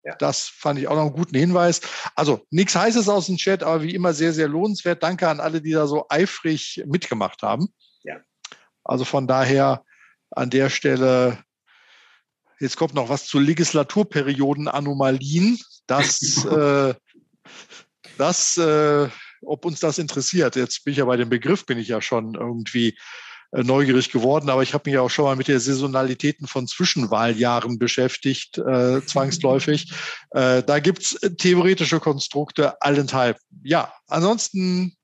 Ja. 0.05 0.15
Das 0.17 0.49
fand 0.49 0.79
ich 0.79 0.89
auch 0.89 0.95
noch 0.95 1.03
einen 1.03 1.13
guten 1.13 1.37
Hinweis. 1.37 1.81
Also 2.15 2.47
nichts 2.51 2.75
Heißes 2.75 3.09
aus 3.09 3.27
dem 3.27 3.37
Chat, 3.37 3.63
aber 3.63 3.83
wie 3.83 3.95
immer 3.95 4.15
sehr, 4.15 4.33
sehr 4.33 4.49
lohnenswert. 4.49 5.03
Danke 5.03 5.29
an 5.29 5.41
alle, 5.41 5.61
die 5.61 5.73
da 5.73 5.87
so 5.87 6.07
eifrig 6.09 6.83
mitgemacht 6.87 7.43
haben. 7.43 7.69
Also 8.85 9.05
von 9.05 9.27
daher 9.27 9.83
an 10.31 10.51
der 10.51 10.71
Stelle, 10.71 11.39
jetzt 12.59 12.77
kommt 12.77 12.95
noch 12.95 13.09
was 13.09 13.27
zu 13.27 13.39
Legislaturperioden-Anomalien. 13.39 15.59
Das, 15.87 16.45
äh, 16.51 16.95
das 18.19 18.57
äh, 18.57 19.09
ob 19.43 19.65
uns 19.65 19.81
das 19.81 19.99
interessiert. 19.99 20.57
Jetzt 20.57 20.85
bin 20.85 20.93
ich 20.93 20.99
ja 20.99 21.05
bei 21.05 21.17
dem 21.17 21.29
Begriff, 21.29 21.67
bin 21.67 21.79
ich 21.79 21.89
ja 21.89 22.01
schon 22.01 22.35
irgendwie 22.35 22.97
äh, 23.53 23.63
neugierig 23.63 24.13
geworden, 24.13 24.51
aber 24.51 24.63
ich 24.63 24.75
habe 24.75 24.83
mich 24.87 24.95
ja 24.95 25.01
auch 25.01 25.11
schon 25.11 25.25
mal 25.25 25.37
mit 25.37 25.49
der 25.49 25.61
Saisonalitäten 25.61 26.47
von 26.47 26.67
Zwischenwahljahren 26.67 27.79
beschäftigt, 27.79 28.59
äh, 28.59 29.01
zwangsläufig. 29.07 29.93
Äh, 30.31 30.63
da 30.63 30.79
gibt's 30.79 31.19
theoretische 31.39 32.01
Konstrukte 32.01 32.81
allenthalb. 32.83 33.39
Ja, 33.63 33.93
ansonsten 34.07 34.97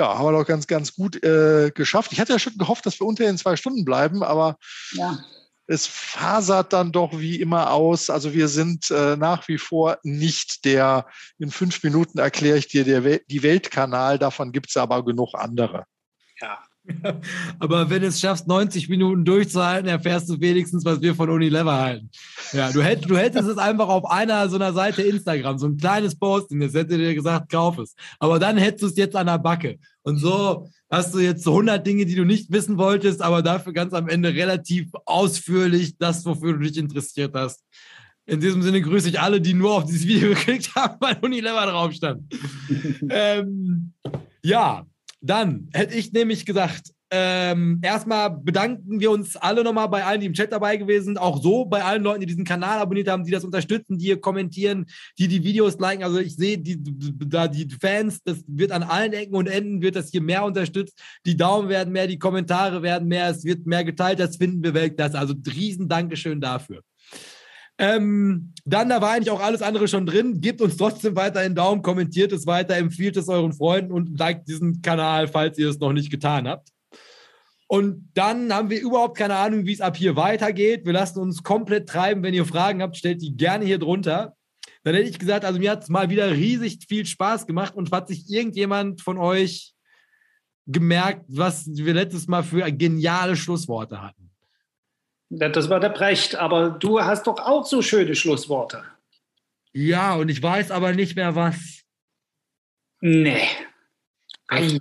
ja, 0.00 0.16
haben 0.16 0.24
wir 0.24 0.32
doch 0.32 0.46
ganz, 0.46 0.66
ganz 0.66 0.94
gut 0.94 1.22
äh, 1.22 1.70
geschafft. 1.74 2.12
Ich 2.12 2.20
hatte 2.20 2.32
ja 2.32 2.38
schon 2.38 2.56
gehofft, 2.56 2.86
dass 2.86 2.98
wir 2.98 3.06
unter 3.06 3.24
den 3.24 3.36
zwei 3.36 3.56
Stunden 3.56 3.84
bleiben, 3.84 4.22
aber 4.22 4.56
ja. 4.92 5.18
es 5.66 5.86
fasert 5.86 6.72
dann 6.72 6.90
doch 6.90 7.18
wie 7.18 7.38
immer 7.38 7.70
aus. 7.70 8.08
Also 8.08 8.32
wir 8.32 8.48
sind 8.48 8.90
äh, 8.90 9.16
nach 9.16 9.46
wie 9.46 9.58
vor 9.58 9.98
nicht 10.02 10.64
der, 10.64 11.06
in 11.38 11.50
fünf 11.50 11.82
Minuten 11.82 12.18
erkläre 12.18 12.56
ich 12.56 12.68
dir 12.68 12.84
der 12.84 13.18
die 13.18 13.42
Weltkanal, 13.42 14.18
davon 14.18 14.52
gibt 14.52 14.70
es 14.70 14.78
aber 14.78 15.04
genug 15.04 15.34
andere. 15.34 15.84
Aber 17.58 17.90
wenn 17.90 18.02
du 18.02 18.08
es 18.08 18.20
schaffst, 18.20 18.46
90 18.46 18.88
Minuten 18.88 19.24
durchzuhalten, 19.24 19.88
erfährst 19.88 20.28
du 20.28 20.40
wenigstens, 20.40 20.84
was 20.84 21.00
wir 21.00 21.14
von 21.14 21.30
Unilever 21.30 21.78
halten. 21.78 22.10
Ja, 22.52 22.72
du, 22.72 22.82
hätt, 22.82 23.08
du 23.08 23.16
hättest 23.16 23.48
es 23.48 23.58
einfach 23.58 23.88
auf 23.88 24.10
einer 24.10 24.48
so 24.48 24.56
einer 24.56 24.72
Seite 24.72 25.02
Instagram, 25.02 25.58
so 25.58 25.66
ein 25.66 25.76
kleines 25.76 26.18
Posting, 26.18 26.60
das 26.60 26.74
hätte 26.74 26.98
dir 26.98 27.14
gesagt, 27.14 27.50
kauf 27.50 27.78
es. 27.78 27.94
Aber 28.18 28.38
dann 28.38 28.56
hättest 28.56 28.82
du 28.82 28.86
es 28.86 28.96
jetzt 28.96 29.16
an 29.16 29.26
der 29.26 29.38
Backe. 29.38 29.78
Und 30.02 30.16
so 30.16 30.68
hast 30.90 31.14
du 31.14 31.18
jetzt 31.18 31.44
so 31.44 31.52
100 31.52 31.86
Dinge, 31.86 32.06
die 32.06 32.14
du 32.14 32.24
nicht 32.24 32.50
wissen 32.50 32.78
wolltest, 32.78 33.22
aber 33.22 33.42
dafür 33.42 33.72
ganz 33.72 33.92
am 33.92 34.08
Ende 34.08 34.34
relativ 34.34 34.90
ausführlich 35.04 35.98
das, 35.98 36.24
wofür 36.24 36.54
du 36.54 36.60
dich 36.60 36.78
interessiert 36.78 37.32
hast. 37.34 37.64
In 38.26 38.40
diesem 38.40 38.62
Sinne 38.62 38.80
grüße 38.80 39.08
ich 39.08 39.20
alle, 39.20 39.40
die 39.40 39.54
nur 39.54 39.72
auf 39.72 39.84
dieses 39.84 40.06
Video 40.06 40.30
geklickt 40.30 40.74
haben, 40.74 40.96
weil 41.00 41.18
Unilever 41.20 41.66
drauf 41.66 41.92
stand. 41.92 42.22
ähm, 43.10 43.92
ja, 44.42 44.86
dann 45.20 45.68
hätte 45.72 45.94
ich 45.94 46.12
nämlich 46.12 46.46
gesagt, 46.46 46.92
ähm, 47.12 47.80
erstmal 47.82 48.30
bedanken 48.30 49.00
wir 49.00 49.10
uns 49.10 49.34
alle 49.34 49.64
nochmal 49.64 49.88
bei 49.88 50.04
allen, 50.04 50.20
die 50.20 50.28
im 50.28 50.32
Chat 50.32 50.52
dabei 50.52 50.76
gewesen 50.76 51.06
sind, 51.06 51.18
auch 51.18 51.42
so 51.42 51.64
bei 51.64 51.82
allen 51.82 52.04
Leuten, 52.04 52.20
die 52.20 52.26
diesen 52.26 52.44
Kanal 52.44 52.78
abonniert 52.78 53.08
haben, 53.08 53.24
die 53.24 53.32
das 53.32 53.44
unterstützen, 53.44 53.98
die 53.98 54.06
hier 54.06 54.20
kommentieren, 54.20 54.86
die 55.18 55.26
die 55.26 55.42
Videos 55.42 55.78
liken. 55.80 56.04
Also 56.04 56.20
ich 56.20 56.36
sehe 56.36 56.58
die, 56.58 56.78
da 56.80 57.48
die 57.48 57.68
Fans, 57.80 58.22
das 58.22 58.44
wird 58.46 58.70
an 58.70 58.84
allen 58.84 59.12
Ecken 59.12 59.34
und 59.34 59.48
Enden 59.48 59.82
wird 59.82 59.96
das 59.96 60.10
hier 60.10 60.22
mehr 60.22 60.44
unterstützt. 60.44 61.00
Die 61.26 61.36
Daumen 61.36 61.68
werden 61.68 61.92
mehr, 61.92 62.06
die 62.06 62.18
Kommentare 62.18 62.82
werden 62.82 63.08
mehr, 63.08 63.28
es 63.28 63.44
wird 63.44 63.66
mehr 63.66 63.84
geteilt, 63.84 64.20
das 64.20 64.36
finden 64.36 64.62
wir 64.62 64.74
Weltklasse. 64.74 65.18
Also 65.18 65.34
riesen 65.46 65.88
Dankeschön 65.88 66.40
dafür. 66.40 66.82
Ähm, 67.80 68.52
dann, 68.66 68.90
da 68.90 69.00
war 69.00 69.12
eigentlich 69.12 69.30
auch 69.30 69.40
alles 69.40 69.62
andere 69.62 69.88
schon 69.88 70.04
drin. 70.04 70.42
Gebt 70.42 70.60
uns 70.60 70.76
trotzdem 70.76 71.16
weiter 71.16 71.40
einen 71.40 71.54
Daumen, 71.54 71.80
kommentiert 71.80 72.30
es 72.30 72.46
weiter, 72.46 72.76
empfiehlt 72.76 73.16
es 73.16 73.28
euren 73.28 73.54
Freunden 73.54 73.90
und 73.90 74.18
liked 74.18 74.46
diesen 74.46 74.82
Kanal, 74.82 75.28
falls 75.28 75.56
ihr 75.56 75.70
es 75.70 75.78
noch 75.78 75.94
nicht 75.94 76.10
getan 76.10 76.46
habt. 76.46 76.68
Und 77.68 78.10
dann 78.12 78.52
haben 78.52 78.68
wir 78.68 78.82
überhaupt 78.82 79.16
keine 79.16 79.36
Ahnung, 79.36 79.64
wie 79.64 79.72
es 79.72 79.80
ab 79.80 79.96
hier 79.96 80.14
weitergeht. 80.14 80.84
Wir 80.84 80.92
lassen 80.92 81.20
uns 81.20 81.42
komplett 81.42 81.88
treiben. 81.88 82.22
Wenn 82.22 82.34
ihr 82.34 82.44
Fragen 82.44 82.82
habt, 82.82 82.98
stellt 82.98 83.22
die 83.22 83.34
gerne 83.34 83.64
hier 83.64 83.78
drunter. 83.78 84.36
Dann 84.82 84.94
hätte 84.94 85.08
ich 85.08 85.18
gesagt, 85.18 85.46
also 85.46 85.58
mir 85.58 85.70
hat 85.70 85.82
es 85.82 85.88
mal 85.88 86.10
wieder 86.10 86.30
riesig 86.32 86.80
viel 86.86 87.06
Spaß 87.06 87.46
gemacht 87.46 87.74
und 87.74 87.90
hat 87.92 88.08
sich 88.08 88.28
irgendjemand 88.28 89.00
von 89.00 89.16
euch 89.16 89.72
gemerkt, 90.66 91.24
was 91.28 91.66
wir 91.66 91.94
letztes 91.94 92.26
Mal 92.28 92.42
für 92.42 92.70
geniale 92.72 93.36
Schlussworte 93.36 94.02
hatten? 94.02 94.19
Das 95.30 95.70
war 95.70 95.78
der 95.78 95.90
Brecht, 95.90 96.34
aber 96.34 96.70
du 96.70 97.00
hast 97.00 97.28
doch 97.28 97.38
auch 97.38 97.64
so 97.64 97.82
schöne 97.82 98.16
Schlussworte. 98.16 98.82
Ja, 99.72 100.16
und 100.16 100.28
ich 100.28 100.42
weiß 100.42 100.72
aber 100.72 100.92
nicht 100.92 101.14
mehr 101.14 101.36
was. 101.36 101.82
Nee. 103.00 103.46
Ei. 104.48 104.78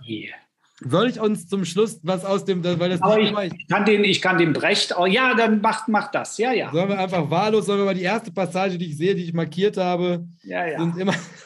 Soll 0.81 1.09
ich 1.09 1.19
uns 1.19 1.47
zum 1.47 1.65
Schluss 1.65 1.99
was 2.03 2.25
aus 2.25 2.45
dem, 2.45 2.63
weil 2.63 2.89
das 2.89 3.01
aber 3.01 3.19
ich, 3.19 3.31
ich, 3.53 3.67
kann 3.67 3.85
den, 3.85 4.03
ich 4.03 4.21
kann 4.21 4.37
den 4.37 4.53
Brecht, 4.53 4.95
oh 4.97 5.05
ja, 5.05 5.35
dann 5.35 5.61
macht, 5.61 5.89
macht 5.89 6.15
das, 6.15 6.37
ja, 6.37 6.53
ja. 6.53 6.71
Sollen 6.71 6.89
wir 6.89 6.97
einfach 6.97 7.29
wahllos, 7.29 7.65
sollen 7.65 7.79
wir 7.79 7.85
mal 7.85 7.93
die 7.93 8.03
erste 8.03 8.31
Passage, 8.31 8.77
die 8.77 8.87
ich 8.87 8.97
sehe, 8.97 9.13
die 9.13 9.25
ich 9.25 9.33
markiert 9.33 9.75
habe, 9.75 10.25
ja, 10.43 10.65
ja. 10.65 10.79
sind 10.79 10.97
immer 10.97 11.13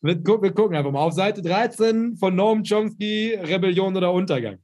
wir, 0.00 0.22
gucken, 0.22 0.42
wir 0.42 0.52
gucken 0.52 0.76
einfach 0.76 0.92
mal 0.92 1.00
auf 1.00 1.14
Seite 1.14 1.42
13 1.42 2.16
von 2.16 2.34
Noam 2.36 2.62
Chomsky, 2.62 3.34
Rebellion 3.34 3.96
oder 3.96 4.12
Untergang. 4.12 4.58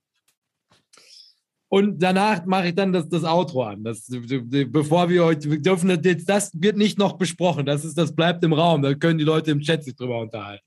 Und 1.74 2.00
danach 2.00 2.46
mache 2.46 2.68
ich 2.68 2.76
dann 2.76 2.92
das, 2.92 3.08
das 3.08 3.24
Outro 3.24 3.64
an. 3.64 3.82
Das, 3.82 4.06
bevor 4.08 5.08
wir 5.08 5.24
heute, 5.24 5.50
wir 5.50 5.60
dürfen 5.60 5.88
das, 5.88 6.24
das 6.24 6.52
wird 6.54 6.76
nicht 6.76 7.00
noch 7.00 7.14
besprochen. 7.14 7.66
Das, 7.66 7.84
ist, 7.84 7.98
das 7.98 8.14
bleibt 8.14 8.44
im 8.44 8.52
Raum. 8.52 8.80
Da 8.80 8.94
können 8.94 9.18
die 9.18 9.24
Leute 9.24 9.50
im 9.50 9.60
Chat 9.60 9.82
sich 9.82 9.96
drüber 9.96 10.20
unterhalten. 10.20 10.64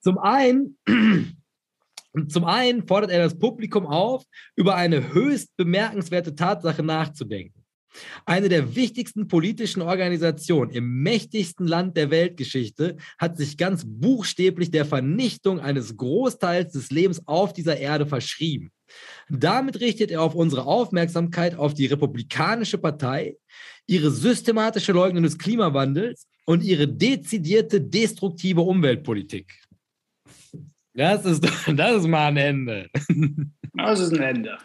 Zum 0.00 0.18
einen, 0.18 0.78
zum 2.28 2.44
einen 2.44 2.88
fordert 2.88 3.12
er 3.12 3.22
das 3.22 3.38
Publikum 3.38 3.86
auf, 3.86 4.24
über 4.56 4.74
eine 4.74 5.12
höchst 5.12 5.56
bemerkenswerte 5.56 6.34
Tatsache 6.34 6.82
nachzudenken. 6.82 7.57
Eine 8.26 8.48
der 8.48 8.76
wichtigsten 8.76 9.28
politischen 9.28 9.82
Organisationen 9.82 10.70
im 10.70 11.02
mächtigsten 11.02 11.66
Land 11.66 11.96
der 11.96 12.10
Weltgeschichte 12.10 12.96
hat 13.18 13.36
sich 13.36 13.56
ganz 13.56 13.84
buchstäblich 13.86 14.70
der 14.70 14.84
Vernichtung 14.84 15.60
eines 15.60 15.96
Großteils 15.96 16.72
des 16.72 16.90
Lebens 16.90 17.26
auf 17.26 17.52
dieser 17.52 17.78
Erde 17.78 18.06
verschrieben. 18.06 18.70
Damit 19.28 19.80
richtet 19.80 20.10
er 20.10 20.22
auf 20.22 20.34
unsere 20.34 20.64
Aufmerksamkeit 20.64 21.54
auf 21.54 21.74
die 21.74 21.86
Republikanische 21.86 22.78
Partei, 22.78 23.36
ihre 23.86 24.10
systematische 24.10 24.92
Leugnung 24.92 25.22
des 25.22 25.38
Klimawandels 25.38 26.26
und 26.46 26.62
ihre 26.62 26.88
dezidierte 26.88 27.80
destruktive 27.80 28.62
Umweltpolitik. 28.62 29.52
Das 30.94 31.24
ist, 31.24 31.44
das 31.76 31.96
ist 31.96 32.06
mal 32.06 32.28
ein 32.28 32.36
Ende. 32.36 32.90
Das 33.74 34.00
ist 34.00 34.12
ein 34.14 34.22
Ende. 34.22 34.58